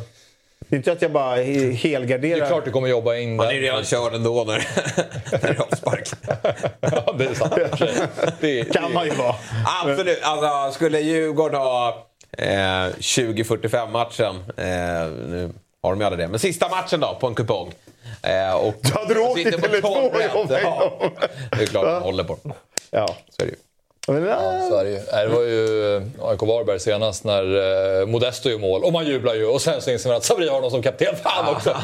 det 0.60 0.76
är 0.76 0.78
inte 0.78 0.92
att 0.92 1.02
jag 1.02 1.12
bara 1.12 1.38
he- 1.38 1.68
Det 1.68 1.72
helgarderar. 1.74 2.42
är 2.46 2.48
klart 2.48 2.66
du 2.66 2.72
kommer 2.72 2.88
jobba 2.88 3.16
in 3.16 3.38
där. 3.38 3.50
är 3.50 3.56
ju 3.56 3.62
redan 3.62 3.84
körd 3.84 4.14
ändå 4.14 4.44
när, 4.44 4.54
när 5.32 5.40
det 5.42 5.48
är 5.48 5.62
avspark. 5.62 6.10
Ja, 6.82 7.16
det 7.18 7.26
är 7.26 7.34
sant. 7.34 7.54
Det 8.40 8.60
är- 8.60 8.64
kan 8.64 8.94
man 8.94 9.06
ju 9.06 9.12
vara. 9.12 9.36
Absolut. 9.84 10.20
Alltså, 10.24 10.78
skulle 10.78 11.00
Djurgården 11.00 11.62
ha 11.62 12.08
eh, 12.38 12.48
20-45 12.48 13.92
matchen, 13.92 14.36
eh, 14.58 14.66
nu 15.30 15.54
har 15.84 15.90
de 15.90 16.00
ju 16.00 16.06
aldrig 16.06 16.20
det, 16.26 16.28
men 16.28 16.40
sista 16.40 16.70
matchen 16.70 17.00
då 17.00 17.18
på 17.20 17.28
en 17.28 17.36
kupong. 17.36 17.74
Eh, 18.22 18.56
och 18.56 18.74
Då 18.82 19.00
hade 19.00 19.14
du 19.14 19.20
åkt 19.20 19.36
till 19.44 19.52
på 19.62 19.68
Tele2 19.68 19.82
12 19.82 20.06
och 20.06 20.16
rätt. 20.20 20.32
jobbat 20.36 20.62
Ja. 20.64 21.12
Det 21.58 21.64
är 21.64 21.68
klart 21.68 21.86
man 21.86 22.02
håller 22.02 22.24
på 22.24 22.38
det. 22.44 22.54
Ja. 22.92 23.08
Så 23.30 23.42
är 23.42 23.46
det 23.46 23.52
ju. 23.52 23.58
Men, 24.08 24.24
Ja, 24.26 24.68
så 24.70 24.78
är 24.78 24.84
det, 24.84 24.90
ju. 24.90 24.98
Det 24.98 25.28
var 25.36 25.42
ju 25.42 25.96
eh, 25.96 26.02
AIK 26.22 26.42
Varberg 26.42 26.80
senast 26.80 27.24
när 27.24 27.44
eh, 28.02 28.06
Modesto 28.08 28.50
gör 28.50 28.58
mål. 28.58 28.84
Och 28.84 28.94
man 28.94 29.06
jublar 29.06 29.36
ju. 29.36 29.46
Och 29.46 29.62
sen 29.62 29.82
så 29.82 29.92
inser 29.92 30.10
man 30.10 30.18
att 30.18 30.24
Sabri 30.24 30.48
har 30.50 30.62
någon 30.62 30.72
som 30.72 30.82
kapten. 30.82 31.16
Fan 31.16 31.56
också! 31.56 31.76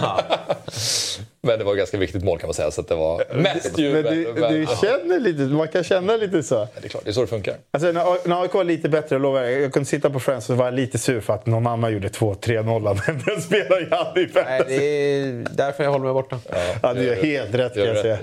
Men 1.44 1.60
det 1.60 1.66
var 1.66 1.72
ett 1.72 1.78
ganska 1.78 1.98
viktigt 1.98 2.24
mål 2.24 2.40
kan 2.40 2.48
man 2.48 2.54
säga. 2.54 2.72
Så 2.72 2.82
att 2.82 2.88
det 2.88 2.96
var 2.96 3.24
mest 3.34 3.78
men 3.78 3.86
jubel. 3.86 4.04
du, 4.04 4.42
Men- 4.42 4.54
du 4.54 4.64
ja, 4.64 4.70
känner 4.82 5.20
lite, 5.20 5.42
man 5.42 5.68
kan 5.68 5.84
känna 5.84 6.16
lite 6.16 6.44
så. 6.44 6.68
det 6.80 6.86
är 6.86 6.90
klart, 6.90 7.04
det 7.06 7.10
är 7.12 7.14
så 7.14 7.22
det 7.22 7.28
funkar. 7.28 7.56
Alltså, 7.72 7.92
när, 7.92 8.28
när 8.28 8.42
AIK 8.42 8.54
var 8.54 8.64
lite 8.64 8.90
bättre, 8.90 9.16
jag 9.16 9.22
lovar, 9.22 9.42
jag 9.44 9.74
kunde 9.74 9.90
sitta 9.90 10.10
på 10.10 10.20
Friends 10.20 10.50
och 10.50 10.58
vara 10.58 10.70
lite 10.70 10.98
sur 10.98 11.22
för 11.22 11.34
att 11.34 11.46
någon 11.46 11.68
annan 11.68 11.94
gjorde 11.94 12.08
2-3-0. 12.08 13.00
Men 13.08 13.22
den 13.26 13.42
spelar 13.42 13.80
ju 13.80 13.88
aldrig 13.92 14.28
i 14.30 14.32
Nej, 14.36 14.62
det 14.68 14.76
är 14.84 15.46
därför 15.52 15.84
jag 15.84 15.92
håller 15.92 16.06
mig 16.06 16.14
borta. 16.14 16.40
Ja, 16.84 16.94
du 16.94 17.04
gör 17.04 17.16
helt 17.16 17.56
rätt 17.56 17.74
kan 17.74 17.84
jag 17.86 17.98
säga. 17.98 18.18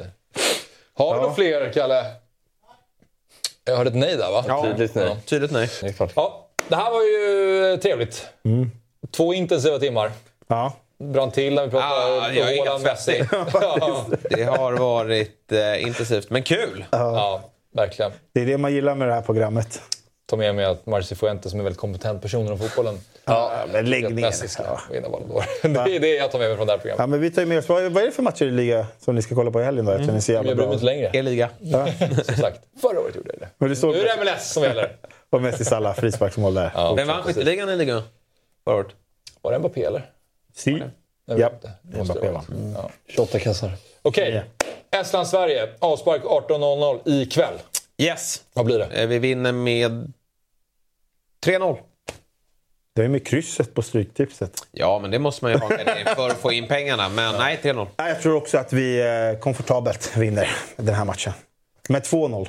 Har 0.95 1.15
vi 1.15 1.17
Ja. 1.17 1.23
några 1.23 1.35
fler, 1.35 1.73
Kalle? 1.73 2.05
Jag 3.69 3.77
hörde 3.77 3.91
ett 3.91 3.97
nej 3.97 4.17
där, 4.17 4.31
va? 4.31 4.63
Tydligt 4.63 4.95
nej. 4.95 5.17
Tydligt 5.27 5.51
nej. 5.51 5.71
Det 5.81 5.87
är 5.89 5.93
klart. 5.93 6.13
Ja, 6.17 6.47
det 6.69 6.77
här 6.77 6.91
var 6.91 7.03
ju 7.03 7.77
trevligt. 7.77 8.27
Mm. 8.45 8.71
Två 9.17 9.35
intensiva 9.35 9.79
timmar. 9.79 10.11
Ja. 10.47 10.73
Brann 10.99 11.31
till 11.31 11.55
när 11.55 11.65
vi 11.65 11.71
pratade 11.71 11.95
Ah, 11.95 12.33
jag 12.33 12.53
är 12.53 12.65
helt 12.65 13.29
ja, 13.53 14.07
Det 14.31 14.45
har 14.45 14.73
varit 14.73 15.53
eh, 15.53 15.83
intensivt, 15.83 16.31
men 16.31 16.43
kul. 16.43 16.85
ja, 16.91 17.41
verkligen. 17.75 18.13
Det 18.35 18.41
är 18.41 18.47
det 18.47 18.59
man 18.59 18.73
gillar 18.73 18.95
med 18.95 19.09
det 19.09 19.15
här 19.15 19.23
programmet. 19.23 19.83
Ta 20.31 20.37
med 20.37 20.55
mig 20.55 20.65
att 20.65 20.87
Marci 20.87 21.15
Fuentes 21.15 21.51
som 21.51 21.59
är 21.59 21.61
en 21.61 21.65
väldigt 21.65 21.81
kompetent 21.81 22.23
person 22.23 22.47
inom 22.47 22.59
fotbollen. 22.59 22.99
Ja, 23.25 23.53
men 23.73 23.91
lägg 23.91 24.03
ner 24.03 24.11
Messi 24.11 24.49
ska 24.49 24.63
vinna 24.93 25.09
Ballon 25.09 25.29
d'Or. 25.31 25.85
Det 25.85 25.97
är 25.97 26.01
det 26.01 26.15
jag 26.15 26.31
tar 26.33 26.39
med 26.39 26.49
mig 26.49 26.57
från 26.57 26.67
det 26.67 26.73
här 26.73 26.79
programmet. 26.79 27.01
Ja, 27.03 27.07
men 27.07 27.21
vi 27.21 27.31
tar 27.31 27.45
med 27.45 27.59
oss. 27.59 27.69
Vad, 27.69 27.85
är 27.85 27.91
det 28.07 28.11
för 28.11 28.23
matcher 28.23 28.45
i 28.47 28.51
liga 28.51 28.87
som 29.01 29.15
ni 29.15 29.23
ska 29.23 29.35
kolla 29.35 29.51
på 29.51 29.61
i 29.61 29.65
helgen 29.65 29.85
då? 29.85 29.93
Eftersom 29.93 30.15
ni 30.15 30.19
är 30.19 30.23
så 30.23 30.33
jävla 30.33 30.51
Jag 30.51 30.57
bryr 30.57 30.67
mig 30.67 30.69
bra. 30.69 30.75
inte 30.75 30.85
längre. 30.85 31.11
E-liga. 31.13 31.51
Som 32.25 32.35
sagt, 32.37 32.61
förra 32.81 33.01
året 33.01 33.17
gjorde 33.17 33.31
jag 33.33 33.41
det. 33.41 33.49
Men 33.59 33.69
det 33.71 33.77
står 33.77 33.93
Nu 33.93 33.99
är 34.01 34.17
det 34.17 34.25
MLS 34.25 34.53
som 34.53 34.63
gäller. 34.63 34.97
och 35.31 35.43
Messi 35.43 35.65
Salah 35.65 35.95
frisparksmål 35.95 36.55
där. 36.55 36.71
Ja, 36.75 36.95
Vem 36.95 37.09
vann 37.09 37.23
skytteligan 37.23 37.69
i 37.71 37.77
ligan 37.77 38.03
förra 38.65 38.75
året? 38.77 38.89
Var 39.43 39.53
det 39.53 39.59
Mbappé 39.59 39.85
eller? 39.85 40.11
Si. 40.57 40.83
Ja, 41.27 41.51
Mbappé 42.05 42.21
det 42.21 42.31
vann. 42.31 42.45
vara. 42.75 42.83
Ja. 42.85 42.91
28 43.09 43.39
kassar. 43.39 43.71
Okej. 44.03 44.43
Estland-Sverige. 44.91 45.69
Avspark 45.79 46.23
18.00 46.23 47.01
ikväll. 47.05 47.55
Yes. 47.99 48.43
Vad 48.53 48.65
blir 48.67 48.79
det? 48.79 48.85
Eh, 48.85 49.07
Vi 49.07 49.19
vinner 49.19 49.53
med 49.53 50.13
3-0. 51.47 51.79
Det 52.97 53.05
är 53.05 53.09
med 53.09 53.27
krysset 53.27 53.75
på 53.75 53.83
Stryktipset. 53.83 54.53
Ja, 54.73 54.99
men 54.99 55.11
det 55.11 55.19
måste 55.19 55.45
man 55.45 55.53
ju 55.53 55.59
ha 55.59 55.69
för 56.15 56.27
att 56.31 56.39
få 56.39 56.53
in 56.53 56.69
pengarna. 56.69 57.09
Men 57.09 57.35
nej, 57.35 57.59
3-0. 57.63 57.87
Nej, 57.99 58.09
Jag 58.13 58.23
tror 58.23 58.37
också 58.37 58.59
att 58.59 58.73
vi 58.73 59.01
eh, 59.01 59.39
komfortabelt 59.41 60.17
vinner 60.17 60.51
den 60.77 60.95
här 60.95 61.05
matchen. 61.05 61.33
Med 61.89 62.03
2-0. 62.03 62.49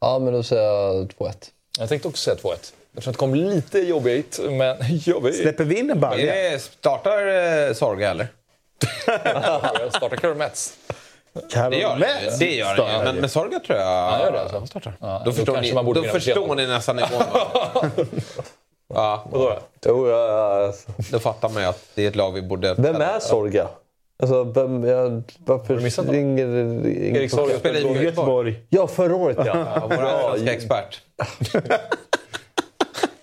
Ja, 0.00 0.18
men 0.18 0.32
då 0.32 0.42
säger 0.42 0.62
jag 0.62 1.06
2-1. 1.18 1.32
Jag 1.78 1.88
tänkte 1.88 2.08
också 2.08 2.36
säga 2.36 2.54
2-1. 2.54 2.72
Jag 2.92 3.02
tror 3.02 3.10
att 3.10 3.14
det 3.14 3.18
kommer 3.18 3.36
lite 3.36 3.78
jobbigt, 3.78 4.40
men 4.50 4.76
jobbigt. 4.88 5.36
Släpper 5.36 5.64
vi 5.64 5.78
in 5.78 5.90
en 5.90 6.00
balja? 6.00 6.58
Startar 6.58 7.26
eh, 7.68 7.72
Sorga 7.74 8.10
eller? 8.10 8.28
Jag 9.24 9.94
startar 9.94 10.16
Karol 10.16 10.36
Karol 11.50 11.70
Det 11.70 11.78
gör 11.78 11.96
det. 11.98 12.64
Han 12.64 12.76
startar 12.76 12.98
ju. 12.98 13.04
Men, 13.04 13.16
men 13.16 13.28
Sorga 13.28 13.60
tror 13.60 13.78
jag 13.78 14.10
Han 14.10 14.20
gör 14.20 14.32
det 14.32 14.40
alltså? 14.40 14.66
startar. 14.66 14.96
Ja, 15.00 15.22
då 15.24 15.30
då 15.30 15.36
förstår, 15.36 15.60
ni, 15.60 15.72
man 15.72 15.84
borde 15.84 16.00
då 16.00 16.08
förstår 16.08 16.46
3-0. 16.46 16.56
ni 16.56 16.66
nästan 16.66 16.96
nivån. 16.96 17.22
ja, 18.94 19.28
då? 19.32 19.58
Jo, 19.86 20.08
ja, 20.08 20.26
ja, 20.26 20.66
alltså. 20.66 20.92
då 21.10 21.18
fattar 21.18 21.48
man 21.48 21.62
ju 21.62 21.68
att 21.68 21.84
det 21.94 22.04
är 22.04 22.08
ett 22.08 22.16
lag 22.16 22.32
vi 22.32 22.42
borde... 22.42 22.74
Vem 22.74 23.00
är 23.00 23.20
Sorga? 23.20 23.68
Alltså, 24.22 24.44
vem, 24.44 24.84
jag, 24.84 25.22
varför 25.44 25.76
ringer 26.12 26.46
ingen 26.46 26.86
Erik 27.16 27.30
Sorga 27.30 27.58
spelar 27.58 27.96
i 28.00 28.04
Göteborg. 28.04 28.60
Ja, 28.68 28.86
förra 28.86 29.16
året 29.16 29.36
ja. 29.38 29.66
Ja, 29.74 29.86
vår 29.90 30.02
allsvenska 30.02 30.52
expert. 30.52 31.00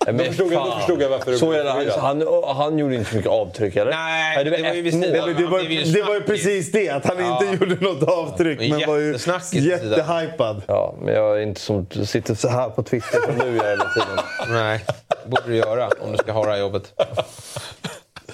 Nej, 0.07 0.13
Då 0.15 0.23
men 0.23 0.25
förstod, 0.33 0.53
jag, 0.53 0.65
då 0.65 0.71
förstod 0.71 1.01
jag 1.01 1.09
varför 1.09 1.31
du 1.31 1.37
Så 1.37 1.51
är 1.51 1.63
blev. 1.83 1.93
Han, 1.99 2.21
han, 2.43 2.55
han 2.57 2.77
gjorde 2.77 2.95
inte 2.95 3.09
så 3.09 3.15
mycket 3.15 3.31
avtryck, 3.31 3.75
eller? 3.75 3.91
Nej, 3.91 4.43
det 4.43 4.49
det 4.49 4.57
var 4.61 4.69
var 4.69 4.75
ju 4.75 4.81
vid 4.81 4.93
sidan. 4.93 5.09
Men 5.27 5.35
det, 5.35 5.47
var, 5.47 5.59
ju 5.59 5.83
det 5.83 6.01
var 6.01 6.13
ju 6.13 6.21
precis 6.21 6.71
det, 6.71 6.89
att 6.89 7.05
han 7.05 7.17
Ja. 7.19 7.43
inte 7.43 7.65
gjorde 7.65 7.83
något 7.85 8.03
avtryck. 8.09 8.59
Men 8.59 8.69
Men 8.69 8.85
var 8.87 8.97
ju 8.97 9.17
jättehypad. 9.51 10.61
Ja, 10.67 10.95
men 11.01 11.13
jag 11.13 11.37
är 11.37 11.41
inte 11.41 11.61
som 11.61 11.87
sitter 12.05 12.35
så 12.35 12.47
här 12.49 12.69
på 12.69 12.83
Twitter 12.83 13.19
som 13.25 13.37
du 13.39 13.55
gör 13.57 13.69
hela 13.69 13.85
tiden. 13.93 14.17
Nej, 14.47 14.85
det 15.23 15.29
borde 15.29 15.43
du 15.47 15.55
göra 15.55 15.89
om 16.01 16.11
du 16.11 16.17
ska 16.17 16.31
ha 16.31 16.45
det 16.45 16.51
här 16.51 16.57
jobbet. 16.59 16.93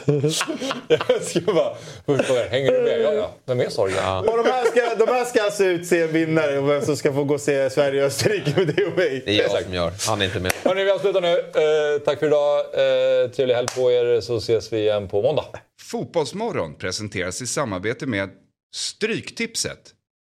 jag 0.88 1.24
ska 1.24 1.40
bara... 1.42 1.76
Först 2.06 2.26
fråga, 2.26 2.48
hänger 2.50 2.72
du 2.72 2.82
med? 2.82 3.02
Ja, 3.02 3.14
ja. 3.14 3.32
Vem 3.46 3.60
är 3.60 3.70
Sorgen? 3.70 3.98
Och 4.18 4.38
de, 4.38 4.46
här 4.46 4.66
ska, 4.66 5.06
de 5.06 5.12
här 5.12 5.26
ska 5.26 5.44
alltså 5.44 5.64
utse 5.64 6.02
en 6.02 6.14
vinnare 6.14 6.60
och 6.60 6.70
vem 6.70 6.82
som 6.82 6.98
ska 6.98 7.14
få 7.14 7.24
gå 7.24 7.34
och 7.34 7.42
se 7.42 7.70
Sverige 7.70 8.02
och 8.02 8.08
Österrike 8.08 8.54
med 8.56 8.68
dig 8.68 8.86
och 8.86 8.98
mig. 8.98 9.24
Det 9.26 9.40
är 9.40 9.50
jag 9.50 9.64
som 9.64 9.74
gör. 9.74 9.92
Han 10.08 10.22
är 10.22 10.26
inte 10.26 10.40
med. 10.40 10.54
Hörni, 10.64 10.84
vi 10.84 10.92
avslutar 10.92 11.22
nu. 11.22 11.28
Eh, 11.28 12.00
tack 12.06 12.20
för 12.20 12.28
idag. 12.28 12.60
Eh, 12.60 13.30
trevlig 13.30 13.56
helg 13.56 13.68
på 13.76 13.92
er 13.92 14.22
så 14.22 14.38
ses 14.38 14.74
vi 14.74 14.78
igen 14.78 15.08
på 15.08 15.22
måndag. 15.22 15.46
Fotbollsmorgon 15.82 16.76
presenteras 16.76 17.42
i 17.42 17.48
samarbete 17.48 18.06
med 18.06 18.30
Stryktipset. 18.76 19.80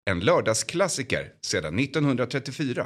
En 0.09 0.19
lördagsklassiker 0.19 1.27
sedan 1.41 1.79
1934. 1.79 2.85